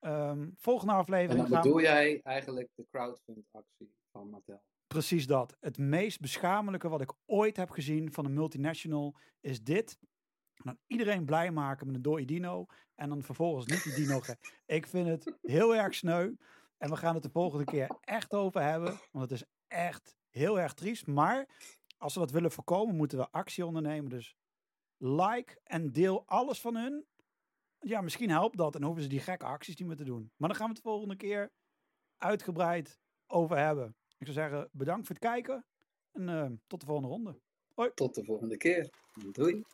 Um, 0.00 0.52
volgende 0.56 0.92
aflevering. 0.92 1.44
En 1.44 1.50
dan 1.50 1.62
bedoel 1.62 1.80
jij 1.80 2.20
eigenlijk 2.22 2.68
de 2.74 2.86
crowdfund 2.90 3.46
actie 3.50 3.94
van 4.12 4.30
Mattel? 4.30 4.62
Precies 4.86 5.26
dat. 5.26 5.56
Het 5.60 5.78
meest 5.78 6.20
beschamelijke 6.20 6.88
wat 6.88 7.00
ik 7.00 7.12
ooit 7.26 7.56
heb 7.56 7.70
gezien 7.70 8.12
van 8.12 8.24
een 8.24 8.34
multinational 8.34 9.16
is 9.40 9.62
dit. 9.62 9.98
Dan 10.54 10.78
iedereen 10.86 11.24
blij 11.24 11.50
maken 11.50 11.86
met 11.86 11.94
een 11.94 12.02
dode 12.02 12.24
dino. 12.24 12.66
En 12.94 13.08
dan 13.08 13.22
vervolgens 13.22 13.66
niet 13.66 13.82
die 13.82 14.04
dino. 14.04 14.20
ik 14.66 14.86
vind 14.86 15.08
het 15.08 15.36
heel 15.42 15.76
erg 15.76 15.94
sneu. 15.94 16.34
En 16.78 16.90
we 16.90 16.96
gaan 16.96 17.14
het 17.14 17.22
de 17.22 17.30
volgende 17.30 17.64
keer 17.64 17.98
echt 18.00 18.32
over 18.32 18.62
hebben. 18.62 19.00
Want 19.10 19.30
het 19.30 19.40
is 19.40 19.44
echt 19.68 20.16
heel 20.28 20.60
erg 20.60 20.74
triest. 20.74 21.06
Maar 21.06 21.48
als 22.00 22.14
we 22.14 22.20
dat 22.20 22.30
willen 22.30 22.50
voorkomen, 22.50 22.96
moeten 22.96 23.18
we 23.18 23.30
actie 23.30 23.66
ondernemen. 23.66 24.10
Dus 24.10 24.36
like 24.96 25.60
en 25.64 25.92
deel 25.92 26.26
alles 26.26 26.60
van 26.60 26.76
hun. 26.76 27.06
Ja, 27.80 28.00
misschien 28.00 28.30
helpt 28.30 28.56
dat. 28.56 28.74
En 28.74 28.82
hoeven 28.82 29.02
ze 29.02 29.08
die 29.08 29.20
gekke 29.20 29.44
acties 29.44 29.76
niet 29.76 29.88
meer 29.88 29.96
te 29.96 30.04
doen. 30.04 30.32
Maar 30.36 30.48
dan 30.48 30.58
gaan 30.58 30.68
we 30.68 30.74
het 30.74 30.82
de 30.82 30.88
volgende 30.88 31.16
keer 31.16 31.52
uitgebreid 32.16 33.00
over 33.26 33.58
hebben. 33.58 33.96
Ik 34.18 34.26
zou 34.26 34.32
zeggen, 34.32 34.68
bedankt 34.72 35.06
voor 35.06 35.14
het 35.14 35.24
kijken. 35.24 35.64
En 36.12 36.28
uh, 36.28 36.46
tot 36.66 36.80
de 36.80 36.86
volgende 36.86 37.08
ronde. 37.08 37.40
Hoi. 37.74 37.90
Tot 37.94 38.14
de 38.14 38.24
volgende 38.24 38.56
keer. 38.56 38.90
Doei. 39.32 39.64